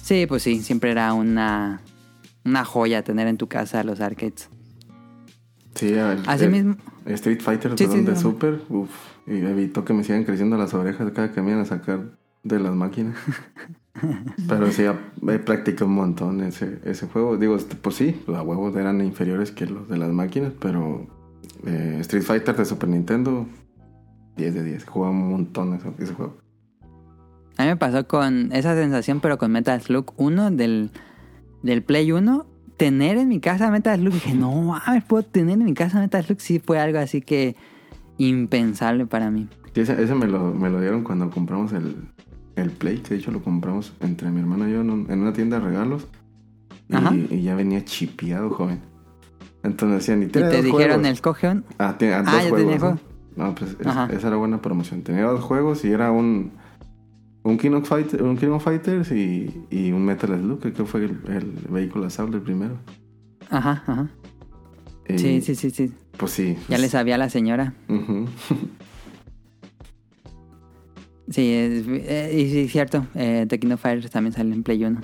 Sí, 0.03 0.27
pues 0.27 0.43
sí, 0.43 0.65
siempre 0.65 0.91
era 0.91 1.13
una, 1.13 1.81
una 2.45 2.65
joya 2.65 3.05
tener 3.05 3.29
en 3.29 3.37
tu 3.37 3.47
casa 3.47 3.85
los 3.85 4.01
arcades. 4.01 4.49
Sí, 5.75 5.93
el, 5.93 6.23
Así 6.27 6.45
el- 6.45 6.51
mismo. 6.51 6.77
Street 7.07 7.41
Fighter, 7.41 7.73
Sí, 7.77 7.85
perdón, 7.85 7.99
sí, 8.01 8.05
de. 8.05 8.17
Super, 8.17 8.61
uff, 8.69 8.91
y 9.27 9.39
evitó 9.39 9.85
que 9.85 9.93
me 9.95 10.05
sigan 10.05 10.25
creciendo 10.25 10.57
las 10.57 10.75
orejas 10.75 11.11
cada 11.13 11.33
que 11.33 11.41
me 11.43 11.51
iban 11.51 11.63
a 11.63 11.65
sacar 11.65 12.19
de 12.43 12.59
las 12.61 12.75
máquinas. 12.75 13.17
Pero 14.49 14.71
sí, 14.73 14.85
he 14.85 15.39
practicado 15.41 15.87
un 15.87 15.95
montón 15.97 16.41
ese, 16.43 16.79
ese 16.85 17.07
juego. 17.07 17.37
Digo, 17.37 17.57
este, 17.57 17.75
pues 17.77 17.97
sí, 17.97 18.21
los 18.27 18.41
huevos 18.47 18.75
eran 18.77 19.01
inferiores 19.05 19.51
que 19.51 19.67
los 19.67 19.89
de 19.89 19.99
las 19.99 20.11
máquinas, 20.11 20.53
pero 20.59 21.07
eh, 21.67 21.99
Street 22.01 22.23
Fighter 22.23 22.57
de 22.57 22.65
Super 22.65 22.89
Nintendo, 22.89 23.47
10 24.37 24.55
de 24.55 24.63
10. 24.65 24.85
Jugaba 24.87 25.13
un 25.13 25.29
montón 25.31 25.75
ese, 25.75 25.91
ese 25.99 26.15
juego. 26.15 26.39
A 27.59 27.63
mí 27.65 27.69
me 27.69 27.77
pasó 27.77 28.07
con 28.07 28.53
esa 28.53 28.75
sensación, 28.75 29.21
pero 29.21 29.37
con 29.37 29.53
Metal 29.53 29.79
Slug 29.83 30.15
1 30.17 30.51
del, 30.53 30.93
del 31.63 31.83
Play 31.83 32.11
1. 32.13 32.47
Tener 32.81 33.19
en 33.19 33.29
mi 33.29 33.41
casa 33.41 33.71
Metal 33.71 33.99
Slug, 34.01 34.15
dije, 34.15 34.35
no 34.35 34.53
mames, 34.63 35.05
puedo 35.05 35.23
tener 35.23 35.59
en 35.59 35.65
mi 35.67 35.75
casa 35.75 36.01
Metal 36.01 36.25
Slug. 36.25 36.41
Sí, 36.41 36.59
fue 36.59 36.79
algo 36.81 36.99
así 36.99 37.21
que 37.21 37.55
impensable 38.19 39.07
para 39.07 39.31
mí. 39.31 39.49
Ese, 39.75 40.03
ese 40.03 40.15
me, 40.15 40.27
lo, 40.27 40.53
me 40.53 40.69
lo 40.71 40.81
dieron 40.81 41.05
cuando 41.05 41.31
compramos 41.31 41.73
el, 41.73 41.97
el 42.57 42.71
Play, 42.71 42.99
que 42.99 43.11
de 43.15 43.21
hecho 43.21 43.31
lo 43.31 43.43
compramos 43.43 43.93
entre 44.01 44.31
mi 44.31 44.41
hermano 44.41 44.69
y 44.69 44.73
yo 44.73 44.81
en, 44.81 44.91
un- 44.91 45.11
en 45.11 45.21
una 45.21 45.33
tienda 45.33 45.59
de 45.59 45.67
regalos. 45.67 46.07
Y, 46.89 47.35
y 47.37 47.43
ya 47.43 47.55
venía 47.55 47.85
chipeado, 47.85 48.51
joven. 48.51 48.81
Entonces 49.63 49.99
decían, 49.99 50.23
y 50.23 50.27
te 50.27 50.41
dos 50.41 50.51
dijeron 50.65 51.01
juegos. 51.01 51.07
el 51.07 51.21
cogeón. 51.21 51.65
Ah, 51.79 51.97
ah, 52.01 52.05
Ah, 52.17 52.23
dos 52.23 52.33
ya 52.33 52.49
juegos. 52.49 52.59
tenía 52.59 52.75
¿no? 52.75 52.81
juego. 52.81 52.99
No, 53.37 53.55
pues 53.55 53.71
es- 53.79 54.17
esa 54.17 54.27
era 54.29 54.37
buena 54.37 54.61
promoción. 54.61 55.03
Tenía 55.03 55.23
dos 55.25 55.41
juegos 55.43 55.85
y 55.85 55.93
era 55.93 56.11
un 56.11 56.53
un 57.43 57.57
King 57.57 57.73
of, 57.73 57.89
Fighter, 57.89 58.23
un 58.23 58.37
King 58.37 58.49
of 58.49 58.63
Fighters 58.63 59.11
y, 59.13 59.65
y 59.71 59.93
un 59.93 60.05
Metal 60.05 60.31
Slug, 60.31 60.61
que 60.61 60.73
creo 60.73 60.87
fue 60.87 61.05
el, 61.05 61.19
el 61.29 61.53
vehículo 61.71 62.07
el 62.07 62.43
primero. 62.43 62.77
Ajá, 63.49 63.83
ajá. 63.87 64.11
Y, 65.09 65.19
Sí, 65.19 65.41
sí, 65.41 65.55
sí, 65.55 65.71
sí. 65.71 65.93
Pues 66.17 66.33
sí. 66.33 66.57
Ya 66.69 66.79
le 66.79 66.89
sabía 66.89 67.15
a 67.15 67.19
la 67.19 67.31
señora. 67.31 67.75
Ujú. 67.89 68.27
Sí, 71.31 71.53
es, 71.53 71.85
eh, 71.89 72.37
y 72.37 72.51
sí, 72.51 72.69
cierto. 72.69 73.07
Eh, 73.15 73.47
The 73.49 73.61
King 73.61 73.71
of 73.71 73.81
Fighters 73.81 74.11
también 74.11 74.33
sale 74.33 74.53
en 74.53 74.65
Play 74.65 74.85
1. 74.85 75.01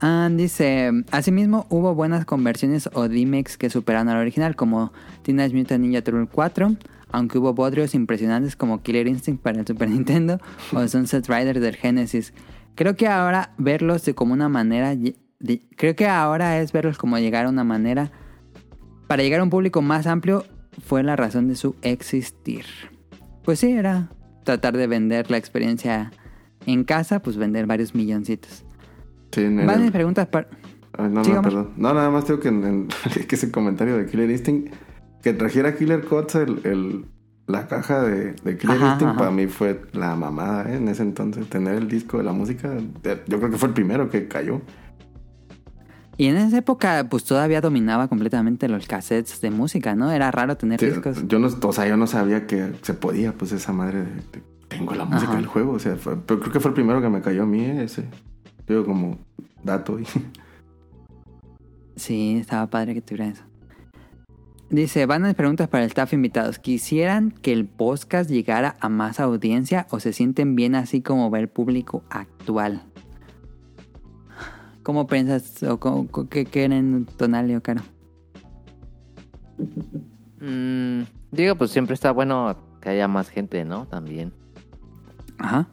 Ah, 0.00 0.30
dice, 0.32 0.90
asimismo 1.10 1.66
hubo 1.68 1.94
buenas 1.94 2.24
conversiones 2.24 2.88
o 2.94 3.06
remakes 3.06 3.58
que 3.58 3.68
superaron 3.68 4.08
al 4.08 4.16
original, 4.16 4.56
como 4.56 4.92
Teenage 5.22 5.54
Mutant 5.54 5.82
Ninja 5.82 6.02
Turtle 6.02 6.28
4, 6.32 6.76
aunque 7.14 7.38
hubo 7.38 7.54
bodrios 7.54 7.94
impresionantes 7.94 8.56
como 8.56 8.82
Killer 8.82 9.06
Instinct 9.06 9.40
para 9.40 9.60
el 9.60 9.66
Super 9.66 9.88
Nintendo 9.96 10.38
o 10.72 10.86
Sunset 10.88 11.26
Rider 11.28 11.60
del 11.60 11.76
Genesis. 11.76 12.34
Creo 12.74 12.96
que 12.96 13.06
ahora 13.06 13.54
verlos 13.56 14.04
de 14.04 14.14
como 14.14 14.32
una 14.34 14.48
manera, 14.48 14.96
de- 14.96 15.14
creo 15.76 15.94
que 15.94 16.08
ahora 16.08 16.58
es 16.60 16.72
verlos 16.72 16.98
como 16.98 17.16
llegar 17.18 17.46
a 17.46 17.48
una 17.50 17.62
manera 17.62 18.10
para 19.06 19.22
llegar 19.22 19.40
a 19.40 19.44
un 19.44 19.50
público 19.50 19.80
más 19.80 20.06
amplio 20.08 20.44
fue 20.84 21.02
la 21.04 21.14
razón 21.14 21.46
de 21.46 21.54
su 21.54 21.76
existir. 21.82 22.64
Pues 23.44 23.60
sí, 23.60 23.70
era 23.70 24.08
tratar 24.42 24.76
de 24.76 24.86
vender 24.88 25.30
la 25.30 25.36
experiencia 25.36 26.10
en 26.66 26.82
casa, 26.82 27.20
pues 27.20 27.36
vender 27.36 27.66
varios 27.66 27.94
milloncitos. 27.94 28.64
Sí, 29.32 29.42
mis 29.42 29.90
preguntas 29.92 30.26
para... 30.26 30.48
Ay, 30.96 31.10
no, 31.10 31.22
no, 31.22 31.42
perdón. 31.42 31.72
No, 31.76 31.92
nada 31.94 32.10
más 32.10 32.24
tengo 32.24 32.40
que, 32.40 32.48
en, 32.48 32.64
en- 32.64 32.88
que 33.28 33.34
ese 33.36 33.50
comentario 33.52 33.96
de 33.98 34.06
Killer 34.06 34.30
Instinct, 34.30 34.72
que 35.24 35.32
trajera 35.32 35.74
Killer 35.76 36.04
Cuts 36.04 36.36
el, 36.36 36.60
el- 36.64 37.04
la 37.46 37.66
caja 37.66 38.02
de, 38.02 38.32
de 38.44 38.56
Killer 38.56 38.76
Ajá, 38.76 38.86
Instinct, 38.92 39.10
ajá. 39.10 39.18
para 39.18 39.30
mí 39.30 39.46
fue 39.48 39.82
la 39.92 40.14
mamada, 40.16 40.70
¿eh? 40.72 40.76
En 40.76 40.88
ese 40.88 41.02
entonces, 41.02 41.46
tener 41.48 41.74
el 41.74 41.88
disco 41.88 42.16
de 42.18 42.24
la 42.24 42.32
música, 42.32 42.72
yo 43.26 43.38
creo 43.38 43.50
que 43.50 43.58
fue 43.58 43.68
el 43.68 43.74
primero 43.74 44.08
que 44.08 44.28
cayó. 44.28 44.62
Y 46.16 46.26
en 46.26 46.36
esa 46.36 46.56
época, 46.58 47.06
pues 47.10 47.24
todavía 47.24 47.60
dominaba 47.60 48.08
completamente 48.08 48.68
los 48.68 48.86
cassettes 48.86 49.40
de 49.40 49.50
música, 49.50 49.94
¿no? 49.94 50.10
Era 50.12 50.30
raro 50.30 50.56
tener 50.56 50.78
Sí, 50.80 50.86
discos. 50.86 51.26
yo 51.28 51.38
no, 51.38 51.48
o 51.48 51.72
sea, 51.72 51.86
yo 51.88 51.96
no 51.96 52.06
sabía 52.06 52.46
que 52.46 52.72
se 52.82 52.94
podía, 52.94 53.32
pues 53.32 53.52
esa 53.52 53.72
madre 53.72 53.98
de, 54.00 54.06
de- 54.06 54.42
tengo 54.68 54.94
la 54.94 55.04
música 55.04 55.32
Ajá. 55.32 55.36
del 55.36 55.46
juego, 55.46 55.72
o 55.72 55.78
sea, 55.78 55.96
fue- 55.96 56.16
pero 56.24 56.40
creo 56.40 56.52
que 56.52 56.60
fue 56.60 56.68
el 56.70 56.74
primero 56.74 57.02
que 57.02 57.08
me 57.10 57.20
cayó 57.20 57.42
a 57.42 57.46
mí, 57.46 57.62
¿eh? 57.64 57.82
ese. 57.84 58.04
Yo 58.68 58.84
como 58.86 59.18
dato. 59.62 59.98
y- 59.98 60.06
Sí, 61.96 62.38
estaba 62.40 62.66
padre 62.68 62.94
que 62.94 63.00
tuviera 63.02 63.26
eso. 63.26 63.42
Dice, 64.74 65.06
van 65.06 65.22
las 65.22 65.34
preguntas 65.36 65.68
para 65.68 65.84
el 65.84 65.88
staff 65.88 66.12
invitados. 66.14 66.58
¿Quisieran 66.58 67.30
que 67.30 67.52
el 67.52 67.64
podcast 67.66 68.28
llegara 68.28 68.76
a 68.80 68.88
más 68.88 69.20
audiencia 69.20 69.86
o 69.90 70.00
se 70.00 70.12
sienten 70.12 70.56
bien 70.56 70.74
así 70.74 71.00
como 71.00 71.30
va 71.30 71.38
el 71.38 71.48
público 71.48 72.02
actual? 72.10 72.82
¿Cómo 74.82 75.06
piensas 75.06 75.62
o 75.62 75.78
cómo- 75.78 76.08
qué 76.28 76.44
quieren 76.44 77.06
Tonali 77.16 77.54
o 77.54 77.62
Caro? 77.62 77.82
Mm, 80.40 81.02
digo, 81.30 81.54
pues 81.54 81.70
siempre 81.70 81.94
está 81.94 82.10
bueno 82.10 82.56
que 82.80 82.88
haya 82.88 83.06
más 83.06 83.28
gente, 83.28 83.64
¿no? 83.64 83.86
También. 83.86 84.32
Ajá. 85.38 85.68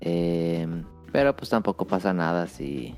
Eh, 0.00 0.68
pero 1.10 1.34
pues 1.34 1.50
tampoco 1.50 1.86
pasa 1.88 2.12
nada 2.14 2.46
si, 2.46 2.94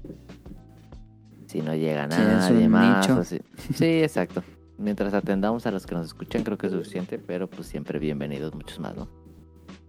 si 1.47 1.63
no 1.63 1.75
llega 1.75 2.05
es 2.05 2.11
nadie 2.11 2.69
más. 2.69 3.09
nicho. 3.09 3.21
o 3.21 3.25
si- 3.25 3.41
Sí, 3.73 4.03
exacto. 4.03 4.43
Mientras 4.79 5.13
atendamos 5.13 5.67
a 5.67 5.73
los 5.73 5.87
que 5.87 5.95
nos 5.95 6.07
escuchan, 6.07 6.45
creo 6.45 6.57
que 6.57 6.69
es 6.69 6.73
suficiente, 6.73 7.19
pero 7.19 7.49
pues 7.49 7.67
siempre 7.67 7.99
bienvenidos 7.99 8.55
muchos 8.55 8.79
más, 8.79 8.97
¿no? 8.97 9.09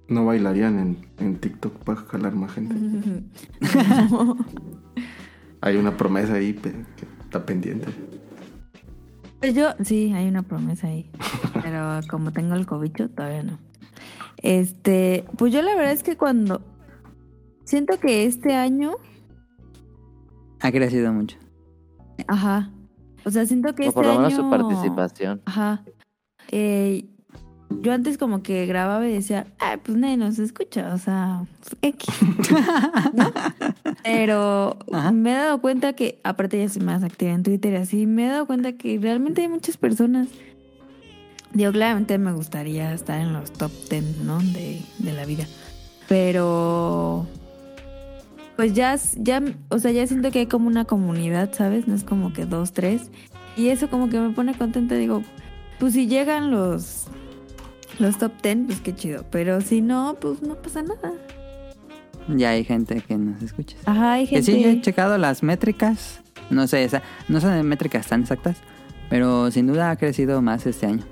No 0.08 0.26
bailarían 0.26 0.80
en, 0.80 0.98
en 1.20 1.38
TikTok 1.38 1.84
para 1.84 2.02
jalar 2.02 2.34
más 2.34 2.52
gente. 2.54 2.76
Hay 5.62 5.76
una 5.76 5.96
promesa 5.96 6.34
ahí 6.34 6.54
que 6.54 6.74
está 7.24 7.46
pendiente. 7.46 7.88
Pues 9.40 9.54
yo, 9.54 9.70
sí, 9.84 10.12
hay 10.14 10.28
una 10.28 10.44
promesa 10.44 10.88
ahí. 10.88 11.10
Pero 11.64 12.02
como 12.10 12.32
tengo 12.32 12.56
el 12.56 12.66
cobicho, 12.66 13.10
todavía 13.10 13.44
no. 13.44 13.60
Este, 14.38 15.26
pues 15.38 15.54
yo 15.54 15.62
la 15.62 15.76
verdad 15.76 15.94
es 15.94 16.04
que 16.04 16.18
cuando. 16.18 16.62
Siento 17.64 18.00
que 18.00 18.26
este 18.26 18.56
año. 18.56 18.94
Ha 20.62 20.72
crecido 20.72 21.14
mucho. 21.14 21.38
Ajá. 22.28 22.72
O 23.26 23.32
sea, 23.32 23.46
siento 23.46 23.74
que 23.76 23.84
O 23.84 23.86
este 23.88 23.94
por 23.96 24.06
lo 24.06 24.16
menos 24.16 24.34
año. 24.34 24.44
su 24.44 24.50
participación. 24.50 25.42
Ajá. 25.46 25.84
Eh, 26.52 27.06
yo 27.82 27.94
antes 27.94 28.18
como 28.18 28.42
que 28.42 28.66
grababa 28.66 29.08
y 29.08 29.14
decía, 29.14 29.46
ah, 29.60 29.78
pues 29.84 29.98
nadie 29.98 30.18
nos 30.18 30.40
escucha, 30.40 30.94
o 30.94 30.98
sea, 30.98 31.46
X. 31.82 32.10
¿No? 33.14 33.32
Pero 34.04 34.78
me 35.14 35.32
he 35.32 35.36
dado 35.36 35.62
cuenta 35.62 35.94
que, 35.94 36.20
aparte 36.24 36.60
ya 36.60 36.68
soy 36.68 36.82
más 36.82 37.04
activa 37.04 37.32
en 37.32 37.44
Twitter 37.44 37.74
y 37.74 37.78
así, 37.78 38.08
me 38.08 38.26
he 38.26 38.30
dado 38.30 38.48
cuenta 38.48 38.74
que 38.74 38.98
realmente 39.00 39.42
hay 39.44 39.48
muchas 39.48 39.78
personas. 39.78 40.30
Digo, 41.54 41.72
claramente 41.72 42.18
me 42.18 42.32
gustaría 42.32 42.94
estar 42.94 43.20
en 43.20 43.34
los 43.34 43.52
top 43.52 43.72
10, 43.90 44.18
¿no? 44.24 44.40
De, 44.40 44.82
de 44.98 45.14
la 45.14 45.26
vida. 45.26 45.46
Pero 46.08 47.28
pues 48.60 48.74
ya, 48.74 48.98
ya, 49.16 49.42
o 49.70 49.80
sea, 49.80 49.92
ya 49.92 50.06
siento 50.06 50.32
que 50.32 50.40
hay 50.40 50.46
como 50.48 50.68
una 50.68 50.84
comunidad, 50.84 51.54
¿sabes? 51.54 51.88
No 51.88 51.96
es 51.96 52.04
como 52.04 52.34
que 52.34 52.46
dos, 52.46 52.74
tres. 52.74 53.10
Y 53.56 53.70
eso 53.70 53.90
como 53.90 54.10
que 54.10 54.20
me 54.20 54.32
pone 54.32 54.54
contenta, 54.54 54.96
digo, 54.96 55.24
pues 55.80 55.94
si 55.94 56.08
llegan 56.08 56.52
los, 56.52 57.06
los 58.00 58.18
top 58.18 58.34
ten, 58.42 58.66
pues 58.66 58.82
qué 58.82 58.94
chido. 58.94 59.24
Pero 59.32 59.62
si 59.62 59.80
no, 59.80 60.18
pues 60.20 60.42
no 60.42 60.56
pasa 60.56 60.82
nada. 60.82 61.14
Ya 62.28 62.50
hay 62.50 62.66
gente 62.66 63.00
que 63.00 63.18
nos 63.18 63.42
escucha. 63.42 63.78
Ajá, 63.86 64.12
hay 64.12 64.26
Que 64.28 64.44
gente. 64.44 64.52
sí, 64.52 64.64
he 64.66 64.82
checado 64.82 65.18
las 65.18 65.42
métricas. 65.42 66.20
No 66.50 66.68
sé, 66.68 66.84
esa- 66.84 67.02
no 67.30 67.40
son 67.40 67.66
métricas 67.66 68.08
tan 68.08 68.24
exactas, 68.24 68.58
pero 69.10 69.52
sin 69.52 69.68
duda 69.68 69.90
ha 69.92 69.96
crecido 69.96 70.42
más 70.42 70.66
este 70.66 70.86
año. 70.86 71.06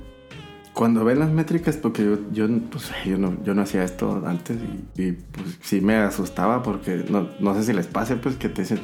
Cuando 0.77 1.03
ven 1.03 1.17
las 1.17 1.31
métricas, 1.31 1.75
porque 1.75 2.03
yo, 2.05 2.17
yo, 2.31 2.47
pues, 2.69 2.91
yo, 3.03 3.17
no, 3.17 3.35
yo 3.43 3.55
no 3.55 3.63
hacía 3.63 3.83
esto 3.83 4.23
antes 4.27 4.57
y, 4.95 5.01
y, 5.01 5.11
pues 5.13 5.57
sí 5.61 5.81
me 5.81 5.95
asustaba 5.95 6.61
porque 6.61 7.03
no, 7.09 7.29
no 7.39 7.55
sé 7.55 7.63
si 7.63 7.73
les 7.73 7.87
pase, 7.87 8.15
pues 8.15 8.35
que 8.35 8.47
te 8.47 8.61
dicen 8.61 8.79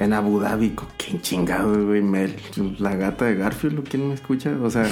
en 0.00 0.14
Abu 0.14 0.40
Dhabi, 0.40 0.74
¿quién 0.96 1.20
chingado, 1.20 1.86
güey? 1.86 2.00
Mel, 2.00 2.34
la 2.78 2.96
gata 2.96 3.26
de 3.26 3.34
Garfield, 3.34 3.86
¿quién 3.86 4.08
me 4.08 4.14
escucha? 4.14 4.56
O 4.62 4.70
sea, 4.70 4.86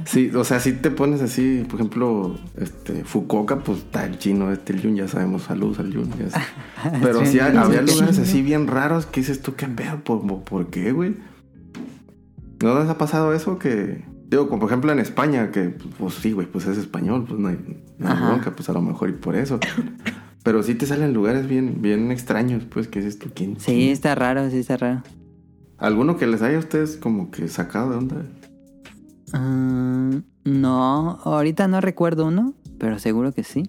sí, 0.06 0.30
o 0.34 0.42
sea, 0.42 0.58
si 0.58 0.72
te 0.72 0.90
pones 0.90 1.20
así, 1.20 1.66
por 1.68 1.80
ejemplo, 1.80 2.34
este, 2.56 3.04
Fukuoka, 3.04 3.58
pues 3.58 3.80
está 3.80 4.06
el 4.06 4.18
chino, 4.18 4.50
este 4.50 4.72
el 4.72 4.80
Yun, 4.80 4.96
ya 4.96 5.08
sabemos, 5.08 5.42
saludos 5.42 5.80
al 5.80 5.90
Yun. 5.90 6.08
Pero 7.02 7.20
sí, 7.20 7.32
Sí, 7.32 7.40
había 7.40 7.82
lugares 7.82 8.16
sí. 8.16 8.22
así 8.22 8.40
bien 8.40 8.66
raros 8.66 9.04
que 9.04 9.20
dices 9.20 9.42
tú, 9.42 9.54
¿qué 9.54 9.66
pedo? 9.66 10.00
¿Por, 10.02 10.44
por 10.44 10.68
qué, 10.68 10.92
güey? 10.92 11.16
¿No 12.62 12.80
les 12.80 12.88
ha 12.88 12.96
pasado 12.96 13.34
eso 13.34 13.58
que... 13.58 14.15
Digo, 14.28 14.48
como 14.48 14.60
por 14.60 14.68
ejemplo 14.68 14.90
en 14.92 14.98
España, 14.98 15.50
que 15.52 15.76
pues 15.98 16.14
sí, 16.14 16.32
güey, 16.32 16.46
pues 16.46 16.66
es 16.66 16.78
español, 16.78 17.24
pues 17.28 17.38
no 17.38 17.48
hay, 17.48 17.58
no 17.98 18.08
hay 18.10 18.16
bronca, 18.16 18.50
pues 18.50 18.68
a 18.68 18.72
lo 18.72 18.82
mejor 18.82 19.10
y 19.10 19.12
por 19.12 19.36
eso. 19.36 19.60
Pero 20.42 20.62
sí 20.62 20.74
te 20.74 20.86
salen 20.86 21.12
lugares 21.12 21.48
bien, 21.48 21.82
bien 21.82 22.12
extraños, 22.12 22.64
pues, 22.64 22.86
que 22.86 23.00
dices 23.00 23.18
tú, 23.18 23.30
¿quién? 23.34 23.58
Sí, 23.58 23.90
está 23.90 24.14
raro, 24.14 24.48
sí 24.48 24.58
está 24.58 24.76
raro. 24.76 25.02
¿Alguno 25.76 26.16
que 26.16 26.28
les 26.28 26.40
haya 26.40 26.56
a 26.56 26.60
ustedes 26.60 26.96
como 26.96 27.32
que 27.32 27.48
sacado 27.48 27.90
de 27.90 27.96
onda? 27.96 28.26
Ah, 29.32 30.10
no, 30.44 31.18
ahorita 31.24 31.66
no 31.66 31.80
recuerdo 31.80 32.26
uno, 32.26 32.54
pero 32.78 33.00
seguro 33.00 33.32
que 33.32 33.42
sí. 33.42 33.68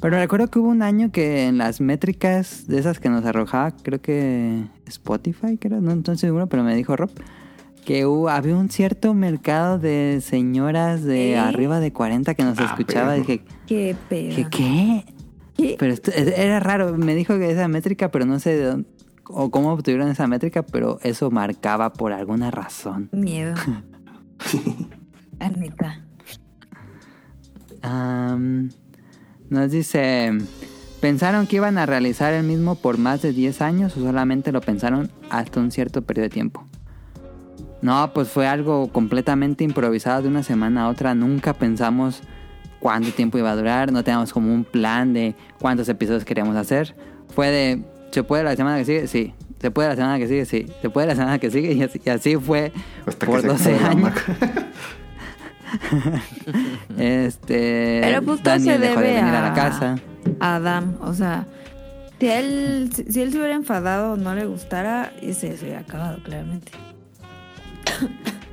Pero 0.00 0.16
recuerdo 0.16 0.48
que 0.48 0.58
hubo 0.58 0.68
un 0.68 0.82
año 0.82 1.12
que 1.12 1.46
en 1.46 1.58
las 1.58 1.80
métricas 1.80 2.66
de 2.66 2.80
esas 2.80 2.98
que 2.98 3.08
nos 3.08 3.24
arrojaba, 3.24 3.70
creo 3.70 4.00
que 4.00 4.64
Spotify, 4.86 5.58
creo, 5.58 5.80
no 5.80 5.92
estoy 5.92 6.18
seguro, 6.18 6.48
pero 6.48 6.64
me 6.64 6.74
dijo 6.74 6.96
Rob, 6.96 7.10
que 7.84 8.06
había 8.28 8.56
un 8.56 8.68
cierto 8.70 9.14
mercado 9.14 9.78
de 9.78 10.20
señoras 10.22 11.02
de 11.04 11.32
¿Eh? 11.32 11.38
arriba 11.38 11.80
de 11.80 11.92
40 11.92 12.34
que 12.34 12.44
nos 12.44 12.58
Ah, 12.58 12.64
escuchaba. 12.66 13.10
perro. 13.12 13.20
Dije, 13.26 13.42
Qué 13.66 13.96
pedo. 14.08 14.28
dije, 14.28 14.46
¿qué? 14.50 15.04
¿Qué? 15.56 15.76
Pero 15.78 15.92
esto- 15.92 16.12
era 16.12 16.60
raro. 16.60 16.96
Me 16.96 17.14
dijo 17.14 17.38
que 17.38 17.50
esa 17.50 17.68
métrica, 17.68 18.10
pero 18.10 18.24
no 18.26 18.38
sé 18.38 18.56
de 18.56 18.64
dónde, 18.64 18.88
o 19.28 19.50
cómo 19.50 19.72
obtuvieron 19.72 20.08
esa 20.08 20.26
métrica, 20.26 20.62
pero 20.62 20.98
eso 21.02 21.30
marcaba 21.30 21.92
por 21.92 22.12
alguna 22.12 22.50
razón. 22.50 23.08
Miedo. 23.12 23.54
Neta. 25.58 26.04
Am, 27.82 28.70
nos 29.48 29.70
dice, 29.70 30.32
¿pensaron 31.00 31.46
que 31.46 31.56
iban 31.56 31.78
a 31.78 31.86
realizar 31.86 32.32
el 32.34 32.44
mismo 32.44 32.74
por 32.74 32.98
más 32.98 33.22
de 33.22 33.32
10 33.32 33.62
años 33.62 33.96
o 33.96 34.00
solamente 34.00 34.52
lo 34.52 34.60
pensaron 34.60 35.10
hasta 35.30 35.60
un 35.60 35.70
cierto 35.70 36.02
periodo 36.02 36.24
de 36.24 36.30
tiempo? 36.30 36.66
No, 37.82 38.12
pues 38.12 38.28
fue 38.28 38.46
algo 38.46 38.88
completamente 38.88 39.64
improvisado 39.64 40.22
de 40.22 40.28
una 40.28 40.42
semana 40.42 40.82
a 40.84 40.88
otra. 40.88 41.14
Nunca 41.14 41.54
pensamos 41.54 42.20
cuánto 42.78 43.10
tiempo 43.10 43.38
iba 43.38 43.50
a 43.50 43.56
durar. 43.56 43.90
No 43.92 44.04
teníamos 44.04 44.32
como 44.32 44.52
un 44.52 44.64
plan 44.64 45.12
de 45.14 45.34
cuántos 45.58 45.88
episodios 45.88 46.24
queríamos 46.24 46.56
hacer. 46.56 46.94
Fue 47.34 47.48
de, 47.50 47.82
¿se 48.10 48.22
puede 48.22 48.44
la 48.44 48.54
semana 48.56 48.76
que 48.78 48.84
sigue? 48.84 49.06
Sí. 49.06 49.34
¿Se 49.60 49.70
puede 49.70 49.88
la 49.90 49.96
semana 49.96 50.18
que 50.18 50.26
sigue? 50.28 50.44
Sí. 50.46 50.66
¿Se 50.82 50.88
puede 50.90 51.06
la 51.06 51.14
semana 51.14 51.38
que 51.38 51.50
sigue? 51.50 51.72
Y 51.72 51.82
así, 51.82 52.00
y 52.04 52.08
así 52.10 52.36
fue 52.36 52.72
Hasta 53.06 53.26
por 53.26 53.36
que 53.36 53.42
se 53.42 53.48
12 53.48 53.74
acabó 53.76 54.00
la 54.00 54.08
años. 54.08 54.14
Este. 56.98 58.00
Pero 58.02 58.22
pues 58.22 58.42
Daniel 58.42 58.74
se 58.80 58.86
dejó 58.88 59.00
de 59.00 59.06
debe 59.06 59.20
venir 59.20 59.34
a... 59.34 59.38
a- 59.46 59.48
la 59.48 59.54
casa. 59.54 59.96
Adam, 60.40 60.96
o 61.00 61.14
sea, 61.14 61.46
si 62.18 62.26
él, 62.28 62.90
si 63.08 63.20
él 63.22 63.30
se 63.32 63.38
hubiera 63.38 63.54
enfadado 63.54 64.12
o 64.12 64.16
no 64.16 64.34
le 64.34 64.46
gustara, 64.46 65.12
ese 65.22 65.56
se 65.56 65.64
hubiera 65.64 65.80
acabado, 65.80 66.22
claramente. 66.22 66.72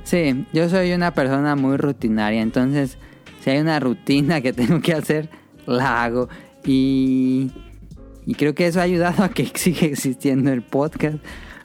Sí, 0.04 0.46
yo 0.54 0.70
soy 0.70 0.94
una 0.94 1.14
persona 1.14 1.58
muy 1.58 1.76
rutinaria, 1.76 2.42
entonces 2.42 2.98
si 3.42 3.50
hay 3.50 3.60
una 3.60 3.80
rutina 3.80 4.40
que 4.40 4.54
tengo 4.54 4.80
que 4.80 4.94
hacer, 4.94 5.30
la 5.66 6.04
hago. 6.04 6.30
Y, 6.66 7.52
creo 8.38 8.56
que 8.56 8.68
eso 8.68 8.80
ha 8.80 8.84
ayudado 8.84 9.24
a 9.24 9.30
que 9.30 9.46
siga 9.56 9.86
existiendo 9.88 10.52
el 10.52 10.62
podcast. 10.62 11.18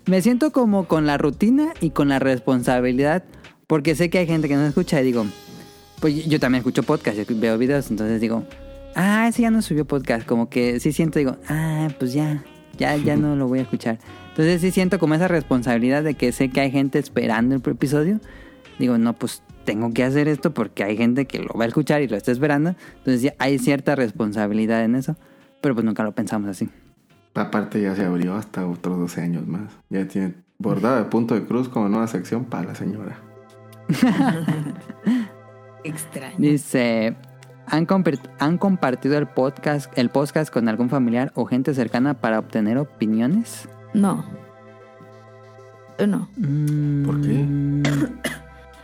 Me 0.07 0.21
siento 0.23 0.51
como 0.51 0.89
con 0.89 1.07
la 1.07 1.19
rutina 1.19 1.73
y 1.81 1.91
con 1.91 2.09
la 2.09 2.19
responsabilidad, 2.19 3.23
porque 3.69 3.95
sé 3.95 4.11
que 4.11 4.19
hay 4.19 4.27
gente 4.27 4.49
que 4.49 4.57
no 4.57 4.67
escucha 4.67 5.01
y 5.01 5.05
digo, 5.05 5.25
pues 6.01 6.27
yo 6.27 6.41
también 6.41 6.61
escucho 6.61 6.83
podcast, 6.83 7.19
y 7.19 7.35
veo 7.35 7.57
videos, 7.59 7.93
entonces 7.93 8.21
digo, 8.21 8.45
ah, 8.97 9.29
ese 9.29 9.43
ya 9.43 9.51
no 9.51 9.63
subió 9.63 9.85
podcast, 9.85 10.27
como 10.27 10.49
que 10.49 10.81
sí 10.81 10.93
siento, 10.93 11.21
digo, 11.21 11.37
ah, 11.49 11.89
pues 11.99 12.13
ya, 12.13 12.45
ya, 12.79 12.97
ya 12.97 13.17
no 13.17 13.37
lo 13.37 13.49
voy 13.49 13.61
a 13.61 13.63
escuchar. 13.63 13.99
Entonces 14.31 14.61
sí 14.61 14.71
siento 14.71 14.99
como 14.99 15.15
esa 15.15 15.29
responsabilidad 15.29 16.03
de 16.03 16.15
que 16.15 16.33
sé 16.33 16.49
que 16.49 16.61
hay 16.61 16.71
gente 16.71 16.99
esperando 16.99 17.55
el 17.55 17.63
episodio. 17.65 18.21
Digo, 18.79 18.99
no, 18.99 19.13
pues 19.13 19.43
tengo 19.65 19.93
que 19.93 20.05
hacer 20.05 20.29
esto 20.29 20.55
porque 20.55 20.85
hay 20.85 20.97
gente 20.97 21.27
que 21.27 21.41
lo 21.41 21.55
va 21.59 21.65
a 21.65 21.69
escuchar 21.69 22.03
y 22.03 22.09
lo 22.09 22.17
está 22.17 22.33
esperando. 22.33 22.75
Entonces 22.99 23.23
ya 23.23 23.35
hay 23.39 23.59
cierta 23.59 23.95
responsabilidad 23.95 24.85
en 24.85 24.95
eso. 24.95 25.17
Pero 25.61 25.75
pues 25.75 25.85
nunca 25.85 26.03
lo 26.03 26.13
pensamos 26.13 26.49
así. 26.49 26.69
Aparte 27.35 27.81
ya 27.81 27.95
se 27.95 28.05
abrió 28.05 28.35
hasta 28.35 28.67
otros 28.67 28.99
12 28.99 29.21
años 29.21 29.47
más. 29.47 29.73
Ya 29.91 30.07
tiene 30.07 30.35
bordado 30.59 30.97
de 30.97 31.05
punto 31.05 31.35
de 31.35 31.45
cruz 31.45 31.69
como 31.69 31.89
nueva 31.89 32.07
sección 32.07 32.45
para 32.45 32.69
la 32.69 32.75
señora. 32.75 33.19
Extraño. 35.85 36.37
Dice, 36.39 37.17
¿han, 37.67 37.87
¿han 38.39 38.59
compartido 38.59 39.19
el 39.19 39.27
podcast, 39.27 39.97
el 39.97 40.09
podcast 40.11 40.53
con 40.53 40.69
algún 40.69 40.89
familiar 40.91 41.33
o 41.35 41.45
gente 41.47 41.75
cercana 41.75 42.15
para 42.15 42.39
obtener 42.39 42.79
opiniones? 42.79 43.69
No. 43.95 44.25
Yo 45.99 46.07
no. 46.07 46.29
¿Por 47.07 47.21
qué? 47.23 47.47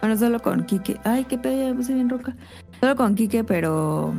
Bueno, 0.01 0.17
solo 0.17 0.39
con 0.39 0.63
Kike. 0.65 1.01
Ay, 1.03 1.25
qué 1.25 1.39
pedo, 1.39 1.61
ya 1.61 1.71
me 1.71 1.75
puse 1.75 1.93
bien 1.93 2.09
roca. 2.09 2.37
Solo 2.79 2.95
con 2.95 3.17
Kike, 3.17 3.43
pero. 3.43 4.15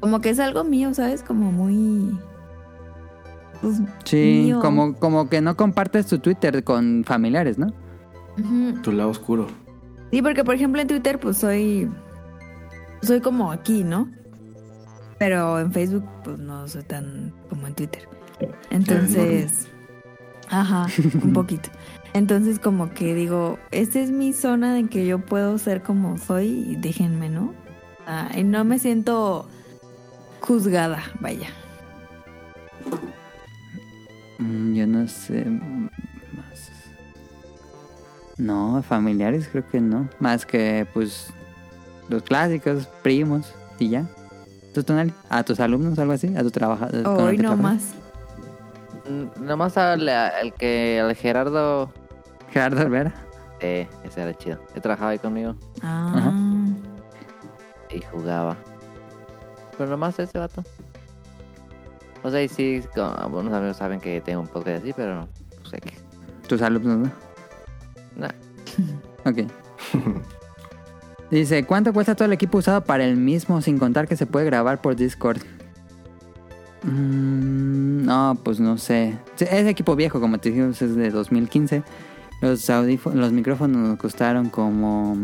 Como 0.00 0.20
que 0.20 0.28
es 0.28 0.38
algo 0.38 0.64
mío, 0.64 0.92
¿sabes? 0.92 1.22
Como 1.22 1.50
muy. 1.50 2.18
Pues, 3.62 3.80
Sí, 4.04 4.42
mío. 4.44 4.60
como, 4.60 4.94
como 4.96 5.30
que 5.30 5.40
no 5.40 5.56
compartes 5.56 6.06
tu 6.08 6.18
Twitter 6.18 6.62
con 6.62 7.04
familiares, 7.06 7.56
¿no? 7.58 7.72
Tu 8.82 8.92
lado 8.92 9.08
oscuro. 9.08 9.46
Sí, 10.10 10.20
porque 10.20 10.44
por 10.44 10.54
ejemplo 10.54 10.82
en 10.82 10.88
Twitter, 10.88 11.18
pues 11.18 11.38
soy. 11.38 11.88
Soy 13.02 13.20
como 13.20 13.50
aquí, 13.50 13.84
¿no? 13.84 14.10
Pero 15.18 15.60
en 15.60 15.72
Facebook, 15.72 16.04
pues 16.24 16.38
no 16.38 16.66
soy 16.68 16.82
tan 16.82 17.32
como 17.48 17.66
en 17.66 17.74
Twitter. 17.74 18.08
Entonces. 18.70 19.68
Ajá, 20.48 20.86
un 21.22 21.32
poquito. 21.32 21.68
Entonces, 22.12 22.58
como 22.58 22.90
que 22.90 23.14
digo, 23.14 23.58
esta 23.70 24.00
es 24.00 24.10
mi 24.10 24.32
zona 24.32 24.78
en 24.78 24.88
que 24.88 25.06
yo 25.06 25.24
puedo 25.24 25.58
ser 25.58 25.82
como 25.82 26.18
soy 26.18 26.46
y 26.70 26.76
déjenme, 26.76 27.28
¿no? 27.28 27.54
Ah, 28.06 28.30
y 28.34 28.42
no 28.42 28.64
me 28.64 28.78
siento 28.78 29.48
juzgada, 30.40 31.02
vaya. 31.20 31.48
Mm, 34.38 34.74
Yo 34.74 34.86
no 34.86 35.06
sé. 35.06 35.44
Más. 35.44 36.70
No, 38.38 38.82
familiares 38.82 39.48
creo 39.48 39.68
que 39.68 39.80
no. 39.80 40.08
Más 40.18 40.46
que 40.46 40.86
pues 40.92 41.32
los 42.10 42.22
clásicos, 42.22 42.86
primos 43.02 43.52
y 43.78 43.88
ya. 43.90 44.04
¿Tú, 44.74 44.82
Tonali? 44.84 45.12
¿A 45.28 45.42
tus 45.42 45.58
alumnos 45.60 45.98
algo 45.98 46.12
así? 46.12 46.34
¿A 46.36 46.42
tu 46.42 46.50
trabajador? 46.50 47.06
Hoy 47.06 47.38
no 47.38 47.56
más. 47.56 47.94
Mm, 49.08 49.44
Nomás 49.46 49.76
al, 49.76 50.08
al 50.08 50.52
que 50.54 51.00
al 51.00 51.14
Gerardo. 51.16 51.90
Gerardo 52.52 52.82
Olvera. 52.82 53.14
Eh, 53.60 53.88
ese 54.04 54.22
era 54.22 54.36
chido. 54.36 54.58
Él 54.74 54.82
trabajaba 54.82 55.10
ahí 55.10 55.18
conmigo 55.18 55.54
Ah. 55.82 56.32
y 57.90 58.00
jugaba. 58.02 58.56
Pero 59.76 59.90
nomás 59.90 60.18
ese 60.18 60.38
vato. 60.38 60.62
O 62.22 62.30
sea, 62.30 62.42
y 62.42 62.48
sí, 62.48 62.82
algunos 62.96 63.52
amigos 63.52 63.76
saben 63.78 63.98
que 64.00 64.20
tengo 64.20 64.40
un 64.42 64.46
podcast 64.48 64.82
así, 64.82 64.92
pero 64.94 65.26
pues 65.62 65.72
X. 65.74 65.92
Tus 66.46 66.60
alumnos, 66.62 66.98
¿no? 66.98 67.10
Nah. 68.16 68.30
Ok. 69.26 69.38
Dice, 71.30 71.64
¿cuánto 71.64 71.92
cuesta 71.92 72.16
todo 72.16 72.26
el 72.26 72.32
equipo 72.32 72.58
usado 72.58 72.82
para 72.82 73.04
el 73.04 73.16
mismo 73.16 73.62
sin 73.62 73.78
contar 73.78 74.08
que 74.08 74.16
se 74.16 74.26
puede 74.26 74.46
grabar 74.46 74.80
por 74.80 74.96
Discord? 74.96 75.40
Mm, 76.82 78.04
no, 78.04 78.38
pues 78.42 78.58
no 78.58 78.78
sé. 78.78 79.16
Es 79.38 79.66
equipo 79.66 79.94
viejo, 79.94 80.20
como 80.20 80.38
te 80.38 80.50
dijimos, 80.50 80.82
es 80.82 80.96
de 80.96 81.10
2015. 81.10 81.84
Los, 82.40 82.68
los 82.68 83.32
micrófonos 83.32 83.88
nos 83.88 83.98
costaron 83.98 84.48
como... 84.48 85.16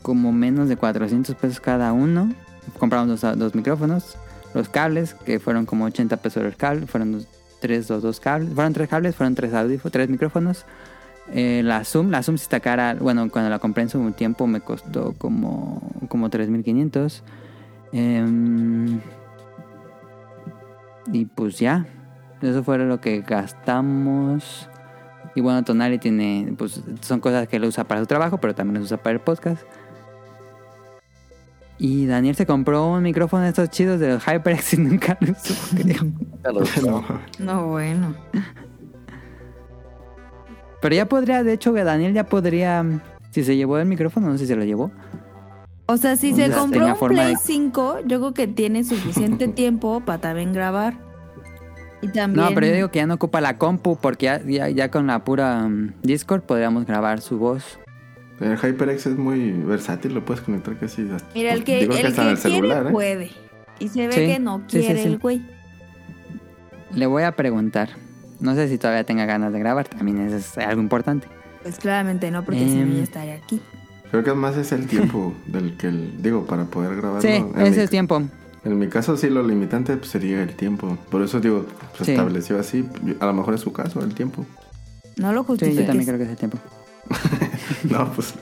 Como 0.00 0.32
menos 0.32 0.68
de 0.68 0.76
400 0.76 1.34
pesos 1.34 1.60
cada 1.60 1.92
uno. 1.92 2.32
Compramos 2.78 3.20
dos, 3.20 3.38
dos 3.38 3.54
micrófonos. 3.54 4.16
Los 4.54 4.70
cables, 4.70 5.14
que 5.14 5.40
fueron 5.40 5.66
como 5.66 5.84
80 5.84 6.16
pesos 6.18 6.42
el 6.42 6.56
cable. 6.56 6.86
Fueron 6.86 7.26
tres 7.60 7.90
o 7.90 8.00
dos 8.00 8.18
cables. 8.20 8.54
Fueron 8.54 8.72
tres 8.72 8.88
cables, 8.88 9.14
fueron 9.14 9.34
tres 9.34 9.52
audífonos, 9.52 9.92
tres 9.92 10.08
micrófonos. 10.08 10.64
Eh, 11.32 11.62
la 11.64 11.84
Zoom, 11.84 12.10
la 12.10 12.22
Zoom 12.22 12.38
sí 12.38 12.42
está 12.42 12.60
cara. 12.60 12.94
Bueno, 12.94 13.28
cuando 13.30 13.50
la 13.50 13.58
compré 13.58 13.82
en 13.82 13.88
su 13.88 14.10
tiempo 14.12 14.46
me 14.46 14.60
costó 14.60 15.14
como, 15.18 15.82
como 16.08 16.30
3.500. 16.30 17.22
Em, 17.92 19.00
y 21.12 21.24
pues 21.26 21.58
ya. 21.58 21.86
Eso 22.42 22.62
fue 22.62 22.78
lo 22.78 23.00
que 23.00 23.22
gastamos. 23.22 24.68
Y 25.34 25.40
bueno, 25.40 25.64
Tonali 25.64 25.98
tiene, 25.98 26.54
pues 26.56 26.82
son 27.02 27.20
cosas 27.20 27.48
que 27.48 27.56
él 27.56 27.64
usa 27.64 27.84
para 27.84 28.00
su 28.00 28.06
trabajo, 28.06 28.38
pero 28.38 28.54
también 28.54 28.80
los 28.80 28.86
usa 28.86 29.02
para 29.02 29.14
el 29.14 29.20
podcast. 29.20 29.62
Y 31.78 32.06
Daniel 32.06 32.34
se 32.36 32.46
compró 32.46 32.86
un 32.90 33.02
micrófono 33.02 33.42
de 33.42 33.50
estos 33.50 33.68
chidos 33.68 34.00
de 34.00 34.08
los 34.08 34.24
HyperX 34.24 34.74
y 34.74 34.76
nunca 34.78 35.18
lo 35.20 35.32
usó, 35.32 35.76
creo. 35.76 37.20
No, 37.38 37.66
bueno. 37.68 38.14
Pero 40.86 40.94
ya 40.94 41.06
podría, 41.06 41.42
de 41.42 41.52
hecho, 41.52 41.74
que 41.74 41.82
Daniel 41.82 42.14
ya 42.14 42.26
podría, 42.26 42.84
si 43.32 43.42
se 43.42 43.56
llevó 43.56 43.76
el 43.78 43.86
micrófono, 43.86 44.28
no 44.28 44.34
sé 44.34 44.44
si 44.44 44.46
se 44.46 44.54
lo 44.54 44.62
llevó. 44.62 44.92
O 45.86 45.96
sea, 45.96 46.14
si 46.14 46.32
se 46.32 46.48
Ya 46.48 46.56
compró 46.56 46.86
un 46.86 47.08
Play 47.08 47.32
de- 47.32 47.36
5, 47.42 48.02
yo 48.06 48.20
creo 48.20 48.34
que 48.34 48.46
tiene 48.46 48.84
suficiente 48.84 49.48
tiempo 49.62 50.00
para 50.06 50.20
también 50.20 50.52
grabar. 50.52 50.94
Y 52.02 52.06
también... 52.12 52.46
No, 52.46 52.54
pero 52.54 52.68
yo 52.68 52.72
digo 52.74 52.90
que 52.92 53.00
ya 53.00 53.06
no 53.08 53.14
ocupa 53.14 53.40
la 53.40 53.58
compu 53.58 53.96
porque 53.96 54.26
ya, 54.26 54.40
ya, 54.46 54.68
ya 54.68 54.88
con 54.92 55.08
la 55.08 55.24
pura 55.24 55.66
mm, 55.66 55.94
Discord 56.04 56.42
podríamos 56.42 56.86
grabar 56.86 57.20
su 57.20 57.36
voz. 57.36 57.80
El 58.38 58.56
HyperX 58.56 59.06
es 59.06 59.18
muy 59.18 59.50
versátil, 59.50 60.14
lo 60.14 60.24
puedes 60.24 60.40
conectar 60.44 60.78
casi 60.78 61.10
hasta, 61.10 61.28
Mira, 61.34 61.52
el 61.52 61.64
que, 61.64 61.80
digo 61.80 61.94
el 61.96 62.02
que 62.06 62.12
quiere 62.12 62.36
celular, 62.36 62.86
¿eh? 62.86 62.90
puede. 62.92 63.32
Y 63.80 63.88
se 63.88 64.06
ve 64.06 64.12
Sí, 64.12 64.20
que 64.20 64.38
no 64.38 64.58
sí, 64.68 64.78
sí, 64.78 64.86
quiere 64.86 65.02
sí. 65.02 65.08
el 65.08 65.18
güey. 65.18 65.42
Le 66.94 67.06
voy 67.06 67.24
a 67.24 67.32
preguntar. 67.32 67.88
No 68.40 68.54
sé 68.54 68.68
si 68.68 68.78
todavía 68.78 69.04
tenga 69.04 69.24
ganas 69.26 69.52
de 69.52 69.58
grabar, 69.58 69.88
también 69.88 70.20
eso 70.20 70.36
es 70.36 70.58
algo 70.58 70.80
importante. 70.82 71.26
Pues 71.62 71.76
claramente 71.78 72.30
no, 72.30 72.44
porque 72.44 72.60
si 72.60 72.74
no 72.76 72.82
Em. 72.82 72.96
ya 72.96 73.02
estaría 73.02 73.34
aquí. 73.34 73.60
Creo 74.10 74.22
que 74.22 74.30
además 74.30 74.56
es 74.56 74.70
el 74.72 74.86
tiempo 74.86 75.34
del 75.46 75.76
que, 75.76 75.88
el- 75.88 76.22
digo, 76.22 76.44
para 76.46 76.64
poder 76.66 76.94
grabarlo. 76.96 77.22
Sí, 77.22 77.28
En 77.28 77.60
ese 77.62 77.78
mi- 77.78 77.82
es 77.84 77.90
tiempo. 77.90 78.22
En 78.64 78.78
mi 78.78 78.88
caso 78.88 79.16
sí 79.16 79.30
lo 79.30 79.42
limitante 79.46 79.96
pues, 79.96 80.10
sería 80.10 80.42
el 80.42 80.54
tiempo. 80.54 80.98
Por 81.10 81.22
eso 81.22 81.40
digo, 81.40 81.66
se 81.98 82.04
Sí. 82.04 82.10
estableció 82.12 82.58
así. 82.58 82.84
A 83.20 83.26
lo 83.26 83.32
mejor 83.32 83.54
es 83.54 83.60
su 83.60 83.72
caso, 83.72 84.00
el 84.00 84.14
tiempo. 84.14 84.44
No 85.16 85.32
lo 85.32 85.42
Sí, 85.42 85.46
justifiques. 85.48 85.80
yo 85.80 85.86
también 85.86 86.06
creo 86.06 86.18
que 86.18 86.24
es 86.24 86.30
el 86.30 86.36
tiempo. 86.36 86.58
No, 87.90 88.12
pues. 88.12 88.34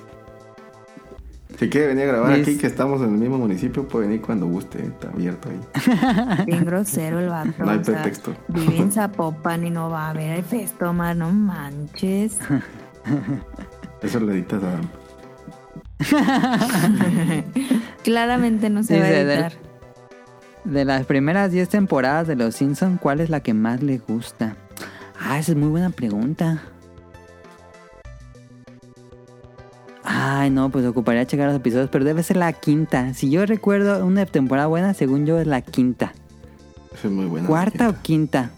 Si 1.59 1.69
quiere 1.69 1.89
venir 1.89 2.05
a 2.05 2.07
grabar 2.07 2.33
aquí, 2.33 2.57
que 2.59 2.67
estamos 2.67 3.01
en 3.03 3.11
el 3.11 3.19
mismo 3.19 3.39
municipio, 3.39 3.87
puede 3.87 4.07
venir 4.07 4.23
cuando 4.23 4.47
guste. 4.47 4.83
Está 4.83 5.09
abierto 5.09 5.49
ahí. 5.49 6.45
Bien 6.47 6.65
grosero 6.65 7.21
el 7.21 7.29
vato. 7.29 7.53
No 7.59 7.71
hay 7.71 7.79
o 7.79 7.85
sea, 7.85 7.95
pretexto. 7.95 8.35
vive 8.49 8.79
en 8.79 8.93
Zapopan 8.93 9.65
y 9.65 9.71
no 9.71 9.89
va 9.91 10.11
a 10.11 10.13
ver 10.13 10.39
el 10.39 10.45
Festomar, 10.45 11.17
no 11.17 11.31
manches. 11.31 12.39
Eso 14.03 14.21
lo 14.21 14.33
editas, 14.33 14.63
Adam. 14.63 14.89
Claramente 18.03 18.69
no 18.69 18.83
se 18.83 18.99
va 18.99 19.07
a 19.07 19.11
editar. 19.11 19.53
De 20.65 20.85
las 20.85 21.07
primeras 21.07 21.53
10 21.53 21.69
temporadas 21.69 22.27
de 22.27 22.37
Los 22.37 22.57
Simpsons, 22.57 23.01
¿cuál 23.01 23.21
es 23.21 23.31
la 23.31 23.41
que 23.41 23.55
más 23.55 23.83
le 23.83 23.99
gusta? 23.99 24.57
Ah, 25.21 25.39
esa 25.39 25.53
es 25.53 25.59
muy 25.59 25.69
buena 25.69 25.91
pregunta. 25.91 26.63
Ay, 30.07 30.51
no, 30.51 30.71
pues 30.71 30.85
ocuparía 30.85 31.27
checar 31.27 31.47
los 31.47 31.57
episodios, 31.57 31.89
pero 31.91 32.05
debe 32.05 32.23
ser 32.23 32.37
la 32.37 32.53
quinta. 32.53 33.15
Si 33.15 33.31
yo 33.31 33.47
recuerdo 33.47 34.05
una 34.05 34.27
temporada 34.27 34.67
buena, 34.67 34.93
según 34.93 35.25
yo 35.25 35.41
es 35.41 35.47
la 35.47 35.63
quinta. 35.63 36.13
Eso 36.93 37.09
es 37.09 37.13
muy 37.13 37.25
bueno. 37.25 37.49
¿Cuarta 37.49 37.89
o 37.89 38.03
quinta? 38.03 38.51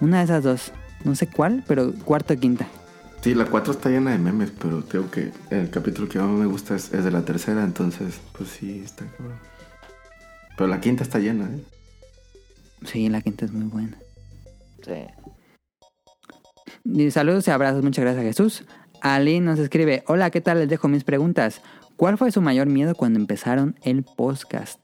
Una 0.00 0.18
de 0.18 0.24
esas 0.24 0.44
dos. 0.44 0.72
No 1.04 1.14
sé 1.14 1.26
cuál, 1.26 1.64
pero 1.66 1.94
cuarta 2.04 2.34
o 2.34 2.36
quinta. 2.36 2.66
Sí, 3.22 3.34
la 3.34 3.46
4 3.46 3.72
está 3.72 3.88
llena 3.88 4.10
de 4.10 4.18
memes, 4.18 4.50
pero 4.50 4.84
creo 4.84 5.10
que 5.10 5.32
el 5.50 5.70
capítulo 5.70 6.08
que 6.08 6.18
más 6.18 6.28
me 6.28 6.46
gusta 6.46 6.74
es, 6.74 6.92
es 6.92 7.02
de 7.04 7.10
la 7.10 7.24
tercera, 7.24 7.64
entonces, 7.64 8.20
pues 8.36 8.50
sí, 8.50 8.82
está 8.84 9.06
cabrón. 9.06 9.38
Pero 10.56 10.68
la 10.68 10.80
quinta 10.80 11.02
está 11.02 11.18
llena, 11.18 11.46
¿eh? 11.46 11.64
Sí, 12.84 13.08
la 13.08 13.22
quinta 13.22 13.44
es 13.44 13.52
muy 13.52 13.68
buena. 13.68 13.96
Sí. 14.84 15.06
Y 16.84 17.10
saludos 17.10 17.46
y 17.46 17.50
abrazos, 17.52 17.82
muchas 17.82 18.04
gracias 18.04 18.24
Jesús. 18.24 18.64
Ali 19.02 19.40
nos 19.40 19.58
escribe, 19.58 20.04
hola, 20.06 20.30
¿qué 20.30 20.40
tal? 20.40 20.60
Les 20.60 20.68
dejo 20.68 20.86
mis 20.86 21.02
preguntas. 21.02 21.60
¿Cuál 21.96 22.16
fue 22.16 22.30
su 22.30 22.40
mayor 22.40 22.68
miedo 22.68 22.94
cuando 22.94 23.18
empezaron 23.18 23.74
el 23.82 24.04
podcast? 24.04 24.78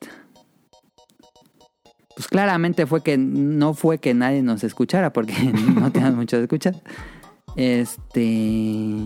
Pues 2.16 2.26
claramente 2.26 2.84
fue 2.86 3.04
que 3.04 3.16
no 3.16 3.74
fue 3.74 3.98
que 3.98 4.14
nadie 4.14 4.42
nos 4.42 4.64
escuchara, 4.64 5.12
porque 5.12 5.34
no 5.74 5.92
teníamos 5.92 6.16
mucho 6.16 6.36
de 6.36 6.42
escuchar. 6.42 6.74
Este... 7.54 8.96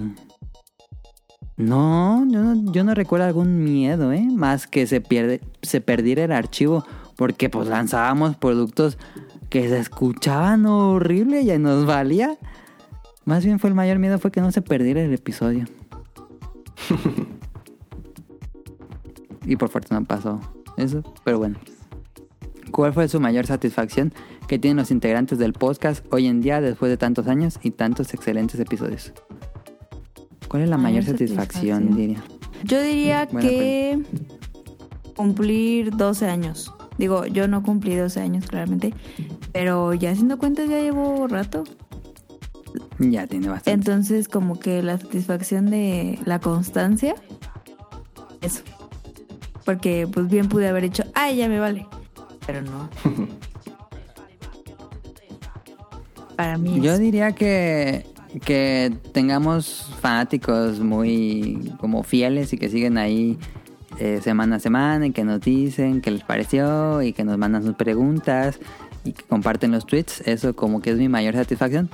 No, 1.58 2.24
yo 2.30 2.40
no, 2.40 2.72
yo 2.72 2.82
no 2.82 2.94
recuerdo 2.94 3.26
algún 3.26 3.62
miedo, 3.62 4.12
¿eh? 4.12 4.26
Más 4.34 4.66
que 4.66 4.86
se, 4.86 5.02
pierde, 5.02 5.42
se 5.60 5.82
perdiera 5.82 6.24
el 6.24 6.32
archivo, 6.32 6.86
porque 7.16 7.50
pues 7.50 7.68
lanzábamos 7.68 8.38
productos 8.38 8.96
que 9.50 9.68
se 9.68 9.78
escuchaban 9.78 10.64
horrible 10.64 11.42
y 11.42 11.58
nos 11.58 11.84
valía. 11.84 12.38
Más 13.24 13.44
bien 13.44 13.58
fue 13.58 13.70
el 13.70 13.74
mayor 13.74 13.98
miedo 13.98 14.18
fue 14.18 14.30
que 14.30 14.40
no 14.40 14.52
se 14.52 14.62
perdiera 14.62 15.02
el 15.02 15.12
episodio. 15.12 15.64
y 19.46 19.56
por 19.56 19.68
fortuna 19.68 20.00
pasó 20.02 20.40
eso, 20.76 21.02
pero 21.24 21.38
bueno. 21.38 21.58
¿Cuál 22.70 22.94
fue 22.94 23.08
su 23.08 23.20
mayor 23.20 23.46
satisfacción 23.46 24.12
que 24.48 24.58
tienen 24.58 24.78
los 24.78 24.90
integrantes 24.90 25.38
del 25.38 25.52
podcast 25.52 26.04
hoy 26.10 26.26
en 26.26 26.40
día 26.40 26.60
después 26.60 26.90
de 26.90 26.96
tantos 26.96 27.28
años 27.28 27.58
y 27.62 27.72
tantos 27.72 28.14
excelentes 28.14 28.58
episodios? 28.58 29.12
¿Cuál 30.48 30.62
es 30.62 30.68
la 30.68 30.78
mayor, 30.78 31.02
Mayor 31.02 31.18
satisfacción, 31.18 31.82
satisfacción. 31.82 31.96
diría? 31.96 32.22
Yo 32.64 32.82
diría 32.82 33.28
Buena 33.30 33.48
que 33.48 34.02
cumplir 35.14 35.96
12 35.96 36.26
años. 36.26 36.72
Digo, 36.98 37.26
yo 37.26 37.48
no 37.48 37.62
cumplí 37.62 37.94
12 37.94 38.20
años 38.20 38.46
claramente, 38.46 38.94
pero 39.52 39.94
ya 39.94 40.10
haciendo 40.10 40.38
cuentas 40.38 40.68
ya 40.68 40.80
llevo 40.80 41.26
rato. 41.26 41.64
Ya 42.98 43.26
tiene 43.26 43.48
bastante. 43.48 43.70
Entonces 43.72 44.28
como 44.28 44.58
que 44.58 44.82
la 44.82 44.98
satisfacción 44.98 45.70
de 45.70 46.18
la 46.24 46.38
constancia, 46.40 47.14
eso. 48.40 48.62
Porque 49.64 50.08
pues 50.12 50.28
bien 50.28 50.48
pude 50.48 50.68
haber 50.68 50.84
hecho, 50.84 51.04
ay, 51.14 51.36
ya 51.36 51.48
me 51.48 51.58
vale. 51.60 51.86
Pero 52.46 52.62
no. 52.62 52.88
Para 56.36 56.58
mí 56.58 56.80
Yo 56.80 56.92
es- 56.94 56.98
diría 57.00 57.32
que, 57.32 58.06
que 58.44 58.92
tengamos 59.12 59.86
fanáticos 60.00 60.80
muy 60.80 61.72
como 61.78 62.02
fieles 62.02 62.52
y 62.52 62.58
que 62.58 62.68
siguen 62.68 62.98
ahí 62.98 63.38
eh, 63.98 64.20
semana 64.22 64.56
a 64.56 64.58
semana 64.58 65.06
y 65.06 65.12
que 65.12 65.24
nos 65.24 65.40
dicen 65.40 66.00
qué 66.00 66.10
les 66.10 66.24
pareció 66.24 67.02
y 67.02 67.12
que 67.12 67.24
nos 67.24 67.36
mandan 67.38 67.62
sus 67.62 67.74
preguntas 67.74 68.58
y 69.04 69.12
que 69.12 69.22
comparten 69.24 69.70
los 69.70 69.86
tweets. 69.86 70.22
Eso 70.26 70.56
como 70.56 70.80
que 70.80 70.90
es 70.90 70.98
mi 70.98 71.08
mayor 71.08 71.34
satisfacción. 71.34 71.90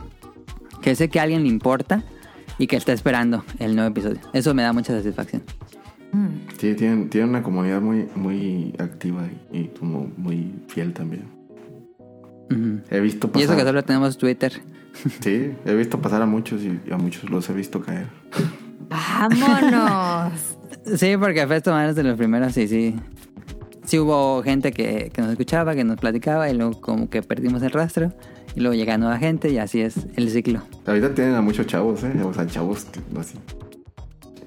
Que 0.82 0.94
sé 0.94 1.08
que 1.08 1.20
a 1.20 1.24
alguien 1.24 1.42
le 1.42 1.48
importa 1.48 2.02
y 2.58 2.66
que 2.66 2.76
está 2.76 2.92
esperando 2.92 3.44
el 3.58 3.74
nuevo 3.74 3.90
episodio. 3.90 4.20
Eso 4.32 4.55
me 4.55 4.62
da 4.62 4.73
mucha 4.73 4.97
satisfacción. 4.97 5.42
Sí, 6.58 6.74
tienen, 6.74 7.10
tienen 7.10 7.31
una 7.31 7.42
comunidad 7.42 7.81
muy, 7.81 8.08
muy 8.15 8.74
activa 8.78 9.28
y, 9.52 9.65
como 9.78 10.10
muy 10.16 10.52
fiel 10.68 10.92
también. 10.92 11.24
He 12.90 13.00
visto 13.00 13.31
Y 13.34 13.40
eso 13.40 13.48
pasar. 13.48 13.57
que 13.57 13.65
solo 13.65 13.84
tenemos 13.84 14.18
Twitter. 14.18 14.52
Sí, 15.20 15.52
he 15.65 15.74
visto 15.74 16.00
pasar 16.00 16.23
a 16.23 16.26
muchos 16.26 16.60
y 16.62 16.81
a 16.90 16.97
muchos 16.97 17.31
los 17.31 17.48
he 17.48 17.52
visto 17.52 17.81
caer. 17.81 18.08
¡Vámonos! 18.89 20.32
Sí, 20.97 21.16
porque 21.18 21.47
Festo 21.47 21.78
es 21.78 21.94
de 21.94 22.02
los 22.02 22.16
primeros 22.16 22.57
y 22.57 22.66
sí. 22.66 22.97
Sí 23.84 23.98
hubo 23.98 24.42
gente 24.42 24.73
que, 24.73 25.10
que 25.12 25.20
nos 25.20 25.31
escuchaba, 25.31 25.74
que 25.74 25.84
nos 25.84 25.98
platicaba 25.98 26.48
y 26.50 26.55
luego 26.57 26.81
como 26.81 27.10
que 27.10 27.23
perdimos 27.23 27.62
el 27.62 27.70
rastro 27.70 28.12
y 28.58 28.60
luego 28.60 28.74
llega 28.74 28.98
nueva 28.98 29.18
gente 29.18 29.50
y 29.50 29.58
así 29.58 29.80
es 29.80 29.94
el 30.16 30.28
ciclo. 30.30 30.60
Ahorita 30.84 31.14
tienen 31.14 31.36
a 31.36 31.40
muchos 31.40 31.66
chavos, 31.66 32.02
¿eh? 32.02 32.12
O 32.24 32.34
sea, 32.34 32.44
chavos 32.46 32.84
que, 32.86 33.00
así, 33.18 33.38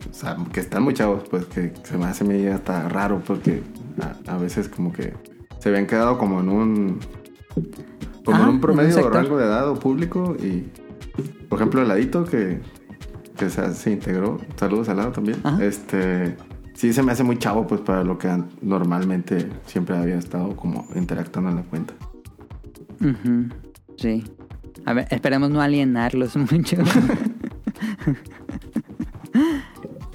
o 0.09 0.13
sea, 0.13 0.35
que 0.51 0.59
están 0.59 0.83
muy 0.83 0.93
chavos, 0.93 1.23
pues 1.29 1.45
que 1.45 1.71
se 1.83 1.97
me 1.97 2.05
hace 2.05 2.25
mí 2.25 2.45
hasta 2.47 2.89
raro 2.89 3.21
porque 3.25 3.63
a, 4.27 4.33
a 4.33 4.37
veces 4.37 4.67
como 4.67 4.91
que 4.91 5.13
se 5.59 5.69
habían 5.69 5.87
quedado 5.87 6.17
como 6.17 6.41
en 6.41 6.49
un 6.49 6.99
como 8.25 8.35
Ajá, 8.37 8.43
en 8.43 8.49
un 8.49 8.61
promedio 8.61 8.91
sector. 8.91 9.13
rango 9.13 9.37
de 9.37 9.45
edad 9.45 9.69
o 9.69 9.75
público 9.79 10.35
y 10.39 10.65
por 11.47 11.59
ejemplo 11.59 11.81
el 11.81 11.87
ladito 11.87 12.25
que, 12.25 12.59
que 13.37 13.49
se, 13.49 13.73
se 13.73 13.91
integró, 13.91 14.39
saludos 14.57 14.89
al 14.89 14.97
lado 14.97 15.11
también, 15.13 15.37
este 15.61 16.35
sí 16.73 16.91
se 16.93 17.01
me 17.01 17.13
hace 17.13 17.23
muy 17.23 17.37
chavo 17.39 17.65
pues 17.65 17.79
para 17.81 18.03
lo 18.03 18.17
que 18.17 18.27
normalmente 18.61 19.47
siempre 19.65 19.95
había 19.97 20.17
estado 20.17 20.55
como 20.55 20.85
interactuando 20.95 21.49
en 21.51 21.55
la 21.57 21.63
cuenta. 21.63 21.93
Ujú, 22.99 23.47
Sí. 24.01 24.23
A 24.85 24.93
ver, 24.93 25.07
esperemos 25.11 25.49
no 25.51 25.61
alienarlos 25.61 26.35
mucho. 26.51 26.77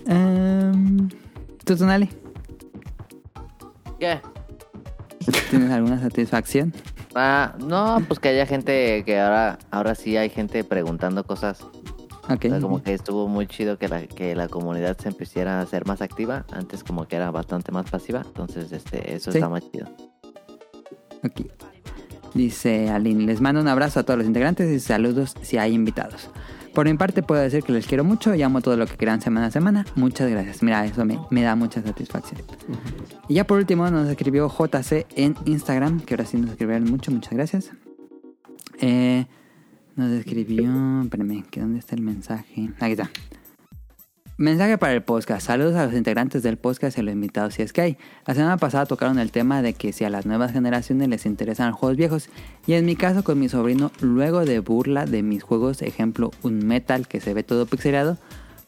Em, 0.06 1.08
¿Tú, 1.64 1.76
Tonali? 1.76 2.08
¿Qué? 3.98 4.20
¿Tienes 5.50 5.70
alguna 5.70 6.00
satisfacción? 6.00 6.72
Ah, 7.14 7.54
no, 7.64 8.02
pues 8.06 8.20
que 8.20 8.28
haya 8.28 8.46
gente 8.46 9.02
que 9.04 9.18
ahora, 9.18 9.58
ahora 9.70 9.94
sí 9.94 10.16
hay 10.16 10.28
gente 10.28 10.62
preguntando 10.64 11.24
cosas. 11.24 11.62
Ok. 12.28 12.44
O 12.46 12.48
sea, 12.48 12.60
como 12.60 12.82
que 12.82 12.92
estuvo 12.92 13.26
muy 13.28 13.46
chido 13.46 13.78
que 13.78 13.88
la, 13.88 14.06
que 14.06 14.34
la 14.34 14.48
comunidad 14.48 14.98
se 14.98 15.08
empezara 15.08 15.60
a 15.60 15.66
ser 15.66 15.86
más 15.86 16.02
activa. 16.02 16.44
Antes 16.52 16.84
como 16.84 17.06
que 17.08 17.16
era 17.16 17.30
bastante 17.30 17.72
más 17.72 17.88
pasiva. 17.90 18.22
Entonces, 18.26 18.70
este, 18.72 19.14
eso 19.14 19.32
Sí. 19.32 19.38
está 19.38 19.48
más 19.48 19.62
chido. 19.70 19.86
Ok. 21.24 21.40
Dice 22.36 22.90
Aline, 22.90 23.24
les 23.24 23.40
mando 23.40 23.62
un 23.62 23.68
abrazo 23.68 24.00
a 24.00 24.02
todos 24.02 24.18
los 24.18 24.26
integrantes 24.26 24.70
y 24.70 24.78
saludos 24.78 25.34
si 25.40 25.56
hay 25.56 25.72
invitados. 25.72 26.28
Por 26.74 26.84
mi 26.84 26.92
parte 26.92 27.22
puedo 27.22 27.40
decir 27.40 27.62
que 27.62 27.72
les 27.72 27.86
quiero 27.86 28.04
mucho 28.04 28.34
y 28.34 28.42
amo 28.42 28.60
todo 28.60 28.76
lo 28.76 28.86
que 28.86 28.98
crean 28.98 29.22
semana 29.22 29.46
a 29.46 29.50
semana. 29.50 29.86
Muchas 29.94 30.30
gracias. 30.30 30.62
Mira, 30.62 30.84
eso 30.84 31.06
me, 31.06 31.18
me 31.30 31.40
da 31.40 31.56
mucha 31.56 31.82
satisfacción. 31.82 32.42
Y 33.28 33.34
ya 33.34 33.46
por 33.46 33.56
último 33.56 33.90
nos 33.90 34.06
escribió 34.10 34.50
JC 34.50 35.06
en 35.16 35.34
Instagram, 35.46 36.00
que 36.00 36.12
ahora 36.12 36.26
sí 36.26 36.36
nos 36.36 36.50
escribieron 36.50 36.90
mucho, 36.90 37.10
muchas 37.10 37.32
gracias. 37.32 37.70
Eh, 38.80 39.24
nos 39.94 40.10
escribió, 40.10 41.00
espérame, 41.00 41.42
que 41.50 41.60
¿dónde 41.60 41.78
está 41.78 41.94
el 41.94 42.02
mensaje? 42.02 42.70
Aquí 42.78 42.92
está. 42.92 43.10
Mensaje 44.38 44.76
para 44.76 44.92
el 44.92 45.02
podcast. 45.02 45.46
Saludos 45.46 45.76
a 45.76 45.86
los 45.86 45.94
integrantes 45.94 46.42
del 46.42 46.58
podcast 46.58 46.98
y 46.98 47.00
a 47.00 47.04
los 47.04 47.14
invitados 47.14 47.54
si 47.54 47.62
es 47.62 47.72
que 47.72 47.80
hay. 47.80 47.98
La 48.26 48.34
semana 48.34 48.58
pasada 48.58 48.84
tocaron 48.84 49.18
el 49.18 49.30
tema 49.30 49.62
de 49.62 49.72
que 49.72 49.94
si 49.94 50.04
a 50.04 50.10
las 50.10 50.26
nuevas 50.26 50.52
generaciones 50.52 51.08
les 51.08 51.24
interesan 51.24 51.70
los 51.70 51.78
juegos 51.78 51.96
viejos. 51.96 52.28
Y 52.66 52.74
en 52.74 52.84
mi 52.84 52.96
caso 52.96 53.24
con 53.24 53.38
mi 53.38 53.48
sobrino, 53.48 53.92
luego 54.02 54.44
de 54.44 54.58
burla 54.58 55.06
de 55.06 55.22
mis 55.22 55.42
juegos, 55.42 55.80
ejemplo, 55.80 56.32
un 56.42 56.58
metal 56.58 57.08
que 57.08 57.18
se 57.18 57.32
ve 57.32 57.44
todo 57.44 57.64
pixelado, 57.64 58.18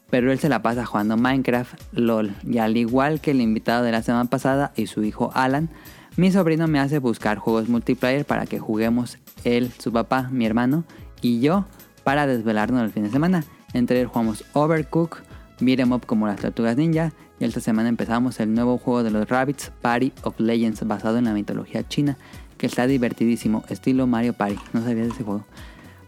pero 0.09 0.31
él 0.31 0.39
se 0.39 0.49
la 0.49 0.63
pasa 0.63 0.87
jugando 0.87 1.17
Minecraft, 1.17 1.79
LOL. 1.91 2.33
Y 2.43 2.57
al 2.57 2.75
igual 2.75 3.21
que 3.21 3.29
el 3.29 3.39
invitado 3.39 3.83
de 3.83 3.91
la 3.91 4.01
semana 4.01 4.27
pasada 4.27 4.73
y 4.75 4.87
su 4.87 5.03
hijo 5.03 5.29
Alan, 5.35 5.69
mi 6.17 6.31
sobrino 6.31 6.67
me 6.67 6.79
hace 6.79 6.97
buscar 6.97 7.37
juegos 7.37 7.69
multiplayer 7.69 8.25
para 8.25 8.47
que 8.47 8.57
juguemos 8.57 9.19
él, 9.43 9.71
su 9.77 9.93
papá, 9.93 10.29
mi 10.31 10.47
hermano 10.47 10.83
y 11.21 11.41
yo 11.41 11.67
para 12.03 12.25
desvelarnos 12.25 12.81
el 12.81 12.89
fin 12.89 13.03
de 13.03 13.11
semana. 13.11 13.43
Entre 13.73 14.01
él 14.01 14.07
jugamos 14.07 14.43
Overcook, 14.53 15.28
Beat 15.59 15.79
'em 15.79 15.91
Up 15.91 16.05
como 16.05 16.27
las 16.27 16.39
Tortugas 16.39 16.77
Ninja 16.77 17.11
y 17.39 17.45
esta 17.45 17.59
semana 17.59 17.89
empezamos 17.89 18.39
el 18.39 18.53
nuevo 18.53 18.77
juego 18.77 19.03
de 19.03 19.11
los 19.11 19.27
Rabbits, 19.27 19.71
Party 19.81 20.13
of 20.23 20.39
Legends, 20.39 20.85
basado 20.87 21.17
en 21.17 21.25
la 21.25 21.33
mitología 21.33 21.87
china, 21.87 22.17
que 22.57 22.65
está 22.65 22.87
divertidísimo, 22.87 23.63
estilo 23.69 24.07
Mario 24.07 24.33
Party. 24.33 24.57
No 24.73 24.83
sabía 24.83 25.03
de 25.03 25.09
ese 25.09 25.23
juego. 25.23 25.45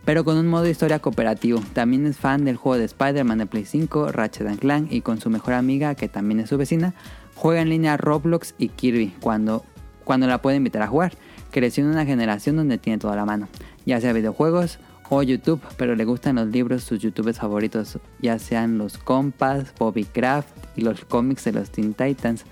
pero 0.04 0.24
con 0.24 0.36
un 0.38 0.48
modo 0.48 0.68
historia 0.68 0.98
cooperativo. 0.98 1.62
También 1.74 2.08
es 2.08 2.18
fan 2.18 2.44
del 2.44 2.58
juego 2.58 2.80
de 2.80 2.86
Spider-Man 2.86 3.38
de 3.38 3.46
Play 3.46 3.66
5, 3.66 4.12
Ratchet 4.12 4.48
and 4.48 4.60
Clank 4.60 4.92
y 4.92 5.02
con 5.02 5.22
su 5.22 5.30
mejor 5.30 5.54
amiga, 5.54 5.94
que 5.94 6.10
también 6.10 6.40
es 6.40 6.50
su 6.50 6.58
vecina, 6.58 6.96
juega 7.36 7.62
en 7.62 7.70
línea 7.70 7.98
Roblox 7.98 8.56
y 8.58 8.70
Kirby 8.70 9.14
cuando, 9.22 9.64
cuando 10.04 10.26
la 10.26 10.42
puede 10.42 10.58
invitar 10.58 10.82
a 10.82 10.88
jugar. 10.88 11.14
Creció 11.52 11.84
en 11.84 11.92
una 11.92 12.06
generación 12.06 12.56
donde 12.56 12.80
tiene 12.80 12.98
toda 12.98 13.16
la 13.16 13.26
mano, 13.26 13.48
ya 13.86 14.02
sea 14.02 14.12
videojuegos 14.12 14.80
o 15.14 15.24
YouTube, 15.24 15.62
pero 15.76 15.94
le 15.94 16.06
gustan 16.06 16.38
los 16.38 16.48
libros, 16.48 16.86
sus 16.86 17.00
youtubers 17.00 17.38
favoritos, 17.38 18.00
ya 18.22 18.40
sean 18.40 18.78
los 18.78 18.98
compas, 18.98 19.74
Bobby 19.78 20.06
Craft 20.06 20.48
y 20.78 20.82
los 20.84 21.04
cómics 21.04 21.44
de 21.44 21.52
los 21.52 21.70
Teen 21.70 21.94
Titans. 21.94 22.46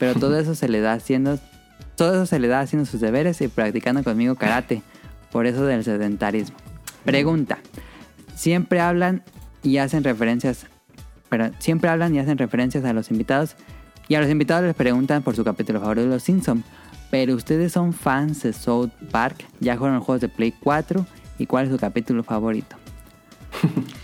Pero 0.00 0.18
todo 0.18 0.36
eso 0.40 0.56
se 0.56 0.68
le 0.68 0.80
da 0.80 0.94
haciendo, 0.94 1.38
todo 1.94 2.14
eso 2.14 2.26
se 2.26 2.40
le 2.40 2.48
da 2.48 2.58
haciendo 2.58 2.86
sus 2.86 3.00
deberes 3.00 3.40
y 3.40 3.46
practicando 3.46 4.02
conmigo 4.02 4.34
karate. 4.34 4.82
Por 5.30 5.46
eso 5.46 5.64
del 5.64 5.84
sedentarismo. 5.84 6.56
Pregunta. 7.04 7.58
Siempre 8.34 8.80
hablan 8.80 9.22
y 9.62 9.76
hacen 9.76 10.02
referencias, 10.02 10.66
pero 11.28 11.52
siempre 11.60 11.88
hablan 11.88 12.16
y 12.16 12.18
hacen 12.18 12.36
referencias 12.36 12.84
a 12.84 12.92
los 12.92 13.12
invitados 13.12 13.54
y 14.08 14.16
a 14.16 14.20
los 14.20 14.28
invitados 14.28 14.64
les 14.64 14.74
preguntan 14.74 15.22
por 15.22 15.36
su 15.36 15.44
capítulo 15.44 15.78
favorito 15.78 16.08
de 16.08 16.14
los 16.14 16.24
Simpsons. 16.24 16.64
Pero 17.12 17.36
ustedes 17.36 17.70
son 17.70 17.92
fans 17.92 18.42
de 18.42 18.52
South 18.52 18.90
Park, 19.12 19.44
ya 19.60 19.76
jugaron 19.76 19.98
los 19.98 20.04
juegos 20.04 20.20
de 20.20 20.28
Play 20.28 20.52
4 20.60 21.06
y 21.38 21.46
cuál 21.46 21.66
es 21.66 21.72
su 21.72 21.78
capítulo 21.78 22.22
favorito. 22.22 22.76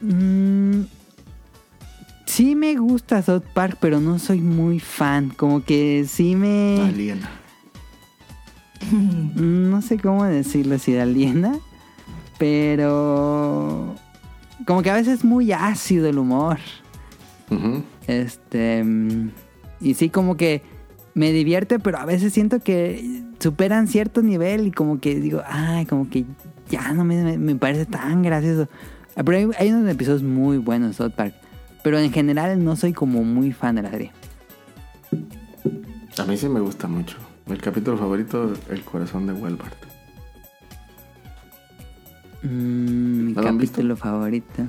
Mm, 0.00 0.82
sí 2.26 2.54
me 2.54 2.74
gusta 2.76 3.22
South 3.22 3.44
Park, 3.54 3.78
pero 3.80 4.00
no 4.00 4.18
soy 4.18 4.40
muy 4.42 4.78
fan. 4.78 5.30
Como 5.30 5.64
que 5.64 6.04
sí 6.06 6.36
me... 6.36 6.80
Aliena. 6.82 7.30
No 8.92 9.80
sé 9.80 9.98
cómo 9.98 10.24
decirlo, 10.24 10.78
si 10.78 10.92
de 10.92 11.00
aliena. 11.00 11.58
Pero... 12.38 13.94
Como 14.66 14.82
que 14.82 14.90
a 14.90 14.94
veces 14.94 15.20
es 15.20 15.24
muy 15.24 15.52
ácido 15.52 16.06
el 16.08 16.18
humor. 16.18 16.58
Este... 18.06 18.84
mm, 18.84 19.30
Y 19.80 19.94
sí, 19.94 20.10
como 20.10 20.36
que 20.36 20.60
me 21.14 21.32
divierte, 21.32 21.78
pero 21.78 21.98
a 21.98 22.04
veces 22.04 22.32
siento 22.34 22.60
que 22.60 23.22
superan 23.44 23.86
cierto 23.88 24.22
nivel 24.22 24.66
y 24.66 24.70
como 24.72 24.98
que 25.00 25.20
digo, 25.20 25.42
ay, 25.46 25.84
como 25.86 26.08
que 26.08 26.24
ya 26.70 26.92
no 26.94 27.04
me, 27.04 27.36
me- 27.36 27.54
parece 27.56 27.84
tan 27.84 28.22
gracioso. 28.22 28.68
Ah, 29.16 29.22
Pero 29.22 29.36
hay, 29.36 29.48
hay 29.58 29.70
unos 29.72 29.88
episodios 29.90 30.22
muy 30.22 30.56
buenos 30.58 30.88
de 30.88 30.94
South 30.94 31.12
Park. 31.14 31.34
Pero 31.82 31.98
en 31.98 32.10
general 32.10 32.64
no 32.64 32.74
soy 32.76 32.94
como 32.94 33.22
muy 33.22 33.52
fan 33.52 33.74
de 33.76 33.82
la 33.82 33.90
serie. 33.90 34.12
A 36.18 36.24
mí 36.24 36.36
sí 36.38 36.48
me 36.48 36.60
gusta 36.60 36.88
mucho. 36.88 37.18
El 37.46 37.60
capítulo 37.60 37.98
favorito, 37.98 38.54
El 38.70 38.80
corazón 38.82 39.26
de 39.26 39.34
Walmart. 39.34 39.76
Mm, 42.42 43.26
mi 43.26 43.34
capítulo 43.34 43.96
favorito. 43.96 44.64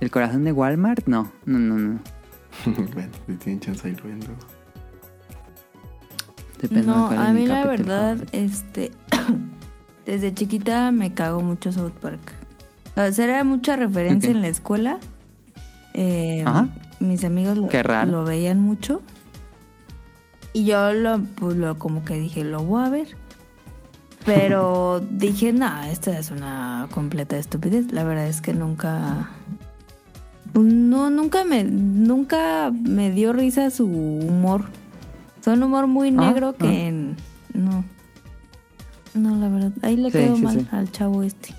¿El 0.00 0.10
corazón 0.10 0.44
de 0.44 0.52
Walmart? 0.52 1.06
No, 1.06 1.32
no, 1.44 1.58
no, 1.58 1.76
no. 1.76 1.98
bueno, 2.94 3.10
si 3.26 3.34
tienen 3.34 3.60
chance 3.60 3.88
ahí 3.88 3.96
lo 3.96 4.59
de 6.68 6.82
No, 6.82 7.08
cuál 7.08 7.18
a 7.18 7.32
mí 7.32 7.46
la 7.46 7.64
verdad, 7.64 8.18
este, 8.32 8.92
desde 10.06 10.34
chiquita 10.34 10.90
me 10.92 11.14
cago 11.14 11.40
mucho 11.40 11.72
South 11.72 11.92
Park. 12.00 12.32
O 12.96 13.12
sea, 13.12 13.24
era 13.24 13.44
mucha 13.44 13.76
referencia 13.76 14.30
en 14.30 14.42
la 14.42 14.48
escuela. 14.48 14.98
Eh, 15.94 16.42
Ajá. 16.46 16.68
Mis 16.98 17.24
amigos 17.24 17.56
lo, 17.56 17.68
Qué 17.68 17.82
raro. 17.82 18.10
lo 18.10 18.24
veían 18.24 18.60
mucho. 18.60 19.00
Y 20.52 20.64
yo 20.64 20.92
lo, 20.92 21.20
pues, 21.36 21.56
lo 21.56 21.78
como 21.78 22.04
que 22.04 22.18
dije, 22.18 22.44
lo 22.44 22.62
voy 22.62 22.84
a 22.84 22.88
ver. 22.90 23.08
Pero 24.26 25.00
dije, 25.10 25.52
no, 25.52 25.82
esto 25.84 26.10
es 26.10 26.30
una 26.30 26.88
completa 26.90 27.38
estupidez. 27.38 27.92
La 27.92 28.04
verdad 28.04 28.26
es 28.26 28.40
que 28.40 28.52
nunca... 28.52 29.30
No, 30.52 31.10
nunca 31.10 31.44
me, 31.44 31.62
nunca 31.62 32.72
me 32.72 33.12
dio 33.12 33.32
risa 33.32 33.70
su 33.70 33.86
humor. 33.86 34.64
Son 35.44 35.62
humor 35.62 35.86
muy 35.86 36.08
Ah, 36.08 36.12
negro 36.32 36.48
ah. 36.50 36.58
que 36.58 36.92
no. 37.54 37.84
No, 39.14 39.36
la 39.36 39.48
verdad. 39.48 39.72
Ahí 39.82 39.96
le 39.96 40.10
Sí, 40.10 40.18
quedó 40.18 40.36
sí, 40.36 40.42
mal 40.42 40.60
sí. 40.60 40.66
al 40.70 40.90
chavo 40.92 41.22
este. 41.22 41.54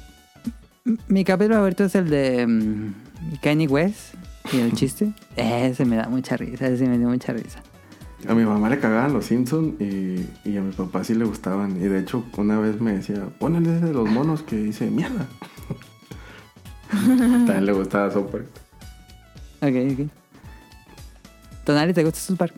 Mi 1.08 1.24
capítulo 1.24 1.56
favorito 1.56 1.84
es 1.86 1.96
el 1.96 2.10
de 2.10 2.48
mm, 2.48 2.94
Kanye 3.42 3.68
West 3.68 4.16
y 4.54 4.60
el 4.60 4.72
chiste. 4.76 5.12
Ese 5.36 5.86
me 5.86 5.96
da 5.98 6.08
mucha 6.08 6.38
risa, 6.38 6.68
ese 6.68 6.78
sí 6.78 6.90
me 6.90 6.98
dio 6.98 7.10
mucha 7.10 7.34
risa. 7.34 7.60
A 8.28 8.36
mi 8.36 8.46
mamá 8.46 8.70
le 8.70 8.80
cagaban 8.80 9.14
los 9.14 9.26
Simpsons 9.26 9.82
y, 9.82 10.28
y 10.46 10.56
a 10.58 10.62
mi 10.62 10.72
papá 10.72 11.04
sí 11.04 11.16
le 11.16 11.26
gustaban. 11.26 11.76
Y 11.78 11.88
de 11.88 12.00
hecho, 12.00 12.24
una 12.38 12.60
vez 12.60 12.80
me 12.80 12.94
decía, 12.94 13.26
ponle 13.40 13.60
ese 13.78 13.86
de 13.88 13.94
los 13.94 14.08
monos 14.08 14.44
que 14.44 14.58
dice 14.58 14.90
mierda. 14.92 15.26
También 16.92 17.66
le 17.66 17.74
gustaba 17.74 18.10
Park. 18.14 18.46
Ok, 19.62 19.74
ok. 20.00 20.08
Tonali, 21.66 21.94
¿te 21.94 22.04
gusta 22.04 22.36
Park? 22.36 22.54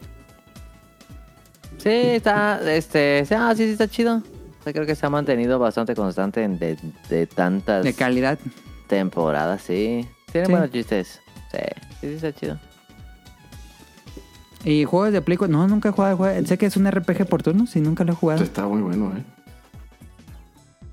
Sí, 1.83 1.89
está, 1.89 2.59
este, 2.73 3.25
sí, 3.25 3.33
ah, 3.37 3.53
sí, 3.55 3.65
sí, 3.65 3.71
está 3.73 3.87
chido. 3.89 4.17
O 4.17 4.63
sea, 4.63 4.71
creo 4.71 4.85
que 4.85 4.95
se 4.95 5.05
ha 5.05 5.09
mantenido 5.09 5.59
bastante 5.59 5.93
constante 5.95 6.41
en 6.43 6.57
de, 6.57 6.77
de 7.09 7.27
tantas 7.27 7.83
De 7.83 7.93
calidad. 7.93 8.39
temporadas, 8.87 9.61
sí. 9.63 10.07
Tiene 10.31 10.47
Sí. 10.47 10.51
buenos 10.53 10.71
chistes. 10.71 11.19
Sí, 11.51 11.57
sí, 12.01 12.07
sí, 12.07 12.13
está 12.13 12.31
chido. 12.33 12.59
¿Y 14.63 14.85
juegos 14.85 15.11
de 15.11 15.21
Play 15.21 15.37
4? 15.37 15.51
No, 15.55 15.67
nunca 15.67 15.89
he 15.89 15.91
jugado. 15.91 16.17
jue- 16.17 16.45
Sé 16.45 16.57
que 16.57 16.65
es 16.67 16.77
un 16.77 16.87
RPG 16.89 17.25
por 17.27 17.43
turnos 17.43 17.75
y 17.75 17.81
nunca 17.81 18.03
lo 18.05 18.13
he 18.13 18.15
jugado. 18.15 18.41
Está 18.43 18.65
muy 18.65 18.81
bueno, 18.81 19.11
¿eh? 19.17 19.23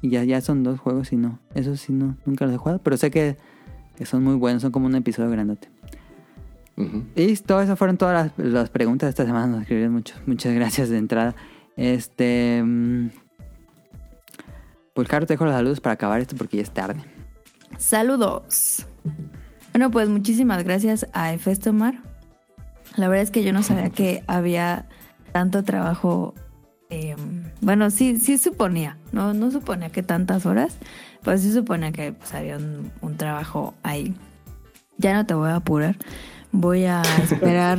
Y 0.03 0.11
ya, 0.11 0.25
ya 0.25 0.41
son 0.41 0.65
dos 0.65 0.81
juegos 0.81 1.13
y 1.13 1.17
no. 1.17 1.39
Eso 1.55 1.77
sí, 1.77 1.93
no. 1.93 2.17
Nunca 2.27 2.47
los 2.47 2.55
he 2.55 2.59
jugado. 2.59 2.81
Pero 2.83 2.97
sé 2.97 3.11
que, 3.13 3.37
que 3.97 4.07
son 4.07 4.25
muy 4.25 4.35
buenos. 4.35 4.63
Son 4.63 4.73
como 4.73 4.87
un 4.87 4.97
episodio 4.97 5.31
grandote. 5.31 5.69
Y 7.15 7.37
todo 7.37 7.61
eso 7.61 7.77
fueron 7.77 7.97
todas 7.97 8.33
las, 8.37 8.47
las 8.47 8.71
preguntas 8.71 9.07
de 9.07 9.11
esta 9.11 9.25
semana. 9.25 9.47
Nos 9.47 9.63
escribieron 9.63 9.93
mucho. 9.95 10.15
Muchas 10.27 10.55
gracias 10.55 10.89
de 10.89 10.99
entrada. 10.99 11.35
Este. 11.77 12.63
Pues, 14.95 15.09
Caro, 15.09 15.27
te 15.27 15.33
dejo 15.33 15.47
los 15.47 15.55
saludos 15.55 15.81
para 15.81 15.95
acabar 15.95 16.21
esto 16.21 16.37
porque 16.37 16.59
ya 16.59 16.63
es 16.63 16.71
tarde. 16.71 17.01
Saludos. 17.79 18.87
Bueno, 19.73 19.91
pues 19.91 20.09
muchísimas 20.11 20.63
gracias 20.63 21.07
a 21.15 21.33
Efestomar. 21.33 22.03
La 22.97 23.09
verdad 23.09 23.23
es 23.23 23.31
que 23.31 23.43
yo 23.43 23.53
no 23.53 23.63
sabía 23.63 23.89
que 23.89 24.23
había 24.27 24.87
tanto 25.33 25.63
trabajo. 25.65 26.35
eh, 26.91 27.17
bueno, 27.63 27.91
sí, 27.91 28.19
sí 28.19 28.37
suponía. 28.37 28.99
No, 29.13 29.33
no 29.33 29.51
suponía 29.51 29.89
que 29.91 30.03
tantas 30.03 30.45
horas. 30.45 30.77
Pues 31.23 31.41
sí 31.41 31.51
suponía 31.51 31.93
que 31.93 32.13
pues, 32.13 32.35
había 32.35 32.59
un, 32.59 32.93
un 33.01 33.17
trabajo 33.17 33.73
ahí. 33.83 34.15
Ya 34.99 35.15
no 35.15 35.25
te 35.25 35.33
voy 35.33 35.49
a 35.49 35.57
apurar. 35.57 35.97
Voy 36.53 36.85
a 36.85 37.03
esperar 37.23 37.79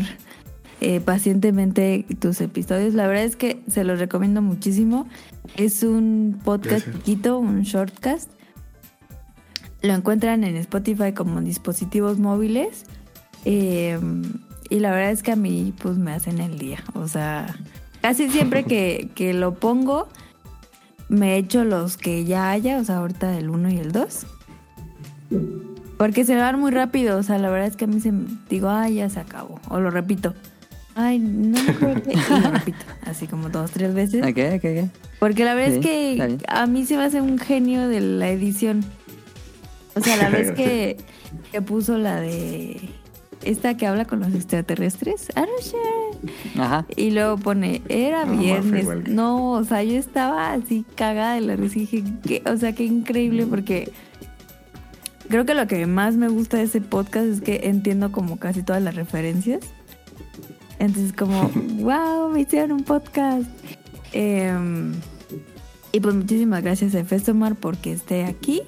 eh, 0.79 0.99
pacientemente 0.99 2.05
tus 2.19 2.41
episodios. 2.41 2.93
La 2.93 3.07
verdad 3.07 3.23
es 3.23 3.35
que 3.35 3.61
se 3.67 3.83
los 3.83 3.99
recomiendo 3.99 4.41
muchísimo. 4.41 5.07
Es 5.55 5.83
un 5.83 6.39
podcast 6.43 6.85
Gracias. 6.85 6.95
chiquito, 7.03 7.37
un 7.37 7.61
shortcast. 7.61 8.31
Lo 9.81 9.93
encuentran 9.93 10.43
en 10.43 10.55
Spotify 10.57 11.13
como 11.13 11.41
dispositivos 11.41 12.17
móviles. 12.17 12.85
Eh, 13.45 13.99
y 14.69 14.79
la 14.79 14.91
verdad 14.91 15.11
es 15.11 15.21
que 15.21 15.33
a 15.33 15.35
mí 15.35 15.73
pues 15.81 15.97
me 15.97 16.13
hacen 16.13 16.39
el 16.39 16.57
día. 16.57 16.83
O 16.93 17.07
sea, 17.07 17.55
casi 18.01 18.29
siempre 18.29 18.63
que, 18.63 19.09
que 19.15 19.33
lo 19.33 19.53
pongo, 19.55 20.07
me 21.09 21.37
echo 21.37 21.63
los 21.63 21.97
que 21.97 22.25
ya 22.25 22.49
haya. 22.49 22.79
O 22.79 22.83
sea, 22.83 22.97
ahorita 22.97 23.37
el 23.37 23.49
1 23.49 23.69
y 23.69 23.77
el 23.77 23.91
2. 23.91 24.25
Porque 26.01 26.25
se 26.25 26.35
van 26.35 26.59
muy 26.59 26.71
rápido. 26.71 27.19
O 27.19 27.21
sea, 27.21 27.37
la 27.37 27.51
verdad 27.51 27.67
es 27.67 27.75
que 27.75 27.85
a 27.85 27.87
mí 27.87 27.99
se 28.01 28.11
me- 28.11 28.25
digo, 28.49 28.69
ay, 28.71 28.95
ya 28.95 29.07
se 29.11 29.19
acabó. 29.19 29.59
O 29.69 29.79
lo 29.79 29.91
repito. 29.91 30.33
Ay, 30.95 31.19
no 31.19 31.61
me 31.61 31.69
acuerdo. 31.69 32.01
Y 32.09 32.41
lo 32.41 32.49
repito. 32.49 32.79
Así 33.05 33.27
como 33.27 33.49
dos, 33.49 33.69
tres 33.69 33.93
veces. 33.93 34.23
Ok, 34.23 34.39
ok, 34.55 34.65
ok. 34.85 34.89
Porque 35.19 35.45
la 35.45 35.53
verdad 35.53 35.73
Sí, 35.79 35.79
es 35.79 35.85
que 35.85 36.37
a 36.47 36.65
mí 36.65 36.85
se 36.87 36.97
me 36.97 37.03
hace 37.03 37.21
un 37.21 37.37
genio 37.37 37.87
de 37.87 38.01
la 38.01 38.29
edición. 38.31 38.83
O 39.95 39.99
sea, 40.01 40.17
la 40.17 40.29
vez 40.31 40.53
que, 40.53 40.97
que 41.51 41.61
puso 41.61 41.99
la 41.99 42.19
de 42.19 42.81
esta 43.43 43.77
que 43.77 43.85
habla 43.85 44.05
con 44.05 44.21
los 44.21 44.33
extraterrestres. 44.33 45.27
Ajá. 46.57 46.87
Y 46.95 47.11
luego 47.11 47.37
pone, 47.37 47.83
era 47.89 48.25
viernes. 48.25 48.87
No, 49.07 49.51
o 49.51 49.63
sea, 49.63 49.83
yo 49.83 49.97
estaba 49.99 50.53
así 50.53 50.83
cagada 50.95 51.35
de 51.35 51.41
la 51.41 51.55
risa 51.55 51.77
y 51.77 51.81
dije, 51.81 52.03
"¿Qué?". 52.27 52.41
o 52.51 52.57
sea, 52.57 52.73
qué 52.73 52.85
increíble 52.85 53.45
porque 53.45 53.91
creo 55.31 55.45
que 55.45 55.53
lo 55.55 55.65
que 55.65 55.87
más 55.87 56.15
me 56.15 56.27
gusta 56.27 56.57
de 56.57 56.63
ese 56.63 56.81
podcast 56.81 57.25
es 57.25 57.41
que 57.41 57.61
entiendo 57.63 58.11
como 58.11 58.37
casi 58.37 58.61
todas 58.61 58.81
las 58.83 58.95
referencias. 58.95 59.61
Entonces 60.77 61.13
como, 61.13 61.49
wow, 61.79 62.29
me 62.29 62.41
hicieron 62.41 62.73
un 62.73 62.83
podcast. 62.83 63.49
Em, 64.13 64.93
y 65.93 65.99
pues 65.99 66.13
muchísimas 66.15 66.61
gracias 66.61 66.93
a 66.95 67.03
Festomar 67.03 67.55
porque 67.55 67.93
esté 67.93 68.25
aquí. 68.25 68.61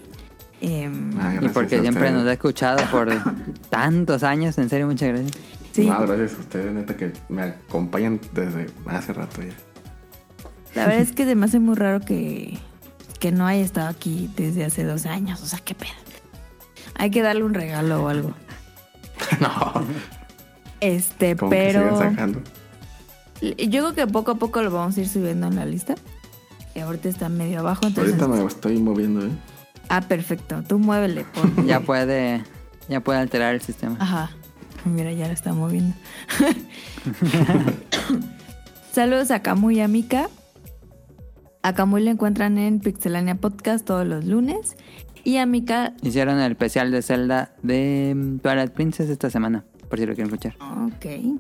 Em, 0.62 1.12
Ah, 1.20 1.36
Y 1.42 1.50
porque 1.50 1.82
siempre 1.82 2.12
nos 2.12 2.26
ha 2.26 2.34
escuchado 2.34 2.84
por 2.90 3.10
tantos 3.70 4.24
años. 4.24 4.58
En 4.58 4.70
serio, 4.70 4.88
muchas 4.88 5.10
gracias. 5.10 5.32
Sí. 5.74 5.86
No, 5.88 6.00
gracias 6.06 6.36
a 6.36 6.40
ustedes, 6.40 6.74
neta, 6.74 6.96
que 6.96 7.12
me 7.30 7.42
acompañan 7.42 8.20
desde 8.34 8.68
hace 8.86 9.12
rato 9.12 9.42
ya. 9.42 9.54
La 10.76 10.86
verdad 10.88 11.02
es 11.02 11.12
que 11.16 11.26
se 11.26 11.36
me 11.36 11.46
hace 11.46 11.60
muy 11.60 11.76
raro 11.76 12.00
que, 12.00 12.58
que 13.20 13.32
no 13.32 13.46
haya 13.48 13.64
estado 13.64 13.90
aquí 13.90 14.30
desde 14.38 14.64
hace 14.66 14.84
dos 14.86 15.06
años. 15.06 15.42
O 15.42 15.46
sea, 15.46 15.60
qué 15.60 15.76
pedo. 15.76 15.92
Hay 16.96 17.12
que 17.12 17.22
darle 17.22 17.44
un 17.44 17.54
regalo 17.54 18.04
o 18.04 18.08
algo. 18.10 18.34
no. 19.40 19.86
Este, 20.80 21.36
Como 21.36 21.52
que 21.52 21.72
sigan 21.72 21.84
pero 21.84 21.98
sacando. 21.98 22.42
yo 23.42 23.56
creo 23.68 23.94
que 23.94 24.08
poco 24.08 24.32
a 24.32 24.36
poco 24.36 24.62
lo 24.62 24.72
vamos 24.72 24.98
a 24.98 25.02
ir 25.02 25.08
subiendo 25.08 25.48
en 25.48 25.56
la 25.56 25.66
lista. 25.66 25.96
Y 26.76 26.80
ahorita 26.80 27.08
está 27.10 27.30
medio 27.30 27.60
abajo, 27.60 27.86
entonces. 27.86 28.20
Ahorita 28.20 28.28
me 28.28 28.48
estoy 28.48 28.80
moviendo, 28.80 29.26
¿eh? 29.26 29.32
Ah, 29.90 30.02
perfecto. 30.02 30.64
Tú 30.68 30.80
muévele. 30.80 31.26
Ya 31.66 31.80
puede, 31.80 32.44
ya 32.90 33.00
puede 33.02 33.20
alterar 33.20 33.54
el 33.54 33.62
sistema. 33.62 33.96
Ajá. 34.00 34.32
Mira, 34.86 35.12
ya 35.14 35.28
lo 35.28 35.34
está 35.34 35.54
moviendo. 35.54 35.96
Saludos 38.92 39.32
a 39.32 39.42
Camu 39.42 39.72
y 39.72 39.80
a 39.80 39.88
Mika. 39.88 40.30
A 41.62 41.74
Camu 41.74 41.98
le 41.98 42.12
encuentran 42.12 42.58
en 42.58 42.80
Pixelania 42.80 43.36
Podcast 43.36 43.86
todos 43.86 44.06
los 44.06 44.26
lunes. 44.26 44.76
Y 45.24 45.38
a 45.38 45.46
Mika, 45.46 45.94
Hicieron 46.02 46.40
el 46.40 46.52
especial 46.52 46.92
de 46.92 47.02
Zelda 47.02 47.54
de 47.62 48.14
mm, 48.16 48.40
Twilight 48.40 48.72
Princess 48.72 49.10
esta 49.10 49.30
semana, 49.30 49.64
por 49.90 50.00
si 50.00 50.06
lo 50.06 50.14
quieren 50.16 50.34
escuchar. 50.34 50.56
ok. 50.60 51.40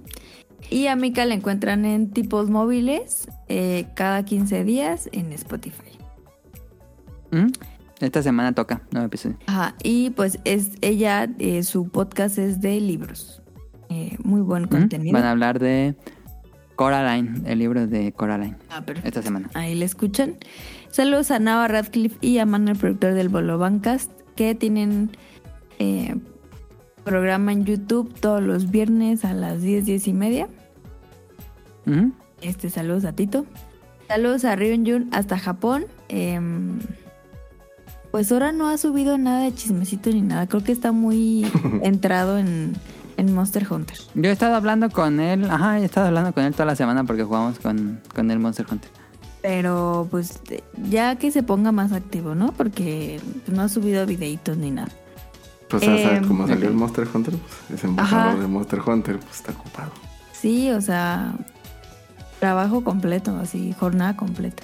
Y 0.70 0.88
a 0.88 0.96
Mika 0.96 1.26
le 1.26 1.36
encuentran 1.36 1.84
en 1.84 2.10
tipos 2.12 2.50
móviles 2.50 3.28
eh, 3.50 3.86
cada 3.96 4.24
15 4.24 4.64
días 4.64 5.10
en 5.12 5.34
Spotify. 5.34 5.98
¿Mm? 7.32 7.48
Esta 8.00 8.24
semana 8.24 8.54
toca 8.54 8.82
nuevo 8.92 9.08
episodio. 9.08 9.38
Ajá. 9.48 9.76
Y 9.84 10.12
pues 10.12 10.40
es 10.46 10.72
ella, 10.82 11.30
eh, 11.40 11.64
su 11.64 11.90
podcast 11.90 12.38
es 12.38 12.62
de 12.62 12.80
libros. 12.80 13.42
Eh, 13.90 14.18
muy 14.24 14.42
buen 14.42 14.64
¿Mm? 14.64 14.68
contenido. 14.70 15.14
Van 15.14 15.26
a 15.26 15.32
hablar 15.32 15.60
de 15.60 15.96
Coraline, 16.76 17.42
el 17.46 17.60
libro 17.60 17.86
de 17.86 18.12
Coraline. 18.14 18.56
Ah, 18.70 18.82
perfecto. 18.82 19.08
Esta 19.08 19.22
semana. 19.22 19.50
Ahí 19.54 19.76
le 19.76 19.86
escuchan. 19.86 20.36
Saludos 20.94 21.32
a 21.32 21.40
Nava 21.40 21.68
Radcliffe 21.68 22.20
y 22.22 22.38
a 22.38 22.46
Manuel, 22.46 22.78
productor 22.78 23.16
del 23.16 23.28
Bolo 23.28 23.58
Bancast, 23.58 24.12
que 24.36 24.54
tienen 24.54 25.10
eh, 25.80 26.16
programa 27.04 27.52
en 27.52 27.66
YouTube 27.66 28.14
todos 28.20 28.44
los 28.44 28.70
viernes 28.70 29.26
a 29.26 29.34
las 29.34 29.64
10, 29.64 29.86
10 29.86 30.08
y 30.08 30.14
media. 30.14 30.50
¿Mm? 31.86 32.10
Este, 32.42 32.70
saludos 32.70 33.06
a 33.06 33.14
Tito. 33.14 33.48
Saludos 34.08 34.46
a 34.46 34.56
Ryun 34.56 34.86
Jun 34.86 35.10
hasta 35.12 35.40
Japón. 35.40 35.88
Em, 36.10 36.78
pues 38.12 38.32
ahora 38.32 38.52
no 38.52 38.70
ha 38.70 38.78
subido 38.78 39.18
nada 39.18 39.46
de 39.46 39.56
chismecito 39.56 40.12
ni 40.12 40.22
nada. 40.22 40.46
Creo 40.46 40.64
que 40.64 40.72
está 40.72 40.92
muy 40.92 41.52
entrado 41.82 42.38
en, 42.38 42.74
en 43.18 43.34
Monster 43.34 43.66
Hunter. 43.68 43.98
Yo 44.14 44.30
he 44.30 44.34
estado 44.34 44.54
hablando 44.54 44.92
con 44.92 45.20
él, 45.20 45.50
ajá, 45.50 45.80
he 45.80 45.86
estado 45.86 46.06
hablando 46.06 46.34
con 46.34 46.44
él 46.44 46.54
toda 46.54 46.68
la 46.68 46.76
semana 46.76 47.04
porque 47.04 47.24
jugamos 47.24 47.58
con, 47.58 48.00
con 48.14 48.30
el 48.30 48.38
Monster 48.38 48.68
Hunter. 48.70 49.03
Pero 49.44 50.08
pues 50.10 50.40
ya 50.90 51.18
que 51.18 51.30
se 51.30 51.44
ponga 51.44 51.72
más 51.72 51.92
activo, 51.92 52.34
¿no? 52.34 52.54
Porque 52.54 53.20
no 53.48 53.62
ha 53.62 53.70
subido 53.70 54.06
videitos 54.08 54.58
ni 54.58 54.72
nada. 54.72 54.90
Pues, 55.70 55.84
Em, 55.84 56.26
como 56.28 56.48
salió 56.48 56.70
el 56.70 56.76
Monster 56.76 57.08
Hunter, 57.14 57.36
pues, 57.36 57.80
ese 57.80 57.88
embajador 57.88 58.40
de 58.40 58.48
Monster 58.48 58.80
Hunter, 58.86 59.20
pues 59.20 59.36
está 59.36 59.52
ocupado. 59.52 59.92
Sí, 60.32 60.70
o 60.72 60.80
sea, 60.82 61.34
trabajo 62.40 62.84
completo, 62.84 63.38
así, 63.38 63.74
jornada 63.78 64.16
completa. 64.16 64.64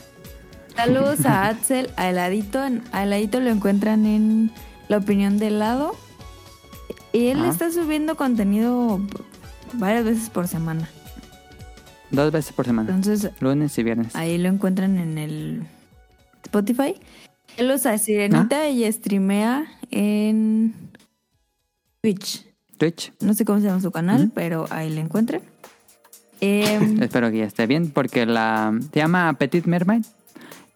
Saludos 0.76 1.26
a 1.26 1.48
Axel, 1.50 1.90
a 1.98 2.10
Heladito. 2.10 2.60
A 2.92 3.04
Heladito 3.04 3.40
lo 3.42 3.50
encuentran 3.50 4.06
en 4.06 4.52
La 4.88 4.98
Opinión 4.98 5.40
del 5.40 5.60
Lado. 5.60 5.94
Y 7.12 7.28
él 7.28 7.40
Ajá. 7.40 7.50
está 7.50 7.72
subiendo 7.72 8.16
contenido 8.16 9.02
varias 9.74 10.06
veces 10.06 10.30
por 10.30 10.48
semana. 10.48 10.88
Dos 12.12 12.32
veces 12.32 12.54
por 12.54 12.66
semana. 12.66 12.90
Entonces, 12.94 13.32
Lunes 13.40 13.78
y 13.78 13.84
viernes. 13.84 14.16
ahí 14.16 14.38
lo 14.38 14.50
encuentran 14.50 14.98
en 14.98 15.18
el 15.18 15.64
Spotify. 16.44 16.96
Saludos 17.58 17.86
a 17.86 17.98
Sirenita, 17.98 18.66
ella 18.66 18.92
streamea 18.92 19.66
en 19.92 20.74
Twitch. 22.02 22.46
Twitch. 22.78 23.12
No 23.20 23.34
sé 23.34 23.44
cómo 23.46 23.60
se 23.60 23.68
llama 23.68 23.82
su 23.82 23.92
canal, 23.92 24.32
pero 24.34 24.66
ahí 24.70 24.90
la 24.90 25.02
encuentran. 25.02 25.42
Em, 26.42 27.04
Espero 27.04 27.30
que 27.32 27.40
ya 27.40 27.44
esté 27.46 27.68
bien 27.68 27.92
porque 27.92 28.26
la 28.26 28.74
se 28.94 29.00
llama 29.02 29.34
Petit 29.34 29.66
Mermaid 29.66 30.06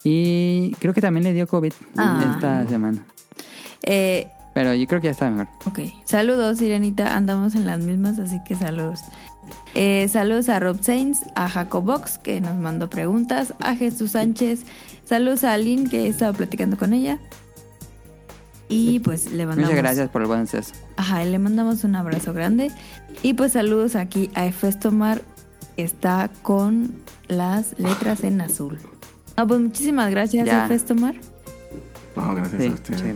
y 0.03 0.73
creo 0.79 0.93
que 0.93 0.99
también 0.99 1.23
le 1.23 1.31
dio 1.31 1.47
COVID 1.47 1.71
Ah. 1.95 2.33
esta 2.35 2.67
semana. 2.67 3.05
eh, 3.83 4.27
Pero 4.53 4.73
yo 4.73 4.85
creo 4.87 4.99
que 4.99 5.07
ya 5.07 5.11
está 5.11 5.29
mejor. 5.31 5.47
Ok. 5.65 5.79
Saludos, 6.03 6.57
Sirenita. 6.57 7.15
Andamos 7.15 7.55
en 7.55 7.65
las 7.65 7.79
mismas, 7.79 8.19
así 8.19 8.41
que 8.45 8.55
saludos. 8.55 8.99
Eh, 9.75 10.07
saludos 10.07 10.49
a 10.49 10.59
Rob 10.59 10.81
Sainz, 10.81 11.19
a 11.35 11.49
Jacobox, 11.49 12.17
que 12.19 12.41
nos 12.41 12.55
mandó 12.55 12.89
preguntas, 12.89 13.53
a 13.59 13.75
Jesús 13.75 14.11
Sánchez. 14.11 14.61
Saludos 15.05 15.43
a 15.43 15.53
Aline, 15.53 15.89
que 15.89 16.05
he 16.05 16.07
estado 16.07 16.33
platicando 16.33 16.77
con 16.77 16.93
ella. 16.93 17.19
Y 18.69 18.99
pues 18.99 19.31
le 19.31 19.45
mandamos. 19.45 19.69
Muchas 19.69 19.83
gracias 19.83 20.09
por 20.09 20.21
el 20.21 20.27
buen 20.27 20.41
acceso. 20.41 20.73
Ajá, 20.95 21.23
y 21.23 21.29
le 21.29 21.37
mandamos 21.39 21.83
un 21.83 21.95
abrazo 21.95 22.33
grande. 22.33 22.71
Y 23.21 23.33
pues 23.33 23.53
saludos 23.53 23.95
aquí 23.95 24.31
a 24.35 24.45
Efestomar, 24.45 25.21
que 25.75 25.83
está 25.83 26.29
con 26.41 26.95
las 27.27 27.77
letras 27.77 28.23
en 28.23 28.41
azul. 28.41 28.79
Ah, 29.35 29.45
pues 29.45 29.59
muchísimas 29.59 30.09
gracias, 30.11 30.45
Ya. 30.47 30.65
Efestomar. 30.65 31.15
No, 32.15 32.35
gracias 32.35 32.61
Sí, 32.61 32.67
a 32.67 32.71
ustedes. 32.73 33.15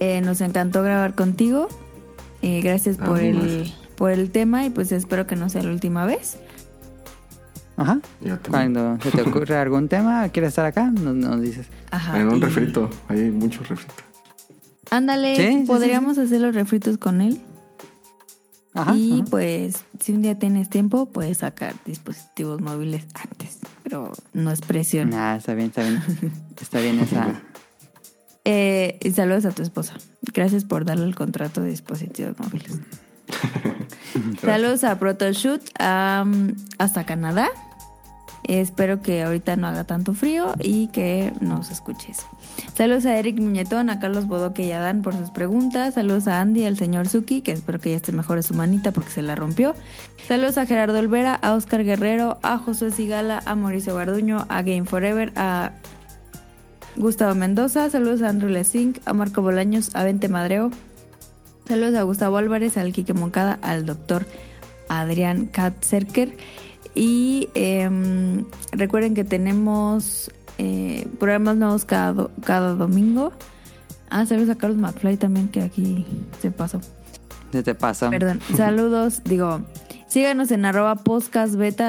Eh, 0.00 0.20
nos 0.20 0.40
encantó 0.40 0.82
grabar 0.82 1.14
contigo. 1.14 1.68
Eh, 2.42 2.60
gracias 2.62 2.96
por 2.96 3.20
el, 3.20 3.36
gracias. 3.40 3.74
Por 3.96 4.10
el 4.10 4.30
tema 4.30 4.64
y 4.64 4.70
pues 4.70 4.92
espero 4.92 5.26
que 5.26 5.36
no 5.36 5.48
sea 5.48 5.62
la 5.62 5.70
última 5.70 6.06
vez. 6.06 6.36
Ajá. 7.76 8.00
Cuando 8.48 8.98
se 9.02 9.10
te 9.10 9.22
ocurre 9.22 9.56
algún 9.58 9.88
tema, 9.88 10.28
quieres 10.30 10.50
estar 10.50 10.64
acá, 10.64 10.90
nos, 10.90 11.14
nos 11.14 11.40
dices. 11.40 11.66
Ajá. 11.90 12.18
En 12.18 12.28
un 12.28 12.38
y- 12.38 12.40
refrito, 12.40 12.88
hay 13.08 13.30
muchos 13.30 13.68
refritos. 13.68 13.96
Ándale, 14.90 15.36
Sí, 15.36 15.42
sí, 15.42 15.60
sí, 15.60 15.66
podríamos 15.66 16.16
hacer 16.16 16.40
los 16.40 16.54
refritos 16.54 16.96
con 16.98 17.20
él. 17.20 17.40
Ajá. 18.72 18.94
y 18.94 19.20
ajá. 19.20 19.24
pues 19.30 19.84
si 20.00 20.12
un 20.12 20.20
día 20.22 20.38
tienes 20.38 20.68
tiempo, 20.68 21.06
puedes 21.06 21.38
sacar 21.38 21.74
dispositivos 21.86 22.60
móviles 22.60 23.06
antes. 23.14 23.58
Pero 23.82 24.12
no 24.34 24.50
es 24.50 24.60
presión. 24.60 25.10
Nah, 25.10 25.36
está 25.36 25.54
bien, 25.54 25.68
está 25.68 25.82
bien. 25.82 26.02
Está 26.60 26.80
bien 26.80 27.00
esa. 27.00 27.42
Eh, 28.48 29.00
y 29.02 29.10
saludos 29.10 29.44
a 29.44 29.50
tu 29.50 29.62
esposa. 29.62 29.94
Gracias 30.32 30.64
por 30.64 30.84
darle 30.84 31.04
el 31.04 31.16
contrato 31.16 31.62
de 31.62 31.70
dispositivos 31.70 32.38
móviles. 32.38 32.78
Saludos 34.40 34.84
a 34.84 34.98
Protoshoot 34.98 35.62
am, 35.78 36.54
hasta 36.78 37.04
Canadá. 37.04 37.48
Espero 38.44 39.02
que 39.02 39.24
ahorita 39.24 39.56
no 39.56 39.66
haga 39.66 39.84
tanto 39.84 40.14
frío 40.14 40.54
y 40.60 40.86
que 40.88 41.32
nos 41.40 41.70
escuches. 41.70 42.26
Saludos 42.76 43.04
a 43.06 43.16
Eric 43.18 43.40
Muñetón, 43.40 43.90
a 43.90 43.98
Carlos 43.98 44.26
Bodoque 44.26 44.64
y 44.64 44.70
a 44.70 44.78
Dan 44.78 45.02
por 45.02 45.14
sus 45.14 45.30
preguntas. 45.30 45.94
Saludos 45.94 46.28
a 46.28 46.40
Andy, 46.40 46.64
al 46.64 46.76
señor 46.76 47.08
Suki, 47.08 47.40
que 47.40 47.50
espero 47.50 47.80
que 47.80 47.90
ya 47.90 47.96
esté 47.96 48.12
mejor 48.12 48.36
de 48.36 48.44
su 48.44 48.54
manita 48.54 48.92
porque 48.92 49.10
se 49.10 49.22
la 49.22 49.34
rompió. 49.34 49.74
Saludos 50.28 50.58
a 50.58 50.66
Gerardo 50.66 50.98
Olvera, 50.98 51.34
a 51.34 51.54
Oscar 51.54 51.82
Guerrero, 51.82 52.38
a 52.42 52.58
Josué 52.58 52.92
Sigala, 52.92 53.42
a 53.46 53.56
Mauricio 53.56 53.96
Garduño, 53.96 54.46
a 54.48 54.62
Game 54.62 54.84
Forever, 54.84 55.32
a 55.34 55.72
Gustavo 56.94 57.34
Mendoza. 57.34 57.90
Saludos 57.90 58.22
a 58.22 58.28
Andrew 58.28 58.50
Lesink, 58.50 58.98
a 59.06 59.12
Marco 59.12 59.42
Bolaños, 59.42 59.90
a 59.94 60.04
Vente 60.04 60.28
Madreo. 60.28 60.70
Saludos 61.68 61.96
a 61.96 62.02
Gustavo 62.04 62.36
Álvarez, 62.36 62.76
al 62.76 62.92
Quique 62.92 63.12
Moncada, 63.12 63.58
al 63.60 63.86
doctor 63.86 64.24
Adrián 64.88 65.46
Katzerker. 65.46 66.36
Y 66.94 67.48
em, 67.54 68.44
recuerden 68.70 69.14
que 69.14 69.24
tenemos 69.24 70.30
eh, 70.58 71.08
programas 71.18 71.56
nuevos 71.56 71.84
cada, 71.84 72.28
cada 72.44 72.74
domingo. 72.74 73.32
Ah, 74.10 74.24
saludos 74.26 74.50
a 74.50 74.54
Carlos 74.54 74.78
McFly 74.78 75.16
también, 75.16 75.48
que 75.48 75.62
aquí 75.62 76.06
se 76.40 76.52
pasó. 76.52 76.80
Se 77.56 77.62
te 77.62 77.74
pasa. 77.74 78.10
Perdón. 78.10 78.40
Saludos, 78.56 79.22
digo, 79.24 79.62
síganos 80.08 80.50
en 80.50 80.64
arroba 80.66 80.96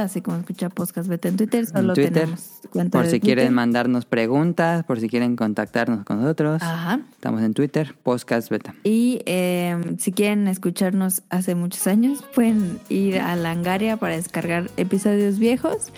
así 0.01 0.21
como 0.21 0.37
escucha 0.37 0.69
podcast 0.69 1.07
beta 1.09 1.27
en 1.27 1.37
Twitter. 1.37 1.65
Solo 1.65 1.89
En 1.89 1.95
Twitter, 1.95 2.13
tenemos 2.13 2.43
cuenta 2.71 2.97
por 2.97 3.05
de 3.05 3.11
si 3.11 3.19
Twitter. 3.19 3.35
quieren 3.37 3.53
mandarnos 3.53 4.05
preguntas, 4.05 4.83
por 4.85 4.99
si 4.99 5.09
quieren 5.09 5.35
contactarnos 5.35 6.05
con 6.05 6.21
nosotros. 6.21 6.61
Ajá. 6.61 7.01
Estamos 7.11 7.41
en 7.41 7.53
Twitter, 7.53 7.95
Podcast 8.01 8.49
Beta. 8.49 8.75
Y 8.83 9.21
eh, 9.25 9.75
si 9.99 10.11
quieren 10.13 10.47
escucharnos 10.47 11.21
hace 11.29 11.53
muchos 11.55 11.85
años, 11.87 12.23
pueden 12.33 12.79
ir 12.89 13.19
a 13.19 13.35
Langaria 13.35 13.97
para 13.97 14.15
descargar 14.15 14.69
episodios 14.77 15.37
viejos. 15.39 15.91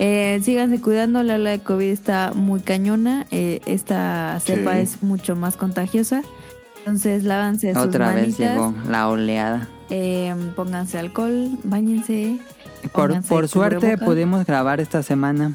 Eh, 0.00 0.40
síganse 0.42 0.80
cuidando, 0.80 1.22
la 1.22 1.36
ola 1.36 1.50
de 1.50 1.60
COVID 1.60 1.86
está 1.88 2.32
muy 2.34 2.58
cañona. 2.60 3.26
eh, 3.30 3.60
esta 3.66 4.40
cepa 4.40 4.74
Sí. 4.74 4.80
es 4.80 5.02
mucho 5.04 5.36
más 5.36 5.56
contagiosa. 5.56 6.22
Entonces, 6.84 7.24
lávanse 7.24 7.72
sus 7.74 7.82
Otra 7.84 8.12
vez 8.12 8.36
llegó 8.38 8.74
la 8.88 9.08
oleada. 9.08 9.68
eh, 9.90 10.34
pónganse 10.54 10.98
alcohol, 10.98 11.58
bañense. 11.64 12.38
Por, 12.92 13.22
por 13.22 13.48
suerte 13.48 13.96
pudimos 13.96 14.44
grabar 14.44 14.78
esta 14.80 15.02
semana 15.02 15.52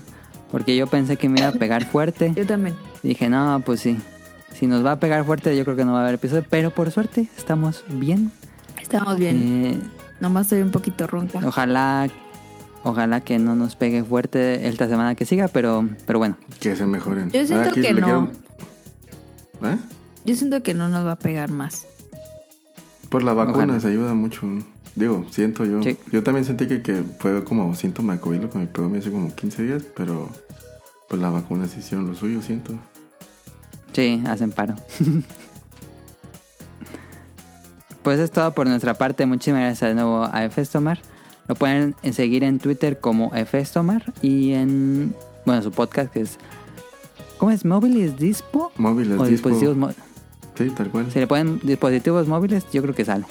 porque 0.51 0.75
yo 0.75 0.87
pensé 0.87 1.17
que 1.17 1.29
me 1.29 1.39
iba 1.39 1.49
a 1.49 1.51
pegar 1.51 1.85
fuerte. 1.85 2.33
Yo 2.35 2.45
también. 2.47 2.75
Dije, 3.03 3.29
no, 3.29 3.61
pues 3.63 3.81
sí. 3.81 3.97
Si 4.53 4.65
nos 4.65 4.83
va 4.83 4.93
a 4.93 4.99
pegar 4.99 5.23
fuerte, 5.25 5.55
yo 5.55 5.63
creo 5.63 5.75
que 5.77 5.85
no 5.85 5.93
va 5.93 5.99
a 5.99 6.01
haber 6.01 6.15
episodio. 6.15 6.43
Pero 6.49 6.71
por 6.71 6.89
suerte, 6.89 7.29
estamos 7.37 7.83
bien. 7.87 8.31
Estamos 8.81 9.17
bien. 9.17 9.65
Eh, 9.65 9.79
Nomás 10.19 10.47
estoy 10.47 10.63
un 10.63 10.71
poquito 10.71 11.05
ronca. 11.07 11.39
ojalá, 11.45 12.09
ojalá 12.83 13.21
que 13.21 13.37
no 13.37 13.55
nos 13.55 13.75
pegue 13.75 14.03
fuerte 14.03 14.67
esta 14.67 14.87
semana 14.89 15.13
que 15.15 15.25
siga, 15.25 15.47
pero, 15.47 15.87
pero 16.07 16.17
bueno. 16.19 16.35
Que 16.59 16.75
se 16.75 16.85
mejoren. 16.87 17.29
Yo 17.31 17.45
siento 17.45 17.69
Aquí 17.69 17.81
que 17.81 17.93
no. 17.93 18.29
quiero- 19.61 19.71
¿Eh? 19.73 19.77
Yo 20.25 20.35
siento 20.35 20.61
que 20.63 20.73
no 20.73 20.89
nos 20.89 21.05
va 21.05 21.13
a 21.13 21.19
pegar 21.19 21.51
más. 21.51 21.85
Por 23.09 23.23
la 23.23 23.33
vacuna 23.33 23.65
Ojalá. 23.65 23.79
se 23.79 23.87
ayuda 23.87 24.13
mucho. 24.13 24.47
Digo, 24.95 25.25
siento 25.31 25.65
yo. 25.65 25.81
Sí. 25.81 25.97
Yo 26.11 26.23
también 26.23 26.45
sentí 26.45 26.67
que, 26.67 26.81
que 26.81 27.03
fue 27.19 27.43
como 27.43 27.73
síntoma 27.75 28.13
de 28.13 28.19
COVID 28.19 28.45
que 28.49 28.57
me 28.57 28.67
pegó 28.67 28.95
hace 28.95 29.11
como 29.11 29.33
15 29.33 29.63
días, 29.63 29.83
pero 29.95 30.29
pues 31.07 31.21
la 31.21 31.29
vacuna 31.29 31.67
sí 31.67 31.79
hicieron 31.79 32.07
lo 32.07 32.15
suyo, 32.15 32.41
siento. 32.41 32.73
Sí, 33.93 34.21
hacen 34.27 34.51
paro. 34.51 34.75
pues 38.03 38.19
es 38.19 38.31
todo 38.31 38.53
por 38.53 38.67
nuestra 38.67 38.93
parte. 38.93 39.25
Muchísimas 39.25 39.61
gracias 39.61 39.89
de 39.89 39.95
nuevo 39.95 40.27
a 40.31 40.45
Efestomar. 40.45 40.99
Lo 41.47 41.55
pueden 41.55 41.95
seguir 42.11 42.43
en 42.43 42.59
Twitter 42.59 42.99
como 42.99 43.33
Efestomar 43.33 44.13
y 44.21 44.53
en, 44.53 45.15
bueno, 45.45 45.63
su 45.63 45.71
podcast 45.71 46.11
que 46.11 46.21
es... 46.21 46.37
¿Cómo 47.39 47.51
es? 47.51 47.65
¿Móviles 47.65 48.17
Dispo? 48.17 48.71
Móviles 48.77 49.13
Dispo. 49.13 49.25
dispositivos 49.25 49.95
Sí, 50.59 50.69
tal 50.69 50.89
cual. 50.91 51.11
Si 51.11 51.17
le 51.19 51.25
ponen 51.25 51.59
dispositivos 51.63 52.27
móviles, 52.27 52.65
yo 52.71 52.81
creo 52.83 52.93
que 52.93 53.03
sale. 53.05 53.25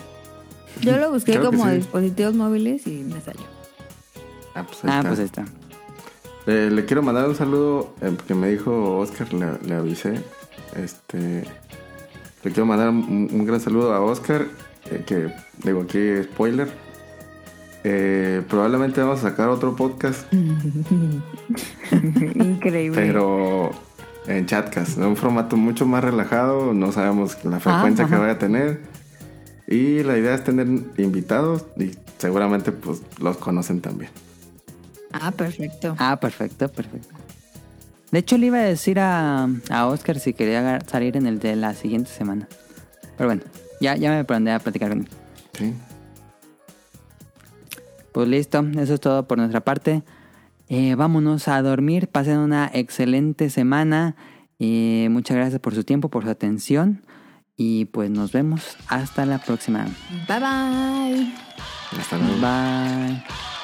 Yo 0.81 0.97
lo 0.97 1.13
busqué 1.13 1.33
Creo 1.35 1.51
que 1.51 1.57
como 1.57 1.69
sí. 1.71 1.77
dispositivos 1.77 2.35
móviles 2.35 2.87
y 2.89 3.05
me 3.05 3.21
salió. 3.21 3.43
Ah, 4.55 4.65
pues 4.67 4.83
ahí 4.85 4.91
Ah, 4.91 4.97
está. 4.99 5.09
pues 5.09 5.19
ahí 5.21 5.25
está. 5.27 5.45
Eh, 6.47 6.71
le 6.73 6.85
quiero 6.87 7.03
mandar 7.03 7.29
un 7.29 7.37
saludo 7.37 7.95
eh, 8.01 8.11
porque 8.17 8.35
me 8.35 8.49
dijo 8.51 8.97
Oscar, 8.99 9.33
le, 9.33 9.47
le 9.69 9.75
avisé. 9.75 10.15
Este, 10.77 11.45
le 12.43 12.51
quiero 12.51 12.65
mandar 12.67 12.89
un, 12.89 13.29
un 13.31 13.45
gran 13.45 13.61
saludo 13.61 13.93
a 13.93 14.01
Oscar, 14.01 14.47
eh, 14.91 15.03
que 15.07 15.31
digo 15.65 15.83
aquí 15.83 16.23
spoiler. 16.25 16.69
Eh, 17.85 18.43
probablemente 18.49 19.01
vamos 19.01 19.19
a 19.21 19.31
sacar 19.31 19.49
otro 19.51 19.77
podcast, 19.77 20.27
Increíble. 21.93 23.01
pero 23.01 23.71
en 24.29 24.47
chatcast, 24.47 24.99
en 24.99 25.05
un 25.05 25.17
formato 25.17 25.57
mucho 25.57 25.87
más 25.87 26.05
relajado, 26.05 26.75
no 26.75 26.93
sabemos 26.93 27.43
la 27.45 27.61
frecuencia 27.61 28.07
que 28.07 28.15
ajá. 28.15 28.21
vaya 28.21 28.33
a 28.35 28.39
tener. 28.39 28.81
Y 29.67 30.03
la 30.03 30.17
idea 30.17 30.35
es 30.35 30.45
tener 30.45 30.67
invitados 30.97 31.67
y 31.77 31.93
seguramente 32.19 32.73
pues 32.73 33.03
los 33.21 33.37
conocen 33.37 33.81
también. 33.81 34.11
Ah, 35.13 35.31
perfecto. 35.31 35.95
Ah, 35.99 36.19
perfecto, 36.21 36.69
perfecto. 36.69 37.15
De 38.11 38.19
hecho, 38.21 38.39
le 38.39 38.47
iba 38.47 38.59
a 38.59 38.63
decir 38.63 38.99
a, 38.99 39.49
a 39.71 39.87
Oscar 39.87 40.19
si 40.19 40.33
quería 40.33 40.81
salir 40.87 41.17
en 41.17 41.27
el 41.27 41.39
de 41.39 41.57
la 41.57 41.75
siguiente 41.75 42.11
semana. 42.11 42.49
Pero 43.17 43.29
bueno, 43.29 43.43
ya, 43.81 43.97
ya 43.97 44.11
me 44.11 44.25
pondré 44.25 44.55
a 44.55 44.59
platicar 44.59 44.91
con 44.91 45.01
él. 45.01 45.09
Sí. 45.53 45.75
Pues 48.13 48.29
listo, 48.29 48.65
eso 48.79 48.95
es 48.95 49.01
todo 49.01 49.27
por 49.27 49.39
nuestra 49.39 49.61
parte. 49.61 50.03
Eh, 50.69 50.95
vámonos 50.95 51.49
a 51.49 51.61
dormir, 51.63 52.09
pasen 52.09 52.39
una 52.39 52.71
excelente 52.73 53.51
semana. 53.51 54.17
Eh, 54.59 55.09
muchas 55.11 55.37
gracias 55.37 55.61
por 55.61 55.75
su 55.75 55.85
tiempo, 55.85 56.09
por 56.09 56.25
su 56.25 56.31
atención. 56.31 57.05
Y 57.57 57.87
pues 57.87 58.11
nos 58.11 58.33
vemos 58.33 58.77
hasta 58.87 59.27
la 59.27 59.39
próxima. 59.39 59.87
Bye 60.29 60.39
bye. 60.39 61.35
Hasta 61.99 62.19
luego. 62.19 62.41
Bye. 62.41 63.58